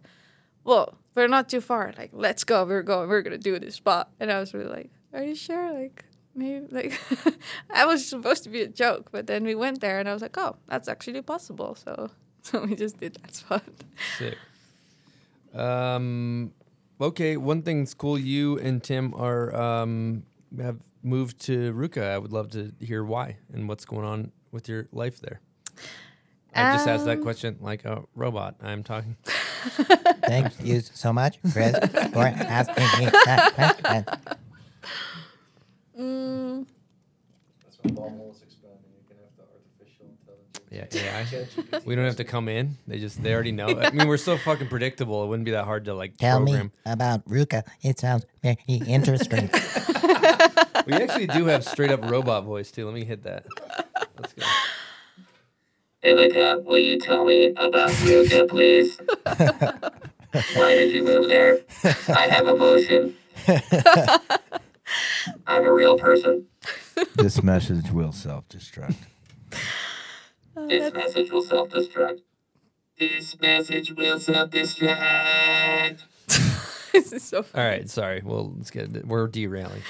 well, 0.64 1.00
we're 1.16 1.28
not 1.28 1.50
too 1.50 1.62
far. 1.62 1.92
Like, 1.98 2.12
let's 2.14 2.44
go. 2.44 2.64
We're 2.64 2.84
going. 2.84 3.10
We're 3.10 3.24
going 3.24 3.32
to 3.32 3.40
do 3.40 3.58
this 3.58 3.76
spot. 3.76 4.12
And 4.20 4.32
I 4.32 4.40
was 4.40 4.54
really 4.54 4.70
like, 4.70 4.92
are 5.12 5.24
you 5.24 5.34
sure? 5.34 5.74
Like, 5.74 6.06
maybe, 6.36 6.68
like, 6.70 7.00
I 7.72 7.88
was 7.88 8.08
supposed 8.08 8.44
to 8.44 8.50
be 8.50 8.62
a 8.62 8.68
joke. 8.68 9.10
But 9.12 9.26
then 9.26 9.44
we 9.44 9.56
went 9.56 9.82
there 9.82 10.00
and 10.00 10.08
I 10.08 10.14
was 10.14 10.22
like, 10.22 10.38
oh, 10.38 10.58
that's 10.68 10.88
actually 10.88 11.24
possible. 11.24 11.74
So, 11.74 12.12
so 12.44 12.64
we 12.66 12.76
just 12.76 12.98
did 13.00 13.16
that 13.16 13.36
spot. 13.36 13.64
Sick. 14.18 14.38
Um, 15.54 16.54
okay, 17.00 17.38
one 17.38 17.62
thing's 17.62 17.94
cool. 17.94 18.18
You 18.18 18.58
and 18.60 18.82
Tim 18.84 19.14
are 19.16 19.54
um, 19.56 20.24
have 20.60 20.78
moved 21.04 21.40
to 21.46 21.74
Ruka. 21.74 22.04
I 22.10 22.18
would 22.18 22.32
love 22.32 22.50
to 22.52 22.72
hear 22.80 23.04
why 23.04 23.38
and 23.54 23.68
what's 23.68 23.86
going 23.86 24.06
on 24.06 24.32
with 24.52 24.70
your 24.70 24.88
life 24.92 25.20
there. 25.20 25.42
I 26.54 26.74
just 26.74 26.88
asked 26.88 27.06
that 27.06 27.18
Um, 27.18 27.24
question 27.24 27.58
like 27.62 27.86
a 27.86 28.04
robot. 28.16 28.56
I'm 28.62 28.84
talking. 28.84 29.16
Thank 29.24 30.54
you 30.64 30.82
so 30.82 31.14
much, 31.14 31.40
Chris, 31.54 31.76
for 32.12 32.26
asking 32.26 32.84
me 33.00 33.10
that 33.26 33.54
question. 33.56 34.06
Mm, 35.98 36.66
Yeah, 40.72 40.86
AI. 40.94 41.26
we 41.86 41.96
don't 41.96 42.06
have 42.06 42.16
to 42.16 42.24
come 42.24 42.48
in. 42.48 42.78
They 42.88 42.98
just 42.98 43.22
they 43.22 43.34
already 43.34 43.52
know. 43.52 43.68
I 43.78 43.92
mean, 43.92 44.08
we're 44.08 44.16
so 44.16 44.38
fucking 44.38 44.70
predictable. 44.70 45.22
It 45.24 45.28
wouldn't 45.28 45.44
be 45.46 45.52
that 45.52 45.66
hard 45.66 45.84
to 45.86 45.94
like 45.94 46.18
Tell 46.18 46.38
program. 46.40 46.72
me 46.86 46.92
about 46.92 47.26
Ruka. 47.28 47.64
It 47.82 48.00
sounds 48.00 48.26
very 48.42 48.58
interesting. 48.68 49.50
We 50.88 50.94
actually 50.94 51.28
do 51.28 51.46
have 51.46 51.64
straight 51.64 51.92
up 51.92 52.04
robot 52.10 52.44
voice 52.44 52.72
too. 52.72 52.86
Let 52.86 52.96
me 52.96 53.06
hit 53.06 53.22
that. 53.24 53.46
Let's 54.18 54.34
go. 54.34 54.44
Ivika, 56.04 56.64
will 56.66 56.80
you 56.80 57.00
tell 57.00 57.24
me 57.24 57.50
about 57.56 57.92
Ruka, 57.92 58.50
please? 58.50 58.98
Why 60.56 60.76
did 60.76 60.92
you 60.92 61.04
move 61.04 61.28
there? 61.28 61.60
I 61.84 62.28
have 62.32 62.48
emotion. 62.48 63.16
I'm 65.46 65.66
a 65.66 65.72
real 65.72 66.00
person. 66.00 66.48
this 67.16 67.44
message 67.44 67.92
will 67.92 68.12
self 68.12 68.50
destruct. 68.50 68.96
This 70.56 70.94
message 70.94 71.32
will 71.32 71.42
self-destruct. 71.42 72.20
This 73.00 73.40
message 73.40 73.92
will 73.96 74.20
self-destruct. 74.20 76.00
this 76.92 77.14
is 77.14 77.24
so 77.24 77.46
All 77.56 77.64
right, 77.64 77.90
sorry. 77.90 78.22
Well, 78.24 78.54
let's 78.58 78.70
get 78.72 78.96
it. 78.96 79.06
We're 79.08 79.28
derailing. 79.28 79.82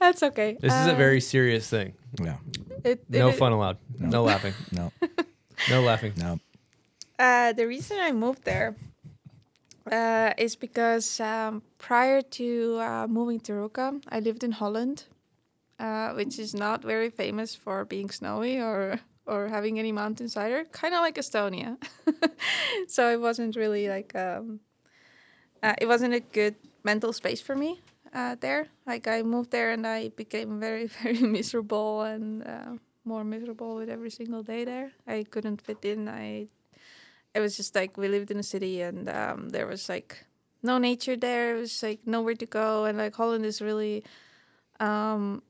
That's 0.00 0.22
okay. 0.22 0.56
This 0.60 0.72
is 0.72 0.86
a 0.86 0.92
Uh, 0.94 0.96
very 0.96 1.20
serious 1.20 1.68
thing. 1.68 1.94
Yeah. 2.20 2.36
It, 2.84 3.04
No 3.10 3.28
it- 3.28 3.36
fun 3.36 3.52
allowed. 3.52 3.78
No, 3.98 4.22
laughing. 4.24 4.54
No. 4.72 4.92
No 5.68 5.82
laughing. 5.82 6.12
No. 6.16 6.38
Uh, 7.18 7.52
the 7.52 7.66
reason 7.66 7.98
I 8.00 8.12
moved 8.12 8.44
there 8.44 8.76
uh, 9.90 10.32
is 10.38 10.54
because 10.56 11.18
um, 11.20 11.62
prior 11.78 12.22
to 12.22 12.78
uh, 12.80 13.06
moving 13.08 13.40
to 13.40 13.52
Ruka, 13.52 14.00
I 14.08 14.20
lived 14.20 14.44
in 14.44 14.52
Holland, 14.52 15.04
uh, 15.80 16.12
which 16.14 16.38
is 16.38 16.54
not 16.54 16.82
very 16.82 17.10
famous 17.10 17.54
for 17.56 17.84
being 17.84 18.08
snowy 18.10 18.60
or 18.60 19.00
or 19.28 19.48
having 19.48 19.78
any 19.78 19.92
mountains 19.92 20.36
either. 20.36 20.64
Kind 20.72 20.94
of 20.94 21.00
like 21.00 21.16
Estonia. 21.16 21.76
so 22.88 23.10
it 23.10 23.20
wasn't 23.20 23.54
really 23.56 23.88
like 23.88 24.14
um, 24.16 24.60
uh, 25.62 25.74
it 25.78 25.86
wasn't 25.86 26.14
a 26.14 26.20
good 26.20 26.56
mental 26.84 27.12
space 27.12 27.40
for 27.40 27.54
me 27.54 27.82
uh, 28.14 28.36
there. 28.40 28.68
Like 28.86 29.06
I 29.06 29.22
moved 29.22 29.50
there 29.50 29.70
and 29.70 29.86
I 29.86 30.08
became 30.08 30.58
very 30.60 30.86
very 31.02 31.20
miserable 31.20 32.02
and 32.02 32.46
uh, 32.46 32.72
more 33.04 33.24
miserable 33.24 33.76
with 33.76 33.88
every 33.88 34.10
single 34.10 34.42
day 34.42 34.64
there. 34.64 34.92
I 35.06 35.24
couldn't 35.30 35.60
fit 35.62 35.84
in. 35.84 36.08
I 36.08 36.48
it 37.34 37.40
was 37.40 37.56
just 37.56 37.74
like 37.74 37.96
we 37.96 38.08
lived 38.08 38.30
in 38.30 38.38
a 38.38 38.42
city 38.42 38.80
and 38.80 39.08
um, 39.08 39.50
there 39.50 39.66
was 39.66 39.88
like 39.88 40.24
no 40.62 40.78
nature 40.78 41.16
there. 41.16 41.56
It 41.56 41.60
was 41.60 41.82
like 41.82 42.00
nowhere 42.06 42.34
to 42.34 42.46
go 42.46 42.84
and 42.84 42.98
like 42.98 43.14
Holland 43.14 43.44
is 43.44 43.60
really 43.60 44.04
um, 44.80 45.42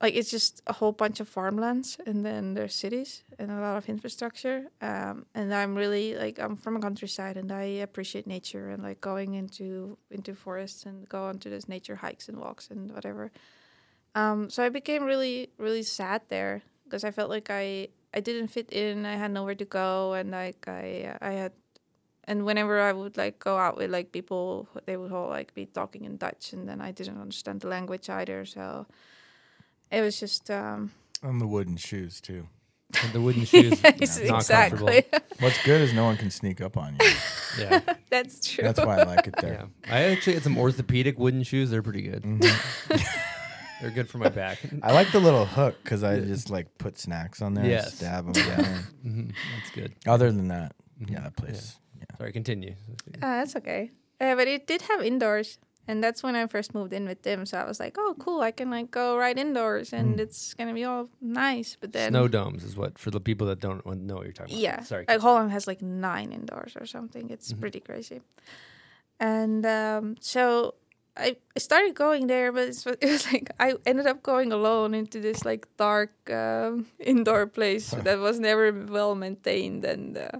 like 0.00 0.14
it's 0.14 0.30
just 0.30 0.62
a 0.66 0.74
whole 0.74 0.92
bunch 0.92 1.20
of 1.20 1.28
farmlands 1.28 1.96
and 2.06 2.24
then 2.24 2.52
there's 2.52 2.74
cities 2.74 3.24
and 3.38 3.50
a 3.50 3.60
lot 3.60 3.76
of 3.78 3.88
infrastructure. 3.88 4.66
Um, 4.82 5.24
and 5.34 5.54
I'm 5.54 5.74
really 5.74 6.14
like 6.14 6.38
I'm 6.38 6.56
from 6.56 6.76
a 6.76 6.80
countryside 6.80 7.36
and 7.36 7.50
I 7.50 7.62
appreciate 7.82 8.26
nature 8.26 8.68
and 8.68 8.82
like 8.82 9.00
going 9.00 9.34
into 9.34 9.96
into 10.10 10.34
forests 10.34 10.84
and 10.84 11.08
go 11.08 11.24
onto 11.24 11.48
those 11.48 11.68
nature 11.68 11.96
hikes 11.96 12.28
and 12.28 12.38
walks 12.38 12.68
and 12.70 12.92
whatever. 12.92 13.32
Um, 14.14 14.50
so 14.50 14.62
I 14.62 14.68
became 14.68 15.04
really 15.04 15.50
really 15.58 15.82
sad 15.82 16.22
there 16.28 16.62
because 16.84 17.02
I 17.04 17.10
felt 17.10 17.30
like 17.30 17.48
I 17.50 17.88
I 18.12 18.20
didn't 18.20 18.48
fit 18.48 18.70
in. 18.72 19.04
I 19.04 19.16
had 19.16 19.30
nowhere 19.30 19.54
to 19.54 19.64
go, 19.64 20.14
and 20.14 20.30
like 20.30 20.66
I 20.68 21.16
I 21.20 21.32
had, 21.32 21.52
and 22.24 22.46
whenever 22.46 22.80
I 22.80 22.92
would 22.92 23.16
like 23.16 23.38
go 23.38 23.58
out 23.58 23.76
with 23.76 23.90
like 23.90 24.12
people, 24.12 24.68
they 24.86 24.96
would 24.96 25.12
all 25.12 25.28
like 25.28 25.52
be 25.54 25.66
talking 25.66 26.04
in 26.04 26.16
Dutch, 26.16 26.52
and 26.52 26.68
then 26.68 26.80
I 26.80 26.92
didn't 26.92 27.20
understand 27.20 27.60
the 27.60 27.68
language 27.68 28.08
either. 28.08 28.44
So 28.46 28.86
it 29.90 30.00
was 30.00 30.18
just 30.20 30.50
um, 30.50 30.92
And 31.22 31.40
the 31.40 31.46
wooden 31.46 31.76
shoes 31.76 32.20
too. 32.20 32.48
And 33.02 33.12
the 33.12 33.20
wooden 33.20 33.44
shoes. 33.44 33.80
Yes, 33.98 34.20
not 34.22 34.36
exactly. 34.40 35.02
comfortable. 35.02 35.36
What's 35.40 35.62
good 35.64 35.80
is 35.80 35.92
no 35.92 36.04
one 36.04 36.16
can 36.16 36.30
sneak 36.30 36.60
up 36.60 36.76
on 36.76 36.96
you. 37.00 37.10
Yeah. 37.58 37.80
That's 38.10 38.46
true. 38.46 38.62
That's 38.64 38.78
why 38.78 38.98
I 39.00 39.04
like 39.04 39.26
it 39.26 39.34
there. 39.40 39.66
Yeah. 39.86 39.92
I 39.94 40.02
actually 40.12 40.34
had 40.34 40.42
some 40.42 40.58
orthopedic 40.58 41.18
wooden 41.18 41.42
shoes. 41.42 41.70
They're 41.70 41.82
pretty 41.82 42.02
good. 42.02 42.22
They're 43.80 43.90
good 43.90 44.08
for 44.08 44.18
my 44.18 44.28
back. 44.28 44.58
I 44.82 44.92
like 44.92 45.10
the 45.12 45.20
little 45.20 45.44
hook 45.46 45.76
because 45.82 46.02
I 46.02 46.20
just 46.20 46.48
like 46.50 46.76
put 46.78 46.98
snacks 46.98 47.40
on 47.42 47.54
there, 47.54 47.64
Yes. 47.66 47.86
and 47.86 47.94
stab 47.94 48.32
them 48.32 48.32
down. 48.32 48.78
Mhm. 49.06 49.32
That's 49.58 49.70
good. 49.74 49.92
Other 50.06 50.32
than 50.32 50.48
that, 50.48 50.74
Mhm. 51.00 51.10
yeah, 51.12 51.20
that 51.20 51.36
place. 51.36 51.76
Yeah. 51.98 52.16
Sorry, 52.18 52.32
continue. 52.32 52.74
Ah, 53.22 53.38
that's 53.40 53.56
okay. 53.56 53.90
Uh, 54.20 54.34
but 54.34 54.48
it 54.48 54.66
did 54.66 54.82
have 54.82 55.02
indoors, 55.02 55.58
and 55.88 56.02
that's 56.02 56.22
when 56.22 56.34
I 56.36 56.46
first 56.46 56.74
moved 56.74 56.92
in 56.92 57.06
with 57.06 57.22
them. 57.22 57.46
So 57.46 57.58
I 57.58 57.64
was 57.64 57.78
like, 57.80 57.96
"Oh, 57.98 58.14
cool! 58.18 58.40
I 58.40 58.50
can 58.52 58.70
like 58.70 58.90
go 58.90 59.16
right 59.16 59.36
indoors, 59.38 59.92
and 59.92 60.16
Mm. 60.18 60.22
it's 60.22 60.54
gonna 60.54 60.74
be 60.74 60.84
all 60.84 61.08
nice." 61.20 61.76
But 61.80 61.92
then 61.92 62.12
Snow 62.12 62.28
domes 62.28 62.64
is 62.64 62.76
what 62.76 62.98
for 62.98 63.10
the 63.10 63.20
people 63.20 63.46
that 63.48 63.60
don't 63.60 63.84
know 63.86 64.16
what 64.16 64.24
you're 64.24 64.32
talking 64.32 64.56
Yeah. 64.56 64.68
about. 64.74 64.80
Yeah. 64.80 64.84
Sorry. 64.84 65.04
Like 65.08 65.20
Holland 65.20 65.50
has 65.52 65.66
like 65.66 65.82
nine 65.82 66.32
indoors 66.32 66.76
or 66.80 66.86
something. 66.86 67.30
It's 67.30 67.52
Mhm. 67.52 67.60
pretty 67.60 67.80
crazy. 67.80 68.20
And 69.18 69.64
um, 69.64 70.16
so 70.20 70.74
I, 71.16 71.36
I 71.56 71.58
started 71.58 71.94
going 71.94 72.26
there, 72.26 72.52
but 72.52 72.68
it 73.00 73.10
was 73.10 73.32
like 73.32 73.50
I 73.58 73.74
ended 73.86 74.06
up 74.06 74.22
going 74.22 74.52
alone 74.52 74.94
into 74.94 75.20
this 75.20 75.44
like 75.44 75.66
dark 75.76 76.12
um, 76.30 76.86
indoor 76.98 77.46
place 77.46 77.90
that 77.90 78.18
was 78.18 78.38
never 78.38 78.72
well 78.72 79.14
maintained, 79.14 79.84
and 79.84 80.18
uh, 80.18 80.38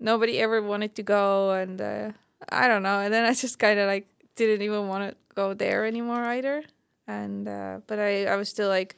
nobody 0.00 0.38
ever 0.40 0.60
wanted 0.62 0.94
to 0.96 1.02
go. 1.02 1.52
And 1.52 1.80
uh, 1.80 2.12
I 2.50 2.66
don't 2.68 2.82
know. 2.82 2.98
And 3.00 3.12
then 3.14 3.24
I 3.24 3.34
just 3.34 3.58
kind 3.58 3.78
of 3.78 3.86
like 3.86 4.08
didn't 4.46 4.62
even 4.62 4.88
want 4.88 5.10
to 5.10 5.16
go 5.34 5.54
there 5.54 5.84
anymore 5.86 6.24
either. 6.24 6.62
And 7.06 7.48
uh, 7.48 7.80
but 7.86 7.98
I 7.98 8.26
I 8.26 8.36
was 8.36 8.48
still 8.48 8.68
like 8.68 8.96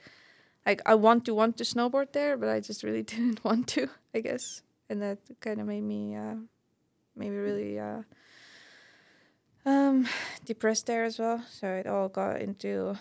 like 0.66 0.82
I 0.86 0.94
want 0.94 1.24
to 1.26 1.34
want 1.34 1.56
to 1.58 1.64
snowboard 1.64 2.12
there, 2.12 2.36
but 2.36 2.48
I 2.48 2.60
just 2.60 2.82
really 2.82 3.02
didn't 3.12 3.44
want 3.44 3.68
to, 3.68 3.88
I 4.14 4.20
guess. 4.20 4.62
And 4.88 5.00
that 5.02 5.18
kind 5.40 5.60
of 5.60 5.66
made 5.66 5.84
me 5.84 6.16
uh 6.16 6.36
maybe 7.14 7.36
really 7.36 7.78
uh 7.78 8.02
um 9.64 10.08
depressed 10.44 10.86
there 10.86 11.04
as 11.04 11.18
well. 11.18 11.44
So 11.50 11.66
it 11.68 11.86
all 11.86 12.08
got 12.08 12.40
into 12.40 12.98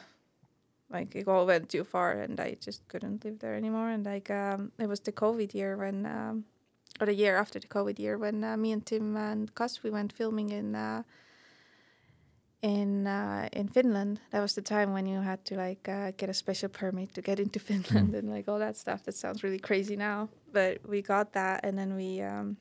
like 0.90 1.16
it 1.16 1.28
all 1.28 1.46
went 1.46 1.70
too 1.70 1.84
far 1.84 2.14
and 2.14 2.40
I 2.40 2.58
just 2.60 2.88
couldn't 2.88 3.24
live 3.24 3.40
there 3.40 3.56
anymore 3.56 3.90
and 3.90 4.06
like 4.06 4.30
um 4.30 4.72
it 4.80 4.88
was 4.88 5.00
the 5.00 5.12
COVID 5.12 5.54
year 5.54 5.78
when 5.78 6.06
um 6.06 6.46
or 7.00 7.06
the 7.06 7.14
year 7.14 7.38
after 7.38 7.60
the 7.60 7.68
COVID 7.68 8.00
year 8.00 8.18
when 8.18 8.44
uh, 8.44 8.58
me 8.58 8.72
and 8.72 8.86
Tim 8.86 9.16
and 9.16 9.54
Kas 9.54 9.84
we 9.84 9.90
went 9.90 10.14
filming 10.14 10.50
in 10.50 10.76
uh 10.76 11.04
in 12.62 13.08
uh, 13.08 13.48
in 13.54 13.68
Finland. 13.68 14.20
That 14.32 14.42
was 14.42 14.54
the 14.54 14.62
time 14.62 14.94
when 14.94 15.06
you 15.06 15.22
had 15.22 15.46
to 15.46 15.56
like 15.56 15.88
uh, 15.88 16.12
get 16.18 16.30
a 16.30 16.34
special 16.34 16.70
permit 16.70 17.14
to 17.14 17.22
get 17.22 17.40
into 17.40 17.60
Finland 17.70 18.16
and 18.16 18.30
like 18.30 18.48
all 18.48 18.60
that 18.60 18.78
stuff. 18.78 19.04
That 19.04 19.16
sounds 19.16 19.44
really 19.44 19.60
crazy 19.60 19.96
now, 19.96 20.30
but 20.52 20.88
we 20.88 21.02
got 21.02 21.34
that, 21.34 21.64
and 21.64 21.78
then 21.78 21.96
we 21.96 22.22
um, 22.22 22.58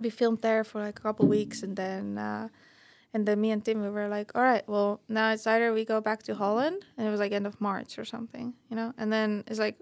we 0.00 0.10
filmed 0.10 0.42
there 0.42 0.64
for 0.64 0.80
like 0.80 0.98
a 0.98 1.02
couple 1.02 1.26
weeks, 1.26 1.62
and 1.62 1.76
then 1.76 2.18
uh, 2.18 2.48
and 3.12 3.26
then 3.26 3.40
me 3.40 3.50
and 3.50 3.64
Tim 3.64 3.80
we 3.80 3.90
were 3.90 4.08
like, 4.08 4.32
all 4.34 4.42
right, 4.42 4.68
well 4.68 5.00
now 5.08 5.32
it's 5.32 5.46
either 5.46 5.72
we 5.72 5.84
go 5.84 6.00
back 6.00 6.22
to 6.24 6.34
Holland, 6.34 6.84
and 6.96 7.06
it 7.06 7.10
was 7.10 7.20
like 7.20 7.32
end 7.32 7.46
of 7.46 7.60
March 7.60 7.98
or 7.98 8.04
something, 8.04 8.54
you 8.68 8.76
know, 8.76 8.92
and 8.98 9.12
then 9.12 9.44
it's 9.46 9.60
like 9.60 9.78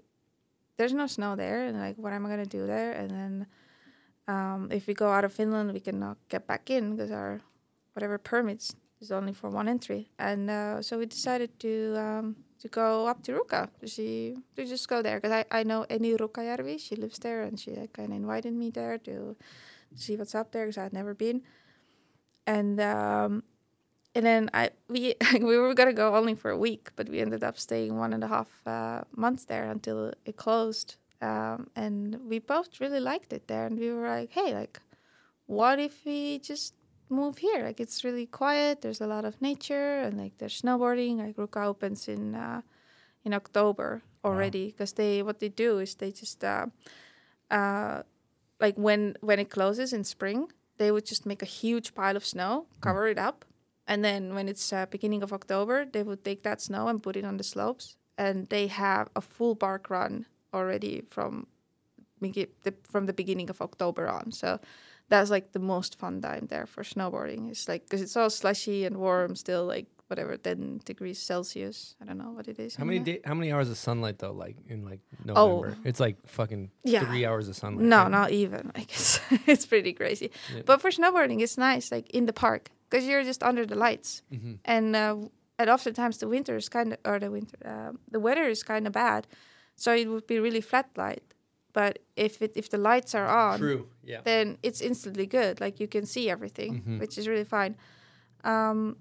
there's 0.77 0.93
no 0.93 1.07
snow 1.07 1.35
there, 1.35 1.65
and 1.65 1.79
like 1.79 1.97
what 1.97 2.13
am 2.13 2.25
I 2.25 2.29
gonna 2.29 2.45
do 2.45 2.67
there? 2.67 2.91
And 2.91 3.09
then 3.09 3.47
um, 4.27 4.69
if 4.71 4.85
we 4.85 4.93
go 4.93 5.11
out 5.11 5.25
of 5.25 5.33
Finland, 5.33 5.73
we 5.73 5.79
cannot 5.79 6.17
get 6.29 6.45
back 6.45 6.69
in 6.69 6.95
because 6.95 7.11
our 7.11 7.41
whatever 7.93 8.17
permits 8.17 8.75
is 9.03 9.11
only 9.11 9.33
for 9.33 9.49
one 9.49 9.67
entry, 9.67 10.09
and 10.17 10.49
uh, 10.49 10.81
so 10.81 10.97
we 10.97 11.05
decided 11.05 11.51
to 11.59 11.73
um, 11.97 12.35
to 12.59 12.67
go 12.67 13.07
up 13.07 13.21
to 13.23 13.31
Ruka. 13.37 13.69
See 13.85 14.35
to 14.55 14.65
just 14.65 14.87
go 14.87 15.01
there 15.01 15.17
because 15.19 15.31
I, 15.31 15.59
I 15.59 15.63
know 15.63 15.85
Enni 15.89 16.17
Rukajärvi, 16.17 16.79
she 16.79 16.95
lives 16.95 17.19
there, 17.19 17.43
and 17.43 17.59
she 17.59 17.71
kind 17.93 18.11
of 18.11 18.17
invited 18.23 18.53
me 18.53 18.69
there 18.71 18.97
to 18.99 19.35
see 19.95 20.15
what's 20.15 20.35
up 20.35 20.51
there 20.51 20.65
because 20.65 20.77
I 20.77 20.83
had 20.83 20.93
never 20.93 21.13
been, 21.13 21.41
and 22.47 22.79
um, 22.79 23.43
and 24.15 24.25
then 24.25 24.49
I 24.53 24.71
we 24.87 25.15
we 25.33 25.57
were 25.57 25.73
gonna 25.73 25.93
go 25.93 26.15
only 26.15 26.35
for 26.35 26.49
a 26.51 26.57
week, 26.57 26.91
but 26.95 27.09
we 27.09 27.19
ended 27.19 27.43
up 27.43 27.57
staying 27.57 27.97
one 27.97 28.13
and 28.13 28.23
a 28.23 28.27
half 28.27 28.49
uh, 28.65 29.01
months 29.15 29.45
there 29.45 29.69
until 29.69 30.13
it 30.25 30.37
closed. 30.37 30.95
Um, 31.21 31.69
and 31.75 32.19
we 32.29 32.39
both 32.39 32.81
really 32.81 32.99
liked 32.99 33.31
it 33.31 33.47
there, 33.47 33.65
and 33.67 33.79
we 33.79 33.91
were 33.91 34.07
like, 34.07 34.31
"Hey, 34.31 34.53
like, 34.53 34.81
what 35.45 35.79
if 35.79 36.05
we 36.05 36.39
just 36.39 36.73
move 37.13 37.37
here? 37.37 37.63
Like, 37.63 37.79
it's 37.79 38.03
really 38.03 38.25
quiet. 38.25 38.81
There's 38.81 39.01
a 39.01 39.07
lot 39.07 39.25
of 39.25 39.41
nature, 39.41 39.99
and 39.99 40.17
like 40.17 40.37
there's 40.37 40.61
snowboarding. 40.61 41.17
Like, 41.17 41.35
Ruka 41.35 41.65
opens 41.65 42.07
in 42.07 42.35
uh, 42.35 42.61
in 43.23 43.33
October 43.33 44.01
already 44.23 44.67
because 44.67 44.93
they 44.93 45.21
what 45.23 45.39
they 45.39 45.49
do 45.49 45.79
is 45.79 45.95
they 45.95 46.11
just 46.11 46.43
uh, 46.43 46.67
uh, 47.51 48.03
like 48.59 48.75
when 48.75 49.15
when 49.21 49.39
it 49.39 49.49
closes 49.49 49.93
in 49.93 50.03
spring, 50.03 50.51
they 50.77 50.91
would 50.91 51.05
just 51.05 51.25
make 51.25 51.41
a 51.41 51.45
huge 51.45 51.93
pile 51.93 52.15
of 52.15 52.25
snow, 52.25 52.65
cover 52.81 53.07
it 53.07 53.17
up, 53.17 53.45
and 53.87 54.03
then 54.03 54.33
when 54.33 54.47
it's 54.47 54.73
uh, 54.73 54.85
beginning 54.85 55.23
of 55.23 55.33
October, 55.33 55.85
they 55.85 56.03
would 56.03 56.23
take 56.23 56.43
that 56.43 56.61
snow 56.61 56.87
and 56.87 57.03
put 57.03 57.15
it 57.15 57.25
on 57.25 57.37
the 57.37 57.43
slopes, 57.43 57.95
and 58.17 58.47
they 58.49 58.67
have 58.67 59.09
a 59.15 59.21
full 59.21 59.55
bark 59.55 59.89
run 59.89 60.25
already 60.53 61.01
from 61.09 61.47
from 62.83 63.05
the 63.05 63.13
beginning 63.13 63.49
of 63.49 63.61
October 63.61 64.07
on. 64.07 64.31
So 64.31 64.59
that's 65.09 65.29
like 65.29 65.51
the 65.51 65.59
most 65.59 65.97
fun 65.99 66.21
time 66.21 66.47
there 66.49 66.65
for 66.65 66.83
snowboarding. 66.83 67.49
It's 67.51 67.67
like 67.67 67.83
because 67.83 68.01
it's 68.01 68.15
all 68.17 68.29
slushy 68.29 68.85
and 68.85 68.97
warm, 68.97 69.35
still 69.35 69.65
like 69.65 69.87
whatever 70.07 70.37
ten 70.37 70.79
degrees 70.85 71.19
Celsius. 71.19 71.95
I 72.01 72.05
don't 72.05 72.17
know 72.17 72.31
what 72.31 72.47
it 72.47 72.59
is. 72.59 72.75
How 72.75 72.85
many 72.85 72.99
day, 72.99 73.19
how 73.25 73.33
many 73.33 73.51
hours 73.51 73.69
of 73.69 73.77
sunlight 73.77 74.19
though? 74.19 74.31
Like 74.33 74.57
in 74.67 74.85
like 74.85 74.99
Oh. 75.35 75.61
November, 75.61 75.77
it's 75.85 75.99
like 75.99 76.17
fucking 76.27 76.71
Yeah. 76.83 77.05
three 77.05 77.25
hours 77.25 77.47
of 77.47 77.55
sunlight. 77.55 77.85
No, 77.85 77.97
right? 78.03 78.11
not 78.11 78.31
even. 78.31 78.71
Like 78.75 78.91
it's 78.91 79.19
it's 79.47 79.65
pretty 79.65 79.93
crazy. 79.93 80.31
Yeah. 80.55 80.61
But 80.65 80.81
for 80.81 80.89
snowboarding, 80.91 81.41
it's 81.41 81.57
nice, 81.57 81.91
like 81.91 82.09
in 82.11 82.25
the 82.25 82.33
park, 82.33 82.69
because 82.89 83.05
you're 83.07 83.23
just 83.23 83.43
under 83.43 83.65
the 83.65 83.75
lights, 83.75 84.21
Mhm. 84.31 84.59
and 84.65 84.95
uh, 84.95 85.17
and 85.59 85.69
oftentimes 85.69 86.17
the 86.17 86.27
winter 86.27 86.55
is 86.57 86.69
kind 86.69 86.93
of 86.93 86.99
or 87.05 87.19
the 87.19 87.29
winter, 87.31 87.57
um, 87.65 87.99
the 88.11 88.19
weather 88.19 88.43
is 88.49 88.63
kind 88.63 88.87
of 88.87 88.93
bad, 88.93 89.27
so 89.75 89.93
it 89.93 90.07
would 90.07 90.27
be 90.27 90.39
really 90.39 90.61
flat 90.61 90.89
light. 90.97 91.32
But 91.73 91.99
if 92.15 92.41
it 92.41 92.51
if 92.55 92.69
the 92.69 92.77
lights 92.77 93.15
are 93.15 93.27
on, 93.27 93.59
True, 93.59 93.87
yeah. 94.03 94.21
then 94.23 94.57
it's 94.63 94.81
instantly 94.81 95.25
good. 95.25 95.59
Like 95.59 95.79
you 95.79 95.87
can 95.87 96.05
see 96.05 96.29
everything, 96.29 96.81
Mhm. 96.81 96.99
which 96.99 97.17
is 97.17 97.27
really 97.27 97.45
fine. 97.45 97.75
Um, 98.43 98.97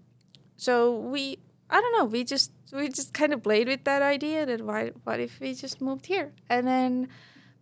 so 0.57 0.97
we 1.12 1.39
I 1.70 1.81
don't 1.81 1.92
know. 1.99 2.05
We 2.07 2.25
just 2.25 2.52
we 2.73 2.89
just 2.89 3.12
kind 3.12 3.33
of 3.34 3.42
played 3.42 3.68
with 3.68 3.84
that 3.84 4.02
idea 4.02 4.47
that 4.47 4.60
why 4.60 4.92
what 5.05 5.20
if 5.20 5.39
we 5.41 5.55
just 5.55 5.81
moved 5.81 6.07
here 6.07 6.33
and 6.49 6.67
then 6.67 7.09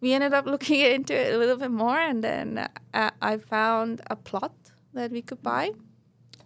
we 0.00 0.12
ended 0.14 0.32
up 0.32 0.46
looking 0.52 0.80
into 0.80 1.14
it 1.14 1.34
a 1.34 1.38
little 1.38 1.56
bit 1.56 1.70
more 1.70 1.98
and 1.98 2.22
then 2.22 2.68
uh, 2.94 3.10
I 3.20 3.36
found 3.38 4.00
a 4.10 4.16
plot 4.16 4.52
that 4.94 5.10
we 5.10 5.22
could 5.22 5.42
buy 5.42 5.72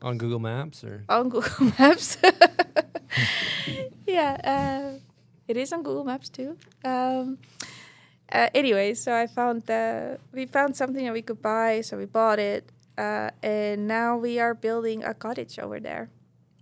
on 0.03 0.19
Google 0.19 0.39
Maps 0.41 0.85
or 0.85 1.05
on 1.09 1.29
Google 1.35 1.73
Maps. 1.79 2.17
yeah, 4.07 4.37
uh, 4.45 4.99
it 5.49 5.57
is 5.57 5.73
on 5.73 5.83
Google 5.83 6.05
Maps 6.05 6.29
too. 6.29 6.57
Um, 6.85 7.39
uh, 8.35 8.49
anyway, 8.53 8.95
so 8.95 9.15
I 9.15 9.27
found 9.29 9.71
uh, 9.71 10.17
we 10.33 10.47
found 10.47 10.77
something 10.77 11.05
that 11.05 11.13
we 11.13 11.23
could 11.23 11.41
buy, 11.41 11.81
so 11.83 11.97
we 11.97 12.05
bought 12.05 12.41
it, 12.41 12.69
uh, 12.99 13.31
and 13.43 13.87
now 13.87 14.17
we 14.17 14.41
are 14.41 14.55
building 14.55 15.05
a 15.05 15.15
cottage 15.15 15.59
over 15.59 15.79
there. 15.79 16.11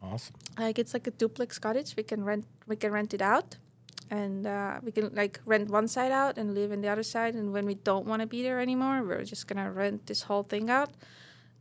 Awesome. 0.02 0.34
Like 0.58 0.78
it's 0.78 0.92
like 0.92 1.06
a 1.06 1.10
duplex 1.10 1.58
cottage. 1.58 1.94
We 1.96 2.02
can 2.02 2.24
rent 2.24 2.44
we 2.66 2.76
can 2.76 2.92
rent 2.92 3.14
it 3.14 3.22
out, 3.22 3.56
and 4.10 4.46
uh, 4.46 4.80
we 4.82 4.92
can 4.92 5.14
like 5.14 5.40
rent 5.46 5.70
one 5.70 5.88
side 5.88 6.12
out 6.12 6.36
and 6.36 6.54
live 6.54 6.72
in 6.72 6.82
the 6.82 6.88
other 6.88 7.02
side. 7.02 7.34
And 7.34 7.54
when 7.54 7.64
we 7.64 7.74
don't 7.74 8.06
want 8.06 8.20
to 8.20 8.26
be 8.26 8.42
there 8.42 8.60
anymore, 8.60 9.02
we're 9.02 9.24
just 9.24 9.46
gonna 9.46 9.72
rent 9.72 10.06
this 10.06 10.22
whole 10.22 10.42
thing 10.42 10.68
out 10.68 10.90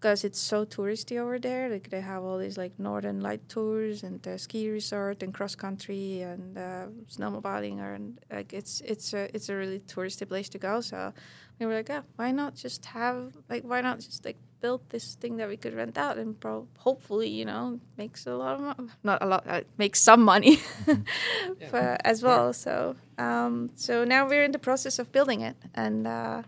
because 0.02 0.24
it's 0.24 0.40
so 0.40 0.66
touristy 0.66 1.20
over 1.20 1.38
there. 1.38 1.70
Like 1.70 1.92
they 1.92 2.02
have 2.02 2.24
all 2.24 2.40
these 2.40 2.58
like 2.58 2.80
northern 2.80 3.22
light 3.22 3.48
tours 3.48 4.02
and 4.02 4.20
the 4.24 4.40
ski 4.40 4.70
resort 4.70 5.22
and 5.22 5.32
cross 5.32 5.54
country 5.54 6.22
and 6.22 6.58
uh, 6.58 6.88
snowmobiling 7.08 7.80
and 7.80 8.20
like 8.32 8.52
it's 8.52 8.82
it's 8.82 9.14
a 9.14 9.34
it's 9.36 9.48
a 9.50 9.56
really 9.56 9.80
touristy 9.80 10.28
place 10.28 10.50
to 10.50 10.58
go. 10.58 10.82
So 10.82 11.14
we 11.60 11.68
were 11.68 11.76
like, 11.76 11.90
yeah, 11.90 12.02
why 12.16 12.32
not 12.32 12.56
just 12.56 12.86
have 12.86 13.34
like 13.48 13.64
why 13.64 13.82
not 13.82 14.00
just 14.00 14.26
like 14.26 14.38
build 14.60 14.82
this 14.90 15.16
thing 15.16 15.38
that 15.38 15.48
we 15.48 15.58
could 15.58 15.76
rent 15.76 15.98
out 15.98 16.18
and 16.18 16.40
pro- 16.40 16.68
hopefully 16.78 17.28
you 17.30 17.46
know 17.46 17.80
makes 17.98 18.28
a 18.28 18.36
lot 18.36 18.56
of 18.56 18.62
mo- 18.62 18.88
not 19.04 19.22
a 19.22 19.26
lot 19.28 19.44
uh, 19.48 19.62
makes 19.78 20.02
some 20.02 20.24
money 20.24 20.56
for, 21.70 21.98
as 22.04 22.24
well. 22.24 22.54
So 22.54 22.96
um, 23.20 23.70
so 23.76 24.04
now 24.04 24.28
we're 24.28 24.44
in 24.44 24.52
the 24.52 24.60
process 24.60 24.98
of 24.98 25.12
building 25.12 25.42
it 25.42 25.58
and. 25.76 26.08
Uh, 26.08 26.42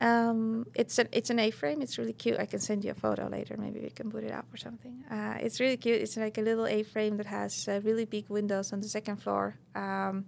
um, 0.00 0.66
it's 0.74 0.98
an 0.98 1.08
it's 1.12 1.30
an 1.30 1.38
A-frame. 1.38 1.82
It's 1.82 1.98
really 1.98 2.12
cute. 2.12 2.38
I 2.38 2.46
can 2.46 2.60
send 2.60 2.84
you 2.84 2.90
a 2.90 2.94
photo 2.94 3.26
later. 3.28 3.56
Maybe 3.56 3.80
we 3.80 3.90
can 3.90 4.10
put 4.10 4.24
it 4.24 4.32
up 4.32 4.46
or 4.52 4.56
something. 4.56 5.04
Uh, 5.10 5.36
it's 5.40 5.58
really 5.60 5.76
cute. 5.76 6.00
It's 6.02 6.16
like 6.16 6.38
a 6.38 6.42
little 6.42 6.66
A-frame 6.66 7.16
that 7.16 7.26
has 7.26 7.66
uh, 7.68 7.80
really 7.82 8.04
big 8.04 8.28
windows 8.28 8.72
on 8.72 8.80
the 8.80 8.88
second 8.88 9.16
floor. 9.16 9.56
Um, 9.74 10.26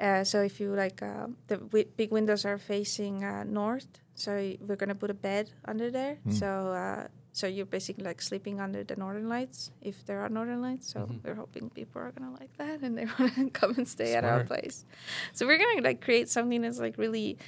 uh, 0.00 0.24
so 0.24 0.42
if 0.42 0.58
you 0.60 0.74
like, 0.74 1.00
uh, 1.02 1.28
the 1.46 1.56
wi- 1.56 1.86
big 1.96 2.10
windows 2.10 2.44
are 2.44 2.58
facing 2.58 3.24
uh, 3.24 3.44
north. 3.44 3.86
So 4.14 4.30
we're 4.66 4.76
gonna 4.76 4.94
put 4.94 5.10
a 5.10 5.14
bed 5.14 5.50
under 5.64 5.90
there. 5.90 6.18
Mm. 6.26 6.32
So 6.38 6.46
uh, 6.72 7.08
so 7.32 7.46
you're 7.46 7.64
basically 7.64 8.04
like 8.04 8.20
sleeping 8.20 8.60
under 8.60 8.84
the 8.84 8.94
northern 8.96 9.26
lights 9.28 9.70
if 9.80 10.04
there 10.04 10.20
are 10.20 10.28
northern 10.28 10.60
lights. 10.60 10.92
So 10.92 11.00
Mhm. 11.00 11.24
we're 11.24 11.34
hoping 11.34 11.70
people 11.70 12.02
are 12.02 12.10
gonna 12.12 12.32
like 12.32 12.54
that 12.58 12.82
and 12.82 12.96
they 12.98 13.06
wanna 13.18 13.48
come 13.50 13.74
and 13.78 13.88
stay 13.88 14.14
at 14.14 14.24
our 14.24 14.44
place. 14.44 14.84
So 15.32 15.46
we're 15.46 15.56
gonna 15.56 15.80
like 15.80 16.02
create 16.02 16.28
something 16.28 16.60
that's 16.60 16.78
like 16.78 16.98
really 16.98 17.38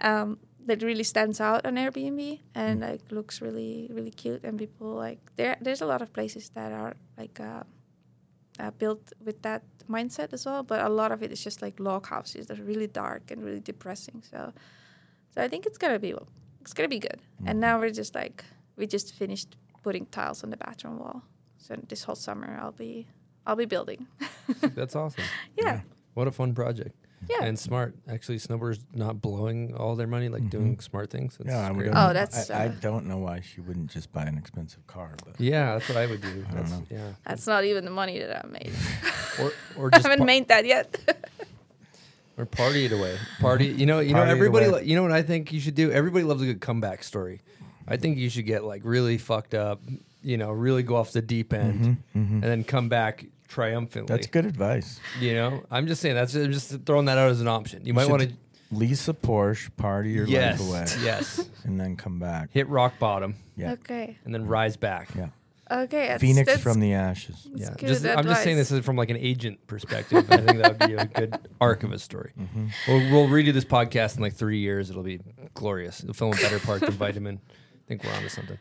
um, 0.00 0.38
that 0.66 0.82
really 0.82 1.04
stands 1.04 1.40
out 1.40 1.64
on 1.64 1.76
Airbnb 1.76 2.40
and 2.54 2.80
like 2.80 3.00
looks 3.10 3.40
really 3.40 3.88
really 3.92 4.10
cute 4.10 4.44
and 4.44 4.58
people 4.58 4.88
like 4.94 5.18
there 5.36 5.56
there's 5.60 5.80
a 5.80 5.86
lot 5.86 6.02
of 6.02 6.12
places 6.12 6.50
that 6.50 6.72
are 6.72 6.94
like 7.16 7.40
uh, 7.40 7.62
uh, 8.60 8.70
built 8.72 9.12
with 9.24 9.40
that 9.42 9.62
mindset 9.88 10.32
as 10.32 10.44
well 10.44 10.62
but 10.62 10.80
a 10.84 10.88
lot 10.88 11.10
of 11.12 11.22
it 11.22 11.32
is 11.32 11.42
just 11.42 11.62
like 11.62 11.78
log 11.80 12.06
houses 12.06 12.46
that 12.46 12.58
are 12.58 12.64
really 12.64 12.86
dark 12.86 13.30
and 13.30 13.42
really 13.44 13.60
depressing 13.60 14.22
so 14.30 14.52
so 15.34 15.42
I 15.42 15.48
think 15.48 15.64
it's 15.64 15.78
gonna 15.78 15.98
be 15.98 16.14
it's 16.60 16.74
gonna 16.74 16.88
be 16.88 16.98
good 16.98 17.20
and 17.46 17.60
now 17.60 17.78
we're 17.78 17.90
just 17.90 18.14
like 18.14 18.44
we 18.76 18.86
just 18.86 19.14
finished 19.14 19.56
putting 19.82 20.06
tiles 20.06 20.44
on 20.44 20.50
the 20.50 20.56
bathroom 20.56 20.98
wall 20.98 21.22
so 21.56 21.76
this 21.88 22.04
whole 22.04 22.16
summer 22.16 22.58
I'll 22.60 22.72
be 22.72 23.06
I'll 23.46 23.56
be 23.56 23.64
building 23.64 24.06
That's 24.60 24.96
awesome. 24.96 25.24
Yeah. 25.56 25.80
What 26.14 26.26
a 26.26 26.32
fun 26.32 26.52
project. 26.54 26.96
Yeah. 27.28 27.44
And 27.44 27.58
smart. 27.58 27.94
Actually, 28.08 28.38
snowboarders 28.38 28.78
not 28.94 29.20
blowing 29.20 29.74
all 29.76 29.96
their 29.96 30.06
money, 30.06 30.28
like 30.28 30.48
doing 30.50 30.78
smart 30.80 31.10
things. 31.10 31.36
That's 31.36 31.50
Yeah, 31.50 31.68
I 31.68 31.72
great. 31.72 31.88
would. 31.88 31.96
Oh, 31.96 32.12
that's, 32.12 32.50
I, 32.50 32.64
I 32.64 32.66
uh, 32.68 32.72
don't 32.80 33.06
know 33.06 33.18
why 33.18 33.40
she 33.40 33.60
wouldn't 33.60 33.90
just 33.90 34.12
buy 34.12 34.22
an 34.24 34.38
expensive 34.38 34.86
car, 34.86 35.14
but 35.24 35.40
Yeah, 35.40 35.74
that's 35.74 35.88
what 35.88 35.98
I 35.98 36.06
would 36.06 36.20
do. 36.22 36.28
I 36.28 36.52
don't 36.52 36.54
That's, 36.54 36.70
know. 36.70 36.82
Yeah. 36.90 37.12
that's 37.26 37.46
not 37.46 37.64
even 37.64 37.84
the 37.84 37.90
money 37.90 38.18
that 38.18 38.44
I 38.44 38.48
made 38.48 38.70
Or 39.40 39.52
or 39.76 39.90
I 39.92 39.96
haven't 39.98 40.20
pa- 40.20 40.24
made 40.24 40.48
that 40.48 40.64
yet 40.64 40.96
or 42.38 42.46
party 42.46 42.84
it 42.86 42.92
away. 42.92 43.16
Party. 43.40 43.66
You 43.66 43.86
know. 43.86 44.00
You 44.00 44.10
know. 44.14 44.20
Party 44.20 44.30
it 44.30 44.34
Everybody. 44.34 44.66
Lo- 44.66 44.78
you 44.78 44.96
know 44.96 45.02
what 45.02 45.12
I 45.12 45.22
think 45.22 45.52
you 45.52 45.60
should 45.60 45.74
do. 45.74 45.90
Everybody 45.90 46.24
loves 46.24 46.42
a 46.42 46.46
good 46.46 46.60
comeback 46.60 47.02
story. 47.02 47.40
I 47.86 47.96
think 47.96 48.18
you 48.18 48.28
should 48.30 48.46
get 48.46 48.64
like 48.64 48.82
really 48.84 49.18
fucked 49.18 49.54
up. 49.54 49.80
You 50.22 50.36
know, 50.36 50.50
really 50.50 50.82
go 50.82 50.96
off 50.96 51.12
the 51.12 51.22
deep 51.22 51.52
end, 51.52 51.98
Mhm, 52.14 52.20
mhm. 52.20 52.32
and 52.32 52.42
then 52.42 52.64
come 52.64 52.88
back 52.88 53.24
triumphantly. 53.48 54.14
that's 54.14 54.26
good 54.26 54.46
advice. 54.46 55.00
You 55.20 55.34
know, 55.34 55.64
I'm 55.70 55.86
just 55.86 56.00
saying 56.00 56.14
that's 56.14 56.34
I'm 56.34 56.52
just 56.52 56.84
throwing 56.86 57.06
that 57.06 57.18
out 57.18 57.30
as 57.30 57.40
an 57.40 57.48
option. 57.48 57.84
You 57.84 57.94
might 57.94 58.08
want 58.08 58.22
to 58.22 58.32
lease 58.70 59.08
a 59.08 59.14
Porsche, 59.14 59.70
party 59.76 60.10
your 60.10 60.26
Yes, 60.26 60.60
life 60.60 60.96
away, 60.96 61.04
yes. 61.04 61.48
and 61.64 61.80
then 61.80 61.96
come 61.96 62.18
back. 62.18 62.50
hit 62.52 62.68
rock 62.68 62.98
bottom. 62.98 63.34
Yeah. 63.56 63.72
Okay. 63.72 64.18
And 64.24 64.32
then 64.34 64.46
rise 64.46 64.76
back. 64.76 65.10
Yeah. 65.16 65.28
Okay. 65.70 66.08
That's, 66.08 66.20
Phoenix 66.20 66.46
that's, 66.46 66.62
from 66.62 66.80
the 66.80 66.94
ashes. 66.94 67.46
Yeah. 67.54 67.74
Just, 67.78 68.06
I'm 68.06 68.24
just 68.24 68.42
saying 68.42 68.56
this 68.56 68.70
is 68.70 68.84
from 68.84 68.96
like 68.96 69.10
an 69.10 69.16
agent 69.18 69.66
perspective. 69.66 70.30
I 70.30 70.38
think 70.38 70.58
that 70.58 70.78
would 70.78 70.88
be 70.88 70.94
a 70.94 71.04
good 71.06 71.38
arc 71.60 71.82
of 71.82 71.92
a 71.92 71.98
story. 71.98 72.32
Mm-hmm. 72.38 72.66
We'll, 72.86 73.12
we'll 73.12 73.28
redo 73.28 73.52
this 73.52 73.64
podcast 73.64 74.16
in 74.16 74.22
like 74.22 74.34
three 74.34 74.58
years. 74.58 74.88
It'll 74.90 75.02
be 75.02 75.20
glorious. 75.54 76.02
It'll 76.02 76.14
film 76.14 76.32
a 76.32 76.36
better 76.36 76.58
part 76.58 76.80
than 76.80 76.90
Vitamin. 76.92 77.40
I 77.48 77.88
think 77.88 78.04
we're 78.04 78.12
onto 78.12 78.28
something. 78.28 78.58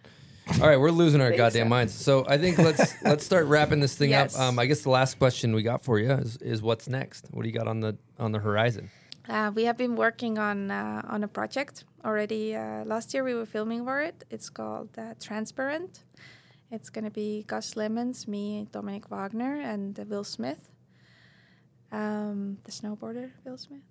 All 0.61 0.67
right, 0.67 0.79
we're 0.79 0.91
losing 0.91 1.21
our 1.21 1.31
goddamn 1.31 1.65
so. 1.65 1.69
minds. 1.69 1.93
So 1.93 2.25
I 2.27 2.37
think 2.37 2.57
let's 2.57 2.93
let's 3.03 3.25
start 3.25 3.45
wrapping 3.45 3.79
this 3.79 3.95
thing 3.95 4.09
Yes. 4.11 4.35
up. 4.35 4.41
Um, 4.41 4.59
I 4.59 4.65
guess 4.65 4.81
the 4.81 4.89
last 4.89 5.19
question 5.19 5.53
we 5.53 5.61
got 5.61 5.83
for 5.83 5.99
you 5.99 6.11
is, 6.11 6.37
is 6.37 6.61
what's 6.61 6.87
next? 6.87 7.27
What 7.31 7.43
do 7.43 7.49
you 7.49 7.53
got 7.53 7.67
on 7.67 7.79
the 7.81 7.97
on 8.17 8.31
the 8.31 8.39
horizon? 8.39 8.89
Uh, 9.29 9.51
we 9.53 9.65
have 9.65 9.77
been 9.77 9.95
working 9.95 10.37
on 10.37 10.71
uh, 10.71 11.01
on 11.07 11.23
a 11.23 11.27
project 11.27 11.83
already. 12.03 12.55
Uh, 12.55 12.85
last 12.85 13.13
year 13.13 13.23
we 13.23 13.33
were 13.35 13.45
filming 13.45 13.83
for 13.85 14.01
it. 14.01 14.23
It's 14.31 14.49
called 14.49 14.89
uh, 14.97 15.13
Transparent. 15.21 16.03
It's 16.71 16.89
gonna 16.89 17.11
be 17.11 17.45
Kas 17.47 17.75
Lemmens, 17.75 18.27
me, 18.27 18.67
Dominik 18.71 19.09
Wagner, 19.09 19.59
and 19.61 19.99
uh, 19.99 20.03
Will 20.07 20.23
Smith. 20.23 20.69
Um, 21.91 22.57
the 22.63 22.71
snowboarder, 22.71 23.31
Will 23.45 23.57
Smith. 23.57 23.81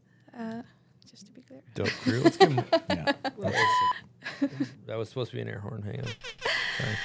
Just 1.10 1.26
to 1.26 1.32
be 1.32 1.42
clear. 1.42 1.62
Dope 1.74 1.88
crew. 2.02 2.20
Let's 2.20 2.36
give 2.36 2.50
'em- 2.50 2.64
Yeah. 2.90 3.12
that 4.86 4.96
was 4.98 5.08
supposed 5.08 5.30
to 5.30 5.36
be 5.36 5.42
an 5.42 5.48
air 5.48 5.60
horn. 5.60 5.82
Hang 5.82 6.00
on. 6.00 6.06
Sorry. 6.78 6.96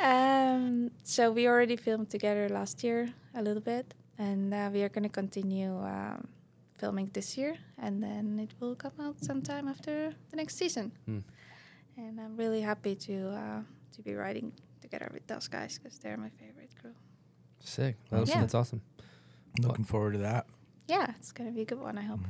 Um, 0.00 0.90
so 1.02 1.30
we 1.32 1.46
already 1.48 1.76
filmed 1.76 2.08
together 2.10 2.48
last 2.48 2.84
year 2.84 3.08
a 3.34 3.42
little 3.42 3.60
bit, 3.62 3.94
and 4.18 4.54
uh, 4.54 4.70
we 4.72 4.82
are 4.82 4.88
going 4.88 5.02
to 5.02 5.08
continue 5.08 5.76
um, 5.84 6.28
filming 6.74 7.10
this 7.12 7.36
year, 7.36 7.56
and 7.78 8.02
then 8.02 8.38
it 8.38 8.50
will 8.60 8.74
come 8.76 8.92
out 9.00 9.22
sometime 9.22 9.66
after 9.68 10.12
the 10.30 10.36
next 10.36 10.56
season. 10.56 10.92
Hmm. 11.06 11.18
And 11.96 12.20
I'm 12.20 12.36
really 12.36 12.60
happy 12.60 12.94
to 12.94 13.28
uh, 13.30 13.60
to 13.96 14.02
be 14.02 14.14
riding 14.14 14.52
together 14.80 15.10
with 15.12 15.26
those 15.26 15.48
guys 15.48 15.78
because 15.78 15.98
they're 15.98 16.16
my 16.16 16.30
favorite 16.30 16.70
crew. 16.80 16.94
Sick. 17.60 17.96
That 18.10 18.20
was- 18.20 18.28
Yeah. 18.30 18.40
That's 18.40 18.54
awesome. 18.54 18.80
Looking 19.60 19.84
forward 19.84 20.12
to 20.12 20.18
that. 20.20 20.46
Yeah, 20.86 21.10
it's 21.18 21.32
going 21.32 21.50
to 21.50 21.54
be 21.54 21.62
a 21.62 21.64
good 21.64 21.80
one. 21.80 21.98
I 21.98 22.02
hope. 22.02 22.20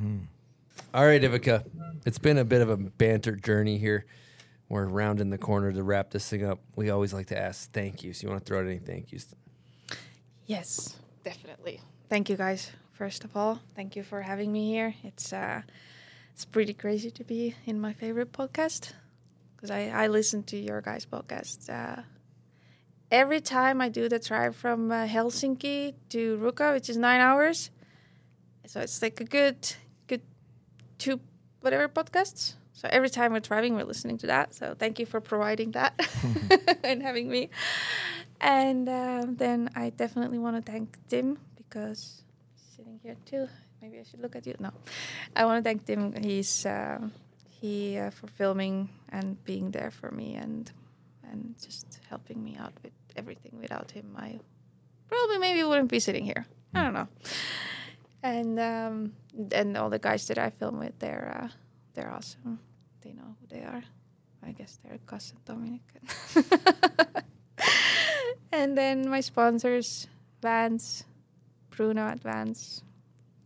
All 0.94 1.06
right, 1.06 1.20
Ivika. 1.20 1.64
It's 2.06 2.18
been 2.18 2.38
a 2.38 2.44
bit 2.44 2.62
of 2.62 2.70
a 2.70 2.76
banter 2.76 3.36
journey 3.36 3.78
here. 3.78 4.06
We're 4.68 4.86
rounding 4.86 5.30
the 5.30 5.38
corner 5.38 5.72
to 5.72 5.82
wrap 5.82 6.10
this 6.10 6.28
thing 6.28 6.44
up. 6.44 6.60
We 6.76 6.90
always 6.90 7.12
like 7.12 7.26
to 7.26 7.38
ask 7.38 7.70
thank 7.72 8.02
yous. 8.02 8.22
You 8.22 8.28
want 8.28 8.44
to 8.44 8.48
throw 8.48 8.60
out 8.60 8.66
any 8.66 8.78
thank 8.78 9.12
yous? 9.12 9.34
Yes, 10.46 10.96
definitely. 11.24 11.80
Thank 12.08 12.28
you 12.28 12.36
guys. 12.36 12.70
First 12.92 13.24
of 13.24 13.36
all, 13.36 13.60
thank 13.74 13.96
you 13.96 14.02
for 14.02 14.22
having 14.22 14.52
me 14.52 14.70
here. 14.70 14.94
It's 15.04 15.32
uh, 15.32 15.62
it's 16.32 16.44
pretty 16.44 16.74
crazy 16.74 17.10
to 17.12 17.24
be 17.24 17.54
in 17.66 17.80
my 17.80 17.92
favorite 17.92 18.32
podcast 18.32 18.92
because 19.56 19.70
I 19.70 19.88
I 19.88 20.06
listen 20.08 20.42
to 20.44 20.56
your 20.56 20.80
guys' 20.80 21.06
podcast 21.06 21.68
uh, 21.70 22.02
every 23.10 23.40
time 23.40 23.80
I 23.80 23.88
do 23.88 24.08
the 24.08 24.18
drive 24.18 24.56
from 24.56 24.90
uh, 24.90 25.06
Helsinki 25.06 25.94
to 26.10 26.38
Ruka, 26.38 26.74
which 26.74 26.88
is 26.90 26.96
nine 26.96 27.20
hours. 27.20 27.70
So 28.66 28.80
it's 28.80 29.00
like 29.00 29.20
a 29.20 29.24
good 29.24 29.60
good 29.60 29.76
two 30.98 31.20
whatever 31.60 31.88
podcasts. 31.88 32.54
So 32.72 32.88
every 32.92 33.10
time 33.10 33.32
we're 33.32 33.40
driving, 33.40 33.74
we're 33.74 33.84
listening 33.84 34.18
to 34.18 34.28
that. 34.28 34.54
So 34.54 34.74
thank 34.78 34.98
you 34.98 35.06
for 35.06 35.20
providing 35.20 35.72
that 35.72 35.98
and 36.84 37.02
having 37.02 37.28
me. 37.28 37.50
And 38.40 38.88
um, 38.88 39.36
then 39.36 39.70
I 39.74 39.90
definitely 39.90 40.38
want 40.38 40.64
to 40.64 40.72
thank 40.72 40.96
Tim 41.08 41.38
because 41.56 42.22
he's 42.54 42.76
sitting 42.76 43.00
here 43.02 43.16
too. 43.24 43.48
Maybe 43.82 43.98
I 43.98 44.04
should 44.04 44.20
look 44.20 44.36
at 44.36 44.46
you. 44.46 44.54
No, 44.58 44.70
I 45.34 45.44
want 45.44 45.62
to 45.62 45.68
thank 45.68 45.86
Tim. 45.86 46.12
He's 46.22 46.66
um, 46.66 47.12
he 47.48 47.98
uh, 47.98 48.10
for 48.10 48.28
filming 48.28 48.90
and 49.08 49.42
being 49.44 49.70
there 49.70 49.90
for 49.90 50.10
me 50.10 50.34
and 50.34 50.70
and 51.30 51.54
just 51.60 52.00
helping 52.08 52.42
me 52.42 52.56
out 52.58 52.72
with 52.82 52.92
everything. 53.16 53.58
Without 53.60 53.90
him, 53.90 54.14
I 54.16 54.38
probably 55.08 55.38
maybe 55.38 55.62
wouldn't 55.64 55.90
be 55.90 56.00
sitting 56.00 56.24
here. 56.24 56.46
I 56.74 56.84
don't 56.84 56.94
know. 56.94 57.08
And 58.22 58.58
um, 58.58 59.12
and 59.52 59.76
all 59.76 59.90
the 59.90 59.98
guys 59.98 60.26
that 60.28 60.38
I 60.38 60.50
film 60.50 60.78
with, 60.78 60.98
they're 60.98 61.42
uh, 61.42 61.48
they're 61.94 62.10
awesome. 62.10 62.58
They 63.00 63.12
know 63.12 63.36
who 63.40 63.46
they 63.46 63.62
are. 63.62 63.82
I 64.42 64.52
guess 64.52 64.78
they're 64.82 64.98
Kas 65.06 65.32
and 65.32 65.44
Dominik. 65.44 67.22
and 68.52 68.76
then 68.76 69.08
my 69.08 69.20
sponsors, 69.20 70.08
Vans, 70.42 71.04
Bruno 71.70 72.06
at 72.06 72.20
Vans. 72.20 72.82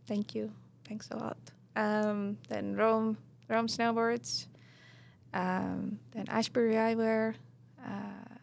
Thank 0.07 0.35
you. 0.35 0.51
Thanks 0.87 1.09
a 1.11 1.17
lot. 1.17 1.37
Um, 1.75 2.37
then 2.49 2.75
Rome, 2.75 3.17
Rome 3.47 3.67
Snowboards. 3.67 4.47
Um, 5.33 5.99
then 6.11 6.25
Ashbury 6.29 6.75
Eyewear, 6.75 7.33
uh, 7.83 8.35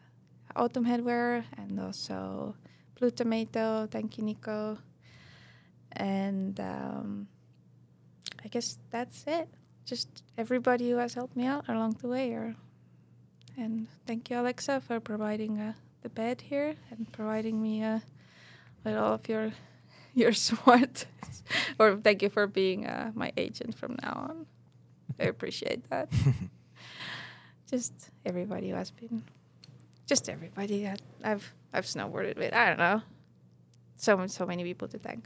Autumn 0.57 0.85
Headwear, 0.85 1.45
and 1.57 1.79
also 1.79 2.57
Blue 2.99 3.11
Tomato. 3.11 3.87
Thank 3.87 4.19
you, 4.19 4.25
Nico. 4.25 4.79
And 5.93 6.59
um, 6.61 7.29
I 8.45 8.49
guess 8.49 8.79
that's 8.91 9.25
it. 9.27 9.49
Just 9.85 10.23
everybody 10.39 10.91
who 10.91 10.97
has 10.97 11.15
helped 11.15 11.37
me 11.37 11.47
out 11.47 11.69
along 11.69 11.97
the 12.01 12.09
way. 12.09 12.33
Or, 12.33 12.55
and 13.57 13.89
thank 14.07 14.31
you, 14.31 14.41
Alexa, 14.41 14.81
for 14.81 15.01
providing 15.01 15.59
uh, 15.59 15.73
the 16.03 16.09
bed 16.09 16.43
here 16.43 16.75
and 16.91 17.11
providing 17.13 17.61
me 17.61 17.83
uh, 17.83 18.01
with 18.85 18.97
all 18.97 19.15
of 19.15 19.29
your 19.29 19.53
your 20.15 20.33
smart. 20.33 21.07
or 21.79 21.97
thank 21.97 22.23
you 22.23 22.29
for 22.29 22.47
being 22.47 22.87
uh, 22.87 23.13
my 23.15 23.33
agent 23.37 23.77
from 23.77 23.97
now 24.03 24.27
on. 24.29 24.47
I 25.19 25.25
appreciate 25.25 25.89
that. 25.91 26.09
just 27.71 27.93
everybody 28.25 28.71
who 28.71 28.77
has 28.77 28.91
been, 28.91 29.23
just 30.07 30.29
everybody 30.29 30.85
that 30.85 31.03
I've 31.23 31.53
I've 31.73 31.85
snowboarded 31.85 32.37
with. 32.37 32.55
I 32.55 32.69
don't 32.69 32.79
know. 32.79 33.03
So 33.97 34.27
so 34.27 34.47
many 34.47 34.65
people 34.65 34.89
to 34.89 34.99
thank. 34.99 35.25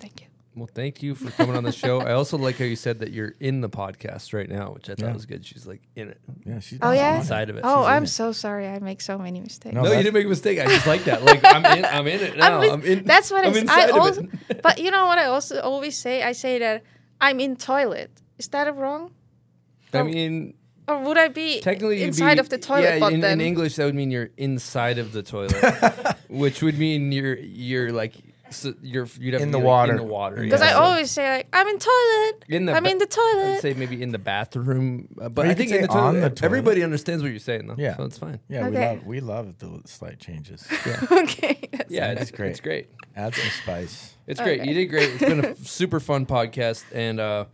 Thank 0.00 0.20
you. 0.20 0.26
Well, 0.56 0.68
thank 0.72 1.02
you 1.02 1.16
for 1.16 1.32
coming 1.32 1.56
on 1.56 1.64
the 1.64 1.72
show. 1.72 2.00
I 2.00 2.12
also 2.12 2.38
like 2.38 2.58
how 2.58 2.64
you 2.64 2.76
said 2.76 3.00
that 3.00 3.10
you're 3.10 3.34
in 3.40 3.60
the 3.60 3.68
podcast 3.68 4.32
right 4.32 4.48
now, 4.48 4.70
which 4.72 4.88
I 4.88 4.94
thought 4.94 5.06
Yeah. 5.06 5.12
was 5.12 5.26
good. 5.26 5.44
She's 5.44 5.66
like 5.66 5.82
in 5.96 6.10
it. 6.10 6.20
Yeah, 6.46 6.60
she's 6.60 6.78
Oh 6.80 6.92
yeah. 6.92 7.16
inside 7.18 7.50
of 7.50 7.56
it. 7.56 7.62
Oh, 7.64 7.82
She's 7.82 7.88
I'm 7.88 8.04
it. 8.04 8.06
so 8.06 8.30
sorry. 8.30 8.68
I 8.68 8.78
make 8.78 9.00
so 9.00 9.18
many 9.18 9.40
mistakes. 9.40 9.74
No, 9.74 9.82
you 9.84 9.96
didn't 9.96 10.14
make 10.14 10.26
a 10.26 10.28
mistake. 10.28 10.60
I 10.60 10.66
just 10.66 10.86
like 10.86 11.02
that. 11.04 11.24
Like 11.24 11.40
I'm 11.44 11.64
in. 11.78 11.84
I'm 11.84 12.06
in 12.06 12.20
it 12.20 12.36
now. 12.38 12.60
I'm 12.60 12.70
I'm, 12.70 12.82
in. 12.82 13.02
That's 13.04 13.32
what 13.32 13.44
I'm 13.44 13.52
I, 13.52 13.56
s- 13.56 13.62
inside 13.62 13.90
I 13.90 13.96
of 13.96 13.96
also. 13.96 14.28
it. 14.48 14.62
but 14.62 14.78
you 14.78 14.92
know 14.92 15.06
what 15.06 15.18
I 15.18 15.24
also 15.24 15.60
always 15.60 15.96
say? 15.98 16.22
I 16.22 16.30
say 16.30 16.60
that 16.60 16.84
I'm 17.20 17.40
in 17.40 17.56
toilet. 17.56 18.12
Is 18.38 18.46
that 18.48 18.72
wrong? 18.76 19.10
I 19.92 19.98
oh. 19.98 20.04
mean, 20.04 20.54
Or 20.86 21.00
would 21.02 21.18
I 21.18 21.28
be 21.28 21.62
technically 21.62 21.98
you'd 21.98 22.08
inside 22.08 22.34
be- 22.34 22.40
of 22.40 22.48
the 22.48 22.58
toilet? 22.58 22.82
Yeah, 22.82 22.98
but 23.00 23.12
in, 23.12 23.20
then 23.20 23.40
in 23.40 23.46
English 23.46 23.74
that 23.74 23.86
would 23.86 23.94
mean 23.96 24.12
you're 24.12 24.30
inside 24.36 24.98
of 24.98 25.10
the 25.10 25.22
toilet, 25.24 25.56
which 26.28 26.62
would 26.62 26.78
mean 26.78 27.10
you're 27.10 27.36
you're 27.38 27.90
like 27.92 28.14
so 28.54 28.74
you're 28.82 29.06
you'd 29.20 29.34
have 29.34 29.42
In 29.42 29.50
the 29.50 29.58
like, 29.58 29.66
water. 29.66 29.92
in 29.92 29.96
the 29.98 30.02
water. 30.04 30.36
because 30.42 30.60
yeah. 30.60 30.66
I 30.68 30.70
So 30.72 30.78
always 30.80 31.10
say 31.10 31.28
like 31.36 31.48
I'm 31.52 31.66
in 31.68 31.78
toilet. 31.78 32.44
in 32.48 32.66
the 32.66 32.72
I'm 32.72 32.82
ba- 32.84 32.90
in 32.90 32.98
the 32.98 33.06
toilet. 33.06 33.54
I'd 33.56 33.60
say 33.60 33.74
maybe 33.74 34.02
in 34.02 34.10
the 34.12 34.18
bathroom, 34.18 35.08
uh, 35.20 35.28
but 35.28 35.46
I 35.46 35.54
think 35.54 35.70
in 35.72 35.82
the 35.82 35.88
toilet, 35.88 36.00
on 36.00 36.14
the 36.14 36.20
toilet. 36.30 36.42
everybody 36.44 36.82
understands 36.82 37.22
what 37.22 37.30
you're 37.30 37.38
saying 37.40 37.66
though. 37.66 37.76
Yeah. 37.78 37.96
so 37.96 38.04
it's 38.04 38.18
fine. 38.18 38.40
Yeah, 38.48 38.68
we 38.68 38.76
love 38.76 39.04
we 39.06 39.20
love 39.20 39.58
the 39.58 39.80
slight 39.86 40.18
changes. 40.18 40.66
Yeah, 40.86 41.00
okay. 41.22 41.68
that's 41.72 41.90
yeah, 41.90 42.08
fine. 42.08 42.18
it's 42.18 42.30
great. 42.30 42.50
It's 42.50 42.60
great. 42.60 42.88
Add 43.16 43.34
some 43.34 43.50
spice. 43.62 44.14
It's 44.26 44.40
great. 44.40 44.64
You 44.64 44.74
did 44.74 44.86
great. 44.86 45.10
It's 45.10 45.18
been 45.24 45.44
a 45.44 45.54
super 45.64 46.00
fun 46.00 46.26
podcast, 46.26 46.84
and 46.92 47.20
uh, 47.20 47.44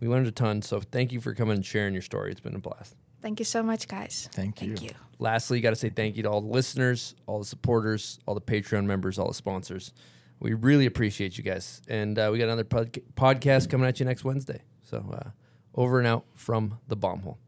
we 0.00 0.08
learned 0.08 0.26
a 0.26 0.30
ton. 0.32 0.62
So 0.62 0.80
thank 0.80 1.12
you 1.12 1.20
for 1.20 1.34
coming 1.34 1.56
and 1.56 1.64
sharing 1.66 1.92
your 1.92 2.02
story. 2.02 2.30
It's 2.30 2.40
been 2.40 2.54
a 2.54 2.58
blast. 2.58 2.94
Thank 3.22 3.38
you 3.38 3.44
so 3.44 3.62
much, 3.62 3.86
guys. 3.86 4.28
Thank 4.32 4.62
you. 4.62 4.68
Thank 4.74 4.82
you. 4.82 4.96
Lastly, 5.18 5.58
you 5.58 5.62
got 5.62 5.70
to 5.70 5.76
say 5.76 5.90
thank 5.90 6.16
you 6.16 6.22
to 6.22 6.30
all 6.30 6.40
the 6.40 6.48
listeners, 6.48 7.14
all 7.26 7.38
the 7.38 7.44
supporters, 7.44 8.18
all 8.24 8.34
the 8.34 8.40
Patreon 8.40 8.86
members, 8.86 9.18
all 9.18 9.28
the 9.28 9.34
sponsors. 9.34 9.92
We 10.40 10.54
really 10.54 10.86
appreciate 10.86 11.36
you 11.38 11.44
guys. 11.44 11.82
And 11.86 12.18
uh, 12.18 12.30
we 12.32 12.38
got 12.38 12.44
another 12.44 12.64
pod- 12.64 12.98
podcast 13.14 13.68
coming 13.70 13.86
at 13.86 14.00
you 14.00 14.06
next 14.06 14.24
Wednesday. 14.24 14.62
So 14.82 15.04
uh, 15.12 15.30
over 15.74 15.98
and 15.98 16.08
out 16.08 16.24
from 16.34 16.78
the 16.88 16.96
bomb 16.96 17.20
hole. 17.20 17.38